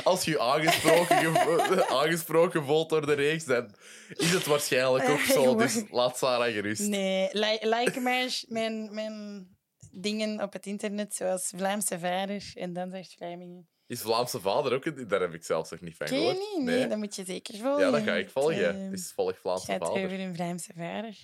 Als 0.08 0.24
je 0.24 0.40
aangesproken, 0.40 1.18
gevo- 1.18 1.82
aangesproken 2.00 2.66
voelt 2.66 2.90
door 2.90 3.06
de 3.06 3.14
reeks, 3.14 3.46
dan 3.46 3.76
is 4.10 4.32
het 4.34 4.46
waarschijnlijk 4.46 5.10
ook 5.10 5.20
zo. 5.20 5.56
Dus 5.56 5.84
laat 5.90 6.18
Sarah 6.18 6.54
gerust. 6.54 6.82
Nee, 6.88 7.30
li 7.32 7.58
like 7.62 8.00
maar 8.00 8.42
mijn, 8.48 8.94
mijn 8.94 9.48
dingen 9.92 10.42
op 10.42 10.54
het 10.54 10.66
internet, 10.66 11.16
zoals 11.16 11.52
Vlaamse 11.56 12.00
Vader 12.00 12.52
en 12.54 12.74
dan 12.74 12.90
zegt 12.92 13.14
Vlamingen. 13.14 13.68
Is 13.88 14.02
Vlaamse 14.02 14.40
vader 14.40 14.74
ook... 14.74 14.86
een- 14.86 15.08
Daar 15.08 15.22
heb 15.22 15.34
ik 15.34 15.44
zelfs 15.44 15.70
nog 15.72 15.82
niet 15.82 15.96
van 15.98 16.08
gehoord. 16.08 16.38
niet? 16.38 16.64
Nee, 16.66 16.88
dat 16.88 16.98
moet 16.98 17.16
je 17.16 17.26
zeker 17.26 17.58
volgen. 17.58 17.86
Ja, 17.86 17.92
dat 17.92 18.02
ga 18.04 18.14
ik 18.16 18.30
volgen. 18.30 18.76
Eh, 18.76 18.84
Het 18.90 19.00
is 19.00 19.12
volg 19.16 19.38
Vlaamse 19.40 19.66
gaat 19.66 19.86
vader. 19.88 20.04
over 20.06 20.20
een 20.20 20.36
Vlaamse 20.36 20.72
vader. 20.76 21.18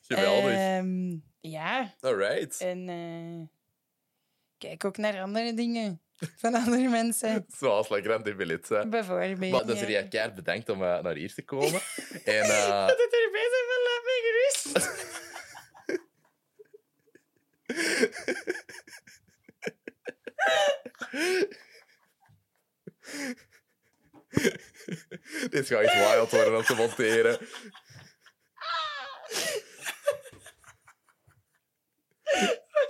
Geweldig. 0.00 0.52
Ehm, 0.52 1.16
ja, 1.40 1.94
Alright. 2.00 2.60
en 2.60 2.88
eh, 2.88 3.48
kijk 4.58 4.84
ook 4.84 4.96
naar 4.96 5.22
andere 5.22 5.54
dingen 5.54 6.00
van 6.16 6.54
andere 6.54 6.88
mensen. 6.88 7.46
Zoals 7.58 7.88
La 7.88 8.00
Grande 8.00 8.34
Bellezza. 8.34 8.86
Bijvoorbeeld. 8.86 9.38
Maar 9.38 9.66
dat 9.66 9.80
is 9.80 9.88
ja. 9.88 10.02
keihard 10.02 10.34
bedankt 10.34 10.68
om 10.68 10.82
eh, 10.82 11.00
naar 11.02 11.14
hier 11.14 11.34
te 11.34 11.42
komen. 11.42 11.80
en 12.24 12.42
eh, 12.42 12.86
Dat 12.86 12.98
het 12.98 13.16
erbij 13.24 13.48
zijn 13.52 13.66
van 13.68 13.82
laat 13.86 14.02
mij 14.04 14.20
gerust. 14.22 14.64
dit 25.50 25.66
gaat 25.66 25.80
echt 25.80 25.94
wild 25.94 26.30
worden 26.30 26.56
om 26.56 26.62
te 26.62 26.74
monteren. 26.74 27.38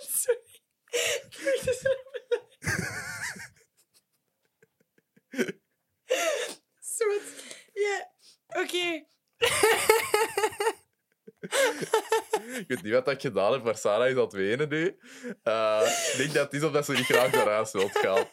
Sorry. 0.00 0.62
Ik 1.28 1.38
word 1.42 1.66
er 1.66 1.74
zo 1.74 1.90
blij. 2.10 2.26
Zoet. 6.80 7.22
Oké. 8.56 9.04
Ik 12.58 12.64
weet 12.68 12.82
niet 12.82 12.92
wat 12.92 13.08
ik 13.08 13.20
gedaan 13.20 13.52
heb, 13.52 13.62
maar 13.62 13.76
Sarah 13.76 14.08
is 14.08 14.14
aan 14.14 14.20
het 14.20 14.32
wenen 14.32 14.68
nu. 14.68 14.98
Eh, 15.42 16.08
ik 16.12 16.16
denk 16.16 16.32
dat 16.32 16.44
het 16.44 16.52
is 16.52 16.62
omdat 16.62 16.84
ze 16.84 16.92
niet 16.92 17.04
graag 17.04 17.30
naar 17.30 17.48
huis 17.48 17.72
wilt 17.72 17.98
gaan. 17.98 18.28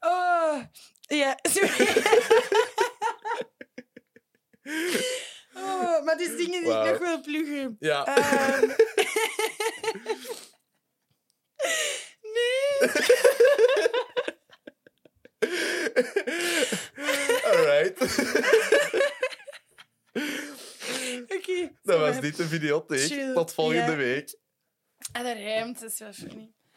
Oh, 0.00 0.62
ja, 1.00 1.38
sorry. 1.42 1.88
Oh, 5.54 6.04
maar 6.04 6.16
die 6.16 6.36
dingen 6.36 6.62
die 6.62 6.72
ik 6.72 6.84
nog 6.90 6.98
wil 6.98 7.20
pluggen. 7.20 7.76
Ja. 7.78 8.06
Ehm. 8.06 8.66
nee. 12.34 12.78
Oké. 21.36 21.70
Dat 21.82 21.98
was 21.98 22.20
niet 22.20 22.36
de 22.36 22.46
videotheek. 22.46 23.06
Chill. 23.06 23.32
Tot 23.34 23.52
volgende 23.54 23.90
Ja. 23.90 23.96
week. 23.96 24.38
Dat 25.12 25.22
rijmt, 25.36 25.80
dat 25.80 25.90
is 25.90 25.98
wel 25.98 26.12
funny. 26.12 26.52